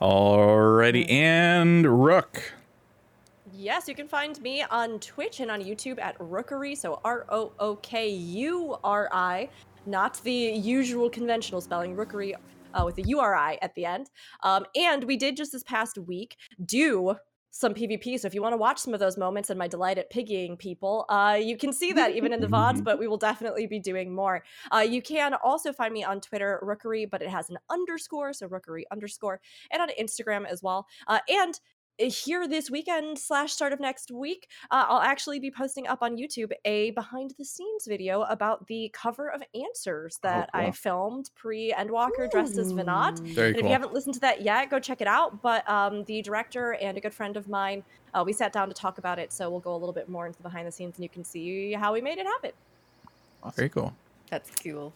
Alrighty, 0.00 1.10
and 1.10 2.04
Rook. 2.04 2.52
Yes, 3.52 3.88
you 3.88 3.96
can 3.96 4.06
find 4.06 4.40
me 4.40 4.62
on 4.70 5.00
Twitch 5.00 5.40
and 5.40 5.50
on 5.50 5.60
YouTube 5.60 6.00
at 6.00 6.16
Rookuri, 6.20 6.76
so 6.76 7.00
R 7.04 7.26
O 7.30 7.50
O 7.58 7.74
K 7.76 8.08
U 8.08 8.76
R 8.84 9.08
I, 9.10 9.48
not 9.86 10.20
the 10.22 10.32
usual 10.32 11.10
conventional 11.10 11.60
spelling, 11.60 11.96
Rookuri 11.96 12.34
uh, 12.74 12.84
with 12.84 12.98
a 12.98 13.02
U 13.08 13.18
R 13.18 13.34
I 13.34 13.58
at 13.60 13.74
the 13.74 13.86
end. 13.86 14.10
Um, 14.44 14.66
and 14.76 15.02
we 15.02 15.16
did 15.16 15.36
just 15.36 15.50
this 15.50 15.64
past 15.64 15.98
week 15.98 16.36
do 16.64 17.16
some 17.50 17.74
PvP, 17.74 18.18
so 18.20 18.26
if 18.26 18.34
you 18.34 18.42
want 18.42 18.52
to 18.52 18.58
watch 18.58 18.78
some 18.78 18.94
of 18.94 19.00
those 19.00 19.16
moments 19.16 19.50
and 19.50 19.58
my 19.58 19.68
delight 19.68 19.98
at 19.98 20.12
piggying 20.12 20.58
people, 20.58 21.06
uh, 21.08 21.38
you 21.40 21.56
can 21.56 21.72
see 21.72 21.92
that 21.92 22.14
even 22.14 22.32
in 22.32 22.40
the 22.40 22.46
VODs, 22.46 22.84
but 22.88 22.98
we 22.98 23.08
will 23.08 23.16
definitely 23.16 23.66
be 23.66 23.80
doing 23.80 24.14
more. 24.14 24.44
Uh, 24.72 24.78
you 24.78 25.00
can 25.00 25.34
also 25.42 25.72
find 25.72 25.92
me 25.92 26.04
on 26.04 26.20
Twitter, 26.20 26.62
Rookuri, 26.62 27.08
but 27.10 27.22
it 27.22 27.28
has 27.28 27.48
an 27.50 27.58
underscore, 27.70 28.32
so 28.32 28.48
Rookuri 28.48 28.82
underscore, 28.92 29.40
and 29.70 29.82
on 29.82 29.88
Instagram 30.00 30.46
as 30.46 30.62
well. 30.62 30.86
Uh, 31.06 31.20
and 31.28 31.58
here 31.98 32.46
this 32.46 32.70
weekend 32.70 33.18
slash 33.18 33.52
start 33.52 33.72
of 33.72 33.80
next 33.80 34.10
week 34.10 34.48
uh, 34.70 34.86
i'll 34.88 35.00
actually 35.00 35.40
be 35.40 35.50
posting 35.50 35.86
up 35.86 35.98
on 36.02 36.16
youtube 36.16 36.52
a 36.64 36.90
behind 36.92 37.34
the 37.38 37.44
scenes 37.44 37.86
video 37.86 38.22
about 38.22 38.66
the 38.66 38.90
cover 38.92 39.28
of 39.28 39.42
answers 39.54 40.18
that 40.22 40.48
i 40.54 40.64
cool. 40.64 40.72
filmed 40.72 41.30
pre 41.34 41.72
endwalker 41.72 42.30
dressed 42.30 42.58
as 42.58 42.72
Venat. 42.72 43.18
Very 43.20 43.48
and 43.48 43.58
if 43.58 43.64
you 43.64 43.70
haven't 43.70 43.92
listened 43.92 44.14
to 44.14 44.20
that 44.20 44.42
yet 44.42 44.70
go 44.70 44.78
check 44.78 45.00
it 45.00 45.06
out. 45.06 45.42
But 45.42 45.68
um, 45.68 46.04
the 46.04 46.22
director 46.22 46.74
and 46.74 46.96
a 46.96 47.00
good 47.00 47.14
friend 47.14 47.36
of 47.36 47.48
mine 47.48 47.82
uh, 48.14 48.22
we 48.24 48.32
sat 48.32 48.52
down 48.52 48.68
to 48.68 48.74
talk 48.74 48.98
about 48.98 49.18
it 49.18 49.32
so 49.32 49.50
we'll 49.50 49.60
go 49.60 49.74
a 49.74 49.76
little 49.76 49.92
bit 49.92 50.08
more 50.08 50.26
into 50.26 50.38
the 50.38 50.42
behind 50.42 50.66
the 50.66 50.72
scenes 50.72 50.96
and 50.96 51.02
you 51.02 51.08
can 51.08 51.24
see 51.24 51.72
how 51.72 51.92
we 51.92 52.00
made 52.00 52.18
it 52.18 52.26
happen. 52.26 52.52
Very 53.54 53.68
cool. 53.68 53.94
that's 54.30 54.50
cool. 54.62 54.92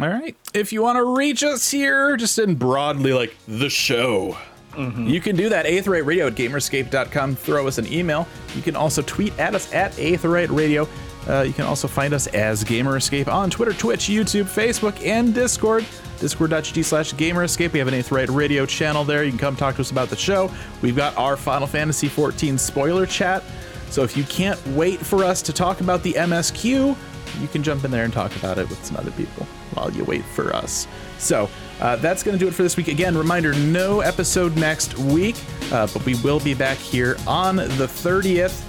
All 0.00 0.08
right. 0.08 0.36
If 0.54 0.72
you 0.72 0.82
want 0.82 0.96
to 0.96 1.04
reach 1.04 1.42
us 1.42 1.70
here, 1.70 2.16
just 2.16 2.38
in 2.38 2.54
broadly 2.54 3.12
like 3.12 3.34
the 3.48 3.68
show, 3.68 4.38
you 4.76 5.20
can 5.20 5.36
do 5.36 5.48
that. 5.48 5.66
Aetheryte 5.66 6.06
Radio 6.06 6.28
at 6.28 6.34
gamerescape.com. 6.34 7.36
Throw 7.36 7.66
us 7.66 7.78
an 7.78 7.92
email. 7.92 8.26
You 8.54 8.62
can 8.62 8.76
also 8.76 9.02
tweet 9.02 9.38
at 9.38 9.54
us 9.54 9.72
at 9.72 9.92
Aetheryte 9.92 10.54
Radio. 10.54 10.88
Uh, 11.28 11.42
you 11.42 11.52
can 11.52 11.64
also 11.66 11.86
find 11.86 12.14
us 12.14 12.26
as 12.28 12.64
Gamer 12.64 12.96
Escape 12.96 13.28
on 13.28 13.50
Twitter, 13.50 13.72
Twitch, 13.72 14.06
YouTube, 14.08 14.44
Facebook, 14.44 15.04
and 15.06 15.34
Discord. 15.34 15.84
Discord.gg 16.18 16.84
slash 16.84 17.16
Gamer 17.16 17.44
Escape. 17.44 17.72
We 17.72 17.78
have 17.78 17.88
an 17.88 17.94
Aetheryte 17.94 18.34
Radio 18.34 18.66
channel 18.66 19.04
there. 19.04 19.24
You 19.24 19.30
can 19.30 19.38
come 19.38 19.56
talk 19.56 19.74
to 19.76 19.80
us 19.80 19.90
about 19.90 20.08
the 20.08 20.16
show. 20.16 20.50
We've 20.82 20.96
got 20.96 21.16
our 21.16 21.36
Final 21.36 21.66
Fantasy 21.66 22.08
XIV 22.08 22.58
spoiler 22.58 23.06
chat. 23.06 23.42
So 23.90 24.02
if 24.02 24.16
you 24.16 24.24
can't 24.24 24.64
wait 24.68 25.00
for 25.00 25.24
us 25.24 25.42
to 25.42 25.52
talk 25.52 25.80
about 25.80 26.02
the 26.02 26.12
MSQ, 26.12 26.96
you 27.40 27.48
can 27.48 27.62
jump 27.62 27.84
in 27.84 27.90
there 27.90 28.04
and 28.04 28.12
talk 28.12 28.34
about 28.36 28.58
it 28.58 28.68
with 28.68 28.84
some 28.84 28.96
other 28.96 29.10
people 29.12 29.46
while 29.74 29.90
you 29.92 30.04
wait 30.04 30.24
for 30.24 30.54
us. 30.54 30.86
So 31.18 31.48
uh, 31.80 31.96
that's 31.96 32.22
going 32.22 32.36
to 32.36 32.38
do 32.38 32.48
it 32.48 32.52
for 32.52 32.62
this 32.62 32.76
week. 32.76 32.88
Again, 32.88 33.16
reminder 33.16 33.54
no 33.54 34.00
episode 34.00 34.56
next 34.56 34.98
week, 34.98 35.36
uh, 35.72 35.86
but 35.92 36.04
we 36.04 36.14
will 36.16 36.40
be 36.40 36.54
back 36.54 36.78
here 36.78 37.16
on 37.26 37.56
the 37.56 37.86
30th 37.86 38.62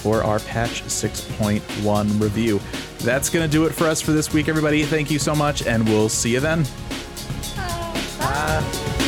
for 0.00 0.22
our 0.22 0.38
patch 0.40 0.82
6.1 0.84 2.20
review. 2.20 2.60
That's 2.98 3.28
going 3.30 3.48
to 3.48 3.50
do 3.50 3.66
it 3.66 3.72
for 3.72 3.84
us 3.84 4.00
for 4.00 4.12
this 4.12 4.32
week, 4.32 4.48
everybody. 4.48 4.82
Thank 4.84 5.10
you 5.10 5.18
so 5.18 5.34
much, 5.34 5.66
and 5.66 5.88
we'll 5.88 6.08
see 6.08 6.32
you 6.32 6.40
then. 6.40 6.64
Bye. 7.56 8.02
Bye. 8.18 9.05